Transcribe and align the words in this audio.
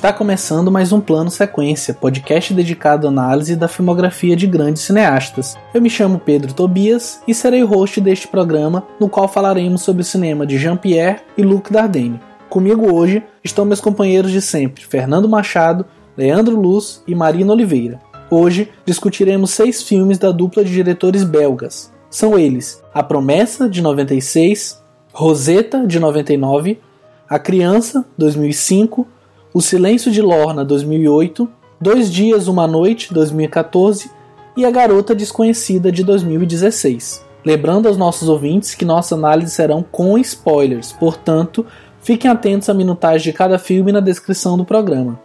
Está 0.00 0.14
começando 0.14 0.72
mais 0.72 0.92
um 0.92 0.98
Plano 0.98 1.30
Sequência, 1.30 1.92
podcast 1.92 2.54
dedicado 2.54 3.06
à 3.06 3.10
análise 3.10 3.54
da 3.54 3.68
filmografia 3.68 4.34
de 4.34 4.46
grandes 4.46 4.80
cineastas. 4.80 5.58
Eu 5.74 5.82
me 5.82 5.90
chamo 5.90 6.18
Pedro 6.18 6.54
Tobias 6.54 7.20
e 7.28 7.34
serei 7.34 7.62
o 7.62 7.66
host 7.66 8.00
deste 8.00 8.26
programa, 8.26 8.86
no 8.98 9.10
qual 9.10 9.28
falaremos 9.28 9.82
sobre 9.82 10.00
o 10.00 10.04
cinema 10.04 10.46
de 10.46 10.56
Jean-Pierre 10.56 11.20
e 11.36 11.42
Luc 11.42 11.70
Dardenne. 11.70 12.18
Comigo 12.48 12.90
hoje 12.90 13.22
estão 13.44 13.66
meus 13.66 13.78
companheiros 13.78 14.32
de 14.32 14.40
sempre, 14.40 14.86
Fernando 14.86 15.28
Machado, 15.28 15.84
Leandro 16.16 16.58
Luz 16.58 17.04
e 17.06 17.14
Marina 17.14 17.52
Oliveira. 17.52 18.00
Hoje 18.30 18.70
discutiremos 18.86 19.50
seis 19.50 19.82
filmes 19.82 20.16
da 20.16 20.30
dupla 20.30 20.64
de 20.64 20.72
diretores 20.72 21.24
belgas. 21.24 21.92
São 22.08 22.38
eles 22.38 22.82
A 22.94 23.02
Promessa, 23.02 23.68
de 23.68 23.82
96, 23.82 24.82
Rosetta, 25.12 25.86
de 25.86 26.00
99, 26.00 26.80
A 27.28 27.38
Criança, 27.38 28.02
2005, 28.16 29.06
o 29.52 29.60
Silêncio 29.60 30.12
de 30.12 30.22
Lorna 30.22 30.64
2008, 30.64 31.48
Dois 31.80 32.10
Dias, 32.10 32.46
Uma 32.46 32.66
Noite 32.66 33.12
2014 33.12 34.10
e 34.56 34.64
A 34.64 34.70
Garota 34.70 35.14
Desconhecida 35.14 35.90
de 35.90 36.04
2016. 36.04 37.26
Lembrando 37.44 37.88
aos 37.88 37.96
nossos 37.96 38.28
ouvintes 38.28 38.74
que 38.74 38.84
nossa 38.84 39.14
análise 39.14 39.50
serão 39.50 39.82
com 39.82 40.16
spoilers, 40.18 40.92
portanto, 40.92 41.66
fiquem 42.00 42.30
atentos 42.30 42.68
à 42.68 42.74
minutagem 42.74 43.32
de 43.32 43.36
cada 43.36 43.58
filme 43.58 43.90
na 43.90 44.00
descrição 44.00 44.56
do 44.56 44.64
programa. 44.64 45.18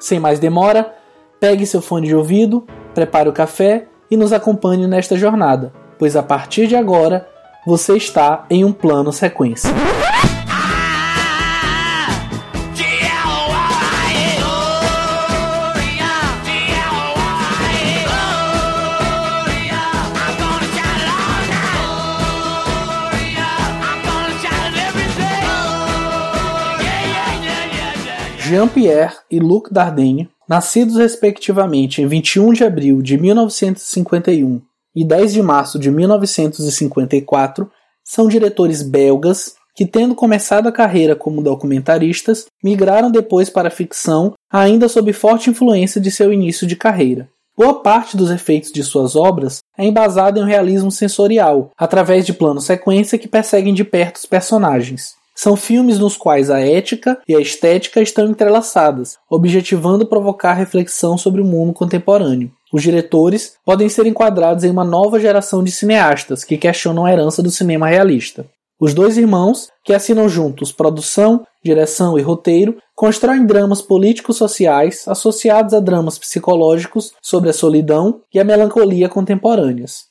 Sem 0.00 0.18
mais 0.18 0.40
demora, 0.40 0.94
pegue 1.38 1.66
seu 1.66 1.80
fone 1.80 2.08
de 2.08 2.16
ouvido, 2.16 2.66
prepare 2.94 3.28
o 3.28 3.32
café 3.32 3.86
e 4.10 4.16
nos 4.16 4.32
acompanhe 4.32 4.86
nesta 4.86 5.16
jornada, 5.16 5.72
pois 5.98 6.16
a 6.16 6.22
partir 6.22 6.66
de 6.66 6.74
agora 6.74 7.28
você 7.66 7.96
está 7.96 8.44
em 8.50 8.64
um 8.64 8.72
plano 8.72 9.12
sequência. 9.12 9.70
Jean-Pierre 28.48 29.14
e 29.30 29.38
Luc 29.38 29.70
Dardenne, 29.70 30.30
nascidos 30.48 30.96
respectivamente 30.96 32.00
em 32.00 32.06
21 32.06 32.54
de 32.54 32.64
abril 32.64 33.02
de 33.02 33.18
1951 33.18 34.62
e 34.96 35.04
10 35.04 35.34
de 35.34 35.42
março 35.42 35.78
de 35.78 35.90
1954, 35.90 37.70
são 38.02 38.26
diretores 38.26 38.80
belgas 38.80 39.54
que, 39.76 39.84
tendo 39.84 40.14
começado 40.14 40.66
a 40.66 40.72
carreira 40.72 41.14
como 41.14 41.42
documentaristas, 41.42 42.46
migraram 42.64 43.10
depois 43.10 43.50
para 43.50 43.68
a 43.68 43.70
ficção, 43.70 44.32
ainda 44.50 44.88
sob 44.88 45.12
forte 45.12 45.50
influência 45.50 46.00
de 46.00 46.10
seu 46.10 46.32
início 46.32 46.66
de 46.66 46.74
carreira. 46.74 47.28
Boa 47.54 47.82
parte 47.82 48.16
dos 48.16 48.30
efeitos 48.30 48.72
de 48.72 48.82
suas 48.82 49.14
obras 49.14 49.58
é 49.76 49.84
embasada 49.84 50.40
em 50.40 50.42
um 50.42 50.46
realismo 50.46 50.90
sensorial, 50.90 51.70
através 51.76 52.24
de 52.24 52.32
planos 52.32 52.64
sequência 52.64 53.18
que 53.18 53.28
perseguem 53.28 53.74
de 53.74 53.84
perto 53.84 54.16
os 54.16 54.24
personagens. 54.24 55.17
São 55.40 55.54
filmes 55.54 56.00
nos 56.00 56.16
quais 56.16 56.50
a 56.50 56.58
ética 56.58 57.16
e 57.28 57.36
a 57.36 57.40
estética 57.40 58.02
estão 58.02 58.26
entrelaçadas, 58.26 59.18
objetivando 59.30 60.04
provocar 60.04 60.52
reflexão 60.54 61.16
sobre 61.16 61.40
o 61.40 61.44
mundo 61.44 61.72
contemporâneo. 61.72 62.50
Os 62.72 62.82
diretores 62.82 63.52
podem 63.64 63.88
ser 63.88 64.04
enquadrados 64.06 64.64
em 64.64 64.70
uma 64.70 64.82
nova 64.82 65.20
geração 65.20 65.62
de 65.62 65.70
cineastas 65.70 66.42
que 66.42 66.58
questionam 66.58 67.04
a 67.04 67.12
herança 67.12 67.40
do 67.40 67.52
cinema 67.52 67.86
realista. 67.86 68.46
Os 68.80 68.92
dois 68.92 69.16
irmãos, 69.16 69.68
que 69.84 69.94
assinam 69.94 70.28
juntos 70.28 70.72
produção, 70.72 71.44
direção 71.64 72.18
e 72.18 72.22
roteiro, 72.22 72.76
constroem 72.96 73.46
dramas 73.46 73.80
políticos 73.80 74.38
sociais 74.38 75.06
associados 75.06 75.72
a 75.72 75.78
dramas 75.78 76.18
psicológicos 76.18 77.12
sobre 77.22 77.48
a 77.48 77.52
solidão 77.52 78.22
e 78.34 78.40
a 78.40 78.44
melancolia 78.44 79.08
contemporâneas. 79.08 80.07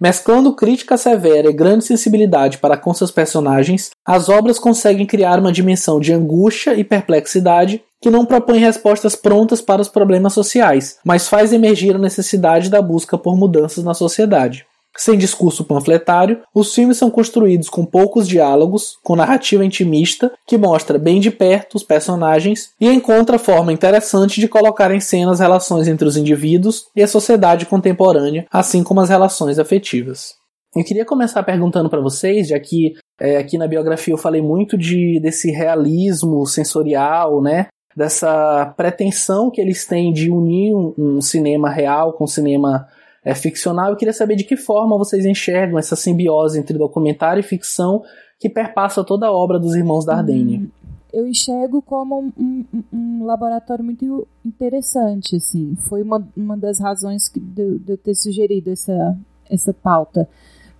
Mesclando 0.00 0.54
crítica 0.54 0.96
severa 0.96 1.50
e 1.50 1.52
grande 1.52 1.84
sensibilidade 1.84 2.58
para 2.58 2.76
com 2.76 2.94
seus 2.94 3.10
personagens, 3.10 3.90
as 4.06 4.28
obras 4.28 4.56
conseguem 4.56 5.04
criar 5.04 5.40
uma 5.40 5.50
dimensão 5.50 5.98
de 5.98 6.12
angústia 6.12 6.74
e 6.74 6.84
perplexidade 6.84 7.82
que 8.00 8.08
não 8.08 8.24
propõe 8.24 8.60
respostas 8.60 9.16
prontas 9.16 9.60
para 9.60 9.82
os 9.82 9.88
problemas 9.88 10.32
sociais, 10.32 10.98
mas 11.04 11.28
faz 11.28 11.52
emergir 11.52 11.96
a 11.96 11.98
necessidade 11.98 12.70
da 12.70 12.80
busca 12.80 13.18
por 13.18 13.36
mudanças 13.36 13.82
na 13.82 13.92
sociedade. 13.92 14.67
Sem 14.98 15.16
discurso 15.16 15.62
panfletário, 15.62 16.42
os 16.52 16.74
filmes 16.74 16.96
são 16.96 17.08
construídos 17.08 17.70
com 17.70 17.86
poucos 17.86 18.26
diálogos, 18.26 18.98
com 19.04 19.14
narrativa 19.14 19.64
intimista, 19.64 20.32
que 20.44 20.58
mostra 20.58 20.98
bem 20.98 21.20
de 21.20 21.30
perto 21.30 21.76
os 21.76 21.84
personagens 21.84 22.72
e 22.80 22.88
encontra 22.88 23.38
forma 23.38 23.72
interessante 23.72 24.40
de 24.40 24.48
colocar 24.48 24.92
em 24.92 24.98
cena 24.98 25.30
as 25.30 25.38
relações 25.38 25.86
entre 25.86 26.06
os 26.06 26.16
indivíduos 26.16 26.86
e 26.96 27.02
a 27.02 27.06
sociedade 27.06 27.64
contemporânea, 27.64 28.44
assim 28.50 28.82
como 28.82 29.00
as 29.00 29.08
relações 29.08 29.60
afetivas. 29.60 30.34
Eu 30.74 30.84
queria 30.84 31.04
começar 31.04 31.44
perguntando 31.44 31.88
para 31.88 32.00
vocês, 32.00 32.48
já 32.48 32.58
que 32.58 32.94
é, 33.20 33.36
aqui 33.36 33.56
na 33.56 33.68
biografia 33.68 34.12
eu 34.12 34.18
falei 34.18 34.42
muito 34.42 34.76
de, 34.76 35.20
desse 35.22 35.52
realismo 35.52 36.44
sensorial, 36.44 37.40
né? 37.40 37.68
Dessa 37.96 38.74
pretensão 38.76 39.48
que 39.48 39.60
eles 39.60 39.86
têm 39.86 40.12
de 40.12 40.28
unir 40.28 40.74
um, 40.74 40.92
um 40.98 41.20
cinema 41.20 41.70
real 41.70 42.12
com 42.14 42.24
um 42.24 42.28
cinema 42.28 42.86
é, 43.24 43.34
ficcional. 43.34 43.90
Eu 43.90 43.96
queria 43.96 44.12
saber 44.12 44.36
de 44.36 44.44
que 44.44 44.56
forma 44.56 44.96
vocês 44.96 45.24
enxergam 45.24 45.78
essa 45.78 45.96
simbiose 45.96 46.58
entre 46.58 46.76
documentário 46.78 47.40
e 47.40 47.44
ficção 47.44 48.02
que 48.38 48.48
perpassa 48.48 49.04
toda 49.04 49.26
a 49.26 49.32
obra 49.32 49.58
dos 49.58 49.74
irmãos 49.74 50.04
Dardenne. 50.04 50.58
Hum, 50.58 50.70
eu 51.12 51.26
enxergo 51.26 51.82
como 51.82 52.20
um, 52.20 52.64
um, 52.72 52.84
um, 52.92 53.24
laboratório 53.24 53.84
muito 53.84 54.26
interessante, 54.44 55.36
assim. 55.36 55.76
Foi 55.88 56.02
uma, 56.02 56.26
uma 56.36 56.56
das 56.56 56.78
razões 56.78 57.28
que, 57.28 57.40
de, 57.40 57.78
de 57.78 57.92
eu 57.92 57.98
ter 57.98 58.14
sugerido 58.14 58.70
essa, 58.70 59.18
essa 59.50 59.72
pauta 59.72 60.28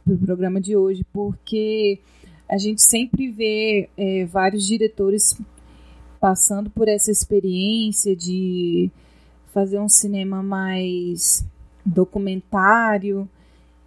para 0.05 0.14
o 0.14 0.19
programa 0.19 0.61
de 0.61 0.76
hoje, 0.76 1.05
porque 1.12 1.99
a 2.49 2.56
gente 2.56 2.82
sempre 2.82 3.31
vê 3.31 3.88
é, 3.96 4.25
vários 4.25 4.67
diretores 4.67 5.38
passando 6.20 6.70
por 6.70 6.88
essa 6.88 7.11
experiência 7.11 8.14
de 8.14 8.90
fazer 9.52 9.79
um 9.79 9.88
cinema 9.88 10.43
mais 10.43 11.44
documentário 11.88 13.29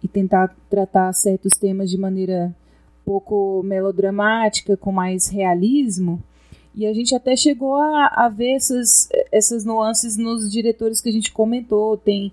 e 0.02 0.08
tentar 0.08 0.54
tratar 0.68 1.12
certos 1.12 1.52
temas 1.56 1.90
de 1.90 1.96
maneira 1.96 2.54
pouco 3.04 3.62
melodramática, 3.64 4.76
com 4.76 4.92
mais 4.92 5.28
realismo. 5.28 6.22
E 6.74 6.86
a 6.86 6.92
gente 6.92 7.14
até 7.14 7.36
chegou 7.36 7.76
a, 7.76 8.06
a 8.06 8.28
ver 8.28 8.52
essas, 8.52 9.08
essas 9.30 9.64
nuances 9.64 10.16
nos 10.16 10.50
diretores 10.50 11.00
que 11.00 11.08
a 11.08 11.12
gente 11.12 11.30
comentou. 11.30 11.96
Tem, 11.96 12.32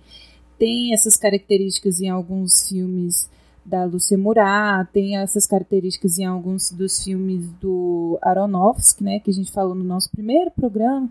tem 0.57 0.93
essas 0.93 1.15
características 1.15 1.99
em 1.99 2.09
alguns 2.09 2.69
filmes 2.69 3.29
da 3.65 3.83
Lúcia 3.85 4.17
Murat, 4.17 4.87
tem 4.91 5.17
essas 5.17 5.45
características 5.45 6.17
em 6.17 6.25
alguns 6.25 6.71
dos 6.71 7.03
filmes 7.03 7.45
do 7.61 8.17
Aronofsky, 8.21 9.03
né, 9.03 9.19
que 9.19 9.29
a 9.29 9.33
gente 9.33 9.51
falou 9.51 9.75
no 9.75 9.83
nosso 9.83 10.09
primeiro 10.09 10.49
programa. 10.49 11.07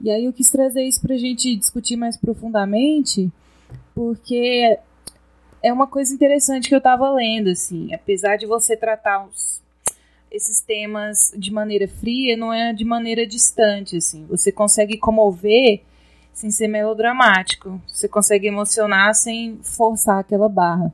E 0.00 0.10
aí 0.10 0.26
eu 0.26 0.32
quis 0.32 0.50
trazer 0.50 0.82
isso 0.82 1.00
para 1.00 1.14
a 1.14 1.18
gente 1.18 1.56
discutir 1.56 1.96
mais 1.96 2.16
profundamente, 2.16 3.32
porque 3.94 4.78
é 5.62 5.72
uma 5.72 5.86
coisa 5.86 6.12
interessante 6.12 6.68
que 6.68 6.74
eu 6.74 6.78
estava 6.78 7.10
lendo, 7.10 7.48
assim, 7.48 7.92
apesar 7.94 8.36
de 8.36 8.46
você 8.46 8.76
tratar 8.76 9.26
os, 9.26 9.62
esses 10.30 10.60
temas 10.60 11.32
de 11.36 11.52
maneira 11.52 11.88
fria, 11.88 12.36
não 12.36 12.52
é 12.52 12.72
de 12.72 12.84
maneira 12.84 13.26
distante, 13.26 13.96
assim. 13.96 14.26
Você 14.26 14.50
consegue 14.50 14.98
comover 14.98 15.80
sem 16.34 16.50
ser 16.50 16.68
melodramático. 16.68 17.80
Você 17.86 18.08
consegue 18.08 18.48
emocionar 18.48 19.14
sem 19.14 19.58
forçar 19.62 20.18
aquela 20.18 20.48
barra. 20.48 20.92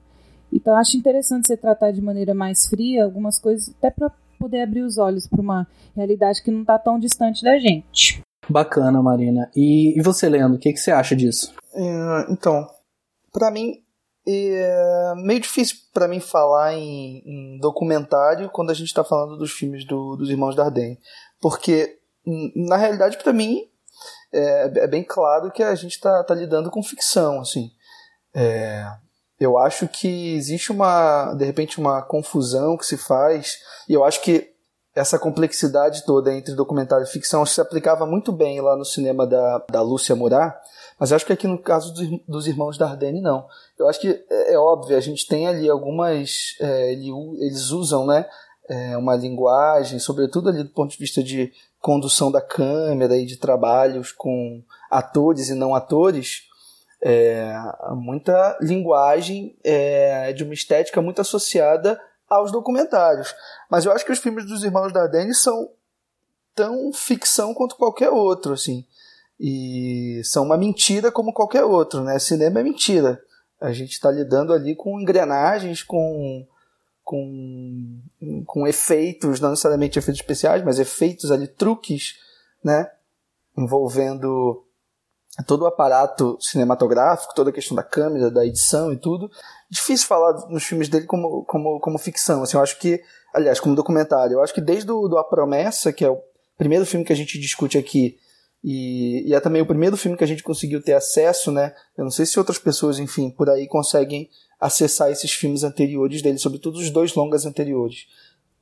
Então 0.52 0.76
acho 0.76 0.96
interessante 0.96 1.46
você 1.46 1.56
tratar 1.56 1.90
de 1.90 2.02
maneira 2.02 2.34
mais 2.34 2.66
fria 2.68 3.04
algumas 3.04 3.38
coisas, 3.38 3.74
até 3.78 3.90
para 3.90 4.12
poder 4.38 4.62
abrir 4.62 4.82
os 4.82 4.98
olhos 4.98 5.26
para 5.26 5.40
uma 5.40 5.66
realidade 5.96 6.42
que 6.42 6.50
não 6.50 6.62
está 6.62 6.78
tão 6.78 6.98
distante 6.98 7.42
da 7.42 7.58
gente. 7.58 8.20
Bacana, 8.48 9.02
Marina. 9.02 9.50
E, 9.54 9.98
e 9.98 10.02
você, 10.02 10.28
Leandro, 10.28 10.56
o 10.56 10.60
que, 10.60 10.72
que 10.72 10.80
você 10.80 10.90
acha 10.90 11.14
disso? 11.14 11.54
É, 11.74 12.26
então, 12.30 12.68
para 13.32 13.50
mim 13.50 13.82
é 14.26 15.14
meio 15.16 15.40
difícil 15.40 15.76
para 15.92 16.06
mim 16.06 16.20
falar 16.20 16.74
em, 16.74 17.22
em, 17.24 17.58
documentário 17.58 18.50
quando 18.50 18.70
a 18.70 18.74
gente 18.74 18.88
está 18.88 19.02
falando 19.02 19.36
dos 19.38 19.50
filmes 19.50 19.84
do, 19.86 20.14
dos 20.16 20.28
irmãos 20.28 20.54
Dardenne, 20.54 20.98
porque 21.40 21.98
na 22.54 22.76
realidade 22.76 23.16
para 23.18 23.32
mim 23.32 23.70
é, 24.32 24.72
é, 24.76 24.86
bem 24.86 25.02
claro 25.02 25.50
que 25.50 25.62
a 25.62 25.74
gente 25.74 25.92
está 25.92 26.22
tá 26.22 26.34
lidando 26.34 26.70
com 26.70 26.82
ficção, 26.82 27.40
assim. 27.40 27.70
É, 28.34 28.86
eu 29.38 29.58
acho 29.58 29.88
que 29.88 30.34
existe 30.34 30.70
uma, 30.70 31.34
de 31.34 31.44
repente, 31.44 31.80
uma 31.80 32.02
confusão 32.02 32.76
que 32.76 32.86
se 32.86 32.96
faz, 32.96 33.58
e 33.88 33.94
eu 33.94 34.04
acho 34.04 34.20
que 34.22 34.50
essa 34.94 35.18
complexidade 35.18 36.04
toda 36.04 36.32
entre 36.32 36.54
documentário 36.54 37.04
e 37.04 37.10
ficção 37.10 37.44
se 37.46 37.60
aplicava 37.60 38.06
muito 38.06 38.32
bem 38.32 38.60
lá 38.60 38.76
no 38.76 38.84
cinema 38.84 39.26
da, 39.26 39.64
da 39.70 39.82
Lúcia 39.82 40.14
Murat, 40.14 40.54
mas 41.00 41.14
acho 41.14 41.24
que 41.24 41.32
aqui 41.32 41.48
no 41.48 41.58
caso 41.58 41.94
dos, 41.94 42.20
dos 42.28 42.46
irmãos 42.46 42.76
Dardenne 42.76 43.22
não. 43.22 43.48
Eu 43.78 43.88
acho 43.88 43.98
que 43.98 44.22
é, 44.28 44.52
é 44.52 44.58
óbvio, 44.58 44.94
a 44.94 45.00
gente 45.00 45.26
tem 45.26 45.48
ali 45.48 45.66
algumas. 45.66 46.56
É, 46.60 46.92
eles 46.92 47.70
usam 47.70 48.06
né, 48.06 48.28
é, 48.68 48.96
uma 48.98 49.16
linguagem, 49.16 49.98
sobretudo 49.98 50.50
ali 50.50 50.62
do 50.62 50.68
ponto 50.68 50.90
de 50.90 50.98
vista 50.98 51.22
de 51.22 51.50
condução 51.80 52.30
da 52.30 52.42
câmera 52.42 53.16
e 53.16 53.24
de 53.24 53.38
trabalhos 53.38 54.12
com 54.12 54.62
atores 54.90 55.48
e 55.48 55.54
não 55.54 55.74
atores, 55.74 56.42
é, 57.02 57.50
muita 57.92 58.58
linguagem 58.60 59.56
é, 59.64 60.34
de 60.34 60.44
uma 60.44 60.52
estética 60.52 61.00
muito 61.00 61.22
associada 61.22 61.98
aos 62.28 62.52
documentários. 62.52 63.34
Mas 63.70 63.86
eu 63.86 63.92
acho 63.92 64.04
que 64.04 64.12
os 64.12 64.18
filmes 64.18 64.44
dos 64.44 64.62
irmãos 64.62 64.92
Dardenne 64.92 65.34
são 65.34 65.70
tão 66.54 66.92
ficção 66.92 67.54
quanto 67.54 67.76
qualquer 67.76 68.10
outro, 68.10 68.52
assim. 68.52 68.84
E 69.42 70.20
são 70.22 70.44
uma 70.44 70.58
mentira 70.58 71.10
como 71.10 71.32
qualquer 71.32 71.64
outro, 71.64 72.02
né? 72.04 72.18
Cinema 72.18 72.60
é 72.60 72.62
mentira. 72.62 73.18
A 73.58 73.72
gente 73.72 73.92
está 73.92 74.10
lidando 74.10 74.52
ali 74.52 74.76
com 74.76 75.00
engrenagens, 75.00 75.82
com, 75.82 76.46
com, 77.02 78.00
com 78.46 78.66
efeitos, 78.66 79.40
não 79.40 79.50
necessariamente 79.50 79.98
efeitos 79.98 80.20
especiais, 80.20 80.62
mas 80.62 80.78
efeitos 80.78 81.30
ali, 81.30 81.48
truques, 81.48 82.18
né? 82.62 82.90
Envolvendo 83.56 84.62
todo 85.46 85.62
o 85.62 85.66
aparato 85.66 86.36
cinematográfico, 86.38 87.34
toda 87.34 87.48
a 87.48 87.52
questão 87.52 87.74
da 87.74 87.82
câmera, 87.82 88.30
da 88.30 88.44
edição 88.44 88.92
e 88.92 88.96
tudo. 88.98 89.30
Difícil 89.70 90.06
falar 90.06 90.48
nos 90.50 90.64
filmes 90.64 90.90
dele 90.90 91.06
como, 91.06 91.44
como, 91.44 91.80
como 91.80 91.98
ficção. 91.98 92.42
Assim, 92.42 92.58
eu 92.58 92.62
acho 92.62 92.78
que, 92.78 93.02
aliás, 93.32 93.58
como 93.58 93.74
documentário, 93.74 94.34
eu 94.34 94.42
acho 94.42 94.52
que 94.52 94.60
desde 94.60 94.92
o, 94.92 95.08
do 95.08 95.16
A 95.16 95.24
Promessa, 95.24 95.94
que 95.94 96.04
é 96.04 96.10
o 96.10 96.20
primeiro 96.58 96.84
filme 96.84 97.06
que 97.06 97.12
a 97.12 97.16
gente 97.16 97.38
discute 97.38 97.78
aqui, 97.78 98.18
e, 98.62 99.28
e, 99.28 99.34
é 99.34 99.40
também 99.40 99.62
o 99.62 99.66
primeiro 99.66 99.96
filme 99.96 100.16
que 100.16 100.24
a 100.24 100.26
gente 100.26 100.42
conseguiu 100.42 100.82
ter 100.82 100.92
acesso, 100.92 101.50
né? 101.50 101.74
Eu 101.96 102.04
não 102.04 102.10
sei 102.10 102.26
se 102.26 102.38
outras 102.38 102.58
pessoas, 102.58 102.98
enfim, 102.98 103.30
por 103.30 103.48
aí 103.48 103.66
conseguem 103.66 104.28
acessar 104.60 105.10
esses 105.10 105.32
filmes 105.32 105.64
anteriores 105.64 106.20
dele, 106.20 106.38
sobretudo 106.38 106.78
os 106.78 106.90
dois 106.90 107.14
longas 107.14 107.46
anteriores. 107.46 108.06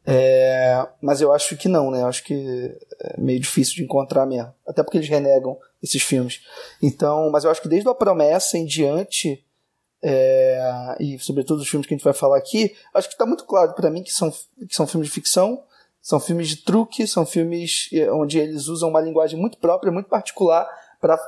É, 0.07 0.87
mas 1.03 1.21
eu 1.21 1.35
acho 1.35 1.57
que 1.57 1.69
não, 1.69 1.91
né? 1.91 2.01
Eu 2.03 2.07
acho 2.07 2.25
que 2.25 2.79
é 3.01 3.21
meio 3.21 3.41
difícil 3.41 3.75
de 3.75 3.83
encontrar 3.83 4.25
mesmo. 4.25 4.55
Até 4.67 4.83
porque 4.83 4.97
eles 4.97 5.09
renegam 5.09 5.59
esses 5.83 6.03
filmes. 6.03 6.41
Então, 6.81 7.31
mas 7.31 7.45
eu 7.45 7.51
acho 7.51 7.61
que 7.61 7.69
desde 7.69 7.89
a 7.89 7.95
promessa 7.95 8.57
em 8.57 8.65
diante, 8.65 9.45
é, 10.03 10.97
e 11.01 11.19
sobretudo 11.19 11.61
os 11.61 11.69
filmes 11.69 11.87
que 11.87 11.93
a 11.93 11.97
gente 11.97 12.05
vai 12.05 12.15
falar 12.15 12.39
aqui, 12.39 12.75
acho 12.95 13.09
que 13.09 13.15
está 13.15 13.27
muito 13.27 13.45
claro 13.45 13.75
para 13.75 13.91
mim 13.91 14.03
que 14.03 14.13
são, 14.13 14.31
que 14.31 14.75
são 14.75 14.87
filmes 14.87 15.09
de 15.09 15.15
ficção, 15.15 15.63
são 16.09 16.19
filmes 16.19 16.49
de 16.49 16.57
truque, 16.57 17.07
são 17.07 17.27
filmes 17.27 17.91
eh, 17.93 18.11
onde 18.11 18.39
eles 18.39 18.67
usam 18.67 18.89
uma 18.89 18.99
linguagem 18.99 19.39
muito 19.39 19.59
própria, 19.59 19.93
muito 19.93 20.09
particular 20.09 20.67
para 20.99 21.21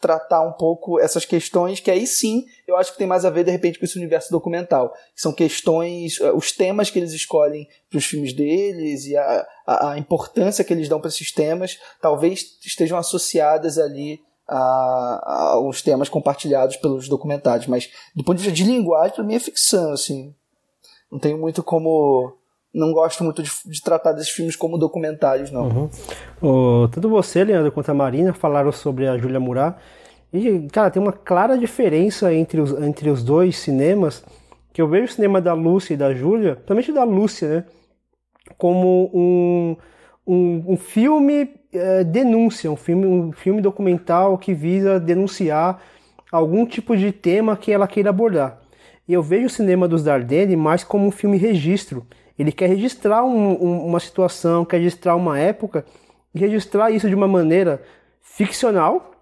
tratar 0.00 0.40
um 0.42 0.50
pouco 0.50 0.98
essas 0.98 1.24
questões 1.24 1.78
que 1.78 1.92
aí 1.92 2.08
sim 2.08 2.44
eu 2.66 2.76
acho 2.76 2.90
que 2.90 2.98
tem 2.98 3.06
mais 3.06 3.24
a 3.24 3.30
ver 3.30 3.44
de 3.44 3.52
repente 3.52 3.78
com 3.78 3.84
esse 3.84 3.96
universo 3.96 4.28
documental 4.32 4.92
que 5.14 5.22
são 5.22 5.32
questões 5.32 6.20
eh, 6.20 6.32
os 6.32 6.50
temas 6.50 6.90
que 6.90 6.98
eles 6.98 7.12
escolhem 7.12 7.68
para 7.88 7.98
os 7.98 8.04
filmes 8.04 8.32
deles 8.32 9.06
e 9.06 9.16
a, 9.16 9.46
a, 9.64 9.92
a 9.92 9.98
importância 9.98 10.64
que 10.64 10.72
eles 10.72 10.88
dão 10.88 10.98
para 10.98 11.08
esses 11.08 11.30
temas 11.30 11.78
talvez 12.02 12.58
estejam 12.66 12.98
associadas 12.98 13.78
ali 13.78 14.20
a, 14.48 15.52
aos 15.52 15.82
temas 15.82 16.08
compartilhados 16.08 16.76
pelos 16.78 17.08
documentários. 17.08 17.68
Mas 17.68 17.88
do 18.12 18.24
ponto 18.24 18.38
de 18.38 18.42
vista 18.42 18.56
de 18.56 18.68
linguagem 18.68 19.14
para 19.14 19.22
mim 19.22 19.36
é 19.36 19.38
ficção 19.38 19.92
assim. 19.92 20.34
Não 21.12 21.20
tenho 21.20 21.38
muito 21.38 21.62
como 21.62 22.39
não 22.72 22.92
gosto 22.92 23.24
muito 23.24 23.42
de, 23.42 23.50
de, 23.66 23.82
tratar 23.82 24.12
desses 24.12 24.30
filmes 24.30 24.54
como 24.54 24.78
documentários, 24.78 25.50
não. 25.50 25.68
Uhum. 25.68 25.90
O, 26.40 26.88
tanto 26.88 27.08
você, 27.08 27.42
Leandro, 27.42 27.72
quanto 27.72 27.90
a 27.90 27.94
Marina 27.94 28.32
falaram 28.32 28.70
sobre 28.70 29.08
a 29.08 29.18
Júlia 29.18 29.40
Murat. 29.40 29.76
E, 30.32 30.68
cara, 30.72 30.90
tem 30.90 31.02
uma 31.02 31.12
clara 31.12 31.58
diferença 31.58 32.32
entre 32.32 32.60
os, 32.60 32.72
entre 32.80 33.10
os 33.10 33.24
dois 33.24 33.58
cinemas, 33.58 34.24
que 34.72 34.80
eu 34.80 34.86
vejo 34.86 35.06
o 35.06 35.14
cinema 35.14 35.40
da 35.40 35.52
Lúcia 35.52 35.94
e 35.94 35.96
da 35.96 36.14
Júlia, 36.14 36.54
principalmente 36.54 36.92
da 36.92 37.04
Lúcia, 37.04 37.48
né? 37.48 37.64
Como 38.56 39.10
um, 39.12 39.76
um, 40.26 40.72
um 40.72 40.76
filme 40.76 41.50
é, 41.72 42.04
denúncia, 42.04 42.70
um 42.70 42.76
filme, 42.76 43.06
um 43.06 43.32
filme 43.32 43.60
documental 43.60 44.38
que 44.38 44.54
visa 44.54 45.00
denunciar 45.00 45.80
algum 46.30 46.64
tipo 46.64 46.96
de 46.96 47.10
tema 47.10 47.56
que 47.56 47.72
ela 47.72 47.88
queira 47.88 48.10
abordar. 48.10 48.60
E 49.08 49.12
eu 49.12 49.22
vejo 49.22 49.46
o 49.46 49.50
cinema 49.50 49.88
dos 49.88 50.04
Dardenne 50.04 50.54
mais 50.54 50.84
como 50.84 51.06
um 51.06 51.10
filme 51.10 51.36
registro, 51.36 52.06
ele 52.40 52.52
quer 52.52 52.68
registrar 52.68 53.22
um, 53.22 53.62
um, 53.62 53.86
uma 53.86 54.00
situação, 54.00 54.64
quer 54.64 54.78
registrar 54.78 55.14
uma 55.14 55.38
época 55.38 55.84
e 56.34 56.38
registrar 56.38 56.90
isso 56.90 57.08
de 57.08 57.14
uma 57.14 57.28
maneira 57.28 57.82
ficcional. 58.22 59.12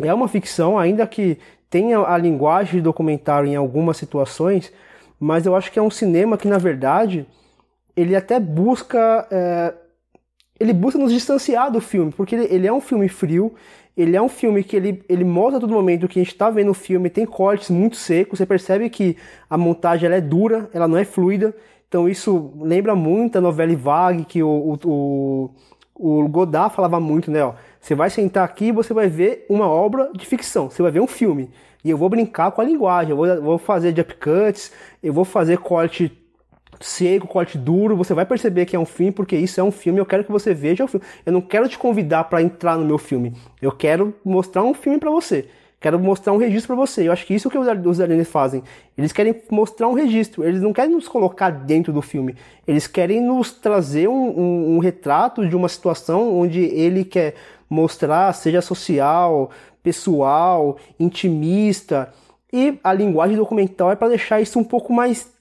É 0.00 0.12
uma 0.14 0.28
ficção, 0.28 0.78
ainda 0.78 1.06
que 1.06 1.38
tenha 1.68 1.98
a 1.98 2.16
linguagem 2.16 2.76
de 2.76 2.80
documentário 2.80 3.48
em 3.48 3.54
algumas 3.54 3.96
situações, 3.96 4.72
mas 5.20 5.44
eu 5.44 5.54
acho 5.54 5.70
que 5.70 5.78
é 5.78 5.82
um 5.82 5.90
cinema 5.90 6.38
que, 6.38 6.48
na 6.48 6.56
verdade, 6.56 7.26
ele 7.94 8.16
até 8.16 8.40
busca. 8.40 9.28
É, 9.30 9.74
ele 10.58 10.72
busca 10.72 10.98
nos 10.98 11.12
distanciar 11.12 11.70
do 11.70 11.80
filme, 11.80 12.12
porque 12.12 12.34
ele, 12.34 12.44
ele, 12.44 12.66
é 12.66 12.72
um 12.72 12.80
filme 12.80 13.08
frio, 13.08 13.54
ele 13.96 14.16
é 14.16 14.22
um 14.22 14.28
filme 14.28 14.62
que 14.64 14.76
ele, 14.76 15.04
ele 15.08 15.24
mostra 15.24 15.58
a 15.58 15.60
todo 15.60 15.72
momento 15.72 16.08
que 16.08 16.18
a 16.18 16.22
gente 16.22 16.32
está 16.32 16.48
vendo 16.48 16.70
o 16.70 16.74
filme, 16.74 17.10
tem 17.10 17.26
cortes 17.26 17.70
muito 17.70 17.96
secos, 17.96 18.38
você 18.38 18.46
percebe 18.46 18.88
que 18.88 19.16
a 19.50 19.58
montagem 19.58 20.06
ela 20.06 20.14
é 20.14 20.20
dura, 20.20 20.70
ela 20.72 20.86
não 20.86 20.96
é 20.96 21.04
fluida, 21.04 21.54
então 21.94 22.08
isso 22.08 22.52
lembra 22.60 22.96
muito 22.96 23.38
a 23.38 23.40
novela 23.40 23.76
Vague, 23.76 24.24
que 24.24 24.42
o, 24.42 24.76
o, 24.84 25.50
o 25.94 26.28
Godard 26.28 26.74
falava 26.74 26.98
muito, 26.98 27.30
né? 27.30 27.38
Você 27.80 27.94
vai 27.94 28.10
sentar 28.10 28.42
aqui 28.42 28.64
e 28.64 28.72
você 28.72 28.92
vai 28.92 29.06
ver 29.06 29.46
uma 29.48 29.68
obra 29.68 30.10
de 30.12 30.26
ficção, 30.26 30.68
você 30.68 30.82
vai 30.82 30.90
ver 30.90 30.98
um 30.98 31.06
filme. 31.06 31.50
E 31.84 31.90
eu 31.90 31.96
vou 31.96 32.08
brincar 32.08 32.50
com 32.50 32.60
a 32.60 32.64
linguagem, 32.64 33.12
eu 33.12 33.16
vou, 33.16 33.40
vou 33.40 33.58
fazer 33.58 33.94
jump 33.94 34.12
cuts, 34.16 34.72
eu 35.00 35.12
vou 35.12 35.24
fazer 35.24 35.58
corte 35.58 36.10
seco, 36.80 37.28
corte 37.28 37.56
duro, 37.56 37.96
você 37.96 38.12
vai 38.12 38.26
perceber 38.26 38.66
que 38.66 38.74
é 38.74 38.78
um 38.78 38.84
filme, 38.84 39.12
porque 39.12 39.36
isso 39.36 39.60
é 39.60 39.62
um 39.62 39.70
filme, 39.70 40.00
eu 40.00 40.06
quero 40.06 40.24
que 40.24 40.32
você 40.32 40.52
veja 40.52 40.82
o 40.82 40.88
filme. 40.88 41.06
Eu 41.24 41.32
não 41.32 41.40
quero 41.40 41.68
te 41.68 41.78
convidar 41.78 42.24
para 42.24 42.42
entrar 42.42 42.76
no 42.76 42.84
meu 42.84 42.98
filme, 42.98 43.34
eu 43.62 43.70
quero 43.70 44.12
mostrar 44.24 44.64
um 44.64 44.74
filme 44.74 44.98
para 44.98 45.12
você. 45.12 45.48
Quero 45.84 46.00
mostrar 46.00 46.32
um 46.32 46.38
registro 46.38 46.68
para 46.68 46.86
você. 46.86 47.06
Eu 47.06 47.12
acho 47.12 47.26
que 47.26 47.34
isso 47.34 47.50
que 47.50 47.58
os 47.58 48.00
aliens 48.00 48.26
fazem. 48.26 48.62
Eles 48.96 49.12
querem 49.12 49.38
mostrar 49.50 49.86
um 49.86 49.92
registro. 49.92 50.42
Eles 50.42 50.62
não 50.62 50.72
querem 50.72 50.92
nos 50.92 51.06
colocar 51.06 51.50
dentro 51.50 51.92
do 51.92 52.00
filme. 52.00 52.34
Eles 52.66 52.86
querem 52.86 53.20
nos 53.20 53.52
trazer 53.52 54.08
um, 54.08 54.30
um, 54.30 54.76
um 54.76 54.78
retrato 54.78 55.46
de 55.46 55.54
uma 55.54 55.68
situação 55.68 56.40
onde 56.40 56.60
ele 56.60 57.04
quer 57.04 57.34
mostrar, 57.68 58.32
seja 58.32 58.62
social, 58.62 59.50
pessoal, 59.82 60.78
intimista. 60.98 62.10
E 62.50 62.78
a 62.82 62.90
linguagem 62.90 63.36
documental 63.36 63.92
é 63.92 63.94
para 63.94 64.08
deixar 64.08 64.40
isso 64.40 64.58
um 64.58 64.64
pouco 64.64 64.90
mais 64.90 65.34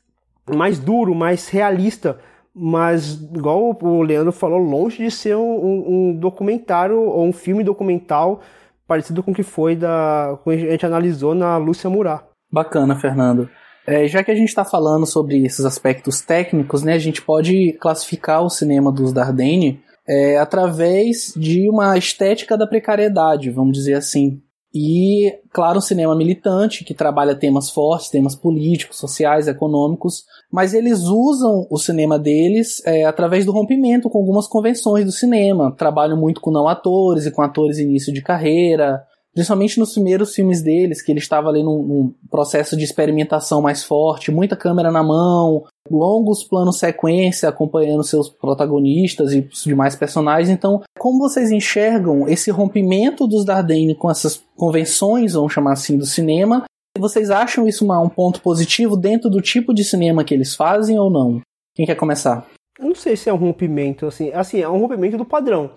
mais 0.54 0.78
duro, 0.78 1.16
mais 1.16 1.48
realista, 1.48 2.20
mas 2.54 3.14
igual 3.14 3.80
o 3.82 4.02
Leandro 4.02 4.34
falou, 4.34 4.60
longe 4.60 5.06
de 5.06 5.10
ser 5.10 5.38
um, 5.38 6.10
um 6.10 6.14
documentário 6.14 7.00
ou 7.00 7.24
um 7.24 7.32
filme 7.32 7.64
documental 7.64 8.42
parecido 8.88 9.24
com 9.24 9.32
o 9.32 9.34
que 9.34 9.44
foi 9.44 9.76
da 9.76 10.38
que 10.44 10.50
a 10.50 10.72
gente 10.72 10.86
analisou 10.86 11.34
na 11.34 11.58
Lúcia 11.58 11.90
Murat. 11.90 12.24
Bacana, 12.52 12.96
Fernando. 12.96 13.50
É, 13.86 14.08
já 14.08 14.24
que 14.24 14.32
a 14.32 14.36
gente 14.36 14.50
está 14.50 14.64
falando 14.64 15.06
sobre 15.06 15.44
esses 15.46 15.66
aspectos 15.66 16.22
técnicos, 16.22 16.84
né, 16.84 16.94
a 16.94 17.00
gente 17.00 17.22
pode 17.22 17.74
classificar 17.82 18.42
o 18.44 18.50
cinema 18.50 18.92
dos 18.92 19.12
Dardenne 19.12 19.82
é, 20.08 20.38
através 20.38 21.34
de 21.36 21.70
uma 21.70 21.98
estética 21.98 22.58
da 22.58 22.68
precariedade, 22.68 23.50
vamos 23.50 23.74
dizer 23.74 23.96
assim. 23.96 24.42
E, 24.74 25.32
claro, 25.52 25.78
um 25.78 25.82
cinema 25.82 26.16
militante 26.16 26.84
que 26.84 26.96
trabalha 26.96 27.36
temas 27.36 27.70
fortes, 27.70 28.10
temas 28.10 28.34
políticos, 28.34 28.98
sociais, 28.98 29.48
econômicos, 29.48 30.26
mas 30.52 30.74
eles 30.74 31.02
usam 31.02 31.68
o 31.70 31.78
cinema 31.78 32.18
deles 32.18 32.82
é, 32.86 33.06
através 33.06 33.46
do 33.46 33.52
rompimento 33.52 34.10
com 34.10 34.18
algumas 34.18 34.48
convenções 34.48 35.06
do 35.06 35.12
cinema. 35.12 35.72
Trabalham 35.78 36.18
muito 36.18 36.42
com 36.42 36.50
não 36.50 36.68
atores 36.68 37.28
e 37.28 37.32
com 37.32 37.44
atores 37.44 37.78
início 37.78 38.12
de 38.12 38.24
carreira, 38.24 39.04
principalmente 39.34 39.80
nos 39.80 39.94
primeiros 39.94 40.34
filmes 40.34 40.62
deles, 40.62 41.02
que 41.02 41.12
ele 41.12 41.20
estava 41.20 41.50
ali 41.50 41.64
num, 41.64 41.82
num, 41.82 42.14
processo 42.30 42.78
de 42.78 42.84
experimentação 42.84 43.62
mais 43.62 43.84
forte, 43.84 44.32
muita 44.32 44.56
câmera 44.56 44.92
na 44.92 45.04
mão, 45.04 45.64
longos 45.90 46.44
planos 46.44 46.78
sequência 46.78 47.50
acompanhando 47.50 48.04
seus 48.04 48.30
protagonistas 48.30 49.34
e 49.34 49.50
os 49.52 49.64
demais 49.64 49.96
personagens. 49.96 50.50
Então, 50.50 50.82
como 50.98 51.20
vocês 51.20 51.52
enxergam 51.52 52.28
esse 52.28 52.52
rompimento 52.52 53.28
dos 53.28 53.44
Dardenne 53.44 53.96
com 53.96 54.10
essas 54.10 54.42
convenções, 54.56 55.34
vamos 55.34 55.54
chamar 55.54 55.74
assim, 55.74 55.98
do 55.98 56.06
cinema? 56.06 56.64
Vocês 56.98 57.32
acham 57.32 57.68
isso 57.68 57.84
uma, 57.84 58.00
um 58.00 58.10
ponto 58.10 58.40
positivo 58.42 58.96
dentro 58.96 59.30
do 59.30 59.42
tipo 59.42 59.74
de 59.74 59.84
cinema 59.84 60.24
que 60.24 60.34
eles 60.34 60.56
fazem 60.56 61.00
ou 61.00 61.10
não? 61.10 61.42
Quem 61.76 61.88
quer 61.88 61.96
começar? 61.96 62.46
Eu 62.80 62.86
não 62.86 62.96
sei 62.96 63.16
se 63.16 63.30
é 63.30 63.34
um 63.34 63.38
rompimento, 63.38 64.06
assim, 64.06 64.32
assim, 64.32 64.60
é 64.60 64.70
um 64.70 64.80
rompimento 64.80 65.18
do 65.18 65.26
padrão 65.26 65.72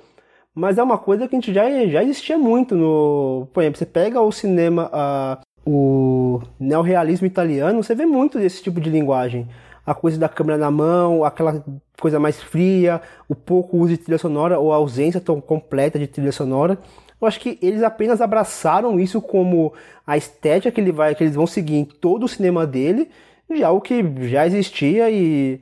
mas 0.57 0.79
é 0.79 0.83
uma 0.83 0.97
coisa 0.97 1.29
que 1.29 1.37
a 1.37 1.39
gente 1.39 1.53
já, 1.53 1.69
já 1.87 2.03
existia 2.03 2.39
muito 2.39 2.75
no. 2.75 3.47
Por 3.53 3.63
exemplo, 3.63 3.79
você 3.79 3.85
pega 3.85 4.23
o 4.23 4.33
cinema, 4.33 4.91
uh, 4.91 5.71
o 5.71 6.41
neorrealismo 6.59 7.27
italiano, 7.27 7.83
você 7.83 7.95
vê 7.95 8.07
muito 8.07 8.39
desse 8.39 8.63
tipo 8.63 8.81
de 8.81 8.89
linguagem. 8.89 9.47
A 9.85 9.95
coisa 9.95 10.19
da 10.19 10.31
câmera 10.31 10.57
na 10.57 10.71
mão, 10.71 11.25
aquela 11.25 11.63
coisa 12.01 12.19
mais 12.19 12.43
fria, 12.43 13.03
o 13.29 13.35
pouco 13.35 13.77
uso 13.77 13.89
de 13.91 13.99
trilha 13.99 14.17
sonora 14.17 14.59
ou 14.59 14.73
a 14.73 14.77
ausência 14.77 15.21
tão 15.21 15.43
completa 15.43 15.99
de 15.99 16.07
trilha 16.07 16.33
sonora. 16.33 16.79
Eu 17.21 17.29
acho 17.29 17.39
que 17.39 17.59
eles 17.61 17.83
apenas 17.83 18.23
abraçaram 18.23 18.99
isso 18.99 19.21
como 19.21 19.75
a 20.07 20.17
estética 20.17 20.71
que, 20.73 20.81
ele 20.81 20.91
vai, 20.91 21.15
que 21.15 21.23
eles 21.23 21.35
vão 21.35 21.47
seguir 21.47 21.77
em 21.77 21.85
todo 21.85 22.25
o 22.25 22.29
cinema 22.29 22.67
dele, 22.67 23.11
já 23.55 23.71
o 23.71 23.81
que 23.81 24.03
já 24.23 24.47
existia 24.47 25.11
e 25.11 25.61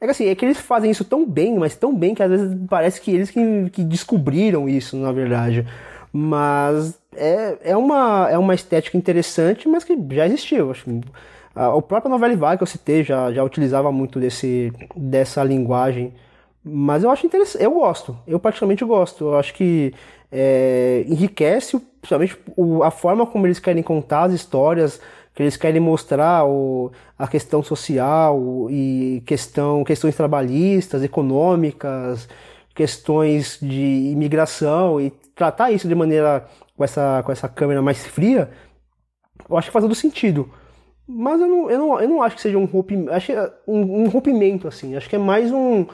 é 0.00 0.04
que 0.04 0.10
assim, 0.10 0.28
é 0.28 0.34
que 0.34 0.44
eles 0.44 0.58
fazem 0.58 0.90
isso 0.90 1.04
tão 1.04 1.26
bem, 1.26 1.58
mas 1.58 1.74
tão 1.74 1.94
bem 1.94 2.14
que 2.14 2.22
às 2.22 2.30
vezes 2.30 2.56
parece 2.68 3.00
que 3.00 3.10
eles 3.10 3.30
que, 3.30 3.70
que 3.70 3.82
descobriram 3.82 4.68
isso, 4.68 4.96
na 4.96 5.10
verdade. 5.10 5.66
Mas 6.12 6.98
é, 7.14 7.58
é, 7.62 7.76
uma, 7.76 8.28
é 8.30 8.38
uma 8.38 8.54
estética 8.54 8.96
interessante, 8.96 9.68
mas 9.68 9.84
que 9.84 9.96
já 10.10 10.26
existiu. 10.26 10.70
Acho 10.70 10.84
que 10.84 11.00
a, 11.54 11.80
própria 11.80 12.10
novela 12.10 12.36
Vague 12.36 12.58
que 12.58 12.62
eu 12.62 12.66
citei 12.66 13.02
já, 13.02 13.32
já 13.32 13.42
utilizava 13.42 13.90
muito 13.90 14.20
desse, 14.20 14.72
dessa 14.94 15.42
linguagem. 15.42 16.12
Mas 16.62 17.04
eu 17.04 17.10
acho 17.10 17.26
interessante, 17.26 17.62
eu 17.62 17.70
gosto, 17.70 18.18
eu 18.26 18.38
particularmente 18.38 18.84
gosto. 18.84 19.24
Eu 19.24 19.38
acho 19.38 19.54
que 19.54 19.94
é, 20.30 21.04
enriquece, 21.06 21.80
principalmente 22.00 22.36
a 22.82 22.90
forma 22.90 23.24
como 23.26 23.46
eles 23.46 23.58
querem 23.58 23.82
contar 23.82 24.24
as 24.24 24.32
histórias, 24.32 25.00
que 25.36 25.42
eles 25.42 25.54
querem 25.54 25.78
mostrar 25.78 26.46
o, 26.46 26.90
a 27.18 27.28
questão 27.28 27.62
social 27.62 28.68
e 28.70 29.22
questão, 29.26 29.84
questões 29.84 30.16
trabalhistas, 30.16 31.04
econômicas, 31.04 32.26
questões 32.74 33.58
de 33.60 34.12
imigração 34.12 34.98
e 34.98 35.10
tratar 35.34 35.70
isso 35.70 35.86
de 35.86 35.94
maneira 35.94 36.48
com 36.74 36.82
essa, 36.82 37.22
com 37.22 37.30
essa 37.30 37.50
câmera 37.50 37.82
mais 37.82 38.06
fria, 38.06 38.50
eu 39.48 39.58
acho 39.58 39.68
que 39.68 39.72
faz 39.72 39.84
todo 39.84 39.94
sentido. 39.94 40.50
Mas 41.06 41.38
eu 41.38 41.46
não, 41.46 41.70
eu 41.70 41.78
não, 41.78 42.00
eu 42.00 42.08
não 42.08 42.22
acho 42.22 42.36
que 42.36 42.42
seja 42.42 42.56
um 42.56 42.64
rompimento, 42.64 43.12
acho 43.12 43.30
é 43.30 43.52
um, 43.68 44.04
um 44.04 44.08
rompimento, 44.08 44.66
assim, 44.66 44.96
acho 44.96 45.08
que 45.08 45.16
é 45.16 45.18
mais 45.18 45.52
um, 45.52 45.84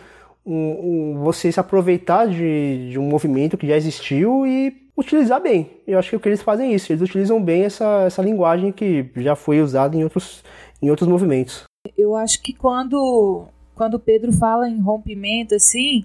um, 0.46 0.54
um, 0.54 1.14
você 1.18 1.50
se 1.50 1.58
aproveitar 1.58 2.28
de, 2.28 2.90
de 2.90 2.99
um 2.99 3.08
movimento 3.08 3.58
que 3.58 3.66
já 3.66 3.76
existiu 3.76 4.46
e 4.46 4.81
utilizar 4.96 5.40
bem. 5.40 5.70
Eu 5.87 5.99
acho 5.99 6.11
que 6.11 6.16
o 6.16 6.20
que 6.20 6.28
eles 6.28 6.42
fazem 6.42 6.70
é 6.70 6.75
isso, 6.75 6.92
eles 6.92 7.02
utilizam 7.02 7.42
bem 7.42 7.64
essa, 7.64 8.04
essa 8.06 8.22
linguagem 8.22 8.72
que 8.72 9.11
já 9.16 9.34
foi 9.34 9.61
usada 9.61 9.96
em 9.96 10.04
outros, 10.04 10.42
em 10.80 10.90
outros 10.90 11.08
movimentos. 11.08 11.64
Eu 11.96 12.14
acho 12.14 12.40
que 12.42 12.52
quando, 12.52 13.46
quando 13.75 13.99
Pedro 13.99 14.32
fala 14.32 14.68
em 14.68 14.80
rompimento, 14.80 15.54
assim, 15.54 16.04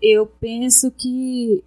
eu 0.00 0.26
penso 0.26 0.90
que 0.90 1.62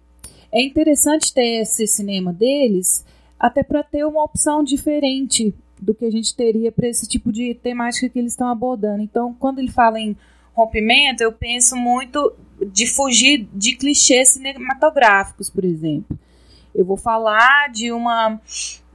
é 0.52 0.62
interessante 0.62 1.32
ter 1.32 1.62
esse 1.62 1.86
cinema 1.86 2.32
deles, 2.32 3.04
até 3.38 3.62
para 3.62 3.82
ter 3.82 4.04
uma 4.04 4.24
opção 4.24 4.64
diferente 4.64 5.54
do 5.80 5.94
que 5.94 6.04
a 6.04 6.10
gente 6.10 6.34
teria 6.34 6.72
para 6.72 6.88
esse 6.88 7.06
tipo 7.06 7.30
de 7.30 7.54
temática 7.54 8.08
que 8.08 8.18
eles 8.18 8.32
estão 8.32 8.48
abordando. 8.48 9.02
Então, 9.02 9.34
quando 9.38 9.58
ele 9.58 9.70
fala 9.70 10.00
em 10.00 10.16
rompimento, 10.54 11.22
eu 11.22 11.32
penso 11.32 11.76
muito 11.76 12.32
de 12.72 12.86
fugir 12.86 13.46
de 13.52 13.76
clichês 13.76 14.30
cinematográficos, 14.30 15.50
por 15.50 15.64
exemplo. 15.64 16.18
Eu 16.76 16.84
vou 16.84 16.96
falar 16.96 17.70
de 17.72 17.90
uma 17.90 18.38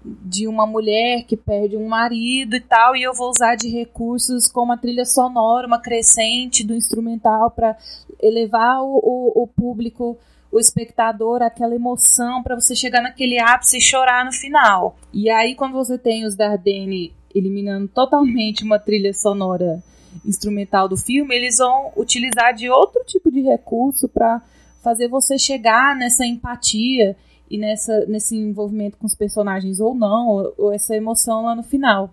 de 0.04 0.48
uma 0.48 0.66
mulher 0.66 1.26
que 1.26 1.38
perde 1.38 1.78
um 1.78 1.88
marido 1.88 2.56
e 2.56 2.60
tal, 2.60 2.96
e 2.96 3.04
eu 3.04 3.14
vou 3.14 3.30
usar 3.30 3.56
de 3.56 3.70
recursos 3.70 4.48
como 4.48 4.72
a 4.72 4.78
trilha 4.78 5.06
sonora, 5.06 5.68
uma 5.68 5.80
crescente 5.80 6.66
do 6.66 6.74
instrumental 6.74 7.52
para 7.52 7.78
elevar 8.20 8.82
o, 8.82 8.98
o, 8.98 9.44
o, 9.44 9.48
público, 9.48 10.18
o 10.52 10.60
espectador, 10.60 11.44
aquela 11.44 11.76
emoção 11.76 12.42
para 12.42 12.56
você 12.56 12.76
chegar 12.76 13.02
naquele 13.02 13.40
ápice 13.40 13.78
e 13.78 13.82
chorar 13.82 14.26
no 14.26 14.32
final. 14.32 14.98
E 15.14 15.30
aí, 15.30 15.54
quando 15.54 15.74
você 15.74 16.00
tem 16.00 16.26
os 16.26 16.36
Dardenne 16.36 17.14
eliminando 17.34 17.88
totalmente 17.88 18.64
uma 18.64 18.80
trilha 18.80 19.14
sonora 19.14 19.84
instrumental 20.26 20.90
do 20.90 20.98
filme, 20.98 21.36
eles 21.36 21.60
vão 21.60 21.92
utilizar 21.96 22.54
de 22.54 22.70
outro 22.70 23.04
tipo 23.06 23.32
de 23.32 23.42
recurso 23.42 24.10
para 24.10 24.42
fazer 24.82 25.08
você 25.08 25.38
chegar 25.38 25.96
nessa 25.96 26.26
empatia 26.26 27.16
e 27.52 27.58
nessa, 27.58 28.06
nesse 28.06 28.34
envolvimento 28.34 28.98
com 28.98 29.06
os 29.06 29.14
personagens 29.14 29.82
ou 29.82 29.94
não, 29.94 30.30
ou, 30.30 30.54
ou 30.58 30.74
essa 30.74 30.96
emoção 30.96 31.44
lá 31.44 31.54
no 31.54 31.62
final. 31.62 32.10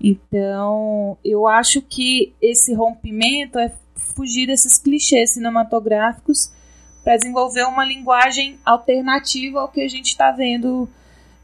Então, 0.00 1.18
eu 1.22 1.46
acho 1.46 1.82
que 1.82 2.32
esse 2.40 2.72
rompimento 2.72 3.58
é 3.58 3.70
fugir 3.94 4.46
desses 4.46 4.78
clichês 4.78 5.34
cinematográficos 5.34 6.50
para 7.04 7.18
desenvolver 7.18 7.64
uma 7.64 7.84
linguagem 7.84 8.58
alternativa 8.64 9.60
ao 9.60 9.68
que 9.68 9.82
a 9.82 9.88
gente 9.88 10.06
está 10.06 10.32
vendo 10.32 10.88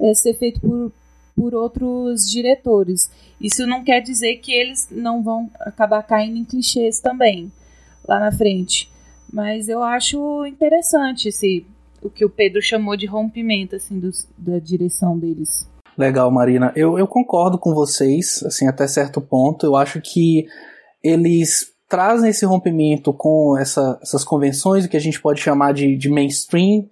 é, 0.00 0.14
ser 0.14 0.33
feito 0.35 0.61
por, 0.61 0.90
por 1.37 1.54
outros 1.54 2.31
diretores. 2.31 3.11
Isso 3.38 3.66
não 3.66 3.85
quer 3.85 4.00
dizer 4.00 4.37
que 4.37 4.52
eles 4.52 4.88
não 4.90 5.23
vão 5.23 5.50
acabar 5.61 6.02
caindo 6.02 6.38
em 6.38 6.45
clichês 6.45 6.99
também 6.99 7.52
lá 8.09 8.19
na 8.19 8.33
frente. 8.33 8.90
Mas 9.31 9.69
eu 9.69 9.83
acho 9.83 10.47
interessante 10.47 11.28
esse, 11.28 11.66
o 12.03 12.11
que 12.11 12.25
o 12.25 12.31
Pedro 12.31 12.61
chamou 12.61 12.97
de 12.97 13.07
rompimento 13.07 13.77
assim 13.77 14.01
da 14.37 14.59
direção 14.59 15.19
deles. 15.19 15.69
Legal, 15.97 16.31
Marina. 16.31 16.73
Eu, 16.75 16.99
eu 16.99 17.07
concordo 17.07 17.59
com 17.59 17.75
vocês, 17.75 18.43
assim, 18.45 18.67
até 18.67 18.87
certo 18.87 19.21
ponto. 19.21 19.67
Eu 19.67 19.77
acho 19.77 20.01
que 20.01 20.47
eles 21.03 21.73
trazem 21.89 22.31
esse 22.31 22.47
rompimento 22.47 23.13
com 23.13 23.57
essa, 23.59 23.99
essas 24.03 24.25
convenções, 24.25 24.85
o 24.85 24.89
que 24.89 24.97
a 24.97 25.01
gente 25.01 25.21
pode 25.21 25.41
chamar 25.41 25.75
de, 25.75 25.95
de 25.97 26.09
mainstream, 26.09 26.87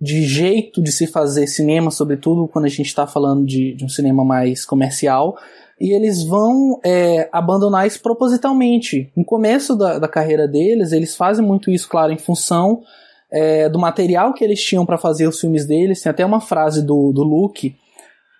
de 0.00 0.22
jeito 0.22 0.82
de 0.82 0.90
se 0.90 1.06
fazer 1.06 1.46
cinema, 1.46 1.90
sobretudo 1.90 2.48
quando 2.48 2.64
a 2.64 2.70
gente 2.70 2.86
está 2.86 3.06
falando 3.06 3.44
de, 3.44 3.74
de, 3.74 3.84
um 3.84 3.88
cinema 3.88 4.24
mais 4.24 4.64
comercial. 4.64 5.36
E 5.78 5.94
eles 5.94 6.24
vão 6.24 6.80
é, 6.82 7.28
abandonar 7.30 7.86
isso 7.86 8.00
propositalmente. 8.00 9.12
No 9.14 9.24
começo 9.24 9.76
da, 9.76 9.98
da 9.98 10.08
carreira 10.08 10.48
deles, 10.48 10.92
eles 10.92 11.14
fazem 11.14 11.44
muito 11.44 11.70
isso, 11.70 11.88
claro, 11.88 12.12
em 12.12 12.18
função 12.18 12.80
é, 13.30 13.68
do 13.68 13.78
material 13.78 14.32
que 14.32 14.44
eles 14.44 14.62
tinham 14.62 14.86
para 14.86 14.98
fazer 14.98 15.26
os 15.26 15.40
filmes 15.40 15.66
deles. 15.66 16.02
Tem 16.02 16.10
até 16.10 16.24
uma 16.24 16.40
frase 16.40 16.84
do, 16.84 17.12
do 17.12 17.22
Luke 17.22 17.76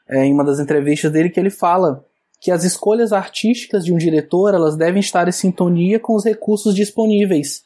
é, 0.08 0.24
em 0.24 0.32
uma 0.32 0.44
das 0.44 0.58
entrevistas 0.58 1.12
dele 1.12 1.30
que 1.30 1.38
ele 1.38 1.50
fala 1.50 2.04
que 2.40 2.50
as 2.50 2.64
escolhas 2.64 3.12
artísticas 3.12 3.84
de 3.84 3.92
um 3.92 3.98
diretor 3.98 4.54
elas 4.54 4.76
devem 4.76 5.00
estar 5.00 5.26
em 5.26 5.32
sintonia 5.32 5.98
com 5.98 6.14
os 6.14 6.24
recursos 6.24 6.74
disponíveis. 6.74 7.64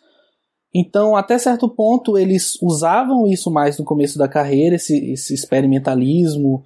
Então, 0.75 1.15
até 1.15 1.37
certo 1.37 1.69
ponto, 1.69 2.17
eles 2.17 2.59
usavam 2.63 3.27
isso 3.27 3.51
mais 3.51 3.79
no 3.79 3.85
começo 3.85 4.19
da 4.19 4.27
carreira, 4.27 4.77
esse, 4.77 5.13
esse 5.13 5.35
experimentalismo, 5.35 6.65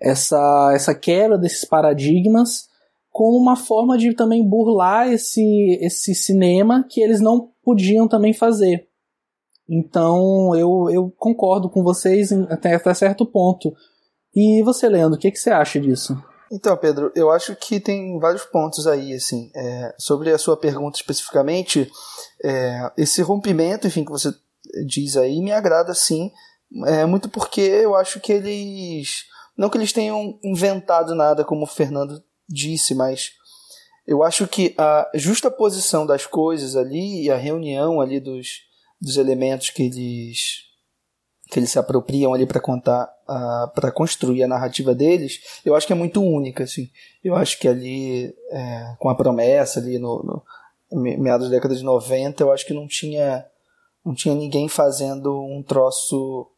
essa, 0.00 0.72
essa 0.74 0.94
quebra 0.94 1.36
desses 1.36 1.64
paradigmas, 1.66 2.68
como 3.10 3.36
uma 3.36 3.54
forma 3.54 3.98
de 3.98 4.14
também 4.14 4.42
burlar 4.42 5.12
esse, 5.12 5.78
esse 5.82 6.14
cinema 6.14 6.86
que 6.88 7.02
eles 7.02 7.20
não 7.20 7.50
podiam 7.62 8.08
também 8.08 8.32
fazer. 8.32 8.88
Então 9.68 10.54
eu, 10.54 10.90
eu 10.90 11.12
concordo 11.18 11.70
com 11.70 11.82
vocês 11.82 12.32
até, 12.32 12.74
até 12.74 12.94
certo 12.94 13.24
ponto. 13.24 13.72
E 14.34 14.62
você, 14.62 14.88
Leandro, 14.88 15.16
o 15.16 15.20
que, 15.20 15.30
que 15.30 15.38
você 15.38 15.50
acha 15.50 15.80
disso? 15.80 16.16
Então, 16.50 16.76
Pedro, 16.76 17.10
eu 17.14 17.30
acho 17.30 17.56
que 17.56 17.80
tem 17.80 18.18
vários 18.18 18.44
pontos 18.44 18.86
aí, 18.86 19.14
assim, 19.14 19.50
é, 19.56 19.94
sobre 19.98 20.30
a 20.30 20.38
sua 20.38 20.56
pergunta 20.56 20.96
especificamente, 20.96 21.90
é, 22.44 22.92
esse 22.96 23.22
rompimento, 23.22 23.86
enfim, 23.86 24.04
que 24.04 24.10
você 24.10 24.32
diz 24.86 25.16
aí, 25.16 25.40
me 25.40 25.52
agrada 25.52 25.94
sim, 25.94 26.30
é, 26.86 27.04
muito 27.06 27.28
porque 27.28 27.60
eu 27.60 27.94
acho 27.94 28.20
que 28.20 28.32
eles, 28.32 29.24
não 29.56 29.70
que 29.70 29.78
eles 29.78 29.92
tenham 29.92 30.38
inventado 30.44 31.14
nada, 31.14 31.44
como 31.44 31.64
o 31.64 31.68
Fernando 31.68 32.22
disse, 32.48 32.94
mas 32.94 33.32
eu 34.06 34.22
acho 34.22 34.46
que 34.46 34.74
a 34.76 35.10
justa 35.14 35.50
posição 35.50 36.04
das 36.04 36.26
coisas 36.26 36.76
ali 36.76 37.24
e 37.24 37.30
a 37.30 37.36
reunião 37.36 38.00
ali 38.00 38.20
dos, 38.20 38.63
dos 39.04 39.16
elementos 39.16 39.70
que 39.70 39.82
eles 39.84 40.64
que 41.50 41.58
eles 41.58 41.70
se 41.70 41.78
apropriam 41.78 42.32
ali 42.32 42.46
para 42.46 42.58
contar, 42.58 43.06
para 43.74 43.92
construir 43.92 44.42
a 44.42 44.48
narrativa 44.48 44.94
deles, 44.94 45.40
eu 45.64 45.76
acho 45.76 45.86
que 45.86 45.92
é 45.92 45.96
muito 45.96 46.22
única, 46.22 46.64
assim. 46.64 46.90
Eu 47.22 47.36
acho 47.36 47.58
que 47.60 47.68
ali, 47.68 48.34
é, 48.50 48.96
com 48.98 49.08
a 49.08 49.14
promessa 49.14 49.78
ali 49.78 49.98
no, 49.98 50.42
no 50.90 51.00
meados 51.00 51.48
da 51.48 51.56
década 51.56 51.74
de 51.76 51.84
90, 51.84 52.42
eu 52.42 52.50
acho 52.50 52.66
que 52.66 52.72
não 52.72 52.88
tinha, 52.88 53.44
não 54.04 54.14
tinha 54.14 54.34
ninguém 54.34 54.68
fazendo 54.68 55.44
um 55.44 55.62
troço 55.62 56.50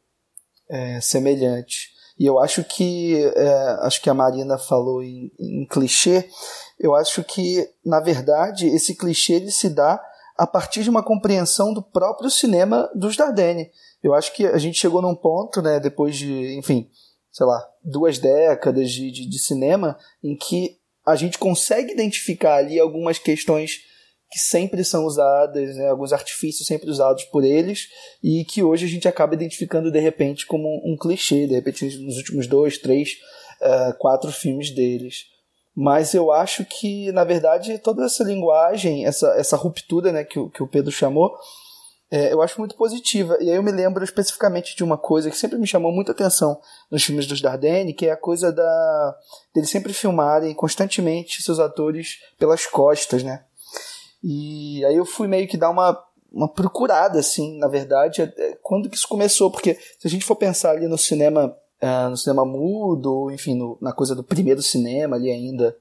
é, 0.68 1.00
semelhante. 1.00 1.90
E 2.18 2.24
eu 2.24 2.38
acho 2.38 2.64
que, 2.64 3.22
é, 3.34 3.78
acho 3.80 4.00
que 4.00 4.08
a 4.08 4.14
Marina 4.14 4.56
falou 4.56 5.02
em, 5.02 5.30
em 5.38 5.66
clichê, 5.66 6.28
eu 6.78 6.94
acho 6.94 7.22
que, 7.24 7.68
na 7.84 8.00
verdade, 8.00 8.68
esse 8.68 8.94
clichê 8.94 9.34
ele 9.34 9.50
se 9.50 9.68
dá 9.68 10.00
a 10.38 10.46
partir 10.46 10.82
de 10.82 10.90
uma 10.90 11.02
compreensão 11.02 11.72
do 11.72 11.82
próprio 11.82 12.30
cinema 12.30 12.90
dos 12.94 13.16
Dardenne 13.16 13.70
eu 14.06 14.14
acho 14.14 14.32
que 14.34 14.46
a 14.46 14.58
gente 14.58 14.78
chegou 14.78 15.02
num 15.02 15.14
ponto, 15.14 15.60
né, 15.60 15.80
depois 15.80 16.16
de, 16.16 16.56
enfim, 16.56 16.88
sei 17.32 17.44
lá, 17.44 17.60
duas 17.82 18.18
décadas 18.18 18.90
de, 18.90 19.10
de, 19.10 19.28
de 19.28 19.38
cinema, 19.38 19.98
em 20.22 20.36
que 20.36 20.78
a 21.04 21.16
gente 21.16 21.38
consegue 21.38 21.92
identificar 21.92 22.56
ali 22.56 22.78
algumas 22.78 23.18
questões 23.18 23.78
que 24.30 24.38
sempre 24.38 24.84
são 24.84 25.04
usadas, 25.06 25.76
né, 25.76 25.88
alguns 25.88 26.12
artifícios 26.12 26.66
sempre 26.66 26.88
usados 26.88 27.24
por 27.24 27.44
eles, 27.44 27.88
e 28.22 28.44
que 28.44 28.62
hoje 28.62 28.86
a 28.86 28.88
gente 28.88 29.08
acaba 29.08 29.34
identificando 29.34 29.90
de 29.90 30.00
repente 30.00 30.46
como 30.46 30.68
um 30.84 30.96
clichê, 30.96 31.46
de 31.46 31.54
repente 31.54 31.84
nos 31.98 32.16
últimos 32.16 32.46
dois, 32.46 32.78
três, 32.78 33.10
uh, 33.60 33.96
quatro 33.98 34.30
filmes 34.30 34.74
deles. 34.74 35.24
Mas 35.76 36.14
eu 36.14 36.32
acho 36.32 36.64
que, 36.64 37.12
na 37.12 37.22
verdade, 37.22 37.78
toda 37.78 38.06
essa 38.06 38.24
linguagem, 38.24 39.04
essa, 39.04 39.28
essa 39.36 39.56
ruptura 39.58 40.10
né, 40.10 40.24
que, 40.24 40.38
o, 40.38 40.48
que 40.48 40.62
o 40.62 40.66
Pedro 40.66 40.90
chamou, 40.90 41.36
é, 42.10 42.32
eu 42.32 42.40
acho 42.40 42.58
muito 42.58 42.74
positiva. 42.76 43.36
E 43.40 43.50
aí 43.50 43.56
eu 43.56 43.62
me 43.62 43.70
lembro 43.70 44.02
especificamente 44.02 44.74
de 44.74 44.82
uma 44.82 44.96
coisa 44.96 45.30
que 45.30 45.36
sempre 45.36 45.58
me 45.58 45.66
chamou 45.66 45.92
muita 45.92 46.12
atenção 46.12 46.58
nos 46.90 47.04
filmes 47.04 47.26
dos 47.26 47.42
Dardenne, 47.42 47.92
que 47.92 48.06
é 48.06 48.12
a 48.12 48.16
coisa 48.16 48.50
da 48.50 49.16
deles 49.54 49.68
sempre 49.68 49.92
filmarem 49.92 50.54
constantemente 50.54 51.42
seus 51.42 51.58
atores 51.58 52.20
pelas 52.38 52.64
costas, 52.64 53.22
né? 53.22 53.44
E 54.24 54.82
aí 54.86 54.96
eu 54.96 55.04
fui 55.04 55.28
meio 55.28 55.46
que 55.46 55.58
dar 55.58 55.68
uma, 55.68 56.02
uma 56.32 56.48
procurada, 56.48 57.18
assim, 57.18 57.58
na 57.58 57.68
verdade, 57.68 58.22
é, 58.22 58.58
quando 58.62 58.88
que 58.88 58.96
isso 58.96 59.08
começou, 59.08 59.50
porque 59.50 59.74
se 59.74 60.06
a 60.06 60.10
gente 60.10 60.24
for 60.24 60.36
pensar 60.36 60.70
ali 60.70 60.88
no 60.88 60.96
cinema, 60.96 61.54
uh, 61.82 62.10
no 62.10 62.16
cinema 62.16 62.44
mudo, 62.44 63.30
enfim, 63.30 63.54
no, 63.54 63.78
na 63.80 63.92
coisa 63.92 64.14
do 64.14 64.24
primeiro 64.24 64.62
cinema 64.62 65.16
ali 65.16 65.30
ainda, 65.30 65.76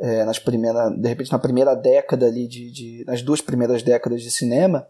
é, 0.00 0.24
nas 0.24 0.38
primeiras, 0.38 0.96
de 0.96 1.08
repente 1.08 1.32
na 1.32 1.38
primeira 1.38 1.74
década 1.74 2.26
ali 2.26 2.46
de, 2.46 2.70
de, 2.70 3.04
nas 3.06 3.22
duas 3.22 3.40
primeiras 3.40 3.82
décadas 3.82 4.22
de 4.22 4.30
cinema, 4.30 4.86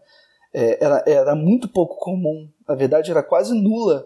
é, 0.53 0.83
era, 0.83 1.03
era 1.05 1.35
muito 1.35 1.67
pouco 1.67 1.97
comum, 1.97 2.49
na 2.67 2.75
verdade 2.75 3.11
era 3.11 3.23
quase 3.23 3.53
nula 3.53 4.05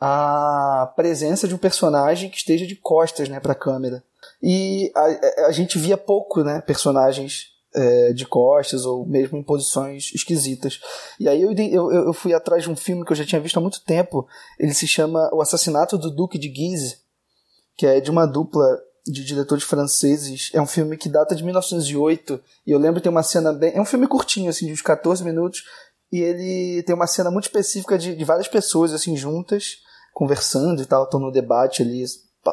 a 0.00 0.92
presença 0.94 1.48
de 1.48 1.54
um 1.54 1.58
personagem 1.58 2.30
que 2.30 2.36
esteja 2.36 2.66
de 2.66 2.76
costas 2.76 3.28
né, 3.28 3.40
para 3.40 3.52
a 3.52 3.56
câmera. 3.56 4.02
E 4.42 4.92
a, 4.94 5.46
a, 5.46 5.52
gente 5.52 5.78
via 5.78 5.96
pouco 5.96 6.44
né, 6.44 6.60
personagens 6.60 7.48
é, 7.74 8.12
de 8.12 8.26
costas 8.26 8.84
ou 8.84 9.06
mesmo 9.06 9.38
em 9.38 9.42
posições 9.42 10.10
esquisitas. 10.14 10.80
E 11.20 11.28
aí 11.28 11.42
eu, 11.42 11.52
eu, 11.52 11.92
eu 11.92 12.12
fui 12.12 12.32
atrás 12.32 12.62
de 12.62 12.70
um 12.70 12.76
filme 12.76 13.04
que 13.04 13.12
eu 13.12 13.16
já 13.16 13.24
tinha 13.24 13.40
visto 13.40 13.56
há 13.58 13.60
muito 13.60 13.82
tempo. 13.84 14.26
Ele 14.58 14.74
se 14.74 14.86
chama 14.86 15.30
O 15.32 15.40
Assassinato 15.40 15.98
do 15.98 16.10
Duque 16.10 16.38
de 16.38 16.48
Guise, 16.48 16.98
que 17.76 17.86
é 17.86 18.00
de 18.00 18.10
uma 18.10 18.26
dupla 18.26 18.66
de 19.06 19.24
diretores 19.24 19.64
franceses. 19.64 20.50
É 20.52 20.60
um 20.60 20.66
filme 20.66 20.96
que 20.96 21.08
data 21.08 21.34
de 21.34 21.44
1908 21.44 22.40
e 22.66 22.70
eu 22.70 22.78
lembro 22.78 22.96
que 22.96 23.04
tem 23.04 23.12
uma 23.12 23.22
cena 23.22 23.52
bem. 23.52 23.72
É 23.74 23.80
um 23.80 23.86
filme 23.86 24.06
curtinho, 24.06 24.50
assim, 24.50 24.66
de 24.66 24.72
uns 24.72 24.82
14 24.82 25.24
minutos. 25.24 25.62
E 26.10 26.20
ele 26.20 26.82
tem 26.84 26.94
uma 26.94 27.06
cena 27.06 27.30
muito 27.30 27.44
específica 27.44 27.98
de, 27.98 28.16
de 28.16 28.24
várias 28.24 28.48
pessoas, 28.48 28.94
assim, 28.94 29.14
juntas, 29.14 29.76
conversando 30.14 30.82
e 30.82 30.86
tal, 30.86 31.04
estão 31.04 31.20
no 31.20 31.30
debate 31.30 31.82
ali, 31.82 32.02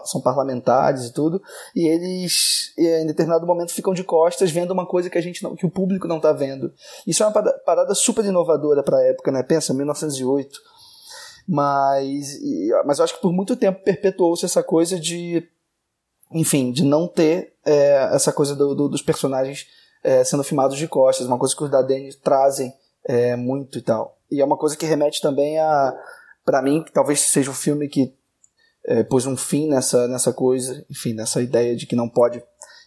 são 0.06 0.22
parlamentares 0.22 1.06
e 1.06 1.14
tudo. 1.14 1.42
E 1.76 1.88
eles, 1.88 2.74
em 2.78 3.06
determinado 3.06 3.46
momento, 3.46 3.74
ficam 3.74 3.94
de 3.94 4.04
costas 4.04 4.52
vendo 4.52 4.72
uma 4.72 4.86
coisa 4.86 5.10
que 5.10 5.18
a 5.18 5.22
gente 5.22 5.44
não, 5.44 5.56
que 5.56 5.66
o 5.66 5.72
público 5.72 6.08
não 6.08 6.18
está 6.18 6.32
vendo. 6.32 6.74
Isso 7.06 7.24
é 7.24 7.28
uma 7.28 7.44
parada 7.66 7.94
super 7.96 8.26
inovadora 8.26 8.84
para 8.84 8.98
a 8.98 9.04
época, 9.04 9.32
né? 9.32 9.44
Pensa, 9.44 9.74
1908. 9.74 10.60
Mas, 11.48 12.40
mas 12.86 12.98
eu 12.98 13.04
acho 13.04 13.16
que 13.16 13.22
por 13.22 13.32
muito 13.32 13.56
tempo 13.56 13.84
perpetuou-se 13.84 14.46
essa 14.46 14.64
coisa 14.64 15.00
de 15.00 15.48
enfim, 16.32 16.72
de 16.72 16.84
não 16.84 17.08
ter 17.08 17.54
é, 17.66 18.10
essa 18.14 18.32
coisa 18.32 18.56
do, 18.56 18.74
do, 18.74 18.90
dos 18.90 19.02
personagens 19.02 19.68
é, 20.04 20.24
sendo 20.24 20.44
filmados 20.44 20.78
de 20.78 20.88
costas, 20.88 21.28
uma 21.28 21.38
coisa 21.38 21.56
que 21.56 21.64
os 21.64 21.70
da 21.70 21.86
trazem 22.22 22.74
é, 23.04 23.36
muito 23.36 23.78
e 23.78 23.82
tal. 23.82 24.18
E 24.30 24.42
é 24.42 24.46
uma 24.46 24.58
coisa 24.58 24.76
que 24.76 24.86
remete 24.86 25.22
também 25.22 25.60
a, 25.60 25.94
para 26.44 26.62
mim, 26.62 26.84
que 26.84 26.92
talvez 26.92 27.20
seja 27.22 27.50
o 27.50 27.54
um 27.54 27.56
filme 27.56 27.88
que 27.88 28.14
é, 28.88 29.04
pôs 29.04 29.26
um 29.26 29.36
fim 29.36 29.68
nessa, 29.68 30.08
nessa 30.08 30.32
coisa, 30.32 30.86
enfim, 30.90 31.14
nessa 31.14 31.42
ideia 31.42 31.76
de 31.76 31.86
que 31.86 31.96
não 31.96 32.08
pode, 32.08 32.44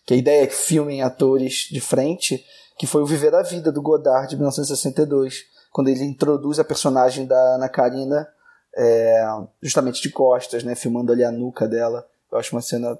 que 0.06 0.14
a 0.14 0.16
ideia 0.16 0.44
é 0.44 0.46
que 0.46 0.54
filmem 0.54 1.02
atores 1.02 1.68
de 1.70 1.80
frente, 1.80 2.44
que 2.78 2.86
foi 2.86 3.02
o 3.02 3.06
Viver 3.06 3.34
a 3.34 3.42
Vida 3.42 3.72
do 3.72 3.82
Godard 3.82 4.28
de 4.28 4.36
1962, 4.36 5.44
quando 5.72 5.88
ele 5.88 6.04
introduz 6.04 6.58
a 6.58 6.64
personagem 6.64 7.26
da 7.26 7.38
Ana 7.54 7.68
Karina 7.68 8.28
é, 8.76 9.24
justamente 9.60 10.00
de 10.00 10.10
costas, 10.10 10.62
né, 10.62 10.74
filmando 10.74 11.12
ali 11.12 11.24
a 11.24 11.32
nuca 11.32 11.66
dela. 11.66 12.06
Eu 12.30 12.38
acho 12.38 12.54
uma 12.54 12.62
cena 12.62 12.98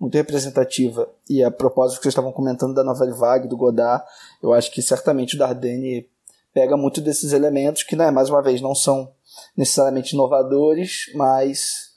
muito 0.00 0.14
representativa. 0.14 1.08
E 1.28 1.42
a 1.42 1.50
propósito 1.50 1.98
que 1.98 2.04
vocês 2.04 2.12
estavam 2.12 2.32
comentando 2.32 2.74
da 2.74 2.84
Nouvelle 2.84 3.12
Vague, 3.12 3.48
do 3.48 3.56
Godard, 3.56 4.04
eu 4.42 4.52
acho 4.52 4.70
que 4.72 4.80
certamente 4.80 5.36
o 5.36 5.38
Dardenne 5.38 6.08
pega 6.54 6.76
muito 6.76 7.00
desses 7.00 7.32
elementos 7.32 7.82
que, 7.82 7.94
né, 7.94 8.10
mais 8.10 8.30
uma 8.30 8.42
vez, 8.42 8.60
não 8.60 8.74
são 8.74 9.12
necessariamente 9.56 10.14
inovadores, 10.14 11.12
mas 11.14 11.87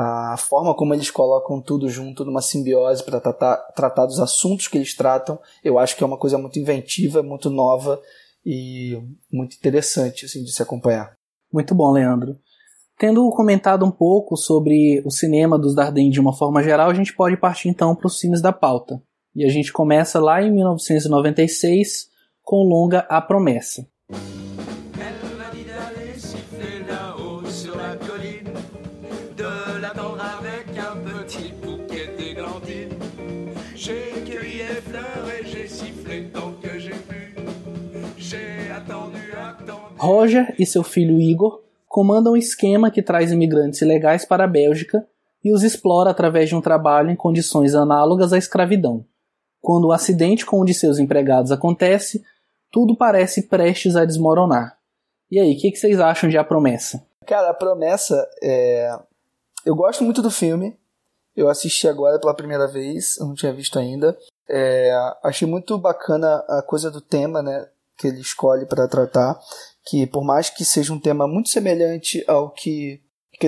a 0.00 0.36
forma 0.36 0.72
como 0.76 0.94
eles 0.94 1.10
colocam 1.10 1.60
tudo 1.60 1.88
junto 1.88 2.24
numa 2.24 2.40
simbiose 2.40 3.02
para 3.02 3.20
tratar, 3.20 3.56
tratar 3.74 4.06
dos 4.06 4.20
assuntos 4.20 4.68
que 4.68 4.78
eles 4.78 4.94
tratam, 4.94 5.40
eu 5.64 5.76
acho 5.76 5.96
que 5.96 6.04
é 6.04 6.06
uma 6.06 6.16
coisa 6.16 6.38
muito 6.38 6.56
inventiva, 6.56 7.20
muito 7.20 7.50
nova 7.50 8.00
e 8.46 8.96
muito 9.32 9.56
interessante 9.56 10.24
assim, 10.24 10.44
de 10.44 10.52
se 10.52 10.62
acompanhar. 10.62 11.14
Muito 11.52 11.74
bom, 11.74 11.90
Leandro. 11.90 12.38
Tendo 12.96 13.28
comentado 13.30 13.84
um 13.84 13.90
pouco 13.90 14.36
sobre 14.36 15.02
o 15.04 15.10
cinema 15.10 15.58
dos 15.58 15.74
Dardenne 15.74 16.10
de 16.10 16.20
uma 16.20 16.32
forma 16.32 16.62
geral, 16.62 16.90
a 16.90 16.94
gente 16.94 17.12
pode 17.12 17.36
partir 17.36 17.68
então 17.68 17.96
para 17.96 18.06
os 18.06 18.20
filmes 18.20 18.40
da 18.40 18.52
pauta. 18.52 19.02
E 19.34 19.44
a 19.44 19.48
gente 19.48 19.72
começa 19.72 20.20
lá 20.20 20.40
em 20.40 20.52
1996 20.52 22.08
com 22.40 22.58
o 22.58 22.68
longa 22.68 23.00
A 23.08 23.20
Promessa. 23.20 23.84
Roger 39.98 40.54
e 40.58 40.64
seu 40.64 40.82
filho 40.82 41.20
Igor 41.20 41.60
comanda 41.88 42.30
um 42.30 42.36
esquema 42.36 42.90
que 42.90 43.02
traz 43.02 43.32
imigrantes 43.32 43.80
ilegais 43.80 44.24
para 44.24 44.44
a 44.44 44.48
Bélgica 44.48 45.06
e 45.42 45.52
os 45.52 45.62
explora 45.62 46.10
através 46.10 46.48
de 46.48 46.54
um 46.54 46.60
trabalho 46.60 47.10
em 47.10 47.16
condições 47.16 47.74
análogas 47.74 48.32
à 48.32 48.38
escravidão. 48.38 49.04
Quando 49.60 49.88
o 49.88 49.92
acidente 49.92 50.46
com 50.46 50.60
um 50.60 50.64
de 50.64 50.74
seus 50.74 50.98
empregados 50.98 51.50
acontece, 51.50 52.24
tudo 52.70 52.96
parece 52.96 53.48
prestes 53.48 53.96
a 53.96 54.04
desmoronar. 54.04 54.78
E 55.30 55.38
aí, 55.38 55.54
o 55.54 55.58
que, 55.58 55.70
que, 55.70 55.76
vocês 55.76 56.00
acham 56.00 56.28
de 56.28 56.38
A 56.38 56.44
Promessa? 56.44 57.04
Cara, 57.26 57.50
A 57.50 57.54
Promessa 57.54 58.28
é. 58.42 58.96
Eu 59.64 59.74
gosto 59.74 60.04
muito 60.04 60.22
do 60.22 60.30
filme. 60.30 60.78
Eu 61.36 61.48
assisti 61.48 61.86
agora 61.86 62.18
pela 62.18 62.34
primeira 62.34 62.66
vez, 62.66 63.16
eu 63.18 63.26
não 63.26 63.34
tinha 63.34 63.52
visto 63.52 63.78
ainda. 63.78 64.16
É... 64.48 64.90
Achei 65.22 65.46
muito 65.46 65.78
bacana 65.78 66.44
a 66.48 66.62
coisa 66.62 66.90
do 66.90 67.00
tema, 67.00 67.42
né? 67.42 67.68
Que 67.96 68.08
ele 68.08 68.20
escolhe 68.20 68.64
para 68.64 68.88
tratar 68.88 69.38
que 69.88 70.06
por 70.06 70.24
mais 70.24 70.50
que 70.50 70.64
seja 70.64 70.92
um 70.92 71.00
tema 71.00 71.26
muito 71.26 71.48
semelhante 71.48 72.24
ao 72.28 72.50
que 72.50 73.00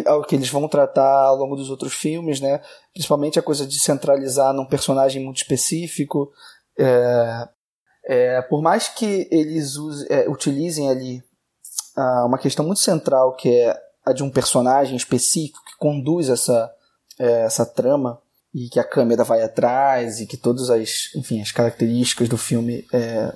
ao 0.06 0.22
que 0.22 0.36
eles 0.36 0.48
vão 0.48 0.68
tratar 0.68 1.24
ao 1.24 1.36
longo 1.36 1.56
dos 1.56 1.68
outros 1.68 1.92
filmes, 1.92 2.40
né? 2.40 2.60
Principalmente 2.92 3.40
a 3.40 3.42
coisa 3.42 3.66
de 3.66 3.80
centralizar 3.80 4.52
num 4.54 4.64
personagem 4.64 5.22
muito 5.22 5.38
específico. 5.38 6.30
É, 6.78 7.48
é, 8.04 8.42
por 8.42 8.62
mais 8.62 8.88
que 8.88 9.28
eles 9.32 9.76
use, 9.76 10.06
é, 10.08 10.28
utilizem 10.28 10.88
ali 10.88 11.20
ah, 11.96 12.24
uma 12.24 12.38
questão 12.38 12.64
muito 12.64 12.78
central 12.78 13.34
que 13.34 13.48
é 13.48 13.76
a 14.06 14.12
de 14.12 14.22
um 14.22 14.30
personagem 14.30 14.96
específico 14.96 15.58
que 15.64 15.76
conduz 15.76 16.28
essa, 16.28 16.72
é, 17.18 17.42
essa 17.42 17.66
trama, 17.66 18.22
e 18.54 18.68
que 18.68 18.80
a 18.80 18.84
câmera 18.84 19.24
vai 19.24 19.42
atrás 19.42 20.20
e 20.20 20.26
que 20.26 20.36
todas 20.36 20.70
as, 20.70 21.14
enfim, 21.14 21.40
as 21.40 21.52
características 21.52 22.28
do 22.28 22.36
filme 22.36 22.84
é, 22.92 23.32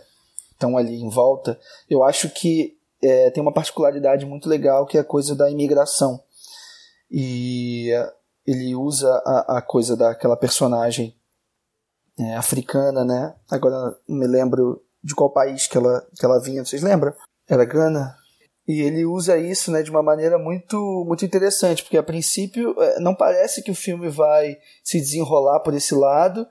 estão 0.51 0.77
ali 0.77 0.97
em 0.97 1.09
volta, 1.09 1.59
eu 1.88 2.03
acho 2.03 2.29
que 2.31 2.77
é, 3.05 3.31
tem 3.31 3.43
uma 3.43 3.53
particularidade 3.53 4.25
muito 4.25 4.49
legal 4.49 4.87
que 4.87 4.97
é 4.97 5.01
a 5.01 5.05
coisa 5.05 5.35
da 5.35 5.51
imigração. 5.51 6.23
E 7.11 7.90
ele 8.47 8.75
usa 8.75 9.11
a, 9.25 9.59
a 9.59 9.62
coisa 9.62 9.97
daquela 9.97 10.37
personagem 10.37 11.14
é, 12.19 12.37
africana, 12.37 13.05
né? 13.05 13.35
Agora 13.51 13.97
não 14.09 14.19
me 14.19 14.27
lembro 14.27 14.83
de 15.03 15.14
qual 15.14 15.31
país 15.31 15.67
que 15.67 15.77
ela, 15.77 16.07
que 16.19 16.25
ela 16.25 16.40
vinha, 16.40 16.64
vocês 16.64 16.83
lembram? 16.83 17.12
Era 17.49 17.64
Gana? 17.64 18.17
E 18.67 18.81
ele 18.81 19.05
usa 19.05 19.37
isso 19.37 19.71
né, 19.71 19.83
de 19.83 19.90
uma 19.90 20.03
maneira 20.03 20.38
muito, 20.38 21.05
muito 21.07 21.25
interessante, 21.25 21.83
porque 21.83 21.99
a 21.99 22.03
princípio 22.03 22.75
é, 22.81 22.99
não 22.99 23.14
parece 23.14 23.62
que 23.62 23.71
o 23.71 23.75
filme 23.75 24.09
vai 24.09 24.57
se 24.83 24.99
desenrolar 24.99 25.61
por 25.61 25.75
esse 25.75 25.95
lado, 25.95 26.47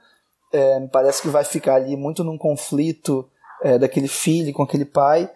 é, 0.54 0.80
parece 0.92 1.24
que 1.24 1.30
vai 1.30 1.44
ficar 1.44 1.76
ali 1.76 1.98
muito 1.98 2.24
num 2.24 2.38
conflito 2.38 3.28
é, 3.64 3.80
daquele 3.80 4.08
filho 4.08 4.54
com 4.54 4.62
aquele 4.62 4.86
pai, 4.86 5.28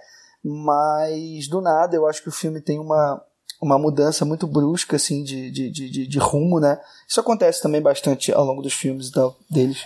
mas 0.47 1.47
do 1.47 1.59
nada 1.59 1.95
eu 1.95 2.07
acho 2.07 2.21
que 2.21 2.29
o 2.29 2.31
filme 2.31 2.61
tem 2.61 2.79
uma, 2.79 3.21
uma 3.61 3.77
mudança 3.77 4.23
muito 4.23 4.47
brusca 4.47 4.95
assim 4.95 5.23
de, 5.23 5.51
de, 5.51 5.69
de, 5.69 6.07
de 6.07 6.19
rumo, 6.19 6.59
né? 6.59 6.79
Isso 7.07 7.19
acontece 7.19 7.61
também 7.61 7.81
bastante 7.81 8.31
ao 8.31 8.45
longo 8.45 8.61
dos 8.61 8.73
filmes 8.73 9.11
tal, 9.11 9.35
deles. 9.49 9.85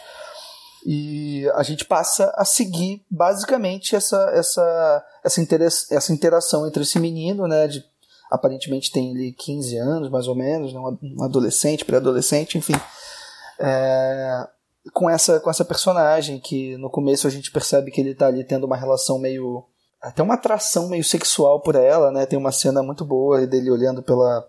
E 0.85 1.49
a 1.53 1.63
gente 1.63 1.85
passa 1.85 2.33
a 2.35 2.45
seguir 2.45 3.03
basicamente 3.09 3.95
essa 3.95 4.31
essa 4.33 5.05
essa, 5.23 5.41
intera 5.41 5.65
essa 5.65 6.13
interação 6.13 6.67
entre 6.67 6.83
esse 6.83 6.99
menino, 6.99 7.47
né, 7.47 7.67
de 7.67 7.83
aparentemente 8.29 8.91
tem 8.91 9.11
ali 9.11 9.33
15 9.33 9.77
anos, 9.77 10.09
mais 10.09 10.27
ou 10.27 10.35
menos, 10.35 10.73
né, 10.73 10.79
um 10.79 11.23
adolescente, 11.23 11.85
pré-adolescente, 11.85 12.57
enfim, 12.57 12.73
é, 13.59 14.47
com 14.93 15.09
essa 15.09 15.39
com 15.39 15.49
essa 15.49 15.65
personagem 15.65 16.39
que 16.39 16.77
no 16.77 16.89
começo 16.89 17.27
a 17.27 17.29
gente 17.29 17.51
percebe 17.51 17.91
que 17.91 18.01
ele 18.01 18.11
está 18.11 18.27
ali 18.27 18.43
tendo 18.43 18.65
uma 18.65 18.77
relação 18.77 19.19
meio 19.19 19.63
até 20.01 20.23
uma 20.23 20.33
atração 20.33 20.89
meio 20.89 21.03
sexual 21.03 21.61
por 21.61 21.75
ela, 21.75 22.11
né? 22.11 22.25
Tem 22.25 22.37
uma 22.37 22.51
cena 22.51 22.81
muito 22.81 23.05
boa 23.05 23.45
dele 23.45 23.69
olhando 23.69 24.01
pela 24.01 24.47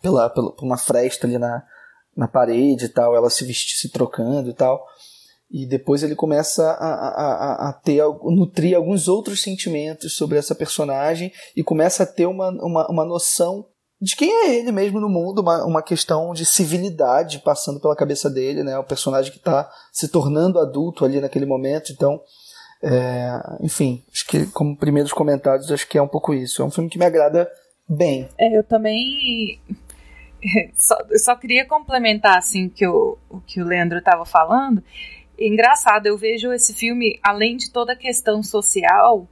pela, 0.00 0.30
pela 0.30 0.54
uma 0.62 0.76
fresta 0.76 1.26
ali 1.26 1.38
na, 1.38 1.62
na 2.16 2.28
parede 2.28 2.84
e 2.84 2.88
tal, 2.88 3.16
ela 3.16 3.30
se 3.30 3.44
vestir, 3.44 3.76
se 3.76 3.88
trocando 3.88 4.50
e 4.50 4.54
tal. 4.54 4.86
E 5.50 5.66
depois 5.66 6.02
ele 6.04 6.14
começa 6.14 6.64
a, 6.64 6.86
a, 6.86 7.68
a, 7.70 7.72
ter, 7.72 8.00
a 8.00 8.06
nutrir 8.06 8.76
alguns 8.76 9.08
outros 9.08 9.42
sentimentos 9.42 10.14
sobre 10.16 10.38
essa 10.38 10.54
personagem 10.54 11.32
e 11.56 11.64
começa 11.64 12.04
a 12.04 12.06
ter 12.06 12.26
uma, 12.26 12.50
uma, 12.50 12.88
uma 12.88 13.04
noção 13.04 13.66
de 14.00 14.16
quem 14.16 14.30
é 14.30 14.54
ele 14.54 14.72
mesmo 14.72 15.00
no 15.00 15.08
mundo, 15.08 15.40
uma, 15.42 15.64
uma 15.64 15.82
questão 15.82 16.32
de 16.32 16.46
civilidade 16.46 17.40
passando 17.40 17.80
pela 17.80 17.96
cabeça 17.96 18.30
dele, 18.30 18.62
né? 18.62 18.78
O 18.78 18.84
personagem 18.84 19.32
que 19.32 19.38
está 19.38 19.68
se 19.92 20.08
tornando 20.08 20.58
adulto 20.58 21.04
ali 21.04 21.20
naquele 21.20 21.44
momento, 21.44 21.92
então, 21.92 22.20
é, 22.82 23.58
enfim, 23.60 24.02
acho 24.12 24.26
que 24.26 24.46
como 24.46 24.76
primeiros 24.76 25.12
comentários, 25.12 25.70
acho 25.70 25.88
que 25.88 25.98
é 25.98 26.02
um 26.02 26.08
pouco 26.08 26.32
isso. 26.34 26.62
É 26.62 26.64
um 26.64 26.70
filme 26.70 26.90
que 26.90 26.98
me 26.98 27.04
agrada 27.04 27.50
bem. 27.88 28.28
É, 28.38 28.56
eu 28.56 28.64
também 28.64 29.60
só, 30.76 30.96
só 31.24 31.36
queria 31.36 31.64
complementar 31.66 32.38
assim 32.38 32.68
que 32.68 32.86
o, 32.86 33.18
o 33.28 33.40
que 33.40 33.60
o 33.60 33.66
Leandro 33.66 33.98
estava 33.98 34.24
falando 34.24 34.82
engraçado, 35.40 36.06
eu 36.06 36.18
vejo 36.18 36.52
esse 36.52 36.74
filme, 36.74 37.18
além 37.22 37.56
de 37.56 37.70
toda 37.70 37.94
a 37.94 37.96
questão 37.96 38.42
social 38.42 39.26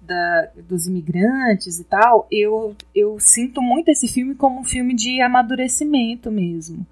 da, 0.00 0.50
dos 0.68 0.86
imigrantes 0.86 1.80
e 1.80 1.84
tal, 1.84 2.28
eu, 2.30 2.76
eu 2.94 3.18
sinto 3.18 3.62
muito 3.62 3.88
esse 3.88 4.06
filme 4.06 4.34
como 4.34 4.60
um 4.60 4.64
filme 4.64 4.94
de 4.94 5.20
amadurecimento 5.20 6.30
mesmo. 6.30 6.86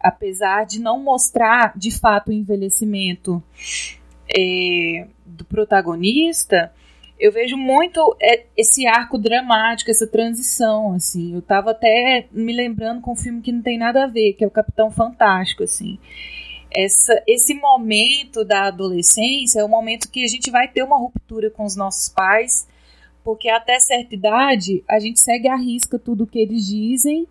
Apesar 0.00 0.64
de 0.64 0.80
não 0.80 1.02
mostrar 1.02 1.76
de 1.76 1.90
fato 1.90 2.28
o 2.28 2.32
envelhecimento 2.32 3.42
é, 4.34 5.06
do 5.38 5.44
protagonista, 5.44 6.72
eu 7.18 7.32
vejo 7.32 7.56
muito 7.56 8.16
é, 8.20 8.44
esse 8.56 8.86
arco 8.86 9.16
dramático, 9.16 9.90
essa 9.90 10.06
transição, 10.06 10.92
assim. 10.92 11.34
Eu 11.34 11.42
tava 11.42 11.70
até 11.70 12.26
me 12.30 12.52
lembrando 12.52 13.00
com 13.00 13.12
um 13.12 13.16
filme 13.16 13.40
que 13.40 13.50
não 13.50 13.62
tem 13.62 13.78
nada 13.78 14.04
a 14.04 14.06
ver, 14.06 14.34
que 14.34 14.44
é 14.44 14.46
o 14.46 14.50
Capitão 14.50 14.90
Fantástico, 14.90 15.62
assim 15.62 15.98
essa, 16.70 17.22
esse 17.26 17.54
momento 17.54 18.44
da 18.44 18.66
adolescência 18.66 19.60
é 19.60 19.64
o 19.64 19.68
momento 19.68 20.10
que 20.10 20.24
a 20.24 20.28
gente 20.28 20.50
vai 20.50 20.68
ter 20.68 20.82
uma 20.82 20.98
ruptura 20.98 21.50
com 21.50 21.64
os 21.64 21.76
nossos 21.76 22.08
pais, 22.08 22.68
porque 23.24 23.48
até 23.48 23.78
certa 23.78 24.14
idade 24.14 24.84
a 24.88 24.98
gente 24.98 25.20
segue 25.20 25.48
à 25.48 25.56
risca 25.56 25.98
tudo 25.98 26.24
o 26.24 26.26
que 26.26 26.38
eles 26.38 26.66
dizem 26.66 27.26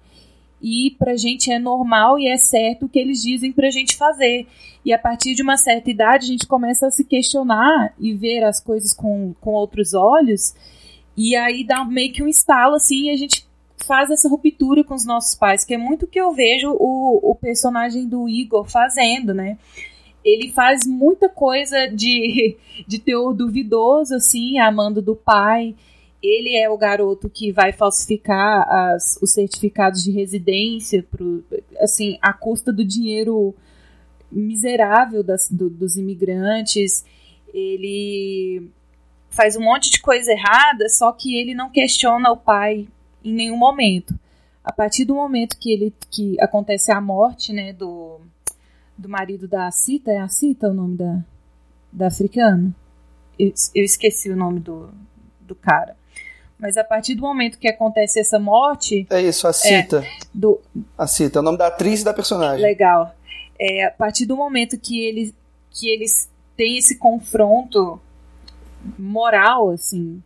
e 0.61 0.95
pra 0.97 1.15
gente 1.15 1.51
é 1.51 1.59
normal 1.59 2.17
e 2.17 2.27
é 2.27 2.37
certo 2.37 2.85
o 2.85 2.89
que 2.89 2.99
eles 2.99 3.21
dizem 3.21 3.51
pra 3.51 3.69
gente 3.69 3.95
fazer. 3.95 4.47
E 4.87 4.93
a 4.93 4.97
partir 4.97 5.35
de 5.35 5.41
uma 5.41 5.57
certa 5.57 5.91
idade 5.91 6.23
a 6.23 6.29
gente 6.29 6.47
começa 6.47 6.87
a 6.87 6.89
se 6.89 7.03
questionar 7.03 7.93
e 7.99 8.13
ver 8.13 8.45
as 8.45 8.61
coisas 8.61 8.93
com, 8.93 9.35
com 9.41 9.51
outros 9.51 9.93
olhos, 9.93 10.55
e 11.17 11.35
aí 11.35 11.67
dá 11.67 11.83
meio 11.83 12.13
que 12.13 12.23
um 12.23 12.27
estalo 12.27 12.75
assim 12.75 13.07
e 13.07 13.09
a 13.09 13.17
gente 13.17 13.45
faz 13.85 14.09
essa 14.09 14.29
ruptura 14.29 14.85
com 14.85 14.95
os 14.95 15.05
nossos 15.05 15.35
pais, 15.35 15.65
que 15.65 15.73
é 15.73 15.77
muito 15.77 16.07
que 16.07 16.17
eu 16.17 16.31
vejo 16.31 16.71
o, 16.71 17.31
o 17.31 17.35
personagem 17.35 18.07
do 18.07 18.29
Igor 18.29 18.63
fazendo, 18.63 19.33
né? 19.33 19.57
Ele 20.23 20.53
faz 20.53 20.87
muita 20.87 21.27
coisa 21.27 21.87
de, 21.87 22.55
de 22.87 22.97
teor 22.97 23.33
duvidoso, 23.33 24.15
assim, 24.15 24.57
amando 24.57 25.01
do 25.01 25.17
pai. 25.17 25.75
Ele 26.23 26.55
é 26.55 26.69
o 26.69 26.77
garoto 26.77 27.29
que 27.29 27.51
vai 27.51 27.73
falsificar 27.73 28.65
as, 28.69 29.19
os 29.21 29.33
certificados 29.33 30.01
de 30.01 30.11
residência, 30.11 31.03
pro, 31.03 31.43
assim, 31.81 32.17
à 32.21 32.31
custa 32.31 32.71
do 32.71 32.85
dinheiro 32.85 33.53
miserável 34.31 35.23
das, 35.23 35.49
do, 35.49 35.69
dos 35.69 35.97
imigrantes. 35.97 37.05
Ele 37.53 38.69
faz 39.29 39.55
um 39.55 39.61
monte 39.61 39.89
de 39.89 40.01
coisa 40.01 40.31
errada, 40.31 40.89
só 40.89 41.11
que 41.11 41.37
ele 41.37 41.53
não 41.53 41.69
questiona 41.69 42.31
o 42.31 42.37
pai 42.37 42.87
em 43.23 43.33
nenhum 43.33 43.57
momento. 43.57 44.17
A 44.63 44.71
partir 44.71 45.05
do 45.05 45.15
momento 45.15 45.57
que 45.57 45.71
ele 45.71 45.93
que 46.09 46.35
acontece 46.41 46.91
a 46.91 46.99
morte, 46.99 47.53
né, 47.53 47.71
do, 47.71 48.19
do 48.97 49.07
marido 49.07 49.47
da 49.47 49.71
Cita, 49.71 50.11
é 50.11 50.17
a 50.17 50.27
Cita 50.27 50.69
o 50.69 50.73
nome 50.73 50.97
da, 50.97 51.19
da 51.91 52.07
africana? 52.07 52.75
Eu, 53.39 53.53
eu 53.73 53.83
esqueci 53.83 54.29
o 54.29 54.35
nome 54.35 54.59
do, 54.59 54.89
do 55.41 55.55
cara. 55.55 55.95
Mas 56.59 56.75
a 56.75 56.83
partir 56.83 57.13
do 57.13 57.21
momento 57.21 57.59
que 57.59 57.67
acontece 57.67 58.19
essa 58.19 58.39
morte. 58.39 59.05
É 59.09 59.21
isso, 59.21 59.47
a 59.47 59.53
Cita. 59.53 60.03
É, 60.03 60.09
do, 60.33 60.59
a 60.97 61.05
Cita, 61.05 61.39
é 61.39 61.41
o 61.41 61.43
nome 61.43 61.57
da 61.57 61.67
atriz 61.67 62.01
e 62.01 62.03
da 62.03 62.13
personagem. 62.13 62.61
Legal. 62.61 63.15
É, 63.59 63.85
a 63.85 63.91
partir 63.91 64.25
do 64.25 64.35
momento 64.35 64.79
que 64.79 64.99
eles, 65.03 65.33
que 65.71 65.89
eles 65.89 66.29
têm 66.55 66.77
esse 66.77 66.97
confronto 66.97 67.99
moral, 68.97 69.69
assim, 69.69 70.21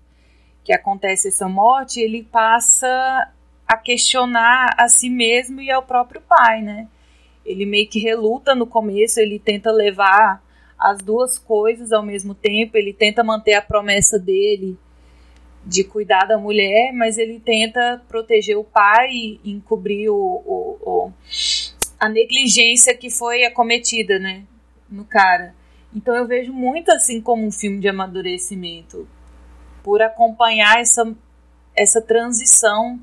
que 0.64 0.74
acontece 0.74 1.30
essa 1.30 1.48
morte, 1.48 2.00
ele 2.00 2.24
passa 2.24 3.32
a 3.68 3.78
questionar 3.78 4.76
a 4.78 4.88
si 4.88 5.10
mesmo 5.10 5.62
e 5.62 5.72
ao 5.72 5.84
próprio 5.84 6.22
pai, 6.22 6.62
né? 6.62 6.88
Ele 7.46 7.66
meio 7.66 7.88
que 7.88 8.00
reluta 8.00 8.54
no 8.54 8.68
começo, 8.68 9.20
ele 9.20 9.40
tenta 9.40 9.72
levar 9.72 10.44
as 10.78 11.00
duas 11.00 11.38
coisas 11.38 11.92
ao 11.92 12.04
mesmo 12.04 12.36
tempo, 12.36 12.78
ele 12.78 12.94
tenta 12.94 13.24
manter 13.24 13.54
a 13.54 13.62
promessa 13.62 14.20
dele 14.20 14.78
de 15.64 15.84
cuidar 15.84 16.26
da 16.26 16.38
mulher, 16.38 16.92
mas 16.92 17.18
ele 17.18 17.40
tenta 17.40 18.02
proteger 18.08 18.58
o 18.58 18.64
pai 18.64 19.10
e 19.12 19.40
encobrir 19.46 20.10
o, 20.10 20.16
o, 20.16 20.78
o 20.82 21.14
a 22.02 22.10
negligência 22.10 22.98
que 22.98 23.12
foi 23.12 23.46
acometida, 23.46 24.18
né, 24.18 24.44
no 24.90 25.06
cara. 25.06 25.54
Então 25.96 26.16
eu 26.16 26.26
vejo 26.26 26.52
muito 26.52 26.92
assim 26.92 27.22
como 27.22 27.46
um 27.46 27.52
filme 27.52 27.80
de 27.80 27.88
amadurecimento 27.88 29.08
por 29.84 30.02
acompanhar 30.02 30.80
essa, 30.80 31.16
essa 31.76 32.02
transição 32.02 33.00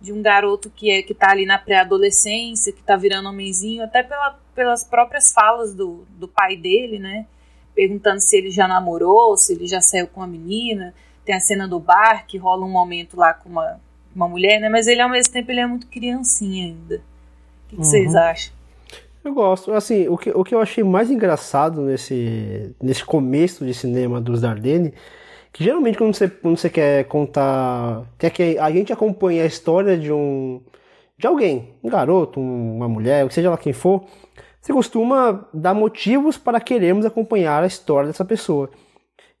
de 0.00 0.12
um 0.12 0.20
garoto 0.20 0.68
que 0.68 0.90
é 0.90 1.02
que 1.02 1.12
está 1.12 1.30
ali 1.30 1.46
na 1.46 1.56
pré-adolescência, 1.56 2.72
que 2.72 2.80
está 2.80 2.96
virando 2.96 3.28
homenzinho, 3.28 3.84
até 3.84 4.02
pela, 4.02 4.36
pelas 4.56 4.82
próprias 4.82 5.32
falas 5.32 5.72
do, 5.72 6.04
do 6.10 6.26
pai 6.26 6.56
dele, 6.56 6.98
né? 6.98 7.26
Perguntando 7.72 8.20
se 8.20 8.36
ele 8.36 8.50
já 8.50 8.66
namorou, 8.66 9.36
se 9.36 9.52
ele 9.52 9.68
já 9.68 9.80
saiu 9.80 10.08
com 10.08 10.20
a 10.20 10.26
menina. 10.26 10.92
Tem 11.24 11.36
a 11.36 11.40
cena 11.40 11.68
do 11.68 11.78
bar, 11.78 12.26
que 12.26 12.38
rola 12.38 12.66
um 12.66 12.70
momento 12.70 13.16
lá 13.16 13.32
com 13.32 13.48
uma, 13.48 13.80
uma 14.12 14.26
mulher, 14.28 14.60
né? 14.60 14.68
Mas 14.68 14.88
ele, 14.88 15.00
ao 15.00 15.08
mesmo 15.08 15.32
tempo, 15.32 15.52
ele 15.52 15.60
é 15.60 15.66
muito 15.66 15.86
criancinha 15.86 16.66
ainda. 16.66 17.11
O 17.72 17.76
que, 17.76 17.76
que 17.76 17.82
uhum. 17.82 17.84
vocês 17.84 18.14
acham? 18.14 18.52
Eu 19.24 19.32
gosto. 19.32 19.72
Assim, 19.72 20.08
o 20.08 20.18
que, 20.18 20.30
o 20.30 20.44
que 20.44 20.54
eu 20.54 20.60
achei 20.60 20.84
mais 20.84 21.10
engraçado 21.10 21.80
nesse, 21.80 22.74
nesse 22.80 23.04
começo 23.04 23.64
de 23.64 23.72
cinema 23.72 24.20
dos 24.20 24.40
Dardenne 24.40 24.92
que 25.52 25.62
geralmente 25.62 25.98
quando 25.98 26.14
você, 26.14 26.28
quando 26.28 26.56
você 26.56 26.70
quer 26.70 27.04
contar, 27.04 28.04
quer 28.18 28.30
que 28.30 28.58
a 28.58 28.70
gente 28.70 28.92
acompanhe 28.92 29.40
a 29.40 29.46
história 29.46 29.98
de 29.98 30.10
um 30.10 30.62
de 31.18 31.26
alguém, 31.26 31.74
um 31.84 31.88
garoto, 31.88 32.40
uma 32.40 32.88
mulher, 32.88 33.30
seja 33.30 33.50
lá 33.50 33.56
quem 33.56 33.72
for, 33.72 34.02
você 34.60 34.72
costuma 34.72 35.46
dar 35.52 35.74
motivos 35.74 36.36
para 36.36 36.60
querermos 36.60 37.04
acompanhar 37.04 37.62
a 37.62 37.66
história 37.66 38.08
dessa 38.08 38.24
pessoa. 38.24 38.70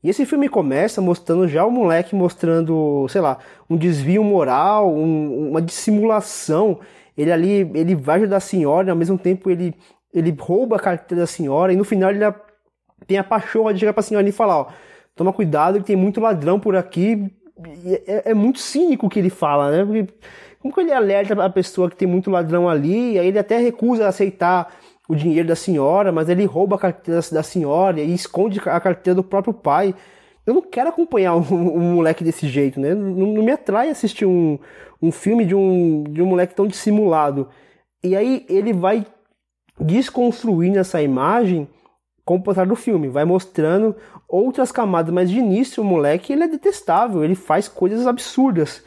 E 0.04 0.08
esse 0.08 0.26
filme 0.26 0.48
começa 0.48 1.00
mostrando 1.00 1.48
já 1.48 1.64
o 1.64 1.70
moleque 1.70 2.14
mostrando, 2.14 3.06
sei 3.08 3.20
lá, 3.20 3.38
um 3.68 3.76
desvio 3.76 4.22
moral, 4.22 4.94
um, 4.94 5.50
uma 5.50 5.62
dissimulação. 5.62 6.78
Ele 7.16 7.30
ali, 7.30 7.70
ele 7.74 7.94
vai 7.94 8.18
ajudar 8.18 8.38
a 8.38 8.40
senhora, 8.40 8.92
ao 8.92 8.96
mesmo 8.96 9.18
tempo 9.18 9.50
ele 9.50 9.74
ele 10.12 10.34
rouba 10.38 10.76
a 10.76 10.78
carteira 10.78 11.22
da 11.22 11.26
senhora 11.26 11.72
e 11.72 11.76
no 11.76 11.84
final 11.84 12.10
ele 12.10 12.20
tem 13.06 13.18
a 13.18 13.24
pachorra 13.24 13.72
de 13.72 13.80
chegar 13.80 13.92
pra 13.92 14.02
senhora 14.02 14.28
e 14.28 14.32
falar, 14.32 14.58
ó, 14.58 14.66
toma 15.16 15.32
cuidado 15.32 15.78
que 15.78 15.86
tem 15.86 15.96
muito 15.96 16.20
ladrão 16.20 16.60
por 16.60 16.76
aqui. 16.76 17.32
É, 18.06 18.30
é, 18.30 18.34
muito 18.34 18.58
cínico 18.58 19.06
o 19.06 19.08
que 19.08 19.18
ele 19.18 19.30
fala, 19.30 19.70
né? 19.70 19.84
Porque 19.84 20.14
como 20.60 20.74
que 20.74 20.80
ele 20.80 20.92
alerta 20.92 21.44
a 21.44 21.50
pessoa 21.50 21.88
que 21.88 21.96
tem 21.96 22.06
muito 22.06 22.30
ladrão 22.30 22.68
ali, 22.68 23.12
e 23.12 23.18
aí 23.18 23.28
ele 23.28 23.38
até 23.38 23.58
recusa 23.58 24.06
aceitar 24.06 24.72
o 25.08 25.14
dinheiro 25.14 25.48
da 25.48 25.56
senhora, 25.56 26.12
mas 26.12 26.28
ele 26.28 26.44
rouba 26.44 26.76
a 26.76 26.78
carteira 26.78 27.20
da 27.32 27.42
senhora 27.42 28.00
e 28.00 28.14
esconde 28.14 28.60
a 28.64 28.80
carteira 28.80 29.14
do 29.14 29.24
próprio 29.24 29.52
pai. 29.52 29.94
Eu 30.46 30.54
não 30.54 30.62
quero 30.62 30.88
acompanhar 30.88 31.34
um, 31.36 31.42
um 31.52 31.94
moleque 31.94 32.24
desse 32.24 32.48
jeito, 32.48 32.80
né? 32.80 32.94
Não, 32.94 33.10
não, 33.10 33.42
me 33.42 33.50
atrai 33.50 33.88
assistir 33.88 34.24
um, 34.24 34.58
um 35.02 35.10
filme 35.10 35.44
de 35.44 35.54
um, 35.54 36.04
de 36.04 36.22
um 36.22 36.26
moleque 36.26 36.54
tão 36.54 36.66
dissimulado. 36.66 37.48
E 38.02 38.14
aí 38.14 38.46
ele 38.48 38.72
vai 38.72 39.04
desconstruindo 39.78 40.78
essa 40.78 41.02
imagem 41.02 41.68
com 42.24 42.36
o 42.36 42.42
passar 42.42 42.66
do 42.66 42.76
filme, 42.76 43.08
vai 43.08 43.24
mostrando 43.24 43.96
outras 44.28 44.70
camadas, 44.70 45.12
mas 45.12 45.28
de 45.28 45.38
início 45.38 45.82
o 45.82 45.86
moleque 45.86 46.32
ele 46.32 46.44
é 46.44 46.48
detestável, 46.48 47.24
ele 47.24 47.34
faz 47.34 47.66
coisas 47.66 48.06
absurdas. 48.06 48.84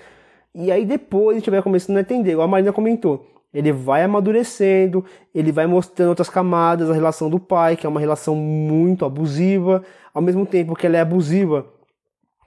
E 0.54 0.72
aí 0.72 0.86
depois 0.86 1.36
a 1.36 1.40
gente 1.40 1.50
vai 1.50 1.62
começando 1.62 1.98
a 1.98 2.02
entender, 2.02 2.32
igual 2.32 2.48
a 2.48 2.50
Marina 2.50 2.72
comentou, 2.72 3.28
ele 3.54 3.74
vai 3.74 4.04
amadurecendo, 4.04 5.04
ele 5.34 5.52
vai 5.52 5.68
mostrando 5.68 6.10
outras 6.10 6.30
camadas, 6.30 6.90
a 6.90 6.94
relação 6.94 7.30
do 7.30 7.40
pai, 7.40 7.76
que 7.76 7.86
é 7.86 7.90
uma 7.90 8.00
relação 8.00 8.36
muito 8.36 9.04
abusiva, 9.04 9.84
ao 10.14 10.22
mesmo 10.22 10.46
tempo 10.46 10.76
que 10.76 10.88
ela 10.88 10.96
é 10.96 11.02
abusiva, 11.02 11.66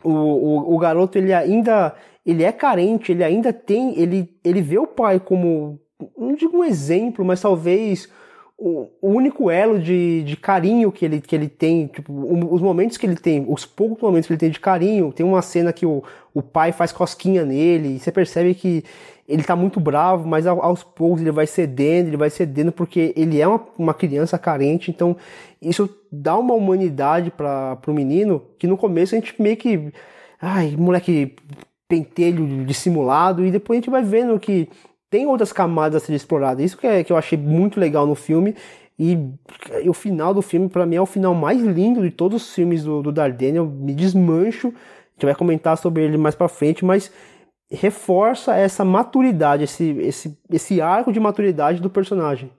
o, 0.03 0.11
o, 0.11 0.75
o 0.75 0.79
garoto 0.79 1.19
ele 1.19 1.35
ainda 1.35 1.95
ele 2.25 2.45
é 2.45 2.53
carente, 2.53 3.13
ele 3.13 3.25
ainda 3.25 3.53
tem, 3.53 3.99
ele, 3.99 4.29
ele 4.45 4.61
vê 4.61 4.79
o 4.79 4.87
pai 4.87 5.19
como, 5.19 5.81
não 6.17 6.35
digo 6.35 6.59
um 6.59 6.65
exemplo, 6.65 7.25
mas 7.25 7.41
talvez 7.41 8.09
o, 8.59 8.89
único 9.01 9.51
elo 9.51 9.79
de, 9.79 10.25
de 10.25 10.37
carinho 10.37 10.91
que 10.91 11.05
ele, 11.05 11.21
que 11.21 11.35
ele 11.35 11.49
tem, 11.49 11.87
tipo, 11.87 12.13
os 12.53 12.61
momentos 12.61 12.97
que 12.97 13.07
ele 13.07 13.15
tem, 13.15 13.47
os 13.49 13.65
poucos 13.65 14.03
momentos 14.03 14.27
que 14.27 14.33
ele 14.33 14.41
tem 14.41 14.51
de 14.51 14.59
carinho, 14.59 15.13
tem 15.13 15.25
uma 15.25 15.41
cena 15.41 15.73
que 15.73 15.87
o, 15.87 16.03
o 16.35 16.43
pai 16.43 16.73
faz 16.73 16.91
cosquinha 16.91 17.45
nele, 17.45 17.95
e 17.95 17.99
você 18.01 18.11
percebe 18.11 18.55
que 18.55 18.85
ele 19.29 19.45
tá 19.45 19.55
muito 19.55 19.79
bravo, 19.79 20.27
mas 20.27 20.47
aos 20.47 20.83
poucos 20.83 21.21
ele 21.21 21.31
vai 21.31 21.47
cedendo, 21.47 22.09
ele 22.09 22.17
vai 22.17 22.31
cedendo 22.31 22.73
porque 22.73 23.13
ele 23.15 23.41
é 23.41 23.47
uma, 23.47 23.65
uma 23.79 23.95
criança 23.95 24.37
carente, 24.39 24.91
então 24.91 25.17
isso 25.63 25.89
dá 26.11 26.37
uma 26.37 26.55
humanidade 26.55 27.31
para 27.31 27.79
o 27.87 27.93
menino 27.93 28.43
que 28.59 28.67
no 28.67 28.77
começo 28.77 29.15
a 29.15 29.19
gente 29.19 29.41
meio 29.41 29.57
que, 29.57 29.93
ai, 30.41 30.75
moleque 30.77 31.37
pentelho 31.89 32.65
dissimulado, 32.67 33.45
e 33.45 33.51
depois 33.51 33.79
a 33.79 33.81
gente 33.81 33.91
vai 33.91 34.03
vendo 34.03 34.39
que 34.39 34.69
tem 35.11 35.27
outras 35.27 35.53
camadas 35.53 36.03
a 36.03 36.07
ser 36.07 36.15
exploradas. 36.15 36.65
Isso 36.65 36.77
que, 36.77 36.87
é, 36.87 37.03
que 37.03 37.13
eu 37.13 37.17
achei 37.17 37.39
muito 37.39 37.81
legal 37.81 38.07
no 38.07 38.15
filme. 38.15 38.55
E, 38.99 39.17
e 39.83 39.89
o 39.89 39.95
final 39.95 40.35
do 40.35 40.43
filme, 40.43 40.69
para 40.69 40.85
mim, 40.85 40.97
é 40.97 41.01
o 41.01 41.07
final 41.07 41.35
mais 41.35 41.63
lindo 41.63 42.03
de 42.03 42.11
todos 42.11 42.43
os 42.43 42.55
filmes 42.55 42.85
do, 42.85 43.03
do 43.03 43.11
Dardenne. 43.11 43.57
Eu 43.57 43.67
me 43.67 43.95
desmancho. 43.95 44.69
A 44.69 44.71
gente 45.15 45.25
vai 45.25 45.35
comentar 45.35 45.79
sobre 45.79 46.05
ele 46.05 46.19
mais 46.19 46.35
para 46.35 46.49
frente, 46.49 46.85
mas 46.85 47.11
reforça 47.71 48.55
essa 48.55 48.85
maturidade, 48.85 49.65
esse, 49.65 49.91
esse, 49.99 50.39
esse 50.51 50.81
arco 50.81 51.13
de 51.13 51.21
maturidade 51.21 51.81
do 51.81 51.91
personagem. 51.91 52.51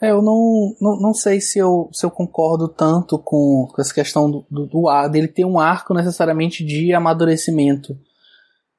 É, 0.00 0.10
eu 0.10 0.22
não, 0.22 0.74
não, 0.80 0.98
não 0.98 1.14
sei 1.14 1.40
se 1.40 1.58
eu, 1.58 1.90
se 1.92 2.06
eu 2.06 2.10
concordo 2.10 2.68
tanto 2.68 3.18
com, 3.18 3.68
com 3.70 3.80
essa 3.80 3.92
questão 3.92 4.30
do, 4.30 4.46
do, 4.50 4.66
do 4.66 5.08
dele 5.08 5.28
ter 5.28 5.44
um 5.44 5.58
arco 5.58 5.92
necessariamente 5.92 6.64
de 6.64 6.94
amadurecimento. 6.94 7.98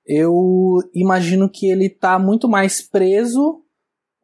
Eu 0.05 0.79
imagino 0.95 1.47
que 1.47 1.69
ele 1.69 1.85
está 1.85 2.17
muito 2.17 2.49
mais 2.49 2.81
preso 2.81 3.61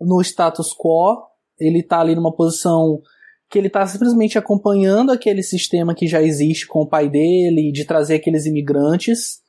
no 0.02 0.20
status 0.22 0.74
quo, 0.74 1.28
ele 1.60 1.80
está 1.80 2.00
ali 2.00 2.16
numa 2.16 2.36
posição 2.36 3.02
que 3.50 3.58
ele 3.58 3.68
está 3.68 3.86
simplesmente 3.86 4.38
acompanhando 4.38 5.12
aquele 5.12 5.42
sistema 5.42 5.96
que 5.96 6.08
já 6.08 6.22
existe 6.22 6.68
com 6.68 6.82
o 6.82 6.88
pai 6.88 7.10
dele, 7.10 7.72
de 7.72 7.86
trazer 7.86 8.16
aqueles 8.16 8.46
imigrantes, 8.46 9.42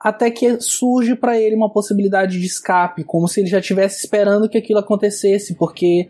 até 0.00 0.30
que 0.30 0.60
surge 0.60 1.14
para 1.14 1.38
ele 1.38 1.54
uma 1.54 1.72
possibilidade 1.72 2.40
de 2.40 2.46
escape, 2.46 3.04
como 3.04 3.28
se 3.28 3.40
ele 3.40 3.48
já 3.48 3.60
estivesse 3.60 4.04
esperando 4.04 4.48
que 4.48 4.58
aquilo 4.58 4.80
acontecesse, 4.80 5.54
porque 5.54 6.08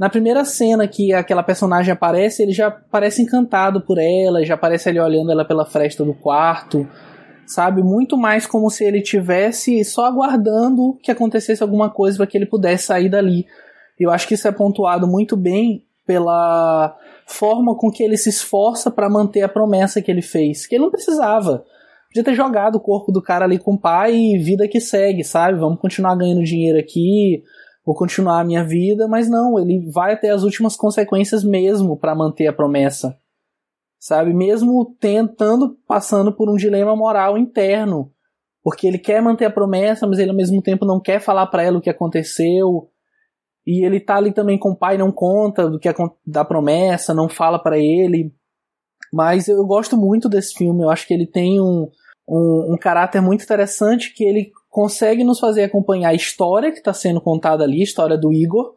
na 0.00 0.08
primeira 0.08 0.46
cena 0.46 0.88
que 0.88 1.12
aquela 1.12 1.42
personagem 1.42 1.92
aparece, 1.92 2.42
ele 2.42 2.52
já 2.52 2.70
parece 2.70 3.22
encantado 3.22 3.82
por 3.82 3.98
ela, 3.98 4.42
já 4.44 4.54
aparece 4.54 4.88
ali 4.88 4.98
olhando 4.98 5.30
ela 5.30 5.44
pela 5.44 5.66
fresta 5.66 6.02
do 6.02 6.14
quarto 6.14 6.88
sabe? 7.50 7.82
Muito 7.82 8.16
mais 8.16 8.46
como 8.46 8.70
se 8.70 8.84
ele 8.84 9.02
tivesse 9.02 9.84
só 9.84 10.04
aguardando 10.06 10.96
que 11.02 11.10
acontecesse 11.10 11.62
alguma 11.62 11.90
coisa 11.90 12.16
para 12.16 12.26
que 12.26 12.38
ele 12.38 12.46
pudesse 12.46 12.84
sair 12.84 13.08
dali. 13.08 13.44
Eu 13.98 14.10
acho 14.10 14.26
que 14.26 14.34
isso 14.34 14.46
é 14.46 14.52
pontuado 14.52 15.06
muito 15.06 15.36
bem 15.36 15.84
pela 16.06 16.96
forma 17.26 17.76
com 17.76 17.90
que 17.90 18.02
ele 18.02 18.16
se 18.16 18.28
esforça 18.28 18.90
para 18.90 19.10
manter 19.10 19.42
a 19.42 19.48
promessa 19.48 20.00
que 20.00 20.10
ele 20.10 20.22
fez, 20.22 20.66
que 20.66 20.76
ele 20.76 20.84
não 20.84 20.90
precisava. 20.90 21.64
Podia 22.08 22.24
ter 22.24 22.34
jogado 22.34 22.76
o 22.76 22.80
corpo 22.80 23.12
do 23.12 23.22
cara 23.22 23.44
ali 23.44 23.58
com 23.58 23.74
o 23.74 23.80
pai 23.80 24.14
e 24.14 24.38
vida 24.38 24.66
que 24.66 24.80
segue, 24.80 25.22
sabe? 25.22 25.58
Vamos 25.58 25.80
continuar 25.80 26.16
ganhando 26.16 26.42
dinheiro 26.42 26.78
aqui, 26.78 27.42
vou 27.90 27.96
continuar 27.96 28.40
a 28.40 28.44
minha 28.44 28.64
vida, 28.64 29.08
mas 29.08 29.28
não, 29.28 29.58
ele 29.58 29.90
vai 29.90 30.14
até 30.14 30.30
as 30.30 30.42
últimas 30.42 30.76
consequências 30.76 31.44
mesmo 31.44 31.96
para 31.96 32.14
manter 32.14 32.46
a 32.46 32.52
promessa 32.52 33.16
sabe? 34.00 34.32
Mesmo 34.32 34.96
tentando, 34.98 35.76
passando 35.86 36.34
por 36.34 36.48
um 36.50 36.56
dilema 36.56 36.96
moral 36.96 37.36
interno, 37.36 38.10
porque 38.64 38.86
ele 38.86 38.98
quer 38.98 39.20
manter 39.20 39.44
a 39.44 39.50
promessa, 39.50 40.06
mas 40.06 40.18
ele 40.18 40.30
ao 40.30 40.36
mesmo 40.36 40.62
tempo 40.62 40.86
não 40.86 40.98
quer 40.98 41.20
falar 41.20 41.46
para 41.46 41.62
ela 41.62 41.78
o 41.78 41.80
que 41.80 41.90
aconteceu. 41.90 42.88
E 43.66 43.84
ele 43.84 44.00
tá 44.00 44.16
ali 44.16 44.32
também 44.32 44.58
com 44.58 44.70
o 44.70 44.76
pai, 44.76 44.96
não 44.96 45.12
conta 45.12 45.68
do 45.68 45.78
que 45.78 45.88
da 46.26 46.44
promessa, 46.44 47.12
não 47.12 47.28
fala 47.28 47.58
para 47.58 47.78
ele. 47.78 48.34
Mas 49.12 49.48
eu 49.48 49.64
gosto 49.66 49.96
muito 49.96 50.28
desse 50.28 50.54
filme, 50.54 50.82
eu 50.82 50.90
acho 50.90 51.06
que 51.06 51.12
ele 51.12 51.26
tem 51.26 51.60
um, 51.60 51.90
um, 52.26 52.74
um 52.74 52.78
caráter 52.78 53.20
muito 53.20 53.44
interessante 53.44 54.14
que 54.14 54.24
ele 54.24 54.50
consegue 54.70 55.24
nos 55.24 55.40
fazer 55.40 55.64
acompanhar 55.64 56.10
a 56.10 56.14
história 56.14 56.70
que 56.70 56.78
está 56.78 56.94
sendo 56.94 57.20
contada 57.20 57.64
ali, 57.64 57.80
a 57.80 57.84
história 57.84 58.16
do 58.16 58.32
Igor, 58.32 58.74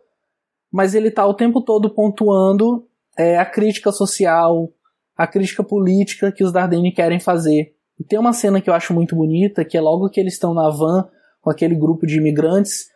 mas 0.72 0.96
ele 0.96 1.12
tá 1.12 1.26
o 1.26 1.36
tempo 1.36 1.62
todo 1.62 1.94
pontuando 1.94 2.88
é, 3.16 3.38
a 3.38 3.46
crítica 3.46 3.92
social, 3.92 4.70
a 5.16 5.28
crítica 5.28 5.64
política 5.64 6.32
que 6.32 6.44
os 6.44 6.52
Dardenne 6.52 6.92
querem 6.92 7.20
fazer. 7.20 7.76
E 8.00 8.04
tem 8.04 8.18
uma 8.18 8.34
cena 8.34 8.60
que 8.60 8.70
eu 8.70 8.74
acho 8.74 8.92
muito 8.92 9.16
bonita, 9.16 9.64
que 9.64 9.78
é 9.78 9.82
logo 9.82 10.10
que 10.10 10.20
eles 10.20 10.34
estão 10.34 10.52
na 10.52 10.68
van 10.70 11.08
com 11.40 11.52
aquele 11.52 11.76
grupo 11.76 12.08
de 12.08 12.18
imigrantes, 12.18 12.88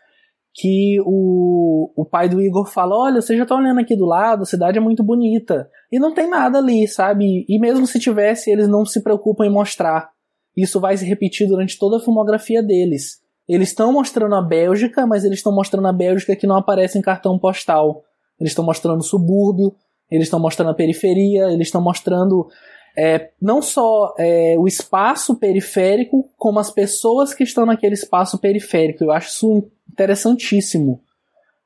que 0.51 0.97
o, 1.05 1.91
o 1.95 2.03
pai 2.03 2.27
do 2.27 2.41
Igor 2.41 2.65
fala: 2.65 2.97
Olha, 2.97 3.21
você 3.21 3.37
já 3.37 3.45
tá 3.45 3.55
olhando 3.55 3.79
aqui 3.79 3.95
do 3.95 4.05
lado, 4.05 4.41
a 4.41 4.45
cidade 4.45 4.79
é 4.79 4.81
muito 4.81 5.03
bonita. 5.03 5.69
E 5.91 5.99
não 5.99 6.15
tem 6.15 6.27
nada 6.27 6.57
ali, 6.57 6.87
sabe? 6.87 7.45
E 7.47 7.59
mesmo 7.59 7.85
se 7.85 7.99
tivesse, 7.99 8.49
eles 8.49 8.67
não 8.67 8.83
se 8.83 9.03
preocupam 9.03 9.45
em 9.45 9.51
mostrar. 9.51 10.09
Isso 10.57 10.79
vai 10.79 10.97
se 10.97 11.05
repetir 11.05 11.47
durante 11.47 11.77
toda 11.77 11.97
a 11.97 11.99
filmografia 11.99 12.63
deles. 12.63 13.21
Eles 13.47 13.69
estão 13.69 13.93
mostrando 13.93 14.33
a 14.33 14.41
Bélgica, 14.41 15.05
mas 15.05 15.23
eles 15.23 15.37
estão 15.37 15.53
mostrando 15.53 15.87
a 15.87 15.93
Bélgica 15.93 16.35
que 16.35 16.47
não 16.47 16.57
aparece 16.57 16.97
em 16.97 17.01
cartão 17.01 17.37
postal. 17.37 18.03
Eles 18.39 18.51
estão 18.51 18.65
mostrando 18.65 19.03
subúrbio, 19.03 19.73
eles 20.09 20.25
estão 20.25 20.39
mostrando 20.39 20.71
a 20.71 20.73
periferia, 20.73 21.51
eles 21.51 21.67
estão 21.67 21.81
mostrando 21.81 22.49
é, 22.97 23.29
não 23.39 23.61
só 23.61 24.15
é, 24.17 24.55
o 24.57 24.67
espaço 24.67 25.35
periférico, 25.35 26.27
como 26.35 26.59
as 26.59 26.71
pessoas 26.71 27.33
que 27.33 27.43
estão 27.43 27.65
naquele 27.65 27.93
espaço 27.93 28.39
periférico. 28.39 29.03
Eu 29.03 29.11
acho 29.11 29.29
isso 29.29 29.69
interessantíssimo. 29.89 30.91
Não 30.91 30.99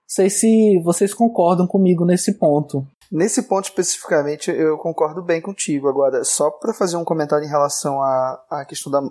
sei 0.05 0.29
se 0.29 0.79
vocês 0.83 1.13
concordam 1.13 1.65
comigo 1.65 2.05
nesse 2.05 2.33
ponto. 2.33 2.85
Nesse 3.11 3.43
ponto 3.43 3.65
especificamente, 3.65 4.49
eu 4.49 4.77
concordo 4.77 5.21
bem 5.21 5.41
contigo. 5.41 5.89
Agora, 5.89 6.23
só 6.23 6.49
para 6.49 6.73
fazer 6.73 6.95
um 6.95 7.03
comentário 7.03 7.45
em 7.45 7.49
relação 7.49 8.01
à, 8.01 8.45
à 8.49 8.65
questão 8.65 8.89
da, 8.89 9.01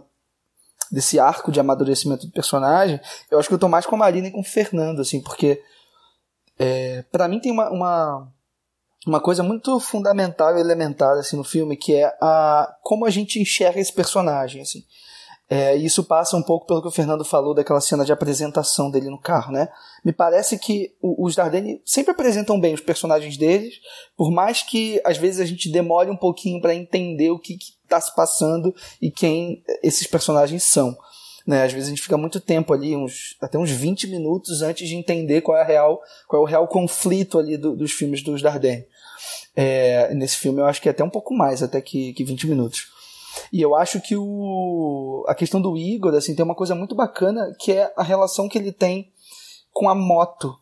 desse 0.91 1.21
arco 1.21 1.53
de 1.53 1.61
amadurecimento 1.61 2.27
do 2.27 2.33
personagem, 2.33 2.99
eu 3.31 3.39
acho 3.39 3.49
que 3.49 3.55
eu 3.55 3.59
tô 3.59 3.69
mais 3.69 3.85
com 3.85 3.97
a 3.97 3.99
Marina 3.99 4.29
e 4.29 4.31
com 4.31 4.41
o 4.41 4.45
Fernando, 4.45 5.01
assim, 5.01 5.21
porque 5.21 5.63
é, 6.59 7.03
para 7.13 7.29
mim 7.29 7.41
tem 7.41 7.53
uma, 7.53 7.71
uma 7.71 8.33
uma 9.07 9.21
coisa 9.21 9.43
muito 9.43 9.81
fundamental 9.81 10.57
e 10.57 10.61
elementar 10.61 11.17
assim 11.17 11.37
no 11.37 11.45
filme 11.45 11.77
que 11.77 11.95
é 11.95 12.07
a 12.21 12.77
como 12.83 13.07
a 13.07 13.11
gente 13.11 13.41
enxerga 13.41 13.81
esse 13.81 13.93
personagem 13.93 14.61
assim 14.61 14.85
é, 15.53 15.75
isso 15.75 16.05
passa 16.05 16.37
um 16.37 16.43
pouco 16.43 16.65
pelo 16.65 16.81
que 16.81 16.87
o 16.87 16.93
Fernando 16.93 17.25
falou 17.25 17.53
daquela 17.53 17.81
cena 17.81 18.05
de 18.05 18.13
apresentação 18.13 18.89
dele 18.89 19.11
no 19.11 19.19
carro, 19.19 19.51
né? 19.51 19.69
Me 20.05 20.13
parece 20.13 20.57
que 20.57 20.95
os 21.03 21.35
Dardenne 21.35 21.83
sempre 21.85 22.13
apresentam 22.13 22.61
bem 22.61 22.73
os 22.73 22.81
personagens 22.81 23.37
deles, 23.37 23.75
por 24.17 24.31
mais 24.31 24.63
que 24.63 25.03
às 25.05 25.19
vezes 25.19 25.41
a 25.41 25.45
gente 25.45 25.69
demore 25.69 26.09
um 26.09 26.17
pouquinho 26.17 26.61
para 26.61 26.73
entender 26.73 27.33
o 27.33 27.39
que 27.39 27.59
está 27.83 28.01
se 28.01 28.15
passando 28.15 28.73
e 29.03 29.11
quem 29.11 29.65
esses 29.83 30.07
personagens 30.07 30.63
são. 30.63 30.97
Né? 31.45 31.65
Às 31.65 31.73
vezes 31.73 31.89
a 31.89 31.91
gente 31.91 32.03
fica 32.03 32.17
muito 32.17 32.41
tempo 32.41 32.73
ali, 32.73 32.95
uns, 32.95 33.37
até 33.41 33.59
uns 33.59 33.73
20 33.73 34.07
minutos 34.07 34.63
antes 34.63 34.89
de 34.89 34.95
entender 34.95 35.41
qual 35.41 35.59
é, 35.59 35.65
real, 35.65 36.01
qual 36.29 36.43
é 36.43 36.45
o 36.45 36.49
real 36.49 36.69
conflito 36.69 37.41
ali 37.41 37.57
do, 37.57 37.75
dos 37.75 37.91
filmes 37.91 38.23
dos 38.23 38.41
Dardenne. 38.41 38.87
É, 39.57 40.15
nesse 40.15 40.37
filme 40.37 40.61
eu 40.61 40.67
acho 40.67 40.81
que 40.81 40.89
é 40.89 40.93
até 40.93 41.03
um 41.03 41.11
pouco 41.11 41.35
mais, 41.35 41.61
até 41.61 41.81
que, 41.81 42.13
que 42.13 42.23
20 42.23 42.47
minutos. 42.47 43.00
E 43.53 43.61
eu 43.61 43.75
acho 43.75 44.01
que 44.01 44.17
o, 44.17 45.25
a 45.29 45.35
questão 45.35 45.61
do 45.61 45.77
Igor 45.77 46.15
assim, 46.15 46.35
tem 46.35 46.45
uma 46.45 46.55
coisa 46.55 46.75
muito 46.75 46.95
bacana 46.95 47.55
que 47.59 47.73
é 47.73 47.93
a 47.97 48.03
relação 48.03 48.49
que 48.49 48.59
ele 48.59 48.73
tem 48.73 49.13
com 49.73 49.89
a 49.89 49.95
moto. 49.95 50.57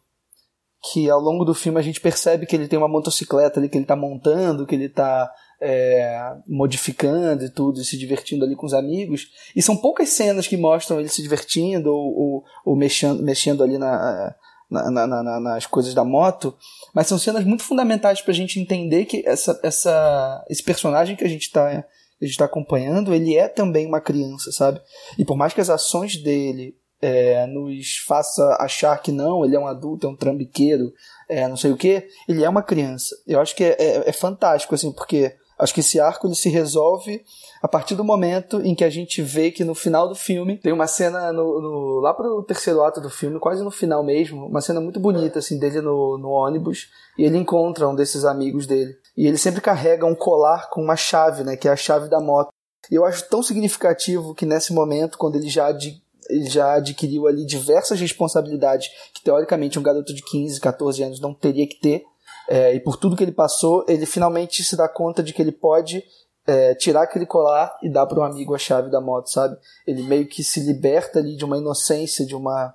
que 0.93 1.11
ao 1.11 1.21
longo 1.21 1.45
do 1.45 1.55
filme 1.55 1.79
a 1.79 1.83
gente 1.83 2.01
percebe 2.01 2.47
que 2.47 2.55
ele 2.55 2.69
tem 2.69 2.79
uma 2.79 2.89
motocicleta 2.89 3.59
ali 3.59 3.69
que 3.69 3.77
ele 3.77 3.85
está 3.85 3.97
montando, 3.97 4.67
que 4.67 4.75
ele 4.75 4.87
está 4.87 5.31
é, 5.61 6.37
modificando 6.47 7.45
e 7.45 7.51
tudo, 7.51 7.81
e 7.81 7.85
se 7.85 7.99
divertindo 7.99 8.45
ali 8.45 8.55
com 8.55 8.67
os 8.67 8.75
amigos. 8.75 9.29
E 9.57 9.63
são 9.63 9.77
poucas 9.77 10.11
cenas 10.11 10.47
que 10.47 10.57
mostram 10.57 11.01
ele 11.01 11.09
se 11.09 11.23
divertindo 11.23 11.91
ou, 11.91 12.17
ou, 12.17 12.45
ou 12.65 12.77
mexendo, 12.77 13.23
mexendo 13.23 13.65
ali 13.65 13.77
na, 13.77 14.35
na, 14.71 14.91
na, 14.91 15.07
na, 15.07 15.41
nas 15.41 15.67
coisas 15.67 15.95
da 15.95 16.05
moto, 16.05 16.57
mas 16.95 17.07
são 17.07 17.19
cenas 17.19 17.45
muito 17.45 17.65
fundamentais 17.65 18.21
para 18.21 18.33
a 18.33 18.35
gente 18.35 18.61
entender 18.61 19.05
que 19.07 19.23
essa, 19.27 19.59
essa, 19.63 20.45
esse 20.49 20.63
personagem 20.63 21.17
que 21.17 21.25
a 21.25 21.29
gente 21.29 21.43
está 21.43 21.85
a 22.21 22.25
gente 22.25 22.33
está 22.33 22.45
acompanhando, 22.45 23.15
ele 23.15 23.37
é 23.37 23.49
também 23.49 23.87
uma 23.87 24.01
criança, 24.01 24.51
sabe? 24.53 24.81
E 25.19 25.25
por 25.25 25.37
mais 25.37 25.53
que 25.53 25.61
as 25.61 25.71
ações 25.71 26.17
dele 26.17 26.77
é, 27.01 27.47
nos 27.47 27.99
faça 28.07 28.57
achar 28.61 29.01
que 29.01 29.13
não, 29.13 29.45
ele 29.45 29.55
é 29.55 29.59
um 29.59 29.67
adulto, 29.67 30.07
é 30.07 30.11
um 30.11 30.17
trambiqueiro, 30.17 30.93
é, 31.29 31.47
não 31.47 31.57
sei 31.57 31.71
o 31.71 31.77
que, 31.77 32.07
ele 32.29 32.45
é 32.45 32.49
uma 32.49 32.63
criança. 32.63 33.15
Eu 33.27 33.41
acho 33.41 33.55
que 33.55 33.65
é, 33.65 33.77
é, 33.79 34.09
é 34.09 34.13
fantástico, 34.13 34.75
assim, 34.75 34.93
porque 34.93 35.37
Acho 35.59 35.75
que 35.75 35.81
esse 35.81 35.99
arco 35.99 36.27
ele 36.29 36.37
se 36.37 36.49
resolve 36.49 37.25
a 37.61 37.67
partir 37.67 37.97
do 37.97 38.05
momento 38.05 38.61
em 38.61 38.77
que 38.77 38.85
a 38.85 38.91
gente 38.91 39.21
vê 39.21 39.51
que 39.51 39.65
no 39.65 39.75
final 39.75 40.09
do 40.09 40.15
filme 40.15 40.57
tem 40.57 40.73
uma 40.73 40.87
cena 40.87 41.33
no, 41.33 41.61
no 41.61 42.01
lá 42.01 42.15
pro 42.15 42.45
terceiro 42.45 42.83
ato 42.83 43.01
do 43.01 43.11
filme, 43.11 43.41
quase 43.41 43.65
no 43.65 43.71
final 43.71 44.05
mesmo, 44.05 44.47
uma 44.47 44.61
cena 44.61 44.81
muito 44.81 45.01
bonita 45.01 45.41
assim 45.41 45.59
dele 45.59 45.81
no, 45.81 46.17
no 46.17 46.29
ônibus 46.29 46.89
e 47.19 47.25
ele 47.25 47.37
encontra 47.37 47.89
um 47.89 47.95
desses 47.97 48.25
amigos 48.25 48.67
dele 48.67 48.95
e 49.19 49.27
ele 49.27 49.37
sempre 49.37 49.61
carrega 49.61 50.07
um 50.07 50.15
colar 50.15 50.71
com 50.71 50.81
uma 50.81 50.95
chave, 50.95 51.43
né, 51.43 51.57
que 51.57 51.67
é 51.67 51.73
a 51.73 51.77
chave 51.77 52.09
da 52.09 52.21
moto. 52.21 52.53
E 52.89 52.95
eu 52.95 53.05
acho 53.05 53.29
tão 53.29 53.43
significativo 53.43 54.33
que 54.33 54.47
nesse 54.47 54.73
momento, 54.73 55.19
quando 55.19 55.35
ele 55.35 55.49
já 55.49 55.67
ad, 55.67 56.01
ele 56.31 56.49
já 56.49 56.75
adquiriu 56.75 57.27
ali 57.27 57.45
diversas 57.45 57.99
responsabilidades 57.99 58.89
que 59.13 59.21
teoricamente 59.25 59.77
um 59.77 59.83
garoto 59.83 60.15
de 60.15 60.23
15, 60.23 60.61
14 60.61 61.03
anos 61.03 61.21
não 61.21 61.35
teria 61.35 61.67
que 61.67 61.81
ter, 61.81 62.05
é, 62.49 62.77
e 62.77 62.79
por 62.79 62.97
tudo 62.97 63.17
que 63.17 63.25
ele 63.25 63.33
passou, 63.33 63.85
ele 63.89 64.07
finalmente 64.07 64.63
se 64.63 64.77
dá 64.77 64.89
conta 64.89 65.21
de 65.21 65.33
que 65.33 65.43
ele 65.43 65.51
pode 65.51 66.05
é, 66.47 66.77
tirar 66.77 67.03
aquele 67.03 67.27
colar 67.27 67.77
e 67.83 67.91
dar 67.91 68.07
para 68.07 68.21
um 68.21 68.25
amigo 68.25 68.55
a 68.55 68.59
chave 68.59 68.89
da 68.89 69.01
moto, 69.01 69.33
sabe? 69.33 69.57
Ele 69.85 70.05
meio 70.05 70.29
que 70.29 70.45
se 70.45 70.61
liberta 70.61 71.19
ali 71.19 71.37
de 71.37 71.45
uma 71.45 71.59
inocência, 71.59 72.25
de 72.25 72.37
uma, 72.37 72.73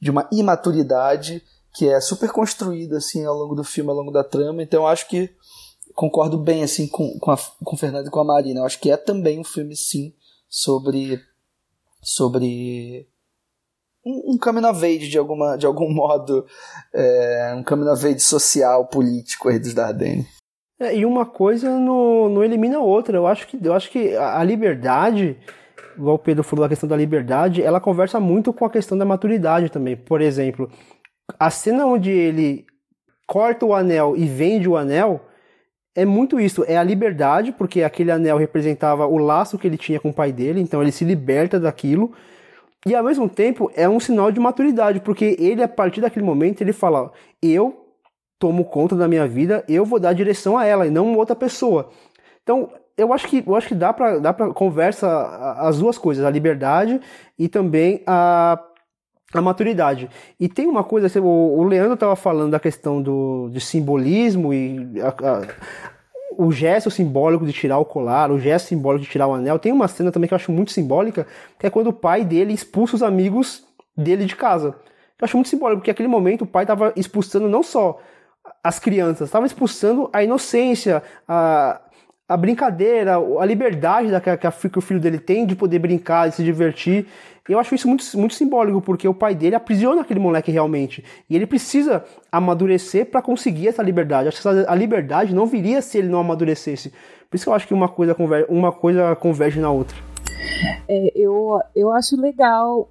de 0.00 0.10
uma 0.10 0.28
imaturidade 0.32 1.40
que 1.72 1.88
é 1.88 2.00
super 2.00 2.32
construída 2.32 2.96
assim 2.96 3.24
ao 3.24 3.36
longo 3.36 3.54
do 3.54 3.62
filme, 3.62 3.90
ao 3.90 3.96
longo 3.96 4.10
da 4.10 4.24
trama. 4.24 4.60
Então 4.60 4.82
eu 4.82 4.88
acho 4.88 5.06
que 5.06 5.30
concordo 5.98 6.38
bem 6.38 6.62
assim 6.62 6.86
com, 6.86 7.18
com, 7.18 7.32
a, 7.32 7.36
com 7.36 7.74
o 7.74 7.76
Fernando 7.76 8.06
e 8.06 8.10
com 8.10 8.20
a 8.20 8.24
Marina. 8.24 8.60
Eu 8.60 8.64
acho 8.64 8.78
que 8.78 8.88
é 8.88 8.96
também 8.96 9.40
um 9.40 9.44
filme 9.44 9.74
sim 9.74 10.14
sobre 10.48 11.20
sobre 12.00 13.08
um, 14.06 14.34
um 14.34 14.38
coming 14.38 14.64
of 14.64 14.86
age 14.86 15.08
de, 15.08 15.18
alguma, 15.18 15.56
de 15.56 15.66
algum 15.66 15.90
modo, 15.92 16.46
é, 16.94 17.52
um 17.58 17.64
coming 17.64 17.88
of 17.88 18.06
age 18.06 18.20
social, 18.20 18.86
político 18.86 19.48
aí 19.48 19.58
dos 19.58 19.74
Dardenne. 19.74 20.24
É, 20.78 20.96
e 20.96 21.04
uma 21.04 21.26
coisa 21.26 21.68
não, 21.68 22.28
não 22.28 22.44
elimina 22.44 22.78
a 22.78 22.80
outra. 22.80 23.16
Eu 23.16 23.26
acho 23.26 23.48
que, 23.48 23.58
eu 23.60 23.74
acho 23.74 23.90
que 23.90 24.14
a 24.14 24.44
liberdade, 24.44 25.36
igual 25.96 26.14
o 26.14 26.20
Pedro 26.20 26.44
falou 26.44 26.64
da 26.64 26.68
questão 26.68 26.88
da 26.88 26.96
liberdade, 26.96 27.60
ela 27.60 27.80
conversa 27.80 28.20
muito 28.20 28.52
com 28.52 28.64
a 28.64 28.70
questão 28.70 28.96
da 28.96 29.04
maturidade 29.04 29.68
também. 29.68 29.96
Por 29.96 30.20
exemplo, 30.20 30.70
a 31.36 31.50
cena 31.50 31.86
onde 31.86 32.12
ele 32.12 32.64
corta 33.26 33.66
o 33.66 33.74
anel 33.74 34.16
e 34.16 34.26
vende 34.26 34.68
o 34.68 34.76
anel 34.76 35.27
é 35.98 36.04
muito 36.04 36.38
isso, 36.38 36.64
é 36.68 36.76
a 36.76 36.82
liberdade, 36.82 37.50
porque 37.50 37.82
aquele 37.82 38.12
anel 38.12 38.36
representava 38.36 39.04
o 39.06 39.18
laço 39.18 39.58
que 39.58 39.66
ele 39.66 39.76
tinha 39.76 39.98
com 39.98 40.10
o 40.10 40.14
pai 40.14 40.30
dele, 40.30 40.60
então 40.60 40.80
ele 40.80 40.92
se 40.92 41.04
liberta 41.04 41.58
daquilo. 41.58 42.12
E 42.86 42.94
ao 42.94 43.02
mesmo 43.02 43.28
tempo 43.28 43.68
é 43.74 43.88
um 43.88 43.98
sinal 43.98 44.30
de 44.30 44.38
maturidade, 44.38 45.00
porque 45.00 45.36
ele, 45.40 45.60
a 45.60 45.66
partir 45.66 46.00
daquele 46.00 46.24
momento, 46.24 46.60
ele 46.60 46.72
fala: 46.72 47.10
eu 47.42 47.84
tomo 48.38 48.64
conta 48.64 48.94
da 48.94 49.08
minha 49.08 49.26
vida, 49.26 49.64
eu 49.68 49.84
vou 49.84 49.98
dar 49.98 50.12
direção 50.12 50.56
a 50.56 50.64
ela 50.64 50.86
e 50.86 50.90
não 50.90 51.16
outra 51.16 51.34
pessoa. 51.34 51.90
Então, 52.44 52.70
eu 52.96 53.12
acho 53.12 53.26
que, 53.26 53.42
eu 53.44 53.56
acho 53.56 53.66
que 53.66 53.74
dá 53.74 53.92
para 53.92 54.20
dá 54.20 54.32
pra 54.32 54.52
conversa 54.52 55.08
as 55.58 55.80
duas 55.80 55.98
coisas, 55.98 56.24
a 56.24 56.30
liberdade 56.30 57.00
e 57.36 57.48
também 57.48 58.02
a, 58.06 58.56
a 59.32 59.42
maturidade. 59.42 60.08
E 60.40 60.48
tem 60.48 60.66
uma 60.66 60.82
coisa, 60.82 61.06
assim, 61.06 61.18
o, 61.18 61.62
Leandro 61.64 61.94
estava 61.94 62.16
falando 62.16 62.52
da 62.52 62.60
questão 62.60 63.02
do, 63.02 63.48
de 63.50 63.60
simbolismo 63.60 64.54
e 64.54 65.00
a, 65.00 65.08
a, 65.08 65.42
o 66.38 66.50
gesto 66.50 66.90
simbólico 66.90 67.44
de 67.44 67.52
tirar 67.52 67.78
o 67.78 67.84
colar, 67.84 68.30
o 68.30 68.38
gesto 68.38 68.68
simbólico 68.68 69.04
de 69.04 69.10
tirar 69.10 69.26
o 69.26 69.34
anel. 69.34 69.58
Tem 69.58 69.72
uma 69.72 69.88
cena 69.88 70.10
também 70.10 70.28
que 70.28 70.34
eu 70.34 70.36
acho 70.36 70.52
muito 70.52 70.72
simbólica, 70.72 71.26
que 71.58 71.66
é 71.66 71.70
quando 71.70 71.88
o 71.88 71.92
pai 71.92 72.24
dele 72.24 72.52
expulsa 72.52 72.96
os 72.96 73.02
amigos 73.02 73.64
dele 73.96 74.24
de 74.24 74.36
casa. 74.36 74.68
Eu 75.20 75.24
acho 75.24 75.36
muito 75.36 75.48
simbólico, 75.48 75.80
porque 75.80 75.90
naquele 75.90 76.08
momento 76.08 76.42
o 76.42 76.46
pai 76.46 76.64
estava 76.64 76.92
expulsando 76.96 77.48
não 77.48 77.62
só 77.62 77.98
as 78.62 78.78
crianças, 78.78 79.28
estava 79.28 79.46
expulsando 79.46 80.08
a 80.12 80.22
inocência, 80.22 81.02
a, 81.26 81.80
a 82.28 82.36
brincadeira, 82.36 83.16
a 83.16 83.44
liberdade 83.46 84.10
da, 84.10 84.20
que, 84.20 84.36
que, 84.68 84.78
o 84.78 84.82
filho 84.82 85.00
dele 85.00 85.18
tem 85.18 85.46
de 85.46 85.56
poder 85.56 85.78
brincar, 85.78 86.28
de 86.28 86.34
se 86.34 86.44
divertir. 86.44 87.06
Eu 87.48 87.58
acho 87.58 87.74
isso 87.74 87.88
muito, 87.88 88.04
muito 88.18 88.34
simbólico, 88.34 88.82
porque 88.82 89.08
o 89.08 89.14
pai 89.14 89.34
dele 89.34 89.54
aprisiona 89.54 90.02
aquele 90.02 90.20
moleque 90.20 90.50
realmente. 90.50 91.02
E 91.30 91.34
ele 91.34 91.46
precisa 91.46 92.04
amadurecer 92.30 93.06
para 93.06 93.22
conseguir 93.22 93.68
essa 93.68 93.82
liberdade. 93.82 94.28
Acho 94.28 94.42
que 94.42 94.46
essa, 94.46 94.70
a 94.70 94.74
liberdade 94.74 95.34
não 95.34 95.46
viria 95.46 95.80
se 95.80 95.96
ele 95.96 96.08
não 96.08 96.20
amadurecesse. 96.20 96.90
Por 97.30 97.36
isso 97.36 97.46
que 97.46 97.48
eu 97.48 97.54
acho 97.54 97.66
que 97.66 97.72
uma 97.72 97.88
coisa 97.88 98.14
converge, 98.14 98.46
uma 98.50 98.72
coisa 98.72 99.16
converge 99.16 99.58
na 99.58 99.70
outra. 99.70 99.96
É, 100.86 101.10
eu, 101.14 101.58
eu 101.74 101.90
acho 101.90 102.20
legal 102.20 102.90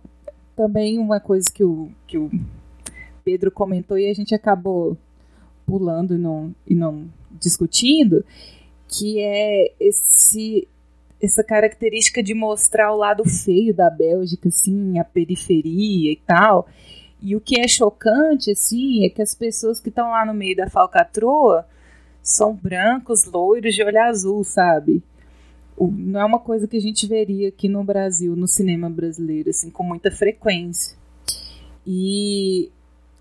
também 0.56 0.98
uma 0.98 1.20
coisa 1.20 1.46
que 1.54 1.64
o, 1.64 1.90
que 2.08 2.18
o 2.18 2.32
Pedro 3.24 3.52
comentou 3.52 4.00
e 4.00 4.10
a 4.10 4.14
gente 4.14 4.34
acabou 4.34 4.98
pulando 5.68 6.16
e 6.16 6.18
não, 6.18 6.56
e 6.66 6.74
não 6.74 7.06
discutindo, 7.30 8.26
que 8.88 9.20
é 9.20 9.74
esse 9.80 10.68
essa 11.22 11.44
característica 11.44 12.22
de 12.22 12.36
mostrar 12.36 12.94
o 12.94 12.98
lado 12.98 13.28
feio 13.28 13.74
da 13.74 13.90
Bélgica, 13.90 14.50
assim, 14.50 15.00
a 15.00 15.04
periferia 15.04 16.12
e 16.12 16.16
tal. 16.16 16.68
E 17.20 17.36
o 17.36 17.42
que 17.42 17.60
é 17.60 17.68
chocante, 17.68 18.52
assim, 18.52 19.04
é 19.04 19.10
que 19.10 19.24
as 19.24 19.34
pessoas 19.34 19.80
que 19.80 19.90
estão 19.90 20.12
lá 20.12 20.24
no 20.24 20.34
meio 20.34 20.56
da 20.56 20.70
falcatrua 20.70 21.66
são 22.22 22.54
brancos, 22.54 23.26
loiros 23.26 23.74
de 23.74 23.84
olho 23.84 24.00
azul, 24.00 24.44
sabe? 24.44 25.02
não 25.80 26.20
é 26.20 26.26
uma 26.26 26.40
coisa 26.40 26.68
que 26.68 26.78
a 26.78 26.82
gente 26.82 27.06
veria 27.06 27.50
aqui 27.50 27.70
no 27.70 27.84
Brasil, 27.84 28.36
no 28.36 28.48
cinema 28.48 28.90
brasileiro, 28.90 29.50
assim, 29.50 29.70
com 29.70 29.84
muita 29.84 30.10
frequência. 30.10 30.98
E 31.86 32.72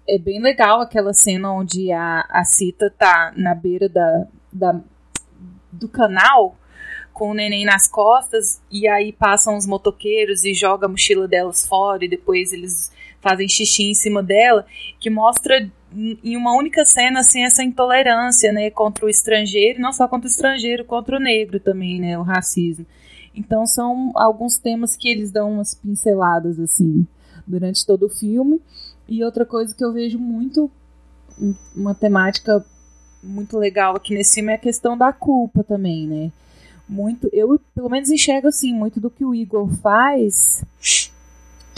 é 0.09 0.19
bem 0.19 0.41
legal 0.41 0.81
aquela 0.81 1.13
cena 1.13 1.53
onde 1.53 1.93
a, 1.93 2.27
a 2.31 2.45
Cita 2.45 2.91
tá 2.97 3.33
na 3.37 3.55
beira 3.55 3.89
da, 3.89 4.27
da, 4.53 4.81
do 5.77 5.89
canal 5.89 6.57
com 7.13 7.31
o 7.31 7.35
neném 7.35 7.65
nas 7.65 7.87
costas 7.87 8.61
e 8.71 8.87
aí 8.87 9.11
passam 9.13 9.57
os 9.57 9.67
motoqueiros 9.67 10.45
e 10.45 10.53
joga 10.53 10.87
a 10.87 10.89
mochila 10.89 11.27
delas 11.27 11.67
fora 11.67 12.05
e 12.05 12.09
depois 12.09 12.53
eles 12.53 12.93
fazem 13.23 13.49
xixi 13.49 13.91
em 13.91 13.95
cima 13.95 14.23
dela, 14.23 14.67
que 15.01 15.09
mostra 15.09 15.69
em 15.95 16.37
uma 16.37 16.55
única 16.55 16.85
cena 16.85 17.21
assim 17.21 17.43
essa 17.43 17.63
intolerância, 17.63 18.53
né, 18.53 18.71
contra 18.71 19.07
o 19.07 19.09
estrangeiro, 19.09 19.81
não 19.81 19.93
só 19.93 20.07
contra 20.07 20.29
o 20.29 20.31
estrangeiro, 20.31 20.85
contra 20.85 21.17
o 21.17 21.21
negro 21.21 21.59
também, 21.59 22.01
né, 22.01 22.19
o 22.19 22.23
racismo. 22.23 22.85
Então 23.35 23.67
são 23.67 24.13
alguns 24.15 24.59
temas 24.59 24.97
que 24.97 25.09
eles 25.09 25.31
dão 25.31 25.53
umas 25.53 25.75
pinceladas 25.75 26.59
assim 26.61 27.07
durante 27.47 27.87
todo 27.87 28.07
o 28.07 28.11
filme. 28.11 28.61
E 29.09 29.25
outra 29.25 29.45
coisa 29.45 29.75
que 29.75 29.85
eu 29.85 29.93
vejo 29.93 30.19
muito 30.19 30.71
uma 31.75 31.95
temática 31.95 32.65
muito 33.23 33.59
legal 33.59 33.97
aqui 33.97 34.15
nesse 34.15 34.37
filme 34.37 34.53
é 34.53 34.57
a 34.57 34.59
questão 34.59 34.97
da 34.97 35.13
culpa 35.13 35.65
também, 35.65 36.07
né? 36.07 36.33
muito. 36.89 37.29
Eu, 37.33 37.59
pelo 37.75 37.89
menos, 37.89 38.11
enxergo 38.11 38.49
assim: 38.49 38.73
muito 38.73 39.01
do 39.01 39.11
que 39.11 39.25
o 39.25 39.35
Igor 39.35 39.69
faz 39.77 40.65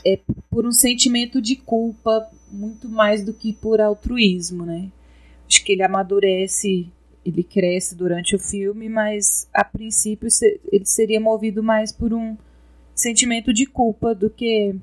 é 0.04 0.18
por 0.50 0.66
um 0.66 0.72
sentimento 0.72 1.40
de 1.40 1.56
culpa, 1.56 2.28
muito 2.50 2.88
mais 2.88 3.24
do 3.24 3.32
que 3.32 3.52
por 3.52 3.80
altruísmo, 3.80 4.64
né? 4.64 4.90
Acho 5.48 5.64
que 5.64 5.72
ele 5.72 5.82
amadurece, 5.82 6.88
ele 7.24 7.42
cresce 7.42 7.94
durante 7.94 8.36
o 8.36 8.38
filme, 8.38 8.88
mas 8.88 9.48
a 9.52 9.64
princípio 9.64 10.28
ele 10.70 10.84
seria 10.84 11.20
movido 11.20 11.62
mais 11.62 11.90
por 11.90 12.12
um 12.12 12.36
sentimento 12.94 13.52
de 13.52 13.66
culpa 13.66 14.14
do 14.14 14.28
que 14.28 14.74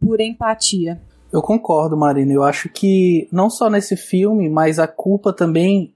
por 0.00 0.20
empatia. 0.20 1.00
Eu 1.32 1.42
concordo, 1.42 1.96
Marina. 1.96 2.32
Eu 2.32 2.42
acho 2.42 2.68
que 2.68 3.28
não 3.30 3.50
só 3.50 3.68
nesse 3.68 3.96
filme, 3.96 4.48
mas 4.48 4.78
a 4.78 4.88
culpa 4.88 5.32
também 5.32 5.94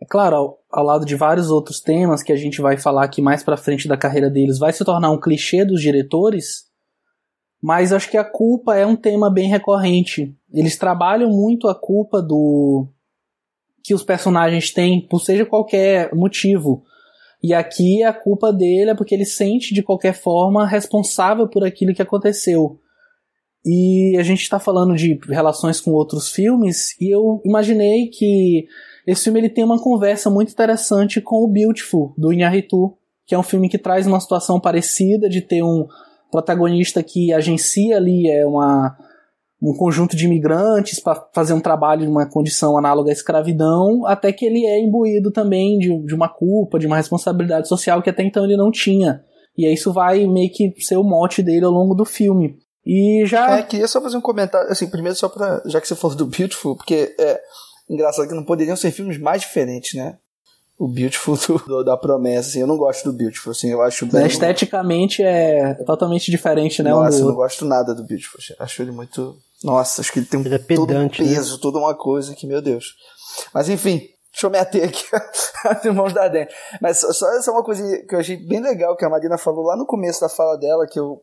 é 0.00 0.06
claro, 0.06 0.36
ao, 0.36 0.58
ao, 0.70 0.84
lado 0.84 1.06
de 1.06 1.14
vários 1.14 1.50
outros 1.50 1.80
temas 1.80 2.22
que 2.22 2.32
a 2.32 2.36
gente 2.36 2.60
vai 2.60 2.76
falar 2.76 3.04
aqui 3.04 3.22
mais 3.22 3.42
para 3.42 3.56
frente 3.56 3.86
da 3.86 3.96
carreira 3.96 4.28
deles, 4.28 4.58
vai 4.58 4.72
se 4.72 4.84
tornar 4.84 5.10
um 5.10 5.20
clichê 5.20 5.64
dos 5.64 5.80
diretores, 5.80 6.64
mas 7.62 7.92
acho 7.92 8.10
que 8.10 8.16
a 8.16 8.24
culpa 8.24 8.76
é 8.76 8.84
um 8.84 8.96
tema 8.96 9.30
bem 9.30 9.48
recorrente. 9.48 10.36
Eles 10.52 10.76
trabalham 10.76 11.30
muito 11.30 11.68
a 11.68 11.74
culpa 11.74 12.20
do 12.20 12.88
que 13.82 13.94
os 13.94 14.02
personagens 14.02 14.72
têm 14.72 15.06
por 15.06 15.20
seja 15.20 15.46
qualquer 15.46 16.12
motivo. 16.14 16.84
E 17.42 17.54
aqui 17.54 18.02
a 18.02 18.12
culpa 18.12 18.52
dele 18.52 18.90
é 18.90 18.94
porque 18.94 19.14
ele 19.14 19.26
sente 19.26 19.72
de 19.72 19.82
qualquer 19.82 20.14
forma 20.14 20.66
responsável 20.66 21.48
por 21.48 21.64
aquilo 21.64 21.94
que 21.94 22.02
aconteceu. 22.02 22.80
E 23.64 24.16
a 24.18 24.22
gente 24.22 24.42
está 24.42 24.58
falando 24.58 24.94
de 24.94 25.18
relações 25.28 25.80
com 25.80 25.92
outros 25.92 26.28
filmes, 26.28 27.00
e 27.00 27.14
eu 27.14 27.40
imaginei 27.44 28.08
que 28.08 28.66
esse 29.06 29.24
filme 29.24 29.40
ele 29.40 29.48
tem 29.48 29.64
uma 29.64 29.82
conversa 29.82 30.28
muito 30.28 30.52
interessante 30.52 31.20
com 31.20 31.36
o 31.36 31.48
Beautiful, 31.48 32.14
do 32.18 32.32
Inharitu, 32.32 32.96
que 33.26 33.34
é 33.34 33.38
um 33.38 33.42
filme 33.42 33.68
que 33.68 33.78
traz 33.78 34.06
uma 34.06 34.20
situação 34.20 34.60
parecida 34.60 35.28
de 35.28 35.40
ter 35.40 35.62
um 35.62 35.86
protagonista 36.30 37.02
que 37.02 37.32
agencia 37.32 37.96
ali 37.96 38.28
é 38.28 38.46
uma, 38.46 38.96
um 39.62 39.72
conjunto 39.72 40.16
de 40.16 40.26
imigrantes 40.26 41.00
para 41.00 41.26
fazer 41.34 41.54
um 41.54 41.60
trabalho 41.60 42.04
em 42.04 42.08
uma 42.08 42.28
condição 42.28 42.76
análoga 42.76 43.10
à 43.10 43.12
escravidão, 43.12 44.04
até 44.06 44.32
que 44.32 44.44
ele 44.44 44.66
é 44.66 44.78
imbuído 44.78 45.30
também 45.30 45.78
de, 45.78 45.96
de 46.04 46.14
uma 46.14 46.28
culpa, 46.28 46.78
de 46.78 46.86
uma 46.86 46.96
responsabilidade 46.96 47.68
social 47.68 48.02
que 48.02 48.10
até 48.10 48.22
então 48.22 48.44
ele 48.44 48.56
não 48.56 48.70
tinha. 48.70 49.22
E 49.56 49.72
isso 49.72 49.92
vai 49.92 50.26
meio 50.26 50.50
que 50.50 50.74
ser 50.80 50.96
o 50.96 51.04
mote 51.04 51.42
dele 51.42 51.64
ao 51.64 51.70
longo 51.70 51.94
do 51.94 52.04
filme. 52.04 52.58
E 52.86 53.24
já. 53.26 53.58
É, 53.58 53.62
queria 53.62 53.88
só 53.88 54.00
fazer 54.00 54.16
um 54.16 54.20
comentário, 54.20 54.70
assim, 54.70 54.88
primeiro 54.88 55.16
só 55.16 55.28
pra. 55.28 55.62
Já 55.66 55.80
que 55.80 55.88
você 55.88 55.94
falou 55.94 56.16
do 56.16 56.26
Beautiful, 56.26 56.76
porque 56.76 57.14
é 57.18 57.40
engraçado 57.88 58.28
que 58.28 58.34
não 58.34 58.44
poderiam 58.44 58.76
ser 58.76 58.90
filmes 58.90 59.18
mais 59.18 59.42
diferentes, 59.42 59.94
né? 59.94 60.18
O 60.78 60.88
Beautiful 60.88 61.36
do, 61.36 61.58
do, 61.58 61.84
da 61.84 61.96
promessa, 61.96 62.48
assim, 62.48 62.60
eu 62.60 62.66
não 62.66 62.76
gosto 62.76 63.04
do 63.04 63.16
Beautiful, 63.16 63.52
assim, 63.52 63.70
eu 63.70 63.80
acho 63.80 64.06
bem. 64.06 64.26
Esteticamente 64.26 65.22
é 65.22 65.74
totalmente 65.86 66.30
diferente, 66.30 66.82
né? 66.82 66.90
Nossa, 66.90 67.18
um 67.18 67.20
eu 67.20 67.26
não 67.28 67.34
gosto 67.34 67.64
nada 67.64 67.94
do 67.94 68.04
Beautiful, 68.04 68.40
acho 68.58 68.82
ele 68.82 68.90
muito. 68.90 69.36
Nossa, 69.62 70.02
acho 70.02 70.12
que 70.12 70.18
ele 70.18 70.26
tem 70.26 70.40
ele 70.40 70.54
é 70.54 70.58
pedante, 70.58 71.18
todo 71.18 71.26
um 71.26 71.30
peso, 71.30 71.54
né? 71.54 71.58
toda 71.62 71.78
uma 71.78 71.94
coisa 71.94 72.34
que, 72.34 72.46
meu 72.46 72.60
Deus. 72.60 72.96
Mas 73.52 73.68
enfim, 73.68 74.08
Deixa 74.34 74.48
eu 74.48 74.50
meter 74.50 74.88
aqui 74.88 75.04
os 75.78 75.84
irmãos 75.84 76.12
da. 76.12 76.28
Mas 76.80 76.98
só 76.98 77.32
essa 77.36 77.50
é 77.50 77.54
uma 77.54 77.62
coisa 77.62 77.84
que 78.04 78.16
eu 78.16 78.18
achei 78.18 78.36
bem 78.36 78.60
legal 78.60 78.96
que 78.96 79.04
a 79.04 79.08
Marina 79.08 79.38
falou 79.38 79.64
lá 79.64 79.76
no 79.76 79.86
começo 79.86 80.20
da 80.20 80.28
fala 80.28 80.58
dela, 80.58 80.88
que 80.88 80.98
eu 80.98 81.22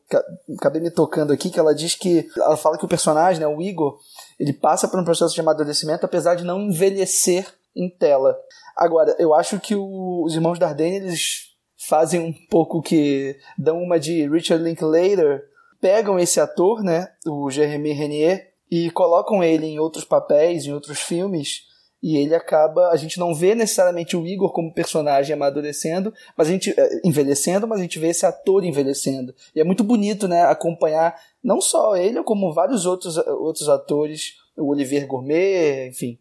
acabei 0.57 0.81
me 0.81 0.89
tocando 0.89 1.33
aqui, 1.33 1.49
que 1.49 1.59
ela 1.59 1.75
diz 1.75 1.93
que. 1.93 2.29
Ela 2.37 2.55
fala 2.55 2.77
que 2.77 2.85
o 2.85 2.87
personagem, 2.87 3.41
né, 3.41 3.47
o 3.47 3.61
Igor, 3.61 3.97
ele 4.39 4.53
passa 4.53 4.87
por 4.87 4.97
um 4.97 5.03
processo 5.03 5.35
de 5.35 5.41
amadurecimento, 5.41 6.05
apesar 6.05 6.35
de 6.35 6.45
não 6.45 6.61
envelhecer 6.61 7.53
em 7.75 7.89
tela. 7.89 8.33
Agora, 8.77 9.13
eu 9.19 9.33
acho 9.33 9.59
que 9.59 9.75
o, 9.75 10.23
os 10.23 10.33
irmãos 10.33 10.57
Dardenne, 10.57 10.95
eles 11.07 11.49
fazem 11.89 12.21
um 12.21 12.33
pouco 12.49 12.81
que. 12.81 13.37
dão 13.57 13.77
uma 13.77 13.99
de 13.99 14.25
Richard 14.29 14.63
Linklater, 14.63 15.43
pegam 15.81 16.17
esse 16.17 16.39
ator, 16.39 16.81
né, 16.81 17.09
o 17.27 17.51
Jeremy 17.51 17.91
Renier, 17.91 18.53
e 18.71 18.89
colocam 18.91 19.43
ele 19.43 19.65
em 19.65 19.79
outros 19.79 20.05
papéis, 20.05 20.65
em 20.65 20.71
outros 20.71 21.01
filmes 21.01 21.69
e 22.01 22.17
ele 22.17 22.33
acaba. 22.33 22.89
A 22.89 22.97
gente 22.97 23.19
não 23.19 23.33
vê 23.33 23.53
necessariamente 23.53 24.17
o 24.17 24.25
Igor 24.25 24.51
como 24.51 24.73
personagem 24.73 25.33
amadurecendo, 25.33 26.13
mas 26.35 26.47
a 26.47 26.51
gente. 26.51 26.73
Eh, 26.75 27.01
envelhecendo, 27.03 27.67
mas 27.67 27.79
a 27.79 27.83
gente 27.83 27.99
vê 27.99 28.07
esse 28.07 28.25
ator 28.25 28.63
envelhecendo. 28.63 29.33
E 29.55 29.61
é 29.61 29.63
muito 29.63 29.83
bonito, 29.83 30.27
né? 30.27 30.43
Acompanhar 30.43 31.15
não 31.43 31.61
só 31.61 31.95
ele, 31.95 32.23
como 32.23 32.53
vários 32.53 32.85
outros, 32.85 33.17
outros 33.17 33.69
atores, 33.69 34.35
o 34.57 34.69
Olivier 34.69 35.05
Gourmet, 35.05 35.89
enfim. 35.89 36.17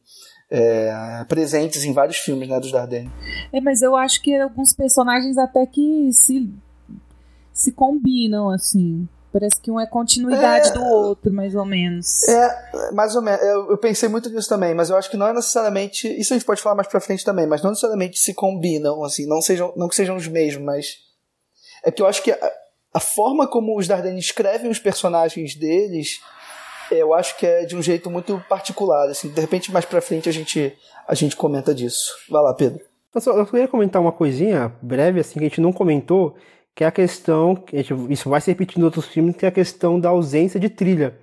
É, 0.52 1.24
presentes 1.28 1.84
em 1.84 1.92
vários 1.92 2.16
filmes 2.16 2.48
né, 2.48 2.58
dos 2.58 2.72
Dardenne. 2.72 3.10
É, 3.52 3.60
mas 3.60 3.82
eu 3.82 3.94
acho 3.94 4.20
que 4.20 4.34
alguns 4.34 4.72
personagens 4.72 5.38
até 5.38 5.64
que 5.64 6.10
se, 6.12 6.52
se 7.52 7.72
combinam, 7.72 8.50
assim. 8.50 9.08
Parece 9.32 9.60
que 9.60 9.70
um 9.70 9.78
é 9.78 9.86
continuidade 9.86 10.70
é, 10.70 10.72
do 10.72 10.84
outro, 10.84 11.32
mais 11.32 11.54
ou 11.54 11.64
menos. 11.64 12.26
É, 12.28 12.92
mais 12.92 13.14
ou 13.14 13.22
menos. 13.22 13.40
Eu, 13.42 13.70
eu, 13.70 13.78
pensei 13.78 14.08
muito 14.08 14.28
nisso 14.28 14.48
também, 14.48 14.74
mas 14.74 14.90
eu 14.90 14.96
acho 14.96 15.08
que 15.08 15.16
não 15.16 15.28
é 15.28 15.32
necessariamente. 15.32 16.08
Isso 16.08 16.32
a 16.32 16.36
gente 16.36 16.46
pode 16.46 16.60
falar 16.60 16.74
mais 16.74 16.88
pra 16.88 17.00
frente 17.00 17.24
também, 17.24 17.46
mas 17.46 17.62
não 17.62 17.70
necessariamente 17.70 18.18
se 18.18 18.34
combinam, 18.34 19.04
assim, 19.04 19.26
não, 19.26 19.40
sejam, 19.40 19.72
não 19.76 19.88
que 19.88 19.94
sejam 19.94 20.16
os 20.16 20.26
mesmos, 20.26 20.64
mas. 20.64 20.96
É 21.84 21.90
que 21.92 22.02
eu 22.02 22.06
acho 22.06 22.22
que 22.22 22.32
a, 22.32 22.52
a 22.92 23.00
forma 23.00 23.46
como 23.46 23.78
os 23.78 23.86
Dardenne 23.86 24.18
escrevem 24.18 24.70
os 24.70 24.80
personagens 24.80 25.54
deles, 25.54 26.20
eu 26.90 27.14
acho 27.14 27.36
que 27.36 27.46
é 27.46 27.64
de 27.64 27.76
um 27.76 27.82
jeito 27.82 28.10
muito 28.10 28.42
particular, 28.48 29.08
assim. 29.08 29.28
De 29.28 29.40
repente, 29.40 29.70
mais 29.70 29.84
pra 29.84 30.00
frente 30.00 30.28
a 30.28 30.32
gente, 30.32 30.76
a 31.06 31.14
gente 31.14 31.36
comenta 31.36 31.72
disso. 31.72 32.12
Vai 32.28 32.42
lá, 32.42 32.52
Pedro. 32.52 32.84
Eu 33.14 33.20
só 33.20 33.32
eu 33.32 33.46
queria 33.46 33.68
comentar 33.68 34.02
uma 34.02 34.12
coisinha 34.12 34.72
breve, 34.82 35.20
assim, 35.20 35.34
que 35.34 35.46
a 35.46 35.48
gente 35.48 35.60
não 35.60 35.72
comentou 35.72 36.36
que 36.80 36.84
é 36.84 36.86
a 36.86 36.90
questão, 36.90 37.62
isso 38.08 38.30
vai 38.30 38.40
se 38.40 38.50
repetindo 38.50 38.80
em 38.80 38.84
outros 38.86 39.04
filmes, 39.04 39.36
que 39.36 39.44
é 39.44 39.50
a 39.50 39.52
questão 39.52 40.00
da 40.00 40.08
ausência 40.08 40.58
de 40.58 40.70
trilha. 40.70 41.14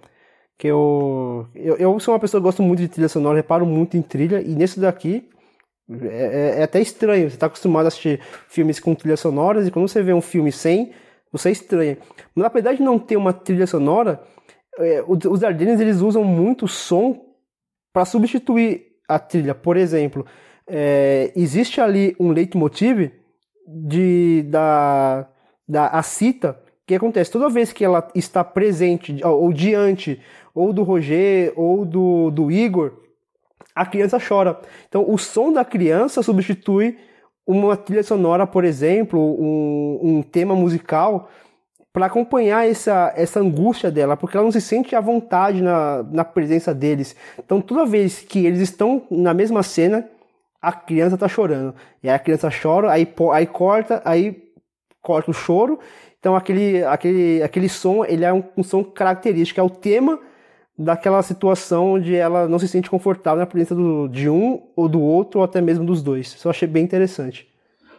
Que 0.56 0.68
eu, 0.68 1.48
eu, 1.56 1.76
eu 1.78 2.00
sou 2.00 2.14
uma 2.14 2.20
pessoa 2.20 2.40
que 2.40 2.44
gosto 2.44 2.62
muito 2.62 2.78
de 2.78 2.88
trilha 2.88 3.10
sonora, 3.10 3.38
reparo 3.38 3.66
muito 3.66 3.98
em 3.98 4.04
trilha, 4.04 4.40
e 4.40 4.54
nesse 4.54 4.80
daqui 4.80 5.28
é, 5.90 6.06
é, 6.58 6.60
é 6.60 6.64
até 6.64 6.80
estranho. 6.80 7.28
Você 7.28 7.38
está 7.38 7.48
acostumado 7.48 7.86
a 7.86 7.88
assistir 7.88 8.20
filmes 8.48 8.80
com 8.80 8.94
trilhas 8.94 9.20
sonoras, 9.20 9.66
e 9.66 9.72
quando 9.72 9.88
você 9.88 10.04
vê 10.04 10.14
um 10.14 10.22
filme 10.22 10.52
sem, 10.52 10.92
você 11.32 11.50
estranha. 11.50 11.98
Mas 12.36 12.46
apesar 12.46 12.74
de 12.74 12.84
não 12.84 13.00
ter 13.00 13.18
uma 13.18 13.34
trilha 13.34 13.66
sonora, 13.66 14.22
é, 14.78 15.04
os 15.08 15.44
Ardennes 15.44 15.80
eles 15.80 16.02
usam 16.02 16.24
muito 16.24 16.68
som 16.68 17.20
para 17.92 18.06
substituir 18.06 18.86
a 19.10 19.18
trilha. 19.18 19.56
Por 19.56 19.76
exemplo, 19.76 20.24
é, 20.70 21.32
existe 21.36 21.82
ali 21.82 22.16
um 22.20 22.30
leitmotiv 22.30 23.10
de, 23.68 24.44
da, 24.44 25.28
da 25.68 25.88
a 25.88 26.02
cita, 26.02 26.60
que 26.86 26.96
acontece 26.96 27.30
toda 27.30 27.50
vez 27.50 27.74
que 27.74 27.84
ela 27.84 28.08
está 28.16 28.44
presente 28.44 29.20
ou 29.24 29.52
diante 29.52 30.22
ou 30.56 30.72
do 30.72 30.84
Roger 30.84 31.52
ou 31.56 31.86
do, 31.86 32.32
do 32.32 32.50
Igor, 32.50 32.94
a 33.76 33.86
criança 33.86 34.18
chora. 34.20 34.60
Então 34.88 35.06
o 35.08 35.18
som 35.18 35.52
da 35.52 35.66
criança 35.66 36.24
substitui 36.24 36.98
uma 37.46 37.76
trilha 37.78 38.04
sonora, 38.04 38.48
por 38.48 38.64
exemplo, 38.64 39.20
um, 39.20 40.00
um 40.02 40.22
tema 40.22 40.56
musical 40.56 41.30
para 41.92 42.06
acompanhar 42.06 42.68
essa, 42.68 43.12
essa 43.16 43.40
angústia 43.40 43.90
dela, 43.90 44.16
porque 44.16 44.38
ela 44.38 44.44
não 44.44 44.52
se 44.52 44.62
sente 44.62 44.96
à 44.96 45.02
vontade 45.02 45.62
na, 45.62 46.04
na 46.04 46.24
presença 46.24 46.74
deles. 46.74 47.16
Então 47.38 47.60
toda 47.60 47.86
vez 47.86 48.22
que 48.22 48.46
eles 48.46 48.62
estão 48.62 49.04
na 49.12 49.34
mesma 49.34 49.62
cena, 49.62 50.08
a 50.62 50.72
criança 50.72 51.18
tá 51.18 51.28
chorando. 51.28 51.76
E 52.02 52.10
aí 52.10 52.16
a 52.16 52.20
criança 52.20 52.50
chora, 52.50 52.92
aí, 52.92 53.08
aí 53.34 53.46
corta, 53.46 54.02
aí 54.06 54.47
corta 55.02 55.32
o 55.32 55.34
choro. 55.34 55.80
Então 56.20 56.36
aquele, 56.36 56.84
aquele, 56.84 57.42
aquele 57.44 57.70
som, 57.70 58.04
ele 58.04 58.26
é 58.26 58.34
um, 58.34 58.44
um 58.58 58.64
som 58.64 58.84
característico, 58.84 59.60
é 59.60 59.64
o 59.64 59.70
tema 59.70 60.20
daquela 60.78 61.22
situação 61.24 61.94
onde 61.94 62.16
ela 62.16 62.48
não 62.48 62.60
se 62.60 62.68
sente 62.68 62.90
confortável 62.90 63.40
na 63.40 63.46
presença 63.46 63.74
do, 63.74 64.08
de 64.08 64.30
um 64.30 64.62
ou 64.76 64.88
do 64.88 65.02
outro, 65.02 65.40
ou 65.40 65.46
até 65.46 65.60
mesmo 65.60 65.86
dos 65.86 66.04
dois. 66.04 66.28
Isso 66.28 66.48
eu 66.48 66.52
achei 66.52 66.68
bem 66.68 66.84
interessante. 66.84 67.48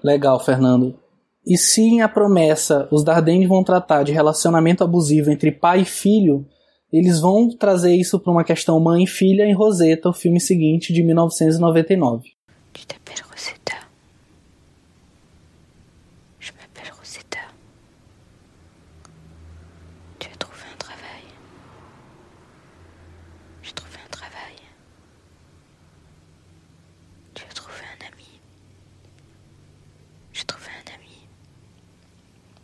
Legal, 0.03 0.39
Fernando. 0.39 0.97
E 1.47 1.57
se 1.57 1.81
em 1.81 2.03
A 2.03 2.09
Promessa 2.09 2.87
os 2.91 3.03
Dardenne 3.03 3.47
vão 3.47 3.65
tratar 3.65 4.03
de 4.03 4.13
relacionamento 4.13 4.85
abusivo 4.85 5.31
entre 5.31 5.51
pai 5.51 5.81
e 5.81 5.85
filho, 5.85 6.47
eles 6.93 7.21
vão 7.21 7.49
trazer 7.49 7.95
isso 7.95 8.19
para 8.21 8.33
uma 8.33 8.45
questão 8.45 8.79
mãe 8.81 9.05
e 9.05 9.07
filha 9.07 9.45
em 9.45 9.55
Rosetta, 9.55 10.09
o 10.09 10.13
filme 10.13 10.41
seguinte 10.41 10.93
de 10.93 11.03
1999. 11.03 12.31
Tu 12.73 12.87
t'appelles 12.87 13.23
Rosetta. 13.31 13.77
Je 16.39 16.53
m'appelle 16.53 16.93
Rosetta. 16.99 17.39
Tu 20.19 20.29
as 20.29 20.37
trouvé 20.37 20.63
un 20.73 20.77
travail. 20.79 21.25
J'ai 23.63 23.73
trouvé 23.73 23.97
un 24.05 24.11
travail. 24.11 24.57
Tu 27.35 27.45
as 27.49 27.55
trouvé 27.55 27.81
un 27.83 28.07
ami. 28.07 28.41
J'ai 30.33 30.45
trouvé 30.45 30.67
un 30.67 30.95
ami. 30.95 31.29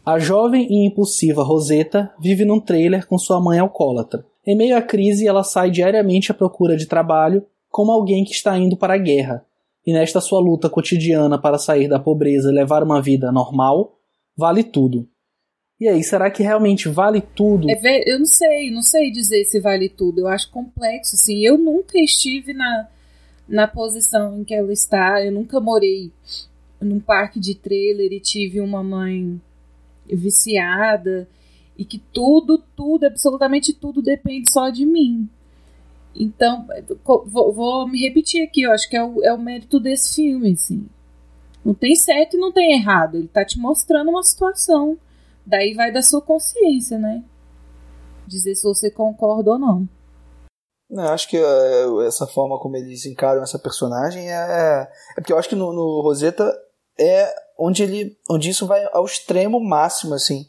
A 0.05 0.19
jovem 0.19 0.67
e 0.71 0.87
impulsiva 0.87 1.43
Rosetta 1.43 2.13
vive 2.21 2.45
num 2.45 2.61
trailer 2.61 3.07
com 3.07 3.17
sua 3.17 3.41
mãe 3.41 3.59
alcoólatra. 3.59 4.27
Em 4.47 4.55
meio 4.55 4.77
à 4.77 4.83
crise, 4.83 5.27
ela 5.27 5.43
sai 5.43 5.71
diariamente 5.71 6.31
à 6.31 6.35
procura 6.35 6.77
de 6.77 6.87
trabalho 6.87 7.47
como 7.71 7.91
alguém 7.91 8.23
que 8.23 8.33
está 8.33 8.57
indo 8.59 8.77
para 8.77 8.95
a 8.95 8.99
guerra, 8.99 9.45
e 9.87 9.93
nesta 9.93 10.21
sua 10.21 10.41
luta 10.41 10.69
cotidiana 10.69 11.41
para 11.41 11.59
sair 11.59 11.89
da 11.89 11.99
pobreza 11.99 12.51
e 12.51 12.55
levar 12.55 12.83
uma 12.83 13.01
vida 13.01 13.33
normal, 13.33 13.99
vale 14.37 14.63
tudo. 14.63 15.09
E 15.81 15.89
aí, 15.89 16.05
será 16.05 16.31
que 16.31 16.43
realmente 16.43 16.89
vale 16.89 17.21
tudo? 17.21 17.69
É, 17.69 18.13
eu 18.13 18.19
não 18.19 18.27
sei, 18.27 18.71
não 18.71 18.83
sei 18.83 19.11
dizer 19.11 19.45
se 19.45 19.59
vale 19.59 19.89
tudo. 19.89 20.21
Eu 20.21 20.29
acho 20.29 20.51
complexo, 20.51 21.17
assim. 21.17 21.45
Eu 21.45 21.59
nunca 21.59 21.99
estive 21.99 22.55
na, 22.55 22.89
na 23.49 23.67
posição 23.67 24.39
em 24.39 24.45
que 24.45 24.55
ela 24.55 24.73
está. 24.73 25.25
Eu 25.25 25.33
nunca 25.33 25.59
morei 25.61 26.13
num 26.81 27.01
parque 27.01 27.41
de 27.41 27.55
trailer 27.55 28.13
e 28.13 28.21
tive 28.21 28.61
uma 28.61 28.85
mãe 28.85 29.41
viciada 30.09 31.29
e 31.77 31.85
que 31.85 31.99
tudo, 31.99 32.59
tudo, 32.77 33.05
absolutamente 33.05 33.73
tudo 33.73 34.03
depende 34.03 34.51
só 34.51 34.71
de 34.71 34.87
mim. 34.87 35.29
Então, 36.15 36.67
vou, 37.27 37.53
vou, 37.53 37.89
me 37.89 38.01
repetir 38.01 38.47
aqui, 38.47 38.63
eu 38.63 38.73
acho 38.73 38.89
que 38.89 38.97
é 38.97 39.03
o, 39.03 39.25
é 39.25 39.33
o 39.33 39.39
mérito 39.39 39.81
desse 39.81 40.15
filme, 40.15 40.53
assim. 40.53 40.87
Não 41.65 41.75
tem 41.75 41.97
certo 41.97 42.37
e 42.37 42.41
não 42.41 42.53
tem 42.53 42.79
errado. 42.79 43.17
Ele 43.17 43.27
tá 43.27 43.45
te 43.45 43.59
mostrando 43.59 44.11
uma 44.11 44.23
situação. 44.23 44.99
Daí 45.45 45.75
vai 45.75 45.91
da 45.91 46.03
sua 46.03 46.21
consciência, 46.21 46.99
né? 46.99 47.25
Dizer 48.27 48.55
se 48.55 48.63
você 48.63 48.91
concorda 48.91 49.53
ou 49.53 49.59
não. 49.59 49.89
Não, 50.89 51.09
acho 51.09 51.29
que 51.29 51.37
é, 51.37 52.07
essa 52.07 52.27
forma 52.27 52.59
como 52.59 52.77
eles 52.77 53.07
encaram 53.07 53.43
essa 53.43 53.59
personagem 53.59 54.31
é. 54.31 54.89
É 55.13 55.15
porque 55.17 55.33
eu 55.33 55.39
acho 55.39 55.49
que 55.49 55.57
no, 55.57 55.73
no 55.73 56.03
Rosetta 56.03 56.53
é 56.99 57.35
onde 57.59 57.83
ele. 57.83 58.17
onde 58.29 58.51
isso 58.51 58.67
vai 58.67 58.85
ao 58.93 59.05
extremo 59.05 59.61
máximo, 59.61 60.15
assim. 60.15 60.47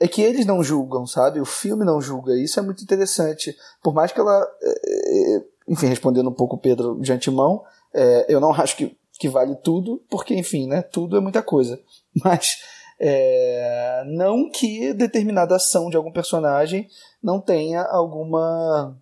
é 0.00 0.08
que 0.08 0.22
eles 0.22 0.46
não 0.46 0.62
julgam, 0.62 1.06
sabe? 1.06 1.40
O 1.40 1.44
filme 1.44 1.84
não 1.84 2.00
julga. 2.00 2.34
Isso 2.38 2.58
é 2.58 2.62
muito 2.62 2.82
interessante. 2.82 3.56
Por 3.82 3.94
mais 3.94 4.12
que 4.12 4.20
ela. 4.20 4.46
É, 4.62 5.36
é, 5.36 5.44
enfim, 5.68 5.86
respondendo 5.86 6.28
um 6.28 6.34
pouco 6.34 6.56
o 6.56 6.60
Pedro 6.60 7.00
de 7.00 7.12
antemão, 7.12 7.64
é, 7.92 8.26
eu 8.28 8.40
não 8.40 8.52
acho 8.60 8.76
que, 8.76 8.96
que 9.18 9.28
vale 9.28 9.56
tudo, 9.56 10.02
porque, 10.10 10.34
enfim, 10.34 10.66
né? 10.66 10.82
Tudo 10.82 11.16
é 11.16 11.20
muita 11.20 11.42
coisa. 11.42 11.80
Mas. 12.22 12.58
É, 13.00 14.04
não 14.06 14.48
que 14.48 14.92
determinada 14.94 15.56
ação 15.56 15.90
de 15.90 15.96
algum 15.96 16.12
personagem 16.12 16.88
não 17.22 17.40
tenha 17.40 17.82
alguma. 17.82 18.96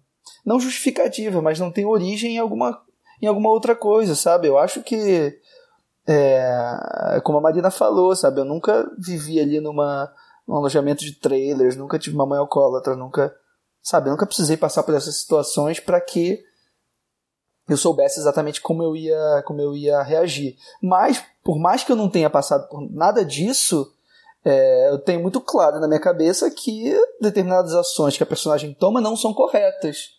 Não 0.44 0.58
justificativa, 0.58 1.42
mas 1.42 1.60
não 1.60 1.70
tem 1.70 1.84
origem 1.84 2.34
em 2.34 2.38
alguma, 2.38 2.80
em 3.20 3.26
alguma 3.26 3.50
outra 3.50 3.76
coisa, 3.76 4.14
sabe? 4.14 4.48
Eu 4.48 4.58
acho 4.58 4.82
que. 4.82 5.38
É, 6.06 7.20
como 7.22 7.38
a 7.38 7.40
Marina 7.40 7.70
falou, 7.70 8.14
sabe? 8.16 8.40
Eu 8.40 8.44
nunca 8.44 8.90
vivi 8.98 9.38
ali 9.40 9.60
numa 9.60 10.12
um 10.46 10.56
alojamento 10.56 11.04
de 11.04 11.12
trailers, 11.12 11.76
nunca 11.76 11.98
tive 11.98 12.16
uma 12.16 12.26
mãe 12.26 12.38
alcoólatra, 12.38 12.96
nunca, 12.96 13.34
sabe, 13.80 14.10
nunca 14.10 14.26
precisei 14.26 14.56
passar 14.56 14.82
por 14.82 14.94
essas 14.94 15.16
situações 15.16 15.78
para 15.78 16.00
que 16.00 16.42
eu 17.68 17.76
soubesse 17.76 18.18
exatamente 18.18 18.60
como 18.60 18.82
eu 18.82 18.96
ia, 18.96 19.42
como 19.46 19.60
eu 19.60 19.74
ia 19.74 20.02
reagir. 20.02 20.56
Mas, 20.82 21.24
por 21.44 21.58
mais 21.58 21.84
que 21.84 21.92
eu 21.92 21.96
não 21.96 22.10
tenha 22.10 22.28
passado 22.28 22.68
por 22.68 22.80
nada 22.90 23.24
disso, 23.24 23.90
é, 24.44 24.90
eu 24.90 24.98
tenho 24.98 25.22
muito 25.22 25.40
claro 25.40 25.78
na 25.78 25.86
minha 25.86 26.00
cabeça 26.00 26.50
que 26.50 26.92
determinadas 27.20 27.72
ações 27.74 28.16
que 28.16 28.22
a 28.22 28.26
personagem 28.26 28.74
toma 28.74 29.00
não 29.00 29.16
são 29.16 29.32
corretas. 29.32 30.10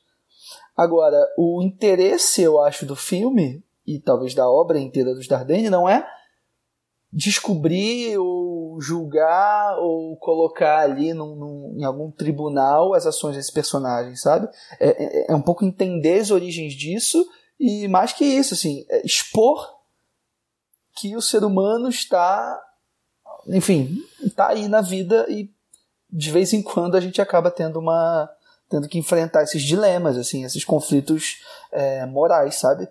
Agora, 0.75 1.17
o 1.37 1.61
interesse, 1.61 2.41
eu 2.41 2.59
acho, 2.61 2.85
do 2.85 2.95
filme, 2.95 3.63
e 3.85 3.99
talvez 3.99 4.33
da 4.33 4.49
obra 4.49 4.79
inteira 4.79 5.13
dos 5.13 5.27
Dardenne, 5.27 5.69
não 5.69 5.87
é 5.87 6.07
descobrir 7.11 8.17
ou 8.17 8.81
julgar 8.81 9.77
ou 9.77 10.17
colocar 10.17 10.79
ali 10.79 11.13
num, 11.13 11.35
num, 11.35 11.75
em 11.77 11.83
algum 11.83 12.09
tribunal 12.09 12.93
as 12.93 13.05
ações 13.05 13.35
desse 13.35 13.53
personagem, 13.53 14.15
sabe? 14.15 14.49
É, 14.79 14.89
é, 14.89 15.31
é, 15.31 15.35
um 15.35 15.41
pouco 15.41 15.63
entender 15.63 16.19
as 16.19 16.31
origens 16.31 16.73
disso 16.73 17.23
e 17.59 17.87
mais 17.87 18.11
que 18.13 18.25
isso, 18.25 18.55
assim, 18.55 18.83
é 18.89 19.05
expor 19.05 19.77
que 20.95 21.15
o 21.15 21.21
ser 21.21 21.43
humano 21.43 21.87
está, 21.87 22.59
enfim, 23.47 24.03
está 24.23 24.49
aí 24.49 24.67
na 24.67 24.81
vida 24.81 25.25
e 25.29 25.51
de 26.09 26.31
vez 26.31 26.51
em 26.53 26.61
quando 26.61 26.95
a 26.95 26.99
gente 26.99 27.21
acaba 27.21 27.51
tendo 27.51 27.79
uma 27.79 28.29
tendo 28.69 28.87
que 28.87 28.97
enfrentar 28.97 29.43
esses 29.43 29.61
dilemas, 29.61 30.17
assim, 30.17 30.43
esses 30.43 30.65
conflitos 30.65 31.43
é, 31.71 32.07
morais, 32.07 32.55
sabe? 32.55 32.89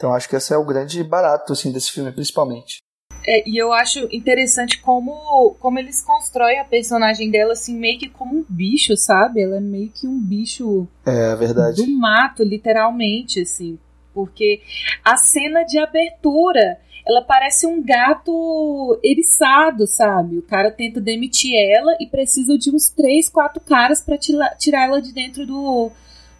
Então 0.00 0.14
acho 0.14 0.30
que 0.30 0.34
esse 0.34 0.54
é 0.54 0.56
o 0.56 0.64
grande 0.64 1.04
barato 1.04 1.52
assim 1.52 1.70
desse 1.70 1.92
filme, 1.92 2.10
principalmente. 2.10 2.78
É, 3.26 3.46
e 3.46 3.58
eu 3.58 3.70
acho 3.70 4.08
interessante 4.10 4.80
como, 4.80 5.54
como 5.60 5.78
eles 5.78 6.02
constroem 6.02 6.58
a 6.58 6.64
personagem 6.64 7.30
dela, 7.30 7.52
assim, 7.52 7.78
meio 7.78 7.98
que 7.98 8.08
como 8.08 8.34
um 8.34 8.44
bicho, 8.48 8.96
sabe? 8.96 9.42
Ela 9.42 9.58
é 9.58 9.60
meio 9.60 9.90
que 9.90 10.06
um 10.06 10.18
bicho. 10.18 10.88
É, 11.04 11.36
verdade. 11.36 11.84
Do 11.84 11.98
mato, 11.98 12.42
literalmente, 12.42 13.42
assim. 13.42 13.78
Porque 14.14 14.62
a 15.04 15.18
cena 15.18 15.64
de 15.64 15.78
abertura, 15.78 16.78
ela 17.06 17.20
parece 17.20 17.66
um 17.66 17.84
gato 17.84 18.98
eriçado, 19.04 19.86
sabe? 19.86 20.38
O 20.38 20.42
cara 20.42 20.70
tenta 20.70 20.98
demitir 20.98 21.52
ela 21.54 21.94
e 22.00 22.06
precisa 22.06 22.56
de 22.56 22.74
uns 22.74 22.88
três, 22.88 23.28
quatro 23.28 23.60
caras 23.60 24.00
para 24.00 24.16
tirar 24.16 24.86
ela 24.86 25.02
de 25.02 25.12
dentro 25.12 25.46
do, 25.46 25.90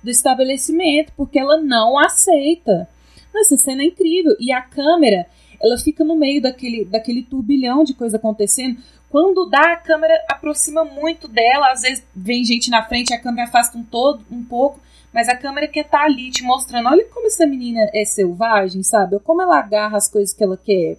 do 0.03 0.11
estabelecimento, 0.11 1.13
porque 1.15 1.39
ela 1.39 1.61
não 1.61 1.99
aceita. 1.99 2.89
Essa 3.35 3.57
cena 3.57 3.83
é 3.83 3.87
incrível. 3.87 4.35
E 4.39 4.53
a 4.53 4.61
câmera 4.61 5.27
ela 5.63 5.77
fica 5.77 6.03
no 6.03 6.17
meio 6.17 6.41
daquele, 6.41 6.85
daquele 6.85 7.23
turbilhão 7.23 7.85
de 7.85 7.93
coisa 7.93 8.17
acontecendo. 8.17 8.81
Quando 9.11 9.49
dá, 9.49 9.73
a 9.73 9.77
câmera 9.77 10.15
aproxima 10.29 10.85
muito 10.85 11.29
dela, 11.29 11.71
às 11.73 11.83
vezes 11.83 12.05
vem 12.15 12.45
gente 12.45 12.71
na 12.71 12.83
frente, 12.83 13.13
a 13.13 13.21
câmera 13.21 13.49
afasta 13.49 13.77
um 13.77 13.85
todo, 13.85 14.25
um 14.31 14.43
pouco, 14.43 14.81
mas 15.13 15.29
a 15.29 15.37
câmera 15.37 15.69
quer 15.69 15.85
estar 15.85 15.99
tá 15.99 16.05
ali 16.05 16.31
te 16.31 16.43
mostrando, 16.43 16.89
olha 16.89 17.05
como 17.07 17.27
essa 17.27 17.45
menina 17.47 17.91
é 17.93 18.05
selvagem, 18.05 18.83
sabe? 18.83 19.19
Como 19.21 19.43
ela 19.43 19.59
agarra 19.59 19.97
as 19.97 20.09
coisas 20.09 20.33
que 20.33 20.43
ela 20.43 20.57
quer. 20.57 20.97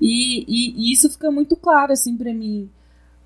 E, 0.00 0.44
e, 0.48 0.74
e 0.76 0.92
isso 0.92 1.08
fica 1.08 1.30
muito 1.30 1.56
claro, 1.56 1.92
assim, 1.92 2.16
para 2.16 2.34
mim, 2.34 2.68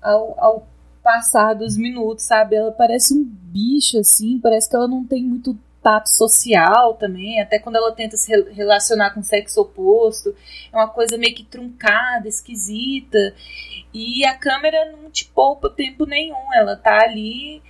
ao, 0.01 0.35
ao 0.37 0.67
passar 1.03 1.53
dos 1.53 1.75
minutos, 1.75 2.25
sabe? 2.25 2.55
Ela 2.55 2.71
parece 2.71 3.13
um 3.13 3.23
bicho, 3.23 3.97
assim, 3.97 4.39
parece 4.39 4.69
que 4.69 4.75
ela 4.75 4.87
não 4.87 5.03
tem 5.03 5.23
muito 5.23 5.57
tato 5.85 6.09
social 6.09 6.95
também, 6.95 7.39
até 7.39 7.59
quando 7.59 7.75
ela 7.75 7.91
tenta 7.91 8.17
se 8.17 8.31
relacionar 8.53 9.11
com 9.11 9.19
o 9.19 9.23
sexo 9.23 9.61
oposto, 9.61 10.35
é 10.73 10.75
uma 10.75 10.87
coisa 10.87 11.15
meio 11.15 11.35
que 11.35 11.43
truncada, 11.43 12.27
esquisita, 12.27 13.35
e 13.93 14.25
a 14.25 14.35
câmera 14.35 14.93
não 14.93 15.11
te 15.11 15.25
poupa 15.25 15.69
tempo 15.69 16.07
nenhum, 16.07 16.51
ela 16.55 16.75
tá 16.75 17.03
ali 17.03 17.61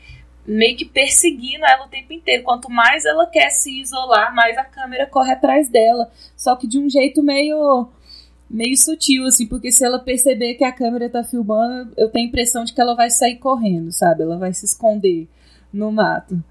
meio 0.47 0.77
que 0.77 0.85
perseguindo 0.85 1.65
ela 1.65 1.87
o 1.87 1.89
tempo 1.89 2.13
inteiro. 2.13 2.43
Quanto 2.43 2.71
mais 2.71 3.03
ela 3.03 3.27
quer 3.27 3.49
se 3.49 3.81
isolar, 3.81 4.33
mais 4.33 4.57
a 4.57 4.63
câmera 4.63 5.05
corre 5.07 5.33
atrás 5.33 5.67
dela, 5.67 6.09
só 6.37 6.55
que 6.55 6.67
de 6.67 6.79
um 6.79 6.89
jeito 6.89 7.21
meio 7.21 7.89
meio 8.49 8.77
sutil 8.77 9.25
assim, 9.25 9.45
porque 9.45 9.73
se 9.73 9.83
ela 9.83 9.99
perceber 9.99 10.53
que 10.53 10.63
a 10.63 10.71
câmera 10.71 11.09
tá 11.09 11.21
filmando, 11.21 11.91
eu 11.97 12.09
tenho 12.09 12.27
a 12.27 12.29
impressão 12.29 12.63
de 12.63 12.73
que 12.73 12.79
ela 12.79 12.95
vai 12.95 13.09
sair 13.09 13.35
correndo, 13.39 13.91
sabe? 13.91 14.23
Ela 14.23 14.37
vai 14.37 14.53
se 14.53 14.65
esconder 14.65 15.27
no 15.73 15.91
mato. 15.91 16.41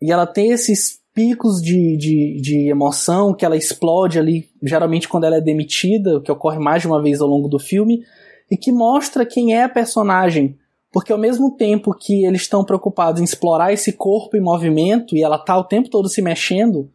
E 0.00 0.12
ela 0.12 0.26
tem 0.26 0.50
esses 0.50 0.98
picos 1.12 1.60
de, 1.60 1.96
de, 1.96 2.40
de 2.40 2.70
emoção 2.70 3.34
que 3.34 3.44
ela 3.44 3.56
explode 3.56 4.18
ali, 4.18 4.48
geralmente 4.62 5.08
quando 5.08 5.24
ela 5.24 5.36
é 5.36 5.40
demitida, 5.40 6.20
que 6.20 6.30
ocorre 6.30 6.58
mais 6.58 6.82
de 6.82 6.88
uma 6.88 7.02
vez 7.02 7.20
ao 7.20 7.28
longo 7.28 7.48
do 7.48 7.58
filme, 7.58 8.04
e 8.50 8.56
que 8.56 8.70
mostra 8.70 9.26
quem 9.26 9.54
é 9.54 9.64
a 9.64 9.68
personagem. 9.68 10.56
Porque 10.92 11.12
ao 11.12 11.18
mesmo 11.18 11.56
tempo 11.56 11.92
que 11.92 12.24
eles 12.24 12.42
estão 12.42 12.64
preocupados 12.64 13.20
em 13.20 13.24
explorar 13.24 13.72
esse 13.72 13.92
corpo 13.92 14.36
em 14.36 14.40
movimento 14.40 15.16
e 15.16 15.22
ela 15.22 15.38
tá 15.38 15.58
o 15.58 15.64
tempo 15.64 15.90
todo 15.90 16.08
se 16.08 16.22
mexendo, 16.22 16.88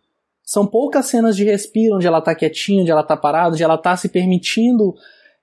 são 0.44 0.66
poucas 0.66 1.06
cenas 1.06 1.36
de 1.36 1.44
respiro 1.44 1.98
onde 1.98 2.08
ela 2.08 2.22
tá 2.22 2.34
quietinha, 2.34 2.82
onde 2.82 2.92
ela 2.92 3.04
tá 3.04 3.16
parada, 3.16 3.54
onde 3.54 3.64
ela 3.64 3.78
tá 3.78 3.96
se 3.96 4.10
permitindo 4.10 4.96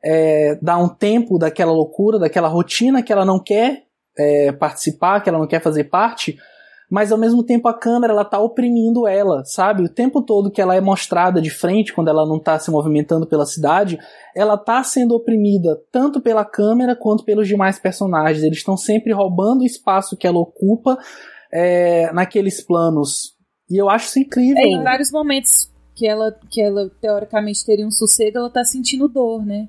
é, 0.03 0.59
dar 0.61 0.79
um 0.79 0.89
tempo 0.89 1.39
daquela 1.39 1.73
loucura, 1.73 2.19
daquela 2.19 2.49
rotina 2.49 3.03
que 3.03 3.13
ela 3.13 3.25
não 3.25 3.39
quer 3.39 3.85
é, 4.19 4.53
participar, 4.53 5.21
que 5.21 5.29
ela 5.29 5.39
não 5.39 5.47
quer 5.47 5.63
fazer 5.63 5.85
parte, 5.85 6.39
mas 6.91 7.13
ao 7.13 7.19
mesmo 7.19 7.45
tempo 7.45 7.69
a 7.69 7.79
câmera 7.79 8.13
ela 8.13 8.25
tá 8.25 8.41
oprimindo 8.41 9.07
ela, 9.07 9.45
sabe? 9.45 9.85
O 9.85 9.89
tempo 9.89 10.21
todo 10.21 10.51
que 10.51 10.61
ela 10.61 10.75
é 10.75 10.81
mostrada 10.81 11.41
de 11.41 11.49
frente, 11.49 11.93
quando 11.93 12.09
ela 12.09 12.27
não 12.27 12.41
tá 12.41 12.59
se 12.59 12.69
movimentando 12.69 13.29
pela 13.29 13.47
cidade, 13.47 13.97
ela 14.35 14.59
tá 14.59 14.83
sendo 14.83 15.15
oprimida 15.15 15.81
tanto 15.93 16.21
pela 16.21 16.45
câmera 16.45 16.97
quanto 16.97 17.25
pelos 17.25 17.47
demais 17.47 17.79
personagens. 17.79 18.43
Eles 18.43 18.59
estão 18.59 18.77
sempre 18.77 19.13
roubando 19.13 19.61
o 19.61 19.67
espaço 19.67 20.17
que 20.17 20.27
ela 20.27 20.41
ocupa 20.41 20.99
é, 21.53 22.13
naqueles 22.13 22.61
planos. 22.61 23.37
E 23.71 23.81
eu 23.81 23.89
acho 23.89 24.07
isso 24.07 24.19
incrível. 24.19 24.61
É, 24.61 24.67
em 24.67 24.83
vários 24.83 25.13
momentos 25.13 25.71
que 25.95 26.09
ela, 26.09 26.37
que 26.51 26.61
ela 26.61 26.91
teoricamente 27.01 27.65
teria 27.65 27.87
um 27.87 27.93
sossego, 27.93 28.39
ela 28.39 28.51
tá 28.51 28.65
sentindo 28.65 29.07
dor, 29.07 29.47
né? 29.47 29.69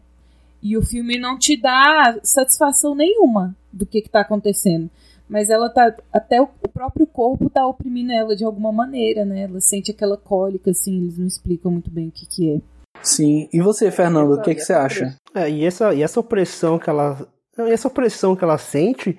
E 0.64 0.76
o 0.76 0.82
filme 0.82 1.20
não 1.20 1.38
te 1.38 1.56
dá 1.56 2.18
satisfação 2.24 2.96
nenhuma 2.96 3.56
do 3.72 3.86
que, 3.86 4.02
que 4.02 4.10
tá 4.10 4.22
acontecendo 4.22 4.90
mas 5.32 5.50
ela 5.50 5.70
tá 5.70 5.96
até 6.12 6.42
o, 6.42 6.50
próprio 6.82 7.06
corpo 7.06 7.50
tá 7.50 7.66
oprimindo 7.68 8.12
ela 8.12 8.36
de 8.36 8.44
alguma 8.44 8.72
maneira, 8.72 9.24
né? 9.24 9.44
Ela 9.44 9.62
sente 9.62 9.92
aquela 9.92 10.18
cólica, 10.18 10.72
assim, 10.72 10.98
eles 10.98 11.18
não 11.18 11.28
explicam 11.28 11.72
muito 11.72 11.92
bem 11.92 12.08
o 12.08 12.12
que 12.12 12.26
que 12.26 12.56
é. 12.56 12.62
Sim. 13.04 13.48
E 13.54 13.62
você, 13.62 13.92
Fernando, 13.92 14.34
o 14.34 14.42
que 14.42 14.56
que 14.56 14.62
você 14.62 14.74
acha? 14.74 15.16
É, 15.36 15.50
e 15.50 15.64
essa 15.64 15.94
e 15.94 16.02
essa 16.02 16.20
opressão 16.20 16.80
que 16.80 16.90
ela 16.90 17.28
essa 17.58 17.88
opressão 17.88 18.36
que 18.36 18.44
ela 18.44 18.58
sente 18.58 19.18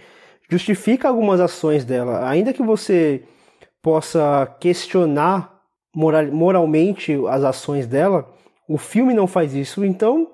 justifica 0.51 1.09
algumas 1.09 1.41
ações 1.41 1.85
dela, 1.85 2.29
ainda 2.29 2.53
que 2.53 2.63
você 2.63 3.23
possa 3.81 4.47
questionar 4.59 5.61
moral, 5.95 6.27
moralmente 6.27 7.17
as 7.29 7.45
ações 7.45 7.87
dela, 7.87 8.29
o 8.69 8.77
filme 8.77 9.15
não 9.15 9.27
faz 9.27 9.55
isso, 9.55 9.85
então 9.85 10.31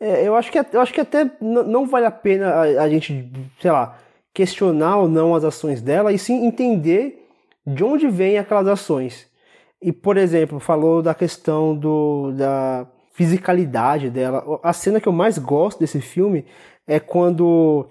é, 0.00 0.26
eu 0.26 0.34
acho 0.34 0.50
que 0.50 0.58
eu 0.58 0.80
acho 0.80 0.92
que 0.92 1.00
até 1.00 1.30
não 1.40 1.86
vale 1.86 2.06
a 2.06 2.10
pena 2.10 2.48
a, 2.48 2.62
a 2.82 2.88
gente, 2.88 3.30
sei 3.60 3.70
lá, 3.70 3.98
questionar 4.32 4.98
ou 4.98 5.08
não 5.08 5.34
as 5.34 5.44
ações 5.44 5.82
dela, 5.82 6.12
e 6.12 6.18
sim 6.18 6.46
entender 6.46 7.26
de 7.66 7.84
onde 7.84 8.08
vêm 8.08 8.38
aquelas 8.38 8.66
ações. 8.66 9.28
E, 9.82 9.92
por 9.92 10.16
exemplo, 10.16 10.60
falou 10.60 11.02
da 11.02 11.14
questão 11.14 11.76
do, 11.76 12.32
da 12.32 12.86
fisicalidade 13.12 14.10
dela. 14.10 14.60
A 14.62 14.72
cena 14.72 15.00
que 15.00 15.08
eu 15.08 15.12
mais 15.12 15.38
gosto 15.38 15.80
desse 15.80 16.00
filme 16.00 16.44
é 16.86 17.00
quando 17.00 17.88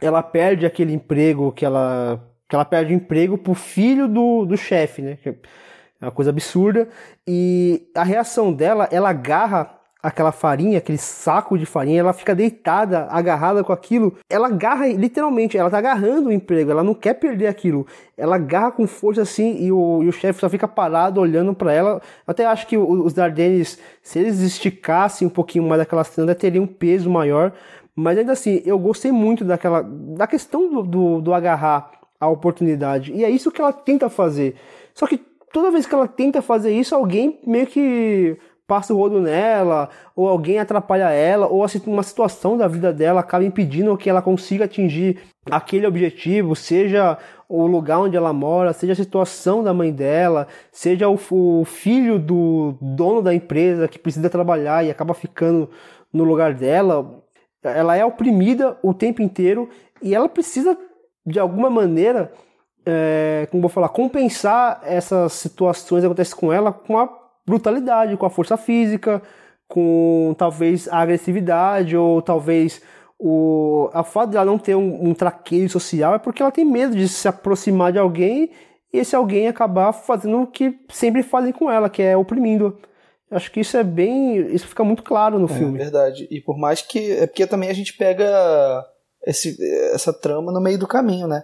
ela 0.00 0.22
perde 0.22 0.66
aquele 0.66 0.92
emprego 0.92 1.52
que 1.52 1.64
ela 1.64 2.20
que 2.48 2.54
ela 2.54 2.66
perde 2.66 2.92
o 2.92 2.96
emprego 2.96 3.38
pro 3.38 3.54
filho 3.54 4.06
do, 4.06 4.44
do 4.44 4.58
chefe, 4.58 5.00
né? 5.00 5.18
É 5.24 6.04
uma 6.04 6.10
coisa 6.10 6.30
absurda. 6.30 6.86
E 7.26 7.88
a 7.94 8.02
reação 8.02 8.52
dela, 8.52 8.86
ela 8.92 9.08
agarra 9.08 9.74
aquela 10.02 10.32
farinha, 10.32 10.78
aquele 10.78 10.98
saco 10.98 11.56
de 11.56 11.64
farinha, 11.64 12.00
ela 12.00 12.12
fica 12.12 12.34
deitada, 12.34 13.06
agarrada 13.08 13.62
com 13.62 13.72
aquilo. 13.72 14.16
Ela 14.28 14.48
agarra, 14.48 14.88
literalmente, 14.88 15.56
ela 15.56 15.70
tá 15.70 15.78
agarrando 15.78 16.28
o 16.28 16.32
emprego, 16.32 16.72
ela 16.72 16.82
não 16.82 16.92
quer 16.92 17.14
perder 17.14 17.46
aquilo. 17.46 17.86
Ela 18.16 18.34
agarra 18.34 18.72
com 18.72 18.86
força 18.86 19.22
assim 19.22 19.62
e 19.62 19.70
o, 19.70 20.02
e 20.02 20.08
o 20.08 20.12
chefe 20.12 20.40
só 20.40 20.48
fica 20.48 20.66
parado 20.66 21.20
olhando 21.20 21.54
para 21.54 21.72
ela. 21.72 21.90
Eu 22.26 22.30
até 22.32 22.44
acho 22.44 22.66
que 22.66 22.76
os 22.76 23.12
Dardenes, 23.12 23.78
se 24.02 24.18
eles 24.18 24.40
esticassem 24.40 25.28
um 25.28 25.30
pouquinho 25.30 25.68
mais 25.68 25.80
aquela 25.80 26.02
cena, 26.02 26.34
teria 26.34 26.60
um 26.60 26.66
peso 26.66 27.08
maior. 27.08 27.52
Mas 27.94 28.18
ainda 28.18 28.32
assim, 28.32 28.60
eu 28.64 28.78
gostei 28.78 29.12
muito 29.12 29.44
daquela. 29.44 29.82
da 29.82 30.26
questão 30.26 30.68
do, 30.68 30.82
do, 30.82 31.20
do 31.20 31.34
agarrar 31.34 31.92
a 32.18 32.28
oportunidade. 32.28 33.12
E 33.12 33.24
é 33.24 33.30
isso 33.30 33.52
que 33.52 33.60
ela 33.60 33.72
tenta 33.72 34.08
fazer. 34.08 34.56
Só 34.94 35.06
que 35.06 35.18
toda 35.52 35.70
vez 35.70 35.86
que 35.86 35.94
ela 35.94 36.08
tenta 36.08 36.40
fazer 36.40 36.72
isso, 36.72 36.94
alguém 36.94 37.38
meio 37.46 37.66
que 37.66 38.36
passa 38.72 38.94
o 38.94 38.96
rodo 38.96 39.20
nela, 39.20 39.90
ou 40.16 40.26
alguém 40.26 40.58
atrapalha 40.58 41.10
ela, 41.10 41.46
ou 41.46 41.62
uma 41.86 42.02
situação 42.02 42.56
da 42.56 42.66
vida 42.66 42.90
dela 42.90 43.20
acaba 43.20 43.44
impedindo 43.44 43.94
que 43.98 44.08
ela 44.08 44.22
consiga 44.22 44.64
atingir 44.64 45.18
aquele 45.50 45.86
objetivo, 45.86 46.56
seja 46.56 47.18
o 47.46 47.66
lugar 47.66 47.98
onde 47.98 48.16
ela 48.16 48.32
mora, 48.32 48.72
seja 48.72 48.94
a 48.94 48.96
situação 48.96 49.62
da 49.62 49.74
mãe 49.74 49.92
dela, 49.92 50.48
seja 50.70 51.06
o, 51.06 51.18
o 51.30 51.66
filho 51.66 52.18
do 52.18 52.74
dono 52.80 53.20
da 53.20 53.34
empresa 53.34 53.86
que 53.86 53.98
precisa 53.98 54.30
trabalhar 54.30 54.82
e 54.82 54.90
acaba 54.90 55.12
ficando 55.12 55.68
no 56.10 56.24
lugar 56.24 56.54
dela. 56.54 57.22
Ela 57.62 57.94
é 57.94 58.02
oprimida 58.06 58.78
o 58.82 58.94
tempo 58.94 59.20
inteiro 59.20 59.68
e 60.00 60.14
ela 60.14 60.30
precisa, 60.30 60.78
de 61.26 61.38
alguma 61.38 61.68
maneira, 61.68 62.32
é, 62.86 63.46
como 63.50 63.60
vou 63.60 63.68
falar, 63.68 63.90
compensar 63.90 64.80
essas 64.82 65.34
situações 65.34 66.00
que 66.00 66.06
acontecem 66.06 66.38
com 66.38 66.50
ela 66.50 66.72
com 66.72 66.96
a 66.96 67.21
brutalidade, 67.46 68.16
com 68.16 68.26
a 68.26 68.30
força 68.30 68.56
física, 68.56 69.22
com 69.68 70.34
talvez 70.36 70.88
a 70.88 70.98
agressividade 70.98 71.96
ou 71.96 72.20
talvez 72.20 72.82
o 73.18 73.88
a 73.92 74.02
fato 74.02 74.30
de 74.30 74.36
ela 74.36 74.46
não 74.46 74.58
ter 74.58 74.74
um, 74.74 75.08
um 75.10 75.14
traqueio 75.14 75.68
social 75.70 76.14
é 76.14 76.18
porque 76.18 76.42
ela 76.42 76.50
tem 76.50 76.64
medo 76.64 76.96
de 76.96 77.08
se 77.08 77.28
aproximar 77.28 77.92
de 77.92 77.98
alguém 77.98 78.50
e 78.92 78.98
esse 78.98 79.16
alguém 79.16 79.48
acabar 79.48 79.92
fazendo 79.92 80.42
o 80.42 80.46
que 80.46 80.78
sempre 80.90 81.22
fazem 81.22 81.52
com 81.52 81.70
ela, 81.70 81.88
que 81.88 82.02
é 82.02 82.16
oprimindo. 82.16 82.78
Acho 83.30 83.50
que 83.50 83.60
isso 83.60 83.76
é 83.76 83.82
bem. 83.82 84.36
Isso 84.54 84.68
fica 84.68 84.84
muito 84.84 85.02
claro 85.02 85.38
no 85.38 85.46
é, 85.46 85.48
filme. 85.48 85.78
É 85.78 85.84
verdade. 85.84 86.28
E 86.30 86.40
por 86.40 86.58
mais 86.58 86.82
que. 86.82 87.12
É 87.12 87.26
porque 87.26 87.46
também 87.46 87.70
a 87.70 87.72
gente 87.72 87.96
pega 87.96 88.84
esse, 89.26 89.56
essa 89.94 90.12
trama 90.12 90.52
no 90.52 90.60
meio 90.60 90.78
do 90.78 90.86
caminho, 90.86 91.26
né? 91.26 91.42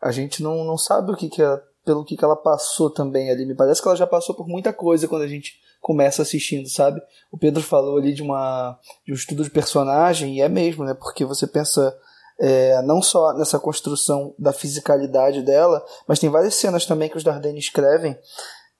A 0.00 0.10
gente 0.10 0.42
não, 0.42 0.64
não 0.64 0.76
sabe 0.76 1.12
o 1.12 1.16
que, 1.16 1.28
que 1.28 1.40
é 1.40 1.60
pelo 1.84 2.04
que, 2.04 2.16
que 2.16 2.24
ela 2.24 2.36
passou 2.36 2.90
também 2.90 3.30
ali. 3.30 3.44
Me 3.44 3.54
parece 3.54 3.80
que 3.82 3.88
ela 3.88 3.96
já 3.96 4.06
passou 4.06 4.34
por 4.34 4.46
muita 4.46 4.72
coisa 4.72 5.08
quando 5.08 5.22
a 5.22 5.28
gente 5.28 5.54
começa 5.80 6.22
assistindo, 6.22 6.68
sabe? 6.68 7.00
O 7.30 7.36
Pedro 7.36 7.62
falou 7.62 7.98
ali 7.98 8.14
de, 8.14 8.22
uma, 8.22 8.78
de 9.04 9.12
um 9.12 9.16
estudo 9.16 9.42
de 9.42 9.50
personagem, 9.50 10.36
e 10.36 10.40
é 10.40 10.48
mesmo, 10.48 10.84
né? 10.84 10.94
Porque 10.94 11.24
você 11.24 11.46
pensa 11.46 11.96
é, 12.38 12.80
não 12.82 13.02
só 13.02 13.32
nessa 13.34 13.58
construção 13.58 14.34
da 14.38 14.52
fisicalidade 14.52 15.42
dela, 15.42 15.84
mas 16.06 16.18
tem 16.18 16.30
várias 16.30 16.54
cenas 16.54 16.86
também 16.86 17.08
que 17.08 17.16
os 17.16 17.24
Dardenne 17.24 17.58
escrevem. 17.58 18.16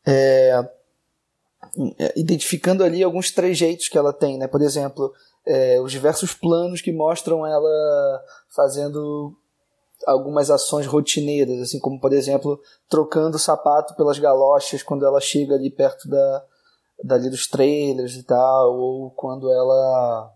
É, 0.06 0.68
identificando 2.16 2.84
ali 2.84 3.02
alguns 3.02 3.30
trejeitos 3.30 3.88
que 3.88 3.96
ela 3.96 4.12
tem, 4.12 4.38
né? 4.38 4.46
Por 4.46 4.60
exemplo, 4.62 5.12
é, 5.46 5.80
os 5.80 5.90
diversos 5.90 6.34
planos 6.34 6.80
que 6.80 6.92
mostram 6.92 7.46
ela 7.46 8.22
fazendo 8.54 9.36
algumas 10.06 10.50
ações 10.50 10.86
rotineiras, 10.86 11.60
assim 11.60 11.78
como 11.78 12.00
por 12.00 12.12
exemplo 12.12 12.60
trocando 12.88 13.36
o 13.36 13.40
sapato 13.40 13.94
pelas 13.94 14.18
galochas 14.18 14.82
quando 14.82 15.04
ela 15.04 15.20
chega 15.20 15.54
ali 15.54 15.70
perto 15.70 16.08
da 16.08 16.44
dali 17.04 17.28
dos 17.28 17.48
trailers 17.48 18.14
e 18.14 18.22
tal, 18.22 18.76
ou 18.76 19.10
quando 19.10 19.50
ela 19.50 20.32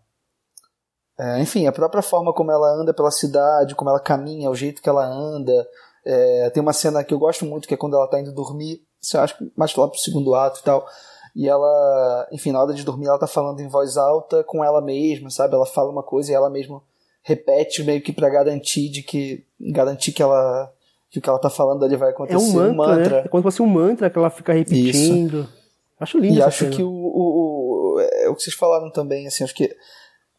é, 1.18 1.40
enfim, 1.40 1.66
a 1.66 1.72
própria 1.72 2.02
forma 2.02 2.32
como 2.32 2.52
ela 2.52 2.74
anda 2.74 2.92
pela 2.92 3.10
cidade, 3.10 3.74
como 3.74 3.88
ela 3.88 4.00
caminha, 4.00 4.50
o 4.50 4.54
jeito 4.54 4.82
que 4.82 4.88
ela 4.88 5.06
anda. 5.06 5.66
É, 6.04 6.50
tem 6.50 6.62
uma 6.62 6.72
cena 6.72 7.02
que 7.02 7.14
eu 7.14 7.18
gosto 7.18 7.44
muito, 7.44 7.66
que 7.66 7.74
é 7.74 7.76
quando 7.76 7.96
ela 7.96 8.06
tá 8.06 8.20
indo 8.20 8.32
dormir, 8.32 8.82
você 9.00 9.16
acha 9.16 9.36
mais 9.56 9.74
lá 9.74 9.88
pro 9.88 9.98
segundo 9.98 10.34
ato 10.34 10.60
e 10.60 10.62
tal. 10.62 10.86
E 11.34 11.48
ela, 11.48 12.28
enfim, 12.32 12.52
na 12.52 12.62
hora 12.62 12.74
de 12.74 12.84
dormir, 12.84 13.06
ela 13.06 13.18
tá 13.18 13.26
falando 13.26 13.60
em 13.60 13.68
voz 13.68 13.96
alta 13.96 14.44
com 14.44 14.64
ela 14.64 14.80
mesma, 14.80 15.30
sabe? 15.30 15.54
Ela 15.54 15.66
fala 15.66 15.90
uma 15.90 16.02
coisa 16.02 16.30
e 16.30 16.34
ela 16.34 16.50
mesma 16.50 16.82
repete 17.26 17.82
meio 17.82 18.00
que 18.00 18.12
para 18.12 18.30
garantir 18.30 18.88
de 18.88 19.02
que 19.02 19.44
garantir 19.60 20.12
que 20.12 20.22
ela 20.22 20.72
que 21.10 21.18
o 21.18 21.22
que 21.22 21.28
ela 21.28 21.40
tá 21.40 21.50
falando 21.50 21.84
ali 21.84 21.96
vai 21.96 22.10
acontecer. 22.10 22.36
É 22.36 22.38
um 22.38 22.52
mantra, 22.52 22.70
um 22.70 22.76
mantra. 22.76 23.16
Né? 23.16 23.22
É 23.24 23.28
como 23.28 23.40
se 23.40 23.42
fosse 23.42 23.62
um 23.62 23.66
mantra 23.66 24.08
que 24.08 24.16
ela 24.16 24.30
fica 24.30 24.52
repetindo. 24.52 25.40
Isso. 25.40 25.52
Acho 25.98 26.18
lindo. 26.18 26.36
E 26.36 26.42
acho 26.42 26.58
cena. 26.58 26.76
que 26.76 26.82
o, 26.84 26.88
o, 26.88 27.96
o, 27.96 28.00
é 28.00 28.28
o 28.28 28.34
que 28.36 28.42
vocês 28.42 28.54
falaram 28.54 28.90
também, 28.92 29.26
assim, 29.26 29.42
acho 29.42 29.54
que 29.54 29.74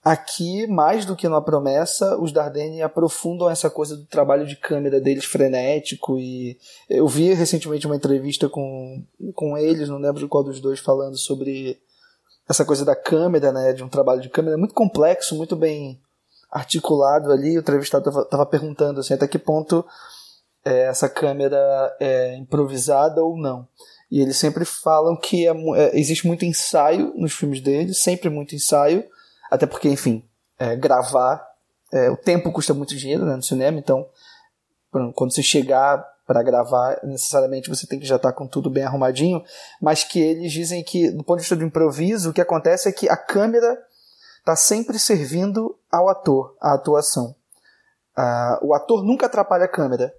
aqui, 0.01 0.65
mais 0.67 1.03
do 1.03 1.15
que 1.15 1.27
na 1.27 1.41
promessa, 1.41 2.17
os 2.17 2.31
Dardenne 2.31 2.81
aprofundam 2.81 3.49
essa 3.49 3.69
coisa 3.69 3.97
do 3.97 4.05
trabalho 4.05 4.45
de 4.45 4.55
câmera 4.55 5.01
deles 5.01 5.25
frenético 5.25 6.17
e 6.17 6.57
eu 6.89 7.05
vi 7.07 7.33
recentemente 7.33 7.85
uma 7.85 7.97
entrevista 7.97 8.47
com, 8.47 9.03
com 9.35 9.57
eles, 9.57 9.89
não 9.89 9.97
lembro 9.97 10.27
qual 10.29 10.43
dos 10.43 10.61
dois, 10.61 10.79
falando 10.79 11.17
sobre 11.17 11.77
essa 12.47 12.63
coisa 12.63 12.85
da 12.85 12.95
câmera, 12.95 13.51
né, 13.51 13.73
de 13.73 13.83
um 13.83 13.89
trabalho 13.89 14.21
de 14.21 14.29
câmera 14.29 14.57
muito 14.57 14.73
complexo, 14.73 15.35
muito 15.35 15.55
bem 15.55 15.99
articulado 16.49 17.31
ali. 17.31 17.57
O 17.57 17.61
entrevistado 17.61 18.09
estava 18.09 18.45
perguntando 18.45 18.99
assim, 18.99 19.13
até 19.13 19.27
que 19.27 19.39
ponto 19.39 19.85
é, 20.65 20.87
essa 20.87 21.07
câmera 21.07 21.95
é 21.99 22.35
improvisada 22.35 23.23
ou 23.23 23.37
não. 23.37 23.67
E 24.09 24.21
eles 24.21 24.37
sempre 24.37 24.63
falam 24.65 25.15
que 25.15 25.47
é, 25.47 25.51
é, 25.51 25.99
existe 25.99 26.25
muito 26.25 26.45
ensaio 26.45 27.13
nos 27.15 27.33
filmes 27.33 27.61
deles, 27.61 28.01
sempre 28.01 28.29
muito 28.29 28.55
ensaio, 28.55 29.03
até 29.51 29.65
porque, 29.65 29.89
enfim, 29.89 30.23
é, 30.57 30.75
gravar, 30.75 31.45
é, 31.91 32.09
o 32.09 32.17
tempo 32.17 32.51
custa 32.51 32.73
muito 32.73 32.95
dinheiro 32.95 33.25
né, 33.25 33.35
no 33.35 33.43
cinema, 33.43 33.77
então 33.77 34.07
quando 35.13 35.33
você 35.33 35.43
chegar 35.43 36.03
para 36.25 36.41
gravar, 36.41 36.99
necessariamente 37.03 37.69
você 37.69 37.85
tem 37.85 37.99
que 37.99 38.05
já 38.05 38.15
estar 38.15 38.31
tá 38.31 38.35
com 38.35 38.47
tudo 38.47 38.69
bem 38.69 38.83
arrumadinho, 38.83 39.43
mas 39.81 40.03
que 40.03 40.19
eles 40.19 40.51
dizem 40.51 40.83
que, 40.83 41.11
do 41.11 41.23
ponto 41.23 41.37
de 41.37 41.43
vista 41.43 41.55
do 41.55 41.63
improviso, 41.63 42.29
o 42.29 42.33
que 42.33 42.41
acontece 42.41 42.89
é 42.89 42.91
que 42.91 43.07
a 43.07 43.15
câmera 43.15 43.77
está 44.47 44.55
sempre 44.55 44.97
servindo 44.97 45.77
ao 45.91 46.07
ator, 46.07 46.55
a 46.61 46.73
atuação. 46.73 47.35
Uh, 48.17 48.67
o 48.67 48.73
ator 48.73 49.03
nunca 49.03 49.25
atrapalha 49.25 49.65
a 49.65 49.67
câmera. 49.67 50.13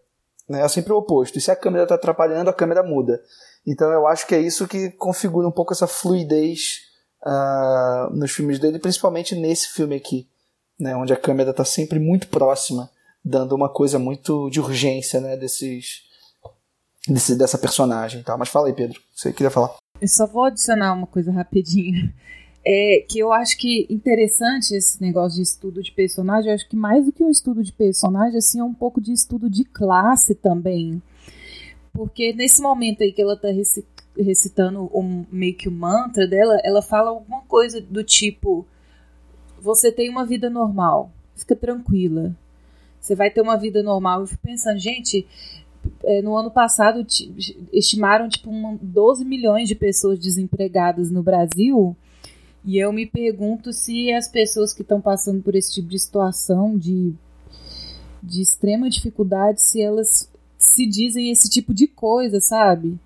Né? 0.47 0.61
É 0.61 0.69
sempre 0.69 0.93
o 0.93 0.99
oposto. 0.99 1.39
E 1.39 1.41
se 1.41 1.51
a 1.51 1.57
câmera 1.57 1.85
está 1.85 1.95
atrapalhando, 1.95 2.51
a 2.51 2.53
câmera 2.53 2.83
muda. 2.83 3.23
Então 3.67 3.91
eu 3.91 4.07
acho 4.07 4.27
que 4.27 4.35
é 4.35 4.41
isso 4.41 4.69
que 4.69 4.91
configura 4.91 5.49
um 5.49 5.51
pouco 5.51 5.73
essa 5.73 5.87
fluidez 5.87 6.83
uh, 7.23 8.15
nos 8.15 8.31
filmes 8.33 8.59
dele, 8.59 8.79
principalmente 8.79 9.35
nesse 9.35 9.69
filme 9.69 9.97
aqui, 9.97 10.29
né? 10.79 10.95
onde 10.95 11.13
a 11.13 11.17
câmera 11.17 11.51
está 11.51 11.65
sempre 11.65 11.99
muito 11.99 12.29
próxima, 12.29 12.91
dando 13.25 13.55
uma 13.55 13.71
coisa 13.71 13.99
muito 13.99 14.51
de 14.51 14.61
urgência 14.61 15.23
né? 15.23 15.39
desses, 15.39 16.03
desse, 17.09 17.35
dessa 17.35 17.57
personagem. 17.57 18.23
Tá? 18.23 18.37
Mas 18.37 18.51
fala 18.51 18.67
aí, 18.67 18.75
Pedro, 18.75 19.01
você 19.15 19.33
queria 19.33 19.51
falar. 19.51 19.75
Eu 19.99 20.09
só 20.09 20.27
vou 20.27 20.45
adicionar 20.45 20.93
uma 20.93 21.07
coisa 21.07 21.33
rapidinho 21.33 22.13
é, 22.71 23.03
que 23.09 23.19
eu 23.19 23.33
acho 23.33 23.57
que 23.57 23.87
interessante 23.89 24.77
esse 24.77 25.01
negócio 25.01 25.37
de 25.37 25.43
estudo 25.43 25.83
de 25.83 25.91
personagem. 25.91 26.51
Eu 26.51 26.55
acho 26.55 26.69
que 26.69 26.77
mais 26.77 27.07
do 27.07 27.11
que 27.11 27.25
um 27.25 27.31
estudo 27.31 27.65
de 27.65 27.73
personagem, 27.73 28.37
assim, 28.37 28.61
é 28.61 28.65
um 28.65 28.75
pouco 28.75 29.01
de 29.01 29.11
estudo 29.11 29.49
de 29.49 29.65
classe 29.65 30.35
também. 30.35 31.01
Porque 31.95 32.35
nesse 32.35 32.61
momento 32.61 33.03
aí 33.03 33.11
que 33.11 33.23
ela 33.23 33.39
tá 33.39 33.49
recitando 34.19 34.91
um, 34.95 35.25
meio 35.33 35.57
que 35.57 35.67
o 35.67 35.73
mantra 35.73 36.29
dela, 36.29 36.61
ela 36.63 36.83
fala 36.83 37.09
alguma 37.09 37.41
coisa 37.49 37.81
do 37.81 38.05
tipo: 38.05 38.67
Você 39.63 39.91
tem 39.91 40.11
uma 40.11 40.27
vida 40.27 40.51
normal, 40.51 41.11
fica 41.37 41.57
tranquila. 41.57 42.37
Você 43.01 43.15
vai 43.15 43.31
ter 43.31 43.41
uma 43.41 43.57
vida 43.57 43.83
normal. 43.83 44.21
Eu 44.21 44.27
fico 44.27 44.43
pensando, 44.43 44.79
gente, 44.79 45.27
é, 46.05 46.21
no 46.21 46.37
ano 46.37 46.51
passado 46.51 47.07
estimaram 47.73 48.29
tipo 48.29 48.51
12 48.83 49.25
milhões 49.25 49.69
de 49.69 49.75
pessoas 49.75 50.19
desempregadas 50.19 51.11
no 51.11 51.23
Brasil 51.23 51.97
e 52.65 52.79
eu 52.79 52.93
me 52.93 53.07
pergunto 53.07 53.73
se 53.73 54.13
as 54.13 54.29
pessoas 54.29 54.73
que 54.73 54.83
estão 54.83 55.01
passando 55.01 55.43
por 55.43 55.55
esse 55.55 55.73
tipo 55.73 55.89
de 55.89 55.99
situação 55.99 56.77
de, 56.77 57.15
de 58.23 58.43
extrema 58.43 58.91
dificuldade, 58.91 59.63
se 59.63 59.81
elas 59.81 60.31
se 60.57 60.87
dizem 60.87 61.31
esse 61.31 61.49
tipo 61.49 61.73
de 61.73 61.87
coisa, 61.87 62.41
sabe? 62.41 62.99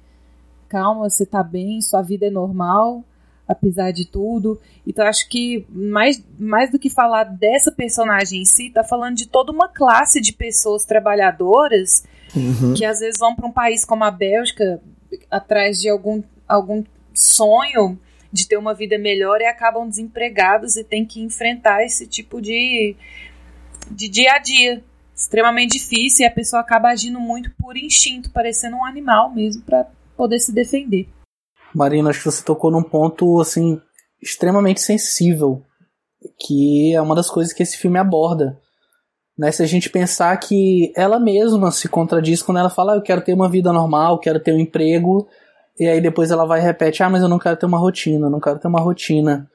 Calma, 0.69 1.09
você 1.09 1.27
tá 1.27 1.43
bem, 1.43 1.83
sua 1.83 2.01
vida 2.01 2.27
é 2.27 2.31
normal, 2.31 3.05
apesar 3.47 3.93
de 3.93 4.07
tudo. 4.07 4.59
Então 4.87 5.07
acho 5.07 5.29
que 5.29 5.67
mais, 5.69 6.23
mais 6.39 6.71
do 6.71 6.79
que 6.79 6.89
falar 6.89 7.25
dessa 7.25 7.71
personagem 7.71 8.41
em 8.41 8.45
si, 8.45 8.71
tá 8.71 8.83
falando 8.83 9.17
de 9.17 9.27
toda 9.27 9.53
uma 9.53 9.69
classe 9.69 10.21
de 10.21 10.33
pessoas 10.33 10.85
trabalhadoras 10.85 12.05
uhum. 12.35 12.73
que 12.75 12.85
às 12.85 13.01
vezes 13.01 13.21
vão 13.21 13.37
para 13.37 13.47
um 13.47 13.53
país 13.53 13.85
como 13.85 14.03
a 14.03 14.11
Bélgica 14.11 14.81
atrás 15.31 15.81
de 15.81 15.91
algum, 15.91 16.23
algum 16.49 16.83
sonho 17.15 17.99
de 18.33 18.49
ter 18.49 18.57
uma 18.57 18.75
vida 18.75 18.99
melhor 18.99 19.41
e 19.41 19.47
acabam 19.47 19.89
desempregados 19.89 20.77
e 20.77 20.85
têm 20.85 21.05
que 21.05 21.21
enfrentar 21.21 21.85
esse 21.85 22.07
tipo 22.07 22.41
de, 22.41 22.97
de 23.91 24.09
dia 24.09 24.33
a 24.33 24.39
dia 24.39 24.83
extremamente 25.15 25.73
difícil 25.79 26.25
e 26.25 26.29
a 26.29 26.33
pessoa 26.33 26.61
acaba 26.61 26.89
agindo 26.89 27.21
muito 27.21 27.53
por 27.61 27.77
instinto, 27.77 28.31
parecendo 28.33 28.77
um 28.77 28.85
animal 28.85 29.33
mesmo 29.33 29.63
para 29.63 29.87
poder 30.17 30.41
se 30.41 30.53
defender. 30.53 31.09
Marina, 31.75 32.11
acho 32.11 32.21
que 32.21 32.31
você 32.31 32.43
tocou 32.43 32.71
num 32.71 32.83
ponto 32.83 33.41
assim 33.41 33.81
extremamente 34.21 34.81
sensível, 34.81 35.63
que 36.41 36.95
é 36.95 37.01
uma 37.01 37.15
das 37.15 37.29
coisas 37.29 37.53
que 37.53 37.63
esse 37.63 37.77
filme 37.77 37.99
aborda. 37.99 38.59
Né, 39.37 39.51
se 39.51 39.63
a 39.63 39.67
gente 39.67 39.89
pensar 39.89 40.37
que 40.37 40.93
ela 40.95 41.19
mesma 41.19 41.71
se 41.71 41.89
contradiz 41.89 42.43
quando 42.43 42.59
ela 42.59 42.69
fala, 42.69 42.93
ah, 42.93 42.97
eu 42.97 43.03
quero 43.03 43.23
ter 43.23 43.33
uma 43.33 43.51
vida 43.51 43.73
normal, 43.73 44.19
quero 44.19 44.39
ter 44.39 44.53
um 44.53 44.61
emprego, 44.61 45.27
e 45.79 45.87
aí 45.87 46.01
depois 46.01 46.31
ela 46.31 46.47
vai 46.47 46.61
e 46.61 46.63
repete: 46.63 47.03
Ah, 47.03 47.11
mas 47.11 47.23
eu 47.23 47.29
não 47.29 47.39
quero 47.39 47.57
ter 47.57 47.67
uma 47.67 47.79
rotina, 47.79 48.29
não 48.29 48.41
quero 48.41 48.59
ter 48.59 48.69
uma 48.69 48.81
rotina. 48.81 49.49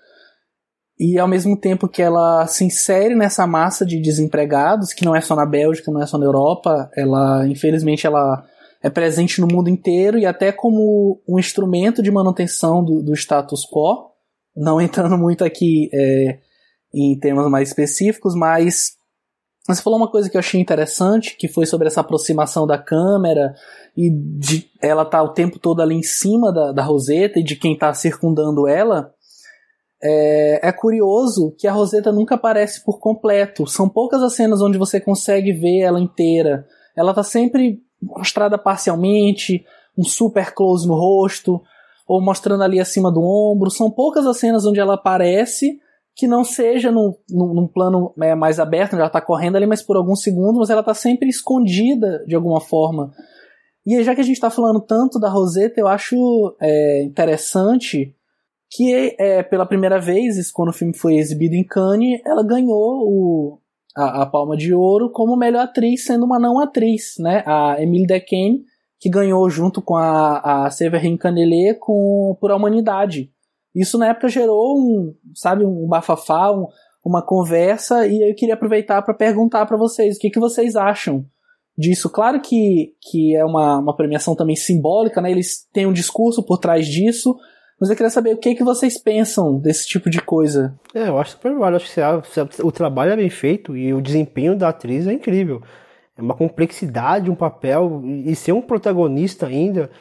e 1.00 1.20
ao 1.20 1.28
mesmo 1.28 1.56
tempo 1.60 1.88
que 1.88 2.02
ela 2.02 2.48
se 2.48 2.66
insere 2.66 3.16
nessa 3.16 3.46
massa 3.46 3.86
de 3.86 4.02
desempregados, 4.02 4.94
que 4.94 5.06
não 5.06 5.16
é 5.16 5.22
só 5.22 5.36
na 5.36 5.46
Bélgica, 5.46 5.92
não 5.92 6.02
é 6.02 6.08
só 6.08 6.18
na 6.18 6.26
Europa, 6.26 6.90
ela, 6.96 7.48
infelizmente, 7.48 8.08
ela 8.08 8.44
é 8.82 8.90
presente 8.90 9.40
no 9.40 9.48
mundo 9.48 9.70
inteiro 9.70 10.18
e 10.18 10.26
até 10.26 10.52
como 10.52 11.22
um 11.28 11.38
instrumento 11.40 12.02
de 12.02 12.12
manutenção 12.12 12.84
do, 12.84 13.04
do 13.04 13.14
status 13.14 13.66
quo, 13.72 14.12
não 14.56 14.82
entrando 14.82 15.18
muito 15.18 15.44
aqui 15.44 15.90
é, 15.94 16.40
em 16.94 17.18
temas 17.20 17.50
mais 17.50 17.70
específicos, 17.70 18.36
mas 18.36 18.97
você 19.76 19.82
falou 19.82 20.00
uma 20.00 20.10
coisa 20.10 20.30
que 20.30 20.38
eu 20.38 20.40
achei 20.40 20.62
interessante, 20.62 21.36
que 21.38 21.50
foi 21.50 21.66
sobre 21.66 21.88
essa 21.88 22.00
aproximação 22.00 22.66
da 22.66 22.78
câmera 22.78 23.54
e 23.96 24.10
de 24.10 24.70
ela 24.82 25.04
estar 25.04 25.18
tá 25.18 25.24
o 25.24 25.34
tempo 25.34 25.60
todo 25.60 25.82
ali 25.82 25.96
em 25.96 26.04
cima 26.04 26.54
da, 26.54 26.72
da 26.72 26.84
Roseta 26.84 27.40
e 27.40 27.44
de 27.44 27.56
quem 27.58 27.74
está 27.74 27.94
circundando 27.94 28.68
ela. 28.68 29.14
É, 30.02 30.70
é, 30.70 30.72
curioso 30.72 31.54
que 31.58 31.68
a 31.68 31.74
Roseta 31.74 32.12
nunca 32.12 32.36
aparece 32.36 32.84
por 32.86 33.00
completo. 33.00 33.68
São 33.68 33.90
poucas 33.90 34.24
as 34.24 34.34
cenas 34.34 34.62
onde 34.62 34.78
você 34.78 35.02
consegue 35.02 35.52
ver 35.52 35.80
ela 35.80 36.00
inteira. 36.00 36.66
Ela 36.96 37.12
está 37.12 37.24
sempre 37.24 37.82
mostrada 38.02 38.58
parcialmente, 38.58 39.66
um 39.98 40.04
super 40.04 40.54
close 40.54 40.88
no 40.88 40.94
rosto, 40.94 41.62
ou 42.08 42.22
mostrando 42.22 42.64
ali 42.64 42.80
acima 42.80 43.12
do 43.12 43.22
ombro. 43.22 43.70
São 43.70 43.92
poucas 43.92 44.26
as 44.26 44.38
cenas 44.38 44.66
onde 44.66 44.80
ela 44.80 44.94
aparece 44.94 45.78
que 46.18 46.28
não 46.28 46.44
seja 46.44 46.92
num, 46.92 47.14
num, 47.30 47.68
plano 47.68 48.12
é, 48.20 48.34
mais 48.34 48.60
aberto, 48.60 48.94
onde 48.94 49.02
ela 49.02 49.08
está 49.08 49.22
correndo 49.22 49.56
ali, 49.56 49.68
mas 49.68 49.84
por 49.84 49.96
alguns 49.96 50.24
segundos, 50.24 50.58
mas 50.58 50.72
ela 50.72 50.80
está 50.80 50.96
sempre 50.96 51.30
escondida 51.30 52.26
de 52.26 52.34
alguma 52.34 52.60
forma. 52.60 53.14
E 53.86 54.04
já 54.04 54.16
que 54.16 54.22
a 54.22 54.24
gente 54.24 54.34
está 54.34 54.50
falando 54.50 54.82
tanto 54.82 55.20
da 55.20 55.30
Rosetta, 55.30 55.80
eu 55.80 55.88
acho 55.88 56.18
é, 56.60 57.04
interessante 57.04 58.16
que 58.72 59.16
é, 59.20 59.44
pela 59.44 59.66
primeira 59.66 60.00
vez, 60.00 60.52
quando 60.52 60.70
o 60.70 60.74
filme 60.74 60.98
foi 60.98 61.18
exibido 61.18 61.54
em 61.54 61.64
Cannes, 61.64 62.20
ela 62.26 62.44
ganhou 62.44 63.06
o, 63.08 63.60
a, 63.96 64.24
a, 64.24 64.26
Palma 64.26 64.58
de 64.58 64.74
Ouro 64.74 65.12
como 65.12 65.38
melhor 65.38 65.66
atriz, 65.66 66.04
sendo 66.04 66.26
uma 66.26 66.40
não 66.40 66.60
atriz, 66.60 67.14
né? 67.20 67.44
A 67.46 67.76
Emile 67.80 68.08
Dequesne, 68.08 68.64
que 69.00 69.08
ganhou 69.08 69.48
junto 69.52 69.84
com 69.84 69.96
a, 69.96 70.66
a 70.66 70.70
Séverine 70.72 71.18
Canelet 71.18 71.78
com 71.80 72.36
Por 72.42 72.52
a 72.52 72.56
Humanidade. 72.56 73.32
Isso 73.78 73.98
na 73.98 74.10
época 74.10 74.28
gerou 74.28 74.76
um, 74.76 75.14
sabe, 75.36 75.64
um 75.64 75.88
bafafá, 75.88 76.52
um, 76.52 76.66
uma 77.06 77.22
conversa, 77.22 78.08
e 78.08 78.30
eu 78.30 78.36
queria 78.36 78.56
aproveitar 78.56 79.04
para 79.04 79.14
perguntar 79.14 79.68
para 79.68 79.78
vocês 79.78 80.18
o 80.18 80.20
que, 80.20 80.32
que 80.32 80.40
vocês 80.40 80.76
acham 80.76 81.24
disso. 81.78 82.10
Claro 82.10 82.42
que, 82.42 82.96
que 83.00 83.36
é 83.36 83.46
uma, 83.46 83.78
uma 83.78 83.96
premiação 83.96 84.36
também 84.36 84.56
simbólica, 84.56 85.22
né? 85.22 85.30
Eles 85.30 85.68
têm 85.72 85.86
um 85.86 85.94
discurso 85.94 86.44
por 86.44 86.58
trás 86.58 86.88
disso, 86.88 87.38
mas 87.80 87.92
eu 87.92 87.96
queria 87.96 88.10
saber 88.10 88.34
o 88.34 88.40
que, 88.40 88.56
que 88.56 88.64
vocês 88.64 88.98
pensam 88.98 89.60
desse 89.60 89.88
tipo 89.88 90.10
de 90.10 90.20
coisa. 90.20 90.74
É, 90.96 91.08
eu 91.08 91.20
acho 91.20 91.32
super 91.34 91.54
válido. 91.54 91.84
Acho 91.84 92.48
que 92.48 92.64
o 92.64 92.72
trabalho 92.72 93.12
é 93.12 93.16
bem 93.16 93.30
feito 93.30 93.78
e 93.78 93.94
o 93.94 94.02
desempenho 94.02 94.58
da 94.58 94.70
atriz 94.70 95.06
é 95.06 95.14
incrível. 95.14 95.62
É 96.18 96.22
uma 96.22 96.34
complexidade, 96.34 97.30
um 97.30 97.36
papel, 97.36 98.02
e 98.04 98.36
ser 98.36 98.54
um 98.54 98.62
protagonista 98.62 99.46
ainda. 99.46 99.92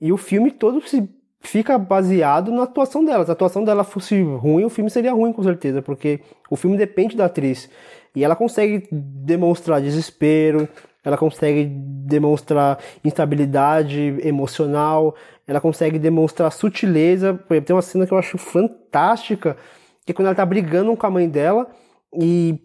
E 0.00 0.10
o 0.10 0.16
filme 0.16 0.50
todo 0.50 0.80
se 0.88 1.06
fica 1.46 1.78
baseado 1.78 2.50
na 2.52 2.64
atuação 2.64 3.04
dela. 3.04 3.24
Se 3.24 3.30
a 3.30 3.34
atuação 3.34 3.64
dela 3.64 3.84
fosse 3.84 4.20
ruim, 4.22 4.64
o 4.64 4.70
filme 4.70 4.90
seria 4.90 5.12
ruim 5.12 5.32
com 5.32 5.42
certeza, 5.42 5.80
porque 5.80 6.20
o 6.50 6.56
filme 6.56 6.76
depende 6.76 7.16
da 7.16 7.26
atriz. 7.26 7.70
E 8.14 8.24
ela 8.24 8.34
consegue 8.34 8.88
demonstrar 8.90 9.80
desespero, 9.80 10.68
ela 11.04 11.16
consegue 11.16 11.66
demonstrar 11.66 12.78
instabilidade 13.04 14.18
emocional, 14.22 15.14
ela 15.46 15.60
consegue 15.60 15.98
demonstrar 15.98 16.50
sutileza. 16.50 17.38
Tem 17.64 17.76
uma 17.76 17.82
cena 17.82 18.06
que 18.06 18.12
eu 18.12 18.18
acho 18.18 18.38
fantástica, 18.38 19.56
que 20.04 20.12
é 20.12 20.14
quando 20.14 20.26
ela 20.26 20.34
tá 20.34 20.44
brigando 20.44 20.96
com 20.96 21.06
a 21.06 21.10
mãe 21.10 21.28
dela 21.28 21.68
e 22.12 22.58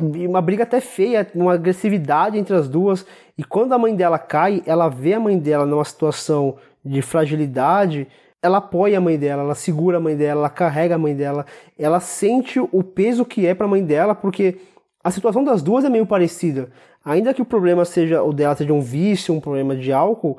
uma 0.00 0.40
briga 0.40 0.62
até 0.62 0.80
feia, 0.80 1.26
uma 1.34 1.54
agressividade 1.54 2.38
entre 2.38 2.54
as 2.54 2.68
duas. 2.68 3.06
E 3.36 3.44
quando 3.44 3.72
a 3.72 3.78
mãe 3.78 3.94
dela 3.94 4.18
cai, 4.18 4.62
ela 4.66 4.88
vê 4.88 5.14
a 5.14 5.20
mãe 5.20 5.38
dela 5.38 5.66
numa 5.66 5.84
situação 5.84 6.56
de 6.84 7.00
fragilidade, 7.02 8.06
ela 8.42 8.58
apoia 8.58 8.98
a 8.98 9.00
mãe 9.00 9.18
dela, 9.18 9.42
ela 9.42 9.54
segura 9.54 9.96
a 9.96 10.00
mãe 10.00 10.14
dela, 10.16 10.40
ela 10.40 10.50
carrega 10.50 10.96
a 10.96 10.98
mãe 10.98 11.16
dela, 11.16 11.46
ela 11.78 11.98
sente 11.98 12.60
o 12.60 12.82
peso 12.82 13.24
que 13.24 13.46
é 13.46 13.54
para 13.54 13.66
a 13.66 13.68
mãe 13.68 13.82
dela, 13.82 14.14
porque 14.14 14.58
a 15.02 15.10
situação 15.10 15.42
das 15.42 15.62
duas 15.62 15.84
é 15.84 15.88
meio 15.88 16.04
parecida. 16.04 16.70
Ainda 17.04 17.32
que 17.32 17.42
o 17.42 17.44
problema 17.44 17.84
seja 17.84 18.22
o 18.22 18.32
dela 18.32 18.54
seja 18.54 18.72
um 18.72 18.80
vício, 18.80 19.34
um 19.34 19.40
problema 19.40 19.74
de 19.74 19.92
álcool, 19.92 20.38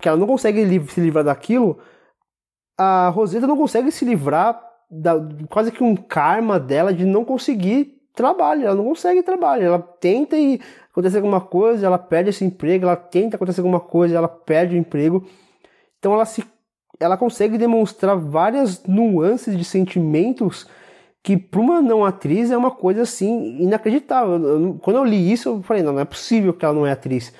que 0.00 0.08
ela 0.08 0.16
não 0.16 0.26
consegue 0.26 0.80
se 0.88 1.00
livrar 1.00 1.24
daquilo, 1.24 1.78
a 2.78 3.08
Rosetta 3.08 3.46
não 3.46 3.56
consegue 3.56 3.90
se 3.90 4.04
livrar 4.04 4.60
da, 4.90 5.14
quase 5.48 5.70
que 5.70 5.82
um 5.82 5.94
karma 5.94 6.58
dela 6.58 6.92
de 6.92 7.04
não 7.04 7.24
conseguir 7.24 8.00
trabalho, 8.14 8.66
ela 8.66 8.74
não 8.74 8.84
consegue 8.84 9.22
trabalho, 9.22 9.64
ela 9.64 9.78
tenta 9.78 10.36
e 10.36 10.60
acontecer 10.90 11.18
alguma 11.18 11.40
coisa, 11.40 11.86
ela 11.86 11.98
perde 11.98 12.30
esse 12.30 12.44
emprego, 12.44 12.84
ela 12.84 12.96
tenta 12.96 13.36
acontecer 13.36 13.60
alguma 13.60 13.80
coisa, 13.80 14.16
ela 14.16 14.28
perde 14.28 14.74
o 14.74 14.78
emprego. 14.78 15.26
Então 16.00 16.12
ela 16.12 16.24
se 16.24 16.42
ela 16.98 17.16
consegue 17.16 17.56
demonstrar 17.56 18.16
várias 18.16 18.82
nuances 18.84 19.56
de 19.56 19.64
sentimentos 19.64 20.66
que 21.22 21.36
para 21.36 21.60
uma 21.60 21.80
não 21.80 22.04
atriz 22.04 22.50
é 22.50 22.56
uma 22.56 22.70
coisa 22.70 23.02
assim 23.02 23.58
inacreditável. 23.60 24.78
Quando 24.82 24.96
eu 24.96 25.04
li 25.04 25.32
isso, 25.32 25.48
eu 25.48 25.62
falei, 25.62 25.82
não, 25.82 25.92
não 25.92 26.00
é 26.00 26.04
possível 26.04 26.52
que 26.52 26.64
ela 26.64 26.74
não 26.74 26.86
é 26.86 26.92
atriz. 26.92 27.32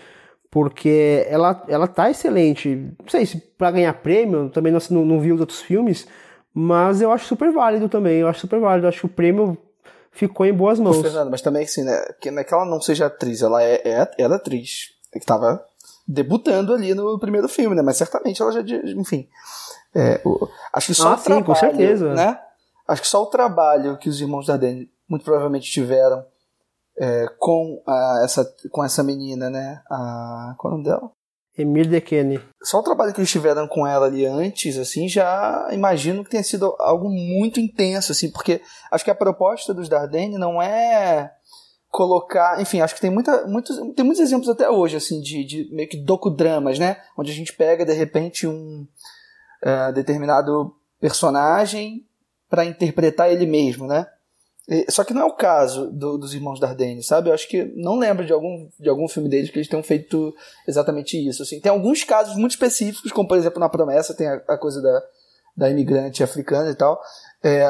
Porque 0.50 1.26
ela, 1.28 1.62
ela 1.68 1.86
tá 1.86 2.10
excelente. 2.10 2.74
Não 2.98 3.08
sei 3.08 3.24
se 3.24 3.38
para 3.38 3.70
ganhar 3.70 3.92
prêmio, 3.94 4.50
também 4.50 4.72
não, 4.72 5.04
não 5.04 5.20
vi 5.20 5.32
os 5.32 5.40
outros 5.40 5.60
filmes, 5.60 6.06
mas 6.52 7.00
eu 7.00 7.12
acho 7.12 7.26
super 7.26 7.52
válido 7.52 7.88
também. 7.88 8.18
Eu 8.18 8.28
acho 8.28 8.40
super 8.40 8.58
válido. 8.58 8.86
Eu 8.86 8.88
acho 8.88 9.00
que 9.00 9.06
o 9.06 9.10
prêmio 9.10 9.56
ficou 10.10 10.44
em 10.44 10.52
boas 10.52 10.78
mãos. 10.78 11.00
Fernando, 11.00 11.30
mas 11.30 11.40
também 11.40 11.64
assim, 11.64 11.84
né? 11.84 11.96
Que 12.20 12.30
não 12.30 12.40
é 12.40 12.44
que 12.44 12.52
ela 12.52 12.64
não 12.64 12.80
seja 12.80 13.06
atriz, 13.06 13.42
ela 13.42 13.62
é, 13.62 13.80
é, 13.84 14.10
ela 14.18 14.34
é 14.34 14.36
atriz. 14.36 14.88
É 15.14 15.18
que 15.18 15.26
tava 15.26 15.64
debutando 16.10 16.74
ali 16.74 16.92
no 16.92 17.18
primeiro 17.18 17.48
filme, 17.48 17.76
né? 17.76 17.82
Mas 17.82 17.96
certamente 17.96 18.42
ela 18.42 18.50
já, 18.50 18.60
enfim. 18.96 19.28
É, 19.94 20.20
o, 20.24 20.48
acho 20.72 20.88
que 20.88 20.94
só 20.94 21.10
ah, 21.10 21.14
o 21.14 21.18
sim, 21.18 21.24
trabalho, 21.24 21.46
com 21.46 21.54
certeza. 21.54 22.14
né? 22.14 22.38
Acho 22.86 23.02
que 23.02 23.08
só 23.08 23.22
o 23.22 23.26
trabalho 23.26 23.96
que 23.96 24.08
os 24.08 24.20
irmãos 24.20 24.46
Dardenne 24.46 24.90
muito 25.08 25.24
provavelmente 25.24 25.70
tiveram 25.70 26.24
é, 26.98 27.26
com 27.38 27.80
a, 27.86 28.22
essa 28.24 28.44
com 28.70 28.84
essa 28.84 29.04
menina, 29.04 29.48
né? 29.48 29.80
A 29.88 30.54
qual 30.58 30.72
é 30.72 30.74
o 30.74 30.78
nome 30.78 30.90
dela? 30.90 31.10
Emile 31.56 31.88
Dequene. 31.88 32.40
Só 32.62 32.78
o 32.78 32.82
trabalho 32.82 33.12
que 33.12 33.20
eles 33.20 33.30
tiveram 33.30 33.68
com 33.68 33.86
ela 33.86 34.06
ali 34.06 34.24
antes, 34.24 34.78
assim, 34.78 35.08
já 35.08 35.68
imagino 35.72 36.24
que 36.24 36.30
tenha 36.30 36.42
sido 36.42 36.74
algo 36.78 37.08
muito 37.08 37.60
intenso, 37.60 38.12
assim, 38.12 38.30
porque 38.30 38.62
acho 38.90 39.04
que 39.04 39.10
a 39.10 39.14
proposta 39.14 39.74
dos 39.74 39.88
Dardenne 39.88 40.38
não 40.38 40.60
é 40.60 41.32
colocar, 41.90 42.60
enfim, 42.60 42.80
acho 42.80 42.94
que 42.94 43.00
tem 43.00 43.10
muita, 43.10 43.46
muitos, 43.46 43.76
tem 43.94 44.04
muitos 44.04 44.20
exemplos 44.20 44.48
até 44.48 44.70
hoje, 44.70 44.96
assim, 44.96 45.20
de, 45.20 45.44
de 45.44 45.68
meio 45.74 45.88
que 45.88 45.96
docudramas, 45.96 46.78
né? 46.78 46.96
Onde 47.18 47.32
a 47.32 47.34
gente 47.34 47.52
pega, 47.52 47.84
de 47.84 47.92
repente, 47.92 48.46
um 48.46 48.86
uh, 49.64 49.92
determinado 49.92 50.74
personagem 51.00 52.06
para 52.48 52.64
interpretar 52.64 53.30
ele 53.30 53.46
mesmo, 53.46 53.86
né? 53.86 54.06
Só 54.88 55.02
que 55.02 55.12
não 55.12 55.22
é 55.22 55.24
o 55.24 55.34
caso 55.34 55.90
do, 55.90 56.16
dos 56.16 56.32
irmãos 56.32 56.60
Dardenne, 56.60 57.02
sabe? 57.02 57.28
Eu 57.28 57.34
acho 57.34 57.48
que 57.48 57.64
não 57.74 57.98
lembro 57.98 58.24
de 58.24 58.32
algum, 58.32 58.68
de 58.78 58.88
algum 58.88 59.08
filme 59.08 59.28
deles 59.28 59.50
que 59.50 59.58
eles 59.58 59.68
tenham 59.68 59.82
feito 59.82 60.32
exatamente 60.66 61.16
isso. 61.28 61.42
Assim. 61.42 61.58
Tem 61.58 61.72
alguns 61.72 62.04
casos 62.04 62.36
muito 62.36 62.52
específicos, 62.52 63.10
como 63.10 63.26
por 63.26 63.36
exemplo 63.36 63.58
na 63.58 63.68
Promessa, 63.68 64.14
tem 64.14 64.28
a, 64.28 64.34
a 64.34 64.56
coisa 64.56 64.80
da, 64.80 65.02
da 65.56 65.70
imigrante 65.70 66.22
africana 66.22 66.70
e 66.70 66.74
tal. 66.76 67.00
É, 67.42 67.66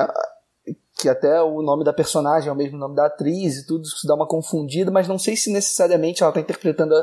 que 1.00 1.08
até 1.08 1.40
o 1.42 1.62
nome 1.62 1.84
da 1.84 1.92
personagem 1.92 2.48
é 2.48 2.52
o 2.52 2.56
mesmo 2.56 2.78
nome 2.78 2.94
da 2.94 3.06
atriz 3.06 3.56
e 3.56 3.66
tudo, 3.66 3.84
isso 3.84 4.06
dá 4.06 4.14
uma 4.14 4.26
confundida, 4.26 4.90
mas 4.90 5.08
não 5.08 5.18
sei 5.18 5.36
se 5.36 5.52
necessariamente 5.52 6.22
ela 6.22 6.30
está 6.30 6.40
interpretando 6.40 6.94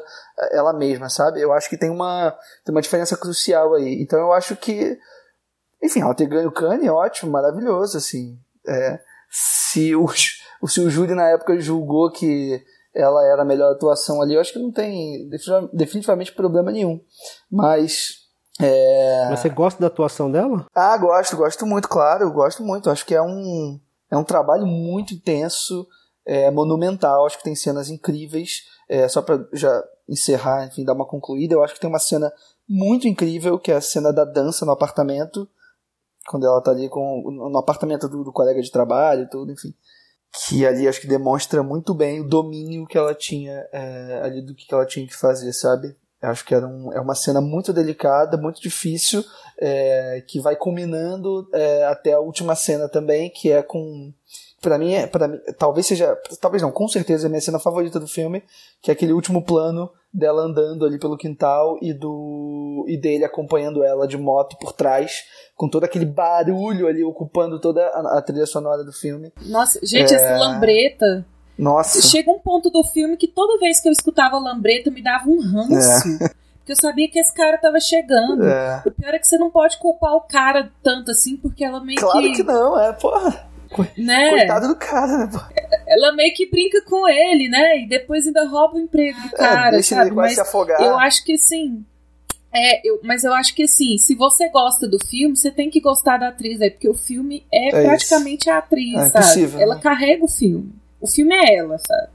ela 0.51 0.73
mesma, 0.73 1.09
sabe? 1.09 1.41
Eu 1.41 1.51
acho 1.51 1.69
que 1.69 1.77
tem 1.77 1.89
uma, 1.89 2.31
tem 2.63 2.73
uma 2.73 2.81
diferença 2.81 3.17
crucial 3.17 3.73
aí. 3.73 4.01
Então 4.01 4.19
eu 4.19 4.31
acho 4.31 4.55
que, 4.55 4.97
enfim, 5.83 6.01
ela 6.01 6.13
ter 6.13 6.27
ganho 6.27 6.49
o 6.49 6.51
Kanye, 6.51 6.89
ótimo, 6.89 7.31
maravilhoso, 7.31 7.97
assim. 7.97 8.37
É, 8.67 8.99
se, 9.29 9.95
o, 9.95 10.07
se 10.07 10.79
o 10.79 10.89
júri 10.89 11.15
na 11.15 11.29
época 11.29 11.59
julgou 11.59 12.11
que 12.11 12.63
ela 12.93 13.25
era 13.25 13.41
a 13.41 13.45
melhor 13.45 13.71
atuação 13.71 14.21
ali, 14.21 14.35
eu 14.35 14.41
acho 14.41 14.53
que 14.53 14.59
não 14.59 14.71
tem 14.71 15.29
definitivamente 15.73 16.33
problema 16.33 16.71
nenhum. 16.71 16.99
Mas 17.51 18.27
é... 18.59 19.29
Você 19.29 19.49
gosta 19.49 19.79
da 19.79 19.87
atuação 19.87 20.31
dela? 20.31 20.65
Ah, 20.73 20.97
gosto, 20.97 21.37
gosto 21.37 21.65
muito, 21.65 21.87
claro, 21.87 22.31
gosto 22.31 22.63
muito. 22.63 22.89
Acho 22.89 23.05
que 23.05 23.13
é 23.13 23.21
um, 23.21 23.79
é 24.09 24.17
um 24.17 24.23
trabalho 24.23 24.65
muito 24.65 25.13
intenso, 25.13 25.87
é, 26.25 26.51
monumental. 26.51 27.25
Acho 27.25 27.37
que 27.37 27.43
tem 27.43 27.55
cenas 27.55 27.89
incríveis. 27.89 28.63
É, 28.89 29.07
só 29.07 29.21
para 29.21 29.45
já 29.53 29.83
encerrar, 30.07 30.65
enfim, 30.67 30.85
dar 30.85 30.93
uma 30.93 31.05
concluída, 31.05 31.53
eu 31.53 31.63
acho 31.63 31.73
que 31.73 31.79
tem 31.79 31.89
uma 31.89 31.99
cena 31.99 32.31
muito 32.67 33.07
incrível, 33.07 33.59
que 33.59 33.71
é 33.71 33.75
a 33.75 33.81
cena 33.81 34.13
da 34.13 34.23
dança 34.23 34.65
no 34.65 34.71
apartamento, 34.71 35.47
quando 36.27 36.45
ela 36.45 36.61
tá 36.61 36.71
ali 36.71 36.89
com, 36.89 37.29
no 37.31 37.57
apartamento 37.57 38.07
do, 38.07 38.23
do 38.23 38.31
colega 38.31 38.61
de 38.61 38.71
trabalho 38.71 39.23
e 39.23 39.29
tudo, 39.29 39.51
enfim. 39.51 39.73
Que 40.31 40.65
ali 40.65 40.87
acho 40.87 41.01
que 41.01 41.07
demonstra 41.07 41.63
muito 41.63 41.93
bem 41.93 42.21
o 42.21 42.27
domínio 42.27 42.85
que 42.85 42.97
ela 42.97 43.13
tinha 43.13 43.67
é, 43.71 44.21
ali 44.23 44.41
do 44.41 44.53
que 44.53 44.73
ela 44.73 44.85
tinha 44.85 45.07
que 45.07 45.15
fazer, 45.15 45.51
sabe? 45.53 45.95
Eu 46.21 46.29
acho 46.29 46.45
que 46.45 46.55
era 46.55 46.67
um, 46.67 46.91
é 46.93 46.99
uma 46.99 47.15
cena 47.15 47.39
muito 47.39 47.71
delicada, 47.71 48.37
muito 48.37 48.61
difícil, 48.61 49.23
é, 49.59 50.23
que 50.27 50.39
vai 50.39 50.55
culminando 50.55 51.47
é, 51.53 51.85
até 51.85 52.13
a 52.13 52.19
última 52.19 52.55
cena 52.55 52.89
também, 52.89 53.29
que 53.29 53.51
é 53.51 53.61
com 53.61 54.11
para 54.61 54.77
mim, 54.77 54.93
é, 54.93 55.05
para 55.05 55.27
mim, 55.27 55.39
talvez 55.57 55.85
seja, 55.85 56.17
talvez 56.41 56.63
não, 56.63 56.71
com 56.71 56.87
certeza 56.87 57.25
é 57.25 57.27
a 57.27 57.29
minha 57.29 57.41
cena 57.41 57.59
favorita 57.59 57.99
do 57.99 58.07
filme, 58.07 58.43
que 58.81 58.89
é 58.89 58.93
aquele 58.93 59.13
último 59.13 59.43
plano 59.43 59.89
dela 60.11 60.41
andando 60.41 60.83
ali 60.83 60.97
pelo 60.97 61.17
quintal 61.17 61.77
e 61.81 61.93
do 61.93 62.85
e 62.87 62.97
dele 62.97 63.23
acompanhando 63.23 63.83
ela 63.83 64.07
de 64.07 64.17
moto 64.17 64.57
por 64.57 64.73
trás, 64.73 65.25
com 65.55 65.69
todo 65.69 65.83
aquele 65.83 66.05
barulho 66.05 66.87
ali 66.87 67.03
ocupando 67.03 67.59
toda 67.59 67.85
a, 67.87 68.17
a 68.17 68.21
trilha 68.21 68.45
sonora 68.45 68.83
do 68.83 68.91
filme. 68.91 69.31
Nossa, 69.45 69.79
gente, 69.83 70.13
é... 70.13 70.17
essa 70.17 70.37
lambreta 70.37 71.25
nossa. 71.57 72.01
Chega 72.01 72.31
um 72.31 72.39
ponto 72.39 72.69
do 72.69 72.83
filme 72.83 73.17
que 73.17 73.27
toda 73.27 73.59
vez 73.59 73.79
que 73.79 73.87
eu 73.87 73.91
escutava 73.91 74.37
Lambreta 74.37 74.91
me 74.91 75.01
dava 75.01 75.29
um 75.29 75.41
ranço. 75.41 76.23
É. 76.23 76.29
Porque 76.67 76.73
eu 76.73 76.75
sabia 76.75 77.09
que 77.09 77.17
esse 77.17 77.33
cara 77.33 77.57
tava 77.57 77.79
chegando. 77.79 78.45
É. 78.45 78.83
O 78.85 78.91
pior 78.91 79.13
é 79.13 79.19
que 79.19 79.25
você 79.25 79.37
não 79.37 79.49
pode 79.49 79.77
culpar 79.77 80.13
o 80.15 80.21
cara 80.21 80.69
tanto 80.83 81.11
assim, 81.11 81.37
porque 81.37 81.63
ela 81.63 81.81
meio 81.81 81.97
claro 81.97 82.19
que. 82.19 82.27
Claro 82.27 82.35
que 82.35 82.43
não, 82.43 82.77
é, 82.77 82.91
porra. 82.91 83.47
Né? 83.97 84.29
Coitado 84.31 84.67
do 84.67 84.75
cara, 84.75 85.17
né? 85.17 85.29
Porra. 85.31 85.49
Ela 85.87 86.11
meio 86.11 86.33
que 86.33 86.49
brinca 86.49 86.81
com 86.81 87.07
ele, 87.07 87.47
né? 87.47 87.79
E 87.79 87.87
depois 87.87 88.27
ainda 88.27 88.45
rouba 88.45 88.75
o 88.75 88.79
emprego 88.81 89.17
do 89.21 89.27
é, 89.27 89.37
cara, 89.37 89.67
é, 89.69 89.71
deixa 89.71 89.95
sabe? 89.95 90.09
Ele 90.09 90.15
Mas 90.17 90.33
se 90.33 90.41
afogar. 90.41 90.81
eu 90.81 90.99
acho 90.99 91.23
que 91.23 91.37
sim. 91.37 91.85
É, 92.53 92.85
eu, 92.85 92.99
mas 93.01 93.23
eu 93.23 93.33
acho 93.33 93.55
que 93.55 93.63
assim, 93.63 93.97
se 93.97 94.13
você 94.13 94.49
gosta 94.49 94.89
do 94.89 94.99
filme, 94.99 95.37
você 95.37 95.49
tem 95.49 95.69
que 95.69 95.79
gostar 95.79 96.17
da 96.17 96.29
atriz, 96.29 96.59
é 96.59 96.69
porque 96.69 96.89
o 96.89 96.93
filme 96.93 97.45
é, 97.49 97.69
é 97.69 97.83
praticamente 97.83 98.41
isso. 98.41 98.51
a 98.51 98.57
atriz, 98.57 99.15
é 99.15 99.21
sabe? 99.21 99.61
Ela 99.61 99.75
né? 99.75 99.81
carrega 99.81 100.25
o 100.25 100.27
filme. 100.27 100.73
O 100.99 101.07
filme 101.07 101.33
é 101.35 101.57
ela, 101.57 101.77
sabe? 101.77 102.09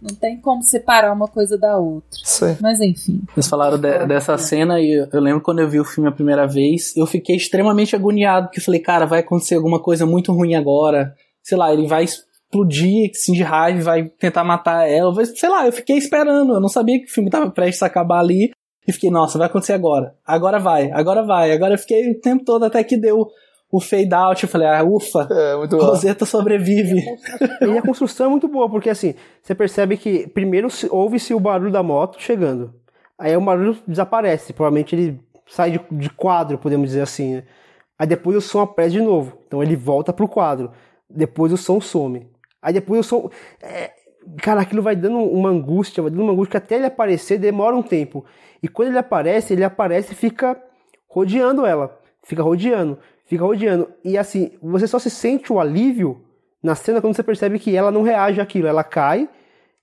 Não 0.00 0.14
tem 0.14 0.38
como 0.38 0.62
separar 0.62 1.12
uma 1.12 1.26
coisa 1.26 1.56
da 1.56 1.78
outra. 1.78 2.18
Sim. 2.22 2.56
Mas 2.60 2.78
enfim. 2.78 3.22
Vocês 3.32 3.48
falaram 3.48 3.78
de, 3.78 4.06
dessa 4.06 4.36
cena 4.36 4.78
e 4.78 5.08
eu 5.10 5.20
lembro 5.20 5.40
quando 5.40 5.60
eu 5.60 5.68
vi 5.68 5.80
o 5.80 5.84
filme 5.84 6.08
a 6.08 6.12
primeira 6.12 6.46
vez, 6.46 6.94
eu 6.94 7.06
fiquei 7.06 7.36
extremamente 7.36 7.96
agoniado, 7.96 8.46
porque 8.46 8.60
eu 8.60 8.64
falei, 8.64 8.80
cara, 8.80 9.06
vai 9.06 9.20
acontecer 9.20 9.54
alguma 9.54 9.80
coisa 9.80 10.04
muito 10.04 10.30
ruim 10.30 10.54
agora. 10.54 11.14
Sei 11.42 11.56
lá, 11.56 11.72
ele 11.72 11.86
vai 11.86 12.04
explodir 12.04 13.10
assim, 13.10 13.32
de 13.32 13.42
raiva, 13.42 13.82
vai 13.82 14.04
tentar 14.04 14.44
matar 14.44 14.86
ela. 14.86 15.24
Sei 15.24 15.48
lá, 15.48 15.66
eu 15.66 15.72
fiquei 15.72 15.96
esperando. 15.96 16.52
Eu 16.54 16.60
não 16.60 16.68
sabia 16.68 16.98
que 16.98 17.06
o 17.06 17.12
filme 17.12 17.30
tava 17.30 17.50
prestes 17.50 17.82
a 17.82 17.86
acabar 17.86 18.20
ali. 18.20 18.50
E 18.86 18.92
fiquei, 18.92 19.10
nossa, 19.10 19.38
vai 19.38 19.46
acontecer 19.46 19.72
agora. 19.72 20.14
Agora 20.26 20.58
vai, 20.58 20.90
agora 20.92 21.22
vai. 21.22 21.50
Agora 21.50 21.74
eu 21.74 21.78
fiquei 21.78 22.10
o 22.10 22.20
tempo 22.20 22.44
todo 22.44 22.64
até 22.64 22.84
que 22.84 22.98
deu 22.98 23.26
o 23.74 23.80
fade 23.80 24.14
out, 24.14 24.40
eu 24.40 24.48
falei, 24.48 24.68
ah, 24.68 24.84
ufa, 24.84 25.26
é, 25.28 25.54
Rosetta 25.74 26.24
sobrevive. 26.24 27.04
E 27.60 27.76
a 27.76 27.82
construção 27.82 28.26
é 28.26 28.28
muito 28.28 28.46
boa, 28.46 28.70
porque 28.70 28.88
assim, 28.88 29.16
você 29.42 29.52
percebe 29.52 29.96
que 29.96 30.28
primeiro 30.28 30.68
ouve-se 30.90 31.34
o 31.34 31.40
barulho 31.40 31.72
da 31.72 31.82
moto 31.82 32.22
chegando. 32.22 32.72
Aí 33.18 33.36
o 33.36 33.40
barulho 33.40 33.76
desaparece, 33.84 34.52
provavelmente 34.52 34.94
ele 34.94 35.20
sai 35.48 35.72
de, 35.72 35.80
de 35.90 36.08
quadro, 36.08 36.56
podemos 36.56 36.90
dizer 36.90 37.00
assim, 37.00 37.34
né? 37.34 37.44
Aí 37.98 38.06
depois 38.06 38.36
o 38.36 38.40
som 38.40 38.60
aparece 38.60 38.92
de 38.92 39.02
novo. 39.02 39.38
Então 39.44 39.60
ele 39.60 39.74
volta 39.74 40.12
pro 40.12 40.28
quadro. 40.28 40.70
Depois 41.10 41.52
o 41.52 41.56
som 41.56 41.80
some. 41.80 42.28
Aí 42.62 42.72
depois 42.72 43.00
o 43.00 43.08
som. 43.08 43.30
É, 43.60 43.90
cara, 44.40 44.60
aquilo 44.60 44.82
vai 44.82 44.94
dando 44.94 45.18
uma 45.18 45.48
angústia, 45.48 46.00
vai 46.00 46.12
dando 46.12 46.22
uma 46.22 46.32
angústia 46.32 46.60
que 46.60 46.64
até 46.64 46.76
ele 46.76 46.86
aparecer 46.86 47.38
demora 47.38 47.74
um 47.74 47.82
tempo. 47.82 48.24
E 48.62 48.68
quando 48.68 48.88
ele 48.88 48.98
aparece, 48.98 49.52
ele 49.52 49.64
aparece 49.64 50.12
e 50.12 50.16
fica 50.16 50.60
rodeando 51.08 51.66
ela. 51.66 51.98
Fica 52.22 52.42
rodeando 52.42 52.98
fica 53.24 53.44
rodeando. 53.44 53.88
E 54.04 54.16
assim, 54.16 54.52
você 54.62 54.86
só 54.86 54.98
se 54.98 55.10
sente 55.10 55.52
o 55.52 55.60
alívio 55.60 56.22
na 56.62 56.74
cena 56.74 57.00
quando 57.00 57.14
você 57.14 57.22
percebe 57.22 57.58
que 57.58 57.76
ela 57.76 57.90
não 57.90 58.02
reage 58.02 58.40
àquilo. 58.40 58.66
Ela 58.66 58.84
cai 58.84 59.28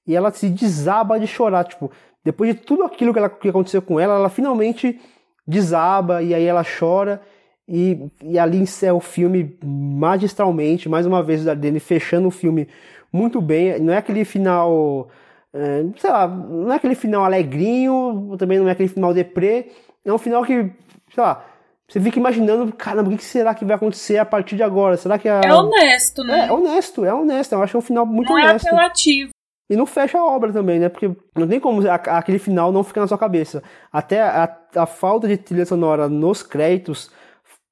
e 0.06 0.16
ela 0.16 0.32
se 0.32 0.50
desaba 0.50 1.20
de 1.20 1.28
chorar. 1.28 1.64
Tipo, 1.66 1.92
depois 2.24 2.54
de 2.54 2.62
tudo 2.62 2.84
aquilo 2.84 3.14
que, 3.14 3.20
ela, 3.20 3.30
que 3.30 3.50
aconteceu 3.50 3.82
com 3.82 4.00
ela, 4.00 4.16
ela 4.16 4.30
finalmente 4.30 5.00
desaba 5.48 6.22
e 6.22 6.34
aí 6.34 6.46
ela 6.46 6.64
chora. 6.64 7.22
E, 7.68 8.10
e 8.22 8.38
ali 8.38 8.58
encerra 8.58 8.96
o 8.96 9.00
filme 9.00 9.58
magistralmente, 9.64 10.90
mais 10.90 11.06
uma 11.06 11.24
vez 11.24 11.42
o 11.42 11.46
Dardenne 11.46 11.80
fechando 11.80 12.28
o 12.28 12.32
filme 12.32 12.68
muito 13.14 13.40
bem. 13.42 13.80
Não 13.80 13.94
é 13.94 13.98
aquele 13.98 14.26
final, 14.26 15.10
é, 15.54 15.86
sei 15.98 16.10
lá, 16.10 16.28
não 16.28 16.72
é 16.74 16.76
aquele 16.76 16.96
final 16.96 17.24
alegrinho, 17.24 18.36
também 18.38 18.60
não 18.60 18.68
é 18.68 18.72
aquele 18.72 18.90
final 18.90 19.14
deprê. 19.14 19.68
É 20.04 20.12
um 20.12 20.18
final 20.18 20.44
que, 20.44 20.70
sei 21.14 21.24
lá, 21.24 21.46
você 21.92 22.00
fica 22.00 22.18
imaginando, 22.18 22.72
caramba, 22.72 23.10
o 23.10 23.18
que 23.18 23.24
será 23.24 23.54
que 23.54 23.66
vai 23.66 23.76
acontecer 23.76 24.18
a 24.18 24.24
partir 24.24 24.56
de 24.56 24.64
agora? 24.64 24.96
Será 24.96 25.20
que 25.20 25.28
a... 25.28 25.42
É 25.44 25.54
honesto, 25.54 26.24
né? 26.24 26.46
É, 26.46 26.48
é 26.48 26.52
honesto, 26.54 27.04
é 27.04 27.14
honesto. 27.14 27.52
Eu 27.52 27.62
acho 27.62 27.78
um 27.78 27.82
final 27.82 28.06
muito 28.06 28.30
não 28.30 28.40
é 28.40 28.44
honesto. 28.46 28.64
Não 28.64 28.72
é 28.72 28.76
apelativo. 28.76 29.32
E 29.70 29.76
não 29.76 29.86
fecha 29.86 30.18
a 30.18 30.26
obra 30.26 30.54
também, 30.54 30.80
né? 30.80 30.88
Porque 30.88 31.12
não 31.36 31.46
tem 31.46 31.60
como 31.60 31.82
aquele 31.90 32.40
final 32.40 32.72
não 32.72 32.82
ficar 32.82 33.02
na 33.02 33.08
sua 33.08 33.18
cabeça. 33.18 33.62
Até 33.92 34.22
a, 34.22 34.58
a 34.74 34.86
falta 34.86 35.28
de 35.28 35.36
trilha 35.36 35.66
sonora 35.66 36.08
nos 36.08 36.42
créditos 36.42 37.12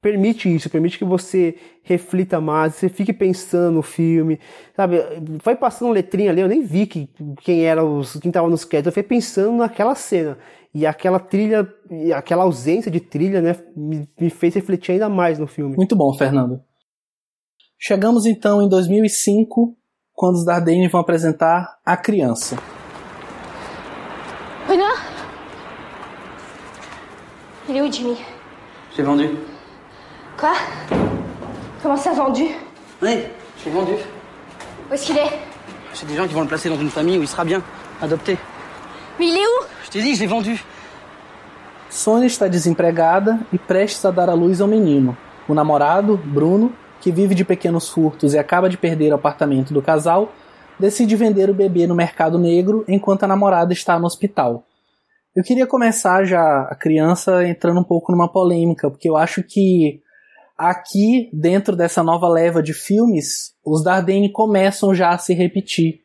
permite 0.01 0.53
isso, 0.53 0.69
permite 0.69 0.97
que 0.97 1.05
você 1.05 1.55
reflita 1.83 2.39
mais, 2.39 2.75
você 2.75 2.89
fique 2.89 3.11
pensando 3.11 3.75
no 3.75 3.81
filme, 3.81 4.39
sabe? 4.75 4.97
Foi 5.41 5.55
passando 5.55 5.91
letrinha 5.91 6.31
ali, 6.31 6.41
eu 6.41 6.47
nem 6.47 6.61
vi 6.61 6.85
que, 6.85 7.09
quem 7.41 7.65
era 7.65 7.83
os, 7.83 8.17
quem 8.17 8.31
tava 8.31 8.49
nos 8.49 8.63
créditos, 8.63 8.87
eu 8.87 8.93
fui 8.93 9.03
pensando 9.03 9.57
naquela 9.57 9.95
cena. 9.95 10.37
E 10.73 10.85
aquela 10.85 11.19
trilha, 11.19 11.67
aquela 12.15 12.43
ausência 12.43 12.91
de 12.91 12.99
trilha, 12.99 13.41
né, 13.41 13.55
me, 13.75 14.07
me 14.19 14.29
fez 14.29 14.53
refletir 14.53 14.93
ainda 14.93 15.09
mais 15.09 15.39
no 15.39 15.47
filme. 15.47 15.75
Muito 15.75 15.95
bom, 15.95 16.13
Fernando. 16.13 16.61
Chegamos 17.77 18.25
então 18.25 18.61
em 18.61 18.69
2005, 18.69 19.75
quando 20.13 20.35
os 20.35 20.45
Dardenne 20.45 20.87
vão 20.87 21.01
apresentar 21.01 21.79
A 21.85 21.97
Criança. 21.97 22.57
Renan 24.67 24.93
Il 27.67 27.77
est 27.77 27.81
où 27.81 27.91
Jimmy 27.91 28.17
J'ai 28.95 29.03
vendu. 29.03 29.29
Quoi 30.37 30.53
Comment 31.81 31.97
ça 31.97 32.13
vendu 32.13 32.45
Oui, 33.01 33.23
j'ai 33.63 33.69
vendu. 33.71 33.93
Où 34.89 34.93
est-ce 34.93 35.05
qu'il 35.05 35.17
est 35.17 35.39
J'ai 35.93 36.05
des 36.05 36.15
gens 36.15 36.27
qui 36.27 36.33
vont 36.33 36.41
le 36.41 36.47
placer 36.47 36.69
dans 36.69 36.79
une 36.79 36.89
famille 36.89 37.17
où 37.17 37.21
il 37.21 37.27
sera 37.27 37.45
bien, 37.45 37.63
adopté. 38.01 38.37
Mais 39.17 39.27
il 39.27 39.37
est 39.37 39.45
où 39.45 39.65
Je 39.89 39.93
t'ai 39.93 40.03
dit, 40.03 40.13
je 40.13 40.27
vendu. 40.27 40.59
Sônia 41.89 42.27
está 42.27 42.47
desempregada 42.47 43.39
e 43.51 43.57
prestes 43.57 44.05
a 44.05 44.11
dar 44.11 44.29
à 44.29 44.35
luz 44.35 44.61
ao 44.61 44.67
menino. 44.67 45.17
O 45.47 45.55
namorado, 45.55 46.15
Bruno, 46.15 46.71
que 47.01 47.11
vive 47.11 47.33
de 47.33 47.43
pequenos 47.43 47.89
furtos 47.89 48.35
e 48.35 48.37
acaba 48.37 48.69
de 48.69 48.77
perder 48.77 49.11
o 49.11 49.15
apartamento 49.15 49.73
do 49.73 49.81
casal, 49.81 50.31
decide 50.79 51.15
vender 51.15 51.49
o 51.49 51.55
bebê 51.55 51.87
no 51.87 51.95
mercado 51.95 52.37
negro 52.37 52.85
enquanto 52.87 53.23
a 53.23 53.27
namorada 53.27 53.73
está 53.73 53.97
no 53.97 54.05
hospital. 54.05 54.63
Eu 55.35 55.43
queria 55.43 55.65
começar 55.65 56.23
já 56.23 56.67
a 56.69 56.75
criança 56.75 57.43
entrando 57.47 57.79
um 57.79 57.83
pouco 57.83 58.11
numa 58.11 58.31
polêmica, 58.31 58.91
porque 58.91 59.09
eu 59.09 59.17
acho 59.17 59.41
que 59.41 60.01
aqui, 60.55 61.31
dentro 61.33 61.75
dessa 61.75 62.03
nova 62.03 62.29
leva 62.29 62.61
de 62.61 62.75
filmes, 62.75 63.55
os 63.65 63.83
Dardenne 63.83 64.31
começam 64.31 64.93
já 64.93 65.09
a 65.09 65.17
se 65.17 65.33
repetir. 65.33 66.01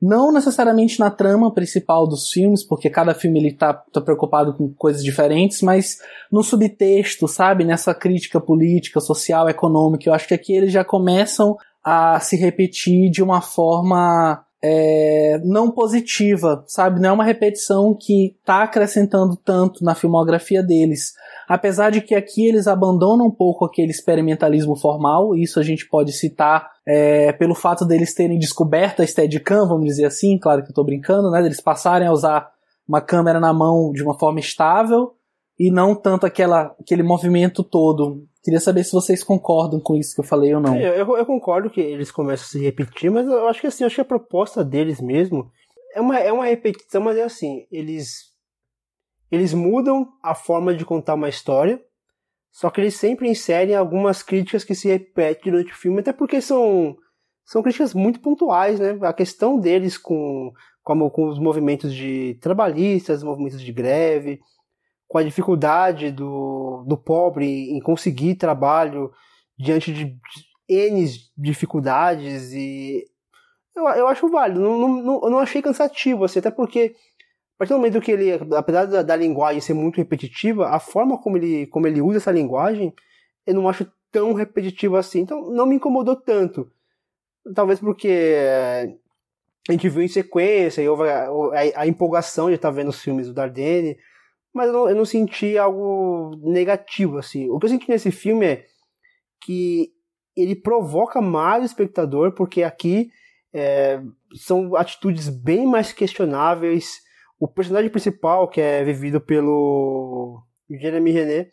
Não 0.00 0.32
necessariamente 0.32 0.98
na 0.98 1.10
trama 1.10 1.52
principal 1.52 2.06
dos 2.06 2.30
filmes, 2.30 2.64
porque 2.64 2.88
cada 2.88 3.14
filme 3.14 3.38
ele 3.38 3.52
tá, 3.52 3.74
tá 3.74 4.00
preocupado 4.00 4.54
com 4.54 4.72
coisas 4.72 5.02
diferentes, 5.02 5.60
mas 5.60 5.98
no 6.32 6.42
subtexto, 6.42 7.28
sabe? 7.28 7.64
Nessa 7.64 7.92
crítica 7.94 8.40
política, 8.40 9.00
social, 9.00 9.48
econômica. 9.48 10.08
Eu 10.08 10.14
acho 10.14 10.26
que 10.26 10.34
aqui 10.34 10.54
eles 10.54 10.72
já 10.72 10.84
começam 10.84 11.56
a 11.84 12.18
se 12.20 12.36
repetir 12.36 13.10
de 13.10 13.22
uma 13.22 13.40
forma 13.40 14.44
é, 14.62 15.40
não 15.42 15.70
positiva, 15.70 16.62
sabe? 16.66 17.00
Não 17.00 17.10
é 17.10 17.12
uma 17.12 17.24
repetição 17.24 17.96
que 17.98 18.36
tá 18.44 18.62
acrescentando 18.62 19.36
tanto 19.36 19.82
na 19.84 19.94
filmografia 19.94 20.62
deles. 20.62 21.14
Apesar 21.50 21.90
de 21.90 22.00
que 22.00 22.14
aqui 22.14 22.46
eles 22.46 22.68
abandonam 22.68 23.26
um 23.26 23.30
pouco 23.30 23.64
aquele 23.64 23.90
experimentalismo 23.90 24.76
formal, 24.76 25.34
isso 25.34 25.58
a 25.58 25.64
gente 25.64 25.84
pode 25.88 26.12
citar 26.12 26.70
é, 26.86 27.32
pelo 27.32 27.56
fato 27.56 27.84
deles 27.84 28.14
terem 28.14 28.38
descoberto 28.38 29.02
a 29.02 29.06
Steadicam, 29.06 29.66
vamos 29.66 29.86
dizer 29.86 30.04
assim, 30.04 30.38
claro 30.38 30.62
que 30.62 30.68
eu 30.68 30.70
estou 30.70 30.84
brincando, 30.84 31.28
né? 31.28 31.44
Eles 31.44 31.60
passarem 31.60 32.06
a 32.06 32.12
usar 32.12 32.48
uma 32.86 33.00
câmera 33.00 33.40
na 33.40 33.52
mão 33.52 33.90
de 33.90 34.00
uma 34.00 34.16
forma 34.16 34.38
estável 34.38 35.16
e 35.58 35.72
não 35.72 35.92
tanto 35.92 36.24
aquela, 36.24 36.72
aquele 36.80 37.02
movimento 37.02 37.64
todo. 37.64 38.24
Queria 38.44 38.60
saber 38.60 38.84
se 38.84 38.92
vocês 38.92 39.24
concordam 39.24 39.80
com 39.80 39.96
isso 39.96 40.14
que 40.14 40.20
eu 40.20 40.24
falei 40.24 40.54
ou 40.54 40.60
não. 40.60 40.76
Eu, 40.76 40.94
eu, 40.94 41.16
eu 41.16 41.26
concordo 41.26 41.68
que 41.68 41.80
eles 41.80 42.12
começam 42.12 42.44
a 42.44 42.48
se 42.48 42.62
repetir, 42.62 43.10
mas 43.10 43.26
eu 43.26 43.48
acho 43.48 43.60
que 43.60 43.66
assim, 43.66 43.82
acho 43.82 43.96
que 43.96 44.00
a 44.00 44.04
proposta 44.04 44.64
deles 44.64 45.00
mesmo 45.00 45.50
é 45.96 46.00
uma, 46.00 46.16
é 46.16 46.32
uma 46.32 46.44
repetição, 46.44 47.02
mas 47.02 47.16
é 47.16 47.24
assim, 47.24 47.66
eles 47.72 48.29
eles 49.30 49.54
mudam 49.54 50.12
a 50.22 50.34
forma 50.34 50.74
de 50.74 50.84
contar 50.84 51.14
uma 51.14 51.28
história, 51.28 51.80
só 52.50 52.68
que 52.68 52.80
eles 52.80 52.96
sempre 52.96 53.28
inserem 53.28 53.76
algumas 53.76 54.22
críticas 54.22 54.64
que 54.64 54.74
se 54.74 54.88
repetem 54.88 55.52
durante 55.52 55.72
o 55.72 55.76
filme, 55.76 56.00
até 56.00 56.12
porque 56.12 56.40
são, 56.40 56.96
são 57.44 57.62
críticas 57.62 57.94
muito 57.94 58.20
pontuais, 58.20 58.80
né? 58.80 58.98
A 59.02 59.12
questão 59.12 59.58
deles 59.58 59.96
com, 59.96 60.52
com, 60.82 61.10
com 61.10 61.28
os 61.28 61.38
movimentos 61.38 61.94
de 61.94 62.36
trabalhistas, 62.40 63.22
movimentos 63.22 63.60
de 63.60 63.72
greve, 63.72 64.40
com 65.06 65.18
a 65.18 65.22
dificuldade 65.22 66.10
do, 66.10 66.84
do 66.86 66.96
pobre 66.96 67.70
em 67.70 67.80
conseguir 67.80 68.34
trabalho 68.34 69.12
diante 69.56 69.92
de 69.92 70.16
N 70.68 71.06
dificuldades 71.36 72.52
e 72.52 73.04
eu, 73.74 73.84
eu 73.88 74.08
acho 74.08 74.28
válido, 74.28 74.60
não, 74.60 75.02
não, 75.02 75.20
eu 75.22 75.30
não 75.30 75.38
achei 75.38 75.62
cansativo, 75.62 76.24
assim, 76.24 76.38
até 76.38 76.50
porque 76.50 76.94
partir 77.60 77.74
do 77.74 77.76
momento 77.76 78.00
que 78.00 78.10
ele, 78.10 78.32
apesar 78.56 78.86
da, 78.86 79.02
da, 79.02 79.14
linguagem 79.14 79.60
ser 79.60 79.74
muito 79.74 79.98
repetitiva, 79.98 80.70
a 80.70 80.80
forma 80.80 81.20
como 81.20 81.36
ele, 81.36 81.66
como 81.66 81.86
ele 81.86 82.00
usa 82.00 82.16
essa 82.16 82.32
linguagem, 82.32 82.90
eu 83.46 83.52
não 83.52 83.68
acho 83.68 83.86
tão 84.10 84.32
repetitiva 84.32 84.98
assim. 84.98 85.20
Então 85.20 85.50
não 85.50 85.66
me 85.66 85.76
incomodou 85.76 86.16
tanto. 86.16 86.72
Talvez 87.54 87.78
porque 87.78 88.08
eh, 88.08 88.94
a 89.68 89.72
gente 89.72 89.90
viu 89.90 90.00
em 90.00 90.08
sequência 90.08 90.80
e 90.80 90.88
houve 90.88 91.10
a, 91.10 91.26
a, 91.28 91.82
a 91.82 91.86
empolgação 91.86 92.48
de 92.48 92.54
estar 92.54 92.70
vendo 92.70 92.88
os 92.88 93.02
filmes 93.02 93.26
do 93.26 93.34
Dardenne, 93.34 93.98
mas 94.54 94.68
eu 94.68 94.72
não, 94.72 94.88
eu 94.88 94.96
não, 94.96 95.04
senti 95.04 95.58
algo 95.58 96.34
negativo 96.42 97.18
assim. 97.18 97.50
O 97.50 97.58
que 97.58 97.66
eu 97.66 97.70
senti 97.70 97.90
nesse 97.90 98.10
filme 98.10 98.46
é 98.46 98.64
que 99.38 99.92
ele 100.34 100.56
provoca 100.56 101.20
mais 101.20 101.62
o 101.62 101.66
espectador, 101.66 102.32
porque 102.32 102.62
aqui 102.62 103.10
é, 103.52 104.00
são 104.34 104.74
atitudes 104.76 105.28
bem 105.28 105.66
mais 105.66 105.92
questionáveis. 105.92 107.02
O 107.40 107.48
personagem 107.48 107.90
principal, 107.90 108.46
que 108.46 108.60
é 108.60 108.84
vivido 108.84 109.20
pelo 109.20 110.42
Jeremy 110.70 111.10
René, 111.10 111.50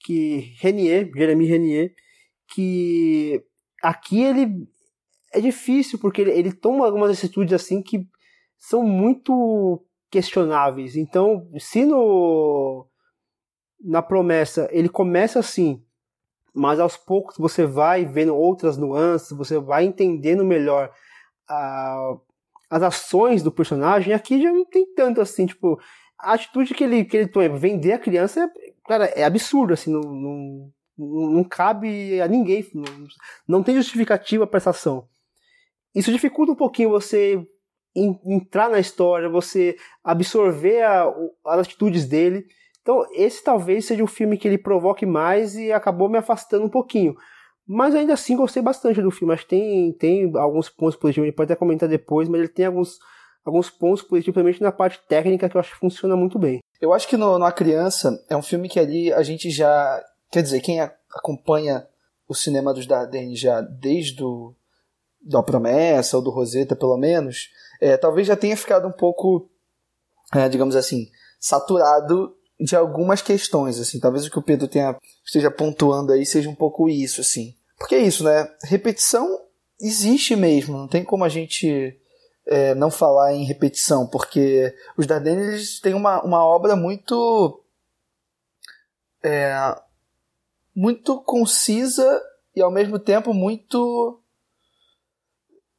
que 0.00 0.54
Renier, 0.58 1.10
Jeremy 1.14 1.44
Renier, 1.46 1.94
que 2.48 3.44
aqui 3.82 4.22
ele 4.22 4.66
é 5.32 5.40
difícil 5.40 5.98
porque 5.98 6.22
ele, 6.22 6.30
ele 6.32 6.52
toma 6.52 6.86
algumas 6.86 7.16
atitudes 7.16 7.52
assim 7.52 7.82
que 7.82 8.08
são 8.58 8.82
muito 8.82 9.84
questionáveis. 10.10 10.96
Então, 10.96 11.48
se 11.58 11.84
no 11.84 12.86
na 13.82 14.02
promessa 14.02 14.68
ele 14.72 14.88
começa 14.88 15.38
assim, 15.38 15.82
mas 16.52 16.80
aos 16.80 16.96
poucos 16.96 17.36
você 17.38 17.64
vai 17.64 18.04
vendo 18.04 18.34
outras 18.34 18.76
nuances, 18.76 19.36
você 19.36 19.58
vai 19.58 19.84
entendendo 19.84 20.44
melhor 20.44 20.90
a, 21.48 22.16
as 22.70 22.82
ações 22.82 23.42
do 23.42 23.50
personagem, 23.50 24.14
aqui 24.14 24.40
já 24.40 24.52
não 24.52 24.64
tem 24.64 24.86
tanto 24.94 25.20
assim, 25.20 25.44
tipo, 25.44 25.78
a 26.16 26.34
atitude 26.34 26.72
que 26.72 26.84
ele, 26.84 27.04
que 27.04 27.16
ele 27.16 27.26
toma, 27.26 27.48
vender 27.56 27.92
a 27.92 27.98
criança, 27.98 28.44
é, 28.44 28.72
cara, 28.86 29.06
é 29.06 29.24
absurdo, 29.24 29.72
assim, 29.72 29.90
não, 29.90 30.00
não, 30.00 30.72
não 30.96 31.44
cabe 31.44 32.20
a 32.20 32.28
ninguém, 32.28 32.64
não, 32.72 32.84
não 33.48 33.62
tem 33.62 33.74
justificativa 33.74 34.46
para 34.46 34.58
essa 34.58 34.70
ação. 34.70 35.08
Isso 35.92 36.12
dificulta 36.12 36.52
um 36.52 36.56
pouquinho 36.56 36.90
você 36.90 37.44
entrar 37.94 38.70
na 38.70 38.78
história, 38.78 39.28
você 39.28 39.76
absorver 40.04 40.82
a, 40.82 41.12
as 41.46 41.60
atitudes 41.60 42.06
dele. 42.06 42.46
Então, 42.82 43.04
esse 43.12 43.42
talvez 43.42 43.84
seja 43.86 44.04
o 44.04 44.06
filme 44.06 44.38
que 44.38 44.46
ele 44.46 44.58
provoque 44.58 45.04
mais 45.04 45.56
e 45.56 45.72
acabou 45.72 46.08
me 46.08 46.18
afastando 46.18 46.64
um 46.64 46.70
pouquinho. 46.70 47.16
Mas 47.72 47.94
ainda 47.94 48.14
assim 48.14 48.34
gostei 48.34 48.60
bastante 48.60 49.00
do 49.00 49.12
filme. 49.12 49.32
Acho 49.32 49.44
que 49.44 49.50
tem, 49.50 49.92
tem 49.92 50.36
alguns 50.36 50.68
pontos 50.68 50.96
positivos, 50.96 51.26
a 51.26 51.28
gente 51.28 51.36
pode 51.36 51.52
até 51.52 51.56
comentar 51.56 51.88
depois, 51.88 52.28
mas 52.28 52.40
ele 52.40 52.48
tem 52.48 52.66
alguns, 52.66 52.98
alguns 53.44 53.70
pontos 53.70 54.02
positivos, 54.02 54.34
principalmente 54.34 54.60
na 54.60 54.72
parte 54.72 55.00
técnica, 55.06 55.48
que 55.48 55.56
eu 55.56 55.60
acho 55.60 55.74
que 55.74 55.78
funciona 55.78 56.16
muito 56.16 56.36
bem. 56.36 56.58
Eu 56.80 56.92
acho 56.92 57.06
que 57.06 57.16
no, 57.16 57.38
no 57.38 57.44
A 57.44 57.52
Criança 57.52 58.20
é 58.28 58.36
um 58.36 58.42
filme 58.42 58.68
que 58.68 58.80
ali 58.80 59.12
a 59.12 59.22
gente 59.22 59.50
já. 59.50 60.02
Quer 60.32 60.42
dizer, 60.42 60.60
quem 60.62 60.80
acompanha 60.80 61.86
o 62.26 62.34
cinema 62.34 62.74
dos 62.74 62.88
Dardenne 62.88 63.36
já 63.36 63.60
desde 63.60 64.20
o, 64.24 64.52
da 65.22 65.40
Promessa 65.40 66.16
ou 66.16 66.24
do 66.24 66.30
Rosetta, 66.30 66.74
pelo 66.74 66.96
menos, 66.96 67.50
é, 67.80 67.96
talvez 67.96 68.26
já 68.26 68.34
tenha 68.34 68.56
ficado 68.56 68.88
um 68.88 68.92
pouco, 68.92 69.48
é, 70.34 70.48
digamos 70.48 70.74
assim, 70.74 71.08
saturado 71.38 72.34
de 72.58 72.74
algumas 72.74 73.22
questões, 73.22 73.78
assim. 73.78 74.00
Talvez 74.00 74.26
o 74.26 74.30
que 74.30 74.40
o 74.40 74.42
Pedro 74.42 74.66
tenha, 74.66 74.96
esteja 75.24 75.52
pontuando 75.52 76.12
aí 76.12 76.26
seja 76.26 76.50
um 76.50 76.54
pouco 76.56 76.88
isso, 76.88 77.20
assim. 77.20 77.54
Porque 77.80 77.94
é 77.94 78.02
isso, 78.02 78.22
né? 78.22 78.46
Repetição 78.62 79.26
existe 79.80 80.36
mesmo, 80.36 80.76
não 80.76 80.86
tem 80.86 81.02
como 81.02 81.24
a 81.24 81.30
gente 81.30 81.98
é, 82.46 82.74
não 82.74 82.90
falar 82.90 83.32
em 83.32 83.44
repetição, 83.44 84.06
porque 84.06 84.74
os 84.98 85.06
Dardennes 85.06 85.80
têm 85.80 85.94
uma, 85.94 86.22
uma 86.22 86.44
obra 86.44 86.76
muito. 86.76 87.64
É, 89.24 89.54
muito 90.76 91.22
concisa 91.22 92.22
e 92.54 92.60
ao 92.60 92.70
mesmo 92.70 92.98
tempo 92.98 93.32
muito. 93.32 94.22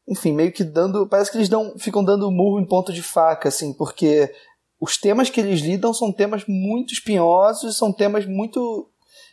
Enfim, 0.08 0.34
meio 0.34 0.52
que 0.52 0.64
dando. 0.64 1.08
Parece 1.08 1.32
que 1.32 1.38
eles 1.38 1.49
dão, 1.49 1.78
ficam 1.78 2.04
dando 2.04 2.32
murro 2.32 2.60
em 2.60 2.68
ponto 2.68 2.91
de 2.91 3.04
faca, 3.04 3.47
assim, 3.47 3.74
porque 3.74 4.34
os 4.80 4.97
temas 4.97 5.30
que 5.30 5.39
eles 5.39 5.62
lidam 5.62 5.93
são 5.93 6.12
temas 6.12 6.45
muito 6.47 6.93
espinhosos, 6.93 7.78
são 7.78 7.93
temas 7.93 8.26
muito 8.26 8.91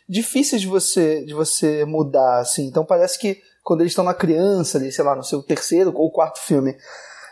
difíceis 0.09 0.61
de 0.61 0.67
você 0.67 1.23
de 1.23 1.33
você 1.33 1.85
mudar, 1.85 2.39
assim. 2.39 2.65
Então 2.65 2.83
parece 2.83 3.19
que 3.19 3.39
quando 3.63 3.81
eles 3.81 3.91
estão 3.91 4.03
na 4.03 4.15
criança 4.15 4.79
ali, 4.79 4.91
sei 4.91 5.05
lá, 5.05 5.15
no 5.15 5.23
seu 5.23 5.43
terceiro 5.43 5.93
ou 5.95 6.11
quarto 6.11 6.39
filme, 6.39 6.75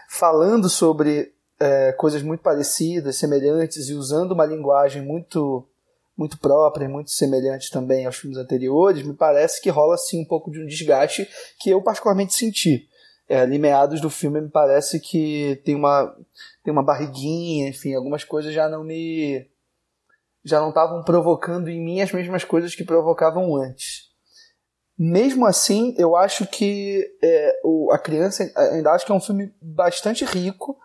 falando 0.08 0.70
sobre 0.70 1.34
é, 1.60 1.92
coisas 1.94 2.22
muito 2.22 2.42
parecidas, 2.42 3.16
semelhantes 3.16 3.90
e 3.90 3.96
usando 3.96 4.34
uma 4.34 4.46
linguagem 4.46 5.02
muito 5.02 5.68
muito 6.16 6.40
própria 6.40 6.90
muito 6.90 7.12
semelhante 7.12 7.70
também 7.70 8.06
aos 8.06 8.16
filmes 8.18 8.40
anteriores, 8.40 9.06
me 9.06 9.14
parece 9.14 9.62
que 9.62 9.70
rola 9.70 9.96
assim 9.96 10.22
um 10.22 10.26
pouco 10.26 10.52
de 10.52 10.60
um 10.60 10.66
desgaste 10.66 11.28
que 11.60 11.70
eu 11.70 11.82
particularmente 11.82 12.34
senti. 12.34 12.88
É, 13.30 13.42
ali 13.42 13.60
meados 13.60 14.00
do 14.00 14.10
filme 14.10 14.40
me 14.40 14.50
parece 14.50 15.00
que 15.00 15.62
tem 15.66 15.76
uma 15.76 16.16
tem 16.64 16.72
uma 16.72 16.84
barriguinha, 16.84 17.70
enfim, 17.70 17.94
algumas 17.94 18.24
coisas 18.24 18.54
já 18.54 18.70
não 18.70 18.84
me 18.84 19.48
já 20.48 20.62
não 20.62 20.70
estavam 20.70 21.04
provocando 21.04 21.70
em 21.70 21.84
mim 21.84 22.02
as 22.02 22.12
mesmas 22.12 22.44
coisas 22.44 22.74
que 22.74 22.86
provocavam 22.86 23.56
antes. 23.56 24.08
Mesmo 24.98 25.46
assim, 25.46 25.94
eu 25.98 26.16
acho 26.16 26.48
que 26.48 27.06
é, 27.22 27.60
o, 27.64 27.92
a 27.92 28.00
criança 28.00 28.50
ainda 28.56 28.92
acho 28.92 29.06
que 29.06 29.12
é 29.12 29.16
um 29.16 29.22
filme 29.22 29.54
bastante 29.62 30.26
rico, 30.26 30.78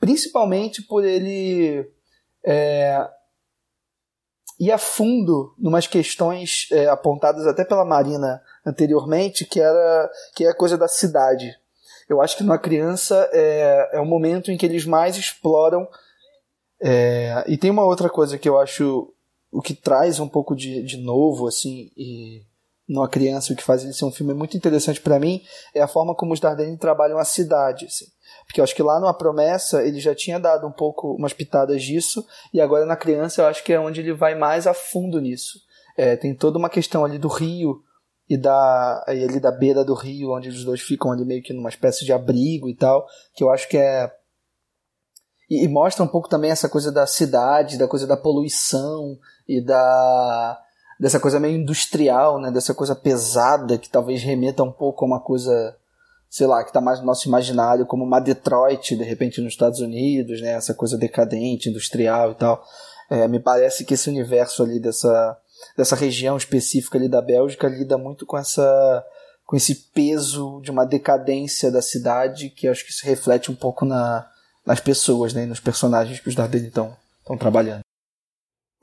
principalmente 0.00 0.80
por 0.82 1.04
ele 1.04 1.86
é, 2.46 3.06
ir 4.58 4.70
a 4.70 4.78
fundo 4.78 5.54
numas 5.58 5.86
questões 5.86 6.68
é, 6.72 6.86
apontadas 6.86 7.46
até 7.46 7.64
pela 7.64 7.84
Marina 7.84 8.40
anteriormente, 8.64 9.44
que 9.44 9.60
era 9.60 10.10
que 10.34 10.44
é 10.44 10.48
a 10.48 10.56
coisa 10.56 10.78
da 10.78 10.88
cidade. 10.88 11.54
Eu 12.08 12.22
acho 12.22 12.36
que 12.36 12.44
numa 12.44 12.58
criança 12.58 13.28
é, 13.32 13.90
é 13.94 14.00
o 14.00 14.06
momento 14.06 14.50
em 14.50 14.56
que 14.56 14.64
eles 14.64 14.86
mais 14.86 15.16
exploram 15.16 15.86
é, 16.80 17.44
e 17.46 17.56
tem 17.56 17.70
uma 17.70 17.84
outra 17.84 18.08
coisa 18.08 18.38
que 18.38 18.48
eu 18.48 18.58
acho 18.58 19.12
o 19.50 19.62
que 19.62 19.74
traz 19.74 20.20
um 20.20 20.28
pouco 20.28 20.54
de, 20.54 20.82
de 20.82 20.98
novo, 20.98 21.46
assim, 21.46 21.90
e 21.96 22.42
numa 22.88 23.08
criança, 23.08 23.52
o 23.52 23.56
que 23.56 23.62
faz 23.62 23.84
ele 23.84 23.92
ser 23.92 24.06
um 24.06 24.10
filme 24.10 24.32
muito 24.32 24.56
interessante 24.56 25.00
para 25.00 25.20
mim 25.20 25.42
é 25.74 25.82
a 25.82 25.88
forma 25.88 26.14
como 26.14 26.32
os 26.32 26.40
Dardenne 26.40 26.78
trabalham 26.78 27.18
a 27.18 27.24
cidade, 27.24 27.84
assim. 27.84 28.06
Porque 28.46 28.60
eu 28.60 28.64
acho 28.64 28.74
que 28.74 28.82
lá 28.82 28.98
numa 28.98 29.12
promessa 29.12 29.82
ele 29.84 30.00
já 30.00 30.14
tinha 30.14 30.38
dado 30.38 30.66
um 30.66 30.72
pouco 30.72 31.14
umas 31.14 31.34
pitadas 31.34 31.82
disso, 31.82 32.26
e 32.52 32.60
agora 32.60 32.86
na 32.86 32.96
criança 32.96 33.42
eu 33.42 33.46
acho 33.46 33.62
que 33.62 33.72
é 33.72 33.80
onde 33.80 34.00
ele 34.00 34.14
vai 34.14 34.34
mais 34.34 34.66
a 34.66 34.72
fundo 34.72 35.20
nisso. 35.20 35.58
É, 35.96 36.16
tem 36.16 36.34
toda 36.34 36.58
uma 36.58 36.70
questão 36.70 37.04
ali 37.04 37.18
do 37.18 37.28
rio 37.28 37.82
e 38.28 38.36
da 38.36 39.04
e 39.08 39.24
ali 39.24 39.40
da 39.40 39.50
beira 39.50 39.84
do 39.84 39.94
rio, 39.94 40.34
onde 40.34 40.48
os 40.48 40.64
dois 40.64 40.80
ficam 40.80 41.10
ali 41.10 41.24
meio 41.24 41.42
que 41.42 41.52
numa 41.52 41.68
espécie 41.68 42.04
de 42.04 42.12
abrigo 42.12 42.68
e 42.68 42.74
tal, 42.74 43.06
que 43.34 43.42
eu 43.42 43.50
acho 43.50 43.68
que 43.68 43.76
é 43.76 44.10
e, 45.50 45.64
e, 45.64 45.68
mostra 45.68 46.04
um 46.04 46.08
pouco 46.08 46.28
também 46.28 46.50
essa 46.50 46.68
coisa 46.68 46.92
da 46.92 47.06
cidade, 47.06 47.78
da 47.78 47.88
coisa 47.88 48.06
da 48.06 48.16
poluição 48.16 49.18
e 49.48 49.60
da 49.60 50.60
dessa 51.00 51.20
coisa 51.20 51.38
meio 51.38 51.56
industrial, 51.56 52.40
né, 52.40 52.50
dessa 52.50 52.74
coisa 52.74 52.94
pesada 52.94 53.78
que 53.78 53.88
talvez 53.88 54.20
remeta 54.20 54.64
um 54.64 54.72
pouco 54.72 55.04
a 55.04 55.08
uma 55.08 55.20
coisa, 55.20 55.76
sei 56.28 56.44
lá, 56.44 56.60
que 56.64 56.70
está 56.70 56.80
mais 56.80 56.98
no 56.98 57.06
nosso 57.06 57.28
imaginário 57.28 57.86
como 57.86 58.04
uma 58.04 58.18
Detroit, 58.18 58.96
de 58.96 59.04
repente 59.04 59.40
nos 59.40 59.52
Estados 59.52 59.78
Unidos, 59.78 60.40
né, 60.40 60.54
essa 60.54 60.74
coisa 60.74 60.98
decadente, 60.98 61.68
industrial 61.68 62.32
e 62.32 62.34
tal. 62.34 62.64
É, 63.08 63.28
me 63.28 63.38
parece 63.38 63.84
que 63.84 63.94
esse 63.94 64.10
universo 64.10 64.62
ali 64.62 64.80
dessa 64.80 65.38
dessa 65.76 65.96
região 65.96 66.36
específica 66.36 66.98
ali 66.98 67.08
da 67.08 67.22
Bélgica 67.22 67.68
lida 67.68 67.96
muito 67.96 68.26
com 68.26 68.36
essa 68.36 69.04
com 69.46 69.56
esse 69.56 69.74
peso 69.74 70.60
de 70.62 70.70
uma 70.70 70.84
decadência 70.84 71.70
da 71.70 71.80
cidade 71.80 72.50
que 72.50 72.68
acho 72.68 72.84
que 72.84 72.92
se 72.92 73.06
reflete 73.06 73.50
um 73.50 73.54
pouco 73.54 73.84
na 73.84 74.28
nas 74.68 74.80
pessoas, 74.80 75.32
né, 75.32 75.46
nos 75.46 75.60
personagens 75.60 76.20
que 76.20 76.28
os 76.28 76.34
Dardenne 76.34 76.68
estão 76.68 76.94
trabalhando. 77.38 77.80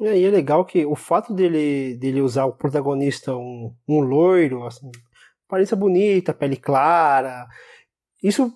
É, 0.01 0.17
e 0.17 0.25
é 0.25 0.31
legal 0.31 0.65
que 0.65 0.83
o 0.83 0.95
fato 0.95 1.31
dele, 1.31 1.95
dele 1.97 2.21
usar 2.21 2.45
o 2.45 2.53
protagonista 2.53 3.35
um, 3.35 3.71
um 3.87 3.99
loiro, 3.99 4.65
assim, 4.65 4.89
aparência 5.47 5.77
bonita, 5.77 6.33
pele 6.33 6.57
clara, 6.57 7.45
isso 8.23 8.51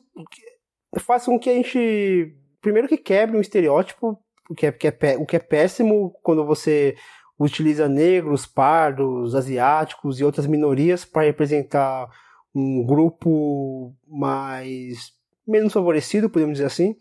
faz 0.97 1.25
com 1.25 1.37
que 1.39 1.51
a 1.51 1.53
gente, 1.53 2.35
primeiro 2.59 2.87
que 2.87 2.97
quebre 2.97 3.37
um 3.37 3.41
estereótipo, 3.41 4.19
o 4.49 4.55
que 4.55 4.65
é, 4.65 4.71
que 4.71 4.87
é, 4.87 5.17
o 5.19 5.25
que 5.27 5.35
é 5.35 5.39
péssimo 5.39 6.19
quando 6.23 6.43
você 6.43 6.95
utiliza 7.39 7.87
negros, 7.87 8.47
pardos, 8.47 9.35
asiáticos 9.35 10.19
e 10.19 10.23
outras 10.23 10.47
minorias 10.47 11.05
para 11.05 11.25
representar 11.25 12.09
um 12.55 12.83
grupo 12.83 13.95
mais 14.07 15.13
menos 15.47 15.71
favorecido, 15.71 16.27
podemos 16.27 16.53
dizer 16.53 16.65
assim 16.65 16.95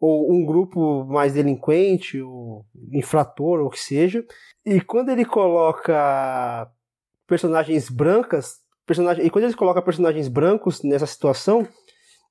ou 0.00 0.32
um 0.32 0.44
grupo 0.44 1.04
mais 1.04 1.34
delinquente, 1.34 2.20
ou 2.22 2.64
infrator, 2.90 3.60
ou 3.60 3.66
o 3.66 3.70
que 3.70 3.78
seja. 3.78 4.24
E 4.64 4.80
quando 4.80 5.10
ele 5.10 5.26
coloca 5.26 6.70
personagens 7.26 7.90
brancas, 7.90 8.60
personagem, 8.86 9.26
e 9.26 9.30
quando 9.30 9.44
ele 9.44 9.54
coloca 9.54 9.82
personagens 9.82 10.26
brancos 10.26 10.82
nessa 10.82 11.06
situação, 11.06 11.68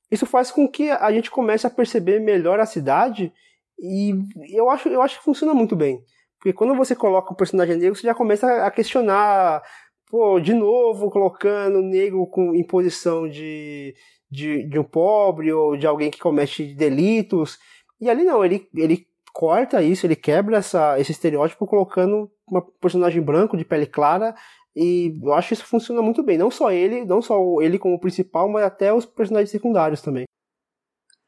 isso 0.09 0.25
faz 0.25 0.49
com 0.49 0.67
que 0.67 0.89
a 0.89 1.11
gente 1.11 1.29
comece 1.29 1.67
a 1.67 1.69
perceber 1.69 2.19
melhor 2.19 2.59
a 2.59 2.65
cidade 2.65 3.31
E 3.79 4.13
eu 4.51 4.69
acho, 4.69 4.89
eu 4.89 5.01
acho 5.01 5.19
que 5.19 5.23
funciona 5.23 5.53
muito 5.53 5.75
bem. 5.75 6.03
Porque 6.39 6.53
quando 6.53 6.75
você 6.75 6.95
coloca 6.95 7.31
um 7.31 7.35
personagem 7.35 7.77
negro, 7.77 7.95
você 7.95 8.07
já 8.07 8.15
começa 8.15 8.65
a 8.65 8.71
questionar, 8.71 9.61
pô, 10.09 10.39
de 10.39 10.53
novo, 10.53 11.11
colocando 11.11 11.81
negro 11.81 12.25
com, 12.27 12.55
em 12.55 12.63
posição 12.63 13.29
de, 13.29 13.93
de, 14.29 14.63
de 14.67 14.79
um 14.79 14.83
pobre 14.83 15.51
ou 15.51 15.75
de 15.77 15.87
alguém 15.87 16.11
que 16.11 16.19
comete 16.19 16.73
delitos. 16.73 17.57
E 17.99 18.09
ali 18.09 18.23
não, 18.23 18.43
ele, 18.43 18.67
ele 18.75 19.07
corta 19.33 19.81
isso, 19.81 20.05
ele 20.05 20.15
quebra 20.15 20.57
essa, 20.57 20.99
esse 20.99 21.11
estereótipo 21.11 21.65
colocando 21.67 22.29
uma 22.47 22.61
personagem 22.61 23.21
branco 23.21 23.57
de 23.57 23.65
pele 23.65 23.85
clara 23.85 24.35
e 24.75 25.19
eu 25.21 25.33
acho 25.33 25.49
que 25.49 25.53
isso 25.55 25.65
funciona 25.65 26.01
muito 26.01 26.23
bem. 26.23 26.37
Não 26.37 26.49
só 26.49 26.71
ele, 26.71 27.03
não 27.05 27.21
só 27.21 27.37
ele 27.61 27.79
como 27.79 27.99
principal, 27.99 28.49
mas 28.49 28.63
até 28.63 28.93
os 28.93 29.05
personagens 29.05 29.49
secundários 29.49 30.01
também. 30.01 30.25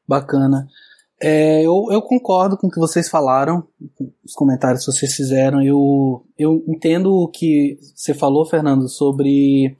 Bacana. 0.06 0.66
É, 1.20 1.62
eu, 1.62 1.86
eu, 1.90 2.02
concordo 2.02 2.56
com 2.56 2.66
o 2.66 2.70
que 2.70 2.80
vocês 2.80 3.08
falaram, 3.08 3.68
os 4.24 4.32
comentários 4.34 4.84
que 4.84 4.90
vocês 4.90 5.14
fizeram. 5.14 5.62
Eu, 5.62 6.26
eu 6.36 6.64
entendo 6.66 7.12
o 7.12 7.28
que 7.28 7.78
você 7.94 8.12
falou, 8.12 8.44
Fernando, 8.44 8.88
sobre 8.88 9.76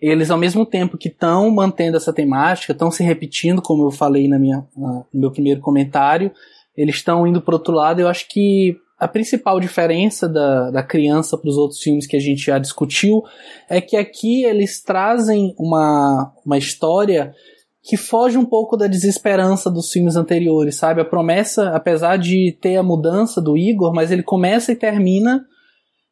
eles, 0.00 0.30
ao 0.30 0.38
mesmo 0.38 0.64
tempo 0.64 0.96
que 0.96 1.08
estão 1.08 1.50
mantendo 1.50 1.96
essa 1.96 2.12
temática, 2.12 2.72
estão 2.72 2.90
se 2.90 3.02
repetindo, 3.02 3.60
como 3.60 3.84
eu 3.84 3.90
falei 3.90 4.28
na 4.28 4.38
minha, 4.38 4.64
no 4.76 5.04
meu 5.12 5.30
primeiro 5.30 5.60
comentário, 5.60 6.30
eles 6.76 6.96
estão 6.96 7.26
indo 7.26 7.40
para 7.40 7.54
outro 7.54 7.74
lado. 7.74 8.00
Eu 8.00 8.08
acho 8.08 8.28
que 8.28 8.76
a 8.98 9.08
principal 9.08 9.58
diferença 9.58 10.28
da, 10.28 10.70
da 10.70 10.82
criança 10.82 11.36
para 11.36 11.48
os 11.48 11.56
outros 11.56 11.80
filmes 11.80 12.06
que 12.06 12.16
a 12.16 12.20
gente 12.20 12.42
já 12.46 12.58
discutiu 12.58 13.22
é 13.68 13.80
que 13.80 13.96
aqui 13.96 14.44
eles 14.44 14.82
trazem 14.82 15.54
uma, 15.58 16.32
uma 16.44 16.58
história 16.58 17.34
que 17.82 17.96
foge 17.96 18.36
um 18.36 18.44
pouco 18.44 18.76
da 18.76 18.86
desesperança 18.86 19.70
dos 19.70 19.90
filmes 19.90 20.14
anteriores, 20.14 20.76
sabe? 20.76 21.00
A 21.00 21.04
promessa, 21.04 21.70
apesar 21.70 22.18
de 22.18 22.56
ter 22.60 22.76
a 22.76 22.82
mudança 22.82 23.40
do 23.40 23.56
Igor, 23.56 23.94
mas 23.94 24.10
ele 24.10 24.22
começa 24.22 24.70
e 24.70 24.76
termina 24.76 25.44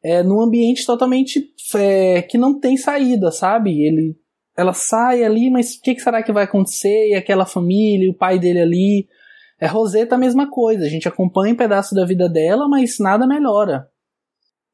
é, 0.07 0.22
num 0.22 0.40
ambiente 0.40 0.86
totalmente 0.86 1.52
é, 1.74 2.22
que 2.22 2.38
não 2.38 2.61
tem 2.61 2.76
saída, 2.76 3.32
sabe? 3.32 3.84
Ele, 3.84 4.14
ela 4.57 4.72
sai 4.72 5.24
ali, 5.24 5.50
mas 5.50 5.74
o 5.74 5.80
que, 5.82 5.96
que, 5.96 6.00
será 6.00 6.22
que 6.22 6.32
vai 6.32 6.44
acontecer? 6.44 7.09
E 7.09 7.14
aquela 7.14 7.44
família, 7.44 8.09
o 8.09 8.16
pai 8.16 8.38
dele 8.38 8.61
ali. 8.61 9.09
É 9.59 9.66
a 10.14 10.18
mesma 10.18 10.48
coisa, 10.50 10.84
a 10.84 10.88
gente 10.88 11.09
acompanha 11.09 11.54
um 11.54 11.57
pedaço 11.57 11.94
da 11.94 12.04
vida 12.04 12.28
dela, 12.28 12.68
mas 12.68 12.98
nada 13.00 13.26
melhora. 13.26 13.88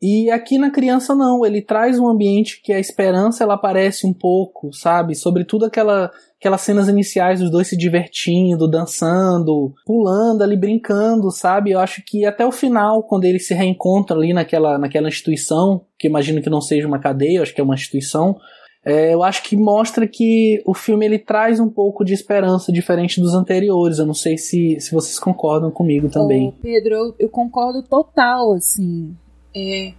E 0.03 0.29
aqui 0.33 0.59
na 0.59 0.69
criança 0.69 1.15
não, 1.15 1.47
ele 1.47 1.63
traz 1.63 1.97
um 1.97 2.09
ambiente 2.09 2.61
que 2.61 2.73
a 2.73 2.81
esperança 2.81 3.45
ela 3.45 3.55
aparece 3.55 4.05
um 4.05 4.13
pouco, 4.13 4.73
sabe? 4.73 5.15
Sobretudo 5.15 5.67
aquela, 5.67 6.11
aquelas 6.41 6.63
cenas 6.63 6.89
iniciais 6.89 7.39
dos 7.39 7.53
dois 7.53 7.69
se 7.69 7.77
divertindo, 7.77 8.69
dançando, 8.69 9.73
pulando 9.87 10.43
ali, 10.43 10.57
brincando, 10.57 11.31
sabe? 11.31 11.71
Eu 11.71 11.79
acho 11.79 12.03
que 12.05 12.25
até 12.25 12.45
o 12.45 12.51
final, 12.51 13.05
quando 13.05 13.27
ele 13.27 13.39
se 13.39 13.55
reencontra 13.55 14.17
ali 14.17 14.33
naquela, 14.33 14.77
naquela 14.77 15.07
instituição, 15.07 15.83
que 15.97 16.09
imagino 16.09 16.43
que 16.43 16.51
não 16.51 16.61
seja 16.61 16.89
uma 16.89 16.99
cadeia, 16.99 17.41
acho 17.41 17.55
que 17.55 17.61
é 17.61 17.65
uma 17.65 17.77
instituição, 17.77 18.37
é, 18.85 19.15
eu 19.15 19.23
acho 19.23 19.45
que 19.45 19.57
mostra 19.57 20.09
que 20.09 20.61
o 20.67 20.75
filme 20.75 21.07
ele 21.07 21.19
traz 21.19 21.61
um 21.61 21.71
pouco 21.71 22.05
de 22.05 22.13
esperança 22.13 22.73
diferente 22.73 23.21
dos 23.21 23.35
anteriores. 23.35 23.99
Eu 23.99 24.07
não 24.07 24.15
sei 24.15 24.37
se, 24.37 24.81
se 24.81 24.93
vocês 24.93 25.21
concordam 25.21 25.71
comigo 25.71 26.11
também. 26.11 26.53
Pedro, 26.61 26.95
eu, 26.95 27.15
eu 27.21 27.29
concordo 27.29 27.85
total, 27.85 28.55
assim. 28.55 29.15
É, 29.55 29.95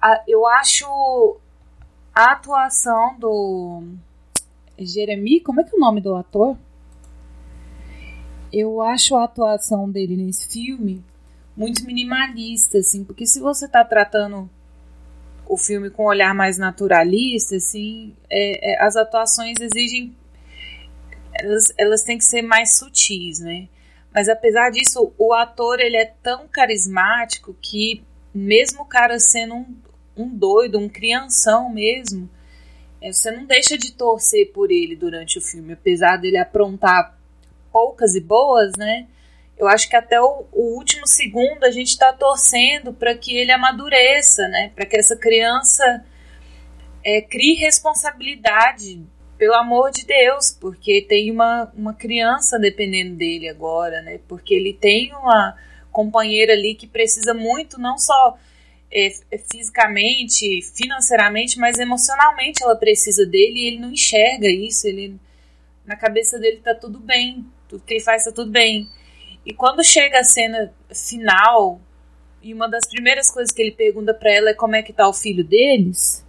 a, 0.00 0.22
eu 0.26 0.46
acho 0.46 1.36
a 2.14 2.32
atuação 2.32 3.18
do 3.18 3.82
Jeremy, 4.78 5.40
como 5.40 5.60
é 5.60 5.64
que 5.64 5.74
é 5.74 5.76
o 5.76 5.80
nome 5.80 6.00
do 6.00 6.14
ator? 6.14 6.56
Eu 8.52 8.80
acho 8.82 9.16
a 9.16 9.24
atuação 9.24 9.90
dele 9.90 10.16
nesse 10.16 10.48
filme 10.48 11.04
muito 11.56 11.84
minimalista, 11.84 12.78
assim, 12.78 13.02
porque 13.02 13.26
se 13.26 13.40
você 13.40 13.64
está 13.66 13.84
tratando 13.84 14.48
o 15.48 15.56
filme 15.56 15.90
com 15.90 16.04
um 16.04 16.06
olhar 16.06 16.34
mais 16.34 16.58
naturalista, 16.58 17.56
assim, 17.56 18.14
é, 18.28 18.72
é, 18.72 18.82
as 18.82 18.96
atuações 18.96 19.56
exigem, 19.60 20.14
elas, 21.32 21.72
elas 21.78 22.02
têm 22.02 22.18
que 22.18 22.24
ser 22.24 22.42
mais 22.42 22.76
sutis, 22.76 23.40
né? 23.40 23.68
Mas 24.12 24.28
apesar 24.28 24.70
disso, 24.70 25.12
o 25.18 25.32
ator 25.32 25.78
ele 25.80 25.96
é 25.96 26.06
tão 26.22 26.48
carismático 26.48 27.54
que 27.60 28.02
mesmo 28.36 28.82
o 28.82 28.86
cara 28.86 29.18
sendo 29.18 29.54
um, 29.54 29.76
um 30.16 30.28
doido, 30.28 30.78
um 30.78 30.88
crianção 30.88 31.70
mesmo, 31.72 32.28
é, 33.00 33.12
você 33.12 33.30
não 33.30 33.44
deixa 33.44 33.76
de 33.76 33.92
torcer 33.92 34.52
por 34.52 34.70
ele 34.70 34.96
durante 34.96 35.38
o 35.38 35.42
filme, 35.42 35.72
apesar 35.72 36.16
dele 36.16 36.38
aprontar 36.38 37.16
poucas 37.72 38.14
e 38.14 38.20
boas, 38.20 38.72
né? 38.76 39.06
Eu 39.56 39.68
acho 39.68 39.88
que 39.88 39.96
até 39.96 40.20
o, 40.20 40.46
o 40.52 40.76
último 40.76 41.06
segundo 41.06 41.64
a 41.64 41.70
gente 41.70 41.88
está 41.88 42.12
torcendo 42.12 42.92
para 42.92 43.14
que 43.16 43.36
ele 43.36 43.52
amadureça, 43.52 44.46
né? 44.48 44.70
Para 44.74 44.86
que 44.86 44.96
essa 44.96 45.16
criança 45.16 46.04
é, 47.04 47.22
crie 47.22 47.54
responsabilidade, 47.54 49.02
pelo 49.38 49.54
amor 49.54 49.90
de 49.90 50.04
Deus, 50.04 50.50
porque 50.50 51.02
tem 51.02 51.30
uma, 51.30 51.70
uma 51.76 51.94
criança 51.94 52.58
dependendo 52.58 53.16
dele 53.16 53.48
agora, 53.48 54.02
né? 54.02 54.20
Porque 54.26 54.54
ele 54.54 54.72
tem 54.72 55.14
uma 55.14 55.56
companheira 55.96 56.52
ali 56.52 56.74
que 56.74 56.86
precisa 56.86 57.32
muito, 57.32 57.80
não 57.80 57.96
só 57.96 58.36
é, 58.92 59.06
é, 59.30 59.38
fisicamente, 59.38 60.60
financeiramente, 60.74 61.58
mas 61.58 61.78
emocionalmente 61.78 62.62
ela 62.62 62.76
precisa 62.76 63.24
dele 63.24 63.60
e 63.60 63.66
ele 63.68 63.78
não 63.78 63.90
enxerga 63.90 64.46
isso. 64.46 64.86
Ele 64.86 65.18
na 65.86 65.96
cabeça 65.96 66.38
dele 66.38 66.58
tá 66.62 66.74
tudo 66.74 66.98
bem, 66.98 67.46
tudo 67.66 67.82
que 67.82 67.94
ele 67.94 68.04
faz 68.04 68.24
tá 68.24 68.30
tudo 68.30 68.50
bem. 68.50 68.90
E 69.46 69.54
quando 69.54 69.82
chega 69.82 70.18
a 70.18 70.24
cena 70.24 70.70
final 70.92 71.80
e 72.42 72.52
uma 72.52 72.68
das 72.68 72.86
primeiras 72.86 73.30
coisas 73.30 73.50
que 73.50 73.62
ele 73.62 73.72
pergunta 73.72 74.12
para 74.12 74.30
ela 74.30 74.50
é 74.50 74.54
como 74.54 74.76
é 74.76 74.82
que 74.82 74.92
tá 74.92 75.08
o 75.08 75.14
filho 75.14 75.44
deles, 75.44 76.22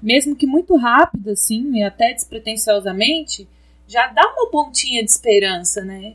mesmo 0.00 0.36
que 0.36 0.46
muito 0.46 0.76
rápido 0.76 1.30
assim, 1.30 1.78
e 1.78 1.82
até 1.82 2.12
despretensiosamente, 2.12 3.48
já 3.88 4.06
dá 4.06 4.22
uma 4.22 4.48
pontinha 4.50 5.02
de 5.02 5.10
esperança, 5.10 5.84
né? 5.84 6.14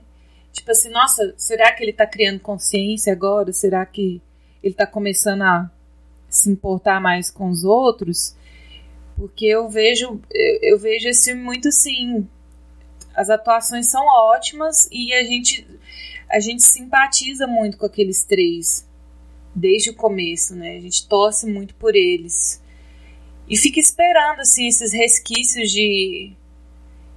Tipo 0.56 0.72
assim, 0.72 0.90
nossa, 0.90 1.34
será 1.38 1.70
que 1.74 1.84
ele 1.84 1.92
tá 1.92 2.08
criando 2.08 2.40
consciência 2.40 3.12
agora? 3.12 3.52
Será 3.52 3.86
que 3.86 4.22
ele 4.64 4.74
tá 4.74 4.88
começando 4.88 5.42
a 5.42 5.70
se 6.30 6.50
importar 6.50 7.02
mais 7.02 7.30
com 7.30 7.50
os 7.50 7.66
outros? 7.66 8.34
Porque 9.18 9.46
eu 9.46 9.68
vejo, 9.70 10.22
eu, 10.32 10.80
vejo 10.80 11.10
esse 11.10 11.30
filme 11.30 11.44
muito 11.44 11.68
assim. 11.68 12.26
As 13.14 13.30
atuações 13.30 13.92
são 13.92 14.02
ótimas 14.08 14.88
e 14.90 15.14
a 15.14 15.24
gente 15.24 15.68
a 16.32 16.40
gente 16.40 16.64
simpatiza 16.64 17.46
muito 17.46 17.78
com 17.78 17.86
aqueles 17.86 18.24
três 18.24 18.88
desde 19.54 19.90
o 19.90 19.94
começo, 19.96 20.56
né? 20.56 20.78
A 20.78 20.80
gente 20.80 21.06
torce 21.06 21.46
muito 21.46 21.76
por 21.76 21.98
eles. 21.98 22.62
E 23.48 23.58
fica 23.58 23.80
esperando 23.80 24.40
assim 24.40 24.68
esses 24.68 24.94
resquícios 24.94 25.70
de 25.70 26.32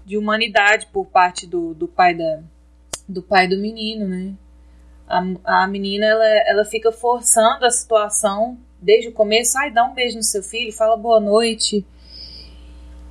de 0.04 0.16
humanidade 0.16 0.88
por 0.92 1.06
parte 1.06 1.46
do, 1.46 1.72
do 1.72 1.86
pai 1.86 2.14
da 2.14 2.42
do 3.08 3.22
pai 3.22 3.48
do 3.48 3.58
menino, 3.58 4.06
né? 4.06 4.34
A, 5.08 5.62
a 5.62 5.66
menina, 5.66 6.04
ela, 6.04 6.26
ela 6.46 6.64
fica 6.64 6.92
forçando 6.92 7.64
a 7.64 7.70
situação 7.70 8.58
desde 8.80 9.08
o 9.08 9.12
começo. 9.12 9.56
Ai, 9.58 9.72
dá 9.72 9.84
um 9.84 9.94
beijo 9.94 10.16
no 10.16 10.22
seu 10.22 10.42
filho, 10.42 10.72
fala 10.72 10.96
boa 10.96 11.18
noite. 11.18 11.84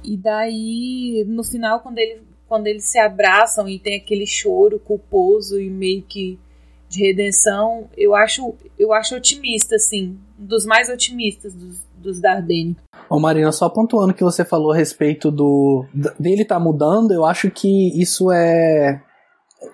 E 0.03 0.15
daí, 0.15 1.25
no 1.27 1.43
final, 1.43 1.79
quando, 1.79 1.97
ele, 1.97 2.21
quando 2.47 2.67
eles 2.67 2.85
se 2.85 2.99
abraçam 2.99 3.67
e 3.67 3.79
tem 3.79 3.95
aquele 3.95 4.27
choro 4.27 4.79
culposo 4.79 5.59
e 5.59 5.69
meio 5.69 6.03
que 6.03 6.39
de 6.87 7.01
redenção, 7.01 7.89
eu 7.97 8.15
acho, 8.15 8.55
eu 8.79 8.93
acho 8.93 9.15
otimista, 9.15 9.75
assim. 9.75 10.17
Um 10.39 10.45
dos 10.45 10.65
mais 10.65 10.89
otimistas 10.89 11.53
dos, 11.53 11.79
dos 11.97 12.21
Dardenne. 12.21 12.77
Ô 13.09 13.19
Marina, 13.19 13.51
só 13.51 13.67
pontuando 13.67 14.13
que 14.13 14.23
você 14.23 14.45
falou 14.45 14.71
a 14.71 14.75
respeito 14.75 15.31
do 15.31 15.85
dele 16.19 16.45
tá 16.45 16.59
mudando, 16.59 17.11
eu 17.11 17.25
acho 17.25 17.49
que 17.49 17.99
isso 17.99 18.31
é 18.31 19.01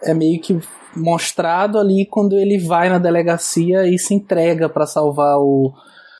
é 0.03 0.13
meio 0.13 0.39
que 0.41 0.59
mostrado 0.95 1.77
ali 1.77 2.05
quando 2.05 2.37
ele 2.37 2.57
vai 2.57 2.89
na 2.89 2.99
delegacia 2.99 3.87
e 3.87 3.97
se 3.97 4.13
entrega 4.13 4.69
para 4.69 4.85
salvar 4.85 5.37
o 5.39 5.73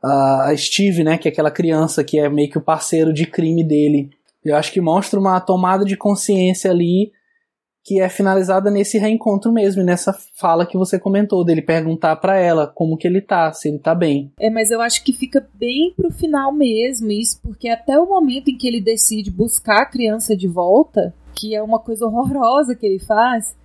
a, 0.03 0.53
Steve, 0.57 1.03
né, 1.03 1.17
que 1.17 1.29
é 1.29 1.31
aquela 1.31 1.51
criança 1.51 2.03
que 2.03 2.19
é 2.19 2.27
meio 2.27 2.49
que 2.49 2.57
o 2.57 2.61
parceiro 2.61 3.13
de 3.13 3.25
crime 3.25 3.63
dele. 3.63 4.09
Eu 4.43 4.57
acho 4.57 4.71
que 4.71 4.81
mostra 4.81 5.17
uma 5.19 5.39
tomada 5.39 5.85
de 5.85 5.95
consciência 5.95 6.69
ali 6.69 7.11
que 7.85 7.99
é 7.99 8.07
finalizada 8.07 8.71
nesse 8.71 8.97
reencontro 8.97 9.51
mesmo, 9.51 9.83
nessa 9.83 10.15
fala 10.39 10.65
que 10.65 10.77
você 10.77 10.97
comentou 10.97 11.43
dele 11.43 11.61
perguntar 11.61 12.15
para 12.15 12.37
ela 12.37 12.65
como 12.65 12.95
que 12.95 13.05
ele 13.05 13.19
tá, 13.19 13.51
se 13.51 13.67
ele 13.67 13.77
tá 13.77 13.93
bem. 13.93 14.31
É, 14.39 14.49
mas 14.49 14.71
eu 14.71 14.79
acho 14.79 15.03
que 15.03 15.11
fica 15.11 15.45
bem 15.53 15.93
pro 15.93 16.09
final 16.09 16.53
mesmo 16.53 17.11
isso, 17.11 17.41
porque 17.43 17.67
até 17.67 17.99
o 17.99 18.07
momento 18.07 18.49
em 18.49 18.57
que 18.57 18.67
ele 18.67 18.79
decide 18.79 19.29
buscar 19.29 19.81
a 19.81 19.85
criança 19.85 20.35
de 20.35 20.47
volta, 20.47 21.13
que 21.33 21.55
é 21.55 21.61
uma 21.61 21.79
coisa 21.79 22.05
horrorosa 22.05 22.75
que 22.75 22.85
ele 22.85 22.99
faz, 22.99 23.55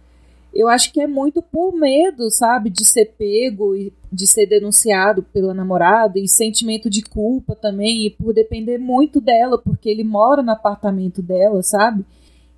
eu 0.53 0.69
acho 0.69 0.93
que 0.93 1.01
é 1.01 1.07
muito 1.07 1.43
por 1.43 1.73
medo, 1.73 2.31
sabe, 2.31 2.71
de 2.71 2.85
ser 2.85 3.15
pego 3.19 3.77
e 3.77 3.93
de 4.11 4.27
ser 4.27 4.47
denunciado 4.47 5.23
pela 5.23 5.53
namorada 5.53 6.19
e 6.19 6.27
sentimento 6.27 6.89
de 6.89 7.03
culpa 7.03 7.55
também 7.55 8.07
e 8.07 8.11
por 8.11 8.33
depender 8.33 8.79
muito 8.79 9.21
dela, 9.21 9.59
porque 9.59 9.89
ele 9.89 10.03
mora 10.03 10.43
no 10.43 10.51
apartamento 10.51 11.21
dela, 11.21 11.63
sabe? 11.63 12.05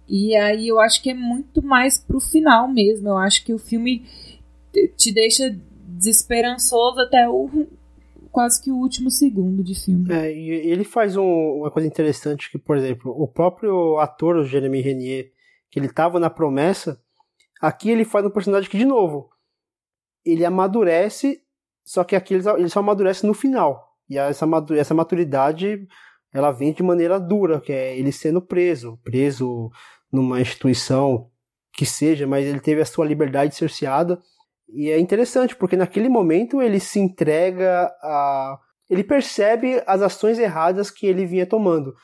E 0.09 0.35
aí 0.37 0.69
eu 0.69 0.81
acho 0.81 1.03
que 1.03 1.11
é 1.11 1.15
muito 1.15 1.63
mais 1.63 1.99
pro 1.99 2.21
final 2.21 2.69
mesmo. 2.69 3.09
Eu 3.09 3.17
acho 3.17 3.45
que 3.45 3.53
o 3.53 3.59
filme 3.59 4.05
te 4.97 5.13
deixa 5.13 5.55
desesperançoso 5.87 7.01
até 7.01 7.29
o 7.29 7.67
quase 8.31 8.63
que 8.63 8.71
o 8.71 8.77
último 8.77 9.11
segundo 9.11 9.63
de 9.63 9.75
filme. 9.75 10.13
É, 10.13 10.33
e 10.33 10.51
ele 10.51 10.85
faz 10.85 11.17
um, 11.17 11.61
uma 11.61 11.71
coisa 11.71 11.87
interessante 11.87 12.51
que, 12.51 12.59
por 12.59 12.77
exemplo, 12.77 13.13
o 13.13 13.29
próprio 13.29 13.99
ator, 13.99 14.37
o 14.37 14.45
Jeremy 14.45 14.81
Renier, 14.81 15.33
que 15.71 15.79
ele 15.79 15.87
estava 15.87 16.19
na 16.19 16.31
promessa, 16.31 17.01
aqui 17.61 17.91
ele 17.91 18.05
faz 18.05 18.25
um 18.25 18.31
personagem 18.31 18.71
que, 18.71 18.79
de 18.79 18.85
novo, 18.85 19.31
ele 20.25 20.45
amadurece, 20.45 21.43
só 21.85 22.05
que 22.05 22.17
aqui 22.17 22.35
ele 22.35 22.43
só, 22.43 22.57
ele 22.57 22.69
só 22.69 22.81
amadurece 22.81 23.27
no 23.27 23.35
final. 23.35 23.97
E 24.09 24.19
essa, 24.19 24.47
essa 24.77 24.95
maturidade 24.95 25.87
ela 26.33 26.53
vem 26.53 26.73
de 26.73 26.83
maneira 26.83 27.19
dura, 27.19 27.61
que 27.61 27.73
é 27.73 27.99
ele 27.99 28.13
sendo 28.13 28.41
preso, 28.41 28.99
preso 29.03 29.71
numa 30.13 30.41
instituição 30.41 31.31
que 31.73 31.85
seja, 31.85 32.27
mas 32.27 32.47
ele 32.47 32.61
teve 32.61 32.81
a 32.81 32.87
sua 32.87 33.07
liberdade 33.07 33.55
cerceada 33.55 34.21
e 34.73 34.91
é 34.91 34.99
interessante, 34.99 35.57
porque 35.57 35.77
naquele 35.77 36.09
momento 36.09 36.63
ele 36.63 36.81
se 36.81 36.99
entrega 36.99 37.87
a. 38.03 38.59
Ele 38.89 39.05
percebe 39.05 39.83
as 39.87 40.03
ações 40.03 40.39
erradas 40.39 40.91
que 40.91 41.07
ele 41.07 41.25
vinha 41.25 41.47
tomando. 41.47 41.95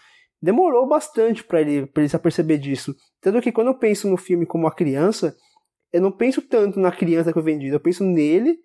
Demorou 0.41 0.87
bastante 0.87 1.43
para 1.43 1.61
ele, 1.61 1.87
pra 1.87 2.03
ele 2.03 2.09
se 2.09 2.19
perceber 2.19 2.59
disso. 2.59 2.95
Tanto 3.21 3.41
que 3.41 3.51
quando 3.51 3.69
eu 3.69 3.79
penso 3.79 4.09
no 4.09 4.17
filme 4.17 4.47
como 4.47 4.65
uma 4.65 4.75
criança, 4.75 5.35
eu 5.93 6.01
não 6.01 6.13
penso 6.13 6.43
tanto 6.43 6.79
na 6.79 6.93
criança 6.93 7.33
que 7.33 7.39
eu 7.39 7.43
vendi, 7.43 7.69
eu 7.69 7.81
penso 7.81 8.05
nele 8.05 8.57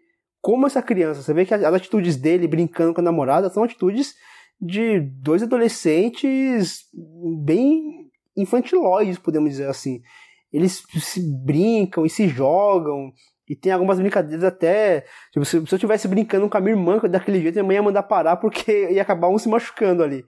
como 0.41 0.67
essa 0.67 0.81
criança. 0.81 1.21
Você 1.21 1.33
vê 1.33 1.45
que 1.45 1.53
as 1.53 1.63
atitudes 1.63 2.15
dele 2.15 2.47
brincando 2.47 2.93
com 2.93 3.01
a 3.01 3.03
namorada 3.03 3.49
são 3.49 3.63
atitudes 3.63 4.13
de 4.59 4.99
dois 4.99 5.41
adolescentes 5.41 6.85
bem 7.43 8.09
infantilóides, 8.35 9.17
podemos 9.17 9.49
dizer 9.49 9.67
assim. 9.67 10.01
Eles 10.51 10.83
se 10.99 11.21
brincam 11.43 12.05
e 12.05 12.09
se 12.09 12.27
jogam, 12.27 13.11
e 13.51 13.55
tem 13.55 13.73
algumas 13.73 13.99
brincadeiras 13.99 14.45
até. 14.45 15.03
Tipo, 15.29 15.43
se, 15.43 15.51
se 15.51 15.57
eu 15.57 15.75
estivesse 15.75 16.07
brincando 16.07 16.49
com 16.49 16.57
a 16.57 16.61
minha 16.61 16.71
irmã 16.71 16.97
daquele 16.99 17.41
jeito, 17.41 17.55
minha 17.55 17.65
mãe 17.65 17.75
ia 17.75 17.83
mandar 17.83 18.03
parar 18.03 18.37
porque 18.37 18.71
ia 18.91 19.01
acabar 19.01 19.27
um 19.27 19.37
se 19.37 19.49
machucando 19.49 20.01
ali. 20.01 20.23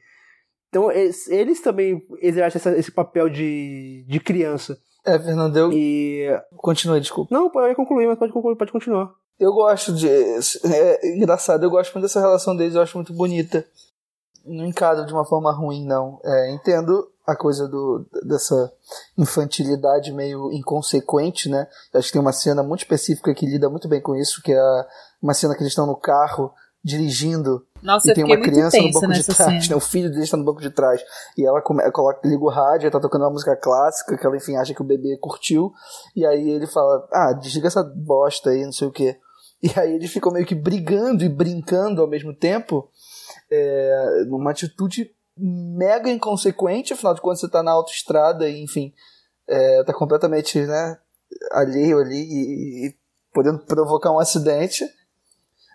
Então, 0.68 0.92
eles, 0.92 1.30
eles 1.30 1.62
também 1.62 2.06
exercem 2.22 2.60
essa, 2.60 2.78
esse 2.78 2.92
papel 2.92 3.30
de, 3.30 4.04
de 4.10 4.20
criança. 4.20 4.78
É, 5.06 5.18
Fernando, 5.18 5.56
eu. 5.56 5.72
E. 5.72 6.28
Continue, 6.58 7.00
desculpa. 7.00 7.34
Não, 7.34 7.50
eu 7.56 7.68
ia 7.70 7.76
concluir, 7.76 8.08
mas 8.08 8.20
pode, 8.20 8.34
pode 8.34 8.72
continuar. 8.74 9.14
Eu 9.40 9.54
gosto 9.54 9.94
de. 9.94 10.10
É 10.10 11.16
engraçado, 11.16 11.64
eu 11.64 11.70
gosto 11.70 11.94
muito 11.94 12.04
dessa 12.04 12.20
relação 12.20 12.54
deles, 12.58 12.76
eu 12.76 12.82
acho 12.82 12.98
muito 12.98 13.14
bonita. 13.14 13.66
Não 14.46 14.66
encaro 14.66 15.06
de 15.06 15.14
uma 15.14 15.24
forma 15.24 15.50
ruim, 15.54 15.86
não. 15.86 16.20
É, 16.26 16.52
entendo 16.52 17.10
a 17.26 17.36
coisa 17.36 17.68
do, 17.68 18.06
dessa 18.24 18.72
infantilidade 19.18 20.12
meio 20.12 20.52
inconsequente, 20.52 21.50
né? 21.50 21.68
Acho 21.94 22.08
que 22.08 22.14
tem 22.14 22.22
uma 22.22 22.34
cena 22.34 22.62
muito 22.62 22.82
específica 22.82 23.34
que 23.34 23.46
lida 23.46 23.70
muito 23.70 23.88
bem 23.88 24.02
com 24.02 24.16
isso, 24.16 24.42
que 24.42 24.52
é 24.52 24.86
uma 25.22 25.34
cena 25.34 25.56
que 25.56 25.62
eles 25.62 25.72
estão 25.72 25.88
no 25.88 25.96
carro 25.96 26.54
dirigindo 26.84 27.66
Nossa, 27.82 28.12
e 28.12 28.14
tem 28.14 28.26
uma 28.26 28.38
criança 28.38 28.78
no 28.78 28.92
banco 28.92 29.14
de 29.14 29.24
trás, 29.24 29.70
né? 29.70 29.76
O 29.76 29.80
filho 29.80 30.10
dele 30.10 30.24
está 30.24 30.36
no 30.36 30.44
banco 30.44 30.60
de 30.60 30.70
trás 30.70 31.02
e 31.38 31.46
ela 31.46 31.62
come, 31.62 31.82
coloca, 31.92 32.28
liga 32.28 32.44
o 32.44 32.50
rádio, 32.50 32.92
tá 32.92 33.00
tocando 33.00 33.22
uma 33.22 33.32
música 33.32 33.56
clássica 33.56 34.18
que 34.18 34.28
ela 34.28 34.36
enfim 34.36 34.58
acha 34.58 34.74
que 34.74 34.82
o 34.82 34.86
bebê 34.86 35.18
curtiu 35.18 35.72
e 36.14 36.26
aí 36.26 36.50
ele 36.50 36.68
fala, 36.68 37.08
ah, 37.12 37.32
desliga 37.32 37.68
essa 37.68 37.84
bosta 37.84 38.50
aí, 38.50 38.66
não 38.66 38.74
sei 38.74 38.88
o 38.88 38.92
que. 38.92 39.18
E 39.62 39.80
aí 39.80 39.94
eles 39.94 40.12
ficam 40.12 40.30
meio 40.30 40.46
que 40.46 40.56
brigando 40.56 41.24
e 41.24 41.30
brincando 41.30 42.02
ao 42.02 42.08
mesmo 42.08 42.36
tempo, 42.36 42.90
é, 43.50 44.26
numa 44.28 44.52
atitude 44.52 45.10
mega 45.38 46.10
inconsequente, 46.10 46.94
afinal 46.94 47.14
de 47.14 47.22
contas 47.22 47.40
você 47.40 47.50
tá 47.50 47.64
na 47.64 47.72
autoestrada 47.72 48.48
e, 48.48 48.62
enfim, 48.62 48.94
é, 49.48 49.84
tá 49.84 49.94
completamente, 49.94 50.60
né, 50.60 50.98
alheio 51.52 52.00
ali 52.00 52.16
e, 52.16 52.88
e, 52.88 52.96
podendo 53.34 53.60
provocar 53.60 54.12
um 54.12 54.20
acidente. 54.20 54.86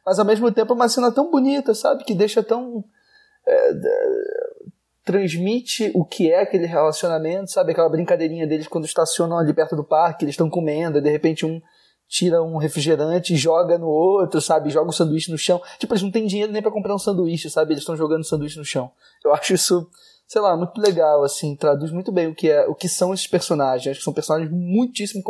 Mas 0.07 0.19
ao 0.19 0.25
mesmo 0.25 0.51
tempo 0.53 0.73
é 0.73 0.77
uma 0.77 0.89
cena 0.89 1.13
tão 1.13 1.31
bonita, 1.31 1.75
sabe? 1.75 2.05
Que 2.05 2.15
deixa 2.15 2.43
tão. 2.43 2.83
É, 3.47 3.73
transmite 5.05 5.91
o 5.95 6.05
que 6.05 6.31
é 6.31 6.43
aquele 6.43 6.67
relacionamento, 6.67 7.51
sabe? 7.51 7.73
Aquela 7.73 7.89
brincadeirinha 7.89 8.47
deles 8.47 8.69
quando 8.69 8.85
estacionam 8.85 9.39
ali 9.39 9.55
perto 9.55 9.75
do 9.75 9.85
parque, 9.85 10.25
eles 10.25 10.35
estão 10.35 10.51
comendo, 10.51 10.99
e 10.99 11.01
de 11.01 11.11
repente 11.11 11.47
um 11.47 11.61
tira 12.09 12.43
um 12.43 12.57
refrigerante 12.57 13.35
e 13.35 13.37
joga 13.37 13.79
no 13.79 13.87
outro, 13.87 14.41
sabe? 14.41 14.71
Joga 14.71 14.87
o 14.87 14.89
um 14.89 14.93
sanduíche 14.93 15.31
no 15.31 15.37
chão. 15.37 15.61
Tipo, 15.79 15.93
eles 15.93 16.03
não 16.03 16.11
têm 16.11 16.27
dinheiro 16.27 16.51
nem 16.51 16.63
para 16.63 16.73
comprar 16.73 16.95
um 16.95 16.99
sanduíche, 16.99 17.51
sabe? 17.51 17.73
Eles 17.73 17.83
estão 17.83 17.97
jogando 17.97 18.25
sanduíche 18.25 18.59
no 18.59 18.65
chão. 18.65 18.91
Eu 19.23 19.33
acho 19.33 19.53
isso, 19.53 19.87
sei 20.27 20.41
lá, 20.41 20.57
muito 20.57 20.81
legal, 20.81 21.23
assim, 21.23 21.55
traduz 21.55 21.93
muito 21.93 22.11
bem 22.11 22.29
o 22.29 22.35
que 22.35 22.49
é, 22.49 22.67
o 22.67 22.75
que 22.75 22.89
são 22.89 23.13
esses 23.13 23.27
personagens. 23.27 23.91
Acho 23.91 24.01
que 24.01 24.05
são 24.05 24.15
personagens 24.15 24.51
muitíssimo, 24.51 25.23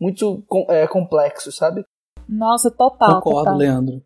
muito 0.00 0.44
é, 0.68 0.86
complexos, 0.86 1.56
sabe? 1.56 1.84
Nossa, 2.28 2.70
total. 2.70 3.16
Concordo, 3.16 3.38
total. 3.40 3.56
Leandro. 3.56 4.02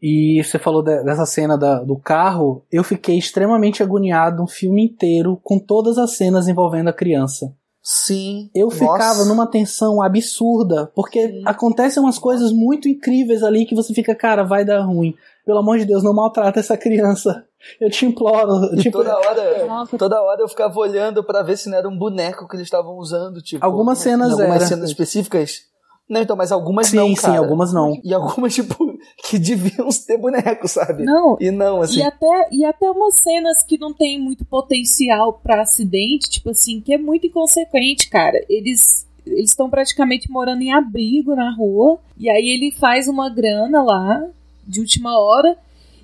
E 0.00 0.42
você 0.44 0.58
falou 0.58 0.82
de, 0.82 1.02
dessa 1.02 1.26
cena 1.26 1.58
da, 1.58 1.82
do 1.82 1.98
carro, 1.98 2.64
eu 2.70 2.84
fiquei 2.84 3.18
extremamente 3.18 3.82
agoniado 3.82 4.42
um 4.42 4.46
filme 4.46 4.84
inteiro 4.84 5.40
com 5.42 5.58
todas 5.58 5.98
as 5.98 6.16
cenas 6.16 6.46
envolvendo 6.46 6.88
a 6.88 6.92
criança. 6.92 7.52
Sim. 7.88 8.50
Eu 8.52 8.66
nossa. 8.66 8.78
ficava 8.78 9.24
numa 9.24 9.46
tensão 9.46 10.02
absurda, 10.02 10.90
porque 10.92 11.28
Sim. 11.28 11.42
acontecem 11.44 12.02
umas 12.02 12.18
coisas 12.18 12.50
muito 12.50 12.88
incríveis 12.88 13.44
ali 13.44 13.64
que 13.64 13.76
você 13.76 13.94
fica, 13.94 14.12
cara, 14.12 14.42
vai 14.42 14.64
dar 14.64 14.80
ruim. 14.80 15.14
Pelo 15.44 15.60
amor 15.60 15.78
de 15.78 15.84
Deus, 15.84 16.02
não 16.02 16.12
maltrata 16.12 16.58
essa 16.58 16.76
criança. 16.76 17.44
Eu 17.80 17.88
te 17.88 18.04
imploro. 18.04 18.74
Tipo, 18.76 18.98
toda 18.98 19.16
hora, 19.16 19.66
nossa. 19.66 19.96
toda 19.96 20.20
hora 20.20 20.42
eu 20.42 20.48
ficava 20.48 20.78
olhando 20.78 21.22
para 21.24 21.42
ver 21.42 21.56
se 21.56 21.68
não 21.68 21.78
era 21.78 21.88
um 21.88 21.96
boneco 21.96 22.46
que 22.46 22.54
eles 22.54 22.66
estavam 22.66 22.96
usando, 22.96 23.40
tipo. 23.40 23.64
Algumas 23.64 23.98
cenas 23.98 24.32
algumas 24.32 24.56
era. 24.56 24.66
cenas 24.66 24.90
específicas. 24.90 25.62
Não, 26.08 26.22
então, 26.22 26.36
mas 26.36 26.52
algumas 26.52 26.88
sim, 26.88 26.96
não, 26.96 27.08
Sim, 27.08 27.16
sim, 27.16 27.36
algumas 27.36 27.72
não. 27.72 28.00
E 28.04 28.14
algumas, 28.14 28.54
tipo, 28.54 28.96
que 29.24 29.38
deviam 29.38 29.88
ter 30.06 30.16
boneco, 30.16 30.68
sabe? 30.68 31.04
Não. 31.04 31.36
E 31.40 31.50
não, 31.50 31.82
assim. 31.82 31.98
E 31.98 32.02
até, 32.02 32.48
e 32.52 32.64
até 32.64 32.90
umas 32.90 33.14
cenas 33.16 33.62
que 33.62 33.76
não 33.78 33.92
tem 33.92 34.20
muito 34.20 34.44
potencial 34.44 35.32
para 35.32 35.62
acidente, 35.62 36.30
tipo 36.30 36.50
assim, 36.50 36.80
que 36.80 36.94
é 36.94 36.98
muito 36.98 37.26
inconsequente, 37.26 38.08
cara. 38.08 38.38
Eles 38.48 39.06
eles 39.26 39.50
estão 39.50 39.68
praticamente 39.68 40.30
morando 40.30 40.62
em 40.62 40.72
abrigo 40.72 41.34
na 41.34 41.50
rua, 41.50 41.98
e 42.16 42.30
aí 42.30 42.48
ele 42.48 42.70
faz 42.70 43.08
uma 43.08 43.28
grana 43.28 43.82
lá, 43.82 44.24
de 44.64 44.78
última 44.78 45.18
hora, 45.18 45.58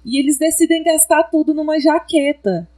e 0.05 0.19
eles 0.19 0.39
decidem 0.39 0.83
gastar 0.83 1.24
tudo 1.24 1.55
numa 1.55 1.79
jaqueta. 1.79 2.69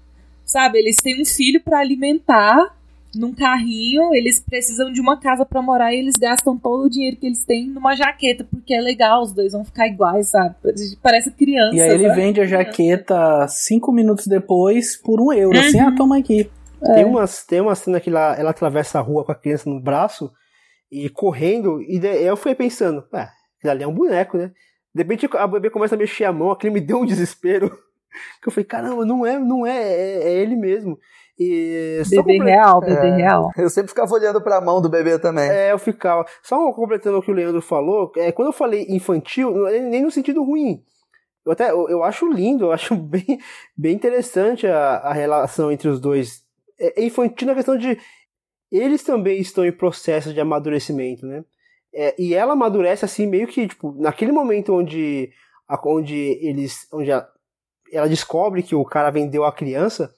Sabe? 0.44 0.78
Eles 0.78 0.96
têm 0.96 1.20
um 1.20 1.24
filho 1.24 1.62
para 1.62 1.80
alimentar 1.80 2.73
num 3.18 3.34
carrinho, 3.34 4.14
eles 4.14 4.40
precisam 4.40 4.92
de 4.92 5.00
uma 5.00 5.18
casa 5.18 5.44
para 5.44 5.62
morar 5.62 5.92
e 5.92 5.98
eles 5.98 6.14
gastam 6.16 6.56
todo 6.58 6.84
o 6.84 6.90
dinheiro 6.90 7.16
que 7.16 7.26
eles 7.26 7.44
têm 7.44 7.68
numa 7.68 7.94
jaqueta, 7.94 8.44
porque 8.44 8.74
é 8.74 8.80
legal, 8.80 9.22
os 9.22 9.32
dois 9.32 9.52
vão 9.52 9.64
ficar 9.64 9.86
iguais, 9.86 10.28
sabe? 10.28 10.54
Parece 11.02 11.30
criança. 11.30 11.76
E 11.76 11.80
aí 11.80 11.90
ele 11.90 12.08
vende 12.10 12.40
a 12.40 12.46
jaqueta 12.46 13.46
cinco 13.48 13.92
minutos 13.92 14.26
depois 14.26 14.96
por 14.96 15.20
um 15.20 15.32
euro. 15.32 15.56
Uhum. 15.56 15.64
Assim, 15.64 15.80
ah, 15.80 15.94
toma 15.96 16.18
aqui. 16.18 16.50
É. 16.82 16.94
Tem, 16.94 17.04
umas, 17.04 17.44
tem 17.44 17.60
uma 17.60 17.74
cena 17.74 18.00
que 18.00 18.10
ela, 18.10 18.34
ela 18.38 18.50
atravessa 18.50 18.98
a 18.98 19.02
rua 19.02 19.24
com 19.24 19.32
a 19.32 19.34
criança 19.34 19.68
no 19.68 19.80
braço 19.80 20.30
e 20.90 21.08
correndo, 21.08 21.82
e 21.82 21.98
eu 22.04 22.36
fui 22.36 22.54
pensando, 22.54 23.04
ah, 23.12 23.30
aquilo 23.58 23.72
ali 23.72 23.82
é 23.82 23.86
um 23.86 23.94
boneco, 23.94 24.36
né? 24.36 24.52
De 24.94 25.02
repente 25.02 25.28
a 25.32 25.46
bebê 25.46 25.70
começa 25.70 25.96
a 25.96 25.98
mexer 25.98 26.24
a 26.24 26.32
mão, 26.32 26.52
aquilo 26.52 26.72
me 26.72 26.80
deu 26.80 27.00
um 27.00 27.06
desespero. 27.06 27.76
Que 28.40 28.46
eu 28.46 28.52
falei, 28.52 28.64
caramba, 28.64 29.04
não 29.04 29.26
é, 29.26 29.40
não 29.40 29.66
é, 29.66 29.76
é, 29.76 30.22
é 30.22 30.32
ele 30.34 30.54
mesmo. 30.54 30.96
E 31.38 32.00
bebê 32.08 32.16
complet... 32.16 32.42
real, 32.44 32.80
bebê 32.80 33.08
é, 33.08 33.16
real. 33.16 33.50
Eu 33.56 33.68
sempre 33.68 33.88
ficava 33.88 34.12
olhando 34.12 34.40
pra 34.40 34.60
mão 34.60 34.80
do 34.80 34.88
bebê 34.88 35.18
também. 35.18 35.50
É, 35.50 35.72
eu 35.72 35.78
ficava. 35.78 36.24
Só 36.42 36.72
completando 36.72 37.18
o 37.18 37.22
que 37.22 37.30
o 37.30 37.34
Leandro 37.34 37.60
falou, 37.60 38.12
é, 38.16 38.30
quando 38.30 38.48
eu 38.48 38.52
falei 38.52 38.86
infantil, 38.88 39.52
nem 39.90 40.02
no 40.02 40.10
sentido 40.10 40.44
ruim. 40.44 40.82
Eu 41.44 41.52
até 41.52 41.70
eu, 41.70 41.88
eu 41.88 42.02
acho 42.04 42.30
lindo, 42.30 42.66
eu 42.66 42.72
acho 42.72 42.94
bem, 42.96 43.38
bem 43.76 43.94
interessante 43.94 44.66
a, 44.66 44.96
a 44.98 45.12
relação 45.12 45.72
entre 45.72 45.88
os 45.88 46.00
dois. 46.00 46.42
É, 46.78 47.02
é 47.02 47.04
infantil 47.04 47.48
na 47.48 47.54
questão 47.54 47.76
de 47.76 47.98
eles 48.70 49.02
também 49.02 49.40
estão 49.40 49.64
em 49.64 49.72
processo 49.72 50.32
de 50.32 50.40
amadurecimento, 50.40 51.26
né? 51.26 51.44
É, 51.92 52.14
e 52.18 52.34
ela 52.34 52.54
amadurece 52.54 53.04
assim 53.04 53.26
meio 53.26 53.46
que 53.46 53.68
tipo 53.68 53.92
naquele 54.00 54.32
momento 54.32 54.74
onde 54.74 55.30
onde 55.84 56.16
eles 56.42 56.88
onde 56.92 57.10
ela, 57.10 57.28
ela 57.92 58.08
descobre 58.08 58.64
que 58.64 58.74
o 58.74 58.84
cara 58.84 59.10
vendeu 59.10 59.44
a 59.44 59.52
criança 59.52 60.12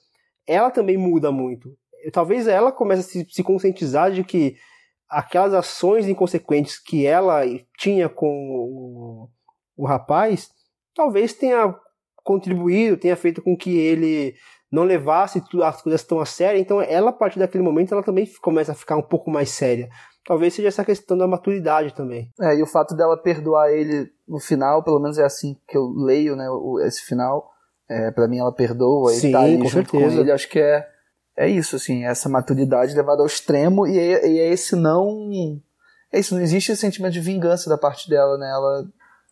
ela 0.47 0.71
também 0.71 0.97
muda 0.97 1.31
muito. 1.31 1.75
Talvez 2.11 2.47
ela 2.47 2.71
comece 2.71 3.01
a 3.01 3.03
se, 3.03 3.27
se 3.29 3.43
conscientizar 3.43 4.11
de 4.11 4.23
que 4.23 4.55
aquelas 5.09 5.53
ações 5.53 6.07
inconsequentes 6.07 6.79
que 6.79 7.05
ela 7.05 7.41
tinha 7.77 8.09
com 8.09 8.27
o, 8.27 9.29
o 9.75 9.85
rapaz, 9.85 10.49
talvez 10.95 11.33
tenha 11.33 11.75
contribuído, 12.23 12.97
tenha 12.97 13.15
feito 13.15 13.41
com 13.41 13.55
que 13.55 13.77
ele 13.77 14.35
não 14.71 14.83
levasse 14.83 15.41
as 15.63 15.81
coisas 15.81 16.03
tão 16.03 16.19
a 16.19 16.25
sério. 16.25 16.59
Então, 16.59 16.81
ela, 16.81 17.09
a 17.09 17.13
partir 17.13 17.39
daquele 17.39 17.63
momento, 17.63 17.93
ela 17.93 18.03
também 18.03 18.29
começa 18.41 18.73
a 18.73 18.75
ficar 18.75 18.97
um 18.97 19.01
pouco 19.01 19.31
mais 19.31 19.49
séria. 19.49 19.87
Talvez 20.25 20.53
seja 20.53 20.67
essa 20.67 20.83
questão 20.83 21.17
da 21.17 21.25
maturidade 21.25 21.93
também. 21.95 22.29
É, 22.41 22.57
e 22.57 22.61
o 22.61 22.67
fato 22.67 22.95
dela 22.95 23.15
perdoar 23.21 23.71
ele 23.71 24.09
no 24.27 24.39
final, 24.39 24.83
pelo 24.83 24.99
menos 24.99 25.17
é 25.17 25.23
assim 25.23 25.55
que 25.65 25.77
eu 25.77 25.87
leio, 25.95 26.35
né, 26.35 26.45
esse 26.85 27.05
final, 27.05 27.49
é, 27.89 28.11
para 28.11 28.27
mim 28.27 28.39
ela 28.39 28.51
perdoa 28.51 29.11
Sim, 29.13 29.29
e 29.29 29.31
tá 29.31 29.39
ali 29.41 29.57
com 29.57 29.65
junto 29.65 29.91
certeza. 29.91 30.15
com 30.15 30.21
ele. 30.21 30.31
Acho 30.31 30.49
que 30.49 30.59
é, 30.59 30.87
é 31.35 31.47
isso, 31.49 31.75
assim, 31.75 32.05
essa 32.05 32.27
maturidade 32.27 32.95
levada 32.95 33.21
ao 33.21 33.27
extremo 33.27 33.87
e 33.87 33.97
é, 33.97 34.27
e 34.27 34.39
é 34.39 34.49
esse 34.49 34.75
não 34.75 35.59
é 36.11 36.19
isso, 36.19 36.33
não 36.33 36.41
existe 36.41 36.71
esse 36.71 36.81
sentimento 36.81 37.13
de 37.13 37.19
vingança 37.19 37.69
da 37.69 37.77
parte 37.77 38.09
dela, 38.09 38.37
né? 38.37 38.49
Ela 38.49 38.85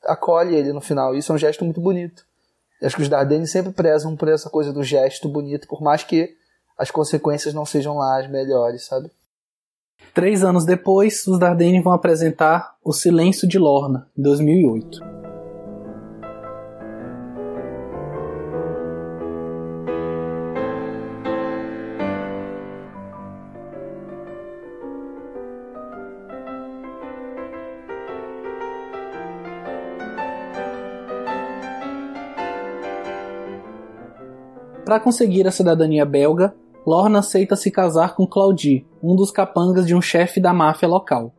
acolhe 0.05 0.55
ele 0.55 0.73
no 0.73 0.81
final. 0.81 1.15
Isso 1.15 1.31
é 1.31 1.35
um 1.35 1.37
gesto 1.37 1.63
muito 1.63 1.81
bonito. 1.81 2.25
Acho 2.83 2.97
que 2.97 3.01
os 3.01 3.09
Dardenne 3.09 3.47
sempre 3.47 3.71
prezam 3.71 4.15
por 4.15 4.27
essa 4.27 4.49
coisa 4.49 4.71
do 4.71 4.83
gesto 4.83 5.29
bonito, 5.29 5.67
por 5.67 5.81
mais 5.81 6.03
que 6.03 6.35
as 6.77 6.91
consequências 6.91 7.53
não 7.53 7.65
sejam 7.65 7.95
lá 7.97 8.19
as 8.19 8.29
melhores, 8.29 8.85
sabe? 8.85 9.09
Três 10.13 10.43
anos 10.43 10.65
depois, 10.65 11.25
os 11.25 11.39
Dardenne 11.39 11.81
vão 11.81 11.93
apresentar 11.93 12.75
O 12.83 12.91
Silêncio 12.91 13.47
de 13.47 13.57
Lorna, 13.57 14.07
em 14.17 14.21
2008. 14.21 15.24
Para 34.85 34.99
conseguir 34.99 35.47
a 35.47 35.51
cidadania 35.51 36.05
belga, 36.05 36.53
Lorna 36.85 37.17
aceita 37.17 37.55
se 37.55 37.71
casar 37.71 38.15
com 38.15 38.27
Claudie, 38.27 38.85
um 39.01 39.15
dos 39.15 39.31
capangas 39.31 39.87
de 39.87 39.95
um 39.95 40.01
chefe 40.01 40.39
da 40.39 40.53
máfia 40.53 40.87
local. 40.87 41.33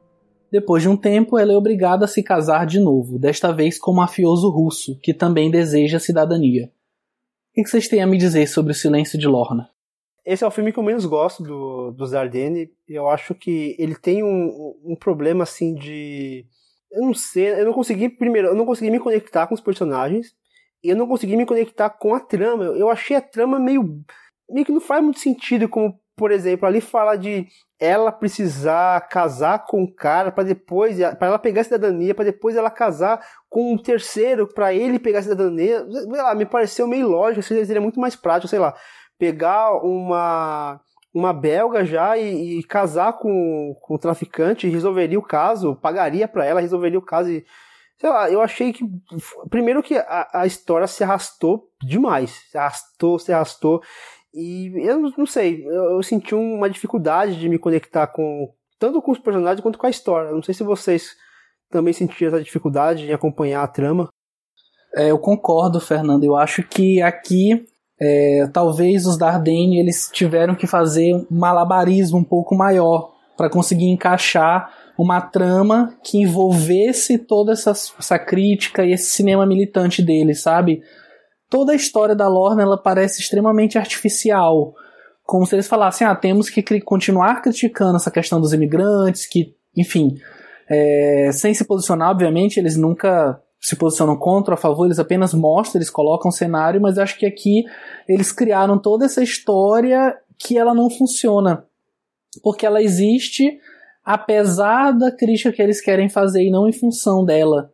Depois 0.50 0.82
de 0.82 0.88
um 0.88 0.96
tempo, 0.96 1.38
ela 1.38 1.52
é 1.52 1.56
obrigada 1.56 2.06
a 2.06 2.08
se 2.08 2.24
casar 2.24 2.66
de 2.66 2.80
novo, 2.80 3.20
desta 3.20 3.52
vez 3.52 3.78
com 3.78 3.92
um 3.92 3.96
mafioso 3.96 4.50
russo, 4.50 4.98
que 5.00 5.14
também 5.14 5.48
deseja 5.48 6.00
cidadania. 6.00 6.72
O 7.56 7.62
que 7.62 7.70
vocês 7.70 7.86
têm 7.86 8.02
a 8.02 8.06
me 8.06 8.18
dizer 8.18 8.48
sobre 8.48 8.72
o 8.72 8.74
silêncio 8.74 9.16
de 9.16 9.28
Lorna? 9.28 9.70
Esse 10.24 10.42
é 10.42 10.46
o 10.46 10.50
filme 10.50 10.72
que 10.72 10.78
eu 10.80 10.82
menos 10.82 11.06
gosto 11.06 11.44
do, 11.44 11.92
do 11.92 12.04
Zardene. 12.04 12.68
Eu 12.88 13.08
acho 13.08 13.32
que 13.32 13.76
ele 13.78 13.94
tem 13.94 14.24
um, 14.24 14.74
um 14.84 14.96
problema 14.96 15.44
assim 15.44 15.72
de. 15.72 16.44
Eu 16.90 17.02
não 17.02 17.14
sei, 17.14 17.60
eu 17.60 17.64
não 17.64 17.72
consegui, 17.72 18.08
primeiro, 18.08 18.48
eu 18.48 18.56
não 18.56 18.66
consegui 18.66 18.90
me 18.90 18.98
conectar 18.98 19.46
com 19.46 19.54
os 19.54 19.60
personagens 19.60 20.34
eu 20.88 20.96
não 20.96 21.06
consegui 21.06 21.36
me 21.36 21.46
conectar 21.46 21.90
com 21.90 22.14
a 22.14 22.20
trama. 22.20 22.64
Eu 22.64 22.88
achei 22.88 23.16
a 23.16 23.20
trama 23.20 23.58
meio. 23.58 24.00
meio 24.50 24.66
que 24.66 24.72
não 24.72 24.80
faz 24.80 25.02
muito 25.02 25.20
sentido, 25.20 25.68
como, 25.68 25.98
por 26.16 26.30
exemplo, 26.30 26.66
ali 26.66 26.80
fala 26.80 27.16
de 27.16 27.46
ela 27.78 28.10
precisar 28.10 29.06
casar 29.08 29.66
com 29.66 29.82
um 29.82 29.86
cara 29.92 30.32
para 30.32 30.44
depois. 30.44 30.98
para 31.18 31.28
ela 31.28 31.38
pegar 31.38 31.60
a 31.62 31.64
cidadania, 31.64 32.14
para 32.14 32.24
depois 32.24 32.56
ela 32.56 32.70
casar 32.70 33.20
com 33.48 33.72
um 33.72 33.78
terceiro, 33.78 34.46
para 34.46 34.72
ele 34.72 34.98
pegar 34.98 35.20
a 35.20 35.22
cidadania. 35.22 35.86
Sei 35.90 36.22
lá, 36.22 36.34
me 36.34 36.46
pareceu 36.46 36.86
meio 36.86 37.08
lógico, 37.08 37.42
seria 37.42 37.80
muito 37.80 38.00
mais 38.00 38.16
prático, 38.16 38.48
sei 38.48 38.58
lá, 38.58 38.74
pegar 39.18 39.72
uma 39.82 40.80
uma 41.16 41.32
belga 41.32 41.82
já 41.82 42.14
e, 42.18 42.58
e 42.58 42.62
casar 42.62 43.14
com, 43.14 43.74
com 43.80 43.94
o 43.94 43.98
traficante 43.98 44.68
resolveria 44.68 45.18
o 45.18 45.22
caso, 45.22 45.74
pagaria 45.74 46.28
para 46.28 46.44
ela, 46.44 46.60
resolveria 46.60 46.98
o 46.98 47.02
caso 47.02 47.30
e 47.30 47.42
sei 47.98 48.10
lá, 48.10 48.30
eu 48.30 48.40
achei 48.40 48.72
que. 48.72 48.84
Primeiro 49.48 49.82
que 49.82 49.96
a, 49.96 50.28
a 50.32 50.46
história 50.46 50.86
se 50.86 51.02
arrastou 51.02 51.68
demais. 51.82 52.42
Se 52.50 52.58
arrastou, 52.58 53.18
se 53.18 53.32
arrastou. 53.32 53.82
E 54.34 54.70
eu 54.76 55.00
não 55.00 55.26
sei, 55.26 55.64
eu, 55.66 55.92
eu, 55.92 56.02
senti 56.02 56.34
uma 56.34 56.68
dificuldade 56.68 57.38
de 57.38 57.48
me 57.48 57.58
conectar 57.58 58.06
com. 58.06 58.52
Tanto 58.78 59.00
com 59.00 59.10
os 59.10 59.18
personagens 59.18 59.62
quanto 59.62 59.78
com 59.78 59.86
a 59.86 59.90
história. 59.90 60.30
Não 60.30 60.42
sei 60.42 60.52
se 60.52 60.62
vocês 60.62 61.16
também 61.70 61.94
sentiram 61.94 62.34
essa 62.34 62.44
dificuldade 62.44 63.06
de 63.06 63.12
acompanhar 63.12 63.62
a 63.62 63.68
trama. 63.68 64.08
É, 64.94 65.10
eu 65.10 65.18
concordo, 65.18 65.80
Fernando. 65.80 66.24
Eu 66.24 66.36
acho 66.36 66.62
que 66.62 67.00
aqui 67.00 67.66
é, 67.98 68.46
talvez 68.52 69.06
os 69.06 69.16
Dardenne 69.16 69.80
eles 69.80 70.10
tiveram 70.12 70.54
que 70.54 70.66
fazer 70.66 71.14
um 71.14 71.26
malabarismo 71.30 72.18
um 72.18 72.24
pouco 72.24 72.54
maior 72.54 73.14
para 73.36 73.48
conseguir 73.48 73.86
encaixar 73.86 74.70
uma 74.98 75.20
trama 75.20 75.94
que 76.02 76.18
envolvesse 76.18 77.18
toda 77.18 77.52
essa, 77.52 77.70
essa 77.70 78.18
crítica 78.18 78.84
e 78.84 78.92
esse 78.92 79.10
cinema 79.10 79.46
militante 79.46 80.02
dele, 80.02 80.34
sabe? 80.34 80.82
Toda 81.50 81.72
a 81.72 81.76
história 81.76 82.14
da 82.14 82.28
Lorna 82.28 82.62
ela 82.62 82.80
parece 82.80 83.20
extremamente 83.20 83.78
artificial, 83.78 84.74
como 85.22 85.44
se 85.44 85.54
eles 85.54 85.66
falassem, 85.66 86.06
ah, 86.06 86.14
temos 86.14 86.48
que 86.48 86.62
continuar 86.80 87.42
criticando 87.42 87.96
essa 87.96 88.10
questão 88.10 88.40
dos 88.40 88.52
imigrantes, 88.52 89.26
que, 89.26 89.54
enfim, 89.76 90.16
é, 90.68 91.30
sem 91.32 91.52
se 91.52 91.64
posicionar, 91.64 92.10
obviamente, 92.10 92.58
eles 92.58 92.76
nunca 92.76 93.40
se 93.60 93.74
posicionam 93.74 94.16
contra 94.16 94.54
ou 94.54 94.58
a 94.58 94.60
favor, 94.60 94.84
eles 94.84 94.98
apenas 94.98 95.34
mostram, 95.34 95.78
eles 95.78 95.90
colocam 95.90 96.28
o 96.28 96.32
cenário, 96.32 96.80
mas 96.80 96.98
acho 96.98 97.18
que 97.18 97.26
aqui 97.26 97.64
eles 98.08 98.30
criaram 98.30 98.78
toda 98.78 99.04
essa 99.04 99.22
história 99.22 100.16
que 100.38 100.56
ela 100.56 100.72
não 100.72 100.88
funciona. 100.88 101.64
Porque 102.42 102.64
ela 102.64 102.82
existe 102.82 103.58
apesar 104.06 104.92
da 104.92 105.10
crítica 105.10 105.50
que 105.50 105.60
eles 105.60 105.80
querem 105.80 106.08
fazer 106.08 106.44
e 106.44 106.50
não 106.50 106.68
em 106.68 106.72
função 106.72 107.24
dela. 107.24 107.72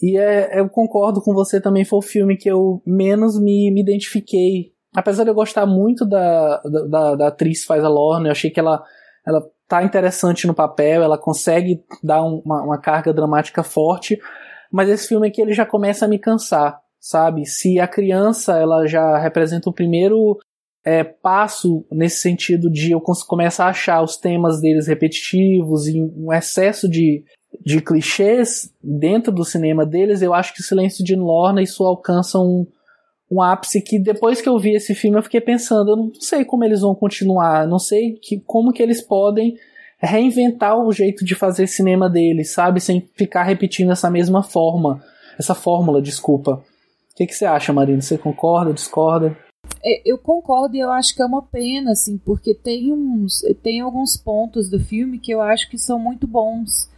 E 0.00 0.16
é, 0.16 0.60
eu 0.60 0.68
concordo 0.68 1.20
com 1.20 1.34
você 1.34 1.60
também, 1.60 1.84
foi 1.84 1.98
o 1.98 2.02
filme 2.02 2.36
que 2.36 2.48
eu 2.48 2.80
menos 2.86 3.40
me, 3.40 3.72
me 3.72 3.80
identifiquei. 3.80 4.72
Apesar 4.94 5.24
de 5.24 5.30
eu 5.30 5.34
gostar 5.34 5.66
muito 5.66 6.06
da, 6.06 6.62
da, 6.88 7.14
da 7.16 7.26
atriz 7.26 7.62
que 7.62 7.66
faz 7.66 7.82
a 7.82 7.88
Lorne, 7.88 8.26
eu 8.26 8.32
achei 8.32 8.50
que 8.50 8.60
ela, 8.60 8.84
ela 9.26 9.44
tá 9.66 9.82
interessante 9.82 10.46
no 10.46 10.54
papel, 10.54 11.02
ela 11.02 11.18
consegue 11.18 11.82
dar 12.00 12.22
uma, 12.22 12.62
uma 12.62 12.78
carga 12.78 13.12
dramática 13.12 13.64
forte, 13.64 14.16
mas 14.70 14.88
esse 14.88 15.08
filme 15.08 15.26
aqui 15.26 15.42
ele 15.42 15.52
já 15.52 15.66
começa 15.66 16.04
a 16.04 16.08
me 16.08 16.20
cansar, 16.20 16.78
sabe? 17.00 17.46
Se 17.46 17.80
a 17.80 17.88
criança 17.88 18.56
ela 18.56 18.86
já 18.86 19.18
representa 19.18 19.68
o 19.68 19.74
primeiro 19.74 20.38
é, 20.84 21.02
passo 21.02 21.84
nesse 21.90 22.20
sentido 22.20 22.70
de 22.70 22.92
eu 22.92 23.00
começar 23.00 23.66
a 23.66 23.70
achar 23.70 24.02
os 24.02 24.16
temas 24.16 24.60
deles 24.60 24.86
repetitivos 24.86 25.88
e 25.88 26.00
um 26.00 26.32
excesso 26.32 26.88
de, 26.88 27.24
de 27.64 27.80
clichês 27.80 28.70
dentro 28.82 29.32
do 29.32 29.44
cinema 29.44 29.86
deles, 29.86 30.20
eu 30.20 30.34
acho 30.34 30.52
que 30.52 30.60
o 30.60 30.64
Silêncio 30.64 31.02
de 31.02 31.16
Lorna 31.16 31.62
isso 31.62 31.82
alcança 31.84 32.38
um, 32.38 32.66
um 33.30 33.40
ápice 33.40 33.80
que 33.80 33.98
depois 33.98 34.42
que 34.42 34.48
eu 34.48 34.58
vi 34.58 34.74
esse 34.74 34.94
filme 34.94 35.16
eu 35.16 35.22
fiquei 35.22 35.40
pensando, 35.40 35.90
eu 35.90 35.96
não 35.96 36.12
sei 36.20 36.44
como 36.44 36.64
eles 36.64 36.82
vão 36.82 36.94
continuar, 36.94 37.66
não 37.66 37.78
sei 37.78 38.18
que, 38.20 38.40
como 38.40 38.72
que 38.72 38.82
eles 38.82 39.00
podem 39.00 39.56
reinventar 39.98 40.78
o 40.78 40.92
jeito 40.92 41.24
de 41.24 41.34
fazer 41.34 41.66
cinema 41.66 42.10
deles, 42.10 42.52
sabe, 42.52 42.78
sem 42.78 43.08
ficar 43.16 43.44
repetindo 43.44 43.90
essa 43.90 44.10
mesma 44.10 44.42
forma, 44.42 45.02
essa 45.38 45.54
fórmula, 45.54 46.02
desculpa. 46.02 46.62
O 47.12 47.16
que, 47.16 47.26
que 47.26 47.34
você 47.34 47.46
acha, 47.46 47.72
Marina? 47.72 48.02
Você 48.02 48.18
concorda, 48.18 48.74
discorda? 48.74 49.34
É, 49.82 50.02
eu 50.04 50.16
concordo 50.16 50.76
e 50.76 50.80
eu 50.80 50.90
acho 50.90 51.14
que 51.14 51.22
é 51.22 51.26
uma 51.26 51.42
pena, 51.42 51.92
assim, 51.92 52.16
porque 52.18 52.54
tem 52.54 52.92
uns. 52.92 53.42
Tem 53.62 53.80
alguns 53.80 54.16
pontos 54.16 54.68
do 54.70 54.80
filme 54.80 55.18
que 55.18 55.32
eu 55.32 55.40
acho 55.42 55.68
que 55.68 55.78
são 55.78 55.98
muito 55.98 56.26
bons. 56.26 56.90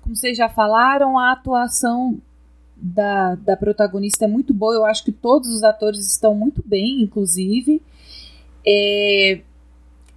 Como 0.00 0.16
vocês 0.16 0.36
já 0.36 0.48
falaram, 0.48 1.18
a 1.18 1.32
atuação 1.32 2.18
da, 2.76 3.34
da 3.34 3.56
protagonista 3.56 4.24
é 4.24 4.28
muito 4.28 4.54
boa. 4.54 4.74
Eu 4.74 4.86
acho 4.86 5.04
que 5.04 5.12
todos 5.12 5.50
os 5.50 5.62
atores 5.62 6.06
estão 6.06 6.34
muito 6.34 6.62
bem, 6.66 7.02
inclusive. 7.02 7.82
É, 8.66 9.40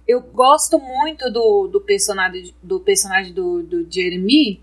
eu 0.06 0.20
gosto 0.20 0.78
muito 0.78 1.30
do, 1.30 1.68
do 1.68 1.80
personagem 1.80 2.54
do 2.62 2.80
personagem 2.80 3.32
do, 3.32 3.62
do 3.62 3.86
Jeremy, 3.90 4.60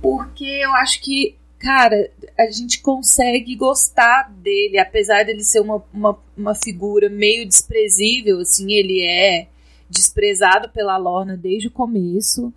porque 0.00 0.44
eu 0.44 0.74
acho 0.74 1.00
que 1.00 1.36
cara, 1.58 2.10
a 2.38 2.50
gente 2.50 2.80
consegue 2.80 3.54
gostar 3.56 4.30
dele, 4.30 4.78
apesar 4.78 5.24
dele 5.24 5.42
ser 5.42 5.60
uma, 5.60 5.82
uma, 5.92 6.18
uma 6.36 6.54
figura 6.54 7.08
meio 7.08 7.46
desprezível, 7.46 8.40
assim, 8.40 8.72
ele 8.72 9.02
é 9.04 9.48
desprezado 9.90 10.68
pela 10.68 10.96
Lorna 10.96 11.36
desde 11.36 11.68
o 11.68 11.72
começo. 11.72 12.52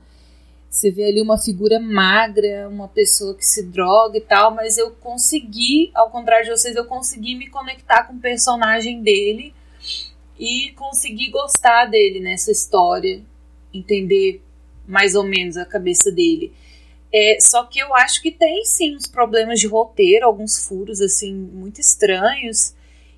Você 0.70 0.90
vê 0.90 1.06
ali 1.06 1.22
uma 1.22 1.38
figura 1.38 1.80
magra, 1.80 2.70
uma 2.70 2.88
pessoa 2.88 3.36
que 3.36 3.46
se 3.46 3.64
droga 3.64 4.18
e 4.18 4.22
tal, 4.22 4.54
mas 4.54 4.78
eu 4.78 4.92
consegui, 4.92 5.92
ao 5.94 6.10
contrário 6.10 6.46
de 6.46 6.52
vocês, 6.52 6.76
eu 6.76 6.86
consegui 6.86 7.36
me 7.36 7.50
conectar 7.50 8.04
com 8.06 8.14
o 8.14 8.20
personagem 8.20 9.02
dele 9.02 9.54
e 10.40 10.72
consegui 10.78 11.30
gostar 11.30 11.86
dele 11.86 12.20
nessa 12.20 12.52
história, 12.52 13.22
entender 13.74 14.42
mais 14.88 15.14
ou 15.14 15.24
menos 15.24 15.58
a 15.58 15.66
cabeça 15.66 16.12
dele. 16.12 16.54
É, 17.14 17.38
só 17.42 17.66
que 17.66 17.80
eu 17.80 17.94
acho 17.96 18.22
que 18.22 18.32
tem 18.32 18.64
sim 18.64 18.96
uns 18.96 19.06
problemas 19.06 19.60
de 19.60 19.68
roteiro, 19.68 20.26
alguns 20.26 20.66
furos 20.66 21.02
assim 21.02 21.34
muito 21.34 21.80
estranhos. 21.82 22.74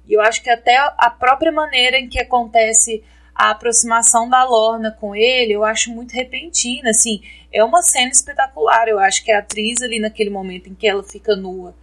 E 0.08 0.14
eu 0.14 0.22
acho 0.22 0.42
que 0.42 0.50
até 0.50 0.76
a 0.78 1.10
própria 1.10 1.52
maneira 1.52 1.98
em 1.98 2.10
que 2.10 2.20
acontece 2.20 3.04
a 3.36 3.52
aproximação 3.52 4.30
da 4.30 4.44
Lorna 4.44 4.92
com 4.92 5.16
ele, 5.16 5.54
eu 5.54 5.64
acho 5.64 5.92
muito 5.92 6.12
repentina, 6.12 6.92
assim, 6.92 7.22
é 7.52 7.64
uma 7.64 7.82
cena 7.82 8.12
espetacular. 8.12 8.88
Eu 8.88 9.00
acho 9.00 9.24
que 9.24 9.32
a 9.32 9.40
atriz 9.40 9.82
ali 9.82 10.00
naquele 10.00 10.30
momento 10.30 10.70
em 10.70 10.76
que 10.76 10.88
ela 10.88 11.04
fica 11.04 11.36
nua 11.36 11.76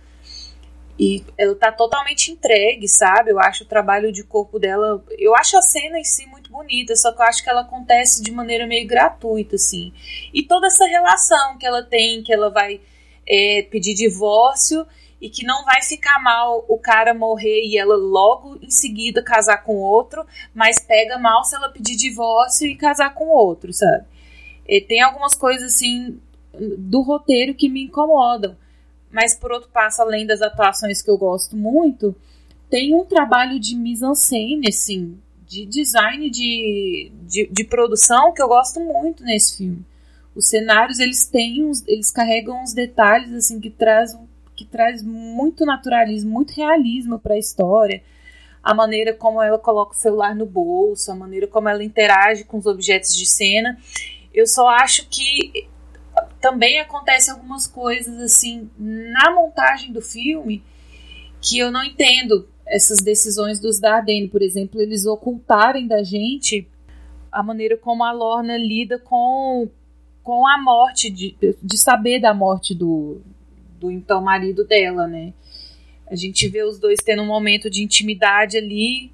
e 1.01 1.25
ela 1.39 1.55
tá 1.55 1.73
totalmente 1.73 2.31
entregue, 2.31 2.87
sabe? 2.87 3.31
Eu 3.31 3.41
acho 3.41 3.65
o 3.65 3.67
trabalho 3.67 4.13
de 4.13 4.23
corpo 4.23 4.59
dela. 4.59 5.03
Eu 5.19 5.35
acho 5.35 5.57
a 5.57 5.63
cena 5.63 5.99
em 5.99 6.05
si 6.05 6.27
muito 6.27 6.40
bonita, 6.51 6.95
só 6.97 7.13
que 7.13 7.23
eu 7.23 7.27
acho 7.27 7.43
que 7.43 7.49
ela 7.49 7.63
acontece 7.63 8.23
de 8.23 8.31
maneira 8.31 8.67
meio 8.67 8.87
gratuita, 8.87 9.57
assim. 9.57 9.93
E 10.35 10.43
toda 10.43 10.67
essa 10.67 10.85
relação 10.85 11.57
que 11.57 11.67
ela 11.67 11.83
tem, 11.83 12.23
que 12.23 12.33
ela 12.33 12.51
vai 12.51 12.81
é, 13.27 13.63
pedir 13.71 13.95
divórcio 13.95 14.87
e 15.21 15.29
que 15.29 15.45
não 15.45 15.65
vai 15.65 15.83
ficar 15.83 16.21
mal 16.23 16.65
o 16.69 16.79
cara 16.79 17.15
morrer 17.15 17.63
e 17.65 17.79
ela 17.79 17.95
logo 17.95 18.59
em 18.63 18.71
seguida 18.71 19.23
casar 19.23 19.63
com 19.63 19.77
outro, 19.77 20.27
mas 20.55 20.79
pega 20.79 21.19
mal 21.19 21.45
se 21.45 21.55
ela 21.55 21.69
pedir 21.69 21.97
divórcio 21.97 22.67
e 22.67 22.77
casar 22.77 23.15
com 23.15 23.29
outro, 23.29 23.73
sabe? 23.73 24.05
E 24.67 24.81
tem 24.81 25.01
algumas 25.01 25.35
coisas 25.35 25.75
assim 25.75 26.19
do 26.79 27.03
roteiro 27.03 27.55
que 27.55 27.69
me 27.69 27.85
incomodam. 27.85 28.57
Mas 29.11 29.35
por 29.35 29.51
outro 29.53 29.69
passo, 29.71 30.01
além 30.01 30.27
das 30.27 30.41
atuações 30.41 31.03
que 31.03 31.11
eu 31.11 31.19
gosto 31.19 31.57
muito, 31.57 32.15
tem 32.69 32.95
um 32.95 33.05
trabalho 33.05 33.59
de 33.59 33.75
mise-en-scène, 33.75 34.69
assim, 34.69 35.19
de 35.51 35.67
design 35.67 36.31
de, 36.31 37.11
de, 37.23 37.49
de, 37.51 37.65
produção 37.65 38.33
que 38.33 38.41
eu 38.41 38.47
gosto 38.47 38.79
muito 38.79 39.25
nesse 39.25 39.57
filme. 39.57 39.85
Os 40.33 40.49
cenários, 40.49 41.01
eles 41.01 41.27
têm 41.27 41.65
uns, 41.65 41.85
eles 41.89 42.13
carregam 42.13 42.63
uns 42.63 42.73
detalhes 42.73 43.33
assim 43.33 43.61
que 43.61 43.69
traz 43.69 44.17
que 44.55 44.65
traz 44.65 45.03
muito 45.03 45.65
naturalismo, 45.65 46.31
muito 46.31 46.53
realismo 46.53 47.19
para 47.19 47.35
a 47.35 47.39
história. 47.39 48.01
A 48.63 48.73
maneira 48.75 49.13
como 49.13 49.43
ela 49.43 49.59
coloca 49.59 49.93
o 49.93 49.99
celular 49.99 50.37
no 50.37 50.47
bolso, 50.47 51.11
a 51.11 51.17
maneira 51.17 51.49
como 51.49 51.69
ela 51.69 51.83
interage 51.83 52.45
com 52.45 52.59
os 52.59 52.67
objetos 52.67 53.17
de 53.17 53.27
cena. 53.27 53.77
Eu 54.33 54.47
só 54.47 54.69
acho 54.69 55.09
que 55.09 55.67
também 56.41 56.79
acontece 56.79 57.29
algumas 57.29 57.67
coisas 57.67 58.21
assim 58.21 58.71
na 58.79 59.33
montagem 59.33 59.93
do 59.93 60.01
filme 60.01 60.63
que 61.41 61.59
eu 61.59 61.73
não 61.73 61.83
entendo 61.83 62.47
essas 62.71 62.99
decisões 62.99 63.59
dos 63.59 63.81
Dardenne, 63.81 64.29
por 64.29 64.41
exemplo, 64.41 64.81
eles 64.81 65.05
ocultarem 65.05 65.89
da 65.89 66.03
gente 66.05 66.67
a 67.31 67.43
maneira 67.43 67.77
como 67.77 68.05
a 68.05 68.13
Lorna 68.13 68.57
lida 68.57 68.99
com, 68.99 69.69
com 70.23 70.47
a 70.47 70.57
morte, 70.63 71.11
de, 71.11 71.37
de 71.61 71.79
saber 71.79 72.21
da 72.21 72.33
morte 72.33 72.75
do, 72.75 73.21
do 73.79 73.91
então 73.91 74.23
marido 74.23 74.65
dela, 74.65 75.07
né? 75.07 75.33
A 76.09 76.15
gente 76.15 76.49
vê 76.49 76.63
os 76.63 76.79
dois 76.79 76.99
tendo 77.05 77.23
um 77.23 77.27
momento 77.27 77.69
de 77.69 77.83
intimidade 77.83 78.57
ali 78.57 79.13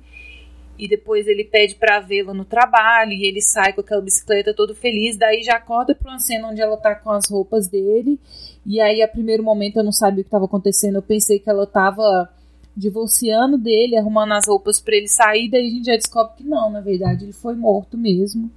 e 0.78 0.86
depois 0.86 1.26
ele 1.26 1.44
pede 1.44 1.74
para 1.74 2.00
vê-la 2.00 2.34
no 2.34 2.44
trabalho 2.44 3.12
e 3.12 3.24
ele 3.24 3.40
sai 3.40 3.72
com 3.72 3.80
aquela 3.80 4.02
bicicleta 4.02 4.52
todo 4.52 4.74
feliz, 4.74 5.16
daí 5.16 5.42
já 5.42 5.56
acorda 5.56 5.94
para 5.94 6.10
uma 6.10 6.18
cena 6.18 6.48
onde 6.48 6.60
ela 6.60 6.76
tá 6.76 6.94
com 6.94 7.10
as 7.10 7.30
roupas 7.30 7.68
dele 7.68 8.18
e 8.64 8.80
aí 8.80 9.02
a 9.02 9.08
primeiro 9.08 9.42
momento 9.42 9.76
eu 9.76 9.84
não 9.84 9.92
sabia 9.92 10.20
o 10.20 10.24
que 10.24 10.28
estava 10.28 10.44
acontecendo, 10.44 10.96
eu 10.96 11.02
pensei 11.02 11.38
que 11.38 11.48
ela 11.48 11.66
tava 11.66 12.30
divorciando 12.76 13.56
dele, 13.56 13.96
arrumando 13.96 14.32
as 14.32 14.46
roupas 14.46 14.80
para 14.80 14.96
ele 14.96 15.08
sair, 15.08 15.48
daí 15.48 15.66
a 15.66 15.70
gente 15.70 15.86
já 15.86 15.96
descobre 15.96 16.34
que 16.36 16.44
não, 16.44 16.70
na 16.70 16.80
verdade 16.80 17.24
ele 17.24 17.32
foi 17.32 17.54
morto 17.54 17.96
mesmo, 17.96 18.50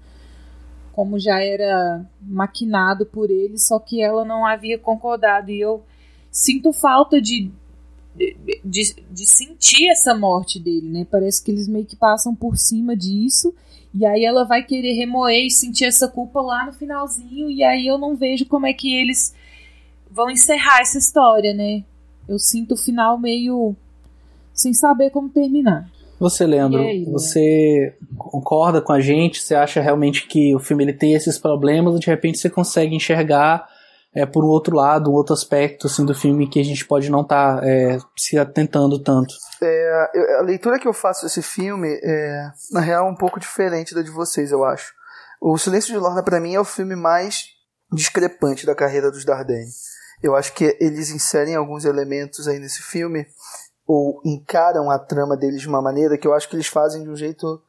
como 0.91 1.17
já 1.17 1.41
era 1.41 2.05
maquinado 2.21 3.05
por 3.05 3.31
ele, 3.31 3.57
só 3.57 3.79
que 3.79 4.01
ela 4.01 4.25
não 4.25 4.45
havia 4.45 4.77
concordado 4.77 5.49
e 5.51 5.61
eu 5.61 5.81
sinto 6.29 6.73
falta 6.73 7.21
de 7.21 7.49
de, 8.15 8.35
de, 8.65 8.95
de 9.09 9.25
sentir 9.25 9.87
essa 9.89 10.13
morte 10.13 10.59
dele, 10.59 10.89
né? 10.89 11.07
Parece 11.09 11.41
que 11.41 11.51
eles 11.51 11.69
meio 11.69 11.85
que 11.85 11.95
passam 11.95 12.35
por 12.35 12.57
cima 12.57 12.95
disso 12.95 13.53
e 13.93 14.05
aí 14.05 14.25
ela 14.25 14.43
vai 14.43 14.63
querer 14.63 14.93
remoer 14.93 15.45
e 15.45 15.51
sentir 15.51 15.85
essa 15.85 16.07
culpa 16.07 16.41
lá 16.41 16.65
no 16.65 16.73
finalzinho 16.73 17.49
e 17.49 17.63
aí 17.63 17.87
eu 17.87 17.97
não 17.97 18.17
vejo 18.17 18.45
como 18.45 18.65
é 18.65 18.73
que 18.73 18.93
eles 18.93 19.33
vão 20.11 20.29
encerrar 20.29 20.81
essa 20.81 20.97
história, 20.97 21.53
né? 21.53 21.83
Eu 22.27 22.37
sinto 22.37 22.73
o 22.73 22.77
final 22.77 23.17
meio 23.17 23.75
sem 24.59 24.73
saber 24.73 25.09
como 25.11 25.29
terminar. 25.29 25.89
Você, 26.19 26.45
Leandro, 26.45 26.81
aí, 26.81 27.05
você 27.05 27.95
concorda 28.17 28.81
com 28.81 28.91
a 28.91 28.99
gente? 28.99 29.41
Você 29.41 29.55
acha 29.55 29.79
realmente 29.79 30.27
que 30.27 30.53
o 30.53 30.59
filme 30.59 30.83
ele 30.83 30.93
tem 30.93 31.13
esses 31.13 31.37
problemas 31.37 31.93
ou 31.93 31.99
de 31.99 32.07
repente 32.07 32.37
você 32.37 32.49
consegue 32.49 32.93
enxergar 32.93 33.65
é, 34.13 34.25
por 34.25 34.43
um 34.43 34.47
outro 34.47 34.75
lado, 34.75 35.09
um 35.09 35.13
outro 35.13 35.33
aspecto 35.33 35.87
assim, 35.87 36.05
do 36.05 36.13
filme 36.13 36.49
que 36.49 36.59
a 36.59 36.63
gente 36.63 36.85
pode 36.85 37.09
não 37.09 37.21
estar 37.21 37.61
tá, 37.61 37.67
é, 37.67 37.97
se 38.17 38.37
atentando 38.37 39.01
tanto? 39.01 39.33
É, 39.61 40.37
a 40.39 40.41
leitura 40.41 40.77
que 40.77 40.87
eu 40.87 40.93
faço 40.93 41.23
desse 41.23 41.41
filme 41.41 41.87
é, 42.03 42.49
na 42.71 42.81
real, 42.81 43.07
um 43.07 43.15
pouco 43.15 43.39
diferente 43.39 43.95
da 43.95 44.01
de 44.01 44.11
vocês, 44.11 44.51
eu 44.51 44.65
acho. 44.65 44.93
O 45.41 45.57
Silêncio 45.57 45.93
de 45.93 45.99
Lorna, 45.99 46.21
para 46.21 46.41
mim, 46.41 46.53
é 46.53 46.59
o 46.59 46.65
filme 46.65 46.97
mais 46.97 47.45
discrepante 47.93 48.65
da 48.65 48.75
carreira 48.75 49.09
dos 49.09 49.23
Dardenne. 49.23 49.69
Eu 50.21 50.35
acho 50.35 50.53
que 50.53 50.77
eles 50.81 51.11
inserem 51.11 51.55
alguns 51.55 51.85
elementos 51.85 52.45
aí 52.47 52.59
nesse 52.59 52.81
filme 52.81 53.25
ou 53.91 54.21
encaram 54.23 54.91
a 54.91 54.99
trama 54.99 55.35
deles 55.35 55.61
de 55.61 55.67
uma 55.67 55.81
maneira 55.81 56.15
que 56.15 56.27
eu 56.27 56.33
acho 56.35 56.47
que 56.47 56.55
eles 56.55 56.67
fazem 56.67 57.01
de 57.01 57.09
um 57.09 57.15
jeito 57.15 57.59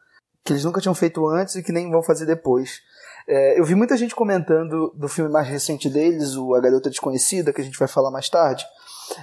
que 0.45 0.53
eles 0.53 0.63
nunca 0.63 0.79
tinham 0.79 0.95
feito 0.95 1.27
antes 1.27 1.55
e 1.55 1.63
que 1.63 1.73
nem 1.73 1.91
vão 1.91 2.03
fazer 2.03 2.27
depois. 2.27 2.83
É, 3.27 3.59
eu 3.59 3.65
vi 3.65 3.75
muita 3.75 3.97
gente 3.97 4.15
comentando 4.15 4.93
do 4.95 5.09
filme 5.09 5.31
mais 5.31 5.49
recente 5.49 5.89
deles, 5.89 6.37
o 6.37 6.55
A 6.55 6.61
Garota 6.61 6.91
Desconhecida, 6.91 7.55
que 7.55 7.63
a 7.63 7.65
gente 7.65 7.79
vai 7.79 7.89
falar 7.89 8.11
mais 8.11 8.29
tarde. 8.29 8.67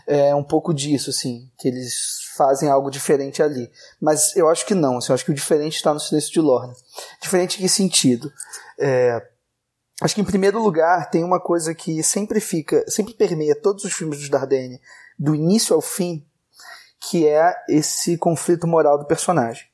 É 0.08 0.34
um 0.34 0.44
pouco 0.44 0.74
disso, 0.74 1.12
assim, 1.12 1.52
que 1.56 1.68
eles 1.68 2.32
fazem 2.36 2.68
algo 2.68 2.90
diferente 2.90 3.44
ali. 3.44 3.70
Mas 4.02 4.36
eu 4.36 4.50
acho 4.50 4.66
que 4.66 4.74
não, 4.74 4.98
assim, 4.98 5.12
eu 5.12 5.14
acho 5.14 5.24
que 5.24 5.32
o 5.32 5.36
diferente 5.36 5.76
está 5.76 5.94
no 5.94 6.00
Silêncio 6.00 6.32
de 6.32 6.42
Lorna. 6.42 6.74
Diferente 7.22 7.60
em 7.60 7.62
que 7.62 7.70
sentido? 7.70 8.34
É, 8.80 9.22
acho 10.02 10.16
que 10.16 10.22
em 10.22 10.26
primeiro 10.26 10.60
lugar 10.60 11.12
tem 11.12 11.24
uma 11.24 11.40
coisa 11.40 11.76
que 11.76 12.02
sempre 12.02 12.40
fica, 12.40 12.84
sempre 12.90 13.14
permeia 13.14 13.56
todos 13.56 13.84
os 13.84 13.94
filmes 13.94 14.18
dos 14.18 14.30
Dardenne, 14.30 14.82
do 15.18 15.36
início 15.36 15.76
ao 15.76 15.82
fim, 15.82 16.26
que 17.00 17.28
é 17.28 17.56
esse 17.70 18.18
conflito 18.18 18.68
moral 18.68 18.98
do 18.98 19.06
personagem. 19.06 19.68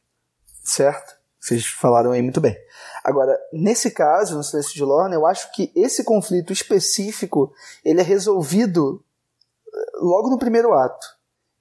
Certo? 0.64 1.16
Vocês 1.40 1.66
falaram 1.66 2.12
aí 2.12 2.22
muito 2.22 2.40
bem. 2.40 2.56
Agora, 3.04 3.38
nesse 3.52 3.92
caso, 3.92 4.38
no 4.38 4.44
Silêncio 4.44 4.74
de 4.74 4.84
Lorna, 4.84 5.16
eu 5.16 5.26
acho 5.26 5.52
que 5.52 5.72
esse 5.76 6.04
conflito 6.04 6.54
específico 6.54 7.54
ele 7.84 8.00
é 8.00 8.04
resolvido 8.04 9.04
eh, 9.68 9.92
logo 9.96 10.30
no 10.30 10.40
primeiro 10.40 10.74
ato. 10.74 11.06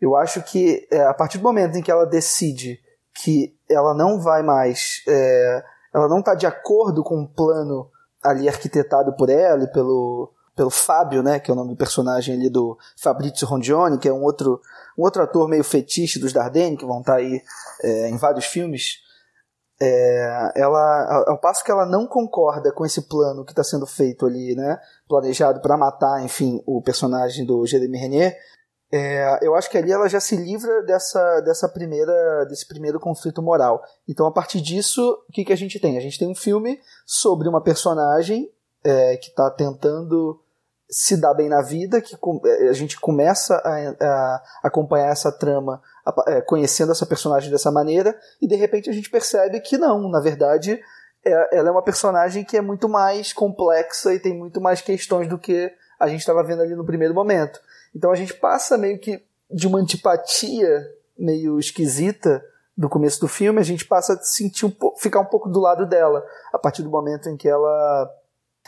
Eu 0.00 0.16
acho 0.16 0.40
que 0.42 0.86
é, 0.90 1.02
a 1.02 1.14
partir 1.14 1.38
do 1.38 1.44
momento 1.44 1.76
em 1.76 1.82
que 1.82 1.90
ela 1.90 2.06
decide 2.06 2.80
que 3.14 3.56
ela 3.68 3.92
não 3.92 4.20
vai 4.20 4.42
mais, 4.42 5.02
é, 5.08 5.64
ela 5.92 6.08
não 6.08 6.20
está 6.20 6.34
de 6.34 6.46
acordo 6.46 7.02
com 7.02 7.22
o 7.22 7.28
plano 7.28 7.90
ali 8.22 8.48
arquitetado 8.48 9.12
por 9.16 9.28
ela 9.28 9.64
e 9.64 9.72
pelo, 9.72 10.32
pelo 10.54 10.70
Fábio, 10.70 11.22
né, 11.22 11.40
que 11.40 11.50
é 11.50 11.54
o 11.54 11.56
nome 11.56 11.70
do 11.70 11.76
personagem 11.76 12.34
ali 12.34 12.50
do 12.50 12.78
Fabrizio 12.96 13.46
Rondioni, 13.46 13.98
que 13.98 14.08
é 14.08 14.12
um 14.12 14.22
outro 14.22 14.60
um 14.96 15.02
outro 15.02 15.22
ator 15.22 15.48
meio 15.48 15.64
fetiche 15.64 16.18
dos 16.18 16.32
Dardenne, 16.32 16.76
que 16.76 16.84
vão 16.84 17.00
estar 17.00 17.16
aí 17.16 17.42
é, 17.82 18.10
em 18.10 18.16
vários 18.16 18.44
filmes, 18.44 18.98
é, 19.80 20.52
ela, 20.54 21.24
ao 21.26 21.38
passo 21.38 21.64
que 21.64 21.70
ela 21.70 21.86
não 21.86 22.06
concorda 22.06 22.70
com 22.72 22.84
esse 22.84 23.02
plano 23.08 23.44
que 23.44 23.52
está 23.52 23.64
sendo 23.64 23.86
feito 23.86 24.26
ali, 24.26 24.54
né, 24.54 24.78
planejado 25.08 25.60
para 25.60 25.76
matar, 25.76 26.22
enfim, 26.22 26.62
o 26.66 26.82
personagem 26.82 27.44
do 27.44 27.66
Jeremy 27.66 27.98
Renner, 27.98 28.36
é, 28.94 29.38
eu 29.40 29.54
acho 29.54 29.70
que 29.70 29.78
ali 29.78 29.90
ela 29.90 30.06
já 30.06 30.20
se 30.20 30.36
livra 30.36 30.82
dessa, 30.82 31.40
dessa 31.40 31.66
primeira, 31.66 32.44
desse 32.44 32.68
primeiro 32.68 33.00
conflito 33.00 33.42
moral. 33.42 33.82
Então, 34.06 34.26
a 34.26 34.30
partir 34.30 34.60
disso, 34.60 35.18
o 35.26 35.32
que, 35.32 35.46
que 35.46 35.52
a 35.52 35.56
gente 35.56 35.80
tem? 35.80 35.96
A 35.96 36.00
gente 36.00 36.18
tem 36.18 36.28
um 36.28 36.34
filme 36.34 36.78
sobre 37.06 37.48
uma 37.48 37.62
personagem 37.62 38.52
é, 38.84 39.16
que 39.16 39.28
está 39.28 39.50
tentando 39.50 40.40
se 40.88 41.16
dá 41.16 41.32
bem 41.32 41.48
na 41.48 41.62
vida, 41.62 42.02
que 42.02 42.14
é, 42.44 42.68
a 42.68 42.72
gente 42.74 43.00
começa 43.00 43.54
a, 43.54 43.96
a 44.00 44.42
acompanhar 44.64 45.10
essa 45.10 45.32
trama 45.32 45.80
é, 46.28 46.42
conhecendo 46.42 46.92
essa 46.92 47.06
personagem 47.06 47.50
dessa 47.50 47.70
maneira, 47.70 48.14
e 48.40 48.46
de 48.46 48.56
repente 48.56 48.90
a 48.90 48.92
gente 48.92 49.08
percebe 49.08 49.60
que 49.60 49.78
não, 49.78 50.10
na 50.10 50.20
verdade, 50.20 50.78
é, 51.24 51.56
ela 51.56 51.68
é 51.68 51.72
uma 51.72 51.82
personagem 51.82 52.44
que 52.44 52.58
é 52.58 52.60
muito 52.60 52.88
mais 52.88 53.32
complexa 53.32 54.12
e 54.12 54.20
tem 54.20 54.36
muito 54.36 54.60
mais 54.60 54.82
questões 54.82 55.26
do 55.28 55.38
que 55.38 55.72
a 55.98 56.08
gente 56.08 56.20
estava 56.20 56.42
vendo 56.42 56.62
ali 56.62 56.74
no 56.74 56.84
primeiro 56.84 57.14
momento. 57.14 57.60
Então 57.94 58.10
a 58.10 58.16
gente 58.16 58.34
passa 58.34 58.76
meio 58.76 58.98
que 58.98 59.22
de 59.50 59.66
uma 59.66 59.78
antipatia 59.78 60.86
meio 61.18 61.58
esquisita 61.58 62.44
do 62.76 62.88
começo 62.88 63.20
do 63.20 63.28
filme, 63.28 63.60
a 63.60 63.64
gente 63.64 63.84
passa 63.84 64.14
a 64.14 64.22
sentir 64.22 64.66
um 64.66 64.72
ficar 64.98 65.20
um 65.20 65.26
pouco 65.26 65.48
do 65.48 65.60
lado 65.60 65.86
dela, 65.86 66.24
a 66.52 66.58
partir 66.58 66.82
do 66.82 66.90
momento 66.90 67.28
em 67.28 67.36
que 67.36 67.48
ela 67.48 68.10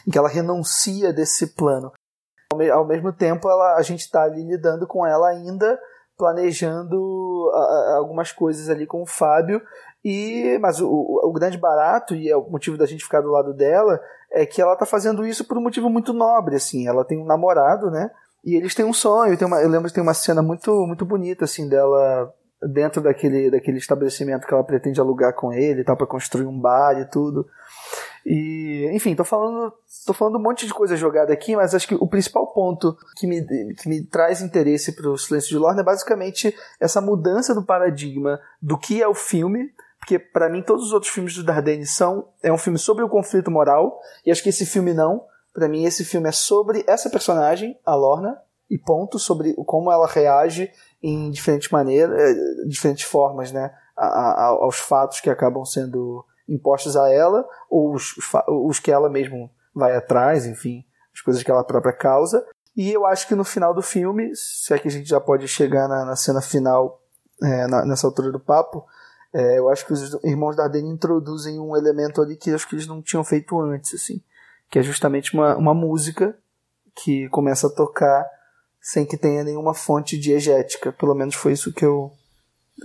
em 0.07 0.11
que 0.11 0.19
ela 0.19 0.29
renuncia 0.29 1.13
desse 1.13 1.55
plano. 1.55 1.93
Ao 2.73 2.87
mesmo 2.87 3.13
tempo 3.13 3.49
ela, 3.49 3.77
a 3.77 3.83
gente 3.83 4.01
está 4.01 4.23
ali 4.23 4.43
lidando 4.45 4.87
com 4.87 5.07
ela 5.07 5.29
ainda 5.29 5.79
planejando 6.17 7.51
algumas 7.97 8.33
coisas 8.33 8.69
ali 8.69 8.87
com 8.87 9.03
o 9.03 9.07
Fábio. 9.07 9.61
E 10.05 10.59
mas 10.61 10.81
o, 10.81 10.89
o, 10.89 11.33
grande 11.33 11.57
barato 11.57 12.15
e 12.15 12.29
é 12.29 12.37
o 12.37 12.49
motivo 12.51 12.77
da 12.77 12.87
gente 12.87 13.05
ficar 13.05 13.23
do 13.23 13.31
lado 13.31 13.55
dela 13.55 13.99
é 14.31 14.45
que 14.45 14.61
ela 14.61 14.75
está 14.75 14.85
fazendo 14.85 15.27
isso 15.27 15.47
por 15.47 15.57
um 15.57 15.63
motivo 15.63 15.89
muito 15.89 16.13
nobre 16.13 16.57
assim. 16.57 16.87
Ela 16.87 17.05
tem 17.05 17.19
um 17.19 17.25
namorado 17.25 17.91
né? 17.91 18.11
E 18.45 18.55
eles 18.55 18.75
têm 18.75 18.85
um 18.85 18.93
sonho 18.93 19.37
tem 19.37 19.49
uma, 19.49 19.63
eu 19.63 19.69
lembro 19.69 19.89
que 19.89 19.95
tem 19.95 20.03
uma 20.03 20.13
cena 20.13 20.43
muito 20.43 20.71
muito 20.87 21.07
bonita 21.07 21.47
assim 21.47 21.69
dela 21.69 22.33
dentro 22.71 23.01
daquele 23.03 23.51
daquele 23.51 23.79
estabelecimento 23.79 24.47
que 24.47 24.53
ela 24.53 24.63
pretende 24.63 25.01
alugar 25.01 25.35
com 25.35 25.53
ele 25.53 25.83
para 25.83 26.07
construir 26.07 26.47
um 26.47 26.61
bar 26.61 27.01
e 27.01 27.07
tudo 27.07 27.47
e, 28.27 28.89
enfim, 28.93 29.15
tô 29.15 29.25
falando, 29.25 29.73
tô 30.07 30.15
falando 30.15 30.39
um 30.39 30.43
monte 30.43 30.67
de 30.67 30.73
coisa 30.73 30.97
jogada 30.97 31.33
aqui, 31.33 31.55
mas 31.55 31.75
acho 31.75 31.87
que 31.87 31.95
o 31.95 32.07
principal 32.07 32.47
ponto 32.47 32.97
que 33.17 33.27
me, 33.27 33.45
que 33.75 33.89
me 33.89 34.03
traz 34.03 34.41
interesse 34.41 34.93
para 34.93 35.11
o 35.11 35.19
Silêncio 35.19 35.51
de 35.51 35.59
Lorna 35.59 35.83
é 35.83 35.85
basicamente 35.85 36.55
essa 36.81 37.01
mudança 37.01 37.55
do 37.55 37.65
paradigma 37.65 38.41
do 38.63 38.79
que 38.79 39.03
é 39.03 39.07
o 39.07 39.15
filme, 39.15 39.71
porque 39.99 40.19
para 40.19 40.49
mim 40.49 40.63
todos 40.63 40.87
os 40.87 40.93
outros 40.93 41.13
filmes 41.13 41.35
do 41.35 41.45
Dardenne 41.45 41.87
são 41.87 42.29
é 42.43 42.53
um 42.53 42.59
filme 42.59 42.79
sobre 42.79 43.05
o 43.05 43.09
conflito 43.09 43.51
moral, 43.51 44.01
e 44.25 44.31
acho 44.31 44.43
que 44.43 44.49
esse 44.49 44.65
filme 44.65 44.95
não. 44.95 45.25
Para 45.53 45.69
mim 45.69 45.85
esse 45.85 46.05
filme 46.05 46.29
é 46.29 46.33
sobre 46.33 46.83
essa 46.87 47.11
personagem, 47.11 47.79
a 47.85 47.95
Lorna, 47.95 48.39
e 48.71 48.79
ponto 48.79 49.19
sobre 49.19 49.55
como 49.67 49.93
ela 49.93 50.07
reage 50.07 50.71
em 51.03 51.31
diferentes 51.31 51.69
maneiras, 51.69 52.19
eh, 52.19 52.67
diferentes 52.67 53.05
formas, 53.05 53.53
né, 53.53 53.71
aos 53.97 54.79
fatos 54.79 55.21
que 55.21 55.29
acabam 55.29 55.65
sendo 55.65 56.25
impostos 56.49 56.97
a 56.97 57.11
ela, 57.11 57.47
ou 57.71 57.95
os, 57.95 58.15
os 58.49 58.79
que 58.79 58.91
ela 58.91 59.09
mesmo 59.09 59.51
vai 59.75 59.97
atrás, 59.97 60.47
enfim, 60.47 60.85
as 61.13 61.21
coisas 61.21 61.43
que 61.43 61.51
ela 61.51 61.65
própria 61.65 61.93
causa. 61.93 62.45
E 62.77 62.91
eu 62.91 63.07
acho 63.07 63.29
que 63.29 63.35
no 63.35 63.45
final 63.45 63.73
do 63.73 63.83
filme, 63.83 64.35
se 64.35 64.73
é 64.75 64.79
que 64.79 64.89
a 64.89 64.91
gente 64.91 65.09
já 65.09 65.21
pode 65.21 65.47
chegar 65.47 65.89
na, 65.89 66.05
na 66.05 66.17
cena 66.17 66.41
final, 66.41 67.01
é, 67.43 67.67
na, 67.67 67.85
nessa 67.85 68.07
altura 68.07 68.33
do 68.33 68.41
papo, 68.41 68.85
é, 69.33 69.59
eu 69.59 69.69
acho 69.69 69.87
que 69.87 69.93
os 69.93 70.15
irmãos 70.25 70.57
Dardenne 70.57 70.89
introduzem 70.89 71.59
um 71.59 71.77
elemento 71.77 72.23
ali 72.23 72.37
que 72.37 72.51
acho 72.53 72.69
que 72.69 72.75
eles 72.75 72.87
não 72.87 73.03
tinham 73.03 73.25
feito 73.25 73.61
antes, 73.61 73.95
assim, 73.95 74.23
que 74.71 74.79
é 74.79 74.83
justamente 74.83 75.35
uma, 75.35 75.57
uma 75.57 75.75
música 75.75 76.37
que 76.95 77.29
começa 77.31 77.67
a 77.67 77.71
tocar 77.71 78.25
sem 78.81 79.05
que 79.05 79.17
tenha 79.17 79.43
nenhuma 79.43 79.75
fonte 79.75 80.19
diegética. 80.19 80.93
Pelo 80.93 81.15
menos 81.15 81.35
foi 81.35 81.53
isso 81.53 81.73
que 81.73 81.85
eu 81.85 82.13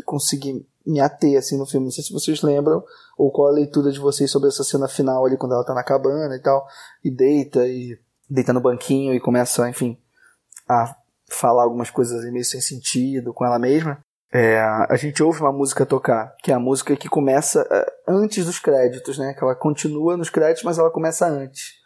consegui 0.06 0.66
me 0.90 1.00
ater 1.00 1.38
assim 1.38 1.58
no 1.58 1.66
filme. 1.66 1.86
Não 1.86 1.92
sei 1.92 2.04
se 2.04 2.12
vocês 2.12 2.42
lembram 2.42 2.84
ou 3.18 3.32
qual 3.32 3.50
a 3.50 3.54
leitura 3.54 3.92
de 3.92 4.00
vocês 4.00 4.32
sobre 4.32 4.50
essa 4.50 4.64
cena 4.64 4.88
final 4.88 5.26
ali 5.26 5.38
quando 5.38 5.54
ela 5.54 5.66
tá 5.66 5.74
na 5.74 5.84
cabana 5.84 6.36
e 6.36 6.42
tal, 6.42 6.66
e 7.04 7.12
deita 7.12 7.68
e 7.68 7.98
deita 8.30 8.54
no 8.54 8.62
banquinho 8.62 9.14
e 9.14 9.20
começa, 9.20 9.68
enfim, 9.70 9.98
a 10.68 10.96
falar 11.28 11.64
algumas 11.64 11.90
coisas 11.90 12.24
meio 12.32 12.46
sem 12.46 12.62
sentido 12.62 13.34
com 13.34 13.46
ela 13.46 13.60
mesma. 13.60 14.04
É, 14.32 14.60
a 14.62 14.96
gente 14.96 15.24
ouve 15.24 15.42
uma 15.42 15.52
música 15.52 15.88
tocar, 15.88 16.36
que 16.44 16.52
é 16.52 16.56
a 16.56 16.60
música 16.60 16.96
que 16.96 17.10
começa 17.10 17.68
é, 17.72 17.94
antes 18.08 18.46
dos 18.46 18.60
créditos, 18.60 19.18
né? 19.18 19.34
Que 19.34 19.44
ela 19.44 19.56
continua 19.56 20.16
nos 20.16 20.30
créditos, 20.30 20.64
mas 20.64 20.78
ela 20.78 20.92
começa 20.92 21.28
antes. 21.28 21.80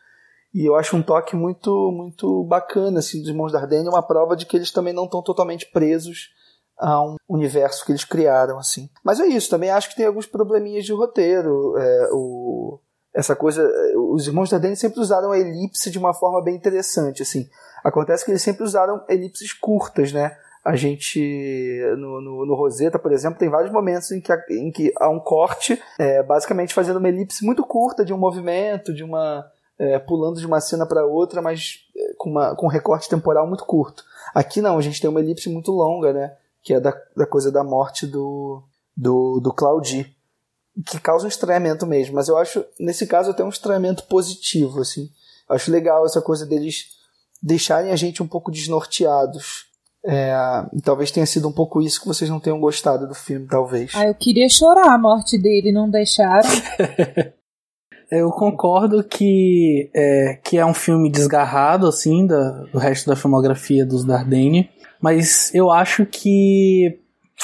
E 0.54 0.68
eu 0.68 0.76
acho 0.76 0.96
um 0.96 1.02
toque 1.02 1.36
muito 1.36 1.92
muito 1.92 2.44
bacana 2.44 3.00
assim 3.00 3.20
dos 3.20 3.30
irmãos 3.30 3.52
Dardenne, 3.52 3.88
uma 3.88 4.06
prova 4.06 4.36
de 4.36 4.46
que 4.46 4.58
eles 4.58 4.72
também 4.72 4.94
não 4.94 5.06
estão 5.06 5.22
totalmente 5.22 5.66
presos 5.72 6.30
a 6.78 7.02
um 7.02 7.16
universo 7.30 7.86
que 7.86 7.92
eles 7.92 8.04
criaram 8.04 8.58
assim. 8.58 8.90
Mas 9.04 9.20
é 9.20 9.26
isso, 9.26 9.50
também 9.50 9.70
acho 9.70 9.90
que 9.90 9.96
tem 9.96 10.06
alguns 10.06 10.26
probleminhas 10.26 10.86
de 10.86 10.94
roteiro, 10.94 11.78
é, 11.78 12.10
o 12.12 12.80
essa 13.14 13.36
coisa, 13.36 13.64
os 13.96 14.26
irmãos 14.26 14.50
Dardenne 14.50 14.76
sempre 14.76 15.00
usaram 15.00 15.32
a 15.32 15.38
elipse 15.38 15.92
de 15.92 16.00
uma 16.00 16.16
forma 16.16 16.42
bem 16.42 16.56
interessante 16.56 17.22
assim. 17.22 17.48
Acontece 17.84 18.26
que 18.26 18.32
eles 18.32 18.42
sempre 18.42 18.64
usaram 18.64 19.04
elipses 19.08 19.54
curtas, 19.54 20.12
né? 20.12 20.36
A 20.66 20.78
gente, 20.78 21.20
no, 21.98 22.22
no, 22.22 22.46
no, 22.46 22.56
Rosetta, 22.56 22.98
por 22.98 23.12
exemplo, 23.12 23.38
tem 23.38 23.50
vários 23.50 23.72
momentos 23.72 24.10
em 24.12 24.22
que, 24.22 24.34
em 24.50 24.72
que 24.72 24.94
há 24.98 25.10
um 25.10 25.20
corte, 25.20 25.80
é, 26.00 26.24
basicamente 26.24 26.74
fazendo 26.74 26.98
uma 26.98 27.10
elipse 27.10 27.46
muito 27.46 27.64
curta 27.64 28.06
de 28.06 28.14
um 28.14 28.18
movimento, 28.18 28.94
de 28.94 29.04
uma, 29.04 29.46
é, 29.78 30.00
pulando 30.00 30.40
de 30.40 30.48
uma 30.48 30.62
cena 30.62 30.86
para 30.86 31.06
outra, 31.06 31.42
mas 31.42 31.86
é, 31.96 32.14
com, 32.18 32.30
uma, 32.30 32.56
com 32.56 32.68
um 32.68 32.70
recorte 32.70 33.10
temporal 33.10 33.46
muito 33.46 33.66
curto. 33.66 34.06
Aqui 34.34 34.62
não, 34.62 34.78
a 34.78 34.82
gente 34.82 35.02
tem 35.02 35.10
uma 35.10 35.20
elipse 35.20 35.50
muito 35.50 35.72
longa, 35.72 36.14
né? 36.14 36.34
Que 36.64 36.74
é 36.74 36.80
da, 36.80 36.94
da 37.16 37.26
coisa 37.26 37.52
da 37.52 37.64
morte 37.64 38.08
do, 38.08 38.64
do, 38.96 39.40
do 39.40 39.54
Claudi, 39.54 40.16
que 40.86 41.00
causa 41.00 41.26
um 41.26 41.30
estranhamento 41.30 41.86
mesmo. 41.86 42.16
Mas 42.16 42.28
eu 42.28 42.38
acho, 42.38 42.64
nesse 42.80 43.06
caso, 43.06 43.32
até 43.32 43.44
um 43.44 43.50
estranhamento 43.50 44.04
positivo, 44.04 44.82
assim. 44.82 45.10
Eu 45.50 45.56
acho 45.56 45.72
legal 45.72 46.06
essa 46.06 46.22
coisa 46.22 46.46
deles 46.46 46.88
deixarem 47.42 47.92
a 47.92 47.96
gente 47.96 48.24
um 48.24 48.28
pouco 48.28 48.52
desnorteados. 48.52 49.66
É, 50.06 50.34
talvez 50.84 51.12
tenha 51.12 51.26
sido 51.26 51.48
um 51.48 51.52
pouco 51.52 51.82
isso 51.82 52.02
que 52.02 52.08
vocês 52.08 52.30
não 52.30 52.40
tenham 52.40 52.60
gostado 52.60 53.08
do 53.08 53.14
filme, 53.14 53.48
talvez. 53.48 53.92
Ah, 53.94 54.08
eu 54.08 54.16
queria 54.16 54.50
chorar 54.50 54.94
a 54.94 54.98
morte 54.98 55.38
dele, 55.38 55.72
não 55.72 55.90
deixaram. 55.90 56.50
Eu 58.16 58.30
concordo 58.30 59.04
que 59.04 59.90
é, 59.94 60.40
que 60.44 60.58
é 60.58 60.66
um 60.66 60.74
filme 60.74 61.12
desgarrado, 61.12 61.88
assim, 61.88 62.28
da, 62.28 62.52
do 62.72 62.78
resto 62.78 63.10
da 63.10 63.16
filmografia 63.16 63.86
dos 63.86 64.06
Dardenne, 64.06 64.70
mas 65.02 65.54
eu 65.54 65.72
acho 65.72 66.06
que 66.06 67.00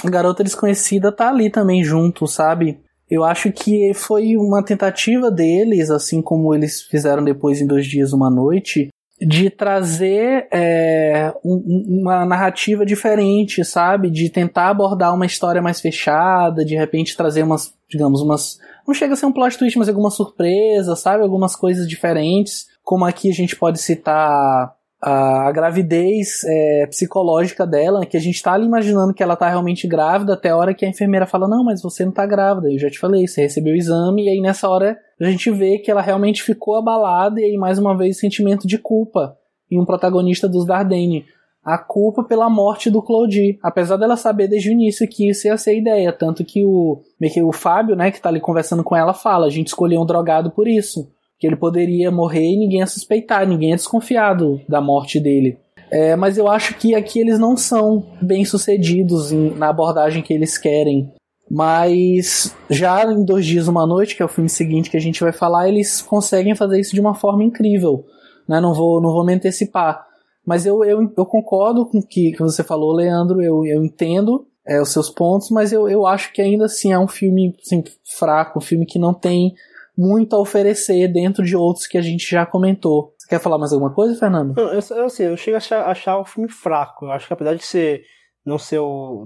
Garota 0.06 0.44
Desconhecida 0.44 1.12
tá 1.12 1.30
ali 1.30 1.50
também 1.50 1.84
junto, 1.84 2.28
sabe? 2.28 2.80
Eu 3.10 3.24
acho 3.24 3.52
que 3.52 3.91
foi 3.96 4.38
uma 4.38 4.64
tentativa 4.64 5.32
deles, 5.32 5.90
assim 5.90 6.22
como 6.22 6.54
eles 6.54 6.84
fizeram 6.84 7.24
depois 7.24 7.60
em 7.60 7.66
Dois 7.66 7.88
Dias, 7.88 8.14
Uma 8.14 8.30
Noite, 8.30 8.90
de 9.22 9.50
trazer 9.50 10.48
é, 10.52 11.34
um, 11.44 12.00
uma 12.02 12.26
narrativa 12.26 12.86
diferente, 12.86 13.64
sabe? 13.66 14.10
De 14.10 14.30
tentar 14.30 14.70
abordar 14.70 15.14
uma 15.14 15.26
história 15.26 15.62
mais 15.62 15.82
fechada, 15.82 16.64
de 16.64 16.76
repente 16.76 17.18
trazer 17.18 17.44
umas, 17.44 17.74
digamos, 17.90 18.22
umas 18.22 18.60
não 18.90 18.94
chega 18.96 19.14
a 19.14 19.16
ser 19.16 19.28
um 19.28 19.32
plot 19.32 19.56
twist, 19.56 19.78
mas 19.78 19.88
alguma 19.88 20.10
surpresa, 20.10 20.96
sabe? 20.96 21.22
Algumas 21.22 21.56
coisas 21.56 21.88
diferentes. 21.88 22.66
Como 22.84 23.06
aqui 23.06 23.30
a 23.30 23.34
gente 23.34 23.56
pode 23.56 23.80
citar 23.80 24.74
a, 25.02 25.52
gravidez 25.52 26.44
é, 26.46 26.88
psicológica 26.88 27.66
dela, 27.66 28.06
que 28.06 28.18
a 28.18 28.20
gente 28.20 28.42
tá 28.42 28.54
ali 28.54 28.66
imaginando 28.66 29.14
que 29.14 29.24
ela 29.24 29.36
tá 29.36 29.48
realmente 29.48 29.88
grávida, 29.88 30.34
até 30.34 30.50
a 30.50 30.58
hora 30.58 30.74
que 30.74 30.86
a 30.86 30.90
enfermeira 30.90 31.26
fala: 31.26 31.48
Não, 31.48 31.64
mas 31.64 31.82
você 31.82 32.04
não 32.06 32.12
tá 32.12 32.26
grávida, 32.26 32.72
eu 32.72 32.80
já 32.80 32.90
te 32.90 33.00
falei, 33.00 33.28
você 33.28 33.42
recebeu 33.42 33.74
o 33.74 33.78
exame, 33.78 34.26
e 34.26 34.30
aí 34.30 34.42
nessa 34.42 34.68
hora 34.68 34.98
a 35.20 35.26
gente 35.26 35.50
vê 35.52 35.80
que 35.80 35.90
ela 35.90 36.02
realmente 36.02 36.44
ficou 36.44 36.76
abalada, 36.76 37.40
e 37.40 37.46
aí 37.46 37.58
mais 37.58 37.80
uma 37.80 37.98
vez 37.98 38.20
sentimento 38.20 38.68
de 38.68 38.78
culpa 38.78 39.38
em 39.72 39.80
um 39.80 39.86
protagonista 39.86 40.48
dos 40.48 40.66
Dardenne. 40.66 41.26
A 41.64 41.78
culpa 41.78 42.24
pela 42.24 42.50
morte 42.50 42.90
do 42.90 43.02
Claudie, 43.02 43.60
apesar 43.62 43.98
dela 43.98 44.16
saber 44.16 44.48
desde 44.48 44.70
o 44.70 44.72
início 44.72 45.08
que 45.08 45.30
isso 45.30 45.46
ia 45.46 45.58
ser 45.58 45.72
a 45.72 45.78
ideia, 45.78 46.12
tanto 46.12 46.44
que 46.44 46.66
o, 46.66 47.02
que 47.22 47.44
o 47.44 47.52
Fábio, 47.52 47.96
né, 47.98 48.12
que 48.12 48.22
tá 48.22 48.30
ali 48.30 48.40
conversando 48.40 48.84
com 48.84 48.96
ela, 48.96 49.14
fala, 49.14 49.46
a 49.46 49.50
gente 49.50 49.68
escolheu 49.68 50.02
um 50.02 50.06
drogado 50.06 50.50
por 50.52 50.68
isso, 50.68 51.12
que 51.40 51.48
ele 51.48 51.56
poderia 51.56 52.11
morrer 52.11 52.44
e 52.44 52.57
ninguém 52.57 52.80
ia 52.80 52.88
suspeitar, 52.88 53.48
ninguém 53.48 53.72
é 53.72 53.76
desconfiado 53.76 54.60
da 54.68 54.82
morte 54.82 55.20
dele. 55.20 55.57
É, 55.91 56.16
mas 56.16 56.38
eu 56.38 56.48
acho 56.48 56.76
que 56.78 56.94
aqui 56.94 57.20
eles 57.20 57.40
não 57.40 57.57
são 57.57 58.06
bem 58.22 58.45
sucedidos 58.45 59.32
em, 59.32 59.52
na 59.56 59.70
abordagem 59.70 60.22
que 60.22 60.34
eles 60.34 60.57
querem. 60.57 61.11
Mas 61.49 62.56
já 62.70 63.03
em 63.11 63.24
Dois 63.24 63.45
Dias 63.45 63.68
Uma 63.68 63.88
Noite, 63.88 64.16
que 64.16 64.22
é 64.22 64.26
o 64.26 64.30
filme 64.30 64.49
seguinte 64.49 64.90
que 64.90 64.98
a 64.98 65.02
gente 65.02 65.22
vai 65.22 65.32
falar, 65.32 65.68
eles 65.68 66.02
conseguem 66.02 66.56
fazer 66.56 66.80
isso 66.80 66.94
de 66.94 67.02
uma 67.02 67.16
forma 67.16 67.44
incrível. 67.44 68.06
Né? 68.48 68.61
Não, 68.61 68.74
vou, 68.74 69.02
não 69.02 69.11
vou 69.11 69.26
me 69.26 69.34
antecipar. 69.34 70.06
Mas 70.45 70.66
eu, 70.66 70.84
eu, 70.84 71.11
eu 71.18 71.26
concordo 71.26 71.88
com 71.88 71.99
o 71.99 72.06
que, 72.06 72.34
que 72.34 72.40
você 72.40 72.64
falou, 72.64 72.94
Leandro, 72.94 73.41
eu, 73.41 73.66
eu 73.66 73.84
entendo 73.84 74.45
é, 74.68 74.80
os 74.80 74.91
seus 74.91 75.10
pontos, 75.10 75.49
mas 75.49 75.72
eu, 75.72 75.90
eu 75.90 76.06
acho 76.06 76.32
que 76.32 76.41
ainda 76.41 76.66
assim 76.66 76.91
é 76.91 76.99
um 76.99 77.07
filme 77.07 77.56
assim, 77.64 77.84
fraco, 78.18 78.60
um 78.60 78.61
filme 78.61 78.86
que 78.86 78.99
não 78.99 79.14
tem 79.14 79.56
muito 80.00 80.34
a 80.34 80.40
oferecer 80.40 81.10
dentro 81.10 81.44
de 81.44 81.58
outros 81.58 81.86
que 81.86 81.98
a 81.98 82.02
gente 82.02 82.26
já 82.26 82.46
comentou. 82.46 83.14
Você 83.18 83.28
quer 83.28 83.42
falar 83.42 83.58
mais 83.58 83.74
alguma 83.74 83.94
coisa, 83.94 84.18
Fernando? 84.18 84.58
Eu, 84.58 84.80
eu, 84.96 85.06
assim, 85.06 85.24
eu 85.24 85.36
chego 85.36 85.56
a 85.56 85.58
achar, 85.58 85.86
achar 85.86 86.18
o 86.18 86.24
filme 86.24 86.50
fraco. 86.50 87.06
Eu 87.06 87.12
acho 87.12 87.28
que 87.28 87.34
apesar 87.34 87.54
de 87.54 87.66
ser 87.66 88.04
não 88.46 88.58
ser 88.58 88.80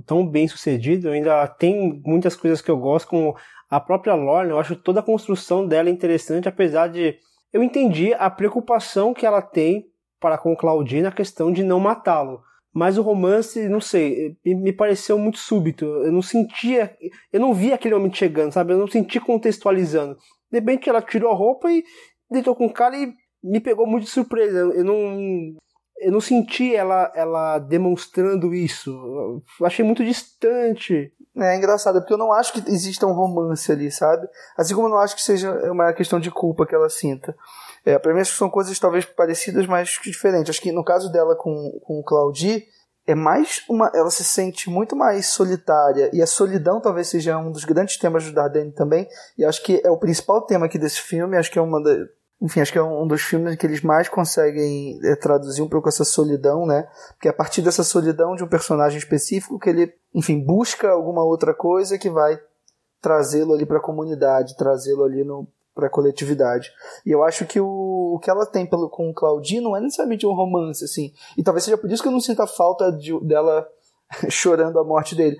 tão 0.07 0.27
bem 0.27 0.47
sucedido, 0.47 1.09
ainda 1.09 1.47
tem 1.47 2.01
muitas 2.03 2.35
coisas 2.35 2.59
que 2.59 2.71
eu 2.71 2.77
gosto, 2.77 3.07
como 3.07 3.35
a 3.69 3.79
própria 3.79 4.15
Lorne, 4.15 4.49
eu 4.49 4.59
acho 4.59 4.75
toda 4.75 4.99
a 4.99 5.03
construção 5.03 5.67
dela 5.67 5.91
interessante, 5.91 6.49
apesar 6.49 6.87
de 6.87 7.17
eu 7.53 7.61
entendi 7.61 8.11
a 8.15 8.27
preocupação 8.27 9.13
que 9.13 9.27
ela 9.27 9.43
tem 9.43 9.85
para 10.19 10.39
com 10.39 10.55
Claudine 10.55 11.05
a 11.05 11.11
questão 11.11 11.53
de 11.53 11.63
não 11.63 11.79
matá-lo. 11.79 12.41
Mas 12.73 12.97
o 12.97 13.03
romance, 13.03 13.69
não 13.69 13.79
sei, 13.79 14.35
me 14.43 14.73
pareceu 14.73 15.19
muito 15.19 15.37
súbito. 15.37 15.85
Eu 15.85 16.11
não 16.11 16.23
sentia, 16.23 16.97
eu 17.31 17.39
não 17.39 17.53
vi 17.53 17.71
aquele 17.71 17.93
momento 17.93 18.17
chegando, 18.17 18.51
sabe? 18.51 18.73
Eu 18.73 18.79
não 18.79 18.87
senti 18.87 19.19
contextualizando. 19.19 20.17
De 20.53 20.59
repente 20.59 20.87
ela 20.87 21.01
tirou 21.01 21.31
a 21.31 21.35
roupa 21.35 21.71
e 21.71 21.83
deitou 22.29 22.55
com 22.55 22.67
o 22.67 22.73
cara 22.73 22.95
e 22.95 23.11
me 23.43 23.59
pegou 23.59 23.87
muito 23.87 24.03
de 24.03 24.11
surpresa. 24.11 24.59
Eu 24.59 24.83
não, 24.83 25.55
eu 25.99 26.11
não 26.11 26.21
senti 26.21 26.75
ela, 26.75 27.11
ela 27.15 27.57
demonstrando 27.57 28.53
isso. 28.53 28.91
Eu 29.59 29.65
achei 29.65 29.83
muito 29.83 30.05
distante. 30.05 31.11
É 31.35 31.57
engraçado, 31.57 31.99
porque 31.99 32.13
eu 32.13 32.19
não 32.19 32.31
acho 32.31 32.53
que 32.53 32.69
exista 32.69 33.07
um 33.07 33.13
romance 33.13 33.71
ali, 33.71 33.89
sabe? 33.91 34.27
Assim 34.55 34.75
como 34.75 34.85
eu 34.85 34.91
não 34.91 34.99
acho 34.99 35.15
que 35.15 35.23
seja 35.23 35.51
uma 35.71 35.91
questão 35.91 36.19
de 36.19 36.29
culpa 36.29 36.67
que 36.67 36.75
ela 36.75 36.87
sinta. 36.87 37.35
É, 37.83 37.97
para 37.97 38.13
mim 38.13 38.23
são 38.23 38.47
coisas 38.47 38.77
talvez 38.77 39.05
parecidas, 39.05 39.65
mas 39.65 39.89
diferentes. 40.03 40.51
Acho 40.51 40.61
que 40.61 40.71
no 40.71 40.83
caso 40.83 41.11
dela 41.11 41.35
com, 41.35 41.79
com 41.83 41.99
o 41.99 42.03
Claudie, 42.03 42.67
é 43.05 43.15
mais 43.15 43.63
uma. 43.69 43.91
Ela 43.93 44.09
se 44.09 44.23
sente 44.23 44.69
muito 44.69 44.95
mais 44.95 45.27
solitária. 45.27 46.09
E 46.13 46.21
a 46.21 46.27
solidão 46.27 46.79
talvez 46.79 47.07
seja 47.07 47.37
um 47.37 47.51
dos 47.51 47.65
grandes 47.65 47.97
temas 47.97 48.23
do 48.25 48.33
Dardenne 48.33 48.71
também. 48.71 49.07
E 49.37 49.43
acho 49.43 49.63
que 49.63 49.81
é 49.83 49.89
o 49.89 49.97
principal 49.97 50.41
tema 50.41 50.65
aqui 50.65 50.77
desse 50.77 51.01
filme. 51.01 51.37
Acho 51.37 51.51
que 51.51 51.59
é 51.59 51.61
uma 51.61 51.81
da, 51.81 51.91
enfim, 52.41 52.59
acho 52.59 52.73
que 52.73 52.77
é 52.77 52.83
um 52.83 53.07
dos 53.07 53.21
filmes 53.21 53.55
que 53.55 53.65
eles 53.65 53.81
mais 53.81 54.09
conseguem 54.09 54.99
é, 55.03 55.15
traduzir 55.15 55.61
um 55.61 55.69
pouco 55.69 55.87
essa 55.87 56.03
solidão, 56.03 56.65
né? 56.65 56.87
Porque 57.13 57.29
é 57.29 57.31
a 57.31 57.33
partir 57.33 57.61
dessa 57.61 57.83
solidão 57.83 58.35
de 58.35 58.43
um 58.43 58.47
personagem 58.47 58.97
específico 58.97 59.57
que 59.57 59.69
ele, 59.69 59.93
enfim, 60.13 60.43
busca 60.43 60.89
alguma 60.89 61.23
outra 61.23 61.53
coisa 61.53 61.97
que 61.97 62.09
vai 62.09 62.37
trazê-lo 63.01 63.53
ali 63.53 63.65
para 63.65 63.77
a 63.77 63.81
comunidade, 63.81 64.57
trazê-lo 64.57 65.03
ali 65.03 65.23
no, 65.23 65.47
para 65.73 65.87
a 65.87 65.89
coletividade. 65.89 66.71
E 67.05 67.11
eu 67.11 67.23
acho 67.23 67.45
que 67.45 67.59
o, 67.59 68.15
o 68.15 68.19
que 68.19 68.29
ela 68.29 68.45
tem 68.45 68.65
pelo, 68.65 68.89
com 68.89 69.09
o 69.09 69.13
Claudinho 69.13 69.63
não 69.63 69.77
é 69.77 69.81
necessariamente 69.81 70.25
um 70.25 70.33
romance, 70.33 70.83
assim. 70.83 71.11
E 71.37 71.43
talvez 71.43 71.63
seja 71.63 71.77
por 71.77 71.91
isso 71.91 72.01
que 72.01 72.07
eu 72.07 72.13
não 72.13 72.19
sinta 72.19 72.45
falta 72.45 72.91
de, 72.91 73.19
dela 73.25 73.67
chorando 74.29 74.79
a 74.79 74.83
morte 74.83 75.15
dele. 75.15 75.37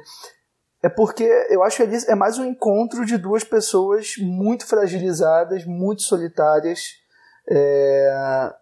É 0.82 0.90
porque 0.90 1.24
eu 1.50 1.64
acho 1.64 1.78
que 1.78 2.12
é 2.12 2.16
mais 2.16 2.38
um 2.38 2.44
encontro 2.44 3.06
de 3.06 3.18
duas 3.18 3.44
pessoas 3.44 4.16
muito 4.20 4.66
fragilizadas, 4.66 5.66
muito 5.66 6.02
solitárias. 6.02 6.82
É, 7.50 8.54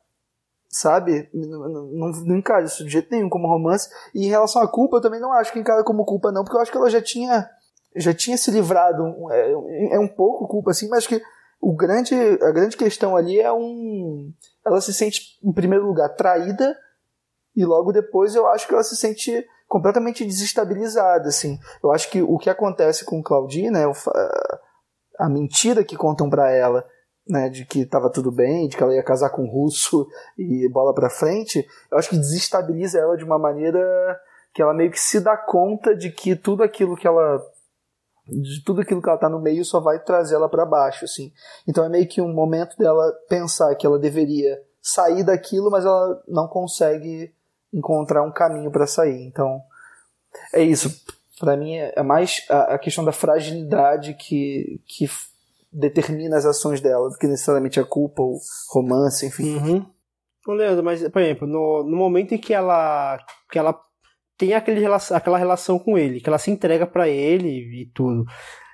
sabe? 0.70 1.30
Não, 1.34 1.70
não, 1.70 2.12
não 2.26 2.38
encara 2.38 2.64
isso 2.64 2.84
de 2.84 2.92
jeito 2.92 3.10
nenhum 3.12 3.30
como 3.30 3.48
romance. 3.48 3.90
E 4.14 4.26
em 4.26 4.30
relação 4.30 4.62
à 4.62 4.68
culpa, 4.68 4.98
eu 4.98 5.02
também 5.02 5.20
não 5.20 5.34
acho 5.34 5.52
que 5.52 5.60
encara 5.60 5.84
como 5.84 6.06
culpa, 6.06 6.32
não, 6.32 6.44
porque 6.44 6.56
eu 6.56 6.62
acho 6.62 6.72
que 6.72 6.78
ela 6.78 6.90
já 6.90 7.02
tinha 7.02 7.50
já 7.96 8.14
tinha 8.14 8.38
se 8.38 8.50
livrado. 8.52 9.04
É, 9.32 9.52
é 9.96 10.00
um 10.00 10.08
pouco 10.08 10.48
culpa, 10.48 10.72
assim, 10.72 10.88
mas 10.88 11.06
que 11.06 11.22
o 11.62 11.76
grande, 11.76 12.16
a 12.16 12.52
grande 12.52 12.76
questão 12.76 13.16
ali 13.16 13.40
é 13.40 13.54
um. 13.54 14.34
Ela 14.66 14.82
se 14.82 14.94
sente, 14.94 15.40
em 15.44 15.54
primeiro 15.54 15.86
lugar, 15.86 16.10
traída, 16.10 16.76
e 17.56 17.64
logo 17.64 17.92
depois 17.92 18.36
eu 18.36 18.48
acho 18.48 18.68
que 18.68 18.74
ela 18.74 18.84
se 18.84 18.96
sente 18.96 19.46
completamente 19.68 20.26
desestabilizada. 20.26 21.30
Assim. 21.30 21.60
Eu 21.84 21.92
acho 21.92 22.10
que 22.10 22.22
o 22.22 22.38
que 22.38 22.50
acontece 22.50 23.06
com 23.06 23.22
Claudine, 23.22 23.70
né, 23.70 23.84
a 25.20 25.30
mentira 25.30 25.84
que 25.84 25.96
contam 25.96 26.30
para 26.30 26.52
ela, 26.52 26.84
né, 27.28 27.48
de 27.48 27.64
que 27.66 27.82
estava 27.82 28.10
tudo 28.10 28.32
bem, 28.32 28.68
de 28.68 28.76
que 28.76 28.82
ela 28.82 28.96
ia 28.96 29.04
casar 29.04 29.30
com 29.30 29.44
um 29.44 29.50
russo 29.50 30.08
e 30.38 30.68
bola 30.70 30.94
para 30.96 31.10
frente, 31.10 31.66
eu 31.92 31.98
acho 31.98 32.10
que 32.10 32.18
desestabiliza 32.18 33.00
ela 33.00 33.16
de 33.16 33.24
uma 33.24 33.38
maneira 33.38 33.80
que 34.54 34.62
ela 34.62 34.74
meio 34.74 34.92
que 34.92 35.00
se 35.00 35.20
dá 35.20 35.38
conta 35.38 35.96
de 35.96 36.12
que 36.12 36.36
tudo 36.36 36.64
aquilo 36.64 36.98
que 36.98 37.08
ela 37.08 37.40
de 38.32 38.64
tudo 38.64 38.82
aquilo 38.82 39.02
que 39.02 39.10
ela 39.10 39.18
tá 39.18 39.30
no 39.30 39.42
meio 39.42 39.66
só 39.66 39.80
vai 39.80 40.00
trazer 40.00 40.36
ela 40.36 40.50
para 40.50 40.66
baixo, 40.66 41.06
assim. 41.06 41.34
Então 41.68 41.84
é 41.84 41.90
meio 41.90 42.08
que 42.08 42.22
um 42.22 42.34
momento 42.34 42.78
dela 42.78 43.12
pensar 43.28 43.76
que 43.76 43.86
ela 43.86 44.00
deveria 44.00 44.62
sair 44.82 45.24
daquilo, 45.24 45.70
mas 45.70 45.86
ela 45.86 46.22
não 46.28 46.48
consegue 46.48 47.34
encontrar 47.74 48.24
um 48.24 48.32
caminho 48.32 48.72
para 48.72 48.88
sair. 48.88 49.26
Então 49.26 49.62
é 50.54 50.64
isso. 50.64 50.90
Para 51.40 51.58
mim 51.58 51.76
é 51.76 52.04
mais 52.04 52.46
a, 52.50 52.78
questão 52.78 53.04
da 53.04 53.12
fragilidade 53.12 54.14
que, 54.14 54.80
que 54.86 55.10
determina 55.72 56.38
as 56.38 56.46
ações 56.46 56.80
dela 56.80 57.10
do 57.10 57.18
que 57.18 57.28
necessariamente 57.28 57.80
a 57.80 57.86
culpa, 57.86 58.22
o 58.22 58.40
romance, 58.70 59.26
enfim. 59.26 59.58
Uhum. 59.58 59.86
Leandro, 60.48 60.84
mas, 60.84 61.08
por 61.10 61.22
exemplo, 61.22 61.48
no, 61.48 61.84
no 61.84 61.98
momento 61.98 62.34
em 62.34 62.38
que 62.38 62.54
ela, 62.54 63.20
que 63.52 63.60
ela 63.60 63.80
tem 64.42 64.56
aquele, 64.56 64.84
aquela 65.12 65.38
relação 65.38 65.78
com 65.78 65.96
ele, 66.00 66.20
que 66.20 66.28
ela 66.28 66.40
se 66.40 66.50
entrega 66.50 66.88
para 66.88 67.08
ele 67.08 67.82
e 67.82 67.86
tudo. 67.94 68.26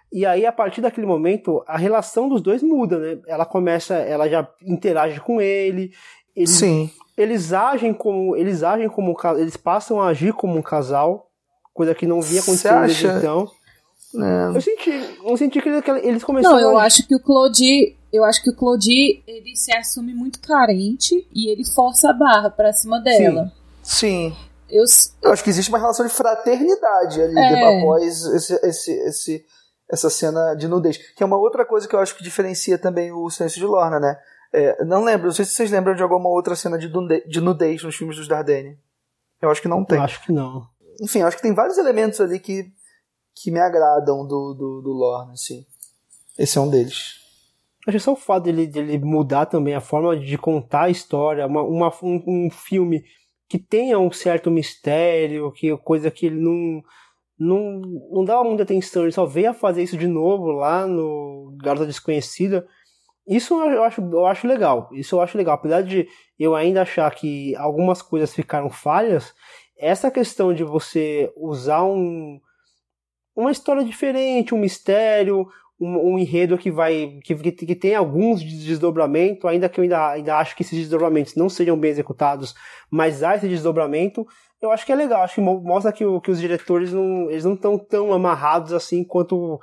E 0.09 0.25
aí, 0.25 0.45
a 0.45 0.51
partir 0.53 0.79
daquele 0.79 1.05
momento, 1.05 1.61
a 1.67 1.77
relação 1.77 2.29
dos 2.29 2.41
dois 2.41 2.63
muda, 2.63 2.97
né? 2.97 3.19
Ela 3.27 3.45
começa, 3.45 3.95
ela 3.95 4.29
já 4.29 4.47
interage 4.65 5.19
com 5.19 5.41
ele. 5.41 5.91
Eles, 6.33 6.51
Sim. 6.51 6.89
Eles 7.17 7.51
agem 7.51 7.93
como. 7.93 8.33
Eles 8.37 8.63
agem 8.63 8.87
como 8.87 9.13
Eles 9.35 9.57
passam 9.57 9.99
a 9.99 10.07
agir 10.07 10.31
como 10.31 10.57
um 10.57 10.61
casal. 10.61 11.29
Coisa 11.73 11.93
que 11.93 12.07
não 12.07 12.21
vinha 12.21 12.39
acontecendo 12.39 12.85
desde 12.85 13.07
então. 13.07 13.51
É. 14.15 14.55
Eu 14.55 14.61
senti. 14.61 15.19
Eu 15.21 15.37
senti 15.37 15.61
que 15.61 15.67
eles 15.67 16.23
começaram. 16.23 16.55
Não, 16.55 16.61
eu 16.61 16.77
a... 16.77 16.83
acho 16.83 17.05
que 17.05 17.13
o 17.13 17.19
Claudie. 17.19 17.97
Eu 18.13 18.23
acho 18.23 18.41
que 18.41 18.49
o 18.49 18.55
Claudie 18.55 19.21
ele 19.27 19.53
se 19.57 19.75
assume 19.75 20.13
muito 20.13 20.39
carente 20.39 21.27
e 21.35 21.51
ele 21.51 21.65
força 21.65 22.11
a 22.11 22.13
barra 22.13 22.49
pra 22.49 22.71
cima 22.71 23.01
dela. 23.01 23.51
Sim. 23.83 24.31
Sim. 24.31 24.46
Eu, 24.69 24.83
eu 25.21 25.31
acho 25.31 25.43
que 25.43 25.49
existe 25.49 25.69
uma 25.69 25.79
relação 25.79 26.05
de 26.05 26.11
fraternidade 26.11 27.21
ali 27.21 27.37
é. 27.37 27.79
após 27.79 28.25
esse, 28.25 28.53
esse, 28.65 28.91
esse, 28.91 29.45
essa 29.89 30.09
cena 30.09 30.55
de 30.55 30.67
nudez. 30.67 30.97
Que 30.97 31.23
é 31.23 31.25
uma 31.25 31.37
outra 31.37 31.65
coisa 31.65 31.87
que 31.87 31.95
eu 31.95 31.99
acho 31.99 32.15
que 32.15 32.23
diferencia 32.23 32.77
também 32.77 33.11
o 33.11 33.29
Silêncio 33.29 33.59
de 33.59 33.65
Lorna, 33.65 33.99
né? 33.99 34.19
É, 34.53 34.83
não 34.85 35.03
lembro, 35.03 35.27
não 35.27 35.33
sei 35.33 35.45
se 35.45 35.51
vocês 35.51 35.71
lembram 35.71 35.95
de 35.95 36.01
alguma 36.01 36.29
outra 36.29 36.55
cena 36.55 36.77
de, 36.77 36.89
de 37.27 37.41
nudez 37.41 37.83
nos 37.83 37.95
filmes 37.95 38.17
dos 38.17 38.27
Dardenne. 38.27 38.77
Eu 39.41 39.49
acho 39.49 39.61
que 39.61 39.67
não 39.67 39.83
tem. 39.85 39.97
Eu 39.97 40.03
acho 40.03 40.23
que 40.23 40.31
não. 40.31 40.67
Enfim, 41.01 41.19
eu 41.19 41.27
acho 41.27 41.37
que 41.37 41.43
tem 41.43 41.53
vários 41.53 41.77
elementos 41.77 42.19
ali 42.19 42.39
que, 42.39 42.71
que 43.35 43.51
me 43.51 43.59
agradam 43.59 44.25
do, 44.25 44.53
do, 44.53 44.81
do 44.81 44.91
Lorna, 44.91 45.33
assim. 45.33 45.65
Esse 46.37 46.57
é 46.57 46.61
um 46.61 46.69
deles. 46.69 47.15
Acho 47.87 47.97
que 47.97 48.03
só 48.03 48.13
o 48.13 48.17
fato 48.17 48.43
dele, 48.43 48.67
dele 48.67 48.97
mudar 48.99 49.45
também 49.45 49.73
a 49.73 49.81
forma 49.81 50.17
de 50.17 50.37
contar 50.37 50.83
a 50.83 50.89
história, 50.89 51.45
uma, 51.45 51.61
uma 51.61 51.93
um, 52.03 52.23
um 52.27 52.49
filme 52.51 53.03
que 53.47 53.57
tenha 53.57 53.97
um 53.97 54.11
certo 54.11 54.51
mistério, 54.51 55.51
que 55.51 55.75
coisa 55.77 56.11
que 56.11 56.25
ele 56.25 56.39
não 56.39 56.83
não, 57.39 57.81
não 58.11 58.25
dava 58.25 58.43
muita 58.43 58.63
atenção, 58.63 59.03
ele 59.03 59.11
só 59.11 59.25
veio 59.25 59.51
a 59.51 59.53
fazer 59.53 59.83
isso 59.83 59.97
de 59.97 60.07
novo 60.07 60.51
lá 60.51 60.87
no 60.87 61.55
Garota 61.61 61.85
Desconhecida. 61.85 62.67
Isso 63.27 63.53
eu 63.61 63.83
acho, 63.83 64.01
eu 64.01 64.25
acho 64.25 64.47
legal. 64.47 64.89
Isso 64.91 65.15
eu 65.15 65.21
acho 65.21 65.37
legal. 65.37 65.55
Apesar 65.55 65.83
de 65.83 66.07
eu 66.39 66.55
ainda 66.55 66.81
achar 66.81 67.13
que 67.13 67.55
algumas 67.57 68.01
coisas 68.01 68.33
ficaram 68.33 68.69
falhas, 68.69 69.35
essa 69.77 70.09
questão 70.09 70.53
de 70.53 70.63
você 70.63 71.31
usar 71.35 71.83
um, 71.83 72.39
uma 73.35 73.51
história 73.51 73.83
diferente, 73.83 74.55
um 74.55 74.59
mistério, 74.59 75.47
um, 75.79 76.13
um, 76.13 76.19
enredo 76.19 76.57
que 76.57 76.71
vai 76.71 77.19
que, 77.23 77.35
que, 77.35 77.65
que 77.65 77.75
tem 77.75 77.95
alguns 77.95 78.41
desdobramentos, 78.41 79.45
ainda 79.45 79.69
que 79.69 79.79
eu 79.79 79.83
ainda, 79.83 80.09
ainda 80.09 80.37
acho 80.37 80.55
que 80.55 80.63
esses 80.63 80.77
desdobramentos 80.77 81.35
não 81.35 81.49
seriam 81.49 81.79
bem 81.79 81.91
executados, 81.91 82.55
mas 82.89 83.23
há 83.23 83.35
esse 83.35 83.47
desdobramento, 83.47 84.25
eu 84.61 84.71
acho 84.71 84.85
que 84.85 84.91
é 84.91 84.95
legal, 84.95 85.21
acho 85.21 85.35
que 85.35 85.41
mostra 85.41 85.91
que, 85.91 86.03
que 86.21 86.31
os 86.31 86.39
diretores 86.39 86.91
não 86.91 87.29
eles 87.29 87.45
não 87.45 87.53
estão 87.53 87.77
tão 87.77 88.11
amarrados 88.11 88.73
assim 88.73 89.03
quanto 89.03 89.59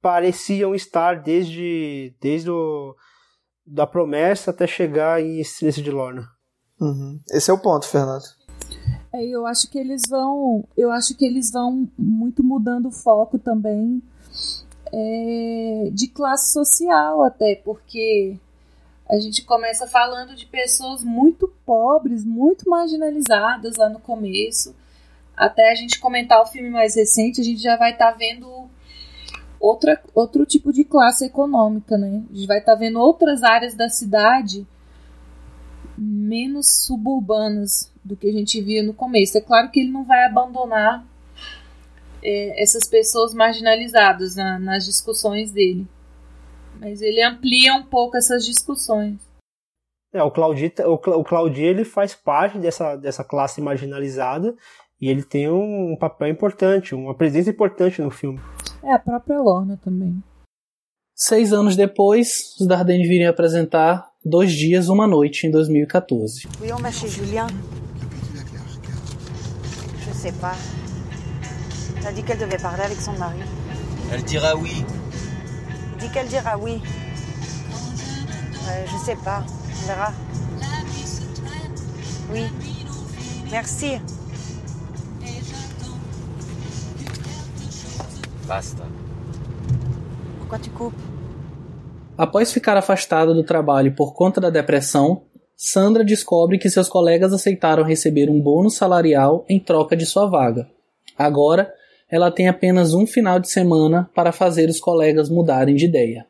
pareciam 0.00 0.74
estar 0.74 1.20
desde 1.20 2.14
desde 2.20 2.50
o, 2.50 2.94
da 3.66 3.86
promessa 3.86 4.50
até 4.50 4.66
chegar 4.66 5.22
em 5.22 5.44
Silêncio 5.44 5.82
de 5.82 5.90
Lorna. 5.90 6.26
Uhum. 6.80 7.20
Esse 7.30 7.50
é 7.50 7.54
o 7.54 7.60
ponto, 7.60 7.86
Fernando. 7.86 8.24
É, 9.12 9.26
eu 9.26 9.44
acho 9.44 9.68
que 9.70 9.78
eles 9.78 10.02
vão, 10.08 10.64
eu 10.76 10.90
acho 10.90 11.16
que 11.16 11.24
eles 11.24 11.50
vão 11.50 11.88
muito 11.98 12.42
mudando 12.42 12.86
o 12.86 12.92
foco 12.92 13.38
também 13.38 14.02
é, 14.92 15.88
de 15.92 16.08
classe 16.08 16.52
social 16.52 17.22
até, 17.22 17.54
porque 17.56 18.36
a 19.08 19.18
gente 19.18 19.44
começa 19.44 19.86
falando 19.86 20.34
de 20.36 20.46
pessoas 20.46 21.02
muito 21.02 21.48
pobres, 21.66 22.24
muito 22.24 22.68
marginalizadas 22.68 23.76
lá 23.76 23.88
no 23.88 23.98
começo. 23.98 24.74
Até 25.36 25.70
a 25.70 25.74
gente 25.74 25.98
comentar 25.98 26.40
o 26.40 26.46
filme 26.46 26.70
mais 26.70 26.94
recente, 26.94 27.40
a 27.40 27.44
gente 27.44 27.60
já 27.60 27.76
vai 27.76 27.92
estar 27.92 28.12
tá 28.12 28.16
vendo 28.18 28.68
outra, 29.58 30.00
outro 30.14 30.46
tipo 30.46 30.72
de 30.72 30.84
classe 30.84 31.24
econômica, 31.24 31.98
né? 31.98 32.22
A 32.30 32.34
gente 32.34 32.46
vai 32.46 32.58
estar 32.58 32.72
tá 32.72 32.78
vendo 32.78 33.00
outras 33.00 33.42
áreas 33.42 33.74
da 33.74 33.88
cidade 33.88 34.66
menos 35.96 36.84
suburbanas 36.86 37.92
do 38.04 38.16
que 38.16 38.28
a 38.28 38.32
gente 38.32 38.60
via 38.60 38.82
no 38.82 38.94
começo. 38.94 39.36
É 39.36 39.40
claro 39.40 39.70
que 39.70 39.80
ele 39.80 39.90
não 39.90 40.04
vai 40.04 40.24
abandonar 40.24 41.04
é, 42.22 42.62
essas 42.62 42.86
pessoas 42.88 43.34
marginalizadas 43.34 44.36
na, 44.36 44.58
nas 44.58 44.84
discussões 44.84 45.50
dele. 45.50 45.86
Mas 46.78 47.02
ele 47.02 47.22
amplia 47.22 47.74
um 47.74 47.82
pouco 47.82 48.16
essas 48.16 48.44
discussões. 48.44 49.18
É, 50.12 50.22
o 50.22 50.30
Claudio, 50.30 50.72
o, 50.86 51.24
Claudio 51.24 51.64
ele 51.64 51.84
faz 51.84 52.14
parte 52.14 52.58
dessa, 52.58 52.96
dessa 52.96 53.22
classe 53.22 53.60
marginalizada 53.60 54.56
e 55.00 55.08
ele 55.08 55.22
tem 55.22 55.48
um, 55.48 55.92
um 55.92 55.96
papel 55.96 56.28
importante, 56.28 56.94
uma 56.94 57.14
presença 57.14 57.50
importante 57.50 58.02
no 58.02 58.10
filme. 58.10 58.40
É, 58.82 58.92
a 58.92 58.98
própria 58.98 59.40
Lorna 59.40 59.78
também. 59.82 60.22
Seis 61.14 61.52
anos 61.52 61.76
depois, 61.76 62.56
os 62.58 62.66
Dardenne 62.66 63.06
viriam 63.06 63.30
apresentar 63.30 64.10
Dois 64.24 64.52
Dias, 64.52 64.88
Uma 64.88 65.06
Noite, 65.06 65.46
em 65.46 65.50
2014. 65.50 66.48
Oui, 66.60 66.72
on 66.72 66.90
chez 66.90 67.12
Julien. 67.12 67.46
Je 69.98 70.12
sais 70.14 70.32
pas. 70.38 70.79
Elle 72.00 72.06
a 72.06 72.12
dit 72.12 72.22
qu'elle 72.22 72.38
devait 72.38 72.58
parler 72.58 72.82
avec 72.82 73.00
son 73.00 73.12
mari. 73.12 73.40
Elle 74.12 74.22
dira 74.22 74.56
oui. 74.56 74.84
Dit 75.98 76.08
qu'elle 76.10 76.28
dira 76.28 76.56
oui. 76.58 76.80
je 78.86 79.04
sais 79.04 79.16
pas. 79.16 79.44
On 79.82 79.86
verra. 79.86 80.12
Oui. 82.32 82.44
Merci. 83.50 84.00
Basta. 88.46 88.84
Pourquoi 90.38 90.58
tu 90.58 90.70
coupes? 90.70 91.10
Após 92.16 92.52
ficar 92.52 92.76
afastada 92.76 93.32
do 93.32 93.42
trabalho 93.42 93.94
por 93.94 94.12
conta 94.12 94.40
da 94.40 94.50
depressão, 94.50 95.22
Sandra 95.56 96.04
descobre 96.04 96.58
que 96.58 96.68
seus 96.68 96.88
colegas 96.88 97.32
aceitaram 97.32 97.84
receber 97.84 98.28
um 98.28 98.40
bônus 98.40 98.76
salarial 98.76 99.44
em 99.48 99.58
troca 99.58 99.96
de 99.96 100.04
sua 100.04 100.26
vaga. 100.26 100.68
Agora, 101.16 101.72
ela 102.10 102.30
tem 102.30 102.48
apenas 102.48 102.92
um 102.92 103.06
final 103.06 103.38
de 103.38 103.48
semana 103.48 104.10
para 104.14 104.32
fazer 104.32 104.68
os 104.68 104.80
colegas 104.80 105.30
mudarem 105.30 105.76
de 105.76 105.84
ideia. 105.84 106.26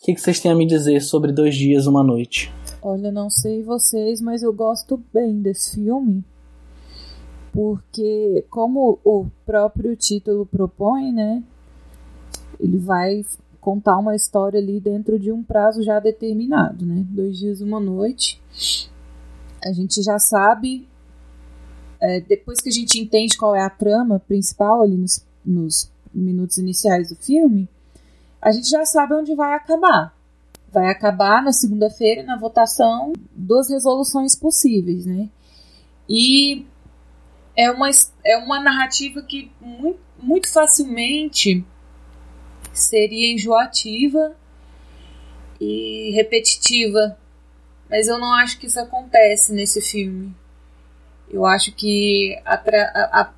O 0.00 0.04
que, 0.04 0.16
vocês 0.16 0.38
têm 0.38 0.52
a 0.52 0.54
me 0.54 0.66
dizer 0.66 1.00
sobre 1.00 1.32
Dois 1.32 1.56
Dias, 1.56 1.86
Uma 1.86 2.04
Noite? 2.04 2.52
Olha, 2.80 3.10
não 3.10 3.28
sei 3.28 3.62
vocês, 3.62 4.20
mas 4.20 4.42
eu 4.42 4.52
gosto 4.52 5.02
bem 5.12 5.40
desse 5.40 5.74
filme. 5.74 6.22
Porque, 7.52 8.44
como 8.48 9.00
o 9.02 9.26
próprio 9.44 9.96
título 9.96 10.46
propõe, 10.46 11.12
né? 11.12 11.42
Ele 12.60 12.78
vai 12.78 13.24
contar 13.60 13.98
uma 13.98 14.14
história 14.14 14.60
ali 14.60 14.78
dentro 14.78 15.18
de 15.18 15.32
um 15.32 15.42
prazo 15.42 15.82
já 15.82 15.98
determinado, 15.98 16.86
né? 16.86 17.04
Dois 17.08 17.36
dias, 17.38 17.60
uma 17.60 17.80
noite. 17.80 18.40
A 19.64 19.72
gente 19.72 20.00
já 20.02 20.18
sabe 20.18 20.86
é, 22.00 22.20
depois 22.20 22.60
que 22.60 22.68
a 22.68 22.72
gente 22.72 22.98
entende 22.98 23.36
qual 23.36 23.54
é 23.54 23.62
a 23.62 23.70
trama 23.70 24.20
principal 24.20 24.82
ali 24.82 24.96
nos, 24.96 25.24
nos 25.44 25.90
minutos 26.12 26.58
iniciais 26.58 27.08
do 27.08 27.16
filme, 27.16 27.68
a 28.40 28.50
gente 28.52 28.68
já 28.68 28.84
sabe 28.84 29.14
onde 29.14 29.34
vai 29.34 29.54
acabar. 29.54 30.14
Vai 30.72 30.90
acabar 30.90 31.42
na 31.42 31.52
segunda-feira 31.52 32.22
na 32.22 32.36
votação 32.36 33.12
duas 33.34 33.70
resoluções 33.70 34.36
possíveis, 34.36 35.06
né? 35.06 35.28
E 36.08 36.66
é 37.56 37.70
uma, 37.70 37.88
é 38.24 38.36
uma 38.36 38.60
narrativa 38.60 39.22
que 39.22 39.50
muito, 39.60 40.00
muito 40.20 40.52
facilmente 40.52 41.64
seria 42.72 43.32
enjoativa 43.32 44.36
e 45.60 46.10
repetitiva. 46.14 47.18
Mas 47.88 48.08
eu 48.08 48.18
não 48.18 48.34
acho 48.34 48.58
que 48.58 48.66
isso 48.66 48.78
acontece 48.78 49.52
nesse 49.52 49.80
filme. 49.80 50.34
Eu 51.30 51.44
acho 51.44 51.72
que 51.72 52.40
a, 52.44 52.54
a, 52.54 53.32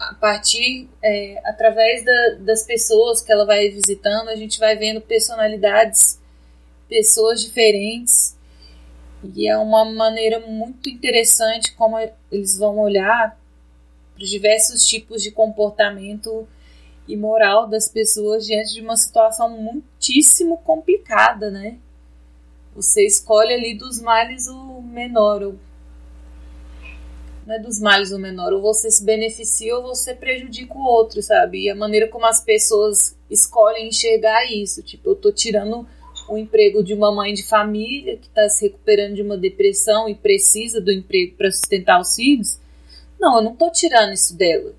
a 0.00 0.14
partir, 0.14 0.88
é, 1.02 1.40
através 1.44 2.04
da, 2.04 2.28
das 2.40 2.64
pessoas 2.64 3.20
que 3.20 3.30
ela 3.30 3.44
vai 3.44 3.68
visitando, 3.68 4.28
a 4.28 4.36
gente 4.36 4.58
vai 4.58 4.76
vendo 4.76 5.00
personalidades, 5.00 6.18
pessoas 6.88 7.42
diferentes. 7.42 8.36
E 9.34 9.46
é 9.46 9.56
uma 9.58 9.84
maneira 9.84 10.40
muito 10.40 10.88
interessante 10.88 11.74
como 11.74 11.98
eles 12.32 12.56
vão 12.56 12.78
olhar 12.78 13.38
para 14.14 14.24
os 14.24 14.30
diversos 14.30 14.86
tipos 14.86 15.22
de 15.22 15.30
comportamento 15.30 16.48
e 17.06 17.16
moral 17.16 17.66
das 17.66 17.88
pessoas 17.88 18.46
diante 18.46 18.72
de 18.72 18.80
uma 18.80 18.96
situação 18.96 19.50
muitíssimo 19.50 20.58
complicada, 20.58 21.50
né? 21.50 21.76
Você 22.74 23.04
escolhe 23.04 23.52
ali 23.52 23.74
dos 23.76 24.00
males 24.00 24.46
o 24.46 24.80
menor, 24.80 25.54
não 27.46 27.54
é 27.54 27.58
dos 27.58 27.80
males 27.80 28.12
o 28.12 28.18
menor, 28.18 28.52
ou 28.52 28.60
você 28.60 28.90
se 28.90 29.04
beneficia 29.04 29.76
ou 29.76 29.82
você 29.82 30.14
prejudica 30.14 30.74
o 30.74 30.82
outro, 30.82 31.22
sabe? 31.22 31.64
E 31.64 31.70
a 31.70 31.74
maneira 31.74 32.08
como 32.08 32.26
as 32.26 32.44
pessoas 32.44 33.16
escolhem 33.30 33.88
enxergar 33.88 34.50
isso, 34.50 34.82
tipo, 34.82 35.10
eu 35.10 35.16
tô 35.16 35.32
tirando 35.32 35.86
o 36.28 36.38
emprego 36.38 36.82
de 36.82 36.94
uma 36.94 37.12
mãe 37.12 37.34
de 37.34 37.42
família 37.42 38.16
que 38.16 38.28
está 38.28 38.48
se 38.48 38.66
recuperando 38.66 39.14
de 39.14 39.22
uma 39.22 39.36
depressão 39.36 40.08
e 40.08 40.14
precisa 40.14 40.80
do 40.80 40.92
emprego 40.92 41.34
para 41.36 41.50
sustentar 41.50 42.00
os 42.00 42.14
filhos. 42.14 42.58
Não, 43.18 43.36
eu 43.36 43.42
não 43.42 43.56
tô 43.56 43.70
tirando 43.70 44.12
isso 44.12 44.36
dela. 44.36 44.72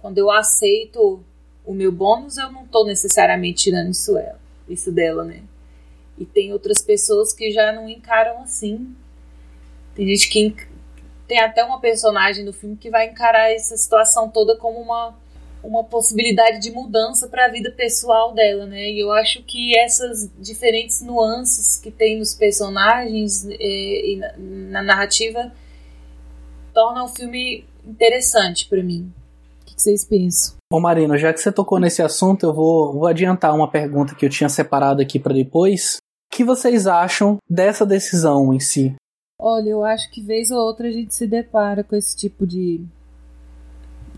Quando 0.00 0.18
eu 0.18 0.30
aceito 0.30 1.22
o 1.64 1.74
meu 1.74 1.92
bônus, 1.92 2.38
eu 2.38 2.50
não 2.50 2.64
estou 2.64 2.86
necessariamente 2.86 3.64
tirando 3.64 3.90
isso, 3.90 4.16
ela, 4.16 4.40
isso 4.68 4.90
dela, 4.90 5.24
né? 5.24 5.42
E 6.18 6.24
tem 6.24 6.52
outras 6.52 6.80
pessoas 6.80 7.32
que 7.32 7.50
já 7.50 7.72
não 7.72 7.88
encaram 7.88 8.42
assim. 8.42 8.94
Tem 9.94 10.06
gente 10.06 10.28
que. 10.28 10.54
Tem 11.26 11.40
até 11.40 11.64
uma 11.64 11.80
personagem 11.80 12.44
do 12.44 12.52
filme 12.52 12.76
que 12.76 12.90
vai 12.90 13.08
encarar 13.08 13.50
essa 13.50 13.76
situação 13.76 14.28
toda 14.28 14.56
como 14.56 14.80
uma, 14.80 15.14
uma 15.62 15.84
possibilidade 15.84 16.60
de 16.60 16.70
mudança 16.70 17.28
para 17.28 17.46
a 17.46 17.48
vida 17.48 17.70
pessoal 17.70 18.34
dela, 18.34 18.66
né? 18.66 18.90
E 18.90 19.00
eu 19.00 19.10
acho 19.12 19.42
que 19.42 19.76
essas 19.78 20.30
diferentes 20.38 21.00
nuances 21.00 21.78
que 21.78 21.90
tem 21.90 22.18
nos 22.18 22.34
personagens 22.34 23.46
é, 23.48 23.56
e 23.58 24.16
na, 24.16 24.32
na 24.36 24.82
narrativa 24.82 25.50
tornam 26.74 27.06
o 27.06 27.08
filme 27.08 27.64
interessante 27.86 28.68
para 28.68 28.82
mim. 28.82 29.12
O 29.62 29.64
que 29.64 29.80
vocês 29.80 30.04
pensam? 30.04 30.56
Ô 30.72 30.80
Marino, 30.80 31.16
já 31.16 31.32
que 31.32 31.40
você 31.40 31.52
tocou 31.52 31.78
nesse 31.78 32.02
assunto, 32.02 32.44
eu 32.44 32.52
vou, 32.52 32.92
vou 32.92 33.06
adiantar 33.06 33.54
uma 33.54 33.70
pergunta 33.70 34.14
que 34.14 34.26
eu 34.26 34.30
tinha 34.30 34.48
separado 34.48 35.00
aqui 35.00 35.18
para 35.18 35.32
depois. 35.32 35.98
O 36.30 36.36
que 36.36 36.44
vocês 36.44 36.86
acham 36.86 37.38
dessa 37.48 37.86
decisão 37.86 38.52
em 38.52 38.60
si? 38.60 38.94
Olha, 39.46 39.68
eu 39.68 39.84
acho 39.84 40.10
que 40.10 40.22
vez 40.22 40.50
ou 40.50 40.58
outra 40.58 40.88
a 40.88 40.90
gente 40.90 41.14
se 41.14 41.26
depara 41.26 41.84
com 41.84 41.94
esse 41.94 42.16
tipo 42.16 42.46
de, 42.46 42.80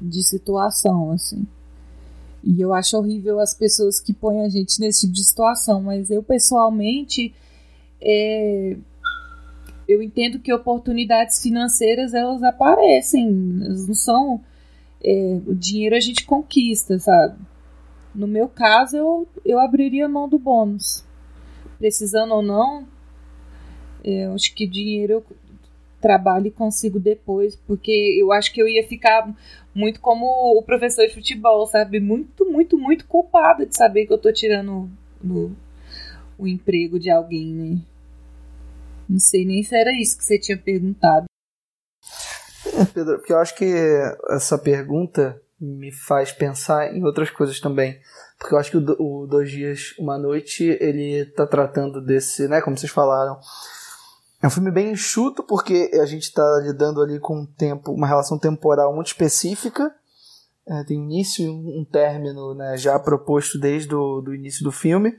de 0.01 0.23
situação, 0.23 1.11
assim. 1.11 1.44
E 2.44 2.61
eu 2.61 2.73
acho 2.73 2.97
horrível 2.97 3.40
as 3.40 3.53
pessoas 3.53 3.98
que 3.98 4.12
põem 4.12 4.43
a 4.43 4.48
gente 4.48 4.78
nesse 4.78 5.01
tipo 5.01 5.15
de 5.15 5.24
situação, 5.24 5.82
mas 5.82 6.12
eu 6.12 6.23
pessoalmente 6.23 7.35
é, 8.01 8.77
eu 9.89 10.01
entendo 10.01 10.39
que 10.39 10.53
oportunidades 10.53 11.43
financeiras 11.43 12.15
elas 12.15 12.44
aparecem, 12.44 13.28
elas 13.65 13.89
não 13.89 13.97
são 13.97 14.40
é, 15.03 15.40
o 15.44 15.57
dinheiro 15.57 15.97
a 15.97 16.01
gente 16.01 16.24
conquista, 16.24 17.01
sabe? 17.01 17.36
No 18.15 18.28
meu 18.28 18.47
caso, 18.47 18.97
eu, 18.97 19.28
eu 19.44 19.59
abriria 19.59 20.09
mão 20.09 20.28
do 20.28 20.39
bônus. 20.39 21.05
Precisando 21.81 22.32
ou 22.32 22.43
não, 22.43 22.86
eu 24.06 24.34
acho 24.34 24.54
que 24.54 24.66
dinheiro 24.66 25.14
eu 25.14 25.24
trabalho 26.00 26.46
e 26.46 26.50
consigo 26.50 27.00
depois, 27.00 27.56
porque 27.56 28.16
eu 28.20 28.30
acho 28.32 28.52
que 28.52 28.62
eu 28.62 28.68
ia 28.68 28.86
ficar 28.86 29.28
muito 29.74 30.00
como 30.00 30.26
o 30.56 30.62
professor 30.62 31.06
de 31.06 31.14
futebol, 31.14 31.66
sabe? 31.66 31.98
Muito, 31.98 32.50
muito, 32.50 32.78
muito 32.78 33.06
culpada 33.06 33.66
de 33.66 33.76
saber 33.76 34.06
que 34.06 34.12
eu 34.12 34.18
tô 34.18 34.32
tirando 34.32 34.88
o 36.38 36.46
emprego 36.46 36.98
de 36.98 37.10
alguém, 37.10 37.52
né? 37.52 37.78
Não 39.08 39.18
sei 39.18 39.44
nem 39.44 39.62
se 39.62 39.76
era 39.76 39.90
isso 40.00 40.16
que 40.16 40.24
você 40.24 40.38
tinha 40.38 40.58
perguntado. 40.58 41.26
É, 42.66 42.84
Pedro, 42.84 43.18
porque 43.18 43.32
eu 43.32 43.38
acho 43.38 43.54
que 43.54 43.64
essa 44.30 44.58
pergunta 44.58 45.40
me 45.60 45.90
faz 45.90 46.32
pensar 46.32 46.94
em 46.94 47.04
outras 47.04 47.30
coisas 47.30 47.60
também. 47.60 47.98
Porque 48.38 48.54
eu 48.54 48.58
acho 48.58 48.70
que 48.70 48.76
o, 48.76 48.82
o 48.98 49.26
Dois 49.26 49.50
Dias, 49.50 49.94
Uma 49.98 50.18
Noite, 50.18 50.76
ele 50.80 51.24
tá 51.26 51.46
tratando 51.46 52.00
desse, 52.00 52.46
né, 52.48 52.60
como 52.60 52.76
vocês 52.76 52.92
falaram. 52.92 53.38
É 54.47 54.48
um 54.48 54.51
filme 54.51 54.70
bem 54.70 54.93
enxuto, 54.93 55.43
porque 55.43 55.90
a 56.01 56.06
gente 56.06 56.23
está 56.23 56.60
lidando 56.62 57.02
ali 57.02 57.18
com 57.18 57.40
um 57.40 57.47
tempo, 57.47 57.90
uma 57.90 58.06
relação 58.06 58.39
temporal 58.39 58.94
muito 58.94 59.09
específica. 59.09 59.93
É, 60.64 60.85
tem 60.85 61.02
início 61.02 61.44
e 61.44 61.48
um 61.48 61.85
término 61.85 62.55
né, 62.55 62.77
já 62.77 62.97
proposto 62.97 63.59
desde 63.59 63.93
o 63.93 64.20
do 64.20 64.32
início 64.32 64.62
do 64.62 64.70
filme. 64.70 65.18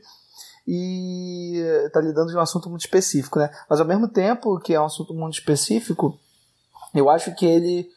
E 0.65 1.57
está 1.85 1.99
lidando 1.99 2.29
de 2.29 2.37
um 2.37 2.39
assunto 2.39 2.69
muito 2.69 2.85
específico. 2.85 3.37
Né? 3.37 3.49
Mas 3.69 3.81
ao 3.81 3.85
mesmo 3.85 4.07
tempo 4.07 4.57
que 4.61 4.73
é 4.73 4.79
um 4.79 4.85
assunto 4.85 5.13
muito 5.13 5.33
específico, 5.33 6.17
eu 6.95 7.09
acho 7.09 7.35
que 7.35 7.45
ele 7.45 7.89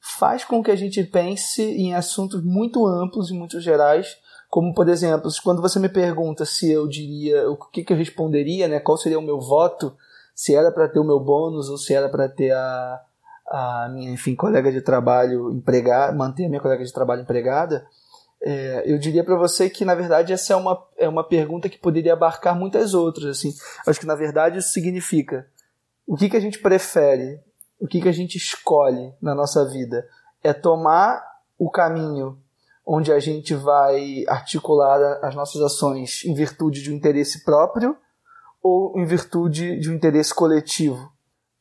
faz 0.00 0.42
com 0.42 0.62
que 0.62 0.70
a 0.70 0.76
gente 0.76 1.04
pense 1.04 1.62
em 1.62 1.94
assuntos 1.94 2.42
muito 2.42 2.86
amplos 2.86 3.28
e 3.28 3.34
muito 3.34 3.60
gerais, 3.60 4.16
como 4.48 4.72
por 4.72 4.88
exemplo, 4.88 5.30
quando 5.44 5.60
você 5.60 5.78
me 5.78 5.90
pergunta 5.90 6.46
se 6.46 6.72
eu 6.72 6.88
diria 6.88 7.46
o 7.50 7.58
que, 7.58 7.84
que 7.84 7.92
eu 7.92 7.96
responderia, 7.98 8.68
né, 8.68 8.80
qual 8.80 8.96
seria 8.96 9.18
o 9.18 9.22
meu 9.22 9.38
voto, 9.38 9.94
se 10.42 10.56
era 10.56 10.72
para 10.72 10.88
ter 10.88 10.98
o 10.98 11.04
meu 11.04 11.20
bônus 11.20 11.68
ou 11.68 11.78
se 11.78 11.94
era 11.94 12.08
para 12.08 12.28
ter 12.28 12.50
a, 12.50 13.00
a 13.46 13.88
minha, 13.94 14.10
enfim, 14.10 14.34
colega 14.34 14.72
de 14.72 14.80
trabalho 14.80 15.52
empregada, 15.52 16.12
manter 16.12 16.46
a 16.46 16.48
minha 16.48 16.60
colega 16.60 16.84
de 16.84 16.92
trabalho 16.92 17.22
empregada, 17.22 17.86
é, 18.42 18.82
eu 18.84 18.98
diria 18.98 19.22
para 19.22 19.36
você 19.36 19.70
que 19.70 19.84
na 19.84 19.94
verdade 19.94 20.32
essa 20.32 20.52
é 20.52 20.56
uma, 20.56 20.84
é 20.98 21.08
uma 21.08 21.22
pergunta 21.22 21.68
que 21.68 21.78
poderia 21.78 22.14
abarcar 22.14 22.58
muitas 22.58 22.92
outras. 22.92 23.38
Assim, 23.38 23.54
acho 23.86 24.00
que 24.00 24.06
na 24.06 24.16
verdade 24.16 24.58
isso 24.58 24.70
significa 24.70 25.46
o 26.04 26.16
que, 26.16 26.28
que 26.28 26.36
a 26.36 26.40
gente 26.40 26.58
prefere 26.58 27.40
o 27.78 27.86
que, 27.86 28.00
que 28.00 28.08
a 28.08 28.12
gente 28.12 28.36
escolhe 28.36 29.14
na 29.22 29.36
nossa 29.36 29.64
vida? 29.64 30.04
É 30.42 30.52
tomar 30.52 31.22
o 31.56 31.70
caminho 31.70 32.36
onde 32.84 33.12
a 33.12 33.20
gente 33.20 33.54
vai 33.54 34.24
articular 34.26 35.20
as 35.22 35.36
nossas 35.36 35.62
ações 35.62 36.24
em 36.24 36.34
virtude 36.34 36.82
de 36.82 36.90
um 36.90 36.96
interesse 36.96 37.44
próprio 37.44 37.96
ou 38.62 38.98
em 38.98 39.04
virtude 39.04 39.78
de 39.78 39.90
um 39.90 39.94
interesse 39.94 40.34
coletivo. 40.34 41.10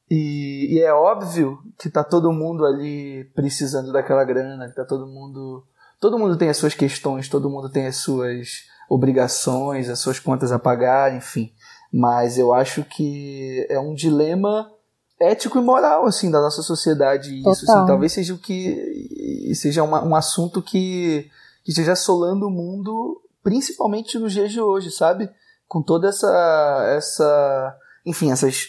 E, 0.09 0.75
e 0.75 0.81
é 0.81 0.93
óbvio 0.93 1.59
que 1.79 1.87
está 1.87 2.03
todo 2.03 2.33
mundo 2.33 2.65
ali 2.65 3.23
precisando 3.33 3.91
daquela 3.91 4.23
grana, 4.23 4.67
que 4.67 4.75
tá 4.75 4.85
todo 4.85 5.07
mundo. 5.07 5.65
Todo 5.99 6.19
mundo 6.19 6.37
tem 6.37 6.49
as 6.49 6.57
suas 6.57 6.73
questões, 6.73 7.29
todo 7.29 7.49
mundo 7.49 7.69
tem 7.69 7.87
as 7.87 7.97
suas 7.97 8.65
obrigações, 8.89 9.89
as 9.89 9.99
suas 9.99 10.19
contas 10.19 10.51
a 10.51 10.59
pagar, 10.59 11.15
enfim. 11.15 11.53
Mas 11.93 12.37
eu 12.37 12.53
acho 12.53 12.83
que 12.83 13.65
é 13.69 13.79
um 13.79 13.93
dilema 13.93 14.69
ético 15.21 15.59
e 15.59 15.61
moral 15.61 16.05
assim 16.05 16.31
da 16.31 16.41
nossa 16.41 16.63
sociedade 16.63 17.39
isso 17.39 17.49
assim, 17.49 17.85
talvez 17.85 18.11
seja 18.11 18.33
o 18.33 18.39
que 18.39 19.53
seja 19.53 19.83
uma, 19.83 20.03
um 20.03 20.15
assunto 20.15 20.61
que, 20.63 21.29
que 21.63 21.69
esteja 21.69 21.91
assolando 21.91 22.47
o 22.47 22.49
mundo 22.49 23.21
principalmente 23.43 24.17
nos 24.17 24.33
dias 24.33 24.51
de 24.51 24.59
hoje 24.59 24.89
sabe 24.89 25.29
com 25.71 25.81
toda 25.81 26.09
essa 26.09 26.93
essa 26.97 27.79
enfim 28.05 28.29
essas 28.29 28.67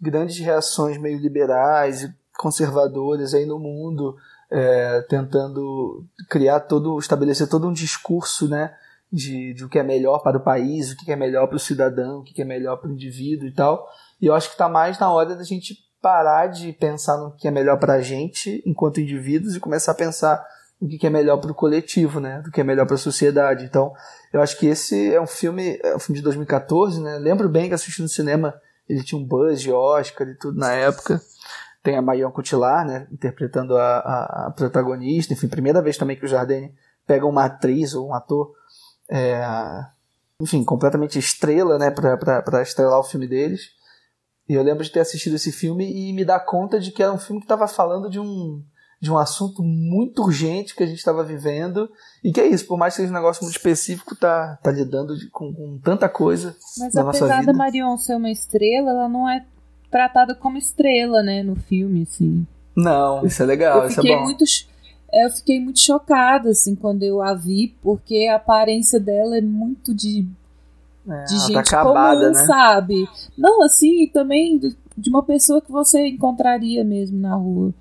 grandes 0.00 0.38
reações 0.38 0.96
meio 0.96 1.18
liberais 1.18 2.04
e 2.04 2.14
conservadoras 2.38 3.34
aí 3.34 3.44
no 3.44 3.58
mundo 3.58 4.16
é, 4.48 5.00
tentando 5.08 6.06
criar 6.30 6.60
todo 6.60 6.96
estabelecer 7.00 7.48
todo 7.48 7.66
um 7.66 7.72
discurso 7.72 8.46
né 8.46 8.72
de, 9.12 9.52
de 9.52 9.64
o 9.64 9.68
que 9.68 9.80
é 9.80 9.82
melhor 9.82 10.20
para 10.20 10.38
o 10.38 10.44
país 10.44 10.92
o 10.92 10.96
que 10.96 11.10
é 11.10 11.16
melhor 11.16 11.48
para 11.48 11.56
o 11.56 11.58
cidadão 11.58 12.20
o 12.20 12.22
que 12.22 12.40
é 12.40 12.44
melhor 12.44 12.76
para 12.76 12.88
o 12.88 12.92
indivíduo 12.92 13.48
e 13.48 13.52
tal. 13.52 13.88
E 14.20 14.26
eu 14.26 14.34
acho 14.34 14.46
que 14.46 14.54
está 14.54 14.68
mais 14.68 15.00
na 15.00 15.12
hora 15.12 15.34
da 15.34 15.42
gente 15.42 15.76
parar 16.00 16.46
de 16.46 16.72
pensar 16.72 17.16
no 17.16 17.32
que 17.32 17.48
é 17.48 17.50
melhor 17.50 17.78
para 17.78 17.94
a 17.94 18.00
gente, 18.00 18.62
enquanto 18.64 19.00
indivíduos, 19.00 19.56
e 19.56 19.60
começar 19.60 19.92
a 19.92 19.96
pensar 19.96 20.44
no 20.82 20.98
que 20.98 21.06
é 21.06 21.10
melhor 21.10 21.38
para 21.38 21.52
o 21.52 21.54
coletivo, 21.54 22.18
né? 22.18 22.42
Do 22.42 22.50
que 22.50 22.60
é 22.60 22.64
melhor 22.64 22.86
para 22.86 22.96
a 22.96 22.98
sociedade. 22.98 23.64
Então, 23.64 23.92
eu 24.32 24.42
acho 24.42 24.58
que 24.58 24.66
esse 24.66 25.14
é 25.14 25.20
um 25.20 25.26
filme, 25.26 25.78
é 25.82 25.94
um 25.94 25.98
filme 25.98 26.18
de 26.18 26.24
2014, 26.24 27.00
né? 27.00 27.18
Lembro 27.18 27.48
bem 27.48 27.68
que 27.68 27.74
assisti 27.74 28.02
no 28.02 28.08
cinema, 28.08 28.52
ele 28.88 29.04
tinha 29.04 29.20
um 29.20 29.24
buzz 29.24 29.60
de 29.60 29.70
Oscar 29.70 30.26
e 30.26 30.34
tudo 30.34 30.58
na 30.58 30.72
época. 30.72 31.20
Tem 31.84 31.96
a 31.96 32.02
Marion 32.02 32.32
Cotillard, 32.32 32.90
né? 32.90 33.06
Interpretando 33.12 33.76
a, 33.76 33.98
a, 33.98 34.46
a, 34.46 34.50
protagonista. 34.50 35.32
Enfim, 35.32 35.46
primeira 35.46 35.80
vez 35.80 35.96
também 35.96 36.16
que 36.16 36.24
o 36.24 36.28
Jardine 36.28 36.74
pega 37.06 37.26
uma 37.26 37.44
atriz 37.44 37.94
ou 37.94 38.08
um 38.08 38.14
ator, 38.14 38.52
é, 39.08 39.40
enfim, 40.40 40.64
completamente 40.64 41.16
estrela, 41.16 41.78
né? 41.78 41.92
Para 41.92 42.62
estrelar 42.62 42.98
o 42.98 43.04
filme 43.04 43.28
deles. 43.28 43.70
E 44.48 44.54
eu 44.54 44.62
lembro 44.64 44.82
de 44.82 44.90
ter 44.90 45.00
assistido 45.00 45.36
esse 45.36 45.52
filme 45.52 45.88
e 45.92 46.12
me 46.12 46.24
dar 46.24 46.40
conta 46.40 46.80
de 46.80 46.90
que 46.90 47.02
era 47.02 47.12
um 47.12 47.18
filme 47.18 47.40
que 47.40 47.44
estava 47.44 47.68
falando 47.68 48.10
de 48.10 48.18
um, 48.18 48.64
de 49.02 49.10
um 49.10 49.18
assunto 49.18 49.64
muito 49.64 50.22
urgente 50.22 50.76
que 50.76 50.82
a 50.84 50.86
gente 50.86 50.98
estava 50.98 51.24
vivendo. 51.24 51.90
E 52.22 52.32
que 52.32 52.40
é 52.40 52.46
isso, 52.46 52.64
por 52.68 52.78
mais 52.78 52.94
que 52.94 53.00
seja 53.02 53.10
um 53.10 53.16
negócio 53.16 53.42
muito 53.42 53.56
específico, 53.56 54.14
tá, 54.14 54.56
tá 54.62 54.70
lidando 54.70 55.18
de, 55.18 55.28
com, 55.28 55.52
com, 55.52 55.76
tanta 55.82 56.08
coisa. 56.08 56.54
Mas 56.78 56.94
na 56.94 57.02
nossa 57.02 57.18
apesar 57.18 57.40
vida. 57.40 57.52
da 57.52 57.58
Marion 57.58 57.96
ser 57.96 58.14
uma 58.14 58.30
estrela, 58.30 58.90
ela 58.90 59.08
não 59.08 59.28
é 59.28 59.44
tratada 59.90 60.36
como 60.36 60.56
estrela, 60.56 61.20
né, 61.20 61.42
no 61.42 61.56
filme, 61.56 62.02
assim. 62.02 62.46
Não, 62.76 63.26
isso 63.26 63.42
é 63.42 63.46
legal, 63.46 63.82
eu 63.82 63.88
isso 63.88 63.98
é 63.98 64.02
fiquei 64.02 64.16
bom. 64.16 64.22
muito 64.22 64.44
eu 65.12 65.30
fiquei 65.30 65.60
muito 65.60 65.80
chocada 65.80 66.50
assim 66.50 66.76
quando 66.76 67.02
eu 67.02 67.20
a 67.20 67.34
vi, 67.34 67.74
porque 67.82 68.28
a 68.30 68.36
aparência 68.36 69.00
dela 69.00 69.36
é 69.36 69.40
muito 69.40 69.92
de, 69.92 70.28
É, 71.08 71.24
de 71.24 71.34
ela 71.34 71.42
gente 71.42 71.54
tá 71.54 71.60
acabada, 71.60 72.20
comum, 72.20 72.38
né? 72.38 72.46
sabe? 72.46 73.08
Não, 73.36 73.62
assim, 73.62 74.06
também 74.06 74.60
de 74.96 75.10
uma 75.10 75.24
pessoa 75.24 75.60
que 75.60 75.72
você 75.72 76.06
encontraria 76.06 76.84
mesmo 76.84 77.18
na 77.18 77.34
rua. 77.34 77.74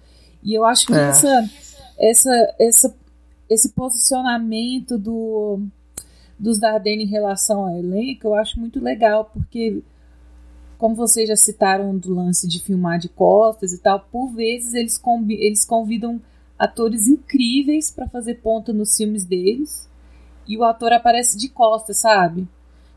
E 0.43 0.53
eu 0.53 0.65
acho 0.65 0.87
que 0.87 0.93
É. 0.93 1.09
essa, 1.09 1.49
essa, 1.99 2.55
essa, 2.59 2.95
esse 3.49 3.69
posicionamento 3.69 4.97
do 4.97 5.59
dos 6.37 6.59
Dardenne 6.59 7.03
em 7.03 7.07
relação 7.07 7.65
ao 7.67 7.77
elenco, 7.77 8.25
eu 8.25 8.33
acho 8.33 8.59
muito 8.59 8.79
legal, 8.79 9.25
porque 9.31 9.83
como 10.75 10.95
vocês 10.95 11.29
já 11.29 11.35
citaram 11.35 11.95
do 11.95 12.15
lance 12.15 12.47
de 12.47 12.59
filmar 12.59 12.97
de 12.97 13.07
costas 13.09 13.71
e 13.71 13.77
tal, 13.77 13.99
por 14.11 14.29
vezes 14.31 14.73
eles, 14.73 14.97
combi- 14.97 15.35
eles 15.39 15.63
convidam 15.63 16.19
atores 16.57 17.07
incríveis 17.07 17.91
para 17.91 18.07
fazer 18.09 18.35
ponta 18.41 18.73
nos 18.73 18.97
filmes 18.97 19.23
deles 19.23 19.87
e 20.47 20.57
o 20.57 20.63
ator 20.63 20.91
aparece 20.93 21.37
de 21.37 21.47
costas, 21.47 21.97
sabe? 21.97 22.47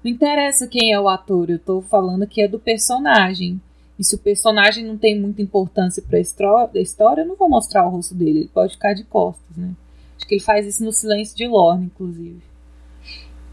Não 0.03 0.11
interessa 0.11 0.67
quem 0.67 0.95
é 0.95 0.99
o 0.99 1.07
ator, 1.07 1.51
eu 1.51 1.59
tô 1.59 1.83
falando 1.83 2.27
que 2.27 2.41
é 2.41 2.49
do 2.49 2.59
personagem. 2.59 3.61
E 3.99 4.05
se 4.05 4.15
o 4.15 4.19
personagem 4.19 4.85
não 4.85 4.97
tem 4.99 5.19
muita 5.21 5.41
importância 5.43 6.03
estro- 6.13 6.67
da 6.73 6.81
história, 6.81 7.23
eu 7.23 7.27
não 7.29 7.37
vou 7.37 7.49
mostrar 7.49 7.87
o 7.87 7.91
rosto 7.91 8.15
dele, 8.15 8.41
ele 8.41 8.49
pode 8.53 8.73
ficar 8.75 8.93
de 8.95 9.05
costas, 9.05 9.57
né? 9.57 9.73
Acho 10.17 10.27
que 10.27 10.35
ele 10.35 10.43
faz 10.43 10.67
isso 10.67 10.85
no 10.85 10.93
Silêncio 10.93 11.37
de 11.37 11.47
Lorne, 11.47 11.87
inclusive. 11.87 12.41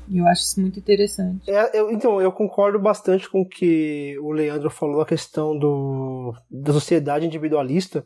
E 0.07 0.17
eu 0.17 0.27
acho 0.27 0.41
isso 0.41 0.59
muito 0.59 0.79
interessante. 0.79 1.49
É, 1.49 1.79
eu- 1.79 1.91
então, 1.91 2.19
eu 2.21 2.31
concordo 2.31 2.79
bastante 2.79 3.29
com 3.29 3.41
o 3.41 3.47
que 3.47 4.17
o 4.19 4.31
Leandro 4.31 4.69
falou, 4.69 5.01
a 5.01 5.05
questão 5.05 5.57
do, 5.57 6.33
da 6.49 6.73
sociedade 6.73 7.25
individualista. 7.25 8.05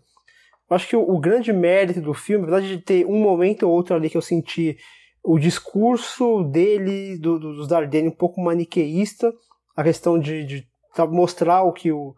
Eu 0.69 0.75
acho 0.75 0.87
que 0.87 0.95
o, 0.95 1.01
o 1.09 1.19
grande 1.19 1.51
mérito 1.53 2.01
do 2.01 2.13
filme, 2.13 2.43
apesar 2.45 2.61
de 2.61 2.77
ter 2.79 3.05
um 3.05 3.19
momento 3.19 3.63
ou 3.63 3.71
outro 3.73 3.95
ali 3.95 4.09
que 4.09 4.17
eu 4.17 4.21
senti 4.21 4.77
o 5.23 5.39
discurso 5.39 6.43
dele, 6.43 7.17
do, 7.17 7.39
do- 7.39 7.55
dos 7.55 7.67
Dardenne, 7.67 8.09
um 8.09 8.15
pouco 8.15 8.41
maniqueísta, 8.41 9.33
a 9.75 9.83
questão 9.83 10.19
de, 10.19 10.45
de 10.45 10.67
mostrar 11.05 11.63
o 11.63 11.73
que 11.73 11.91
o, 11.91 12.15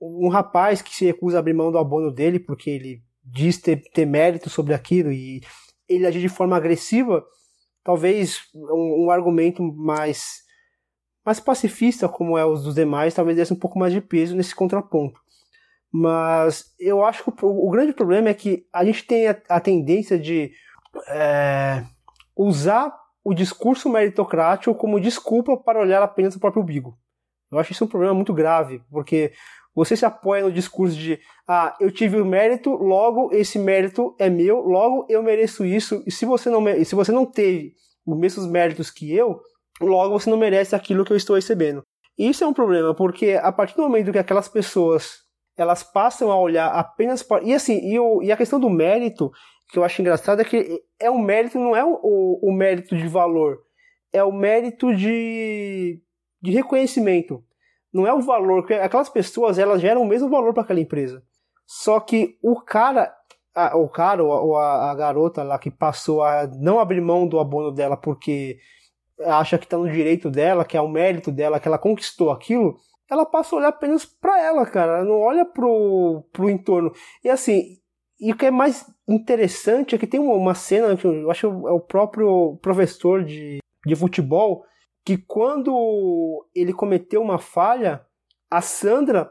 um 0.00 0.28
rapaz 0.28 0.82
que 0.82 0.94
se 0.94 1.04
recusa 1.04 1.38
a 1.38 1.40
abrir 1.40 1.54
mão 1.54 1.70
do 1.70 1.78
abono 1.78 2.10
dele, 2.10 2.38
porque 2.38 2.70
ele 2.70 3.02
diz 3.24 3.58
ter, 3.58 3.82
ter 3.92 4.06
mérito 4.06 4.48
sobre 4.48 4.74
aquilo 4.74 5.12
e 5.12 5.40
ele 5.88 6.06
agir 6.06 6.20
de 6.20 6.28
forma 6.28 6.56
agressiva, 6.56 7.24
talvez 7.82 8.40
um, 8.54 9.06
um 9.06 9.10
argumento 9.10 9.62
mais 9.62 10.44
mais 11.24 11.40
pacifista 11.40 12.08
como 12.08 12.38
é 12.38 12.46
os 12.46 12.62
dos 12.62 12.76
demais, 12.76 13.12
talvez 13.12 13.36
desse 13.36 13.52
um 13.52 13.58
pouco 13.58 13.76
mais 13.76 13.92
de 13.92 14.00
peso 14.00 14.36
nesse 14.36 14.54
contraponto. 14.54 15.20
Mas 15.92 16.72
eu 16.78 17.04
acho 17.04 17.24
que 17.24 17.44
o, 17.44 17.66
o 17.66 17.70
grande 17.70 17.92
problema 17.92 18.28
é 18.28 18.34
que 18.34 18.64
a 18.72 18.84
gente 18.84 19.04
tem 19.04 19.26
a, 19.26 19.36
a 19.48 19.60
tendência 19.60 20.16
de 20.16 20.52
é, 21.08 21.82
usar 22.36 22.96
o 23.24 23.34
discurso 23.34 23.88
meritocrático 23.88 24.72
como 24.76 25.00
desculpa 25.00 25.56
para 25.56 25.80
olhar 25.80 26.00
apenas 26.00 26.36
o 26.36 26.40
próprio 26.40 26.62
umbigo. 26.62 26.96
Eu 27.50 27.58
acho 27.58 27.72
isso 27.72 27.84
um 27.84 27.88
problema 27.88 28.14
muito 28.14 28.34
grave, 28.34 28.82
porque 28.90 29.32
você 29.74 29.96
se 29.96 30.06
apoia 30.06 30.42
no 30.42 30.52
discurso 30.52 30.96
de 30.96 31.20
ah, 31.46 31.76
eu 31.78 31.90
tive 31.90 32.20
o 32.20 32.24
mérito, 32.24 32.70
logo 32.70 33.30
esse 33.32 33.58
mérito 33.58 34.16
é 34.18 34.30
meu, 34.30 34.60
logo 34.60 35.06
eu 35.08 35.22
mereço 35.22 35.64
isso, 35.64 36.02
e 36.06 36.10
se 36.10 36.24
você 36.24 36.48
não, 36.48 36.64
se 36.84 36.94
você 36.94 37.12
não 37.12 37.26
teve 37.26 37.74
os 38.06 38.18
mesmos 38.18 38.46
méritos 38.46 38.90
que 38.90 39.14
eu, 39.14 39.40
logo 39.80 40.18
você 40.18 40.30
não 40.30 40.38
merece 40.38 40.74
aquilo 40.74 41.04
que 41.04 41.12
eu 41.12 41.16
estou 41.16 41.36
recebendo. 41.36 41.82
E 42.18 42.28
isso 42.28 42.42
é 42.42 42.46
um 42.46 42.54
problema, 42.54 42.94
porque 42.94 43.38
a 43.40 43.52
partir 43.52 43.76
do 43.76 43.82
momento 43.82 44.12
que 44.12 44.18
aquelas 44.18 44.48
pessoas 44.48 45.26
elas 45.56 45.82
passam 45.82 46.30
a 46.30 46.38
olhar 46.38 46.68
apenas 46.68 47.22
para. 47.22 47.42
E 47.44 47.54
assim, 47.54 47.78
e, 47.86 47.98
o, 47.98 48.22
e 48.22 48.30
a 48.30 48.36
questão 48.36 48.60
do 48.60 48.68
mérito, 48.68 49.30
que 49.70 49.78
eu 49.78 49.84
acho 49.84 50.00
engraçado, 50.00 50.40
é 50.40 50.44
que 50.44 50.82
é 50.98 51.10
um 51.10 51.18
mérito, 51.18 51.58
não 51.58 51.74
é 51.74 51.84
o, 51.84 51.98
o, 52.02 52.50
o 52.50 52.52
mérito 52.52 52.96
de 52.96 53.08
valor, 53.08 53.58
é 54.12 54.22
o 54.22 54.32
mérito 54.32 54.94
de, 54.94 56.00
de 56.40 56.50
reconhecimento. 56.50 57.42
Não 57.92 58.06
é 58.06 58.12
o 58.12 58.20
valor, 58.20 58.70
aquelas 58.82 59.08
pessoas 59.08 59.58
elas 59.58 59.80
geram 59.80 60.02
o 60.02 60.06
mesmo 60.06 60.28
valor 60.28 60.52
para 60.52 60.62
aquela 60.62 60.80
empresa. 60.80 61.22
Só 61.66 61.98
que 61.98 62.38
o 62.42 62.60
cara, 62.60 63.12
a, 63.54 63.76
o 63.76 63.88
cara 63.88 64.22
ou 64.22 64.32
a, 64.32 64.40
ou 64.40 64.56
a, 64.56 64.90
a 64.90 64.94
garota 64.94 65.42
lá 65.42 65.58
que 65.58 65.70
passou 65.70 66.22
a 66.22 66.46
não 66.46 66.78
abrir 66.78 67.00
mão 67.00 67.26
do 67.26 67.40
abono 67.40 67.72
dela 67.72 67.96
porque 67.96 68.58
acha 69.24 69.58
que 69.58 69.64
está 69.64 69.78
no 69.78 69.90
direito 69.90 70.30
dela, 70.30 70.64
que 70.64 70.76
é 70.76 70.80
o 70.80 70.88
mérito 70.88 71.32
dela, 71.32 71.58
que 71.58 71.66
ela 71.66 71.78
conquistou 71.78 72.30
aquilo, 72.30 72.76
ela 73.10 73.24
passa 73.24 73.54
a 73.54 73.58
olhar 73.58 73.68
apenas 73.68 74.04
para 74.04 74.40
ela, 74.40 74.66
cara. 74.66 74.98
Ela 74.98 75.04
não 75.04 75.20
olha 75.20 75.44
pro, 75.44 76.24
pro 76.32 76.50
entorno. 76.50 76.92
E 77.24 77.30
assim, 77.30 77.78
e 78.20 78.32
o 78.32 78.36
que 78.36 78.46
é 78.46 78.50
mais 78.50 78.86
interessante 79.08 79.94
é 79.94 79.98
que 79.98 80.06
tem 80.06 80.20
uma, 80.20 80.34
uma 80.34 80.54
cena 80.54 80.96
que 80.96 81.06
eu 81.06 81.30
acho 81.30 81.40
que 81.40 81.46
é 81.46 81.70
o 81.70 81.80
próprio 81.80 82.58
professor 82.62 83.24
de, 83.24 83.58
de 83.84 83.96
futebol 83.96 84.64
que 85.06 85.16
quando 85.16 86.44
ele 86.52 86.72
cometeu 86.72 87.22
uma 87.22 87.38
falha, 87.38 88.04
a 88.50 88.60
Sandra 88.60 89.30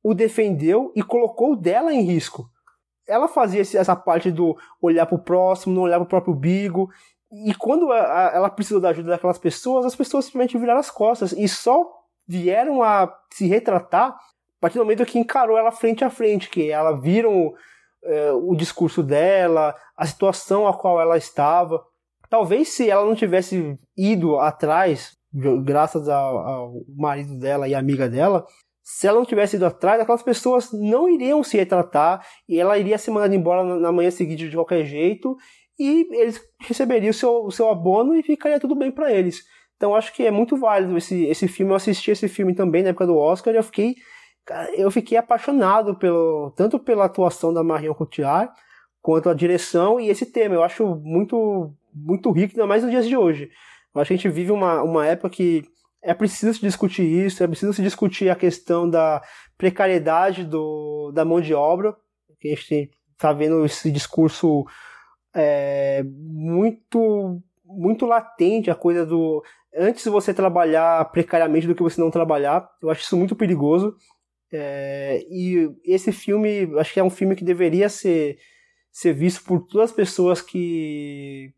o 0.00 0.14
defendeu 0.14 0.92
e 0.94 1.02
colocou 1.02 1.52
o 1.52 1.56
dela 1.56 1.92
em 1.92 2.02
risco. 2.02 2.48
Ela 3.08 3.26
fazia 3.26 3.60
essa 3.60 3.96
parte 3.96 4.30
do 4.30 4.56
olhar 4.80 5.04
pro 5.04 5.18
próximo, 5.18 5.74
não 5.74 5.82
olhar 5.82 5.98
pro 5.98 6.06
próprio 6.06 6.32
bigo. 6.32 6.88
E 7.44 7.52
quando 7.56 7.92
ela 7.92 8.48
precisou 8.48 8.80
da 8.80 8.90
ajuda 8.90 9.10
daquelas 9.10 9.36
pessoas, 9.36 9.84
as 9.84 9.96
pessoas 9.96 10.26
simplesmente 10.26 10.56
viraram 10.56 10.78
as 10.78 10.92
costas 10.92 11.32
e 11.32 11.48
só 11.48 11.92
vieram 12.26 12.80
a 12.80 13.12
se 13.32 13.48
retratar 13.48 14.10
a 14.10 14.60
partir 14.60 14.78
do 14.78 14.84
momento 14.84 15.04
que 15.04 15.18
encarou 15.18 15.58
ela 15.58 15.72
frente 15.72 16.04
a 16.04 16.10
frente, 16.10 16.48
que 16.48 16.70
ela 16.70 17.00
viram 17.00 17.52
eh, 18.04 18.30
o 18.32 18.54
discurso 18.54 19.02
dela, 19.02 19.74
a 19.96 20.06
situação 20.06 20.68
a 20.68 20.76
qual 20.76 21.00
ela 21.00 21.16
estava. 21.16 21.84
Talvez 22.28 22.68
se 22.68 22.88
ela 22.88 23.04
não 23.04 23.14
tivesse 23.14 23.76
ido 23.96 24.38
atrás, 24.38 25.15
graças 25.62 26.08
ao, 26.08 26.38
ao 26.38 26.72
marido 26.96 27.38
dela 27.38 27.68
e 27.68 27.74
amiga 27.74 28.08
dela, 28.08 28.44
se 28.82 29.06
ela 29.06 29.18
não 29.18 29.26
tivesse 29.26 29.56
ido 29.56 29.66
atrás, 29.66 30.00
aquelas 30.00 30.22
pessoas 30.22 30.70
não 30.72 31.08
iriam 31.08 31.42
se 31.42 31.56
retratar 31.56 32.24
e 32.48 32.58
ela 32.58 32.78
iria 32.78 32.96
ser 32.96 33.10
mandada 33.10 33.34
embora 33.34 33.64
na, 33.64 33.90
manhã 33.90 34.10
seguinte 34.12 34.48
de 34.48 34.56
qualquer 34.56 34.84
jeito 34.84 35.36
e 35.76 36.06
eles 36.12 36.40
receberiam 36.60 37.10
o 37.10 37.14
seu, 37.14 37.44
o 37.44 37.50
seu 37.50 37.68
abono 37.68 38.14
e 38.14 38.22
ficaria 38.22 38.60
tudo 38.60 38.76
bem 38.76 38.92
para 38.92 39.12
eles. 39.12 39.42
Então 39.76 39.94
acho 39.94 40.14
que 40.14 40.24
é 40.24 40.30
muito 40.30 40.56
válido 40.56 40.96
esse, 40.96 41.24
esse 41.24 41.48
filme. 41.48 41.72
Eu 41.72 41.76
assisti 41.76 42.12
esse 42.12 42.28
filme 42.28 42.54
também 42.54 42.84
na 42.84 42.90
época 42.90 43.06
do 43.06 43.16
Oscar 43.16 43.52
e 43.52 43.56
eu 43.56 43.62
fiquei, 43.64 43.96
eu 44.76 44.90
fiquei 44.90 45.18
apaixonado 45.18 45.98
pelo, 45.98 46.52
tanto 46.56 46.78
pela 46.78 47.06
atuação 47.06 47.52
da 47.52 47.64
Marion 47.64 47.92
Cotillard 47.92 48.52
quanto 49.02 49.28
a 49.28 49.34
direção 49.34 50.00
e 50.00 50.08
esse 50.08 50.26
tema. 50.26 50.54
Eu 50.54 50.62
acho 50.62 50.86
muito, 51.02 51.74
muito 51.92 52.30
rico, 52.30 52.54
ainda 52.54 52.68
mais 52.68 52.82
nos 52.82 52.90
dias 52.92 53.06
de 53.06 53.16
hoje. 53.16 53.50
Acho 54.00 54.08
que 54.08 54.14
a 54.14 54.16
gente 54.16 54.28
vive 54.28 54.52
uma, 54.52 54.82
uma 54.82 55.06
época 55.06 55.30
que 55.30 55.64
é 56.02 56.14
preciso 56.14 56.54
se 56.54 56.60
discutir 56.60 57.04
isso, 57.04 57.42
é 57.42 57.46
preciso 57.46 57.72
se 57.72 57.82
discutir 57.82 58.28
a 58.30 58.36
questão 58.36 58.88
da 58.88 59.22
precariedade 59.58 60.44
do, 60.44 61.10
da 61.12 61.24
mão 61.24 61.40
de 61.40 61.52
obra, 61.54 61.96
que 62.40 62.48
a 62.48 62.54
gente 62.54 62.90
está 63.12 63.32
vendo 63.32 63.64
esse 63.64 63.90
discurso 63.90 64.64
é, 65.34 66.04
muito 66.04 67.42
muito 67.64 68.06
latente, 68.06 68.70
a 68.70 68.76
coisa 68.76 69.04
do 69.04 69.42
antes 69.76 70.04
você 70.06 70.32
trabalhar 70.32 71.04
precariamente 71.10 71.66
do 71.66 71.74
que 71.74 71.82
você 71.82 72.00
não 72.00 72.10
trabalhar. 72.10 72.66
Eu 72.82 72.88
acho 72.90 73.02
isso 73.02 73.16
muito 73.16 73.36
perigoso. 73.36 73.94
É, 74.52 75.22
e 75.28 75.68
esse 75.84 76.12
filme, 76.12 76.70
acho 76.78 76.94
que 76.94 77.00
é 77.00 77.04
um 77.04 77.10
filme 77.10 77.36
que 77.36 77.44
deveria 77.44 77.88
ser, 77.88 78.38
ser 78.90 79.12
visto 79.12 79.44
por 79.44 79.66
todas 79.66 79.90
as 79.90 79.96
pessoas 79.96 80.40
que, 80.40 81.52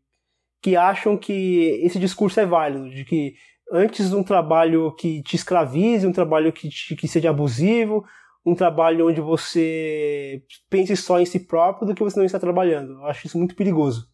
que 0.61 0.75
acham 0.75 1.17
que 1.17 1.81
esse 1.83 1.99
discurso 1.99 2.39
é 2.39 2.45
válido, 2.45 2.89
de 2.89 3.05
que 3.05 3.33
antes 3.71 4.11
um 4.13 4.23
trabalho 4.23 4.93
que 4.95 5.21
te 5.23 5.35
escravize, 5.35 6.05
um 6.05 6.11
trabalho 6.11 6.51
que, 6.51 6.69
te, 6.69 6.95
que 6.95 7.07
seja 7.07 7.29
abusivo, 7.29 8.03
um 8.45 8.55
trabalho 8.55 9.07
onde 9.07 9.21
você 9.21 10.41
pense 10.69 10.95
só 10.95 11.19
em 11.19 11.25
si 11.25 11.39
próprio 11.39 11.87
do 11.87 11.95
que 11.95 12.03
você 12.03 12.17
não 12.17 12.25
está 12.25 12.39
trabalhando. 12.39 12.93
Eu 12.93 13.05
acho 13.05 13.27
isso 13.27 13.37
muito 13.37 13.55
perigoso. 13.55 14.07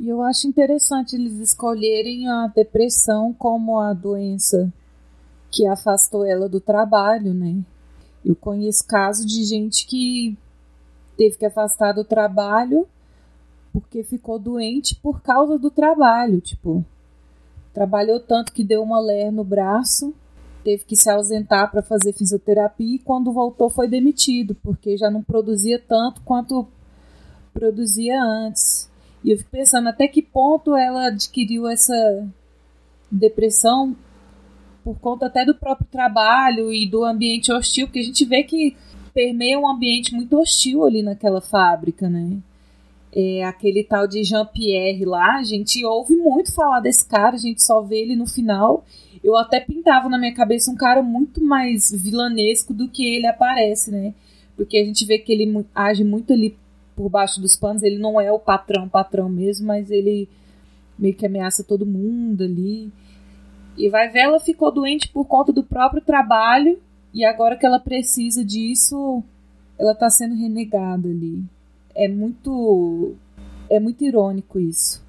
E 0.00 0.08
eu 0.08 0.22
acho 0.22 0.48
interessante 0.48 1.14
eles 1.14 1.34
escolherem 1.34 2.28
a 2.28 2.48
depressão 2.48 3.32
como 3.32 3.78
a 3.78 3.92
doença 3.92 4.72
que 5.50 5.66
afastou 5.66 6.24
ela 6.24 6.48
do 6.48 6.60
trabalho, 6.60 7.34
né? 7.34 7.60
Eu 8.24 8.34
conheço 8.34 8.86
casos 8.86 9.26
de 9.26 9.44
gente 9.44 9.86
que 9.86 10.36
teve 11.16 11.36
que 11.36 11.44
afastar 11.44 11.92
do 11.92 12.04
trabalho 12.04 12.86
porque 13.72 14.02
ficou 14.02 14.38
doente 14.38 14.94
por 14.96 15.22
causa 15.22 15.58
do 15.58 15.70
trabalho, 15.70 16.40
tipo, 16.40 16.84
trabalhou 17.72 18.20
tanto 18.20 18.52
que 18.52 18.62
deu 18.62 18.82
uma 18.82 19.00
ler 19.00 19.30
no 19.30 19.42
braço, 19.42 20.14
teve 20.62 20.84
que 20.84 20.96
se 20.96 21.10
ausentar 21.10 21.70
para 21.70 21.82
fazer 21.82 22.12
fisioterapia 22.12 22.96
e 22.96 22.98
quando 22.98 23.32
voltou 23.32 23.70
foi 23.70 23.88
demitido, 23.88 24.54
porque 24.62 24.96
já 24.96 25.10
não 25.10 25.22
produzia 25.22 25.78
tanto 25.78 26.20
quanto 26.22 26.66
produzia 27.52 28.22
antes. 28.22 28.90
E 29.24 29.30
eu 29.30 29.38
fico 29.38 29.50
pensando 29.50 29.88
até 29.88 30.06
que 30.06 30.22
ponto 30.22 30.76
ela 30.76 31.06
adquiriu 31.06 31.68
essa 31.68 32.28
depressão 33.10 33.96
por 34.84 34.98
conta 34.98 35.26
até 35.26 35.44
do 35.44 35.54
próprio 35.54 35.86
trabalho 35.90 36.72
e 36.72 36.88
do 36.88 37.04
ambiente 37.04 37.52
hostil, 37.52 37.86
porque 37.86 38.00
a 38.00 38.04
gente 38.04 38.24
vê 38.24 38.42
que 38.42 38.76
permeia 39.14 39.58
um 39.58 39.68
ambiente 39.68 40.14
muito 40.14 40.38
hostil 40.38 40.84
ali 40.84 41.02
naquela 41.02 41.40
fábrica, 41.40 42.08
né? 42.08 42.38
É, 43.14 43.44
aquele 43.44 43.84
tal 43.84 44.06
de 44.06 44.24
Jean-Pierre 44.24 45.04
lá, 45.04 45.36
a 45.36 45.42
gente 45.42 45.84
ouve 45.84 46.16
muito 46.16 46.54
falar 46.54 46.80
desse 46.80 47.06
cara, 47.06 47.34
a 47.34 47.38
gente 47.38 47.62
só 47.62 47.82
vê 47.82 48.00
ele 48.00 48.16
no 48.16 48.26
final. 48.26 48.84
Eu 49.22 49.36
até 49.36 49.60
pintava 49.60 50.08
na 50.08 50.18
minha 50.18 50.34
cabeça 50.34 50.70
um 50.70 50.74
cara 50.74 51.02
muito 51.02 51.42
mais 51.42 51.90
vilanesco 51.92 52.72
do 52.72 52.88
que 52.88 53.04
ele 53.06 53.26
aparece, 53.26 53.90
né? 53.90 54.14
Porque 54.56 54.78
a 54.78 54.84
gente 54.84 55.04
vê 55.04 55.18
que 55.18 55.32
ele 55.32 55.66
age 55.74 56.04
muito 56.04 56.32
ali 56.32 56.56
por 56.96 57.08
baixo 57.08 57.40
dos 57.40 57.56
panos, 57.56 57.82
ele 57.82 57.98
não 57.98 58.20
é 58.20 58.32
o 58.32 58.38
patrão, 58.38 58.88
patrão 58.88 59.28
mesmo, 59.28 59.66
mas 59.66 59.90
ele 59.90 60.28
meio 60.98 61.14
que 61.14 61.26
ameaça 61.26 61.64
todo 61.64 61.86
mundo 61.86 62.44
ali. 62.44 62.90
E 63.76 63.88
vai 63.88 64.08
ver, 64.08 64.20
ela 64.20 64.40
ficou 64.40 64.72
doente 64.72 65.08
por 65.08 65.24
conta 65.26 65.52
do 65.52 65.64
próprio 65.64 66.02
trabalho 66.02 66.78
e 67.12 67.24
agora 67.24 67.56
que 67.56 67.66
ela 67.66 67.78
precisa 67.78 68.44
disso, 68.44 69.22
ela 69.78 69.94
tá 69.94 70.08
sendo 70.08 70.34
renegada 70.34 71.08
ali. 71.08 71.42
É 71.94 72.08
muito. 72.08 73.14
É 73.70 73.80
muito 73.80 74.04
irônico 74.04 74.58
isso. 74.58 75.04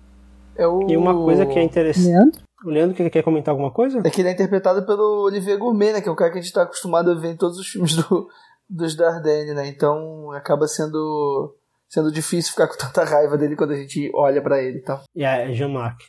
É 0.56 0.68
o... 0.68 0.88
E 0.88 0.96
uma 0.96 1.14
coisa 1.14 1.46
que 1.46 1.58
é 1.58 1.64
interessante. 1.64 2.08
Leandro? 2.08 2.42
O 2.64 2.70
Leandro 2.70 2.96
quer, 2.96 3.10
quer 3.10 3.24
comentar 3.24 3.52
alguma 3.52 3.72
coisa? 3.72 4.02
É 4.06 4.10
que 4.10 4.22
ele 4.22 4.30
é 4.30 4.32
interpretado 4.32 4.86
pelo 4.86 5.26
Olivier 5.26 5.58
Gourmet, 5.58 5.94
né? 5.94 6.02
Que 6.02 6.08
é 6.08 6.12
um 6.12 6.16
cara 6.16 6.32
que 6.32 6.40
a 6.40 6.42
gente 6.42 6.54
tá 6.54 6.64
acostumado 6.64 7.12
a 7.12 7.16
ver 7.16 7.32
em 7.32 7.38
todos 7.38 7.58
os 7.58 7.68
filmes 7.68 7.96
do, 7.96 8.28
dos 8.70 8.96
Dardenne, 8.96 9.54
né? 9.54 9.68
Então 9.68 10.32
acaba 10.32 10.68
sendo 10.68 11.56
sendo 11.90 12.12
difícil 12.12 12.52
ficar 12.52 12.68
com 12.68 12.78
tanta 12.78 13.04
raiva 13.04 13.38
dele 13.38 13.56
quando 13.56 13.72
a 13.72 13.76
gente 13.76 14.10
olha 14.16 14.42
para 14.42 14.62
ele 14.62 14.80
e 14.80 14.82
tal. 14.82 15.02
E 15.16 15.24
é, 15.24 15.52
Jean-Marc. 15.52 16.00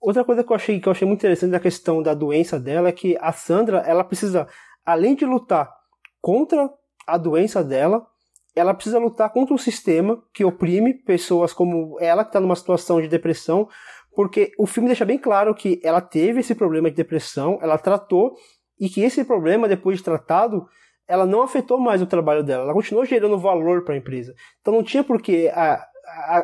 Outra 0.00 0.24
coisa 0.24 0.44
que 0.44 0.50
eu 0.50 0.56
achei 0.56 0.80
que 0.80 0.88
eu 0.88 0.92
achei 0.92 1.06
muito 1.06 1.20
interessante 1.20 1.50
da 1.50 1.60
questão 1.60 2.02
da 2.02 2.14
doença 2.14 2.58
dela 2.58 2.88
é 2.88 2.92
que 2.92 3.16
a 3.20 3.32
Sandra, 3.32 3.78
ela 3.86 4.04
precisa 4.04 4.46
além 4.86 5.14
de 5.14 5.26
lutar 5.26 5.70
contra 6.20 6.70
a 7.06 7.18
doença 7.18 7.62
dela, 7.62 8.06
ela 8.54 8.74
precisa 8.74 8.98
lutar 8.98 9.30
contra 9.30 9.54
um 9.54 9.58
sistema 9.58 10.22
que 10.32 10.44
oprime 10.44 10.94
pessoas 10.94 11.52
como 11.52 11.96
ela, 12.00 12.22
que 12.22 12.30
está 12.30 12.40
numa 12.40 12.54
situação 12.54 13.00
de 13.00 13.08
depressão, 13.08 13.68
porque 14.14 14.52
o 14.58 14.66
filme 14.66 14.88
deixa 14.88 15.04
bem 15.04 15.18
claro 15.18 15.54
que 15.54 15.80
ela 15.82 16.00
teve 16.00 16.40
esse 16.40 16.54
problema 16.54 16.88
de 16.88 16.96
depressão, 16.96 17.58
ela 17.60 17.76
tratou, 17.76 18.34
e 18.78 18.88
que 18.88 19.02
esse 19.02 19.24
problema, 19.24 19.68
depois 19.68 19.98
de 19.98 20.04
tratado, 20.04 20.66
ela 21.06 21.26
não 21.26 21.42
afetou 21.42 21.78
mais 21.78 22.00
o 22.00 22.06
trabalho 22.06 22.42
dela, 22.42 22.64
ela 22.64 22.72
continuou 22.72 23.04
gerando 23.04 23.38
valor 23.38 23.84
para 23.84 23.94
a 23.94 23.98
empresa. 23.98 24.34
Então 24.60 24.72
não 24.72 24.82
tinha 24.82 25.04
por 25.04 25.20
que 25.20 25.50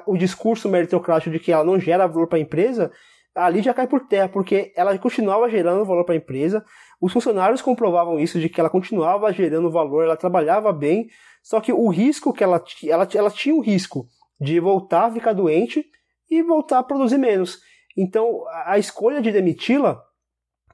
o 0.07 0.16
discurso 0.16 0.69
meritocrático 0.69 1.31
de 1.31 1.39
que 1.39 1.53
ela 1.53 1.65
não 1.65 1.78
gera 1.78 2.07
valor 2.07 2.27
para 2.27 2.39
a 2.39 2.41
empresa, 2.41 2.91
ali 3.35 3.62
já 3.62 3.73
cai 3.73 3.87
por 3.87 4.01
terra, 4.07 4.28
porque 4.28 4.73
ela 4.77 4.97
continuava 4.99 5.49
gerando 5.49 5.85
valor 5.85 6.05
para 6.05 6.15
a 6.15 6.19
empresa, 6.19 6.65
os 7.01 7.12
funcionários 7.12 7.62
comprovavam 7.62 8.19
isso, 8.19 8.39
de 8.39 8.49
que 8.49 8.61
ela 8.61 8.69
continuava 8.69 9.32
gerando 9.32 9.70
valor, 9.70 10.05
ela 10.05 10.16
trabalhava 10.16 10.73
bem, 10.73 11.09
só 11.43 11.61
que 11.61 11.73
o 11.73 11.89
risco 11.89 12.33
que 12.33 12.45
ela, 12.45 12.62
ela, 12.85 13.09
ela 13.15 13.31
tinha 13.31 13.55
o 13.55 13.61
risco 13.61 14.07
de 14.41 14.59
voltar 14.61 15.07
a 15.07 15.12
ficar 15.12 15.33
doente 15.33 15.85
e 16.31 16.43
voltar 16.43 16.79
a 16.79 16.83
produzir 16.83 17.19
menos. 17.19 17.59
Então, 17.97 18.45
a 18.65 18.79
escolha 18.79 19.21
de 19.21 19.33
demiti-la 19.33 20.01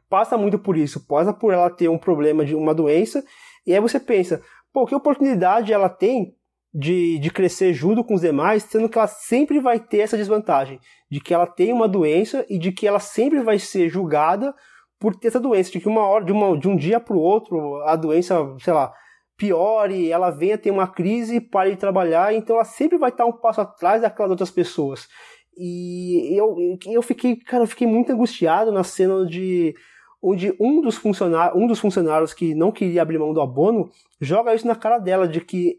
passa 0.09 0.37
muito 0.37 0.59
por 0.59 0.77
isso, 0.77 1.07
passa 1.07 1.33
por 1.33 1.53
ela 1.53 1.71
ter 1.71 1.89
um 1.89 1.99
problema 1.99 2.45
de 2.45 2.55
uma 2.55 2.75
doença, 2.75 3.25
e 3.67 3.75
aí 3.75 3.81
você 3.81 3.99
pensa, 3.99 4.41
pô, 4.73 4.87
que 4.87 4.95
oportunidade 4.95 5.73
ela 5.73 5.89
tem 5.89 6.37
de, 6.73 7.19
de 7.19 7.31
crescer 7.31 7.73
junto 7.73 8.05
com 8.05 8.15
os 8.15 8.21
demais, 8.21 8.63
sendo 8.65 8.89
que 8.89 8.99
ela 8.99 9.07
sempre 9.07 9.59
vai 9.59 9.81
ter 9.81 10.01
essa 10.01 10.17
desvantagem, 10.17 10.79
de 11.11 11.21
que 11.21 11.33
ela 11.33 11.47
tem 11.47 11.73
uma 11.73 11.89
doença 11.89 12.45
e 12.49 12.59
de 12.59 12.71
que 12.71 12.87
ela 12.87 13.01
sempre 13.01 13.41
vai 13.41 13.59
ser 13.59 13.89
julgada 13.89 14.55
por 14.99 15.17
ter 15.17 15.29
essa 15.29 15.41
doença, 15.41 15.73
de 15.73 15.81
que 15.81 15.89
uma 15.89 16.07
hora, 16.07 16.25
de, 16.25 16.33
uma, 16.33 16.57
de 16.59 16.69
um 16.69 16.77
dia 16.77 17.01
para 17.01 17.17
o 17.17 17.21
outro, 17.21 17.83
a 17.83 17.97
doença, 17.97 18.37
sei 18.61 18.73
lá, 18.73 18.93
piore, 19.37 20.11
ela 20.11 20.31
venha 20.31 20.57
ter 20.57 20.71
uma 20.71 20.87
crise, 20.87 21.41
pare 21.41 21.71
de 21.71 21.77
trabalhar, 21.77 22.35
então 22.35 22.57
ela 22.57 22.65
sempre 22.65 22.97
vai 22.99 23.11
estar 23.11 23.27
um 23.27 23.33
passo 23.33 23.61
atrás 23.61 24.03
daquelas 24.03 24.31
outras 24.31 24.51
pessoas. 24.51 25.09
E 25.57 26.37
eu, 26.39 26.57
eu 26.87 27.03
fiquei, 27.03 27.37
cara, 27.37 27.63
eu 27.65 27.69
fiquei 27.69 27.87
muito 27.87 28.13
angustiado 28.13 28.71
na 28.71 28.85
cena 28.85 29.25
de 29.27 29.75
onde 30.23 30.55
um 30.61 30.81
dos, 30.81 30.97
funcionários, 30.97 31.61
um 31.61 31.67
dos 31.67 31.79
funcionários 31.79 32.35
que 32.35 32.55
não 32.55 32.73
queria 32.73 33.03
abrir 33.03 33.19
mão 33.19 33.33
do 33.33 33.41
abono 33.41 33.91
joga 34.21 34.55
isso 34.55 34.67
na 34.67 34.75
cara 34.75 34.99
dela, 34.99 35.29
de 35.29 35.41
que 35.41 35.77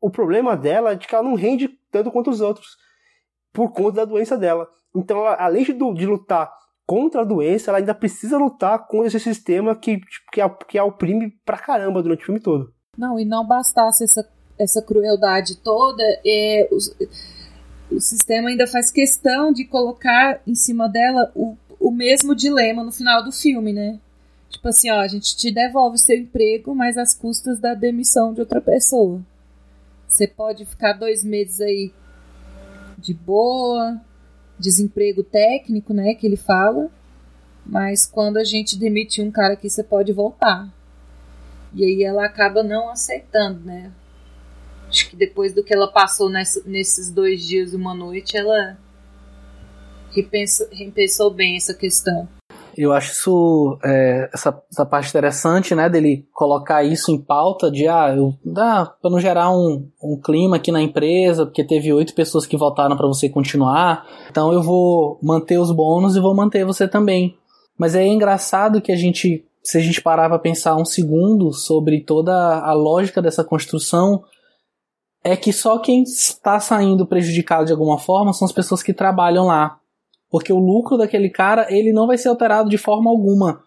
o 0.00 0.10
problema 0.10 0.56
dela 0.56 0.92
é 0.92 0.94
de 0.94 1.06
que 1.06 1.14
ela 1.14 1.24
não 1.24 1.34
rende 1.34 1.68
tanto 1.90 2.10
quanto 2.10 2.30
os 2.30 2.40
outros, 2.40 2.76
por 3.52 3.72
conta 3.72 3.92
da 3.92 4.04
doença 4.04 4.36
dela. 4.36 4.68
Então, 4.94 5.18
ela, 5.18 5.34
além 5.36 5.64
de, 5.64 5.72
de 5.72 6.06
lutar 6.06 6.52
contra 6.86 7.22
a 7.22 7.24
doença, 7.24 7.70
ela 7.70 7.78
ainda 7.78 7.94
precisa 7.94 8.38
lutar 8.38 8.86
contra 8.86 9.08
esse 9.08 9.18
sistema 9.18 9.74
que, 9.74 9.98
que, 10.32 10.40
que 10.68 10.78
a 10.78 10.84
oprime 10.84 11.32
pra 11.44 11.58
caramba 11.58 12.02
durante 12.02 12.22
o 12.22 12.26
filme 12.26 12.40
todo. 12.40 12.75
Não, 12.96 13.18
e 13.18 13.24
não 13.24 13.46
bastasse 13.46 14.04
essa, 14.04 14.26
essa 14.58 14.82
crueldade 14.82 15.56
toda, 15.56 16.02
é, 16.24 16.68
o, 17.90 18.00
sistema 18.00 18.48
ainda 18.48 18.66
faz 18.66 18.90
questão 18.90 19.52
de 19.52 19.64
colocar 19.64 20.40
em 20.46 20.54
cima 20.54 20.88
dela 20.88 21.30
o, 21.34 21.56
o 21.78 21.90
mesmo 21.90 22.34
dilema 22.34 22.82
no 22.82 22.92
final 22.92 23.22
do 23.22 23.32
filme, 23.32 23.72
né? 23.72 23.98
Tipo 24.50 24.68
assim, 24.68 24.90
ó, 24.90 25.00
a 25.00 25.08
gente 25.08 25.36
te 25.36 25.50
devolve 25.50 25.96
o 25.96 25.98
seu 25.98 26.16
emprego, 26.16 26.74
mas 26.74 26.96
às 26.96 27.14
custas 27.14 27.60
da 27.60 27.74
demissão 27.74 28.32
de 28.32 28.40
outra 28.40 28.60
pessoa. 28.60 29.20
Você 30.08 30.26
pode 30.26 30.64
ficar 30.64 30.94
dois 30.94 31.22
meses 31.22 31.60
aí 31.60 31.92
de 32.96 33.12
boa, 33.12 34.00
desemprego 34.58 35.22
técnico, 35.22 35.92
né, 35.92 36.14
que 36.14 36.26
ele 36.26 36.36
fala. 36.36 36.90
Mas 37.64 38.06
quando 38.06 38.36
a 38.36 38.44
gente 38.44 38.78
demite 38.78 39.20
um 39.20 39.30
cara 39.30 39.54
aqui, 39.54 39.68
você 39.68 39.82
pode 39.82 40.12
voltar. 40.12 40.72
E 41.76 41.84
aí 41.84 42.02
ela 42.02 42.24
acaba 42.24 42.62
não 42.62 42.88
aceitando, 42.88 43.60
né? 43.60 43.92
Acho 44.88 45.10
que 45.10 45.16
depois 45.16 45.52
do 45.52 45.62
que 45.62 45.74
ela 45.74 45.92
passou 45.92 46.30
nessa, 46.30 46.62
nesses 46.64 47.12
dois 47.12 47.46
dias 47.46 47.74
e 47.74 47.76
uma 47.76 47.94
noite, 47.94 48.34
ela 48.34 48.78
repensou, 50.10 50.66
repensou 50.72 51.30
bem 51.30 51.56
essa 51.56 51.74
questão. 51.74 52.26
Eu 52.74 52.92
acho 52.92 53.12
isso, 53.12 53.78
é, 53.84 54.30
essa, 54.32 54.62
essa 54.70 54.86
parte 54.86 55.08
interessante, 55.08 55.74
né, 55.74 55.88
dele 55.88 56.26
colocar 56.32 56.82
isso 56.82 57.10
em 57.10 57.18
pauta 57.18 57.70
de, 57.70 57.86
ah, 57.88 58.14
eu, 58.14 58.34
dá 58.44 58.86
para 59.00 59.10
não 59.10 59.20
gerar 59.20 59.50
um, 59.50 59.88
um 60.02 60.20
clima 60.20 60.56
aqui 60.56 60.70
na 60.70 60.82
empresa, 60.82 61.46
porque 61.46 61.64
teve 61.64 61.92
oito 61.92 62.14
pessoas 62.14 62.46
que 62.46 62.56
votaram 62.56 62.96
para 62.96 63.06
você 63.06 63.30
continuar, 63.30 64.06
então 64.30 64.52
eu 64.52 64.62
vou 64.62 65.18
manter 65.22 65.58
os 65.58 65.72
bônus 65.72 66.16
e 66.16 66.20
vou 66.20 66.34
manter 66.34 66.66
você 66.66 66.86
também. 66.86 67.36
Mas 67.78 67.94
é 67.94 68.06
engraçado 68.06 68.80
que 68.80 68.92
a 68.92 68.96
gente, 68.96 69.44
se 69.66 69.76
a 69.78 69.80
gente 69.80 70.00
parar 70.00 70.28
para 70.28 70.38
pensar 70.38 70.76
um 70.76 70.84
segundo 70.84 71.52
sobre 71.52 72.00
toda 72.00 72.32
a 72.60 72.72
lógica 72.72 73.20
dessa 73.20 73.42
construção, 73.42 74.22
é 75.24 75.36
que 75.36 75.52
só 75.52 75.80
quem 75.80 76.04
está 76.04 76.60
saindo 76.60 77.04
prejudicado 77.04 77.66
de 77.66 77.72
alguma 77.72 77.98
forma 77.98 78.32
são 78.32 78.46
as 78.46 78.52
pessoas 78.52 78.80
que 78.80 78.94
trabalham 78.94 79.46
lá. 79.46 79.80
Porque 80.30 80.52
o 80.52 80.58
lucro 80.60 80.96
daquele 80.96 81.28
cara, 81.28 81.66
ele 81.68 81.92
não 81.92 82.06
vai 82.06 82.16
ser 82.16 82.28
alterado 82.28 82.70
de 82.70 82.78
forma 82.78 83.10
alguma. 83.10 83.60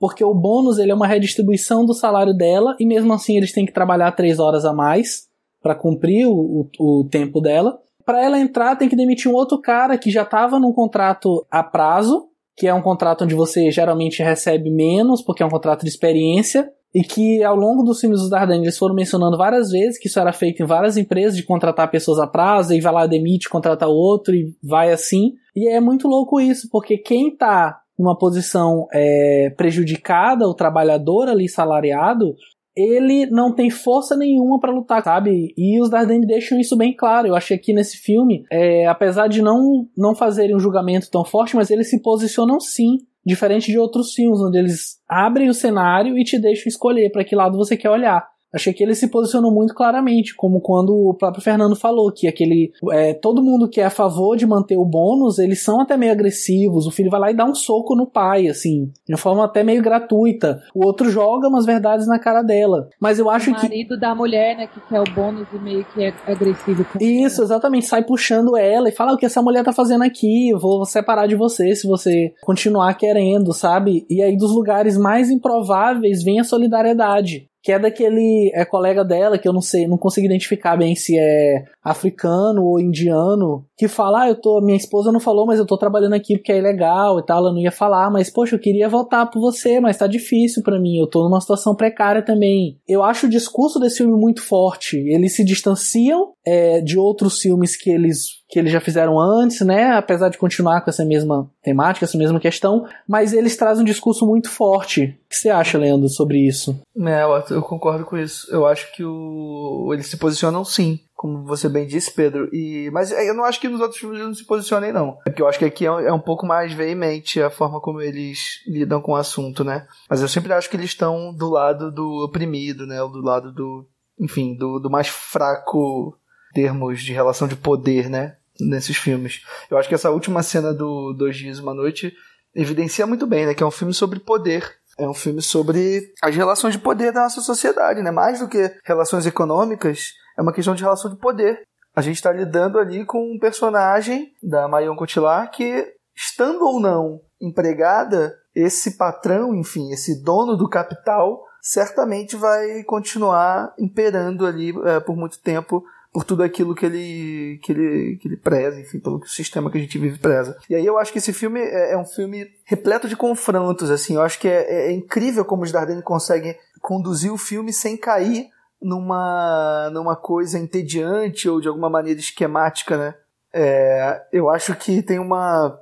Porque 0.00 0.24
o 0.24 0.34
bônus, 0.34 0.78
ele 0.78 0.90
é 0.90 0.94
uma 0.94 1.06
redistribuição 1.06 1.86
do 1.86 1.94
salário 1.94 2.34
dela, 2.34 2.74
e 2.80 2.84
mesmo 2.84 3.12
assim 3.12 3.36
eles 3.36 3.52
têm 3.52 3.64
que 3.64 3.72
trabalhar 3.72 4.10
três 4.12 4.40
horas 4.40 4.64
a 4.64 4.72
mais 4.72 5.28
para 5.62 5.76
cumprir 5.76 6.26
o, 6.26 6.68
o, 6.76 7.00
o 7.00 7.08
tempo 7.08 7.40
dela. 7.40 7.78
Para 8.04 8.20
ela 8.20 8.40
entrar, 8.40 8.74
tem 8.74 8.88
que 8.88 8.96
demitir 8.96 9.30
um 9.30 9.34
outro 9.34 9.60
cara 9.60 9.96
que 9.96 10.10
já 10.10 10.22
estava 10.22 10.58
num 10.58 10.72
contrato 10.72 11.46
a 11.48 11.62
prazo, 11.62 12.26
que 12.56 12.66
é 12.66 12.72
um 12.72 12.82
contrato 12.82 13.24
onde 13.24 13.34
você 13.34 13.70
geralmente 13.70 14.22
recebe 14.22 14.70
menos, 14.70 15.22
porque 15.22 15.42
é 15.42 15.46
um 15.46 15.50
contrato 15.50 15.82
de 15.82 15.88
experiência, 15.88 16.68
e 16.94 17.02
que 17.02 17.44
ao 17.44 17.54
longo 17.54 17.82
dos 17.82 18.00
filmes 18.00 18.20
dos 18.20 18.30
Dardenne 18.30 18.64
eles 18.64 18.78
foram 18.78 18.94
mencionando 18.94 19.36
várias 19.36 19.70
vezes 19.70 19.98
que 19.98 20.08
isso 20.08 20.18
era 20.18 20.32
feito 20.32 20.62
em 20.62 20.66
várias 20.66 20.96
empresas 20.96 21.36
de 21.36 21.44
contratar 21.44 21.90
pessoas 21.90 22.18
a 22.18 22.26
prazo 22.26 22.72
e 22.72 22.80
vai 22.80 22.92
lá 22.92 23.06
demite, 23.06 23.50
contrata 23.50 23.86
outro 23.86 24.34
e 24.34 24.54
vai 24.64 24.90
assim. 24.90 25.34
E 25.54 25.68
é 25.68 25.78
muito 25.78 26.08
louco 26.08 26.40
isso, 26.40 26.68
porque 26.70 26.96
quem 26.96 27.28
está 27.28 27.78
numa 27.98 28.16
posição 28.16 28.86
é, 28.92 29.52
prejudicada, 29.56 30.48
o 30.48 30.54
trabalhador 30.54 31.28
ali 31.28 31.48
salariado, 31.48 32.34
ele 32.76 33.26
não 33.26 33.54
tem 33.54 33.70
força 33.70 34.16
nenhuma 34.16 34.60
para 34.60 34.72
lutar, 34.72 35.02
sabe? 35.02 35.54
E 35.56 35.80
os 35.80 35.88
Dardenne 35.88 36.26
deixam 36.26 36.60
isso 36.60 36.76
bem 36.76 36.94
claro. 36.94 37.28
Eu 37.28 37.34
achei 37.34 37.56
que 37.56 37.72
nesse 37.72 37.96
filme, 37.96 38.44
é, 38.52 38.86
apesar 38.86 39.28
de 39.28 39.40
não, 39.40 39.86
não 39.96 40.14
fazerem 40.14 40.54
um 40.54 40.60
julgamento 40.60 41.10
tão 41.10 41.24
forte, 41.24 41.56
mas 41.56 41.70
eles 41.70 41.88
se 41.88 42.02
posicionam 42.02 42.60
sim 42.60 42.98
Diferente 43.26 43.72
de 43.72 43.76
outros 43.76 44.14
filmes, 44.14 44.40
onde 44.40 44.56
eles 44.56 45.00
abrem 45.08 45.48
o 45.48 45.54
cenário 45.54 46.16
e 46.16 46.22
te 46.22 46.38
deixam 46.38 46.68
escolher 46.68 47.10
para 47.10 47.24
que 47.24 47.34
lado 47.34 47.58
você 47.58 47.76
quer 47.76 47.90
olhar. 47.90 48.24
Achei 48.56 48.72
que 48.72 48.82
ele 48.82 48.94
se 48.94 49.08
posicionou 49.08 49.52
muito 49.52 49.74
claramente, 49.74 50.34
como 50.34 50.60
quando 50.60 50.94
o 50.94 51.12
próprio 51.12 51.42
Fernando 51.42 51.76
falou 51.76 52.10
que 52.10 52.26
aquele 52.26 52.72
é, 52.90 53.12
todo 53.12 53.42
mundo 53.42 53.68
que 53.68 53.82
é 53.82 53.84
a 53.84 53.90
favor 53.90 54.34
de 54.34 54.46
manter 54.46 54.78
o 54.78 54.84
bônus, 54.84 55.38
eles 55.38 55.62
são 55.62 55.82
até 55.82 55.94
meio 55.94 56.10
agressivos. 56.10 56.86
O 56.86 56.90
filho 56.90 57.10
vai 57.10 57.20
lá 57.20 57.30
e 57.30 57.36
dá 57.36 57.44
um 57.44 57.54
soco 57.54 57.94
no 57.94 58.06
pai, 58.06 58.48
assim, 58.48 58.90
de 59.06 59.12
uma 59.12 59.18
forma 59.18 59.44
até 59.44 59.62
meio 59.62 59.82
gratuita. 59.82 60.62
O 60.74 60.86
outro 60.86 61.10
joga 61.10 61.48
umas 61.48 61.66
verdades 61.66 62.06
na 62.06 62.18
cara 62.18 62.40
dela. 62.40 62.88
Mas 62.98 63.18
eu 63.18 63.28
acho 63.28 63.50
o 63.50 63.54
que 63.54 63.68
marido 63.68 63.98
da 63.98 64.14
mulher, 64.14 64.56
né, 64.56 64.66
que 64.66 64.80
quer 64.88 65.00
o 65.00 65.14
bônus 65.14 65.46
e 65.52 65.58
meio 65.58 65.84
que 65.92 66.02
é 66.02 66.14
agressivo. 66.26 66.82
Com 66.84 66.98
Isso, 66.98 67.42
exatamente, 67.42 67.84
sai 67.84 68.02
puxando 68.02 68.56
ela 68.56 68.88
e 68.88 68.92
fala 68.92 69.12
o 69.12 69.18
que 69.18 69.26
essa 69.26 69.42
mulher 69.42 69.62
tá 69.62 69.72
fazendo 69.72 70.02
aqui, 70.02 70.48
eu 70.48 70.58
vou 70.58 70.82
separar 70.86 71.26
de 71.26 71.34
você 71.34 71.74
se 71.74 71.86
você 71.86 72.32
continuar 72.42 72.94
querendo, 72.94 73.52
sabe? 73.52 74.06
E 74.08 74.22
aí 74.22 74.34
dos 74.34 74.54
lugares 74.54 74.96
mais 74.96 75.30
improváveis 75.30 76.22
vem 76.22 76.40
a 76.40 76.44
solidariedade 76.44 77.48
que 77.66 77.72
é 77.72 77.80
daquele 77.80 78.52
é 78.54 78.64
colega 78.64 79.04
dela, 79.04 79.36
que 79.36 79.48
eu 79.48 79.52
não 79.52 79.60
sei, 79.60 79.88
não 79.88 79.98
consigo 79.98 80.24
identificar 80.24 80.76
bem 80.76 80.94
se 80.94 81.18
é 81.18 81.64
africano 81.82 82.62
ou 82.62 82.78
indiano, 82.78 83.64
que 83.76 83.88
fala, 83.88 84.22
ah, 84.22 84.28
eu 84.28 84.40
tô, 84.40 84.60
minha 84.60 84.76
esposa 84.76 85.10
não 85.10 85.18
falou, 85.18 85.44
mas 85.44 85.58
eu 85.58 85.66
tô 85.66 85.76
trabalhando 85.76 86.12
aqui 86.12 86.36
porque 86.36 86.52
é 86.52 86.58
ilegal 86.58 87.18
e 87.18 87.26
tal, 87.26 87.38
ela 87.38 87.52
não 87.52 87.58
ia 87.58 87.72
falar, 87.72 88.08
mas 88.08 88.30
poxa, 88.30 88.54
eu 88.54 88.60
queria 88.60 88.88
votar 88.88 89.28
por 89.28 89.40
você, 89.40 89.80
mas 89.80 89.96
tá 89.96 90.06
difícil 90.06 90.62
para 90.62 90.78
mim, 90.78 90.96
eu 90.96 91.08
tô 91.08 91.24
numa 91.24 91.40
situação 91.40 91.74
precária 91.74 92.24
também. 92.24 92.78
Eu 92.86 93.02
acho 93.02 93.26
o 93.26 93.30
discurso 93.30 93.80
desse 93.80 93.96
filme 93.96 94.16
muito 94.16 94.42
forte, 94.42 94.98
eles 94.98 95.34
se 95.34 95.44
distanciam 95.44 96.34
é, 96.46 96.80
de 96.80 96.96
outros 96.96 97.40
filmes 97.40 97.76
que 97.76 97.90
eles 97.90 98.45
que 98.48 98.58
eles 98.58 98.72
já 98.72 98.80
fizeram 98.80 99.18
antes, 99.18 99.60
né? 99.60 99.92
Apesar 99.96 100.28
de 100.28 100.38
continuar 100.38 100.80
com 100.80 100.90
essa 100.90 101.04
mesma 101.04 101.50
temática, 101.62 102.04
essa 102.04 102.18
mesma 102.18 102.38
questão, 102.38 102.86
mas 103.08 103.32
eles 103.32 103.56
trazem 103.56 103.82
um 103.82 103.86
discurso 103.86 104.26
muito 104.26 104.48
forte. 104.48 105.18
O 105.26 105.28
que 105.28 105.36
você 105.36 105.48
acha, 105.48 105.78
Leandro, 105.78 106.08
sobre 106.08 106.38
isso? 106.46 106.80
É, 106.96 107.24
eu 107.50 107.62
concordo 107.62 108.04
com 108.04 108.16
isso. 108.16 108.46
Eu 108.50 108.66
acho 108.66 108.92
que 108.94 109.04
o... 109.04 109.90
eles 109.92 110.06
se 110.06 110.16
posicionam 110.16 110.64
sim, 110.64 111.00
como 111.14 111.44
você 111.44 111.68
bem 111.68 111.86
disse, 111.86 112.12
Pedro. 112.12 112.48
E... 112.52 112.88
Mas 112.92 113.10
eu 113.10 113.34
não 113.34 113.44
acho 113.44 113.60
que 113.60 113.68
nos 113.68 113.80
outros 113.80 113.98
filmes 113.98 114.18
eles 114.18 114.28
não 114.28 114.34
se 114.34 114.46
posicionem, 114.46 114.92
não. 114.92 115.18
É 115.26 115.30
porque 115.30 115.42
eu 115.42 115.48
acho 115.48 115.58
que 115.58 115.64
aqui 115.64 115.84
é 115.84 115.90
um, 115.90 116.00
é 116.00 116.12
um 116.12 116.20
pouco 116.20 116.46
mais 116.46 116.72
veemente 116.72 117.42
a 117.42 117.50
forma 117.50 117.80
como 117.80 118.00
eles 118.00 118.60
lidam 118.66 119.02
com 119.02 119.12
o 119.12 119.16
assunto, 119.16 119.64
né? 119.64 119.86
Mas 120.08 120.22
eu 120.22 120.28
sempre 120.28 120.52
acho 120.52 120.70
que 120.70 120.76
eles 120.76 120.90
estão 120.90 121.34
do 121.34 121.50
lado 121.50 121.90
do 121.90 122.24
oprimido, 122.24 122.86
né? 122.86 123.02
Ou 123.02 123.10
do 123.10 123.20
lado 123.20 123.52
do. 123.52 123.84
Enfim, 124.18 124.56
do, 124.56 124.78
do 124.78 124.88
mais 124.88 125.08
fraco 125.08 126.16
termos 126.56 127.02
de 127.02 127.12
relação 127.12 127.46
de 127.46 127.54
poder, 127.54 128.08
né? 128.08 128.36
Nesses 128.58 128.96
filmes. 128.96 129.42
Eu 129.70 129.76
acho 129.76 129.86
que 129.86 129.94
essa 129.94 130.10
última 130.10 130.42
cena 130.42 130.72
do 130.72 131.12
Dois 131.12 131.36
Dias 131.36 131.58
e 131.58 131.60
Uma 131.60 131.74
Noite 131.74 132.14
evidencia 132.54 133.06
muito 133.06 133.26
bem, 133.26 133.44
né? 133.44 133.52
Que 133.52 133.62
é 133.62 133.66
um 133.66 133.70
filme 133.70 133.92
sobre 133.92 134.18
poder. 134.18 134.66
É 134.98 135.06
um 135.06 135.12
filme 135.12 135.42
sobre 135.42 136.14
as 136.22 136.34
relações 136.34 136.72
de 136.72 136.80
poder 136.80 137.12
da 137.12 137.24
nossa 137.24 137.42
sociedade, 137.42 138.00
né? 138.00 138.10
Mais 138.10 138.40
do 138.40 138.48
que 138.48 138.74
relações 138.82 139.26
econômicas, 139.26 140.14
é 140.38 140.40
uma 140.40 140.54
questão 140.54 140.74
de 140.74 140.82
relação 140.82 141.10
de 141.10 141.20
poder. 141.20 141.60
A 141.94 142.00
gente 142.00 142.16
está 142.16 142.32
lidando 142.32 142.78
ali 142.78 143.04
com 143.04 143.30
um 143.30 143.38
personagem 143.38 144.32
da 144.42 144.66
Marion 144.66 144.96
Cotillard 144.96 145.50
que, 145.54 145.92
estando 146.16 146.64
ou 146.64 146.80
não 146.80 147.20
empregada, 147.38 148.34
esse 148.54 148.96
patrão, 148.96 149.54
enfim, 149.54 149.92
esse 149.92 150.22
dono 150.22 150.56
do 150.56 150.70
capital, 150.70 151.44
certamente 151.60 152.34
vai 152.34 152.82
continuar 152.84 153.74
imperando 153.78 154.46
ali 154.46 154.72
é, 154.86 154.98
por 155.00 155.14
muito 155.14 155.38
tempo 155.42 155.84
por 156.16 156.24
tudo 156.24 156.42
aquilo 156.42 156.74
que 156.74 156.86
ele, 156.86 157.60
que 157.62 157.72
ele, 157.72 158.16
que 158.16 158.26
ele 158.26 158.38
preza, 158.38 158.80
enfim, 158.80 158.98
pelo 158.98 159.22
sistema 159.26 159.70
que 159.70 159.76
a 159.76 159.80
gente 159.82 159.98
vive 159.98 160.18
preza. 160.18 160.56
E 160.66 160.74
aí 160.74 160.86
eu 160.86 160.96
acho 160.96 161.12
que 161.12 161.18
esse 161.18 161.30
filme 161.30 161.60
é, 161.60 161.92
é 161.92 161.98
um 161.98 162.06
filme 162.06 162.46
repleto 162.64 163.06
de 163.06 163.14
confrontos, 163.14 163.90
assim, 163.90 164.14
eu 164.14 164.22
acho 164.22 164.38
que 164.38 164.48
é, 164.48 164.86
é, 164.86 164.92
incrível 164.92 165.44
como 165.44 165.62
os 165.62 165.70
Dardenne 165.70 166.00
conseguem 166.00 166.56
conduzir 166.80 167.30
o 167.30 167.36
filme 167.36 167.70
sem 167.70 167.98
cair 167.98 168.46
numa, 168.80 169.90
numa 169.92 170.16
coisa 170.16 170.58
entediante 170.58 171.50
ou 171.50 171.60
de 171.60 171.68
alguma 171.68 171.90
maneira 171.90 172.18
esquemática, 172.18 172.96
né? 172.96 173.14
É, 173.52 174.22
eu 174.32 174.48
acho 174.48 174.74
que 174.74 175.02
tem 175.02 175.18
uma. 175.18 175.78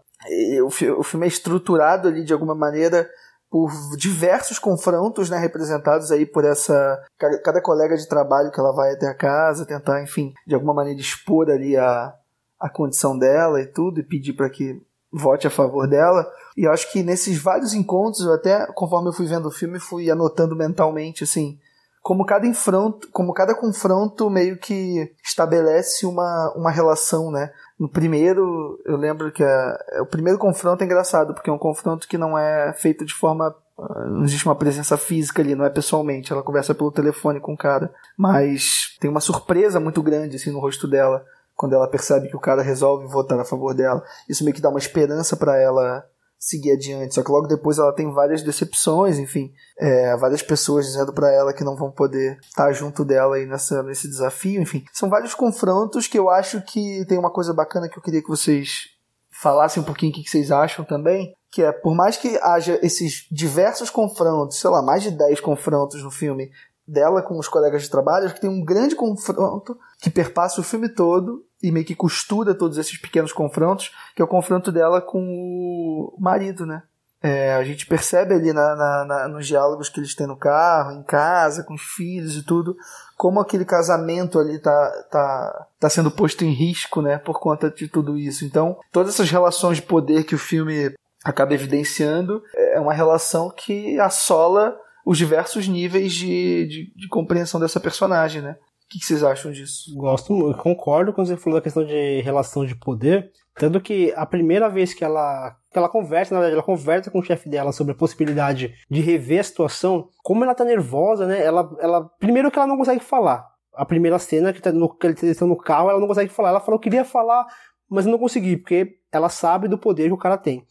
O 0.66 1.04
filme 1.04 1.26
é 1.26 1.28
estruturado 1.28 2.08
ali 2.08 2.24
de 2.24 2.32
alguma 2.32 2.56
maneira 2.56 3.08
por 3.54 3.70
diversos 3.96 4.58
confrontos, 4.58 5.30
né, 5.30 5.38
representados 5.38 6.10
aí 6.10 6.26
por 6.26 6.44
essa 6.44 7.00
cada 7.16 7.62
colega 7.62 7.96
de 7.96 8.08
trabalho 8.08 8.50
que 8.50 8.58
ela 8.58 8.72
vai 8.72 8.92
até 8.92 9.06
a 9.06 9.14
casa, 9.14 9.64
tentar, 9.64 10.02
enfim, 10.02 10.34
de 10.44 10.56
alguma 10.56 10.74
maneira 10.74 10.98
expor 10.98 11.48
ali 11.48 11.76
a, 11.76 12.12
a 12.58 12.68
condição 12.68 13.16
dela 13.16 13.60
e 13.60 13.66
tudo 13.66 14.00
e 14.00 14.02
pedir 14.02 14.32
para 14.32 14.50
que 14.50 14.82
vote 15.12 15.46
a 15.46 15.50
favor 15.50 15.88
dela. 15.88 16.28
E 16.56 16.66
eu 16.66 16.72
acho 16.72 16.90
que 16.90 17.04
nesses 17.04 17.40
vários 17.40 17.74
encontros, 17.74 18.26
eu 18.26 18.34
até 18.34 18.66
conforme 18.74 19.10
eu 19.10 19.12
fui 19.12 19.26
vendo 19.26 19.46
o 19.46 19.52
filme, 19.52 19.78
fui 19.78 20.10
anotando 20.10 20.56
mentalmente 20.56 21.22
assim, 21.22 21.56
como 22.02 22.26
cada 22.26 22.48
confronto, 22.48 23.08
como 23.12 23.32
cada 23.32 23.54
confronto 23.54 24.28
meio 24.28 24.58
que 24.58 25.14
estabelece 25.24 26.04
uma, 26.06 26.52
uma 26.56 26.72
relação, 26.72 27.30
né? 27.30 27.52
No 27.78 27.88
primeiro, 27.88 28.80
eu 28.84 28.96
lembro 28.96 29.32
que 29.32 29.42
é, 29.42 30.00
o 30.00 30.06
primeiro 30.06 30.38
confronto 30.38 30.82
é 30.82 30.86
engraçado, 30.86 31.34
porque 31.34 31.50
é 31.50 31.52
um 31.52 31.58
confronto 31.58 32.06
que 32.06 32.16
não 32.16 32.38
é 32.38 32.72
feito 32.72 33.04
de 33.04 33.14
forma. 33.14 33.54
Ah, 33.76 34.04
não 34.06 34.24
existe 34.24 34.46
uma 34.46 34.54
presença 34.54 34.96
física 34.96 35.42
ali, 35.42 35.54
não 35.54 35.64
é 35.64 35.70
pessoalmente. 35.70 36.32
Ela 36.32 36.42
conversa 36.42 36.74
pelo 36.74 36.92
telefone 36.92 37.40
com 37.40 37.54
o 37.54 37.58
cara. 37.58 37.92
Mas 38.16 38.96
tem 39.00 39.10
uma 39.10 39.20
surpresa 39.20 39.80
muito 39.80 40.02
grande 40.02 40.36
assim 40.36 40.52
no 40.52 40.60
rosto 40.60 40.86
dela 40.86 41.24
quando 41.56 41.74
ela 41.74 41.88
percebe 41.88 42.28
que 42.28 42.36
o 42.36 42.40
cara 42.40 42.62
resolve 42.62 43.06
votar 43.06 43.38
a 43.38 43.44
favor 43.44 43.74
dela. 43.74 44.02
Isso 44.28 44.44
meio 44.44 44.54
que 44.54 44.62
dá 44.62 44.68
uma 44.68 44.78
esperança 44.78 45.36
para 45.36 45.56
ela 45.56 46.04
seguir 46.44 46.72
adiante. 46.72 47.14
Só 47.14 47.22
que 47.22 47.30
logo 47.30 47.46
depois 47.46 47.78
ela 47.78 47.94
tem 47.94 48.12
várias 48.12 48.42
decepções, 48.42 49.18
enfim, 49.18 49.50
é, 49.78 50.14
várias 50.16 50.42
pessoas 50.42 50.84
dizendo 50.84 51.12
para 51.12 51.32
ela 51.32 51.54
que 51.54 51.64
não 51.64 51.74
vão 51.74 51.90
poder 51.90 52.38
estar 52.42 52.70
junto 52.72 53.02
dela 53.02 53.36
aí 53.36 53.46
nessa, 53.46 53.82
nesse 53.82 54.06
desafio, 54.06 54.60
enfim. 54.60 54.84
São 54.92 55.08
vários 55.08 55.34
confrontos 55.34 56.06
que 56.06 56.18
eu 56.18 56.28
acho 56.28 56.60
que 56.60 57.04
tem 57.08 57.18
uma 57.18 57.32
coisa 57.32 57.54
bacana 57.54 57.88
que 57.88 57.98
eu 57.98 58.02
queria 58.02 58.20
que 58.20 58.28
vocês 58.28 58.90
falassem 59.30 59.82
um 59.82 59.86
pouquinho 59.86 60.12
o 60.12 60.14
que 60.14 60.28
vocês 60.28 60.50
acham 60.50 60.84
também, 60.84 61.34
que 61.50 61.62
é, 61.62 61.72
por 61.72 61.94
mais 61.94 62.18
que 62.18 62.38
haja 62.42 62.78
esses 62.82 63.26
diversos 63.32 63.88
confrontos, 63.88 64.60
sei 64.60 64.68
lá, 64.68 64.82
mais 64.82 65.02
de 65.02 65.10
10 65.10 65.40
confrontos 65.40 66.02
no 66.02 66.10
filme, 66.10 66.50
dela 66.86 67.22
com 67.22 67.38
os 67.38 67.48
colegas 67.48 67.82
de 67.82 67.90
trabalho, 67.90 68.26
acho 68.26 68.34
que 68.34 68.42
tem 68.42 68.50
um 68.50 68.62
grande 68.62 68.94
confronto 68.94 69.78
que 69.98 70.10
perpassa 70.10 70.60
o 70.60 70.64
filme 70.64 70.90
todo 70.90 71.42
e 71.64 71.72
meio 71.72 71.86
que 71.86 71.94
costura 71.94 72.54
todos 72.54 72.76
esses 72.76 72.98
pequenos 72.98 73.32
confrontos, 73.32 73.90
que 74.14 74.20
é 74.20 74.24
o 74.24 74.28
confronto 74.28 74.70
dela 74.70 75.00
com 75.00 75.18
o 75.18 76.14
marido, 76.20 76.66
né? 76.66 76.82
É, 77.22 77.54
a 77.54 77.64
gente 77.64 77.86
percebe 77.86 78.34
ali 78.34 78.52
na, 78.52 78.76
na, 78.76 79.04
na, 79.06 79.28
nos 79.28 79.46
diálogos 79.46 79.88
que 79.88 79.98
eles 79.98 80.14
têm 80.14 80.26
no 80.26 80.36
carro, 80.36 80.92
em 80.92 81.02
casa, 81.02 81.64
com 81.64 81.72
os 81.72 81.80
filhos 81.80 82.36
e 82.36 82.42
tudo, 82.44 82.76
como 83.16 83.40
aquele 83.40 83.64
casamento 83.64 84.38
ali 84.38 84.58
tá, 84.58 85.04
tá, 85.10 85.66
tá 85.80 85.88
sendo 85.88 86.10
posto 86.10 86.44
em 86.44 86.50
risco, 86.50 87.00
né, 87.00 87.16
por 87.16 87.40
conta 87.40 87.70
de 87.70 87.88
tudo 87.88 88.18
isso. 88.18 88.44
Então, 88.44 88.78
todas 88.92 89.14
essas 89.14 89.30
relações 89.30 89.78
de 89.78 89.84
poder 89.84 90.24
que 90.24 90.34
o 90.34 90.38
filme 90.38 90.94
acaba 91.24 91.54
evidenciando 91.54 92.42
é 92.54 92.78
uma 92.78 92.92
relação 92.92 93.50
que 93.50 93.98
assola 93.98 94.76
os 95.06 95.16
diversos 95.16 95.66
níveis 95.66 96.12
de, 96.12 96.66
de, 96.66 96.92
de 96.94 97.08
compreensão 97.08 97.58
dessa 97.58 97.80
personagem, 97.80 98.42
né? 98.42 98.56
O 98.84 98.88
que, 98.88 99.04
vocês 99.04 99.24
acham 99.24 99.50
disso? 99.50 99.94
Gosto, 99.96 100.54
concordo 100.58 101.12
quando 101.12 101.26
você 101.26 101.36
falou 101.36 101.58
da 101.58 101.62
questão 101.62 101.84
de 101.84 102.20
relação 102.20 102.64
de 102.66 102.76
poder. 102.76 103.32
Tanto 103.54 103.80
que 103.80 104.12
a 104.14 104.26
primeira 104.26 104.68
vez 104.68 104.92
que 104.92 105.04
ela, 105.04 105.56
que 105.70 105.78
ela 105.78 105.88
conversa, 105.88 106.34
na 106.34 106.40
verdade, 106.40 106.56
ela 106.56 106.66
conversa 106.66 107.10
com 107.10 107.18
o 107.18 107.22
chefe 107.22 107.48
dela 107.48 107.72
sobre 107.72 107.92
a 107.92 107.96
possibilidade 107.96 108.74
de 108.90 109.00
rever 109.00 109.40
a 109.40 109.44
situação, 109.44 110.08
como 110.22 110.44
ela 110.44 110.54
tá 110.54 110.64
nervosa, 110.64 111.26
né? 111.26 111.42
Ela, 111.42 111.70
ela, 111.80 112.04
primeiro 112.18 112.50
que 112.50 112.58
ela 112.58 112.66
não 112.66 112.76
consegue 112.76 113.02
falar. 113.02 113.46
A 113.74 113.84
primeira 113.84 114.18
cena 114.18 114.52
que, 114.52 114.60
tá 114.60 114.70
no, 114.70 114.88
que 114.94 115.06
eles 115.06 115.22
estão 115.22 115.48
no 115.48 115.56
carro, 115.56 115.90
ela 115.90 116.00
não 116.00 116.06
consegue 116.06 116.30
falar. 116.30 116.50
Ela 116.50 116.60
falou 116.60 116.78
que 116.78 116.90
queria 116.90 117.04
falar, 117.04 117.46
mas 117.88 118.06
não 118.06 118.18
consegui, 118.18 118.56
porque 118.56 118.98
ela 119.10 119.28
sabe 119.28 119.66
do 119.66 119.78
poder 119.78 120.08
que 120.08 120.14
o 120.14 120.18
cara 120.18 120.36
tem. 120.36 120.64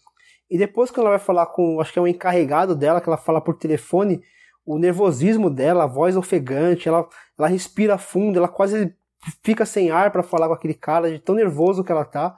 E 0.49 0.57
depois 0.57 0.91
que 0.91 0.99
ela 0.99 1.09
vai 1.09 1.19
falar 1.19 1.47
com, 1.47 1.81
acho 1.81 1.91
que 1.91 1.99
é 1.99 2.01
um 2.01 2.07
encarregado 2.07 2.75
dela, 2.75 3.01
que 3.01 3.09
ela 3.09 3.17
fala 3.17 3.41
por 3.41 3.57
telefone, 3.57 4.21
o 4.65 4.77
nervosismo 4.77 5.49
dela, 5.49 5.83
a 5.83 5.87
voz 5.87 6.15
ofegante, 6.15 6.87
ela, 6.87 7.07
ela 7.37 7.47
respira 7.47 7.97
fundo, 7.97 8.37
ela 8.37 8.47
quase 8.47 8.95
fica 9.43 9.65
sem 9.65 9.91
ar 9.91 10.11
para 10.11 10.23
falar 10.23 10.47
com 10.47 10.53
aquele 10.53 10.73
cara, 10.73 11.11
de 11.11 11.19
tão 11.19 11.35
nervoso 11.35 11.83
que 11.83 11.91
ela 11.91 12.05
tá. 12.05 12.35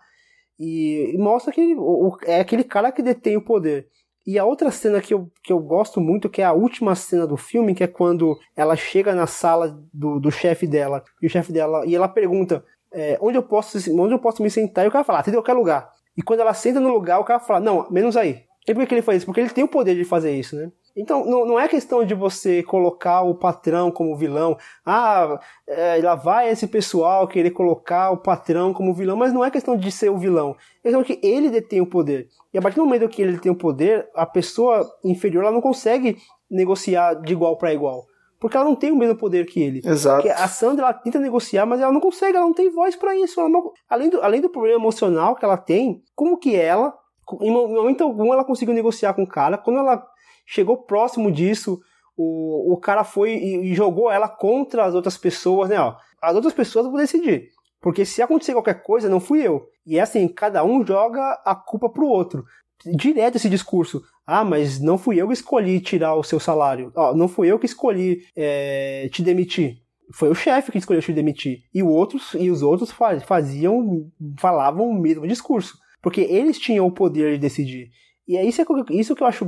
E, 0.60 1.11
e 1.14 1.18
mostra 1.18 1.52
que 1.52 1.76
o, 1.77 2.18
é 2.23 2.39
aquele 2.39 2.64
cara 2.64 2.91
que 2.91 3.02
detém 3.02 3.38
o 3.38 3.43
poder. 3.43 3.88
E 4.26 4.39
a 4.39 4.45
outra 4.45 4.72
cena 4.72 4.99
que 5.02 5.14
eu, 5.14 5.31
que 5.43 5.53
eu 5.53 5.60
gosto 5.60 6.02
muito, 6.02 6.30
que 6.30 6.41
é 6.41 6.45
a 6.45 6.53
última 6.53 6.95
cena 6.95 7.27
do 7.27 7.38
filme, 7.38 7.76
que 7.76 7.84
é 7.84 7.88
quando 7.88 8.38
ela 8.56 8.76
chega 8.76 9.14
na 9.14 9.27
sala 9.27 9.80
do, 9.93 10.19
do 10.19 10.31
chefe 10.31 10.65
dela, 10.65 11.03
e 11.22 11.27
o 11.27 11.30
chefe 11.30 11.52
dela, 11.52 11.85
e 11.85 11.95
ela 11.95 12.07
pergunta 12.07 12.65
é, 12.91 13.19
onde, 13.22 13.38
eu 13.38 13.43
posso, 13.43 13.77
onde 13.99 14.14
eu 14.14 14.19
posso 14.19 14.41
me 14.41 14.49
sentar, 14.49 14.84
e 14.84 14.88
o 14.88 14.91
cara 14.91 15.03
fala, 15.03 15.19
ah, 15.19 15.23
tem 15.23 15.34
qualquer 15.34 15.53
lugar. 15.53 15.91
E 16.18 16.23
quando 16.23 16.39
ela 16.39 16.53
senta 16.56 16.80
no 16.80 16.89
lugar, 16.89 17.19
o 17.19 17.26
cara 17.26 17.39
fala, 17.39 17.60
não, 17.60 17.88
menos 17.91 18.18
aí. 18.18 18.43
E 18.68 18.73
por 18.73 18.88
que 18.88 18.95
ele 18.95 19.02
faz 19.03 19.18
isso? 19.18 19.26
Porque 19.27 19.41
ele 19.41 19.49
tem 19.49 19.64
o 19.64 19.68
poder 19.68 19.95
de 19.95 20.03
fazer 20.03 20.31
isso, 20.31 20.56
né? 20.56 20.72
Então, 20.95 21.26
não, 21.26 21.45
não 21.45 21.59
é 21.59 21.67
questão 21.67 22.05
de 22.05 22.13
você 22.13 22.63
colocar 22.63 23.22
o 23.22 23.35
patrão 23.35 23.91
como 23.91 24.15
vilão. 24.15 24.57
Ah, 24.85 25.39
é, 25.67 25.99
lá 26.01 26.15
vai 26.15 26.49
esse 26.49 26.67
pessoal 26.67 27.27
querer 27.27 27.51
colocar 27.51 28.11
o 28.11 28.17
patrão 28.17 28.73
como 28.73 28.93
vilão, 28.93 29.17
mas 29.17 29.34
não 29.34 29.43
é 29.43 29.51
questão 29.51 29.76
de 29.76 29.91
ser 29.91 30.09
o 30.09 30.17
vilão. 30.17 30.55
É 30.80 30.84
questão 30.84 31.03
que 31.03 31.19
ele 31.22 31.49
detém 31.49 31.81
o 31.81 31.89
poder. 31.89 32.30
E 32.53 32.57
a 32.57 32.61
partir 32.61 32.77
do 32.77 32.85
momento 32.85 33.09
que 33.09 33.22
ele 33.22 33.38
tem 33.38 33.51
o 33.51 33.57
poder, 33.57 34.07
a 34.15 34.26
pessoa 34.26 34.89
inferior 35.03 35.43
ela 35.43 35.51
não 35.51 35.61
consegue 35.61 36.17
negociar 36.49 37.15
de 37.15 37.34
igual 37.34 37.57
para 37.57 37.73
igual. 37.73 38.05
Porque 38.39 38.55
ela 38.55 38.65
não 38.65 38.76
tem 38.76 38.91
o 38.91 38.95
mesmo 38.95 39.17
poder 39.17 39.45
que 39.45 39.61
ele. 39.61 39.81
Exato. 39.84 40.22
Porque 40.22 40.30
a 40.30 40.47
Sandra 40.47 40.85
ela 40.85 40.93
tenta 40.93 41.19
negociar, 41.19 41.65
mas 41.65 41.81
ela 41.81 41.91
não 41.91 41.99
consegue, 41.99 42.38
ela 42.38 42.45
não 42.45 42.53
tem 42.53 42.69
voz 42.69 42.95
para 42.95 43.15
isso. 43.15 43.41
Não... 43.49 43.72
além, 43.89 44.09
do, 44.09 44.22
além 44.22 44.39
do 44.39 44.49
problema 44.49 44.80
emocional 44.80 45.35
que 45.35 45.43
ela 45.43 45.57
tem, 45.57 46.01
como 46.13 46.38
que 46.38 46.55
ela, 46.55 46.93
em 47.41 47.51
momento 47.51 48.03
algum, 48.03 48.31
ela 48.31 48.45
conseguiu 48.45 48.73
negociar 48.73 49.13
com 49.13 49.23
o 49.23 49.27
cara? 49.27 49.57
Quando 49.57 49.80
ela 49.80 50.05
chegou 50.45 50.84
próximo 50.84 51.31
disso, 51.31 51.80
o, 52.17 52.73
o 52.73 52.77
cara 52.77 53.03
foi 53.03 53.31
e, 53.31 53.72
e 53.72 53.76
jogou 53.76 54.09
ela 54.09 54.27
contra 54.27 54.85
as 54.85 54.93
outras 54.93 55.17
pessoas, 55.17 55.69
né? 55.69 55.80
Ó, 55.80 55.95
as 56.22 56.35
outras 56.35 56.53
pessoas 56.53 56.85
vão 56.85 56.95
decidir. 56.95 57.49
Porque 57.81 58.05
se 58.05 58.22
acontecer 58.22 58.53
qualquer 58.53 58.81
coisa, 58.81 59.09
não 59.09 59.19
fui 59.19 59.45
eu. 59.45 59.67
E 59.85 59.99
é 59.99 60.01
assim, 60.01 60.27
cada 60.27 60.63
um 60.63 60.85
joga 60.85 61.22
a 61.45 61.55
culpa 61.55 61.89
pro 61.89 62.07
outro. 62.07 62.43
Direto 62.84 63.35
esse 63.35 63.49
discurso. 63.49 64.01
Ah, 64.26 64.43
mas 64.43 64.80
não 64.80 64.97
fui 64.97 65.22
eu 65.22 65.27
que 65.27 65.34
escolhi 65.34 65.80
tirar 65.80 66.15
o 66.15 66.23
seu 66.23 66.39
salário. 66.39 66.91
Ó, 66.95 67.13
não 67.15 67.27
fui 67.27 67.47
eu 67.47 67.59
que 67.59 67.67
escolhi 67.67 68.23
é, 68.35 69.07
te 69.11 69.22
demitir. 69.22 69.77
Foi 70.13 70.30
o 70.30 70.35
chefe 70.35 70.72
que 70.72 70.77
escolheu 70.77 71.01
te 71.01 71.13
demitir. 71.13 71.63
E, 71.73 71.84
outros, 71.84 72.34
e 72.34 72.49
os 72.49 72.61
outros 72.61 72.91
faziam, 73.26 74.09
falavam 74.39 74.89
o 74.89 74.99
mesmo 74.99 75.27
discurso. 75.27 75.77
Porque 76.01 76.22
eles 76.22 76.57
tinham 76.57 76.88
o 76.88 76.91
poder 76.91 77.34
de 77.34 77.38
decidir. 77.39 77.89
E 78.27 78.38
é 78.38 78.43
isso, 78.43 78.61
é 78.61 78.65
isso 78.89 79.15
que 79.15 79.23
eu 79.23 79.27
acho 79.27 79.45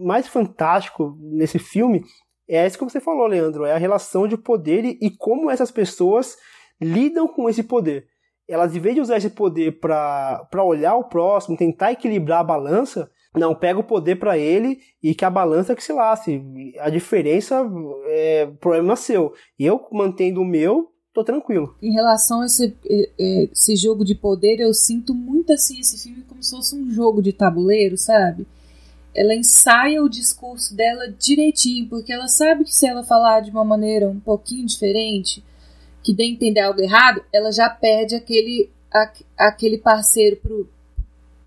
mais 0.00 0.28
fantástico 0.28 1.16
nesse 1.20 1.58
filme. 1.58 2.02
É 2.48 2.66
isso 2.66 2.78
que 2.78 2.84
você 2.84 3.00
falou, 3.00 3.26
Leandro. 3.26 3.64
É 3.64 3.72
a 3.72 3.78
relação 3.78 4.28
de 4.28 4.36
poder 4.36 4.84
e, 4.84 4.98
e 5.00 5.10
como 5.10 5.50
essas 5.50 5.70
pessoas 5.70 6.36
lidam 6.80 7.26
com 7.26 7.48
esse 7.48 7.62
poder. 7.62 8.06
Elas, 8.48 8.74
em 8.74 8.80
vez 8.80 8.94
de 8.94 9.00
usar 9.00 9.16
esse 9.16 9.30
poder 9.30 9.80
para 9.80 10.64
olhar 10.64 10.96
o 10.96 11.04
próximo, 11.04 11.56
tentar 11.56 11.92
equilibrar 11.92 12.40
a 12.40 12.44
balança, 12.44 13.10
não, 13.34 13.54
pega 13.54 13.80
o 13.80 13.84
poder 13.84 14.16
para 14.16 14.36
ele 14.36 14.78
e 15.02 15.14
que 15.14 15.24
a 15.24 15.30
balança 15.30 15.74
que 15.74 15.82
se 15.82 15.92
lasse. 15.92 16.42
A 16.78 16.90
diferença 16.90 17.66
é 18.06 18.46
problema 18.60 18.94
seu. 18.94 19.32
Eu 19.58 19.88
mantendo 19.90 20.42
o 20.42 20.44
meu, 20.44 20.91
tô 21.12 21.22
tranquilo. 21.22 21.76
Em 21.82 21.92
relação 21.92 22.40
a 22.40 22.46
esse, 22.46 22.74
esse 23.18 23.76
jogo 23.76 24.04
de 24.04 24.14
poder, 24.14 24.60
eu 24.60 24.72
sinto 24.72 25.14
muito 25.14 25.52
assim 25.52 25.78
esse 25.78 26.02
filme 26.02 26.22
como 26.22 26.42
se 26.42 26.50
fosse 26.50 26.74
um 26.74 26.90
jogo 26.90 27.22
de 27.22 27.32
tabuleiro, 27.32 27.96
sabe? 27.96 28.46
Ela 29.14 29.34
ensaia 29.34 30.02
o 30.02 30.08
discurso 30.08 30.74
dela 30.74 31.08
direitinho, 31.08 31.86
porque 31.88 32.12
ela 32.12 32.28
sabe 32.28 32.64
que 32.64 32.74
se 32.74 32.86
ela 32.86 33.04
falar 33.04 33.40
de 33.40 33.50
uma 33.50 33.64
maneira 33.64 34.08
um 34.08 34.18
pouquinho 34.18 34.66
diferente, 34.66 35.44
que 36.02 36.14
dê 36.14 36.24
a 36.24 36.28
entender 36.28 36.60
algo 36.60 36.80
errado, 36.80 37.22
ela 37.32 37.52
já 37.52 37.68
perde 37.68 38.14
aquele, 38.14 38.70
aquele 39.36 39.76
parceiro 39.76 40.36
pro, 40.36 40.68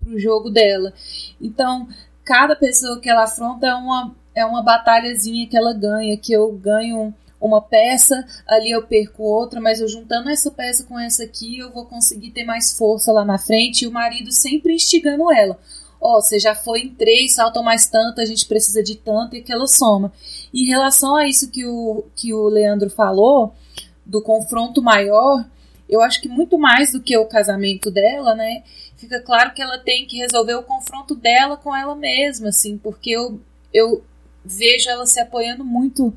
pro 0.00 0.18
jogo 0.18 0.48
dela. 0.48 0.92
Então, 1.40 1.88
cada 2.24 2.54
pessoa 2.54 3.00
que 3.00 3.10
ela 3.10 3.24
afronta 3.24 3.66
é 3.66 3.74
uma, 3.74 4.14
é 4.32 4.46
uma 4.46 4.62
batalhazinha 4.62 5.48
que 5.48 5.56
ela 5.56 5.72
ganha, 5.72 6.16
que 6.16 6.32
eu 6.32 6.52
ganho 6.52 7.12
uma 7.40 7.60
peça, 7.60 8.24
ali 8.46 8.70
eu 8.70 8.86
perco 8.86 9.22
outra, 9.22 9.60
mas 9.60 9.80
eu 9.80 9.88
juntando 9.88 10.30
essa 10.30 10.50
peça 10.50 10.84
com 10.84 10.98
essa 10.98 11.24
aqui, 11.24 11.58
eu 11.58 11.70
vou 11.70 11.84
conseguir 11.86 12.30
ter 12.30 12.44
mais 12.44 12.72
força 12.72 13.12
lá 13.12 13.24
na 13.24 13.38
frente, 13.38 13.82
e 13.82 13.86
o 13.86 13.92
marido 13.92 14.32
sempre 14.32 14.74
instigando 14.74 15.30
ela. 15.32 15.58
Ó, 16.00 16.16
oh, 16.16 16.20
você 16.20 16.38
já 16.38 16.54
foi 16.54 16.80
em 16.80 16.94
três, 16.94 17.34
saltam 17.34 17.62
mais 17.62 17.86
tanto, 17.86 18.20
a 18.20 18.24
gente 18.24 18.46
precisa 18.46 18.82
de 18.82 18.96
tanto, 18.96 19.36
e 19.36 19.40
aquela 19.40 19.66
soma. 19.66 20.12
Em 20.52 20.66
relação 20.66 21.16
a 21.16 21.26
isso 21.26 21.50
que 21.50 21.64
o, 21.66 22.04
que 22.14 22.32
o 22.32 22.48
Leandro 22.48 22.90
falou, 22.90 23.54
do 24.04 24.22
confronto 24.22 24.82
maior, 24.82 25.44
eu 25.88 26.00
acho 26.00 26.20
que 26.20 26.28
muito 26.28 26.58
mais 26.58 26.92
do 26.92 27.00
que 27.00 27.16
o 27.16 27.26
casamento 27.26 27.90
dela, 27.90 28.34
né? 28.34 28.62
fica 28.96 29.20
claro 29.20 29.52
que 29.52 29.62
ela 29.62 29.78
tem 29.78 30.06
que 30.06 30.16
resolver 30.16 30.54
o 30.54 30.62
confronto 30.62 31.14
dela 31.14 31.56
com 31.56 31.74
ela 31.74 31.94
mesma, 31.94 32.48
assim, 32.48 32.78
porque 32.78 33.10
eu, 33.10 33.40
eu 33.72 34.02
vejo 34.44 34.88
ela 34.88 35.06
se 35.06 35.20
apoiando 35.20 35.64
muito 35.64 36.14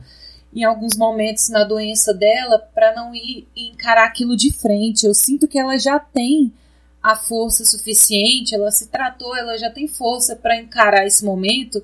em 0.53 0.63
alguns 0.63 0.95
momentos 0.95 1.49
na 1.49 1.63
doença 1.63 2.13
dela 2.13 2.59
para 2.73 2.95
não 2.95 3.13
ir 3.13 3.47
encarar 3.55 4.05
aquilo 4.05 4.35
de 4.35 4.51
frente. 4.51 5.05
Eu 5.05 5.13
sinto 5.13 5.47
que 5.47 5.59
ela 5.59 5.77
já 5.77 5.99
tem 5.99 6.51
a 7.01 7.15
força 7.15 7.63
suficiente, 7.63 8.53
ela 8.53 8.71
se 8.71 8.87
tratou, 8.87 9.35
ela 9.35 9.57
já 9.57 9.69
tem 9.69 9.87
força 9.87 10.35
para 10.35 10.57
encarar 10.57 11.05
esse 11.05 11.23
momento. 11.23 11.83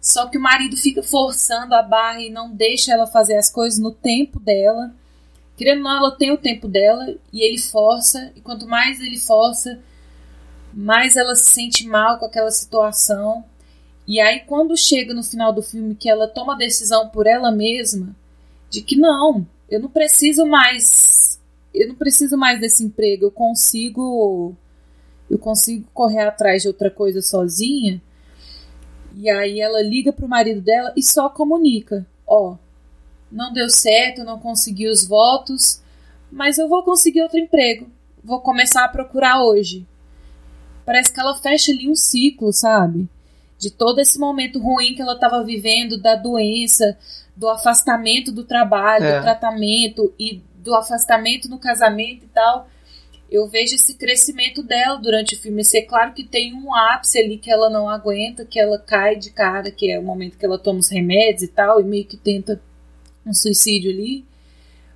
Só 0.00 0.26
que 0.26 0.38
o 0.38 0.40
marido 0.40 0.76
fica 0.76 1.02
forçando 1.02 1.74
a 1.74 1.82
barra 1.82 2.20
e 2.20 2.30
não 2.30 2.50
deixa 2.50 2.92
ela 2.92 3.06
fazer 3.06 3.36
as 3.36 3.50
coisas 3.50 3.78
no 3.78 3.92
tempo 3.92 4.40
dela. 4.40 4.92
Querendo 5.56 5.78
ou 5.78 5.84
não, 5.84 5.96
ela 5.96 6.16
tem 6.16 6.32
o 6.32 6.38
tempo 6.38 6.66
dela 6.66 7.14
e 7.32 7.42
ele 7.42 7.58
força, 7.58 8.32
e 8.34 8.40
quanto 8.40 8.66
mais 8.66 8.98
ele 8.98 9.18
força, 9.18 9.78
mais 10.72 11.16
ela 11.16 11.34
se 11.34 11.50
sente 11.50 11.86
mal 11.86 12.18
com 12.18 12.24
aquela 12.24 12.50
situação. 12.50 13.44
E 14.10 14.18
aí, 14.18 14.40
quando 14.40 14.76
chega 14.76 15.14
no 15.14 15.22
final 15.22 15.52
do 15.52 15.62
filme 15.62 15.94
que 15.94 16.10
ela 16.10 16.26
toma 16.26 16.54
a 16.54 16.58
decisão 16.58 17.08
por 17.10 17.28
ela 17.28 17.52
mesma 17.52 18.12
de 18.68 18.82
que 18.82 18.96
não, 18.96 19.46
eu 19.68 19.78
não 19.78 19.88
preciso 19.88 20.44
mais, 20.44 21.40
eu 21.72 21.86
não 21.86 21.94
preciso 21.94 22.36
mais 22.36 22.58
desse 22.58 22.82
emprego, 22.82 23.26
eu 23.26 23.30
consigo, 23.30 24.52
eu 25.30 25.38
consigo 25.38 25.86
correr 25.94 26.22
atrás 26.22 26.62
de 26.62 26.66
outra 26.66 26.90
coisa 26.90 27.22
sozinha. 27.22 28.02
E 29.14 29.30
aí 29.30 29.60
ela 29.60 29.80
liga 29.80 30.12
pro 30.12 30.26
marido 30.26 30.60
dela 30.60 30.92
e 30.96 31.04
só 31.04 31.28
comunica: 31.28 32.04
ó, 32.26 32.56
não 33.30 33.52
deu 33.52 33.70
certo, 33.70 34.24
não 34.24 34.40
consegui 34.40 34.88
os 34.88 35.06
votos, 35.06 35.80
mas 36.32 36.58
eu 36.58 36.68
vou 36.68 36.82
conseguir 36.82 37.22
outro 37.22 37.38
emprego. 37.38 37.86
Vou 38.24 38.40
começar 38.40 38.84
a 38.84 38.88
procurar 38.88 39.44
hoje 39.44 39.86
parece 40.84 41.12
que 41.12 41.20
ela 41.20 41.36
fecha 41.36 41.70
ali 41.70 41.88
um 41.88 41.94
ciclo, 41.94 42.52
sabe? 42.52 43.08
De 43.60 43.70
todo 43.70 44.00
esse 44.00 44.18
momento 44.18 44.58
ruim 44.58 44.94
que 44.94 45.02
ela 45.02 45.12
estava 45.12 45.44
vivendo, 45.44 46.00
da 46.00 46.14
doença, 46.14 46.96
do 47.36 47.46
afastamento 47.46 48.32
do 48.32 48.42
trabalho, 48.42 49.04
é. 49.04 49.18
do 49.18 49.22
tratamento 49.22 50.14
e 50.18 50.42
do 50.54 50.74
afastamento 50.74 51.46
no 51.46 51.58
casamento 51.58 52.24
e 52.24 52.28
tal. 52.28 52.66
Eu 53.30 53.46
vejo 53.46 53.74
esse 53.74 53.94
crescimento 53.98 54.62
dela 54.62 54.96
durante 54.96 55.34
o 55.34 55.38
filme. 55.38 55.62
Ser 55.62 55.82
claro 55.82 56.14
que 56.14 56.24
tem 56.24 56.54
um 56.54 56.74
ápice 56.74 57.18
ali 57.18 57.36
que 57.36 57.50
ela 57.50 57.68
não 57.68 57.86
aguenta, 57.86 58.46
que 58.46 58.58
ela 58.58 58.78
cai 58.78 59.14
de 59.14 59.30
cara, 59.30 59.70
que 59.70 59.90
é 59.90 59.98
o 59.98 60.02
momento 60.02 60.38
que 60.38 60.46
ela 60.46 60.58
toma 60.58 60.80
os 60.80 60.90
remédios 60.90 61.42
e 61.42 61.48
tal, 61.48 61.80
e 61.80 61.84
meio 61.84 62.06
que 62.06 62.16
tenta 62.16 62.60
um 63.26 63.34
suicídio 63.34 63.90
ali 63.90 64.24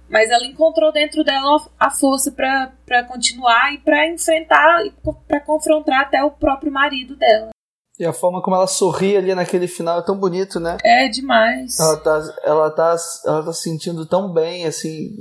mas 0.08 0.30
ela 0.30 0.46
encontrou 0.46 0.92
dentro 0.92 1.24
dela 1.24 1.66
a 1.78 1.90
força 1.90 2.30
para 2.30 3.04
continuar 3.04 3.74
e 3.74 3.78
para 3.78 4.06
enfrentar 4.08 4.86
e 4.86 4.92
para 5.26 5.40
confrontar 5.40 6.02
até 6.02 6.22
o 6.22 6.30
próprio 6.30 6.70
marido 6.70 7.16
dela. 7.16 7.53
E 7.98 8.04
a 8.04 8.12
forma 8.12 8.42
como 8.42 8.56
ela 8.56 8.66
sorri 8.66 9.16
ali 9.16 9.34
naquele 9.34 9.68
final 9.68 10.00
é 10.00 10.02
tão 10.02 10.16
bonito, 10.16 10.58
né? 10.58 10.78
É 10.82 11.08
demais. 11.08 11.78
Ela 11.78 11.96
tá, 11.96 12.34
ela 12.42 12.70
tá, 12.70 12.96
ela 13.24 13.42
tá 13.44 13.52
se 13.52 13.62
sentindo 13.62 14.04
tão 14.04 14.32
bem, 14.32 14.66
assim. 14.66 15.16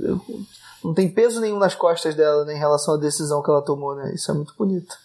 Não 0.84 0.94
tem 0.94 1.08
peso 1.08 1.40
nenhum 1.40 1.60
nas 1.60 1.76
costas 1.76 2.16
dela 2.16 2.44
né, 2.46 2.56
em 2.56 2.60
relação 2.60 2.96
à 2.96 2.98
decisão 2.98 3.44
que 3.44 3.50
ela 3.50 3.62
tomou, 3.62 3.96
né? 3.96 4.12
Isso 4.16 4.32
é 4.32 4.34
muito 4.34 4.56
bonito. 4.58 4.98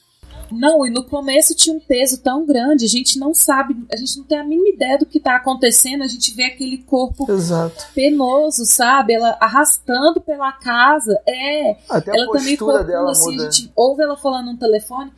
Não, 0.51 0.87
e 0.87 0.91
no 0.91 1.05
começo 1.05 1.55
tinha 1.55 1.77
um 1.77 1.81
peso 1.81 2.23
tão 2.23 2.47
grande, 2.47 2.87
a 2.87 2.89
gente 2.89 3.19
não 3.19 3.35
sabe, 3.35 3.77
a 3.93 3.97
gente 3.97 4.17
não 4.17 4.25
tem 4.25 4.39
a 4.39 4.45
mínima 4.45 4.71
ideia 4.71 4.99
do 4.99 5.05
que 5.05 5.21
tá 5.21 5.37
acontecendo, 5.37 6.03
a 6.03 6.07
gente 6.07 6.35
vê 6.35 6.45
aquele 6.45 6.79
corpo 6.79 7.31
Exato. 7.31 7.87
penoso, 7.95 8.65
sabe? 8.65 9.13
Ela 9.13 9.37
arrastando 9.41 10.23
pela 10.23 10.51
casa. 10.53 11.21
É. 11.27 11.77
Até 11.91 12.13
ela 12.13 12.35
a 12.35 12.39
também 12.39 12.57
dela 12.57 13.11
assim, 13.11 13.33
muda. 13.33 13.49
a 13.49 13.51
gente 13.51 13.71
ouve 13.77 14.03
ela 14.03 14.17
falando 14.17 14.53
no 14.53 14.59
telefone 14.59 15.13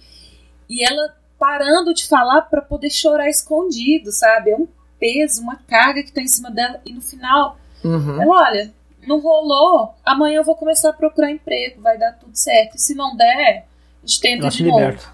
e 0.69 0.85
ela 0.85 1.15
parando 1.41 1.95
de 1.95 2.07
falar 2.07 2.43
para 2.43 2.61
poder 2.61 2.91
chorar 2.91 3.29
escondido, 3.31 4.13
sabe? 4.13 4.51
É 4.51 4.57
um 4.57 4.69
peso, 4.99 5.41
uma 5.41 5.57
carga 5.57 6.03
que 6.03 6.13
tá 6.13 6.21
em 6.21 6.29
cima 6.29 6.51
dela 6.51 6.79
e 6.85 6.93
no 6.93 7.01
final 7.01 7.57
uhum. 7.83 8.21
ela 8.21 8.27
olha, 8.27 8.75
não 9.07 9.19
rolou, 9.19 9.95
amanhã 10.05 10.41
eu 10.41 10.45
vou 10.45 10.55
começar 10.55 10.91
a 10.91 10.93
procurar 10.93 11.31
emprego, 11.31 11.81
vai 11.81 11.99
dar 11.99 12.13
tudo 12.13 12.37
certo. 12.37 12.77
E 12.77 12.79
se 12.79 12.95
não 12.95 13.17
der, 13.17 13.67
a 14.03 14.07
gente 14.07 14.21
tenta 14.21 14.49
de 14.51 14.65
novo. 14.65 14.79
Liberto. 14.79 15.09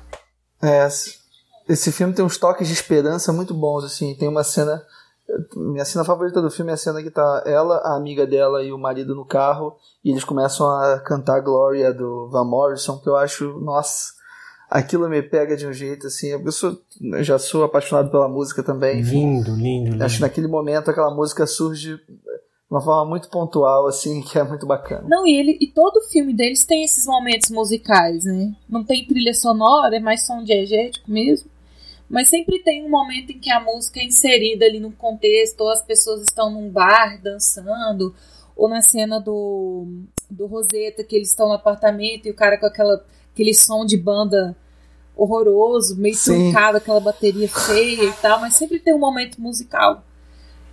É, 0.60 0.88
esse 1.68 1.92
filme 1.92 2.12
tem 2.12 2.24
uns 2.24 2.36
toques 2.36 2.66
de 2.66 2.74
esperança 2.74 3.32
muito 3.32 3.54
bons, 3.54 3.84
assim. 3.84 4.14
Tem 4.16 4.28
uma 4.28 4.42
cena. 4.42 4.82
Minha 5.54 5.84
cena 5.84 6.04
favorita 6.04 6.42
do 6.42 6.50
filme 6.50 6.70
é 6.72 6.74
a 6.74 6.76
cena 6.76 7.02
que 7.02 7.10
tá 7.10 7.42
ela, 7.46 7.78
a 7.78 7.96
amiga 7.96 8.26
dela 8.26 8.62
e 8.62 8.72
o 8.72 8.78
marido 8.78 9.14
no 9.14 9.24
carro 9.24 9.76
e 10.04 10.10
eles 10.10 10.22
começam 10.22 10.68
a 10.68 11.00
cantar 11.00 11.40
Glória 11.40 11.92
do 11.92 12.28
Van 12.30 12.44
Morrison, 12.44 12.98
que 12.98 13.08
eu 13.08 13.16
acho, 13.16 13.58
nossa, 13.58 14.12
aquilo 14.70 15.08
me 15.08 15.22
pega 15.22 15.56
de 15.56 15.66
um 15.66 15.72
jeito 15.72 16.06
assim. 16.06 16.28
Eu, 16.28 16.52
sou, 16.52 16.78
eu 17.00 17.24
já 17.24 17.38
sou 17.38 17.64
apaixonado 17.64 18.10
pela 18.10 18.28
música 18.28 18.62
também. 18.62 19.00
Lindo, 19.00 19.54
lindo, 19.54 19.90
lindo. 19.90 20.04
Acho 20.04 20.16
que 20.16 20.22
naquele 20.22 20.48
momento 20.48 20.90
aquela 20.90 21.14
música 21.14 21.46
surge 21.46 21.98
uma 22.70 22.80
forma 22.80 23.08
muito 23.08 23.28
pontual, 23.28 23.86
assim, 23.86 24.22
que 24.26 24.38
é 24.38 24.44
muito 24.44 24.66
bacana. 24.66 25.06
Não, 25.08 25.26
e 25.26 25.38
ele 25.38 25.58
e 25.60 25.66
todo 25.68 26.02
filme 26.08 26.34
deles 26.34 26.64
tem 26.64 26.84
esses 26.84 27.06
momentos 27.06 27.50
musicais, 27.50 28.24
né? 28.24 28.54
Não 28.68 28.84
tem 28.84 29.06
trilha 29.06 29.34
sonora, 29.34 29.96
é 29.96 30.00
mais 30.00 30.26
som 30.26 30.42
diegético 30.42 31.10
mesmo. 31.10 31.50
Mas 32.08 32.28
sempre 32.28 32.60
tem 32.60 32.84
um 32.84 32.88
momento 32.88 33.32
em 33.32 33.38
que 33.38 33.50
a 33.50 33.60
música 33.60 33.98
é 33.98 34.04
inserida 34.04 34.64
ali 34.64 34.78
no 34.78 34.92
contexto, 34.92 35.60
ou 35.60 35.70
as 35.70 35.82
pessoas 35.82 36.22
estão 36.22 36.50
num 36.50 36.70
bar 36.70 37.20
dançando, 37.20 38.14
ou 38.56 38.68
na 38.68 38.80
cena 38.80 39.20
do, 39.20 39.86
do 40.30 40.46
Rosetta, 40.46 41.02
que 41.02 41.16
eles 41.16 41.30
estão 41.30 41.48
no 41.48 41.54
apartamento 41.54 42.26
e 42.26 42.30
o 42.30 42.34
cara 42.34 42.58
com 42.58 42.66
aquela, 42.66 43.04
aquele 43.36 43.52
som 43.52 43.84
de 43.84 43.98
banda 43.98 44.56
horroroso, 45.14 45.96
meio 45.96 46.16
truncado, 46.16 46.78
aquela 46.78 47.00
bateria 47.00 47.48
feia 47.48 48.04
e 48.04 48.12
tal, 48.14 48.40
mas 48.40 48.54
sempre 48.54 48.78
tem 48.78 48.94
um 48.94 48.98
momento 48.98 49.40
musical. 49.40 50.02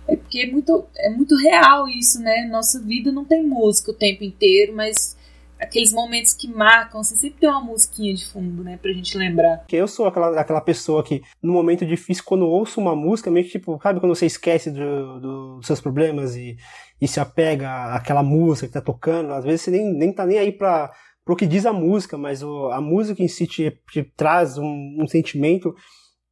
É 0.08 0.16
porque 0.16 0.40
é 0.40 0.50
muito, 0.50 0.84
é 0.96 1.10
muito 1.10 1.36
real 1.36 1.88
isso, 1.88 2.20
né? 2.20 2.46
Nossa 2.50 2.80
vida 2.80 3.12
não 3.12 3.24
tem 3.24 3.46
música 3.46 3.90
o 3.90 3.94
tempo 3.94 4.24
inteiro, 4.24 4.74
mas 4.74 5.16
aqueles 5.58 5.92
momentos 5.92 6.34
que 6.34 6.46
marcam, 6.46 7.02
você 7.02 7.16
sempre 7.16 7.40
tem 7.40 7.48
uma 7.48 7.60
musiquinha 7.60 8.14
de 8.14 8.26
fundo, 8.26 8.62
né, 8.62 8.78
pra 8.80 8.92
gente 8.92 9.16
lembrar. 9.16 9.64
Eu 9.70 9.88
sou 9.88 10.06
aquela, 10.06 10.38
aquela 10.38 10.60
pessoa 10.60 11.02
que, 11.02 11.22
no 11.42 11.52
momento 11.52 11.86
difícil, 11.86 12.24
quando 12.26 12.46
ouço 12.46 12.80
uma 12.80 12.94
música, 12.94 13.30
meio 13.30 13.46
que 13.46 13.52
tipo, 13.52 13.80
sabe 13.82 14.00
quando 14.00 14.14
você 14.14 14.26
esquece 14.26 14.70
do, 14.70 15.20
do, 15.20 15.56
dos 15.56 15.66
seus 15.66 15.80
problemas 15.80 16.36
e, 16.36 16.56
e 17.00 17.08
se 17.08 17.18
apega 17.18 17.94
àquela 17.94 18.22
música 18.22 18.66
que 18.66 18.74
tá 18.74 18.80
tocando, 18.82 19.32
às 19.32 19.44
vezes 19.44 19.62
você 19.62 19.70
nem, 19.70 19.90
nem 19.90 20.12
tá 20.12 20.26
nem 20.26 20.38
aí 20.38 20.52
pra, 20.52 20.92
pro 21.24 21.36
que 21.36 21.46
diz 21.46 21.64
a 21.64 21.72
música, 21.72 22.18
mas 22.18 22.42
o, 22.42 22.68
a 22.68 22.80
música 22.80 23.22
em 23.22 23.28
si 23.28 23.46
te, 23.46 23.78
te 23.90 24.02
traz 24.02 24.58
um, 24.58 24.96
um 25.00 25.06
sentimento. 25.06 25.74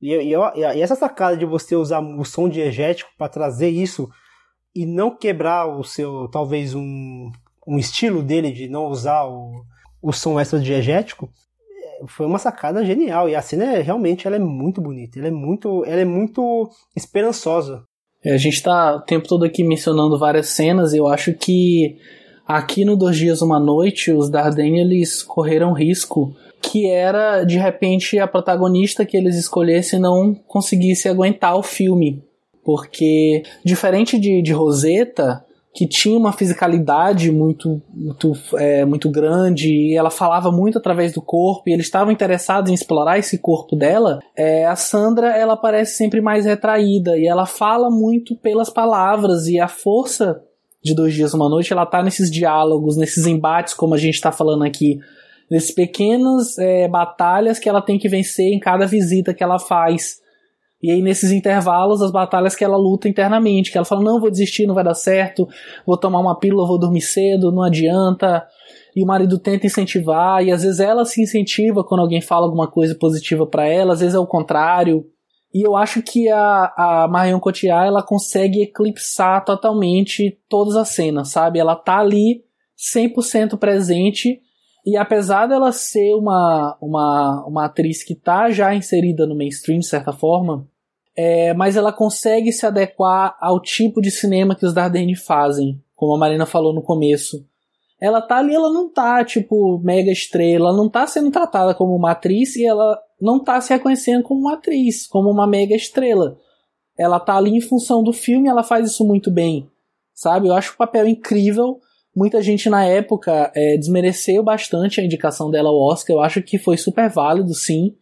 E, 0.00 0.12
e, 0.12 0.34
e, 0.34 0.80
essa 0.80 0.94
sacada 0.94 1.36
de 1.36 1.46
você 1.46 1.74
usar 1.74 2.00
o 2.00 2.24
som 2.24 2.48
diegético 2.48 3.10
para 3.16 3.28
trazer 3.28 3.68
isso 3.68 4.08
e 4.74 4.84
não 4.84 5.16
quebrar 5.16 5.66
o 5.66 5.82
seu, 5.82 6.28
talvez, 6.28 6.74
um, 6.74 7.30
um 7.66 7.78
estilo 7.78 8.22
dele 8.22 8.50
de 8.50 8.68
não 8.68 8.86
usar 8.86 9.24
o, 9.24 9.64
o 10.02 10.12
som 10.12 10.38
extra 10.38 10.58
diegético, 10.58 11.30
é, 11.70 12.06
foi 12.06 12.26
uma 12.26 12.38
sacada 12.38 12.84
genial. 12.84 13.28
E 13.28 13.34
a 13.34 13.42
cena 13.42 13.76
é, 13.76 13.80
realmente 13.80 14.26
ela 14.26 14.36
é 14.36 14.40
muito 14.40 14.80
bonita, 14.80 15.18
ela 15.18 15.28
é 15.28 15.32
muito, 15.32 15.84
ela 15.86 16.00
é 16.00 16.04
muito 16.04 16.68
esperançosa. 16.96 17.84
É, 18.24 18.32
a 18.32 18.38
gente 18.38 18.54
está 18.54 18.96
o 18.96 19.00
tempo 19.00 19.26
todo 19.26 19.44
aqui 19.44 19.64
mencionando 19.64 20.18
várias 20.18 20.48
cenas, 20.48 20.92
e 20.92 20.98
eu 20.98 21.06
acho 21.06 21.34
que 21.34 21.96
aqui 22.46 22.84
no 22.84 22.96
Dois 22.96 23.16
Dias 23.16 23.42
Uma 23.42 23.58
Noite, 23.58 24.12
os 24.12 24.30
Dardenne 24.30 24.80
eles 24.80 25.22
correram 25.22 25.72
risco 25.72 26.34
que 26.62 26.88
era 26.88 27.42
de 27.44 27.58
repente 27.58 28.18
a 28.18 28.26
protagonista 28.26 29.04
que 29.04 29.16
eles 29.16 29.36
escolhessem 29.36 29.98
não 29.98 30.32
conseguisse 30.46 31.08
aguentar 31.08 31.56
o 31.56 31.62
filme. 31.62 32.22
Porque, 32.64 33.42
diferente 33.64 34.18
de, 34.18 34.40
de 34.40 34.52
Rosetta, 34.52 35.44
que 35.74 35.86
tinha 35.88 36.16
uma 36.16 36.32
fisicalidade 36.32 37.32
muito 37.32 37.82
muito, 37.92 38.32
é, 38.54 38.84
muito 38.84 39.10
grande 39.10 39.68
e 39.68 39.96
ela 39.96 40.10
falava 40.10 40.52
muito 40.52 40.78
através 40.78 41.12
do 41.12 41.22
corpo 41.22 41.62
e 41.66 41.72
eles 41.72 41.86
estavam 41.86 42.12
interessados 42.12 42.70
em 42.70 42.74
explorar 42.74 43.18
esse 43.18 43.38
corpo 43.38 43.74
dela 43.74 44.20
é, 44.36 44.66
a 44.66 44.76
Sandra 44.76 45.34
ela 45.34 45.56
parece 45.56 45.96
sempre 45.96 46.20
mais 46.20 46.44
retraída 46.44 47.16
e 47.16 47.26
ela 47.26 47.46
fala 47.46 47.90
muito 47.90 48.36
pelas 48.36 48.68
palavras 48.68 49.46
e 49.46 49.58
a 49.58 49.66
força 49.66 50.42
de 50.82 50.94
dois 50.94 51.14
dias 51.14 51.34
uma 51.34 51.48
noite 51.48 51.72
ela 51.72 51.86
tá 51.86 52.02
nesses 52.02 52.30
diálogos 52.30 52.96
nesses 52.96 53.26
embates 53.26 53.74
como 53.74 53.94
a 53.94 53.98
gente 53.98 54.14
está 54.14 54.32
falando 54.32 54.64
aqui 54.64 54.98
nesses 55.50 55.70
pequenas 55.70 56.58
é, 56.58 56.88
batalhas 56.88 57.58
que 57.58 57.68
ela 57.68 57.82
tem 57.82 57.98
que 57.98 58.08
vencer 58.08 58.52
em 58.52 58.58
cada 58.58 58.86
visita 58.86 59.34
que 59.34 59.42
ela 59.42 59.58
faz 59.58 60.22
e 60.82 60.90
aí, 60.90 61.00
nesses 61.00 61.30
intervalos, 61.30 62.02
as 62.02 62.10
batalhas 62.10 62.56
que 62.56 62.64
ela 62.64 62.76
luta 62.76 63.08
internamente, 63.08 63.70
que 63.70 63.78
ela 63.78 63.84
fala: 63.84 64.02
não, 64.02 64.20
vou 64.20 64.30
desistir, 64.30 64.66
não 64.66 64.74
vai 64.74 64.82
dar 64.82 64.94
certo, 64.94 65.48
vou 65.86 65.96
tomar 65.96 66.18
uma 66.18 66.36
pílula, 66.36 66.66
vou 66.66 66.78
dormir 66.78 67.02
cedo, 67.02 67.52
não 67.52 67.62
adianta. 67.62 68.44
E 68.94 69.02
o 69.02 69.06
marido 69.06 69.38
tenta 69.38 69.66
incentivar, 69.66 70.44
e 70.44 70.50
às 70.50 70.64
vezes 70.64 70.80
ela 70.80 71.04
se 71.04 71.22
incentiva 71.22 71.84
quando 71.84 72.00
alguém 72.00 72.20
fala 72.20 72.44
alguma 72.46 72.68
coisa 72.68 72.96
positiva 72.96 73.46
para 73.46 73.66
ela, 73.66 73.94
às 73.94 74.00
vezes 74.00 74.14
é 74.14 74.18
o 74.18 74.26
contrário. 74.26 75.06
E 75.54 75.66
eu 75.66 75.76
acho 75.76 76.02
que 76.02 76.28
a, 76.30 76.72
a 76.76 77.08
Marion 77.08 77.38
Cotillard, 77.38 77.88
ela 77.88 78.02
consegue 78.02 78.62
eclipsar 78.62 79.44
totalmente 79.44 80.38
todas 80.48 80.76
as 80.76 80.88
cenas, 80.88 81.28
sabe? 81.28 81.58
Ela 81.58 81.76
tá 81.76 81.98
ali 81.98 82.42
100% 82.94 83.58
presente, 83.58 84.40
e 84.84 84.96
apesar 84.96 85.46
dela 85.46 85.70
ser 85.70 86.14
uma, 86.14 86.76
uma, 86.80 87.44
uma 87.46 87.64
atriz 87.66 88.02
que 88.02 88.14
tá 88.14 88.50
já 88.50 88.74
inserida 88.74 89.26
no 89.26 89.36
mainstream, 89.36 89.78
de 89.78 89.86
certa 89.86 90.12
forma, 90.12 90.66
é, 91.14 91.52
mas 91.54 91.76
ela 91.76 91.92
consegue 91.92 92.50
se 92.50 92.66
adequar 92.66 93.36
ao 93.40 93.60
tipo 93.60 94.00
de 94.00 94.10
cinema 94.10 94.56
que 94.56 94.64
os 94.66 94.74
Dardenne 94.74 95.14
fazem, 95.14 95.80
como 95.94 96.14
a 96.14 96.18
Marina 96.18 96.46
falou 96.46 96.72
no 96.72 96.82
começo. 96.82 97.46
Ela 98.00 98.20
tá 98.20 98.38
ali, 98.38 98.52
ela 98.52 98.72
não 98.72 98.92
tá, 98.92 99.24
tipo, 99.24 99.78
mega 99.84 100.10
estrela, 100.10 100.70
ela 100.70 100.76
não 100.76 100.88
tá 100.88 101.06
sendo 101.06 101.30
tratada 101.30 101.74
como 101.74 101.94
uma 101.94 102.10
atriz 102.10 102.56
e 102.56 102.66
ela 102.66 102.98
não 103.22 103.42
tá 103.42 103.60
se 103.60 103.72
reconhecendo 103.72 104.24
como 104.24 104.40
uma 104.40 104.54
atriz, 104.54 105.06
como 105.06 105.30
uma 105.30 105.46
mega 105.46 105.76
estrela. 105.76 106.36
Ela 106.98 107.20
tá 107.20 107.36
ali 107.36 107.56
em 107.56 107.60
função 107.60 108.02
do 108.02 108.12
filme 108.12 108.48
ela 108.48 108.64
faz 108.64 108.90
isso 108.90 109.06
muito 109.06 109.30
bem, 109.30 109.70
sabe? 110.12 110.48
Eu 110.48 110.54
acho 110.54 110.74
o 110.74 110.76
papel 110.76 111.06
incrível. 111.06 111.78
Muita 112.14 112.42
gente 112.42 112.68
na 112.68 112.84
época 112.84 113.50
é, 113.54 113.76
desmereceu 113.78 114.42
bastante 114.42 115.00
a 115.00 115.04
indicação 115.04 115.50
dela 115.50 115.68
ao 115.68 115.80
Oscar. 115.80 116.16
Eu 116.16 116.20
acho 116.20 116.42
que 116.42 116.58
foi 116.58 116.76
super 116.76 117.08
válido, 117.08 117.54
sim. 117.54 117.94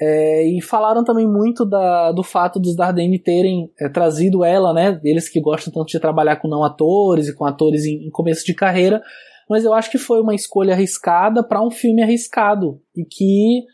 É, 0.00 0.46
e 0.46 0.62
falaram 0.62 1.04
também 1.04 1.26
muito 1.26 1.66
da, 1.66 2.10
do 2.12 2.22
fato 2.22 2.58
dos 2.58 2.74
Dardenne 2.74 3.18
terem 3.18 3.70
é, 3.78 3.88
trazido 3.88 4.44
ela, 4.44 4.72
né? 4.72 4.98
Eles 5.04 5.28
que 5.28 5.40
gostam 5.40 5.72
tanto 5.72 5.88
de 5.88 6.00
trabalhar 6.00 6.36
com 6.36 6.48
não 6.48 6.64
atores 6.64 7.28
e 7.28 7.34
com 7.34 7.44
atores 7.44 7.84
em, 7.84 8.06
em 8.06 8.10
começo 8.10 8.46
de 8.46 8.54
carreira. 8.54 9.02
Mas 9.48 9.64
eu 9.64 9.74
acho 9.74 9.90
que 9.90 9.98
foi 9.98 10.20
uma 10.20 10.34
escolha 10.34 10.74
arriscada 10.74 11.42
para 11.42 11.60
um 11.60 11.72
filme 11.72 12.02
arriscado 12.02 12.80
e 12.96 13.04
que 13.04 13.64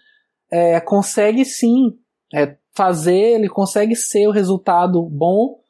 é, 0.50 0.80
consegue 0.80 1.44
sim 1.44 1.98
é, 2.34 2.56
fazer, 2.74 3.34
ele 3.34 3.48
consegue 3.48 3.94
ser 3.94 4.26
o 4.26 4.32
resultado 4.32 5.02
bom, 5.02 5.60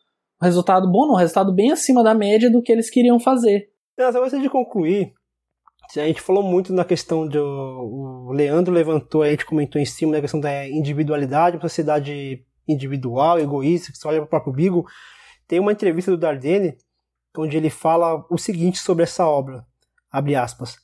resultado 0.41 0.91
bom, 0.91 1.07
não, 1.07 1.15
resultado 1.15 1.55
bem 1.55 1.73
acima 1.73 2.03
da 2.03 2.15
média 2.15 2.51
do 2.51 2.63
que 2.63 2.73
eles 2.73 2.91
queriam 2.91 3.19
fazer. 3.19 3.71
Não, 3.97 4.13
só 4.13 4.27
de 4.29 4.51
concluir, 4.51 5.15
a 5.97 6.07
gente 6.07 6.21
falou 6.21 6.43
muito 6.43 6.73
na 6.73 6.85
questão 6.85 7.27
do. 7.27 7.41
O 8.29 8.33
Leandro 8.33 8.75
levantou, 8.75 9.23
a 9.23 9.31
gente 9.31 9.47
comentou 9.47 9.81
em 9.81 9.87
cima 9.87 10.13
da 10.13 10.21
questão 10.21 10.41
da 10.41 10.69
individualidade, 10.69 11.61
sociedade 11.61 12.45
individual, 12.69 13.39
egoísta, 13.39 13.93
que 13.93 13.99
só 13.99 14.09
olha 14.09 14.19
para 14.19 14.27
o 14.27 14.31
próprio 14.31 14.53
bigo. 14.53 14.85
Tem 15.47 15.61
uma 15.61 15.73
entrevista 15.73 16.11
do 16.11 16.19
Dardenne 16.19 16.77
onde 17.39 17.57
ele 17.57 17.71
fala 17.71 18.25
o 18.31 18.39
seguinte 18.39 18.79
sobre 18.79 19.05
essa 19.05 19.27
obra, 19.27 19.65
abre 20.11 20.35
aspas. 20.35 20.79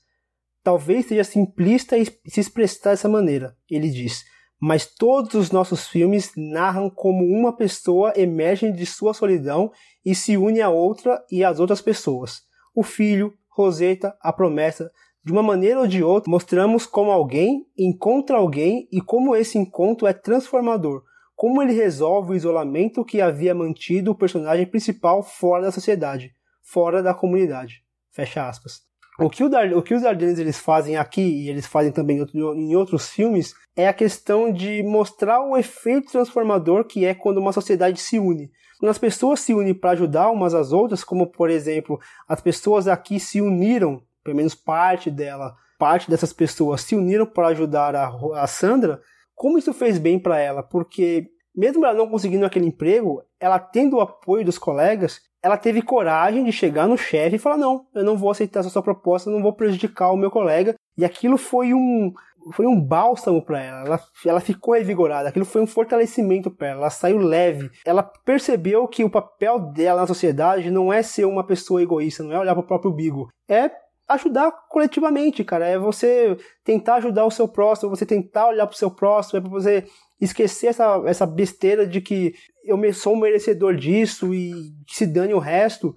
Talvez 0.62 1.06
seja 1.06 1.24
simplista 1.24 1.96
se 2.26 2.40
expressar 2.40 2.90
dessa 2.90 3.08
maneira, 3.08 3.56
ele 3.68 3.90
diz, 3.90 4.24
mas 4.60 4.86
todos 4.86 5.34
os 5.34 5.50
nossos 5.50 5.88
filmes 5.88 6.30
narram 6.36 6.88
como 6.88 7.24
uma 7.24 7.52
pessoa 7.52 8.12
emerge 8.14 8.70
de 8.70 8.86
sua 8.86 9.12
solidão 9.12 9.72
e 10.04 10.14
se 10.14 10.36
une 10.36 10.60
a 10.60 10.70
outra 10.70 11.20
e 11.28 11.42
às 11.42 11.58
outras 11.58 11.82
pessoas. 11.82 12.42
O 12.72 12.84
filho, 12.84 13.34
Roseta, 13.48 14.16
a 14.20 14.32
promessa, 14.32 14.88
de 15.24 15.32
uma 15.32 15.42
maneira 15.42 15.80
ou 15.80 15.86
de 15.88 16.02
outra, 16.02 16.30
mostramos 16.30 16.86
como 16.86 17.10
alguém 17.10 17.66
encontra 17.76 18.36
alguém 18.36 18.88
e 18.92 19.00
como 19.00 19.34
esse 19.34 19.58
encontro 19.58 20.06
é 20.06 20.12
transformador, 20.12 21.02
como 21.34 21.60
ele 21.60 21.72
resolve 21.72 22.32
o 22.32 22.36
isolamento 22.36 23.04
que 23.04 23.20
havia 23.20 23.52
mantido 23.52 24.12
o 24.12 24.16
personagem 24.16 24.66
principal 24.66 25.24
fora 25.24 25.64
da 25.64 25.72
sociedade, 25.72 26.32
fora 26.62 27.02
da 27.02 27.12
comunidade. 27.12 27.82
Fecha 28.12 28.48
aspas. 28.48 28.91
O 29.18 29.28
que, 29.28 29.46
Dar, 29.48 29.72
o 29.74 29.82
que 29.82 29.94
os 29.94 30.02
Dardennes 30.02 30.38
eles 30.38 30.58
fazem 30.58 30.96
aqui, 30.96 31.20
e 31.20 31.50
eles 31.50 31.66
fazem 31.66 31.92
também 31.92 32.24
em 32.34 32.74
outros 32.74 33.10
filmes, 33.10 33.54
é 33.76 33.86
a 33.86 33.92
questão 33.92 34.50
de 34.50 34.82
mostrar 34.82 35.40
o 35.40 35.56
efeito 35.56 36.10
transformador 36.10 36.84
que 36.84 37.04
é 37.04 37.14
quando 37.14 37.38
uma 37.38 37.52
sociedade 37.52 38.00
se 38.00 38.18
une. 38.18 38.50
Quando 38.78 38.90
as 38.90 38.98
pessoas 38.98 39.40
se 39.40 39.54
unem 39.54 39.74
para 39.74 39.90
ajudar 39.90 40.30
umas 40.30 40.54
às 40.54 40.72
outras, 40.72 41.04
como 41.04 41.26
por 41.26 41.50
exemplo, 41.50 42.00
as 42.26 42.40
pessoas 42.40 42.88
aqui 42.88 43.20
se 43.20 43.40
uniram, 43.40 44.02
pelo 44.24 44.36
menos 44.36 44.54
parte 44.54 45.10
dela, 45.10 45.54
parte 45.78 46.10
dessas 46.10 46.32
pessoas 46.32 46.80
se 46.80 46.96
uniram 46.96 47.26
para 47.26 47.48
ajudar 47.48 47.94
a, 47.94 48.10
a 48.34 48.46
Sandra, 48.46 49.00
como 49.34 49.58
isso 49.58 49.74
fez 49.74 49.98
bem 49.98 50.18
para 50.18 50.38
ela? 50.38 50.62
Porque 50.62 51.28
mesmo 51.54 51.84
ela 51.84 51.94
não 51.94 52.08
conseguindo 52.08 52.46
aquele 52.46 52.66
emprego, 52.66 53.22
ela 53.38 53.58
tendo 53.58 53.96
o 53.96 54.00
apoio 54.00 54.44
dos 54.44 54.58
colegas, 54.58 55.20
ela 55.42 55.56
teve 55.56 55.82
coragem 55.82 56.44
de 56.44 56.52
chegar 56.52 56.86
no 56.86 56.96
chefe 56.96 57.36
e 57.36 57.38
falar: 57.38 57.56
não, 57.56 57.86
eu 57.94 58.04
não 58.04 58.16
vou 58.16 58.30
aceitar 58.30 58.60
essa 58.60 58.70
sua 58.70 58.82
proposta, 58.82 59.30
não 59.30 59.42
vou 59.42 59.52
prejudicar 59.52 60.12
o 60.12 60.16
meu 60.16 60.30
colega. 60.30 60.74
E 60.96 61.04
aquilo 61.04 61.36
foi 61.36 61.74
um, 61.74 62.12
foi 62.52 62.66
um 62.66 62.80
bálsamo 62.80 63.44
para 63.44 63.60
ela. 63.60 63.86
ela. 63.86 64.00
Ela 64.24 64.40
ficou 64.40 64.74
revigorada. 64.74 65.28
Aquilo 65.28 65.44
foi 65.44 65.62
um 65.62 65.66
fortalecimento 65.66 66.50
para 66.50 66.68
ela. 66.68 66.80
Ela 66.82 66.90
saiu 66.90 67.18
leve. 67.18 67.70
Ela 67.84 68.02
percebeu 68.02 68.86
que 68.86 69.04
o 69.04 69.10
papel 69.10 69.58
dela 69.72 70.02
na 70.02 70.06
sociedade 70.06 70.70
não 70.70 70.92
é 70.92 71.02
ser 71.02 71.24
uma 71.24 71.44
pessoa 71.44 71.82
egoísta, 71.82 72.22
não 72.22 72.32
é 72.32 72.38
olhar 72.38 72.54
para 72.54 72.62
o 72.62 72.66
próprio 72.66 72.92
bigo. 72.92 73.28
É 73.48 73.70
ajudar 74.08 74.52
coletivamente, 74.68 75.44
cara. 75.44 75.66
É 75.66 75.78
você 75.78 76.36
tentar 76.64 76.96
ajudar 76.96 77.24
o 77.24 77.30
seu 77.30 77.48
próximo, 77.48 77.90
você 77.90 78.04
tentar 78.04 78.48
olhar 78.48 78.66
para 78.66 78.74
o 78.74 78.78
seu 78.78 78.90
próximo, 78.90 79.38
é 79.38 79.40
para 79.40 79.50
você 79.50 79.84
esquecer 80.24 80.68
essa, 80.68 81.02
essa 81.04 81.26
besteira 81.26 81.84
de 81.86 82.00
que 82.00 82.34
eu 82.64 82.78
sou 82.94 83.16
merecedor 83.16 83.74
disso 83.74 84.32
e 84.32 84.52
que 84.86 84.94
se 84.94 85.06
dane 85.06 85.34
o 85.34 85.40
resto. 85.40 85.96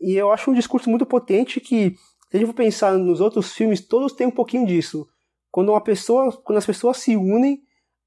E 0.00 0.14
eu 0.14 0.32
acho 0.32 0.50
um 0.50 0.54
discurso 0.54 0.90
muito 0.90 1.06
potente 1.06 1.60
que, 1.60 1.94
se 2.30 2.36
a 2.36 2.38
gente 2.38 2.48
for 2.48 2.54
pensar 2.54 2.98
nos 2.98 3.20
outros 3.20 3.52
filmes, 3.52 3.80
todos 3.80 4.12
têm 4.12 4.26
um 4.26 4.32
pouquinho 4.32 4.66
disso 4.66 5.06
quando 5.52 5.70
uma 5.70 5.80
pessoa, 5.80 6.32
quando 6.44 6.58
as 6.58 6.66
pessoas 6.66 6.98
se 6.98 7.16
unem, 7.16 7.60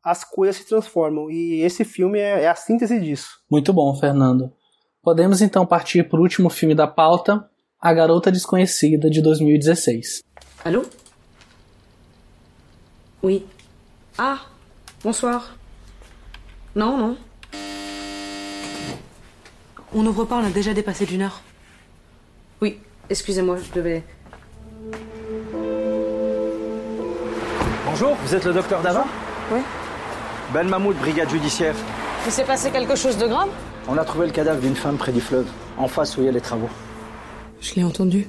as 0.03 0.23
coisas 0.23 0.57
se 0.57 0.65
transformam. 0.65 1.31
E 1.31 1.61
esse 1.61 1.85
filme 1.85 2.19
é, 2.19 2.43
é 2.43 2.47
a 2.49 2.55
síntese 2.55 2.99
disso. 2.99 3.29
Muito 3.49 3.71
bom, 3.71 3.95
Fernando. 3.95 4.51
Podemos 5.01 5.41
então 5.41 5.65
partir 5.65 6.09
para 6.09 6.19
o 6.19 6.23
último 6.23 6.49
filme 6.49 6.75
da 6.75 6.87
pauta, 6.87 7.49
A 7.79 7.93
Garota 7.93 8.31
Desconhecida, 8.31 9.09
de 9.09 9.21
2016. 9.21 10.23
Alô? 10.63 10.85
Oui. 13.21 13.45
Ah, 14.17 14.45
bonsoir. 15.03 15.55
Non, 16.75 16.97
non. 16.97 17.17
On 19.93 20.01
n'ouvre 20.01 20.25
pas, 20.25 20.37
on 20.37 20.45
a 20.45 20.49
déjà 20.49 20.73
dépassé 20.73 21.05
d'une 21.05 21.21
heure. 21.21 21.41
Oui, 22.61 22.79
excusez-moi, 23.09 23.57
je 23.57 23.71
devais. 23.79 24.03
Bonjour, 27.85 28.15
vous 28.23 28.33
êtes 28.35 28.45
le 28.45 28.53
docteur 28.53 28.81
Davin 28.81 29.05
Oui. 29.51 29.59
Ben 30.51 30.67
Mahmoud, 30.67 30.95
brigade 30.97 31.29
judiciaire. 31.29 31.75
Il 32.25 32.31
s'est 32.31 32.43
passé 32.45 32.71
quelque 32.71 32.95
chose 32.95 33.17
de 33.17 33.27
grave? 33.27 33.49
On 33.87 33.97
a 33.97 34.05
trouvé 34.05 34.25
le 34.25 34.31
cadavre 34.31 34.61
d'une 34.61 34.75
femme 34.75 34.97
près 34.97 35.11
du 35.11 35.21
fleuve, 35.21 35.47
en 35.77 35.87
face 35.87 36.17
où 36.17 36.21
il 36.21 36.25
y 36.25 36.29
a 36.29 36.31
les 36.31 36.41
travaux. 36.41 36.69
Je 37.61 37.75
l'ai 37.75 37.83
entendu. 37.83 38.27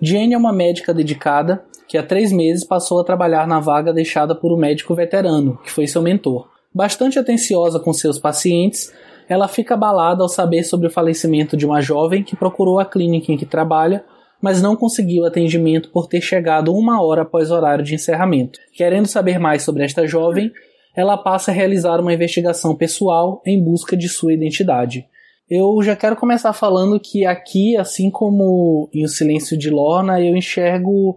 Jane 0.00 0.32
é 0.32 0.36
uma 0.36 0.52
médica 0.52 0.92
dedicada 0.94 1.64
que 1.88 1.96
há 1.96 2.02
três 2.02 2.30
meses 2.30 2.64
passou 2.64 3.00
a 3.00 3.04
trabalhar 3.04 3.46
na 3.46 3.58
vaga 3.58 3.92
deixada 3.92 4.34
por 4.34 4.52
um 4.52 4.58
médico 4.58 4.94
veterano, 4.94 5.58
que 5.64 5.70
foi 5.70 5.86
seu 5.86 6.02
mentor. 6.02 6.48
Bastante 6.72 7.18
atenciosa 7.18 7.80
com 7.80 7.92
seus 7.92 8.18
pacientes, 8.18 8.92
ela 9.28 9.48
fica 9.48 9.74
abalada 9.74 10.22
ao 10.22 10.28
saber 10.28 10.64
sobre 10.64 10.86
o 10.86 10.90
falecimento 10.90 11.56
de 11.56 11.64
uma 11.64 11.80
jovem 11.80 12.22
que 12.22 12.36
procurou 12.36 12.78
a 12.78 12.84
clínica 12.84 13.32
em 13.32 13.36
que 13.36 13.46
trabalha, 13.46 14.04
mas 14.40 14.62
não 14.62 14.76
conseguiu 14.76 15.24
atendimento 15.24 15.90
por 15.90 16.06
ter 16.06 16.20
chegado 16.20 16.74
uma 16.74 17.02
hora 17.02 17.22
após 17.22 17.50
o 17.50 17.54
horário 17.54 17.84
de 17.84 17.94
encerramento. 17.94 18.60
Querendo 18.74 19.06
saber 19.06 19.38
mais 19.38 19.62
sobre 19.62 19.82
esta 19.82 20.06
jovem, 20.06 20.52
ela 20.94 21.16
passa 21.16 21.50
a 21.50 21.54
realizar 21.54 22.00
uma 22.00 22.12
investigação 22.12 22.76
pessoal 22.76 23.42
em 23.46 23.62
busca 23.62 23.96
de 23.96 24.08
sua 24.08 24.32
identidade. 24.32 25.06
Eu 25.50 25.82
já 25.82 25.96
quero 25.96 26.16
começar 26.16 26.52
falando 26.52 27.00
que 27.00 27.24
aqui, 27.24 27.76
assim 27.76 28.10
como 28.10 28.90
em 28.92 29.04
O 29.04 29.08
Silêncio 29.08 29.56
de 29.56 29.70
Lorna, 29.70 30.20
eu 30.20 30.36
enxergo 30.36 31.16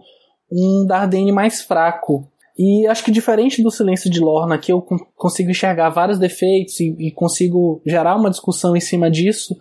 um 0.52 0.86
Dardenne 0.86 1.32
mais 1.32 1.62
fraco. 1.62 2.28
E 2.58 2.86
acho 2.86 3.04
que 3.04 3.10
diferente 3.10 3.62
do 3.62 3.70
Silêncio 3.70 4.10
de 4.10 4.20
Lorna, 4.20 4.58
que 4.58 4.70
eu 4.70 4.84
consigo 5.16 5.50
enxergar 5.50 5.88
vários 5.88 6.18
defeitos 6.18 6.78
e, 6.80 6.94
e 6.98 7.10
consigo 7.10 7.80
gerar 7.86 8.14
uma 8.14 8.30
discussão 8.30 8.76
em 8.76 8.80
cima 8.80 9.10
disso, 9.10 9.56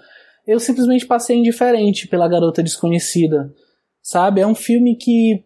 eu 0.45 0.59
simplesmente 0.59 1.05
passei 1.05 1.37
indiferente 1.37 2.07
pela 2.07 2.27
Garota 2.27 2.61
Desconhecida. 2.61 3.53
Sabe? 4.03 4.41
É 4.41 4.47
um 4.47 4.55
filme 4.55 4.95
que 4.97 5.45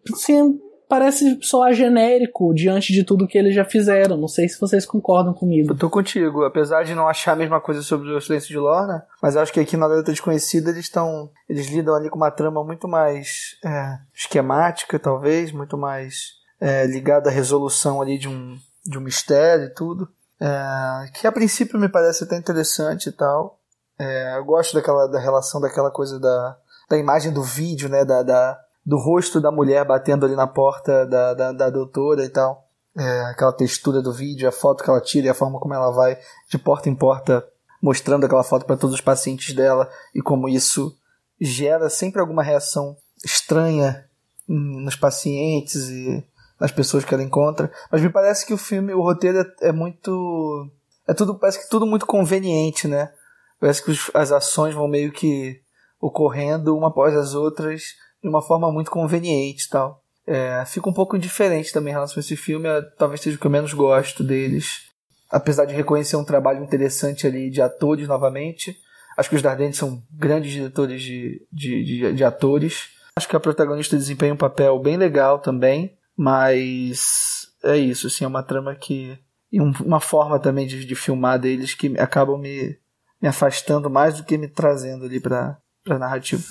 parece 0.88 1.38
soar 1.42 1.72
genérico 1.72 2.54
diante 2.54 2.92
de 2.92 3.04
tudo 3.04 3.26
que 3.26 3.36
eles 3.36 3.54
já 3.54 3.64
fizeram. 3.64 4.16
Não 4.16 4.28
sei 4.28 4.48
se 4.48 4.60
vocês 4.60 4.86
concordam 4.86 5.34
comigo. 5.34 5.72
Eu 5.72 5.78
tô 5.78 5.90
contigo, 5.90 6.44
apesar 6.44 6.84
de 6.84 6.94
não 6.94 7.08
achar 7.08 7.32
a 7.32 7.36
mesma 7.36 7.60
coisa 7.60 7.82
sobre 7.82 8.10
o 8.10 8.20
Silêncio 8.20 8.48
de 8.48 8.58
Lorna, 8.58 9.04
mas 9.22 9.36
acho 9.36 9.52
que 9.52 9.60
aqui 9.60 9.76
na 9.76 9.88
Garota 9.88 10.12
Desconhecida 10.12 10.70
eles 10.70 10.84
estão. 10.84 11.30
Eles 11.48 11.66
lidam 11.68 11.94
ali 11.94 12.08
com 12.08 12.16
uma 12.16 12.30
trama 12.30 12.64
muito 12.64 12.88
mais 12.88 13.56
é, 13.64 13.98
esquemática, 14.14 14.98
talvez, 14.98 15.52
muito 15.52 15.76
mais 15.76 16.36
é, 16.60 16.86
ligada 16.86 17.30
à 17.30 17.32
resolução 17.32 18.00
ali 18.00 18.18
de 18.18 18.28
um, 18.28 18.56
de 18.84 18.98
um 18.98 19.02
mistério 19.02 19.66
e 19.66 19.74
tudo. 19.74 20.08
É, 20.40 21.10
que 21.14 21.26
a 21.26 21.32
princípio 21.32 21.78
me 21.78 21.88
parece 21.88 22.24
até 22.24 22.36
interessante 22.36 23.08
e 23.08 23.12
tal. 23.12 23.58
É, 23.98 24.36
eu 24.36 24.44
gosto 24.44 24.74
daquela 24.74 25.06
da 25.06 25.18
relação 25.18 25.60
daquela 25.60 25.90
coisa 25.90 26.20
da, 26.20 26.56
da 26.88 26.98
imagem 26.98 27.32
do 27.32 27.42
vídeo, 27.42 27.88
né? 27.88 28.04
Da, 28.04 28.22
da, 28.22 28.60
do 28.86 28.96
rosto 28.96 29.40
da 29.40 29.50
mulher 29.50 29.84
batendo 29.84 30.24
ali 30.24 30.36
na 30.36 30.46
porta 30.46 31.04
da, 31.04 31.34
da, 31.34 31.52
da 31.52 31.70
doutora 31.70 32.24
e 32.24 32.28
tal. 32.28 32.64
É, 32.96 33.20
aquela 33.26 33.52
textura 33.52 34.00
do 34.00 34.12
vídeo, 34.12 34.48
a 34.48 34.52
foto 34.52 34.82
que 34.82 34.88
ela 34.88 35.00
tira 35.00 35.26
e 35.26 35.28
a 35.28 35.34
forma 35.34 35.58
como 35.58 35.74
ela 35.74 35.90
vai 35.90 36.16
de 36.48 36.56
porta 36.56 36.88
em 36.88 36.94
porta 36.94 37.46
mostrando 37.82 38.24
aquela 38.24 38.44
foto 38.44 38.64
para 38.64 38.76
todos 38.76 38.94
os 38.94 39.02
pacientes 39.02 39.54
dela 39.54 39.90
e 40.14 40.22
como 40.22 40.48
isso 40.48 40.96
gera 41.38 41.90
sempre 41.90 42.20
alguma 42.20 42.42
reação 42.42 42.96
estranha 43.22 44.08
nos 44.48 44.96
pacientes 44.96 45.88
e 45.88 46.24
nas 46.58 46.70
pessoas 46.70 47.04
que 47.04 47.12
ela 47.12 47.22
encontra. 47.22 47.70
Mas 47.90 48.00
me 48.00 48.08
parece 48.08 48.46
que 48.46 48.54
o 48.54 48.58
filme, 48.58 48.94
o 48.94 49.02
roteiro 49.02 49.40
é, 49.40 49.68
é 49.68 49.72
muito. 49.72 50.70
É 51.06 51.12
tudo, 51.12 51.38
parece 51.38 51.62
que 51.62 51.68
tudo 51.68 51.86
muito 51.86 52.06
conveniente, 52.06 52.88
né? 52.88 53.12
Parece 53.60 53.82
que 53.84 53.90
os, 53.90 54.10
as 54.14 54.32
ações 54.32 54.74
vão 54.74 54.88
meio 54.88 55.12
que 55.12 55.60
ocorrendo 56.00 56.76
uma 56.76 56.88
após 56.88 57.14
as 57.14 57.34
outras 57.34 57.82
de 58.26 58.28
uma 58.28 58.42
forma 58.42 58.70
muito 58.72 58.90
conveniente 58.90 59.66
e 59.66 59.68
tal. 59.68 60.02
É, 60.26 60.64
fica 60.66 60.90
um 60.90 60.92
pouco 60.92 61.16
indiferente 61.16 61.72
também 61.72 61.92
em 61.92 61.94
relação 61.94 62.16
a 62.16 62.20
esse 62.20 62.36
filme, 62.36 62.66
é, 62.68 62.82
talvez 62.98 63.20
seja 63.20 63.36
o 63.36 63.40
que 63.40 63.46
eu 63.46 63.50
menos 63.50 63.72
gosto 63.72 64.24
deles. 64.24 64.86
Apesar 65.30 65.64
de 65.64 65.74
reconhecer 65.74 66.16
um 66.16 66.24
trabalho 66.24 66.62
interessante 66.62 67.26
ali 67.26 67.48
de 67.48 67.62
atores 67.62 68.08
novamente. 68.08 68.76
Acho 69.16 69.30
que 69.30 69.36
os 69.36 69.42
Dardenne 69.42 69.72
são 69.72 70.02
grandes 70.10 70.52
diretores 70.52 71.00
de, 71.00 71.46
de, 71.52 71.84
de, 71.84 72.12
de 72.12 72.24
atores. 72.24 72.88
Acho 73.16 73.28
que 73.28 73.36
a 73.36 73.40
protagonista 73.40 73.96
desempenha 73.96 74.34
um 74.34 74.36
papel 74.36 74.78
bem 74.78 74.96
legal 74.96 75.38
também, 75.38 75.96
mas 76.16 77.48
é 77.62 77.76
isso, 77.76 78.08
assim, 78.08 78.24
é 78.24 78.28
uma 78.28 78.42
trama 78.42 78.74
que. 78.74 79.18
e 79.52 79.60
uma 79.60 80.00
forma 80.00 80.38
também 80.38 80.66
de, 80.66 80.84
de 80.84 80.94
filmar 80.94 81.38
deles 81.38 81.74
que 81.74 81.98
acabam 81.98 82.38
me, 82.38 82.76
me 83.22 83.28
afastando 83.28 83.88
mais 83.88 84.16
do 84.16 84.24
que 84.24 84.36
me 84.36 84.48
trazendo 84.48 85.04
ali 85.04 85.18
pra, 85.18 85.58
pra 85.82 85.98
narrativa. 85.98 86.42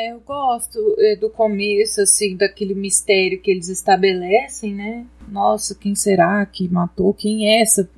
É, 0.00 0.12
eu 0.12 0.20
gosto 0.20 0.78
é, 0.98 1.14
do 1.14 1.28
começo, 1.28 2.00
assim, 2.00 2.34
daquele 2.34 2.74
mistério 2.74 3.38
que 3.38 3.50
eles 3.50 3.68
estabelecem, 3.68 4.74
né? 4.74 5.06
Nossa, 5.28 5.74
quem 5.74 5.94
será 5.94 6.44
que 6.46 6.66
matou? 6.68 7.12
Quem 7.12 7.48
é 7.48 7.60
essa 7.60 7.88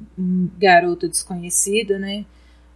garota 0.58 1.08
desconhecida, 1.08 2.00
né? 2.00 2.24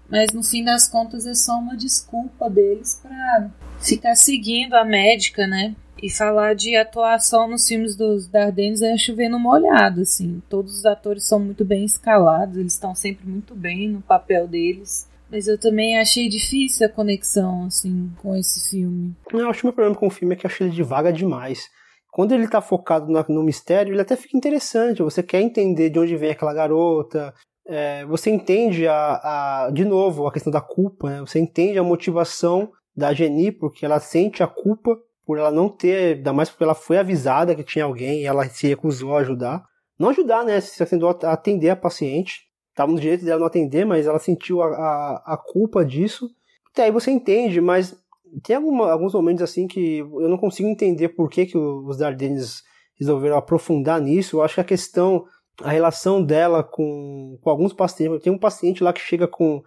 Mas 0.09 0.33
no 0.33 0.45
fim 0.45 0.63
das 0.63 0.89
contas 0.89 1.27
é 1.27 1.35
só 1.35 1.59
uma 1.59 1.77
desculpa 1.77 2.49
deles 2.49 3.01
para 3.03 3.51
ficar 3.81 4.15
seguindo 4.15 4.75
a 4.75 4.85
médica, 4.85 5.45
né? 5.45 5.75
E 6.01 6.09
falar 6.09 6.55
de 6.55 6.77
atuação 6.77 7.49
nos 7.49 7.67
filmes 7.67 7.97
dos 7.97 8.29
Dardennes 8.29 8.81
é 8.81 8.97
chovendo 8.97 9.41
molhado, 9.41 10.03
assim. 10.03 10.41
Todos 10.49 10.79
os 10.79 10.87
atores 10.87 11.27
são 11.27 11.41
muito 11.41 11.65
bem 11.65 11.85
escalados, 11.85 12.59
eles 12.59 12.75
estão 12.75 12.95
sempre 12.95 13.27
muito 13.27 13.57
bem 13.57 13.89
no 13.89 14.03
papel 14.03 14.47
deles. 14.47 15.09
Mas 15.31 15.49
eu 15.49 15.59
também 15.59 15.99
achei 15.99 16.29
difícil 16.29 16.87
a 16.87 16.91
conexão, 16.91 17.65
assim, 17.65 18.11
com 18.23 18.35
esse 18.37 18.69
filme. 18.71 19.15
Eu 19.33 19.49
acho 19.49 19.61
que 19.61 19.65
o 19.65 19.69
meu 19.69 19.75
problema 19.75 19.99
com 19.99 20.07
o 20.07 20.11
filme 20.11 20.35
é 20.35 20.39
que 20.39 20.47
eu 20.47 20.51
achei 20.51 20.67
ele 20.67 20.77
devagar 20.77 21.13
demais. 21.13 21.69
Quando 22.11 22.33
ele 22.33 22.49
tá 22.49 22.61
focado 22.61 23.11
no, 23.11 23.25
no 23.29 23.43
mistério, 23.43 23.93
ele 23.93 24.01
até 24.01 24.17
fica 24.17 24.37
interessante. 24.37 25.03
Você 25.03 25.23
quer 25.23 25.41
entender 25.41 25.91
de 25.91 25.99
onde 25.99 26.17
vem 26.17 26.31
aquela 26.31 26.55
garota. 26.55 27.35
É, 27.67 28.07
você 28.07 28.31
entende, 28.31 28.87
a, 28.87 29.67
a, 29.67 29.71
de 29.71 29.85
novo, 29.85 30.27
a 30.27 30.33
questão 30.33 30.53
da 30.53 30.61
culpa. 30.61 31.11
Né? 31.11 31.21
Você 31.21 31.39
entende 31.39 31.79
a 31.79 31.83
motivação 31.83 32.71
da 32.97 33.13
Jenny, 33.13 33.53
porque 33.53 33.85
ela 33.85 34.01
sente 34.01 34.43
a 34.43 34.47
culpa 34.47 34.97
por 35.27 35.39
ela 35.39 35.51
não 35.51 35.69
ter, 35.69 36.17
ainda 36.17 36.33
mais 36.33 36.49
porque 36.49 36.63
ela 36.63 36.75
foi 36.75 36.99
avisada 36.99 37.55
que 37.55 37.65
tinha 37.65 37.85
alguém 37.85 38.23
e 38.23 38.27
ela 38.27 38.49
se 38.49 38.69
recusou 38.69 39.17
a 39.17 39.21
ajudar. 39.21 39.65
Não 39.99 40.11
ajudar, 40.11 40.45
né? 40.45 40.61
Se 40.61 40.87
tentou 40.87 41.09
atender 41.09 41.71
a 41.71 41.77
paciente 41.77 42.46
estava 42.77 42.93
no 42.93 43.01
direito 43.01 43.25
dela 43.25 43.41
não 43.41 43.47
atender, 43.47 43.87
mas 43.87 44.07
ela 44.07 44.19
sentiu 44.19 44.61
a, 44.63 44.67
a, 44.67 45.35
a 45.35 45.37
culpa 45.39 45.83
disso. 45.83 46.29
Até 46.71 46.85
aí 46.85 46.91
você 46.91 47.11
entende, 47.11 47.59
mas 47.59 47.97
tem 48.43 48.55
alguma, 48.55 48.93
alguns 48.93 49.15
momentos 49.15 49.43
assim 49.43 49.67
que 49.67 50.01
eu 50.01 50.29
não 50.29 50.37
consigo 50.37 50.69
entender 50.69 51.09
por 51.09 51.31
que, 51.31 51.47
que 51.47 51.57
os 51.57 51.97
Dardennes 51.97 52.63
resolveram 53.01 53.39
aprofundar 53.39 53.99
nisso. 53.99 54.37
Eu 54.37 54.43
acho 54.43 54.57
que 54.57 54.61
a 54.61 54.65
questão, 54.65 55.25
a 55.63 55.71
relação 55.71 56.23
dela 56.23 56.63
com, 56.63 57.39
com 57.41 57.49
alguns 57.49 57.73
pacientes. 57.73 58.23
Tem 58.23 58.33
um 58.33 58.39
paciente 58.39 58.85
lá 58.85 58.93
que 58.93 59.01
chega 59.01 59.27
com, 59.27 59.63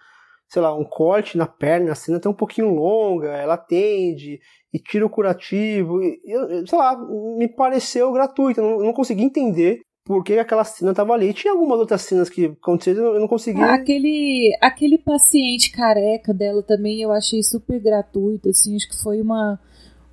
sei 0.48 0.62
lá, 0.62 0.76
um 0.76 0.86
corte 0.86 1.36
na 1.36 1.48
perna, 1.48 1.94
a 1.94 1.96
cena 1.96 2.18
até 2.18 2.30
um 2.30 2.34
pouquinho 2.34 2.70
longa, 2.70 3.30
ela 3.30 3.56
atende 3.56 4.40
e 4.72 4.78
tira 4.78 5.04
o 5.04 5.10
curativo. 5.10 6.00
E, 6.04 6.22
sei 6.68 6.78
lá, 6.78 6.96
me 7.36 7.48
pareceu 7.48 8.12
gratuito. 8.12 8.60
Eu 8.60 8.66
não, 8.66 8.80
eu 8.82 8.86
não 8.86 8.94
consegui 8.94 9.24
entender 9.24 9.82
por 10.10 10.24
que 10.24 10.40
aquela 10.40 10.64
cena 10.64 10.92
tava 10.92 11.14
ali. 11.14 11.32
Tinha 11.36 11.54
algumas 11.54 11.78
outras 11.78 12.02
cenas 12.02 12.32
que 12.32 12.46
aconteceram 12.46 13.14
eu 13.14 13.20
não 13.20 13.28
consegui. 13.28 13.62
Aquele, 13.62 14.58
aquele 14.60 14.98
paciente 14.98 15.72
careca 15.72 16.34
dela 16.34 16.64
também 16.64 17.00
eu 17.00 17.12
achei 17.12 17.44
super 17.44 17.80
gratuito, 17.80 18.50
assim, 18.50 18.76
acho 18.76 18.90
que 18.90 19.00
foi 19.04 19.22
uma 19.22 19.60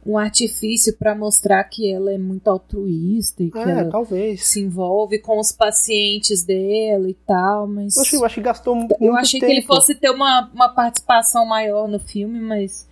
um 0.04 0.18
artifício 0.18 0.94
para 0.98 1.14
mostrar 1.14 1.64
que 1.64 1.90
ela 1.90 2.12
é 2.12 2.18
muito 2.18 2.46
altruísta 2.46 3.42
e 3.42 3.50
que 3.50 3.58
é, 3.58 3.70
ela 3.70 3.90
talvez. 3.90 4.46
se 4.46 4.60
envolve 4.60 5.18
com 5.18 5.40
os 5.40 5.50
pacientes 5.50 6.44
dela 6.44 7.08
e 7.08 7.14
tal, 7.26 7.66
mas 7.66 7.96
eu 7.96 8.02
achei, 8.02 8.18
eu 8.18 8.24
achei 8.26 8.42
que 8.42 8.46
gastou 8.48 8.74
muito 8.76 8.94
Eu 9.00 9.16
achei 9.16 9.40
tempo. 9.40 9.50
que 9.50 9.58
ele 9.58 9.66
fosse 9.66 9.94
ter 9.94 10.10
uma, 10.10 10.50
uma 10.54 10.68
participação 10.68 11.46
maior 11.46 11.88
no 11.88 11.98
filme, 11.98 12.38
mas 12.38 12.85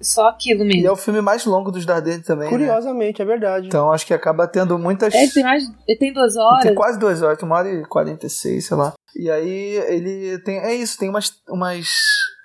só 0.00 0.28
aquilo 0.28 0.64
mesmo. 0.64 0.82
E 0.82 0.86
é 0.86 0.90
o 0.90 0.96
filme 0.96 1.20
mais 1.20 1.44
longo 1.44 1.70
dos 1.70 1.86
Dardenne 1.86 2.22
também. 2.22 2.48
Curiosamente, 2.48 3.18
né? 3.18 3.24
é 3.24 3.26
verdade. 3.26 3.66
Então 3.66 3.92
acho 3.92 4.06
que 4.06 4.14
acaba 4.14 4.46
tendo 4.46 4.78
muitas. 4.78 5.14
É, 5.14 5.26
tem 5.28 5.42
mais. 5.42 5.64
Ele 5.86 5.98
tem 5.98 6.12
duas 6.12 6.36
horas. 6.36 6.62
Tem 6.62 6.74
quase 6.74 6.98
duas 6.98 7.22
horas, 7.22 7.42
uma 7.42 7.56
hora 7.56 7.68
e 7.68 7.84
quarenta 7.84 8.26
e 8.26 8.30
seis, 8.30 8.66
sei 8.66 8.76
lá. 8.76 8.92
E 9.14 9.30
aí 9.30 9.76
ele 9.88 10.38
tem. 10.40 10.58
É 10.58 10.74
isso, 10.74 10.98
tem 10.98 11.08
umas. 11.08 11.32
umas 11.48 11.88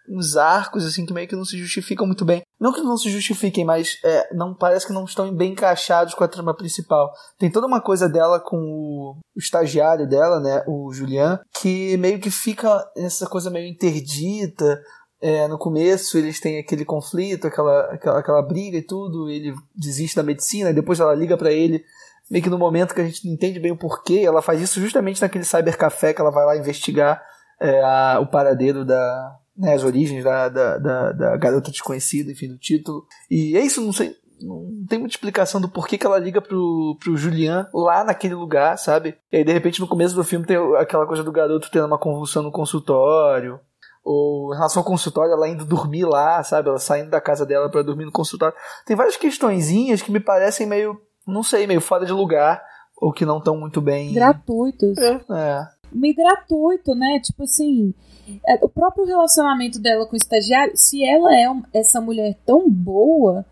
uns 0.10 0.36
arcos 0.36 0.86
assim 0.86 1.06
que 1.06 1.14
meio 1.14 1.28
que 1.28 1.36
não 1.36 1.46
se 1.46 1.58
justificam 1.58 2.06
muito 2.06 2.26
bem. 2.26 2.42
Não 2.60 2.74
que 2.74 2.82
não 2.82 2.98
se 2.98 3.10
justifiquem, 3.10 3.64
mas 3.64 3.98
é, 4.04 4.34
não 4.34 4.54
parece 4.54 4.86
que 4.86 4.94
não 4.94 5.06
estão 5.06 5.34
bem 5.34 5.52
encaixados 5.52 6.14
com 6.14 6.24
a 6.24 6.28
trama 6.28 6.56
principal. 6.56 7.12
Tem 7.38 7.50
toda 7.50 7.68
uma 7.68 7.80
coisa 7.80 8.10
dela 8.10 8.40
com 8.40 8.58
o, 8.58 9.18
o 9.36 9.40
estagiário 9.40 10.08
dela, 10.08 10.40
né, 10.40 10.64
o 10.68 10.92
Julian, 10.92 11.40
que 11.60 11.96
meio 11.98 12.20
que 12.20 12.30
fica 12.30 12.84
essa 12.98 13.28
coisa 13.28 13.50
meio 13.50 13.68
interdita, 13.68 14.82
é, 15.22 15.48
no 15.48 15.58
começo 15.58 16.18
eles 16.18 16.40
têm 16.40 16.60
aquele 16.60 16.84
conflito, 16.84 17.48
aquela, 17.48 17.82
aquela, 17.94 18.20
aquela 18.20 18.42
briga 18.42 18.78
e 18.78 18.82
tudo, 18.82 19.30
ele 19.30 19.54
desiste 19.76 20.16
da 20.16 20.24
medicina, 20.24 20.74
depois 20.74 21.00
ela 21.00 21.14
liga 21.14 21.38
para 21.38 21.52
ele, 21.52 21.84
meio 22.30 22.44
que 22.44 22.50
no 22.50 22.58
momento 22.58 22.96
que 22.96 23.02
a 23.02 23.06
gente 23.06 23.26
não 23.26 23.34
entende 23.34 23.60
bem 23.60 23.72
o 23.72 23.78
porquê, 23.78 24.22
ela 24.26 24.42
faz 24.42 24.62
isso 24.62 24.80
justamente 24.82 25.22
naquele 25.22 25.46
cybercafé 25.46 26.14
que 26.14 26.22
ela 26.22 26.32
vai 26.32 26.46
lá 26.46 26.58
investigar 26.58 27.22
é, 27.60 27.82
a, 27.82 28.20
o 28.20 28.28
paradeiro 28.28 28.84
da, 28.84 29.36
né, 29.56 29.76
as 29.76 29.84
origens 29.84 30.24
da, 30.24 30.50
da, 30.50 30.78
da, 30.78 31.12
da 31.12 31.38
garota 31.38 31.70
desconhecida, 31.70 32.32
enfim, 32.32 32.48
do 32.48 32.58
título. 32.58 33.06
E 33.30 33.56
é 33.56 33.62
isso, 33.62 33.82
não 33.82 33.94
sei, 33.94 34.16
não 34.42 34.86
tem 34.88 34.98
muita 34.98 35.14
explicação 35.14 35.62
do 35.62 35.70
porquê 35.70 35.98
que 35.98 36.06
ela 36.06 36.18
liga 36.18 36.42
pro, 36.42 36.98
pro 37.00 37.16
Julian 37.16 37.68
lá 37.74 38.04
naquele 38.04 38.34
lugar, 38.34 38.78
sabe? 38.78 39.16
E 39.32 39.38
aí, 39.38 39.44
de 39.44 39.54
repente, 39.54 39.80
no 39.80 39.88
começo 39.88 40.16
do 40.16 40.24
filme 40.24 40.46
tem 40.46 40.58
aquela 40.78 41.06
coisa 41.06 41.24
do 41.24 41.32
garoto 41.32 41.70
tendo 41.72 41.86
uma 41.86 42.00
convulsão 42.00 42.42
no 42.42 42.52
consultório. 42.52 43.60
Ou 44.04 44.54
em 44.54 44.58
relação 44.58 44.82
ao 44.82 44.88
consultório, 44.88 45.34
ela 45.34 45.48
indo 45.48 45.66
dormir 45.66 46.06
lá, 46.06 46.44
sabe? 46.44 46.70
Ela 46.70 46.80
saindo 46.80 47.10
da 47.10 47.22
casa 47.22 47.46
dela 47.46 47.70
para 47.70 47.84
dormir 47.84 48.06
no 48.06 48.12
consultório. 48.12 48.56
Tem 48.86 48.96
várias 48.96 49.18
questõezinhas 49.18 50.02
que 50.02 50.12
me 50.12 50.20
parecem 50.20 50.66
meio, 50.66 51.00
não 51.28 51.44
sei, 51.44 51.68
meio 51.68 51.82
fora 51.82 52.06
de 52.06 52.12
lugar. 52.12 52.62
Ou 52.98 53.12
que 53.12 53.26
não 53.26 53.40
estão 53.40 53.58
muito 53.58 53.82
bem. 53.82 54.14
Gratuitos. 54.14 54.98
É. 54.98 55.22
é. 55.32 55.68
Meio 55.92 56.16
gratuito, 56.16 56.94
né? 56.94 57.20
Tipo 57.24 57.44
assim. 57.44 57.94
É, 58.48 58.60
o 58.62 58.70
próprio 58.70 59.06
relacionamento 59.06 59.80
dela 59.80 60.06
com 60.06 60.14
o 60.14 60.18
estagiário, 60.18 60.74
se 60.76 61.04
ela 61.04 61.34
é 61.34 61.48
essa 61.74 62.00
mulher 62.00 62.38
tão 62.46 62.70
boa, 62.70 63.44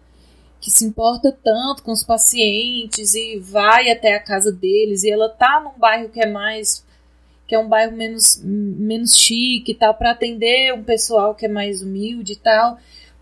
que 0.59 0.69
se 0.69 0.85
importa 0.85 1.35
tanto 1.43 1.83
com 1.83 1.91
os 1.91 2.03
pacientes 2.03 3.13
e 3.13 3.39
vai 3.39 3.89
até 3.89 4.15
a 4.15 4.23
casa 4.23 4.51
deles 4.51 5.03
e 5.03 5.11
ela 5.11 5.29
tá 5.29 5.61
num 5.63 5.79
bairro 5.79 6.09
que 6.09 6.21
é 6.21 6.29
mais 6.29 6.85
que 7.49 7.55
é 7.55 7.59
um 7.59 7.67
bairro 7.67 7.97
menos 7.97 8.39
menos 8.45 9.17
chique 9.17 9.71
e 9.71 9.75
tal 9.75 9.95
para 9.95 10.11
atender 10.11 10.71
um 10.71 10.83
pessoal 10.83 11.33
que 11.33 11.47
é 11.47 11.49
mais 11.49 11.81
humilde 11.81 12.33
e 12.33 12.35
tal. 12.35 12.77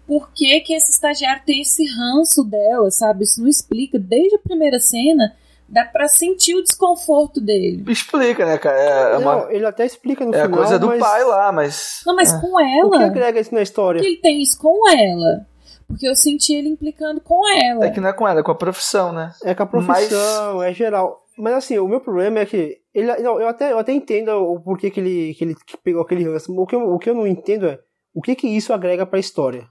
Por 0.06 0.32
que 0.34 0.60
que 0.60 0.74
esse 0.74 0.91
estagiário 0.91 1.44
tem 1.45 1.62
esse 1.62 1.86
ranço 1.86 2.44
dela, 2.44 2.91
sabe? 2.91 3.24
Isso 3.24 3.41
não 3.41 3.48
explica 3.48 3.98
desde 3.98 4.36
a 4.36 4.40
primeira 4.40 4.80
cena. 4.80 5.34
Dá 5.70 5.84
pra 5.84 6.08
sentir 6.08 6.56
o 6.56 6.64
desconforto 6.64 7.41
dele. 7.41 7.84
Explica, 7.90 8.45
né, 8.45 8.58
cara? 8.58 8.78
É, 8.78 9.14
é 9.14 9.18
uma... 9.18 9.48
ele 9.49 9.66
até 9.66 9.86
explica 9.86 10.26
no 10.26 10.34
é 10.34 10.44
final. 10.44 10.49
É 10.49 10.54
a 10.54 10.66
coisa 10.66 10.80
do 10.80 10.88
mas... 10.88 10.99
pai 10.99 11.24
lá, 11.24 11.52
mas. 11.52 12.02
Não, 12.06 12.16
mas 12.16 12.34
é. 12.34 12.40
com 12.40 12.60
ela. 12.60 12.88
O 12.88 12.91
que 12.91 13.04
agrega 13.04 13.40
isso 13.40 13.54
na 13.54 13.62
história? 13.62 14.02
Que 14.02 14.08
ele 14.08 14.18
tem 14.18 14.41
isso 14.41 14.58
com 14.58 14.90
ela. 14.90 15.45
Porque 15.88 16.08
eu 16.08 16.16
senti 16.16 16.54
ele 16.54 16.70
implicando 16.70 17.22
com 17.22 17.41
ela. 17.49 17.86
É 17.86 17.90
que 17.90 17.99
não 17.99 18.10
é 18.10 18.14
com 18.14 18.28
ela, 18.28 18.41
é 18.41 18.44
com 18.44 18.52
a 18.52 18.56
profissão, 18.56 19.14
né? 19.14 19.32
É 19.44 19.54
com 19.54 19.64
a 19.64 19.66
profissão, 19.66 20.58
Mas... 20.58 20.72
é 20.72 20.74
geral. 20.74 21.24
Mas 21.38 21.54
assim, 21.54 21.78
o 21.78 21.88
meu 21.88 22.02
problema 22.02 22.40
é 22.40 22.45
que. 22.45 22.78
Ele, 22.98 23.15
não, 23.18 23.40
eu, 23.40 23.48
até, 23.48 23.72
eu 23.72 23.78
até 23.78 23.94
entendo 23.94 24.30
o 24.32 24.60
porquê 24.60 24.90
que 24.90 24.99
ele, 24.99 25.36
que 25.36 25.44
ele 25.44 25.56
pegou 25.84 26.02
aquele 26.02 26.24
ranço. 26.24 26.52
O 26.52 26.65
que, 26.65 26.76
eu, 26.76 26.82
o 26.82 26.98
que 26.98 27.07
eu 27.07 27.14
não 27.14 27.28
entendo 27.28 27.68
é 27.68 27.80
o 28.11 28.24
que, 28.24 28.36
que 28.36 28.48
isso 28.48 28.74
agrega 28.74 29.06
pra 29.06 29.19
história. 29.19 29.69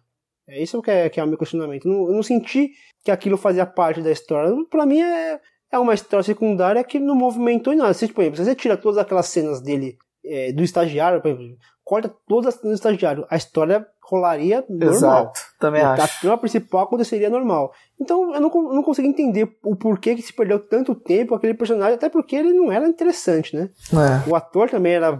É 0.48 0.62
isso 0.62 0.80
que 0.80 0.92
é, 0.92 1.08
que 1.08 1.18
é 1.18 1.24
o 1.24 1.26
meu 1.26 1.36
questionamento. 1.36 1.88
Eu 1.88 1.92
não, 1.92 2.06
eu 2.06 2.14
não 2.14 2.22
senti 2.22 2.70
que 3.04 3.10
aquilo 3.10 3.36
fazia 3.36 3.66
parte 3.66 4.00
da 4.00 4.12
história. 4.12 4.54
Pra 4.70 4.86
mim 4.86 5.00
é, 5.00 5.40
é 5.72 5.76
uma 5.76 5.92
história 5.92 6.22
secundária 6.22 6.84
que 6.84 7.00
não 7.00 7.16
movimentou 7.16 7.72
em 7.72 7.76
nada. 7.76 7.92
Se, 7.94 8.06
por 8.06 8.22
se 8.22 8.44
você 8.44 8.54
tira 8.54 8.76
todas 8.76 8.96
aquelas 8.96 9.26
cenas 9.26 9.60
dele, 9.60 9.98
é, 10.24 10.52
do 10.52 10.62
estagiário, 10.62 11.20
por 11.20 11.32
exemplo, 11.32 11.56
corta 11.82 12.14
todas 12.28 12.54
as 12.54 12.60
cenas 12.60 12.78
do 12.78 12.80
estagiário, 12.80 13.26
a 13.28 13.36
história 13.36 13.84
rolaria 14.08 14.64
normal. 14.68 14.90
Exato, 14.94 15.40
também 15.58 15.82
a, 15.82 15.92
acho. 15.92 16.02
A 16.04 16.20
trama 16.20 16.38
principal 16.38 16.82
aconteceria 16.84 17.28
normal. 17.30 17.72
Então 18.00 18.34
eu 18.34 18.40
não, 18.40 18.48
não 18.50 18.82
consegui 18.82 19.08
entender 19.08 19.50
o 19.64 19.74
porquê 19.74 20.14
que 20.14 20.22
se 20.22 20.32
perdeu 20.32 20.58
tanto 20.60 20.94
tempo 20.94 21.34
aquele 21.34 21.54
personagem, 21.54 21.94
até 21.94 22.08
porque 22.08 22.36
ele 22.36 22.52
não 22.52 22.70
era 22.70 22.86
interessante, 22.88 23.56
né? 23.56 23.70
É. 23.92 24.28
O 24.30 24.36
ator 24.36 24.68
também 24.70 24.92
era 24.94 25.18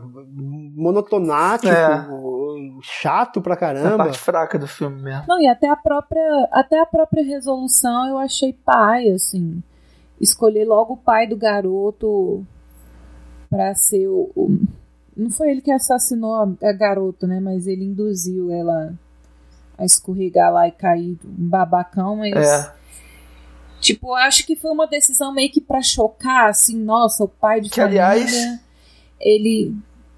monotonático, 0.77 1.73
É. 1.73 2.07
chato 2.83 3.41
pra 3.41 3.55
É 3.55 3.57
a 3.57 3.59
caramba. 3.59 3.97
parte 3.99 4.19
fraca 4.19 4.59
do 4.59 4.67
filme 4.67 5.03
mesmo. 5.03 5.25
Não, 5.29 5.41
e 5.41 5.49
até 5.49 5.69
a 5.69 5.77
própria, 5.77 6.49
até 6.53 6.79
a 6.81 6.87
própria 6.87 7.25
resolução 7.25 8.09
eu 8.09 8.19
achei 8.19 8.53
pai, 8.53 9.09
assim. 9.09 9.63
Escolher 10.21 10.65
logo 10.65 10.95
o 10.95 10.97
pai 10.97 11.27
do 11.27 11.37
garoto 11.37 12.45
pra 13.51 13.75
ser 13.75 14.07
o, 14.09 14.31
o- 14.35 14.59
Não 15.17 15.31
foi 15.31 15.51
ele 15.51 15.61
que 15.63 15.71
assassinou 15.71 16.35
a, 16.35 16.73
garota, 16.73 17.27
né? 17.27 17.41
Mas 17.41 17.67
ele 17.67 17.85
induziu 17.85 18.51
ela 18.53 18.93
a 19.79 19.85
escorregar 19.85 20.53
lá 20.53 20.69
e 20.69 20.73
cair 20.73 21.19
um 21.25 21.49
babacão, 21.49 22.17
mas. 22.17 22.35
É. 22.37 22.73
Tipo, 23.81 24.09
eu 24.09 24.15
acho 24.17 24.47
que 24.47 24.57
foi 24.57 24.71
uma 24.71 24.87
decisão 24.87 25.33
meio 25.33 25.51
que 25.51 25.61
pra 25.61 25.81
chocar, 25.83 26.49
assim, 26.49 26.77
nossa, 26.77 27.25
o 27.25 27.29
pai 27.29 27.61
de 27.61 27.69
Que, 27.71 27.81
família, 27.81 28.07
aliás- 28.07 28.61
ele 29.21 29.75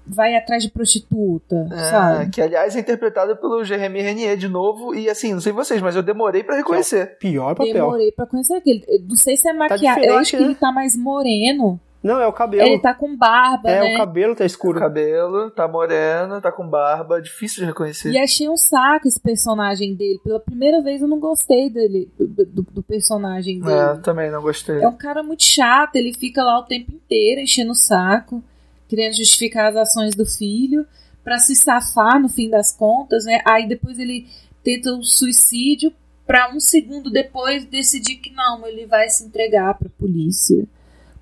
vai 0.07 0.35
atrás 0.35 0.63
de 0.63 0.71
prostituta, 0.71 1.67
É, 1.71 1.89
sabe? 1.91 2.29
que 2.31 2.41
aliás 2.41 2.75
é 2.75 2.79
interpretado 2.79 3.35
pelo 3.37 3.63
Jeremy 3.63 4.01
Renier 4.01 4.35
de 4.37 4.47
novo. 4.47 4.95
E 4.95 5.07
assim, 5.09 5.33
não 5.33 5.41
sei 5.41 5.51
vocês, 5.51 5.81
mas 5.81 5.95
eu 5.95 6.01
demorei 6.01 6.41
pra 6.43 6.55
reconhecer. 6.55 7.17
Pior 7.19 7.53
papel. 7.53 7.73
Demorei 7.73 8.11
pra 8.11 8.25
conhecer 8.25 8.55
aquele. 8.55 8.83
eu 8.87 9.01
Não 9.07 9.15
sei 9.15 9.37
se 9.37 9.47
é 9.47 9.53
maquiagem. 9.53 9.87
eu 9.87 9.93
diferente, 9.95 10.19
acho 10.21 10.31
que 10.31 10.37
né? 10.37 10.43
ele 10.45 10.55
tá 10.55 10.71
mais 10.71 10.95
moreno. 10.97 11.79
Não, 12.01 12.19
é 12.21 12.25
o 12.27 12.31
cabelo. 12.31 12.65
Ele 12.67 12.79
tá 12.79 12.93
com 12.93 13.15
barba, 13.17 13.69
é, 13.69 13.81
né? 13.81 13.93
o 13.93 13.97
cabelo 13.97 14.33
tá 14.33 14.43
O 14.43 14.47
escuro. 14.47 14.79
cabelo, 14.79 15.51
tá 15.51 15.67
moreno, 15.67 16.39
tá 16.39 16.49
com 16.51 16.65
barba, 16.65 17.21
difícil 17.21 17.59
de 17.59 17.65
reconhecer. 17.65 18.11
E 18.11 18.17
achei 18.17 18.47
um 18.47 18.55
saco 18.55 19.07
esse 19.07 19.19
personagem 19.19 19.93
dele. 19.95 20.19
Pela 20.23 20.39
primeira 20.39 20.81
vez 20.81 21.01
eu 21.01 21.07
não 21.09 21.19
gostei 21.19 21.69
dele, 21.69 22.09
do, 22.17 22.45
do- 22.45 22.67
do 22.71 22.81
personagem 22.83 23.59
dele. 23.59 23.73
É, 23.77 23.95
também 23.97 24.31
não 24.31 24.41
gostei. 24.41 24.81
É 24.81 24.87
um 24.87 24.95
cara 24.95 25.21
muito 25.21 25.43
chato, 25.43 25.97
ele 25.97 26.13
fica 26.13 26.41
lá 26.41 26.59
o 26.59 26.63
tempo 26.63 26.91
inteiro 26.93 27.41
enchendo 27.41 27.71
o 27.71 27.75
saco, 27.75 28.41
querendo 28.87 29.13
justificar 29.17 29.65
as 29.69 29.75
ações 29.75 30.15
do 30.15 30.25
filho, 30.25 30.85
pra 31.21 31.37
se 31.37 31.53
safar 31.53 32.17
no 32.19 32.29
fim 32.29 32.49
das 32.49 32.71
contas, 32.71 33.25
né? 33.25 33.41
Aí 33.45 33.67
depois 33.67 33.99
ele 33.99 34.25
tenta 34.63 34.93
um 34.93 35.03
suicídio 35.03 35.91
pra 36.25 36.49
um 36.55 36.59
segundo 36.61 37.09
depois 37.09 37.65
decidir 37.65 38.15
que 38.15 38.31
não, 38.31 38.65
ele 38.65 38.85
vai 38.85 39.09
se 39.09 39.25
entregar 39.25 39.73
pra 39.77 39.89
polícia. 39.99 40.63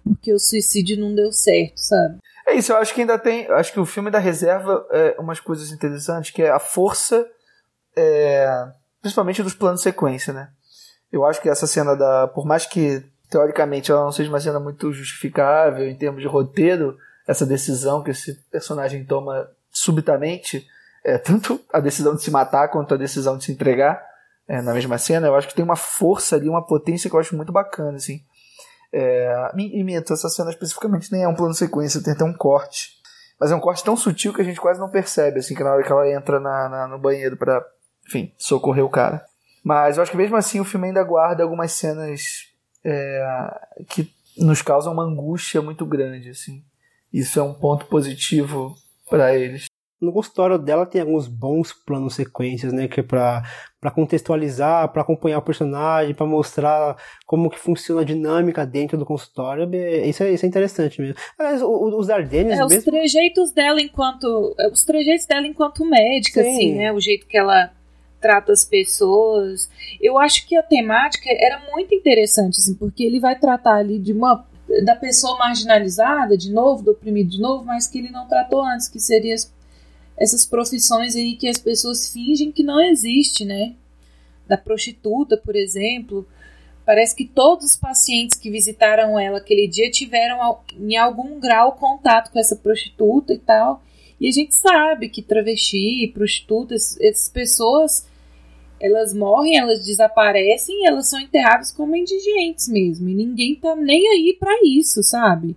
Porque 0.07 0.33
o 0.33 0.39
suicídio 0.39 0.99
não 0.99 1.13
deu 1.13 1.31
certo, 1.31 1.77
sabe? 1.77 2.17
É 2.47 2.53
isso, 2.53 2.71
eu 2.71 2.77
acho 2.77 2.93
que 2.93 3.01
ainda 3.01 3.19
tem. 3.19 3.45
Acho 3.51 3.73
que 3.73 3.79
o 3.79 3.85
filme 3.85 4.09
da 4.09 4.19
reserva 4.19 4.87
é 4.91 5.15
umas 5.19 5.39
coisas 5.39 5.71
interessantes, 5.71 6.31
que 6.31 6.41
é 6.41 6.49
a 6.49 6.59
força, 6.59 7.27
é, 7.95 8.67
principalmente 9.01 9.43
dos 9.43 9.53
planos 9.53 9.81
sequência, 9.81 10.31
né? 10.31 10.49
Eu 11.11 11.25
acho 11.25 11.41
que 11.41 11.49
essa 11.49 11.67
cena 11.67 11.95
da. 11.95 12.27
Por 12.27 12.45
mais 12.45 12.65
que 12.65 13.03
teoricamente 13.29 13.91
ela 13.91 14.03
não 14.03 14.11
seja 14.11 14.29
uma 14.29 14.39
cena 14.39 14.59
muito 14.59 14.93
justificável 14.93 15.87
em 15.87 15.97
termos 15.97 16.21
de 16.21 16.27
roteiro, 16.27 16.97
essa 17.27 17.45
decisão 17.45 18.01
que 18.01 18.11
esse 18.11 18.35
personagem 18.49 19.03
toma 19.03 19.49
subitamente, 19.69 20.65
é, 21.03 21.17
tanto 21.17 21.59
a 21.71 21.79
decisão 21.79 22.15
de 22.15 22.23
se 22.23 22.31
matar 22.31 22.69
quanto 22.69 22.93
a 22.93 22.97
decisão 22.97 23.37
de 23.37 23.43
se 23.43 23.51
entregar 23.51 24.01
é, 24.47 24.61
na 24.61 24.73
mesma 24.73 24.97
cena, 24.97 25.27
eu 25.27 25.35
acho 25.35 25.49
que 25.49 25.53
tem 25.53 25.65
uma 25.65 25.75
força 25.75 26.37
ali, 26.37 26.47
uma 26.47 26.65
potência 26.65 27.09
que 27.09 27.15
eu 27.15 27.19
acho 27.19 27.35
muito 27.35 27.51
bacana, 27.51 27.97
assim. 27.97 28.21
É, 28.99 29.51
e 29.55 29.83
minto, 29.83 30.11
essa 30.11 30.27
cena 30.27 30.49
especificamente 30.49 31.11
nem 31.11 31.21
é 31.23 31.27
um 31.27 31.35
plano 31.35 31.53
sequência, 31.53 32.01
tem 32.03 32.13
até 32.13 32.23
um 32.23 32.33
corte. 32.33 32.97
Mas 33.39 33.51
é 33.51 33.55
um 33.55 33.59
corte 33.59 33.83
tão 33.83 33.95
sutil 33.95 34.33
que 34.33 34.41
a 34.41 34.43
gente 34.43 34.59
quase 34.59 34.79
não 34.79 34.89
percebe, 34.89 35.37
assim, 35.37 35.53
que 35.53 35.63
na 35.63 35.71
hora 35.71 35.83
que 35.83 35.91
ela 35.91 36.09
entra 36.09 36.39
na, 36.39 36.67
na- 36.67 36.87
no 36.87 36.97
banheiro 36.97 37.37
pra, 37.37 37.63
enfim, 38.07 38.33
socorrer 38.39 38.83
o 38.83 38.89
cara. 38.89 39.23
Mas 39.63 39.97
eu 39.97 40.03
acho 40.03 40.11
que 40.11 40.17
mesmo 40.17 40.35
assim 40.35 40.59
o 40.59 40.65
filme 40.65 40.87
ainda 40.87 41.03
guarda 41.03 41.43
algumas 41.43 41.71
cenas 41.73 42.47
é, 42.83 43.59
que 43.87 44.11
nos 44.37 44.63
causam 44.63 44.93
uma 44.93 45.03
angústia 45.03 45.61
muito 45.61 45.85
grande, 45.85 46.31
assim. 46.31 46.63
Isso 47.13 47.39
é 47.39 47.43
um 47.43 47.53
ponto 47.53 47.85
positivo 47.85 48.75
pra 49.07 49.35
eles. 49.35 49.65
No 50.01 50.11
consultório 50.13 50.57
dela 50.57 50.85
tem 50.85 51.01
alguns 51.01 51.27
bons 51.27 51.73
planos 51.73 52.15
sequências, 52.15 52.71
né, 52.73 52.87
que 52.87 52.99
é 52.99 53.03
pra, 53.03 53.43
pra 53.79 53.91
contextualizar, 53.91 54.87
pra 54.91 55.03
acompanhar 55.03 55.37
o 55.37 55.41
personagem, 55.41 56.13
pra 56.15 56.25
mostrar 56.25 56.95
como 57.25 57.49
que 57.49 57.59
funciona 57.59 58.01
a 58.01 58.05
dinâmica 58.05 58.65
dentro 58.65 58.97
do 58.97 59.05
consultório. 59.05 59.69
É, 59.73 60.07
Isso 60.07 60.23
é, 60.23 60.31
isso 60.31 60.45
é 60.45 60.49
interessante 60.49 60.99
mesmo. 60.99 61.15
O- 61.63 61.99
os 61.99 62.09
Ardennes 62.09 62.57
É, 62.59 62.65
os 62.65 62.73
mesmo... 62.73 62.91
trejeitos 62.91 63.51
dela 63.51 63.79
enquanto. 63.79 64.55
é, 64.59 64.67
Os 64.69 64.83
trejeitos 64.83 65.25
dela 65.27 65.45
enquanto 65.45 65.85
médica, 65.85 66.41
Sim. 66.41 66.55
assim, 66.55 66.73
né? 66.75 66.91
O 66.91 66.99
jeito 66.99 67.27
que 67.27 67.37
ela 67.37 67.71
trata 68.19 68.51
as 68.51 68.65
pessoas. 68.65 69.69
Eu 70.01 70.17
acho 70.17 70.47
que 70.47 70.55
a 70.57 70.63
temática 70.63 71.29
era 71.29 71.61
muito 71.71 71.93
interessante, 71.93 72.57
assim, 72.57 72.73
porque 72.73 73.03
ele 73.03 73.19
vai 73.19 73.37
tratar 73.37 73.75
ali 73.75 73.99
de 73.99 74.11
uma. 74.11 74.43
da 74.83 74.95
pessoa 74.95 75.37
marginalizada, 75.37 76.35
de 76.35 76.51
novo, 76.51 76.83
do 76.83 76.91
oprimido 76.91 77.29
de 77.29 77.39
novo, 77.39 77.63
mas 77.63 77.87
que 77.87 77.99
ele 77.99 78.09
não 78.09 78.27
tratou 78.27 78.61
antes, 78.63 78.89
que 78.89 78.99
seria 78.99 79.35
essas 80.17 80.45
profissões 80.45 81.15
aí 81.15 81.35
que 81.35 81.47
as 81.47 81.57
pessoas 81.57 82.11
fingem 82.11 82.51
que 82.51 82.63
não 82.63 82.81
existe, 82.81 83.45
né? 83.45 83.75
Da 84.47 84.57
prostituta, 84.57 85.37
por 85.37 85.55
exemplo. 85.55 86.27
Parece 86.85 87.15
que 87.15 87.25
todos 87.25 87.65
os 87.71 87.77
pacientes 87.77 88.39
que 88.39 88.49
visitaram 88.49 89.19
ela 89.19 89.37
aquele 89.37 89.67
dia 89.67 89.91
tiveram, 89.91 90.39
em 90.79 90.95
algum 90.95 91.39
grau, 91.39 91.73
contato 91.73 92.31
com 92.31 92.39
essa 92.39 92.55
prostituta 92.55 93.33
e 93.33 93.37
tal. 93.37 93.83
E 94.19 94.27
a 94.27 94.31
gente 94.31 94.55
sabe 94.55 95.09
que 95.09 95.21
travesti, 95.21 96.09
prostitutas, 96.13 96.99
essas 96.99 97.29
pessoas, 97.29 98.07
elas 98.79 99.13
morrem, 99.13 99.59
elas 99.59 99.85
desaparecem 99.85 100.87
elas 100.87 101.09
são 101.09 101.19
enterradas 101.19 101.71
como 101.71 101.95
indigentes 101.95 102.67
mesmo. 102.67 103.09
E 103.09 103.13
ninguém 103.13 103.55
tá 103.55 103.75
nem 103.75 104.07
aí 104.07 104.35
pra 104.39 104.57
isso, 104.63 105.03
sabe? 105.03 105.55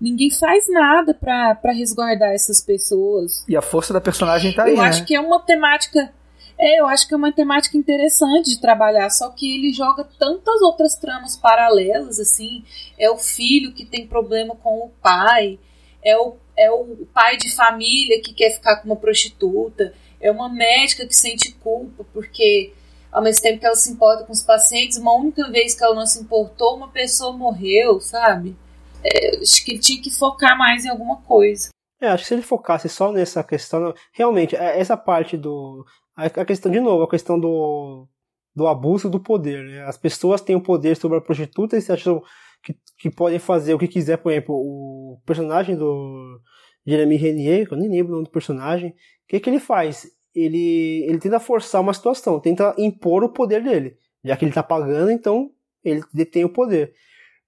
Ninguém 0.00 0.30
faz 0.30 0.64
nada 0.68 1.12
pra 1.12 1.54
pra 1.54 1.72
resguardar 1.72 2.30
essas 2.32 2.60
pessoas. 2.62 3.44
E 3.48 3.56
a 3.56 3.62
força 3.62 3.92
da 3.92 4.00
personagem 4.00 4.52
tá 4.52 4.64
aí, 4.64 4.72
Eu 4.72 4.78
né? 4.78 4.88
acho 4.88 5.04
que 5.04 5.14
é 5.14 5.20
uma 5.20 5.40
temática. 5.40 6.12
É, 6.58 6.80
eu 6.80 6.86
acho 6.86 7.08
que 7.08 7.14
é 7.14 7.16
uma 7.16 7.32
temática 7.32 7.76
interessante 7.76 8.50
de 8.50 8.60
trabalhar, 8.60 9.08
só 9.10 9.30
que 9.30 9.54
ele 9.54 9.72
joga 9.72 10.06
tantas 10.18 10.60
outras 10.60 10.94
tramas 10.94 11.36
paralelas, 11.36 12.20
assim. 12.20 12.62
É 12.98 13.10
o 13.10 13.16
filho 13.16 13.72
que 13.72 13.84
tem 13.84 14.06
problema 14.06 14.54
com 14.56 14.78
o 14.84 14.90
pai, 15.02 15.58
é 16.04 16.16
o, 16.18 16.36
é 16.56 16.70
o 16.70 17.06
pai 17.14 17.36
de 17.38 17.54
família 17.54 18.20
que 18.20 18.34
quer 18.34 18.50
ficar 18.50 18.76
com 18.76 18.86
uma 18.86 18.96
prostituta, 18.96 19.94
é 20.20 20.30
uma 20.30 20.48
médica 20.50 21.06
que 21.06 21.16
sente 21.16 21.52
culpa 21.52 22.04
porque 22.12 22.72
ao 23.10 23.22
mesmo 23.22 23.42
tempo 23.42 23.58
que 23.58 23.66
ela 23.66 23.74
se 23.74 23.90
importa 23.90 24.24
com 24.24 24.32
os 24.32 24.42
pacientes, 24.42 24.98
uma 24.98 25.14
única 25.14 25.50
vez 25.50 25.74
que 25.74 25.82
ela 25.82 25.94
não 25.94 26.06
se 26.06 26.20
importou, 26.20 26.76
uma 26.76 26.88
pessoa 26.88 27.32
morreu, 27.32 28.00
sabe? 28.00 28.56
É, 29.04 29.38
acho 29.38 29.64
que 29.64 29.72
ele 29.72 29.80
tinha 29.80 30.02
que 30.02 30.10
focar 30.10 30.56
mais 30.56 30.84
em 30.84 30.88
alguma 30.88 31.16
coisa. 31.22 31.68
É, 32.00 32.08
acho 32.08 32.22
que 32.22 32.28
se 32.28 32.34
ele 32.34 32.42
focasse 32.42 32.88
só 32.88 33.12
nessa 33.12 33.42
questão, 33.44 33.94
realmente, 34.12 34.56
é, 34.56 34.78
essa 34.78 34.96
parte 34.96 35.36
do. 35.36 35.84
A 36.16 36.44
questão, 36.44 36.70
de 36.70 36.80
novo, 36.80 37.02
a 37.02 37.08
questão 37.08 37.38
do, 37.38 38.06
do 38.54 38.66
abuso 38.66 39.08
do 39.08 39.20
poder. 39.20 39.64
Né? 39.64 39.82
As 39.84 39.96
pessoas 39.96 40.40
têm 40.40 40.56
o 40.56 40.62
poder 40.62 40.96
sobre 40.96 41.18
a 41.18 41.20
prostituta 41.20 41.76
e 41.76 41.80
se 41.80 41.92
acham 41.92 42.22
que, 42.62 42.76
que 42.98 43.10
podem 43.10 43.38
fazer 43.38 43.72
o 43.74 43.78
que 43.78 43.88
quiser. 43.88 44.18
Por 44.18 44.30
exemplo, 44.30 44.54
o 44.54 45.20
personagem 45.24 45.76
do 45.76 46.40
Jeremy 46.86 47.16
Renier, 47.16 47.66
que 47.66 47.72
eu 47.72 47.78
nem 47.78 47.88
lembro 47.88 48.12
o 48.12 48.16
nome 48.16 48.24
do 48.26 48.32
personagem, 48.32 48.90
o 48.90 48.94
que, 49.28 49.40
que 49.40 49.48
ele 49.48 49.60
faz? 49.60 50.06
ele, 50.34 51.04
ele 51.08 51.18
tenta 51.18 51.40
forçar 51.40 51.80
uma 51.80 51.92
situação, 51.92 52.40
tenta 52.40 52.74
impor 52.78 53.24
o 53.24 53.32
poder 53.32 53.62
dele. 53.62 53.96
Já 54.24 54.36
que 54.36 54.44
ele 54.44 54.52
tá 54.52 54.62
pagando, 54.62 55.10
então 55.10 55.50
ele 55.82 56.02
detém 56.12 56.44
o 56.44 56.52
poder. 56.52 56.92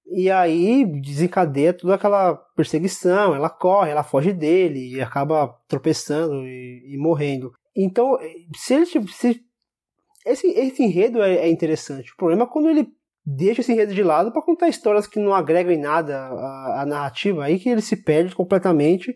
E 0.06 0.30
aí 0.30 0.84
desencadeia 1.00 1.72
toda 1.72 1.94
aquela 1.94 2.34
perseguição, 2.56 3.34
ela 3.34 3.48
corre, 3.48 3.90
ela 3.90 4.02
foge 4.02 4.32
dele 4.32 4.94
e 4.94 5.00
acaba 5.00 5.48
tropeçando 5.66 6.46
e, 6.46 6.94
e 6.94 6.98
morrendo. 6.98 7.52
Então, 7.74 8.18
se 8.54 8.74
ele 8.74 8.86
se, 8.86 9.42
esse, 10.26 10.46
esse 10.48 10.82
enredo 10.82 11.22
é, 11.22 11.36
é, 11.36 11.48
interessante. 11.50 12.12
O 12.12 12.16
problema 12.16 12.44
é 12.44 12.46
quando 12.46 12.68
ele 12.68 12.88
deixa 13.24 13.60
esse 13.60 13.72
enredo 13.72 13.94
de 13.94 14.02
lado 14.02 14.32
para 14.32 14.42
contar 14.42 14.68
histórias 14.68 15.06
que 15.06 15.18
não 15.18 15.32
agregam 15.32 15.72
em 15.72 15.80
nada 15.80 16.16
a, 16.18 16.82
a 16.82 16.86
narrativa, 16.86 17.44
aí 17.44 17.58
que 17.58 17.68
ele 17.68 17.80
se 17.80 17.96
perde 17.96 18.34
completamente 18.34 19.14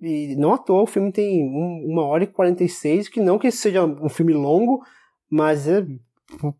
e 0.00 0.34
não 0.36 0.52
à 0.52 0.58
toa 0.58 0.82
o 0.82 0.86
filme 0.86 1.12
tem 1.12 1.44
um, 1.44 1.86
uma 1.92 2.04
hora 2.04 2.24
e 2.24 2.26
46, 2.26 3.08
que 3.08 3.20
não 3.20 3.38
que 3.38 3.50
seja 3.50 3.84
um 3.84 4.08
filme 4.08 4.32
longo, 4.32 4.82
mas 5.30 5.66
é 5.68 5.84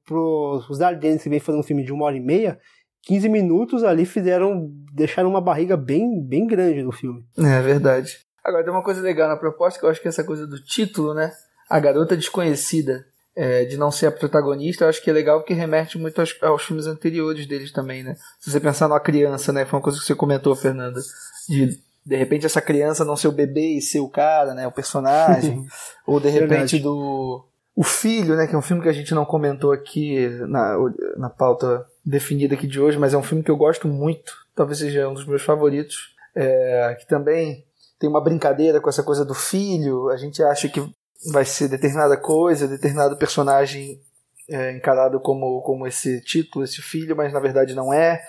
para 0.04 0.18
os 0.18 0.80
Ardennes 0.80 1.22
que 1.22 1.28
vem 1.28 1.40
fazendo 1.40 1.60
um 1.60 1.64
filme 1.64 1.84
de 1.84 1.92
uma 1.92 2.06
hora 2.06 2.16
e 2.16 2.20
meia, 2.20 2.58
15 3.06 3.28
minutos 3.28 3.84
ali 3.84 4.06
fizeram, 4.06 4.70
deixaram 4.92 5.28
uma 5.28 5.40
barriga 5.40 5.76
bem, 5.76 6.22
bem 6.22 6.46
grande 6.46 6.82
no 6.82 6.92
filme. 6.92 7.24
É 7.38 7.60
verdade. 7.60 8.18
Agora 8.42 8.62
tem 8.62 8.72
uma 8.72 8.82
coisa 8.82 9.00
legal 9.00 9.28
na 9.28 9.36
proposta, 9.36 9.78
que 9.78 9.86
eu 9.86 9.90
acho 9.90 10.00
que 10.00 10.08
essa 10.08 10.24
coisa 10.24 10.46
do 10.46 10.62
título, 10.62 11.14
né? 11.14 11.32
A 11.68 11.80
garota 11.80 12.16
desconhecida, 12.16 13.06
é, 13.34 13.64
de 13.64 13.76
não 13.76 13.90
ser 13.90 14.06
a 14.06 14.12
protagonista, 14.12 14.84
eu 14.84 14.88
acho 14.88 15.02
que 15.02 15.10
é 15.10 15.12
legal 15.12 15.40
porque 15.40 15.54
remete 15.54 15.98
muito 15.98 16.20
aos, 16.20 16.36
aos 16.42 16.62
filmes 16.62 16.86
anteriores 16.86 17.46
deles 17.46 17.72
também, 17.72 18.02
né? 18.02 18.16
Se 18.38 18.50
você 18.50 18.60
pensar 18.60 18.88
numa 18.88 19.00
criança, 19.00 19.52
né? 19.52 19.64
Foi 19.64 19.78
uma 19.78 19.82
coisa 19.82 19.98
que 19.98 20.04
você 20.04 20.14
comentou, 20.14 20.54
Fernanda, 20.54 21.00
de 21.48 21.78
de 22.04 22.16
repente 22.16 22.44
essa 22.44 22.60
criança 22.60 23.04
não 23.04 23.16
ser 23.16 23.28
o 23.28 23.32
bebê 23.32 23.78
e 23.78 23.80
ser 23.80 24.00
o 24.00 24.08
cara, 24.08 24.52
né, 24.52 24.66
o 24.66 24.72
personagem, 24.72 25.64
ou 26.06 26.20
de 26.20 26.28
repente 26.28 26.48
Verdade. 26.48 26.80
do 26.80 27.44
o 27.74 27.82
filho, 27.82 28.36
né, 28.36 28.46
que 28.46 28.54
é 28.54 28.58
um 28.58 28.62
filme 28.62 28.82
que 28.82 28.88
a 28.88 28.92
gente 28.92 29.14
não 29.14 29.24
comentou 29.24 29.72
aqui 29.72 30.28
na, 30.46 30.76
na 31.16 31.30
pauta 31.30 31.84
definida 32.04 32.54
aqui 32.54 32.66
de 32.66 32.80
hoje, 32.80 32.98
mas 32.98 33.14
é 33.14 33.16
um 33.16 33.22
filme 33.22 33.42
que 33.42 33.50
eu 33.50 33.56
gosto 33.56 33.88
muito, 33.88 34.32
talvez 34.54 34.78
seja 34.78 35.08
um 35.08 35.14
dos 35.14 35.26
meus 35.26 35.42
favoritos, 35.42 36.14
é, 36.34 36.96
que 36.98 37.06
também 37.06 37.64
tem 37.98 38.10
uma 38.10 38.22
brincadeira 38.22 38.80
com 38.80 38.88
essa 38.88 39.02
coisa 39.02 39.24
do 39.24 39.34
filho, 39.34 40.10
a 40.10 40.16
gente 40.16 40.42
acha 40.42 40.68
que 40.68 40.80
vai 41.32 41.44
ser 41.44 41.68
determinada 41.68 42.16
coisa, 42.16 42.68
determinado 42.68 43.16
personagem 43.16 44.00
é, 44.48 44.72
encarado 44.76 45.20
como, 45.20 45.62
como 45.62 45.86
esse 45.86 46.20
título, 46.20 46.64
esse 46.64 46.82
filho, 46.82 47.16
mas 47.16 47.32
na 47.32 47.40
verdade 47.40 47.74
não 47.74 47.92
é. 47.92 48.22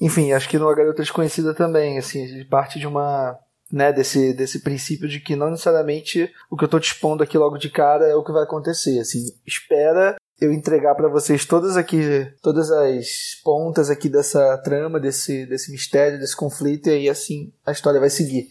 Enfim, 0.00 0.32
acho 0.32 0.48
que 0.48 0.58
no 0.58 0.74
Garota 0.74 1.02
Desconhecida 1.02 1.54
também, 1.54 1.98
assim, 1.98 2.22
ele 2.22 2.44
parte 2.44 2.78
de 2.78 2.86
uma. 2.86 3.38
Né, 3.72 3.92
desse, 3.92 4.32
desse 4.34 4.60
princípio 4.60 5.08
de 5.08 5.18
que 5.18 5.34
não 5.34 5.50
necessariamente 5.50 6.30
o 6.48 6.56
que 6.56 6.62
eu 6.62 6.66
estou 6.66 6.78
te 6.78 6.92
expondo 6.92 7.24
aqui 7.24 7.36
logo 7.36 7.56
de 7.56 7.70
cara 7.70 8.04
é 8.06 8.14
o 8.14 8.22
que 8.22 8.30
vai 8.30 8.44
acontecer. 8.44 9.00
Assim, 9.00 9.18
espera 9.44 10.16
eu 10.40 10.52
entregar 10.52 10.94
para 10.94 11.08
vocês 11.08 11.44
todas 11.44 11.76
aqui, 11.76 12.00
todas 12.42 12.70
as 12.70 13.40
pontas 13.42 13.88
aqui 13.88 14.08
dessa 14.08 14.58
trama, 14.58 14.98
desse, 14.98 15.46
desse 15.46 15.70
mistério, 15.70 16.18
desse 16.18 16.36
conflito, 16.36 16.88
e 16.88 16.92
aí 16.92 17.08
assim 17.08 17.52
a 17.64 17.72
história 17.72 18.00
vai 18.00 18.10
seguir. 18.10 18.48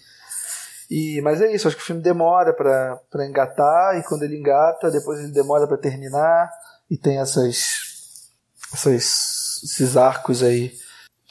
E, 0.89 1.21
mas 1.21 1.41
é 1.41 1.51
isso, 1.53 1.67
acho 1.67 1.77
que 1.77 1.83
o 1.83 1.85
filme 1.85 2.01
demora 2.01 2.53
para 2.53 3.27
engatar, 3.27 3.97
e 3.97 4.03
quando 4.03 4.23
ele 4.23 4.37
engata, 4.37 4.91
depois 4.91 5.19
ele 5.19 5.31
demora 5.31 5.67
para 5.67 5.77
terminar, 5.77 6.49
e 6.89 6.97
tem 6.97 7.19
essas, 7.19 8.29
essas, 8.73 9.63
esses 9.63 9.97
arcos 9.97 10.43
aí 10.43 10.73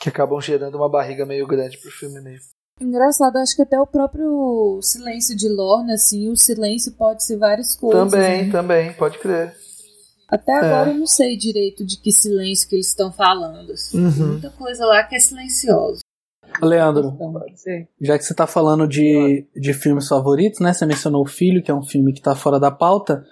que 0.00 0.08
acabam 0.08 0.40
gerando 0.40 0.76
uma 0.76 0.88
barriga 0.88 1.24
meio 1.24 1.46
grande 1.46 1.78
pro 1.78 1.90
filme 1.90 2.20
mesmo. 2.20 2.50
Engraçado, 2.80 3.36
acho 3.36 3.54
que 3.54 3.62
até 3.62 3.78
o 3.78 3.86
próprio 3.86 4.80
silêncio 4.82 5.36
de 5.36 5.48
Lorna, 5.48 5.94
assim, 5.94 6.28
o 6.28 6.36
silêncio 6.36 6.92
pode 6.92 7.24
ser 7.24 7.36
várias 7.36 7.76
coisas. 7.76 8.10
Também, 8.10 8.46
né? 8.46 8.52
também, 8.52 8.92
pode 8.94 9.18
crer. 9.18 9.54
Até 10.32 10.54
agora 10.54 10.88
é. 10.88 10.94
eu 10.94 10.98
não 10.98 11.06
sei 11.06 11.36
direito 11.36 11.84
de 11.84 11.98
que 11.98 12.10
silêncio 12.10 12.66
que 12.66 12.74
eles 12.74 12.88
estão 12.88 13.12
falando. 13.12 13.70
Assim. 13.70 14.02
Uhum. 14.02 14.28
Muita 14.28 14.48
coisa 14.48 14.86
lá 14.86 15.04
que 15.04 15.14
é 15.14 15.20
silenciosa. 15.20 16.00
Leandro, 16.62 17.12
então, 17.14 17.34
já 18.00 18.18
que 18.18 18.24
você 18.24 18.32
está 18.32 18.46
falando 18.46 18.86
de, 18.88 19.46
de 19.54 19.74
filmes 19.74 20.08
favoritos, 20.08 20.60
né? 20.60 20.72
Você 20.72 20.86
mencionou 20.86 21.22
o 21.22 21.28
Filho, 21.28 21.62
que 21.62 21.70
é 21.70 21.74
um 21.74 21.82
filme 21.82 22.12
que 22.12 22.20
está 22.20 22.34
fora 22.34 22.58
da 22.58 22.70
pauta. 22.70 23.22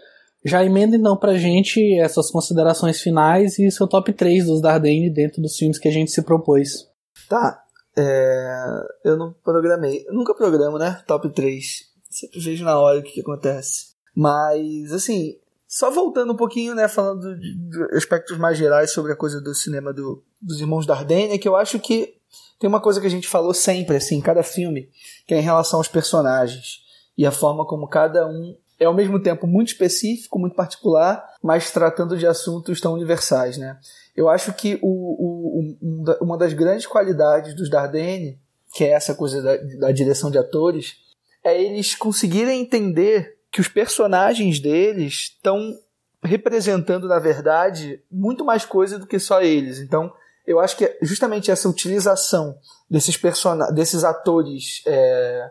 Já 0.44 0.64
emenda 0.64 0.94
então 0.94 1.16
pra 1.16 1.34
gente 1.34 1.80
essas 1.98 2.30
considerações 2.30 3.00
finais 3.00 3.58
e 3.58 3.70
seu 3.70 3.86
top 3.86 4.12
3 4.12 4.46
dos 4.46 4.60
Dardenne 4.60 5.10
dentro 5.10 5.40
dos 5.40 5.56
filmes 5.56 5.78
que 5.78 5.88
a 5.88 5.92
gente 5.92 6.10
se 6.10 6.22
propôs. 6.22 6.86
Tá. 7.28 7.62
É, 7.96 8.82
eu 9.04 9.16
não 9.16 9.34
programei. 9.42 10.04
Eu 10.06 10.14
nunca 10.14 10.34
programo, 10.34 10.78
né? 10.78 11.02
Top 11.06 11.28
3. 11.30 11.64
Sempre 12.10 12.40
vejo 12.40 12.64
na 12.64 12.78
hora 12.78 12.98
o 12.98 13.02
que, 13.02 13.12
que 13.12 13.20
acontece. 13.20 13.90
Mas, 14.14 14.92
assim, 14.92 15.36
só 15.70 15.88
voltando 15.88 16.32
um 16.32 16.36
pouquinho, 16.36 16.74
né? 16.74 16.88
Falando 16.88 17.38
de, 17.38 17.54
de 17.54 17.96
aspectos 17.96 18.36
mais 18.36 18.58
gerais 18.58 18.90
sobre 18.90 19.12
a 19.12 19.16
coisa 19.16 19.40
do 19.40 19.54
cinema 19.54 19.92
do, 19.92 20.20
dos 20.42 20.60
irmãos 20.60 20.84
Dardenne, 20.84 21.34
é 21.34 21.38
que 21.38 21.46
eu 21.46 21.54
acho 21.54 21.78
que 21.78 22.16
tem 22.58 22.68
uma 22.68 22.80
coisa 22.80 23.00
que 23.00 23.06
a 23.06 23.10
gente 23.10 23.28
falou 23.28 23.54
sempre, 23.54 23.96
assim, 23.96 24.16
em 24.16 24.20
cada 24.20 24.42
filme, 24.42 24.90
que 25.28 25.32
é 25.32 25.38
em 25.38 25.42
relação 25.42 25.78
aos 25.78 25.86
personagens 25.86 26.80
e 27.16 27.24
a 27.24 27.30
forma 27.30 27.64
como 27.64 27.88
cada 27.88 28.26
um 28.26 28.56
é 28.80 28.86
ao 28.86 28.94
mesmo 28.94 29.22
tempo 29.22 29.46
muito 29.46 29.68
específico, 29.68 30.40
muito 30.40 30.56
particular, 30.56 31.24
mas 31.40 31.70
tratando 31.70 32.18
de 32.18 32.26
assuntos 32.26 32.80
tão 32.80 32.94
universais, 32.94 33.56
né? 33.56 33.78
Eu 34.16 34.28
acho 34.28 34.52
que 34.54 34.76
o, 34.82 34.88
o, 34.88 35.60
um, 35.82 36.04
uma 36.20 36.36
das 36.36 36.52
grandes 36.52 36.86
qualidades 36.86 37.54
dos 37.54 37.70
Dardenne, 37.70 38.40
que 38.74 38.84
é 38.84 38.90
essa 38.90 39.14
coisa 39.14 39.40
da, 39.40 39.56
da 39.78 39.92
direção 39.92 40.30
de 40.30 40.38
atores, 40.38 40.96
é 41.44 41.62
eles 41.62 41.94
conseguirem 41.94 42.60
entender 42.60 43.38
que 43.50 43.60
os 43.60 43.68
personagens 43.68 44.60
deles 44.60 45.32
estão 45.34 45.76
representando, 46.22 47.08
na 47.08 47.18
verdade, 47.18 48.02
muito 48.10 48.44
mais 48.44 48.64
coisa 48.64 48.98
do 48.98 49.06
que 49.06 49.18
só 49.18 49.42
eles. 49.42 49.78
Então, 49.78 50.12
eu 50.46 50.60
acho 50.60 50.76
que 50.76 50.98
justamente 51.02 51.50
essa 51.50 51.68
utilização 51.68 52.56
desses, 52.88 53.16
person 53.16 53.58
desses 53.72 54.04
atores 54.04 54.82
é, 54.86 55.50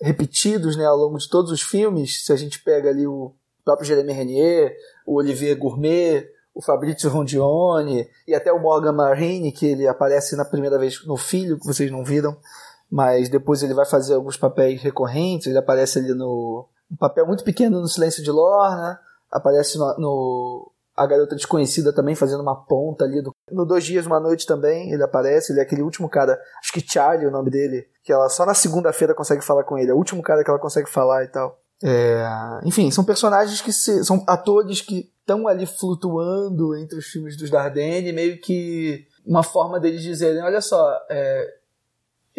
repetidos 0.00 0.76
né, 0.76 0.84
ao 0.84 0.96
longo 0.96 1.18
de 1.18 1.28
todos 1.28 1.50
os 1.50 1.62
filmes. 1.62 2.24
Se 2.24 2.32
a 2.32 2.36
gente 2.36 2.62
pega 2.62 2.90
ali 2.90 3.06
o 3.06 3.34
próprio 3.64 3.86
Jeremy 3.86 4.12
Renier, 4.12 4.76
o 5.06 5.16
Olivier 5.16 5.56
Gourmet, 5.56 6.28
o 6.54 6.62
Fabrizio 6.62 7.10
Rondione 7.10 8.08
e 8.26 8.34
até 8.34 8.52
o 8.52 8.58
Morgan 8.58 8.92
Marini, 8.92 9.52
que 9.52 9.66
ele 9.66 9.86
aparece 9.86 10.36
na 10.36 10.44
primeira 10.44 10.78
vez 10.78 11.04
no 11.06 11.16
Filho, 11.16 11.58
que 11.58 11.66
vocês 11.66 11.90
não 11.90 12.04
viram, 12.04 12.36
mas 12.90 13.28
depois 13.28 13.62
ele 13.62 13.74
vai 13.74 13.86
fazer 13.86 14.14
alguns 14.14 14.36
papéis 14.36 14.82
recorrentes. 14.82 15.46
Ele 15.46 15.58
aparece 15.58 15.98
ali 15.98 16.12
no. 16.12 16.68
Um 16.90 16.96
papel 16.96 17.26
muito 17.26 17.44
pequeno 17.44 17.80
no 17.80 17.88
Silêncio 17.88 18.22
de 18.22 18.30
Lorna, 18.30 18.98
aparece 19.30 19.78
no, 19.78 19.96
no 19.98 20.72
a 20.96 21.06
garota 21.06 21.34
desconhecida 21.34 21.94
também 21.94 22.14
fazendo 22.14 22.42
uma 22.42 22.64
ponta 22.66 23.04
ali. 23.04 23.22
Do... 23.22 23.34
No 23.50 23.64
Dois 23.64 23.84
Dias, 23.84 24.06
Uma 24.06 24.20
Noite 24.20 24.46
também 24.46 24.92
ele 24.92 25.02
aparece, 25.02 25.52
ele 25.52 25.60
é 25.60 25.62
aquele 25.62 25.82
último 25.82 26.08
cara, 26.08 26.38
acho 26.60 26.72
que 26.72 26.86
Charlie 26.86 27.24
é 27.24 27.28
o 27.28 27.32
nome 27.32 27.50
dele, 27.50 27.86
que 28.02 28.12
ela 28.12 28.28
só 28.28 28.44
na 28.44 28.54
segunda-feira 28.54 29.14
consegue 29.14 29.42
falar 29.42 29.64
com 29.64 29.78
ele, 29.78 29.90
é 29.90 29.94
o 29.94 29.96
último 29.96 30.22
cara 30.22 30.44
que 30.44 30.50
ela 30.50 30.58
consegue 30.58 30.90
falar 30.90 31.24
e 31.24 31.28
tal. 31.28 31.58
É... 31.82 32.22
Enfim, 32.64 32.90
são 32.90 33.04
personagens 33.04 33.62
que 33.62 33.72
se... 33.72 34.04
são 34.04 34.22
atores 34.26 34.82
que 34.82 35.10
estão 35.20 35.48
ali 35.48 35.64
flutuando 35.64 36.76
entre 36.76 36.98
os 36.98 37.06
filmes 37.06 37.36
dos 37.36 37.50
Dardenne, 37.50 38.12
meio 38.12 38.38
que 38.40 39.06
uma 39.24 39.42
forma 39.42 39.78
deles 39.80 40.02
dizerem, 40.02 40.42
olha 40.42 40.60
só, 40.60 40.98
é, 41.08 41.59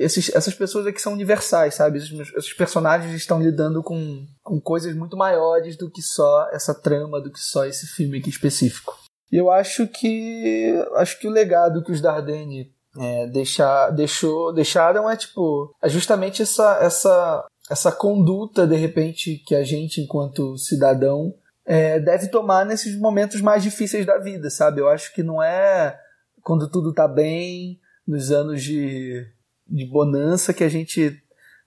esses, 0.01 0.33
essas 0.33 0.53
pessoas 0.53 0.87
aqui 0.87 1.01
são 1.01 1.13
universais, 1.13 1.75
sabe? 1.75 1.97
Esses, 1.97 2.11
esses, 2.35 2.53
personagens 2.53 3.13
estão 3.13 3.41
lidando 3.41 3.83
com, 3.83 4.25
com 4.43 4.59
coisas 4.59 4.95
muito 4.95 5.15
maiores 5.17 5.77
do 5.77 5.89
que 5.89 6.01
só 6.01 6.49
essa 6.51 6.73
trama, 6.73 7.21
do 7.21 7.31
que 7.31 7.39
só 7.39 7.65
esse 7.65 7.87
filme 7.87 8.19
aqui 8.19 8.29
específico. 8.29 8.97
E 9.31 9.37
eu 9.37 9.49
acho 9.49 9.87
que 9.87 10.73
acho 10.95 11.19
que 11.19 11.27
o 11.27 11.31
legado 11.31 11.83
que 11.83 11.91
os 11.91 12.01
Dardenne 12.01 12.73
é, 12.97 13.27
deixar, 13.27 13.89
deixou, 13.91 14.53
deixaram 14.53 15.09
é 15.09 15.15
tipo 15.15 15.73
é 15.81 15.87
justamente 15.87 16.41
essa, 16.41 16.77
essa, 16.81 17.47
essa 17.69 17.91
conduta 17.91 18.67
de 18.67 18.75
repente 18.75 19.41
que 19.45 19.55
a 19.55 19.63
gente 19.63 20.01
enquanto 20.01 20.57
cidadão 20.57 21.33
é, 21.65 21.99
deve 21.99 22.27
tomar 22.27 22.65
nesses 22.65 22.99
momentos 22.99 23.39
mais 23.39 23.63
difíceis 23.63 24.05
da 24.05 24.17
vida, 24.17 24.49
sabe? 24.49 24.81
Eu 24.81 24.89
acho 24.89 25.13
que 25.13 25.23
não 25.23 25.41
é 25.41 25.97
quando 26.43 26.69
tudo 26.69 26.93
tá 26.93 27.07
bem, 27.07 27.79
nos 28.05 28.31
anos 28.31 28.63
de 28.63 29.25
de 29.71 29.85
bonança 29.85 30.53
que 30.53 30.63
a 30.63 30.69
gente 30.69 31.21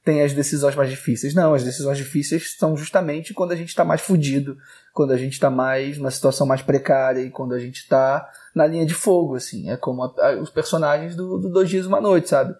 tem 0.04 0.20
as 0.22 0.34
decisões 0.34 0.74
mais 0.74 0.90
difíceis. 0.90 1.34
Não, 1.34 1.54
as 1.54 1.64
decisões 1.64 1.96
difíceis 1.96 2.54
são 2.58 2.76
justamente 2.76 3.32
quando 3.32 3.52
a 3.52 3.56
gente 3.56 3.70
está 3.70 3.84
mais 3.84 4.02
fudido, 4.02 4.58
quando 4.92 5.12
a 5.12 5.16
gente 5.16 5.32
está 5.32 5.48
mais 5.48 5.96
numa 5.96 6.10
situação 6.10 6.46
mais 6.46 6.60
precária 6.60 7.20
e 7.22 7.30
quando 7.30 7.54
a 7.54 7.58
gente 7.58 7.78
está 7.78 8.30
na 8.54 8.66
linha 8.66 8.84
de 8.84 8.92
fogo, 8.92 9.34
assim. 9.34 9.70
É 9.70 9.76
como 9.76 10.04
a, 10.04 10.14
a, 10.18 10.36
os 10.36 10.50
personagens 10.50 11.16
do, 11.16 11.38
do 11.38 11.48
Dois 11.48 11.70
Dias 11.70 11.86
Uma 11.86 12.02
Noite, 12.02 12.28
sabe? 12.28 12.54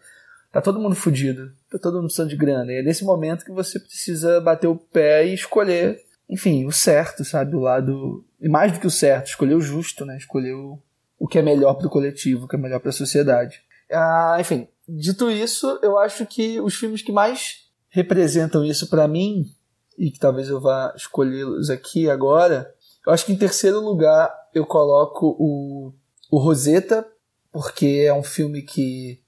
Tá 0.51 0.63
todo 0.63 0.81
mundo 0.81 0.95
fudido, 0.95 1.53
tá 1.71 1.79
todo 1.79 1.97
mundo 1.97 2.07
precisando 2.07 2.31
de 2.31 2.37
grana. 2.37 2.73
E 2.73 2.77
é 2.77 2.83
nesse 2.83 3.05
momento 3.05 3.45
que 3.45 3.53
você 3.53 3.79
precisa 3.79 4.41
bater 4.41 4.69
o 4.69 4.77
pé 4.77 5.27
e 5.27 5.35
escolher, 5.35 6.01
enfim, 6.31 6.65
o 6.65 6.73
certo, 6.73 7.25
sabe? 7.25 7.55
O 7.57 7.61
lado. 7.61 8.25
E 8.41 8.49
mais 8.49 8.73
do 8.73 8.81
que 8.81 8.87
o 8.87 8.91
certo, 8.91 9.27
escolher 9.27 9.55
o 9.55 9.61
justo, 9.61 10.07
né? 10.07 10.17
Escolher 10.17 10.55
o, 10.55 10.79
o 11.19 11.27
que 11.29 11.39
é 11.39 11.43
melhor 11.43 11.75
para 11.75 11.89
o 11.89 11.91
coletivo, 11.91 12.45
o 12.45 12.49
que 12.49 12.57
é 12.57 12.59
melhor 12.59 12.81
para 12.81 12.91
a 12.91 12.93
sociedade. 12.93 13.63
Ah, 13.91 14.37
enfim, 14.41 14.67
dito 14.89 15.31
isso, 15.31 15.79
eu 15.83 15.99
acho 15.99 16.27
que 16.27 16.61
os 16.61 16.75
filmes 16.75 17.03
que 17.03 17.13
mais 17.13 17.65
representam 17.89 18.65
isso 18.65 18.89
para 18.89 19.09
mim, 19.09 19.51
e 19.97 20.11
que 20.11 20.19
talvez 20.19 20.49
eu 20.49 20.61
vá 20.61 20.93
escolhê-los 20.97 21.71
aqui 21.71 22.11
agora, 22.11 22.73
eu 23.07 23.13
acho 23.13 23.27
que 23.27 23.33
em 23.33 23.37
terceiro 23.37 23.81
lugar 23.81 24.33
eu 24.55 24.67
coloco 24.67 25.37
o, 25.39 25.93
o 26.31 26.39
Rosetta, 26.39 27.07
porque 27.53 28.05
é 28.07 28.13
um 28.13 28.23
filme 28.23 28.63
que 28.63 29.21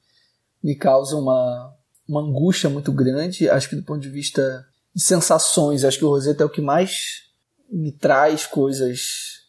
me 0.63 0.75
causa 0.75 1.17
uma, 1.17 1.75
uma 2.09 2.23
angústia 2.23 2.69
muito 2.69 2.91
grande. 2.93 3.49
Acho 3.49 3.69
que 3.69 3.77
do 3.77 3.85
ponto 3.85 4.01
de 4.01 4.09
vista 4.09 4.67
de 4.95 5.03
sensações, 5.03 5.85
acho 5.85 5.99
que 5.99 6.05
o 6.05 6.09
Rosetta 6.09 6.43
é 6.43 6.47
o 6.47 6.51
que 6.51 6.61
mais 6.61 7.25
me 7.71 7.93
traz 7.93 8.47
coisas 8.47 9.45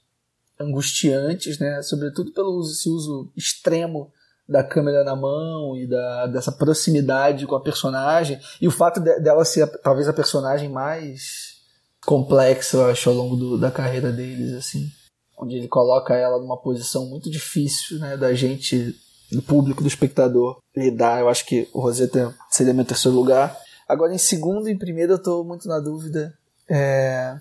angustiantes, 0.60 1.58
né? 1.58 1.82
Sobretudo 1.82 2.34
pelo 2.34 2.52
uso, 2.52 2.74
esse 2.74 2.90
uso 2.90 3.32
extremo 3.36 4.12
da 4.48 4.64
câmera 4.64 5.04
na 5.04 5.16
mão 5.16 5.76
e 5.76 5.86
da, 5.86 6.28
dessa 6.28 6.52
proximidade 6.52 7.46
com 7.46 7.56
a 7.56 7.62
personagem 7.62 8.40
e 8.62 8.68
o 8.68 8.72
fato 8.72 9.00
de, 9.00 9.20
dela 9.20 9.44
ser 9.44 9.68
talvez 9.82 10.08
a 10.08 10.14
personagem 10.14 10.70
mais 10.70 11.58
complexa, 12.06 12.78
eu 12.78 12.86
acho, 12.86 13.10
ao 13.10 13.16
longo 13.16 13.36
do, 13.36 13.58
da 13.58 13.70
carreira 13.70 14.12
deles, 14.12 14.54
assim, 14.54 14.90
onde 15.38 15.58
ele 15.58 15.68
coloca 15.68 16.16
ela 16.16 16.40
numa 16.40 16.58
posição 16.58 17.06
muito 17.06 17.30
difícil, 17.30 18.00
né, 18.00 18.16
da 18.16 18.34
gente, 18.34 18.96
do 19.30 19.42
público, 19.42 19.82
do 19.82 19.90
espectador 19.90 20.62
lidar. 20.76 21.20
Eu 21.20 21.28
acho 21.28 21.46
que 21.46 21.68
o 21.74 21.82
Rosetta 21.82 22.34
seria 22.50 22.74
meu 22.74 22.86
terceiro 22.86 23.18
lugar. 23.18 23.58
Agora, 23.88 24.14
em 24.14 24.18
segundo 24.18 24.70
e 24.70 24.72
em 24.72 24.78
primeiro, 24.78 25.14
eu 25.14 25.22
tô 25.22 25.44
muito 25.44 25.68
na 25.68 25.80
dúvida. 25.80 26.34
É... 26.70 27.38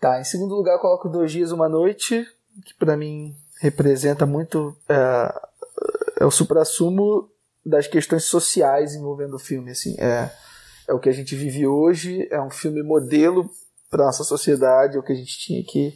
Tá, 0.00 0.20
em 0.20 0.24
segundo 0.24 0.56
lugar, 0.56 0.74
eu 0.74 0.80
coloco 0.80 1.08
Dois 1.08 1.30
Dias, 1.30 1.52
Uma 1.52 1.68
Noite, 1.68 2.26
que 2.64 2.74
para 2.74 2.96
mim 2.96 3.36
representa 3.60 4.26
muito 4.26 4.76
é, 4.88 5.32
é 6.22 6.24
o 6.24 6.30
suprassumo 6.30 7.28
das 7.66 7.88
questões 7.88 8.24
sociais 8.24 8.94
envolvendo 8.94 9.34
o 9.34 9.40
filme. 9.40 9.72
Assim, 9.72 9.96
é, 9.98 10.30
é 10.88 10.94
o 10.94 11.00
que 11.00 11.08
a 11.08 11.12
gente 11.12 11.34
vive 11.34 11.66
hoje, 11.66 12.28
é 12.30 12.40
um 12.40 12.50
filme 12.50 12.80
modelo 12.80 13.50
para 13.90 14.04
nossa 14.04 14.22
sociedade, 14.22 14.96
é 14.96 15.00
o 15.00 15.02
que 15.02 15.12
a 15.12 15.16
gente 15.16 15.36
tinha 15.36 15.62
que, 15.64 15.92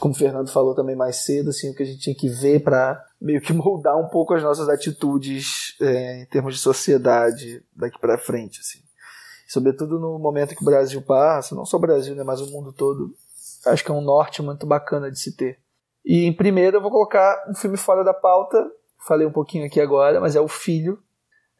como 0.00 0.12
o 0.14 0.16
Fernando 0.16 0.50
falou 0.50 0.74
também 0.74 0.96
mais 0.96 1.24
cedo, 1.24 1.50
assim, 1.50 1.70
o 1.70 1.74
que 1.76 1.82
a 1.84 1.86
gente 1.86 2.00
tinha 2.00 2.16
que 2.16 2.28
ver 2.28 2.60
para 2.64 3.00
meio 3.20 3.40
que 3.40 3.52
moldar 3.54 3.96
um 3.96 4.08
pouco 4.08 4.34
as 4.34 4.42
nossas 4.42 4.68
atitudes 4.68 5.76
é, 5.80 6.22
em 6.22 6.26
termos 6.26 6.56
de 6.56 6.60
sociedade 6.60 7.64
daqui 7.76 8.00
para 8.00 8.18
frente. 8.18 8.58
Assim. 8.58 8.80
Sobretudo 9.46 10.00
no 10.00 10.18
momento 10.18 10.56
que 10.56 10.62
o 10.62 10.66
Brasil 10.66 11.00
passa, 11.02 11.54
não 11.54 11.64
só 11.64 11.76
o 11.76 11.80
Brasil, 11.80 12.16
né, 12.16 12.24
mas 12.24 12.40
o 12.40 12.50
mundo 12.50 12.72
todo. 12.72 13.14
Acho 13.66 13.84
que 13.84 13.92
é 13.92 13.94
um 13.94 14.00
norte 14.00 14.42
muito 14.42 14.66
bacana 14.66 15.08
de 15.08 15.20
se 15.20 15.36
ter. 15.36 15.60
E 16.04 16.24
em 16.24 16.32
primeiro 16.32 16.78
eu 16.78 16.82
vou 16.82 16.90
colocar 16.90 17.44
um 17.48 17.54
filme 17.54 17.76
fora 17.76 18.02
da 18.02 18.12
pauta, 18.12 18.58
falei 19.06 19.26
um 19.26 19.32
pouquinho 19.32 19.66
aqui 19.66 19.80
agora, 19.80 20.20
mas 20.20 20.36
é 20.36 20.40
o 20.40 20.48
filho, 20.48 20.98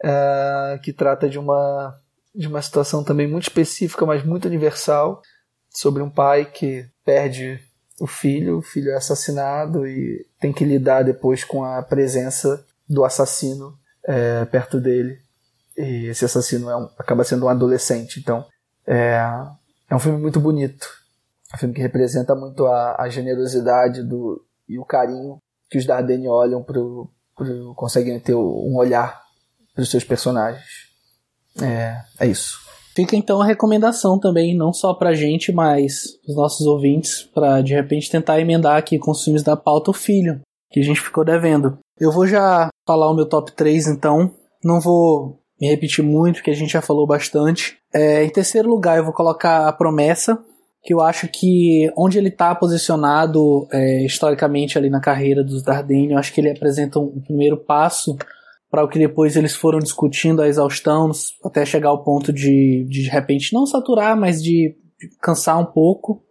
uh, 0.02 0.80
que 0.82 0.92
trata 0.92 1.28
de 1.28 1.38
uma, 1.38 1.94
de 2.34 2.48
uma 2.48 2.62
situação 2.62 3.02
também 3.04 3.26
muito 3.26 3.44
específica, 3.44 4.06
mas 4.06 4.24
muito 4.24 4.46
universal, 4.46 5.22
sobre 5.70 6.02
um 6.02 6.10
pai 6.10 6.44
que 6.44 6.86
perde 7.04 7.60
o 8.00 8.06
filho, 8.06 8.58
o 8.58 8.62
filho 8.62 8.90
é 8.90 8.96
assassinado 8.96 9.86
e 9.86 10.26
tem 10.40 10.52
que 10.52 10.64
lidar 10.64 11.02
depois 11.02 11.44
com 11.44 11.64
a 11.64 11.82
presença 11.82 12.64
do 12.88 13.04
assassino 13.04 13.78
é, 14.04 14.44
perto 14.46 14.80
dele. 14.80 15.20
E 15.76 16.06
esse 16.06 16.24
assassino 16.24 16.68
é 16.68 16.76
um, 16.76 16.88
acaba 16.98 17.24
sendo 17.24 17.46
um 17.46 17.48
adolescente, 17.48 18.20
então 18.20 18.44
é, 18.86 19.16
é 19.88 19.94
um 19.94 19.98
filme 19.98 20.18
muito 20.18 20.40
bonito. 20.40 20.88
Um 21.54 21.58
filme 21.58 21.74
que 21.74 21.80
representa 21.80 22.34
muito 22.34 22.66
a, 22.66 22.96
a 23.02 23.08
generosidade 23.08 24.02
do, 24.02 24.44
e 24.68 24.78
o 24.78 24.84
carinho 24.84 25.38
que 25.70 25.78
os 25.78 25.86
Dardenne 25.86 26.28
olham 26.28 26.62
pro, 26.62 27.10
conseguem 27.74 28.18
ter 28.20 28.34
um 28.34 28.76
olhar 28.76 29.20
para 29.74 29.82
os 29.82 29.90
seus 29.90 30.04
personagens. 30.04 30.64
É, 31.60 32.00
é 32.20 32.26
isso. 32.26 32.60
Fica 32.94 33.16
então 33.16 33.40
a 33.40 33.46
recomendação 33.46 34.18
também, 34.18 34.54
não 34.54 34.72
só 34.72 34.92
pra 34.92 35.14
gente, 35.14 35.50
mas 35.50 36.18
os 36.28 36.36
nossos 36.36 36.66
ouvintes, 36.66 37.22
para 37.22 37.62
de 37.62 37.72
repente 37.72 38.10
tentar 38.10 38.38
emendar 38.38 38.76
aqui 38.76 38.98
com 38.98 39.10
os 39.10 39.24
filmes 39.24 39.42
da 39.42 39.56
pauta 39.56 39.90
o 39.90 39.94
filho, 39.94 40.40
que 40.70 40.80
a 40.80 40.82
gente 40.82 41.00
ficou 41.00 41.24
devendo. 41.24 41.78
Eu 41.98 42.12
vou 42.12 42.26
já 42.26 42.68
falar 42.86 43.10
o 43.10 43.14
meu 43.14 43.26
top 43.26 43.52
3 43.52 43.86
então, 43.86 44.30
não 44.62 44.78
vou 44.78 45.40
me 45.58 45.68
repetir 45.68 46.04
muito, 46.04 46.36
porque 46.36 46.50
a 46.50 46.54
gente 46.56 46.72
já 46.72 46.82
falou 46.82 47.06
bastante. 47.06 47.78
É, 47.94 48.24
em 48.24 48.30
terceiro 48.30 48.68
lugar, 48.68 48.98
eu 48.98 49.04
vou 49.04 49.14
colocar 49.14 49.68
A 49.68 49.72
Promessa, 49.72 50.38
que 50.83 50.93
eu 50.93 51.01
acho 51.01 51.28
que 51.28 51.91
onde 51.97 52.19
ele 52.19 52.28
está 52.28 52.55
posicionado 52.55 53.69
é, 53.73 54.05
historicamente 54.05 54.77
ali 54.77 54.91
na 54.91 55.01
carreira 55.01 55.44
dos 55.44 55.62
Dardenne, 55.62 56.12
eu 56.12 56.19
acho 56.19 56.33
que 56.33 56.41
ele 56.41 56.51
apresenta 56.51 56.99
um 56.99 57.20
primeiro 57.20 57.57
passo 57.57 58.17
para 58.69 58.83
o 58.83 58.89
que 58.89 58.99
depois 58.99 59.36
eles 59.36 59.55
foram 59.55 59.78
discutindo 59.78 60.43
a 60.43 60.49
exaustão, 60.49 61.11
até 61.44 61.65
chegar 61.65 61.91
ao 61.91 62.02
ponto 62.02 62.33
de, 62.33 62.86
de, 62.89 63.02
de 63.02 63.11
repente, 63.11 63.52
não 63.52 63.67
saturar, 63.67 64.17
mas 64.17 64.43
de, 64.43 64.75
de 64.99 65.09
cansar 65.20 65.61
um 65.61 65.67
pouco. 65.67 66.23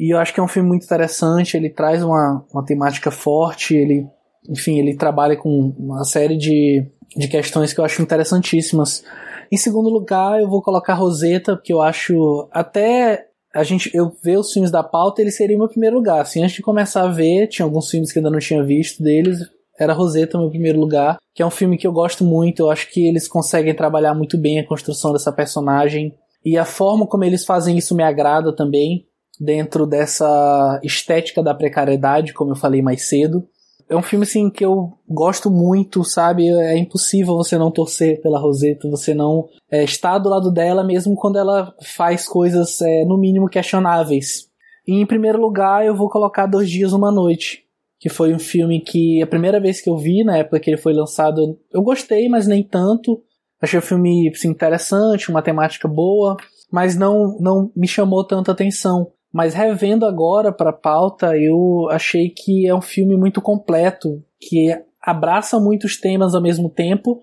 E 0.00 0.12
eu 0.12 0.18
acho 0.18 0.32
que 0.32 0.40
é 0.40 0.42
um 0.42 0.48
filme 0.48 0.68
muito 0.68 0.84
interessante, 0.84 1.56
ele 1.56 1.68
traz 1.68 2.02
uma, 2.02 2.44
uma 2.52 2.64
temática 2.64 3.10
forte, 3.10 3.76
ele, 3.76 4.06
enfim, 4.48 4.78
ele 4.78 4.96
trabalha 4.96 5.36
com 5.36 5.74
uma 5.78 6.02
série 6.02 6.36
de, 6.36 6.90
de 7.14 7.28
questões 7.28 7.72
que 7.72 7.78
eu 7.78 7.84
acho 7.84 8.02
interessantíssimas. 8.02 9.04
Em 9.50 9.56
segundo 9.58 9.90
lugar, 9.90 10.40
eu 10.40 10.48
vou 10.48 10.62
colocar 10.62 10.94
Rosetta, 10.94 11.54
porque 11.54 11.74
eu 11.74 11.82
acho 11.82 12.48
até 12.50 13.26
a 13.54 13.62
gente, 13.62 13.90
eu 13.94 14.12
ver 14.22 14.38
os 14.38 14.52
filmes 14.52 14.70
da 14.70 14.82
pauta, 14.82 15.20
ele 15.20 15.30
seria 15.30 15.56
o 15.56 15.58
meu 15.58 15.68
primeiro 15.68 15.96
lugar. 15.96 16.20
Assim, 16.20 16.42
antes 16.42 16.56
de 16.56 16.62
começar 16.62 17.02
a 17.02 17.08
ver, 17.08 17.48
tinha 17.48 17.64
alguns 17.64 17.90
filmes 17.90 18.12
que 18.12 18.18
ainda 18.18 18.30
não 18.30 18.38
tinha 18.38 18.62
visto 18.62 19.02
deles, 19.02 19.38
era 19.78 19.92
Rosetta 19.92 20.38
meu 20.38 20.50
primeiro 20.50 20.80
lugar, 20.80 21.18
que 21.34 21.42
é 21.42 21.46
um 21.46 21.50
filme 21.50 21.76
que 21.76 21.86
eu 21.86 21.92
gosto 21.92 22.24
muito, 22.24 22.60
eu 22.60 22.70
acho 22.70 22.90
que 22.90 23.06
eles 23.06 23.28
conseguem 23.28 23.74
trabalhar 23.74 24.14
muito 24.14 24.38
bem 24.38 24.60
a 24.60 24.66
construção 24.66 25.12
dessa 25.12 25.32
personagem, 25.32 26.14
e 26.44 26.56
a 26.56 26.64
forma 26.64 27.06
como 27.06 27.24
eles 27.24 27.44
fazem 27.44 27.76
isso 27.78 27.94
me 27.94 28.02
agrada 28.02 28.54
também, 28.54 29.06
dentro 29.40 29.86
dessa 29.86 30.80
estética 30.82 31.42
da 31.42 31.54
precariedade, 31.54 32.32
como 32.32 32.52
eu 32.52 32.56
falei 32.56 32.80
mais 32.80 33.08
cedo 33.08 33.46
é 33.92 33.96
um 33.96 34.02
filme 34.02 34.24
assim 34.24 34.48
que 34.48 34.64
eu 34.64 34.92
gosto 35.08 35.50
muito, 35.50 36.02
sabe? 36.02 36.48
É 36.48 36.76
impossível 36.76 37.36
você 37.36 37.58
não 37.58 37.70
torcer 37.70 38.20
pela 38.22 38.40
Rosetta, 38.40 38.88
você 38.88 39.12
não 39.12 39.48
é, 39.70 39.84
estar 39.84 40.18
do 40.18 40.28
lado 40.28 40.50
dela 40.50 40.82
mesmo 40.82 41.14
quando 41.14 41.38
ela 41.38 41.74
faz 41.82 42.26
coisas 42.26 42.80
é, 42.80 43.04
no 43.04 43.18
mínimo 43.18 43.48
questionáveis. 43.48 44.48
E 44.86 44.94
em 44.94 45.06
primeiro 45.06 45.40
lugar 45.40 45.84
eu 45.84 45.94
vou 45.94 46.08
colocar 46.08 46.46
Dois 46.46 46.70
Dias 46.70 46.92
Uma 46.92 47.12
Noite, 47.12 47.64
que 48.00 48.08
foi 48.08 48.34
um 48.34 48.38
filme 48.38 48.80
que 48.80 49.22
a 49.22 49.26
primeira 49.26 49.60
vez 49.60 49.80
que 49.80 49.90
eu 49.90 49.96
vi 49.96 50.24
na 50.24 50.38
época 50.38 50.58
que 50.58 50.70
ele 50.70 50.78
foi 50.78 50.94
lançado 50.94 51.58
eu 51.70 51.82
gostei, 51.82 52.28
mas 52.28 52.46
nem 52.46 52.62
tanto. 52.62 53.22
Achei 53.60 53.78
o 53.78 53.82
filme 53.82 54.30
assim, 54.34 54.48
interessante, 54.48 55.30
uma 55.30 55.42
temática 55.42 55.86
boa, 55.86 56.36
mas 56.70 56.96
não 56.96 57.36
não 57.38 57.70
me 57.76 57.86
chamou 57.86 58.24
tanta 58.26 58.52
atenção. 58.52 59.12
Mas 59.32 59.54
revendo 59.54 60.04
agora 60.04 60.52
para 60.52 60.72
pauta, 60.72 61.36
eu 61.36 61.88
achei 61.90 62.28
que 62.28 62.66
é 62.66 62.74
um 62.74 62.82
filme 62.82 63.16
muito 63.16 63.40
completo, 63.40 64.22
que 64.38 64.76
abraça 65.00 65.58
muitos 65.58 65.96
temas 65.96 66.34
ao 66.34 66.42
mesmo 66.42 66.68
tempo, 66.68 67.20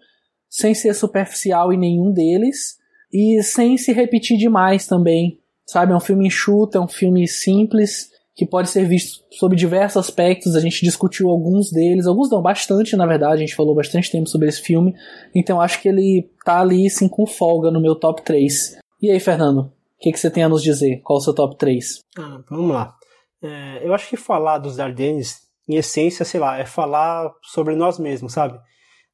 sem 0.49 0.73
ser 0.73 0.95
superficial 0.95 1.71
em 1.71 1.77
nenhum 1.77 2.11
deles 2.11 2.77
e 3.13 3.41
sem 3.43 3.77
se 3.77 3.93
repetir 3.93 4.38
demais 4.38 4.88
também. 4.88 5.39
Sabe, 5.65 5.93
é 5.93 5.95
um 5.95 5.99
filme 5.99 6.25
enxuto, 6.25 6.79
é 6.79 6.81
um 6.81 6.88
filme 6.88 7.27
simples, 7.27 8.09
que 8.35 8.45
pode 8.45 8.69
ser 8.69 8.88
visto 8.88 9.23
sob 9.31 9.55
diversos 9.55 9.97
aspectos. 9.97 10.55
A 10.55 10.59
gente 10.59 10.83
discutiu 10.83 11.29
alguns 11.29 11.71
deles, 11.71 12.07
alguns 12.07 12.31
não, 12.31 12.41
bastante 12.41 12.95
na 12.95 13.05
verdade, 13.05 13.33
a 13.35 13.45
gente 13.45 13.55
falou 13.55 13.75
bastante 13.75 14.09
tempo 14.09 14.27
sobre 14.27 14.47
esse 14.47 14.61
filme. 14.61 14.95
Então 15.35 15.61
acho 15.61 15.79
que 15.79 15.89
ele 15.89 16.27
tá 16.43 16.61
ali 16.61 16.89
sim 16.89 17.07
com 17.07 17.27
folga 17.27 17.69
no 17.69 17.81
meu 17.81 17.95
top 17.95 18.23
3. 18.23 18.77
E 19.01 19.11
aí, 19.11 19.19
Fernando? 19.19 19.71
O 19.99 20.01
que, 20.01 20.13
que 20.13 20.19
você 20.19 20.31
tem 20.31 20.43
a 20.43 20.49
nos 20.49 20.63
dizer? 20.63 21.01
Qual 21.03 21.19
o 21.19 21.21
seu 21.21 21.35
top 21.35 21.57
3? 21.57 21.85
Ah, 22.17 22.41
vamos 22.49 22.71
lá. 22.71 22.95
É, 23.43 23.81
eu 23.85 23.93
acho 23.93 24.07
que 24.07 24.15
falar 24.15 24.57
dos 24.57 24.79
Ardennes, 24.79 25.41
em 25.67 25.75
essência, 25.75 26.23
sei 26.23 26.39
lá, 26.39 26.57
é 26.57 26.65
falar 26.65 27.29
sobre 27.43 27.75
nós 27.75 27.99
mesmos, 27.99 28.31
sabe? 28.31 28.57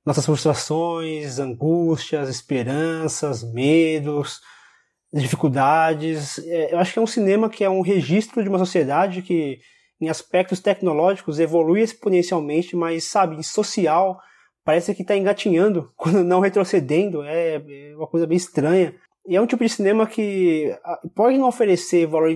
Nossas 0.05 0.23
frustrações, 0.23 1.39
angústias, 1.39 2.30
esperanças, 2.30 3.43
medos, 3.51 4.39
dificuldades. 5.11 6.38
É, 6.38 6.75
eu 6.75 6.77
acho 6.77 6.93
que 6.93 6.99
é 6.99 7.01
um 7.01 7.07
cinema 7.07 7.49
que 7.49 7.64
é 7.64 7.69
um 7.69 7.81
registro 7.81 8.43
de 8.43 8.49
uma 8.49 8.59
sociedade 8.59 9.23
que, 9.23 9.57
em 9.99 10.07
aspectos 10.07 10.59
tecnológicos, 10.59 11.39
evolui 11.39 11.81
exponencialmente, 11.81 12.75
mas, 12.75 13.05
sabe, 13.05 13.35
em 13.35 13.41
social, 13.41 14.19
parece 14.64 14.93
que 14.93 15.01
está 15.01 15.17
engatinhando, 15.17 15.91
quando 15.97 16.23
não 16.23 16.41
retrocedendo. 16.41 17.23
É, 17.23 17.55
é 17.55 17.95
uma 17.95 18.05
coisa 18.05 18.27
bem 18.27 18.38
estranha. 18.38 18.93
E 19.27 19.35
é 19.35 19.41
um 19.41 19.47
tipo 19.47 19.63
de 19.63 19.69
cinema 19.69 20.05
que 20.05 20.75
pode 21.15 21.37
não 21.37 21.47
oferecer 21.47 22.05
valor 22.05 22.35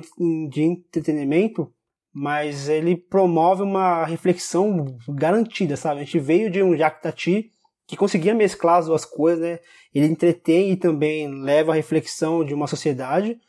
de 0.50 0.64
entretenimento, 0.64 1.72
mas 2.12 2.68
ele 2.68 2.98
promove 2.98 3.62
uma 3.62 4.06
reflexão 4.06 4.98
garantida, 5.08 5.76
sabe? 5.76 6.02
A 6.02 6.04
gente 6.04 6.20
veio 6.20 6.50
de 6.50 6.64
um 6.64 6.76
Jacques 6.76 7.02
Tati 7.02 7.52
que 7.86 7.98
conseguia 7.98 8.36
mesclar 8.36 8.78
as 8.78 8.86
duas 8.88 9.06
coisas, 9.06 9.42
né? 9.42 9.60
Ele 9.94 10.08
entretém 10.08 10.72
e 10.72 10.78
também 10.78 11.28
leva 11.42 11.72
a 11.72 11.76
reflexão 11.76 12.44
de 12.44 12.54
uma 12.54 12.68
sociedade, 12.68 13.40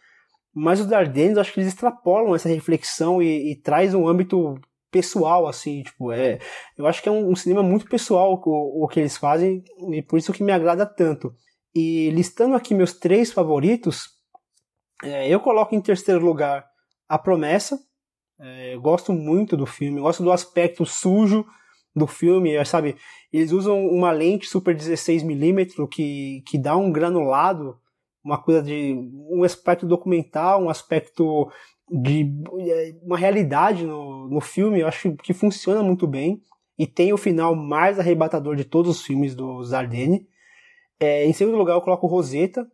mas 0.54 0.80
os 0.80 0.86
Dardennes, 0.86 1.38
acho 1.38 1.52
que 1.52 1.60
eles 1.60 1.72
extrapolam 1.72 2.34
essa 2.34 2.48
reflexão 2.48 3.22
e, 3.22 3.52
e 3.52 3.56
traz 3.56 3.94
um 3.94 4.08
âmbito 4.08 4.58
pessoal, 4.90 5.46
assim, 5.46 5.82
tipo, 5.82 6.10
é, 6.10 6.38
eu 6.76 6.86
acho 6.86 7.02
que 7.02 7.08
é 7.08 7.12
um, 7.12 7.30
um 7.30 7.36
cinema 7.36 7.62
muito 7.62 7.86
pessoal 7.86 8.40
o, 8.44 8.84
o, 8.84 8.88
que 8.88 8.98
eles 8.98 9.16
fazem 9.16 9.62
e 9.92 10.02
por 10.02 10.18
isso 10.18 10.32
que 10.32 10.42
me 10.42 10.52
agrada 10.52 10.84
tanto. 10.84 11.32
E 11.74 12.10
listando 12.10 12.54
aqui 12.54 12.74
meus 12.74 12.92
três 12.92 13.32
favoritos, 13.32 14.08
é, 15.02 15.28
eu 15.28 15.40
coloco 15.40 15.74
em 15.74 15.80
terceiro 15.80 16.24
lugar 16.24 16.66
A 17.08 17.18
Promessa. 17.18 17.78
É, 18.40 18.74
eu 18.74 18.80
gosto 18.80 19.12
muito 19.12 19.56
do 19.56 19.66
filme, 19.66 20.00
gosto 20.00 20.22
do 20.22 20.32
aspecto 20.32 20.84
sujo 20.84 21.44
do 21.94 22.06
filme, 22.06 22.54
é, 22.54 22.64
sabe? 22.64 22.96
Eles 23.32 23.52
usam 23.52 23.86
uma 23.86 24.10
lente 24.10 24.46
super 24.46 24.74
16mm 24.74 25.88
que, 25.88 26.42
que 26.46 26.58
dá 26.58 26.76
um 26.76 26.90
granulado, 26.90 27.78
uma 28.24 28.40
coisa 28.42 28.62
de 28.62 28.94
um 29.30 29.44
aspecto 29.44 29.86
documental, 29.86 30.62
um 30.62 30.70
aspecto 30.70 31.50
de 31.90 32.32
é, 32.60 32.94
uma 33.02 33.18
realidade 33.18 33.84
no, 33.84 34.28
no 34.28 34.40
filme, 34.40 34.80
eu 34.80 34.86
acho 34.86 35.16
que 35.16 35.32
funciona 35.32 35.82
muito 35.82 36.06
bem 36.06 36.40
e 36.78 36.86
tem 36.86 37.12
o 37.12 37.18
final 37.18 37.54
mais 37.54 37.98
arrebatador 37.98 38.56
de 38.56 38.64
todos 38.64 38.96
os 38.96 39.02
filmes 39.02 39.34
do 39.34 39.62
Zardini. 39.64 40.26
É, 41.00 41.24
em 41.24 41.32
segundo 41.32 41.56
lugar, 41.56 41.74
eu 41.74 41.80
coloco 41.80 42.06
Rosetta. 42.06 42.66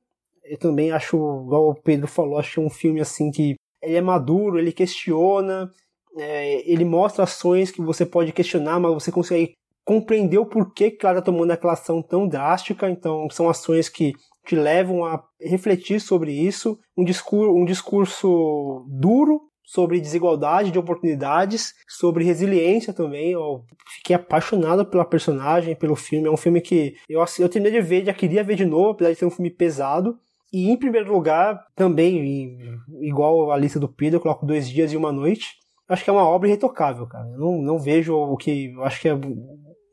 Eu 0.44 0.58
também 0.58 0.90
acho, 0.90 1.16
igual 1.16 1.70
o 1.70 1.74
Pedro 1.74 2.06
falou, 2.06 2.38
acho 2.38 2.60
um 2.60 2.70
filme 2.70 3.00
assim 3.00 3.30
que 3.30 3.54
ele 3.82 3.96
é 3.96 4.00
maduro, 4.00 4.58
ele 4.58 4.72
questiona, 4.72 5.70
é, 6.16 6.70
ele 6.70 6.84
mostra 6.84 7.24
ações 7.24 7.70
que 7.70 7.80
você 7.80 8.04
pode 8.04 8.32
questionar, 8.32 8.78
mas 8.80 8.94
você 8.94 9.12
consegue 9.12 9.52
compreender 9.84 10.38
o 10.38 10.46
porquê 10.46 10.90
que 10.90 11.06
ela 11.06 11.18
está 11.18 11.30
tomando 11.30 11.52
aquela 11.52 11.74
ação 11.74 12.02
tão 12.02 12.26
drástica. 12.26 12.90
Então, 12.90 13.28
são 13.30 13.48
ações 13.48 13.88
que 13.88 14.12
te 14.44 14.56
levam 14.56 15.04
a 15.04 15.22
refletir 15.40 16.00
sobre 16.00 16.32
isso. 16.32 16.78
Um 16.96 17.04
discurso, 17.04 17.52
um 17.52 17.64
discurso 17.64 18.86
duro 18.88 19.40
sobre 19.66 20.00
desigualdade 20.00 20.70
de 20.70 20.78
oportunidades, 20.78 21.74
sobre 21.88 22.24
resiliência 22.24 22.92
também. 22.92 23.32
Eu 23.32 23.64
fiquei 23.96 24.14
apaixonado 24.14 24.86
pela 24.86 25.04
personagem, 25.04 25.74
pelo 25.74 25.96
filme. 25.96 26.28
É 26.28 26.30
um 26.30 26.36
filme 26.36 26.60
que 26.60 26.94
eu, 27.08 27.22
eu 27.40 27.48
terminei 27.48 27.80
de 27.80 27.86
ver, 27.86 28.06
já 28.06 28.14
queria 28.14 28.44
ver 28.44 28.54
de 28.54 28.64
novo, 28.64 28.90
apesar 28.90 29.10
de 29.10 29.18
ser 29.18 29.26
um 29.26 29.30
filme 29.30 29.50
pesado. 29.50 30.16
E 30.52 30.70
em 30.70 30.78
primeiro 30.78 31.12
lugar, 31.12 31.60
também, 31.74 32.60
igual 33.02 33.50
a 33.50 33.56
lista 33.56 33.80
do 33.80 33.88
Pedro, 33.88 34.18
eu 34.18 34.22
coloco 34.22 34.46
Dois 34.46 34.68
Dias 34.70 34.92
e 34.92 34.96
Uma 34.96 35.12
Noite. 35.12 35.56
Acho 35.88 36.04
que 36.04 36.10
é 36.10 36.12
uma 36.12 36.26
obra 36.26 36.48
irretocável, 36.48 37.06
cara. 37.06 37.28
Eu 37.32 37.38
não, 37.38 37.60
não 37.60 37.78
vejo 37.78 38.14
o 38.14 38.36
que. 38.36 38.72
Acho 38.82 39.00
que 39.00 39.08
é 39.08 39.18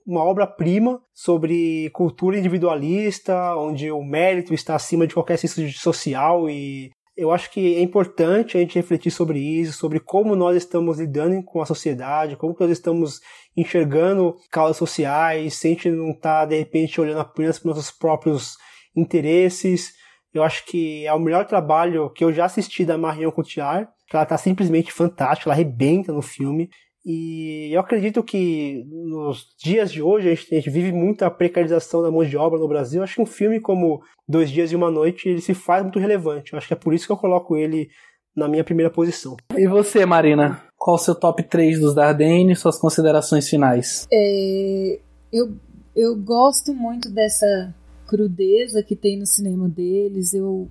uma 0.06 0.24
obra-prima 0.24 1.02
sobre 1.14 1.90
cultura 1.92 2.38
individualista, 2.38 3.56
onde 3.56 3.92
o 3.92 4.04
mérito 4.04 4.54
está 4.54 4.76
acima 4.76 5.08
de 5.08 5.16
qualquer 5.16 5.38
senso 5.38 5.68
social 5.72 6.48
e 6.50 6.92
eu 7.16 7.32
acho 7.32 7.52
que 7.52 7.76
é 7.76 7.82
importante 7.82 8.58
a 8.58 8.60
gente 8.60 8.76
refletir 8.76 9.12
sobre 9.12 9.40
isso, 9.40 9.78
sobre 9.78 10.00
como 10.00 10.36
nós 10.36 10.58
estamos 10.58 11.00
lidando 11.00 11.44
com 11.44 11.62
a 11.62 11.66
sociedade, 11.66 12.36
como 12.36 12.56
nós 12.60 12.72
estamos 12.72 13.22
enxergando 13.56 14.36
causas 14.52 14.78
sociais, 14.78 15.54
se 15.54 15.68
a 15.68 15.70
gente 15.72 15.90
não 15.92 16.12
está, 16.12 16.46
de 16.46 16.58
repente, 16.58 17.00
olhando 17.00 17.20
apenas 17.20 17.60
para 17.60 17.70
os 17.70 17.76
nossos 17.78 17.92
próprios 17.92 18.58
interesses. 18.96 19.94
Eu 20.34 20.44
acho 20.44 20.66
que 20.66 21.06
é 21.06 21.14
o 21.14 21.20
melhor 21.20 21.46
trabalho 21.46 22.10
que 22.10 22.24
eu 22.24 22.34
já 22.34 22.46
assisti 22.46 22.84
da 22.84 22.98
Marion 22.98 23.32
Cotillard. 23.32 23.88
Ela 24.12 24.24
está 24.24 24.38
simplesmente 24.38 24.92
fantástica, 24.92 25.50
ela 25.50 25.56
arrebenta 25.56 26.12
no 26.12 26.22
filme. 26.22 26.70
E 27.06 27.70
eu 27.74 27.82
acredito 27.82 28.24
que 28.24 28.86
nos 28.88 29.48
dias 29.62 29.92
de 29.92 30.02
hoje 30.02 30.30
a 30.30 30.36
gente, 30.36 30.54
a 30.54 30.56
gente, 30.58 30.70
vive 30.70 30.92
muita 30.92 31.30
precarização 31.30 32.02
da 32.02 32.10
mão 32.10 32.24
de 32.24 32.38
obra 32.38 32.58
no 32.58 32.68
Brasil. 32.68 33.04
Acho 33.04 33.16
que 33.16 33.22
um 33.22 33.26
filme 33.26 33.60
como 33.60 34.02
Dois 34.28 34.50
Dias 34.50 34.72
e 34.72 34.76
Uma 34.76 34.90
Noite 34.90 35.28
ele 35.28 35.42
se 35.42 35.54
faz 35.54 35.84
muito 35.84 36.00
relevante. 36.00 36.54
Eu 36.54 36.58
acho 36.58 36.68
que 36.68 36.74
é 36.74 36.78
por 36.78 36.94
isso 36.94 37.06
que 37.06 37.12
eu 37.12 37.18
coloco 37.18 37.58
ele 37.58 37.90
na 38.36 38.48
minha 38.48 38.64
primeira 38.64 38.90
posição. 38.90 39.36
E 39.56 39.68
você, 39.68 40.06
Marina? 40.06 40.64
Qual 40.78 40.96
o 40.96 41.00
seu 41.00 41.14
top 41.14 41.44
3 41.44 41.80
dos 41.80 41.94
Dardenne 41.94 42.54
e 42.54 42.56
suas 42.56 42.80
considerações 42.80 43.50
finais? 43.50 44.08
É, 44.12 45.00
eu, 45.32 45.54
eu 45.96 46.16
gosto 46.16 46.74
muito 46.74 47.10
dessa 47.10 47.74
crudeza 48.08 48.82
que 48.82 48.96
tem 48.96 49.20
no 49.20 49.26
cinema 49.26 49.68
deles. 49.68 50.34
Eu 50.34 50.70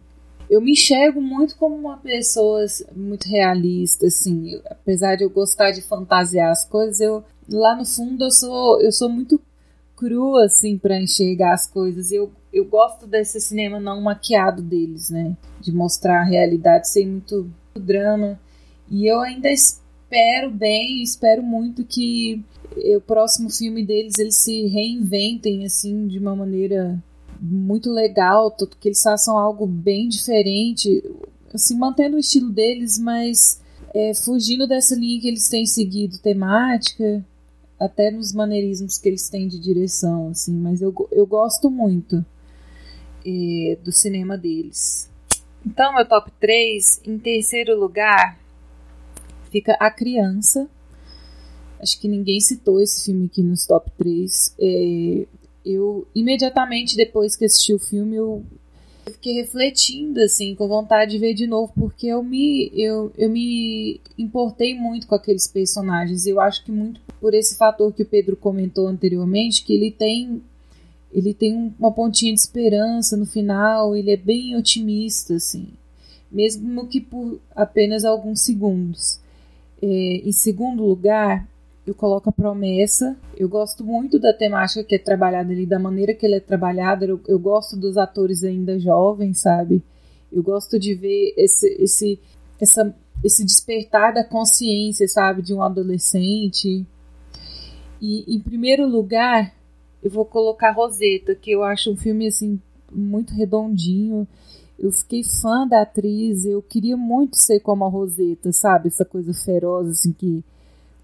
eu 0.53 0.61
me 0.61 0.73
enxergo 0.73 1.19
muito 1.19 1.57
como 1.57 1.75
uma 1.75 1.97
pessoa 1.97 2.67
muito 2.95 3.27
realista, 3.27 4.07
assim. 4.07 4.51
Eu, 4.51 4.61
apesar 4.71 5.17
de 5.17 5.25
eu 5.25 5.31
gostar 5.31 5.71
de 5.71 5.81
fantasiar 5.81 6.51
as 6.51 6.67
coisas, 6.69 7.01
eu 7.01 7.25
lá 7.49 7.75
no 7.75 7.87
fundo 7.87 8.25
eu 8.25 8.31
sou 8.31 8.79
eu 8.83 8.93
sou 8.93 9.09
muito 9.09 9.41
crua 9.97 10.45
assim 10.45 10.77
para 10.77 11.01
enxergar 11.01 11.55
as 11.55 11.67
coisas. 11.67 12.13
Eu 12.13 12.31
eu 12.53 12.67
gosto 12.67 13.07
desse 13.07 13.41
cinema 13.41 13.81
não 13.81 14.03
maquiado 14.03 14.61
deles, 14.61 15.09
né? 15.09 15.35
De 15.59 15.73
mostrar 15.73 16.21
a 16.21 16.25
realidade 16.25 16.87
sem 16.87 17.09
muito 17.09 17.51
drama. 17.75 18.39
E 18.91 19.07
eu 19.07 19.23
ainda 19.23 19.51
espero 19.51 20.51
bem, 20.51 21.03
espero 21.03 21.43
muito 21.43 21.83
que 21.83 22.45
o 22.95 23.01
próximo 23.01 23.49
filme 23.49 23.87
deles 23.87 24.19
eles 24.19 24.37
se 24.43 24.67
reinventem 24.67 25.65
assim 25.65 26.07
de 26.07 26.19
uma 26.19 26.37
maneira 26.37 27.03
muito 27.45 27.91
legal, 27.91 28.55
que 28.79 28.89
eles 28.89 29.03
façam 29.03 29.37
algo 29.37 29.67
bem 29.67 30.09
diferente, 30.09 31.03
assim, 31.53 31.77
mantendo 31.77 32.17
o 32.17 32.21
estilo 32.21 32.51
deles, 32.51 33.01
mas 33.01 33.61
é, 33.93 34.15
fugindo 34.15 34.67
dessa 34.69 34.95
linha 34.95 35.21
que 35.21 35.27
eles 35.27 35.49
têm 35.49 35.67
seguido 35.67 36.19
temática, 36.19 37.25
até 37.81 38.13
nos 38.13 38.33
maneirismos 38.33 38.97
que 38.97 39.09
eles 39.09 39.29
têm 39.29 39.49
de 39.49 39.59
direção, 39.59 40.29
assim, 40.29 40.55
mas 40.55 40.81
eu, 40.81 40.95
eu 41.11 41.27
gosto 41.27 41.69
muito 41.69 42.25
é, 43.27 43.77
do 43.83 43.91
cinema 43.91 44.39
deles. 44.39 45.11
Então, 45.67 45.93
meu 45.95 46.07
top 46.07 46.31
3, 46.39 47.03
em 47.05 47.19
terceiro 47.19 47.79
lugar, 47.79 48.39
fica 49.51 49.73
A 49.81 49.91
Criança. 49.91 50.69
Acho 51.81 52.01
que 52.01 52.07
ninguém 52.07 52.39
citou 52.41 52.81
esse 52.81 53.05
filme 53.05 53.27
aqui 53.27 53.43
nos 53.43 53.67
top 53.67 53.91
3. 53.99 54.55
É, 54.61 55.27
eu 55.65 56.07
imediatamente 56.15 56.97
depois 56.97 57.37
que 57.37 57.45
assisti 57.45 57.73
o 57.73 57.79
filme 57.79 58.17
eu 58.17 58.45
fiquei 59.05 59.35
refletindo 59.35 60.21
assim 60.21 60.55
com 60.55 60.69
vontade 60.69 61.13
de 61.13 61.19
ver 61.19 61.35
de 61.35 61.47
novo 61.47 61.73
porque 61.75 62.07
eu 62.07 62.23
me 62.23 62.71
eu, 62.75 63.13
eu 63.17 63.29
me 63.31 64.01
importei 64.19 64.75
muito 64.75 65.07
com 65.07 65.15
aqueles 65.15 65.49
personagens. 65.49 66.27
Eu 66.27 66.41
acho 66.41 66.65
que 66.65 66.73
muito 66.73 67.01
por 67.21 67.35
esse 67.35 67.57
fator 67.57 67.93
que 67.93 68.03
o 68.03 68.07
Pedro 68.07 68.37
comentou 68.37 68.87
anteriormente 68.89 69.65
que 69.65 69.75
ele 69.75 69.91
tem 69.91 70.43
ele 71.13 71.35
tem 71.35 71.75
uma 71.79 71.93
pontinha 71.93 72.33
de 72.33 72.41
esperança 72.41 73.17
no 73.17 73.27
final 73.27 73.95
ele 73.97 74.11
é 74.11 74.17
bem 74.17 74.57
otimista 74.57 75.35
assim 75.35 75.69
mesmo 76.33 76.87
que 76.87 77.01
por 77.01 77.39
apenas 77.55 78.05
alguns 78.05 78.41
segundos. 78.41 79.21
É, 79.81 79.87
em 79.87 80.33
segundo 80.33 80.85
lugar 80.85 81.47
eu 81.87 81.95
coloco 81.95 82.31
a 82.31 82.33
promessa. 82.33 83.17
Eu 83.37 83.49
gosto 83.49 83.85
muito 83.85 84.19
da 84.19 84.33
temática 84.33 84.85
que 84.85 84.95
é 84.95 84.99
trabalhada 84.99 85.53
ali, 85.53 85.67
da 85.67 85.79
maneira 85.79 86.15
que 86.15 86.25
ele 86.25 86.37
é 86.37 86.41
trabalhada. 86.41 87.05
Eu, 87.05 87.21
eu 87.27 87.39
gosto 87.39 87.77
dos 87.77 87.97
atores 87.97 88.45
ainda 88.45 88.79
jovens, 88.79 89.41
sabe? 89.41 89.83
Eu 90.31 90.43
gosto 90.43 90.79
de 90.79 90.95
ver 90.95 91.35
esse, 91.37 91.67
esse, 91.81 92.21
essa, 92.61 92.95
esse 93.23 93.45
despertar 93.45 94.15
da 94.15 94.25
consciência, 94.25 95.09
sabe? 95.09 95.43
De 95.43 95.53
um 95.53 95.63
adolescente. 95.63 96.87
E, 98.01 98.37
em 98.37 98.41
primeiro 98.41 98.87
lugar, 98.87 99.53
eu 100.03 100.11
vou 100.11 100.25
colocar 100.25 100.71
Rosetta, 100.71 101.35
que 101.35 101.51
eu 101.51 101.65
acho 101.65 101.93
um 101.93 101.97
filme, 101.97 102.29
assim, 102.29 102.61
muito 102.91 103.35
redondinho. 103.35 104.27
Eu 104.79 104.91
fiquei 104.93 105.23
fã 105.23 105.67
da 105.67 105.83
atriz, 105.83 106.45
eu 106.45 106.63
queria 106.63 106.97
muito 106.97 107.37
ser 107.37 107.61
como 107.61 107.85
a 107.85 107.89
Rosetta, 107.89 108.53
sabe? 108.53 108.89
Essa 108.89 109.05
coisa 109.05 109.35
feroz, 109.35 109.89
assim, 109.89 110.13
que 110.13 110.45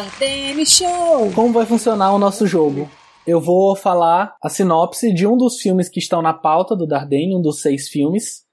Dardenne 0.00 0.64
Show! 0.64 1.30
Como 1.34 1.52
vai 1.52 1.66
funcionar 1.66 2.14
o 2.14 2.18
nosso 2.18 2.46
jogo? 2.46 2.88
Eu 3.26 3.38
vou 3.38 3.76
falar 3.76 4.34
a 4.42 4.48
sinopse 4.48 5.12
de 5.12 5.26
um 5.26 5.36
dos 5.36 5.60
filmes 5.60 5.90
que 5.90 5.98
estão 5.98 6.22
na 6.22 6.32
pauta 6.32 6.74
do 6.74 6.86
Dardenne, 6.86 7.36
um 7.36 7.42
dos 7.42 7.60
seis 7.60 7.86
filmes. 7.86 8.46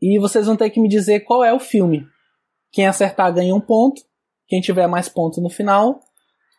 E 0.00 0.16
vocês 0.20 0.46
vão 0.46 0.54
ter 0.54 0.70
que 0.70 0.80
me 0.80 0.88
dizer 0.88 1.20
qual 1.20 1.42
é 1.42 1.52
o 1.52 1.58
filme. 1.58 2.06
Quem 2.70 2.86
acertar 2.86 3.34
ganha 3.34 3.52
um 3.52 3.60
ponto. 3.60 4.00
Quem 4.46 4.60
tiver 4.60 4.86
mais 4.86 5.08
pontos 5.08 5.42
no 5.42 5.50
final 5.50 5.98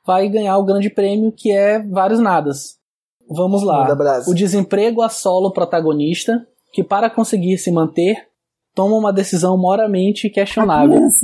vai 0.05 0.27
ganhar 0.27 0.57
o 0.57 0.65
grande 0.65 0.89
prêmio, 0.89 1.31
que 1.31 1.49
é 1.49 1.79
vários 1.79 2.19
nadas. 2.19 2.75
Vamos 3.29 3.63
lá. 3.63 3.87
O 4.27 4.33
desemprego 4.33 5.01
assola 5.01 5.47
o 5.47 5.53
protagonista, 5.53 6.45
que 6.73 6.83
para 6.83 7.09
conseguir 7.09 7.57
se 7.57 7.71
manter, 7.71 8.27
toma 8.75 8.97
uma 8.97 9.13
decisão 9.13 9.57
moralmente 9.57 10.29
questionável. 10.29 10.97
A 10.97 10.97
criança. 10.97 11.21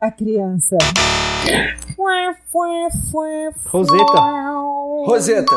A 0.00 0.10
criança. 0.12 0.78
Roseta. 3.66 4.20
Roseta. 5.06 5.56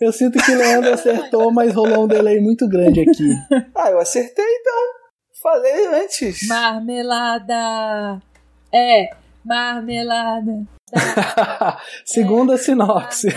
Eu 0.00 0.12
sinto 0.12 0.38
que 0.42 0.50
o 0.50 0.58
Leandro 0.58 0.92
acertou, 0.92 1.52
mas 1.52 1.74
rolou 1.74 2.04
um 2.04 2.08
delay 2.08 2.40
muito 2.40 2.68
grande 2.68 3.00
aqui. 3.00 3.34
Ah, 3.76 3.90
eu 3.90 3.98
acertei 4.00 4.44
então. 4.44 4.74
Falei 5.42 5.86
antes. 6.04 6.46
Marmelada. 6.46 8.20
É, 8.72 9.08
marmelada. 9.44 10.64
Segunda 12.04 12.56
sinopse. 12.56 13.28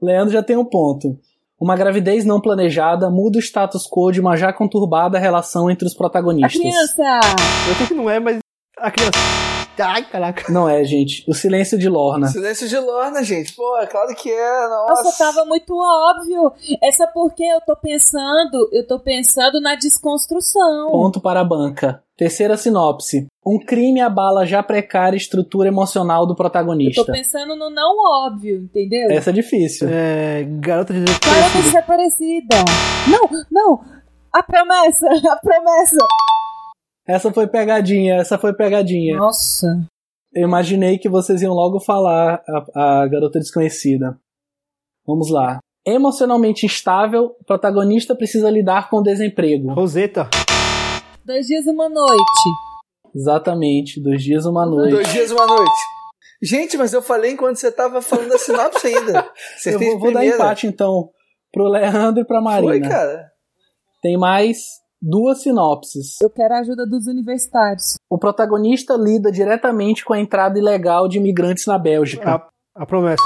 o 0.00 0.04
Leandro 0.06 0.32
já 0.32 0.42
tem 0.42 0.56
um 0.56 0.64
ponto. 0.64 1.18
Uma 1.60 1.76
gravidez 1.76 2.24
não 2.24 2.40
planejada 2.40 3.10
muda 3.10 3.38
o 3.38 3.42
status 3.42 3.82
quo 3.88 4.10
de 4.12 4.20
uma 4.20 4.36
já 4.36 4.52
conturbada 4.52 5.18
relação 5.18 5.70
entre 5.70 5.86
os 5.86 5.94
A 5.94 5.98
protagonistas. 5.98 6.60
criança. 6.60 7.20
Eu 7.68 7.74
sei 7.76 7.86
que 7.86 7.94
não 7.94 8.08
é, 8.08 8.18
mas 8.20 8.38
a 8.78 8.90
criança. 8.90 9.18
Ai, 9.80 10.04
caraca. 10.04 10.52
Não 10.52 10.68
é, 10.68 10.82
gente. 10.84 11.24
O 11.28 11.34
silêncio 11.34 11.78
de 11.78 11.88
Lorna. 11.88 12.26
Silêncio 12.28 12.68
de 12.68 12.78
Lorna, 12.78 13.22
gente. 13.22 13.54
Pô, 13.54 13.78
é 13.78 13.86
claro 13.86 14.14
que 14.14 14.30
é. 14.30 14.68
Nossa. 14.68 15.02
Nossa, 15.04 15.24
tava 15.24 15.44
muito 15.44 15.74
óbvio. 15.76 16.52
Essa 16.82 17.06
porque 17.06 17.42
eu 17.44 17.60
tô 17.60 17.76
pensando, 17.76 18.68
eu 18.72 18.86
tô 18.86 18.98
pensando 18.98 19.60
na 19.60 19.74
desconstrução. 19.74 20.90
Ponto 20.90 21.20
para 21.20 21.40
a 21.40 21.44
banca. 21.44 22.02
Terceira 22.16 22.56
sinopse. 22.56 23.26
Um 23.46 23.58
crime 23.58 24.00
abala 24.00 24.44
já 24.44 24.60
precária 24.62 25.16
estrutura 25.16 25.68
emocional 25.68 26.26
do 26.26 26.32
Eu 26.32 26.36
protagonista. 26.36 27.04
tô 27.04 27.12
pensando 27.12 27.54
no 27.54 27.70
não 27.70 27.94
óbvio, 28.26 28.56
entendeu? 28.62 29.08
Essa 29.10 29.30
é 29.30 29.32
difícil. 29.32 29.88
É. 29.88 30.44
Garota 30.58 30.92
de 30.92 31.00
Garota 31.04 31.62
desaparecida. 31.62 32.56
Não, 33.08 33.44
não. 33.50 33.80
A 34.32 34.42
promessa, 34.42 35.06
a 35.30 35.36
promessa. 35.36 35.96
Essa 37.08 37.32
foi 37.32 37.46
pegadinha, 37.46 38.16
essa 38.16 38.36
foi 38.36 38.52
pegadinha. 38.52 39.16
Nossa. 39.16 39.66
Eu 40.34 40.46
imaginei 40.46 40.98
que 40.98 41.08
vocês 41.08 41.40
iam 41.40 41.54
logo 41.54 41.80
falar 41.80 42.42
a, 42.74 43.02
a 43.02 43.08
garota 43.08 43.38
desconhecida. 43.38 44.18
Vamos 45.06 45.30
lá. 45.30 45.58
Emocionalmente 45.86 46.66
instável, 46.66 47.34
o 47.40 47.44
protagonista 47.44 48.14
precisa 48.14 48.50
lidar 48.50 48.90
com 48.90 48.98
o 48.98 49.02
desemprego. 49.02 49.72
Roseta. 49.72 50.28
Dois 51.24 51.46
dias, 51.46 51.66
uma 51.66 51.88
noite. 51.88 52.42
Exatamente, 53.14 54.02
dois 54.02 54.22
dias, 54.22 54.44
uma 54.44 54.66
noite. 54.66 54.90
Dois 54.90 55.10
dias, 55.10 55.30
uma 55.30 55.46
noite. 55.46 55.80
Gente, 56.42 56.76
mas 56.76 56.92
eu 56.92 57.00
falei 57.00 57.32
enquanto 57.32 57.56
você 57.56 57.72
tava 57.72 58.02
falando 58.02 58.28
da 58.28 58.38
sinopse 58.38 58.86
ainda. 58.86 59.28
Eu 59.64 59.78
vou, 59.78 59.98
vou 59.98 60.12
dar 60.12 60.24
empate 60.24 60.66
então 60.66 61.08
pro 61.50 61.68
Leandro 61.68 62.22
e 62.22 62.26
pra 62.26 62.40
Marina. 62.40 62.70
Foi, 62.70 62.80
cara. 62.80 63.32
Tem 64.02 64.16
mais 64.16 64.58
duas 65.00 65.42
sinopses. 65.42 66.16
Eu 66.22 66.30
quero 66.30 66.54
a 66.54 66.58
ajuda 66.58 66.86
dos 66.86 67.06
universitários. 67.06 67.96
O 68.10 68.18
protagonista 68.18 68.94
lida 68.94 69.30
diretamente 69.30 70.04
com 70.04 70.12
a 70.12 70.20
entrada 70.20 70.58
ilegal 70.58 71.08
de 71.08 71.18
imigrantes 71.18 71.66
na 71.66 71.78
Bélgica. 71.78 72.30
A, 72.76 72.82
a 72.82 72.86
promessa. 72.86 73.22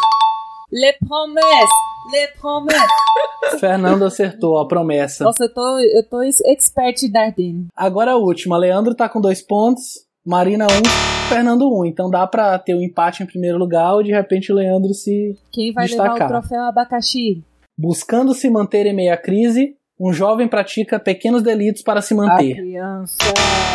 Le 0.70 0.92
promesse, 1.06 1.72
le 2.12 2.28
promesse. 2.40 3.02
Fernando 3.60 4.04
acertou 4.04 4.58
a 4.58 4.66
promessa. 4.66 5.24
Nossa, 5.24 5.44
eu 5.44 5.52
tô, 5.52 5.78
eu 5.78 6.08
tô 6.08 6.22
expert 6.22 7.02
em 7.02 7.10
Dardenne. 7.10 7.66
Agora 7.76 8.12
a 8.12 8.16
última. 8.16 8.56
Leandro 8.56 8.94
tá 8.94 9.08
com 9.08 9.20
dois 9.20 9.42
pontos 9.42 10.06
Marina 10.24 10.66
1, 10.66 11.28
Fernando 11.28 11.68
1. 11.80 11.86
Então 11.86 12.08
dá 12.08 12.26
pra 12.26 12.58
ter 12.58 12.74
um 12.74 12.82
empate 12.82 13.22
em 13.22 13.26
primeiro 13.26 13.58
lugar 13.58 13.94
ou 13.94 14.02
de 14.02 14.12
repente 14.12 14.52
o 14.52 14.54
Leandro 14.54 14.94
se 14.94 15.36
Quem 15.52 15.72
vai 15.72 15.86
destacar. 15.86 16.14
levar 16.14 16.24
o 16.24 16.28
troféu 16.28 16.62
abacaxi? 16.62 17.42
Buscando 17.76 18.32
se 18.32 18.48
manter 18.48 18.86
em 18.86 18.94
meio 18.94 19.12
à 19.12 19.16
crise, 19.16 19.76
um 20.02 20.12
jovem 20.12 20.48
pratica 20.48 20.98
pequenos 20.98 21.42
delitos 21.42 21.82
para 21.82 22.02
se 22.02 22.14
A 22.14 22.16
manter. 22.16 22.56
criança. 22.56 23.16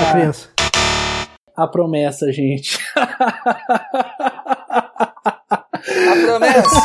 A 0.05 0.11
criança. 0.11 0.49
A 1.55 1.67
promessa, 1.67 2.31
gente. 2.31 2.77
A 2.95 3.07
promessa. 6.25 6.81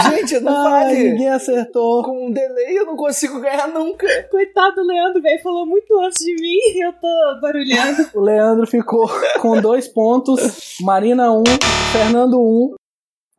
Gente, 0.10 0.40
não 0.40 0.66
Ai, 0.66 0.86
vale. 0.86 1.10
ninguém 1.10 1.28
acertou. 1.30 2.02
Com 2.02 2.26
um 2.28 2.32
delay 2.32 2.78
eu 2.78 2.86
não 2.86 2.96
consigo 2.96 3.40
ganhar 3.40 3.68
nunca. 3.68 4.06
Coitado 4.30 4.76
do 4.76 4.86
Leandro, 4.86 5.20
velho, 5.22 5.42
falou 5.42 5.66
muito 5.66 5.98
antes 6.00 6.24
de 6.24 6.34
mim. 6.34 6.58
Eu 6.82 6.92
tô 6.92 7.40
barulhando. 7.40 8.08
O 8.14 8.20
Leandro 8.20 8.66
ficou 8.66 9.08
com 9.40 9.60
dois 9.60 9.88
pontos, 9.88 10.76
Marina 10.80 11.32
1, 11.32 11.42
Fernando 11.92 12.40
1. 12.40 12.74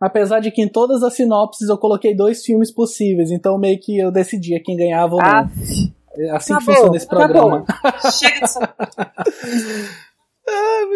Apesar 0.01 0.39
de 0.39 0.49
que 0.49 0.63
em 0.63 0.67
todas 0.67 1.03
as 1.03 1.13
sinopses 1.13 1.69
eu 1.69 1.77
coloquei 1.77 2.15
dois 2.15 2.43
filmes 2.43 2.71
possíveis, 2.71 3.29
então 3.29 3.57
meio 3.59 3.79
que 3.79 3.99
eu 3.99 4.11
decidia 4.11 4.59
quem 4.61 4.75
ganhava 4.75 5.13
ou 5.13 5.21
não. 5.21 5.27
Ah, 5.29 5.49
É 6.17 6.31
assim 6.31 6.47
que 6.57 6.63
acabou, 6.63 6.75
funciona 6.75 6.97
esse 6.97 7.07
programa. 7.07 7.65
acabou. 7.67 8.11
Chega 8.11 8.39
dessa. 8.39 8.75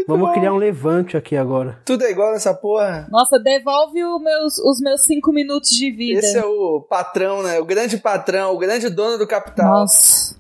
Vamos 0.08 0.34
criar 0.34 0.54
um 0.54 0.58
levante 0.58 1.16
aqui 1.16 1.38
agora. 1.38 1.80
Tudo 1.86 2.04
é 2.04 2.12
igual 2.12 2.34
nessa 2.34 2.54
porra. 2.54 3.08
Nossa, 3.10 3.40
devolve 3.40 4.04
o 4.04 4.20
meus, 4.20 4.58
os 4.60 4.80
meus 4.82 5.02
cinco 5.04 5.32
minutos 5.32 5.70
de 5.70 5.92
vida. 5.92 6.20
Esse 6.20 6.38
é 6.38 6.44
o 6.46 6.82
patrão, 6.82 7.42
né? 7.42 7.60
O 7.60 7.66
grande 7.66 7.98
patrão, 7.98 8.54
o 8.54 8.58
grande 8.58 8.90
dono 8.90 9.18
do 9.18 9.28
capital. 9.28 9.66
Nossa. 9.82 10.36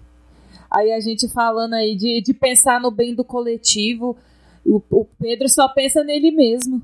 Aí 0.70 0.92
a 0.92 1.00
gente 1.00 1.30
falando 1.30 1.74
aí 1.74 1.96
de, 1.96 2.22
de 2.22 2.34
pensar 2.34 2.82
no 2.82 2.92
bem 2.92 3.16
do 3.16 3.24
coletivo. 3.24 4.18
O, 4.66 4.82
o 4.92 5.06
Pedro 5.20 5.48
só 5.48 5.70
pensa 5.70 6.04
nele 6.04 6.32
mesmo. 6.32 6.82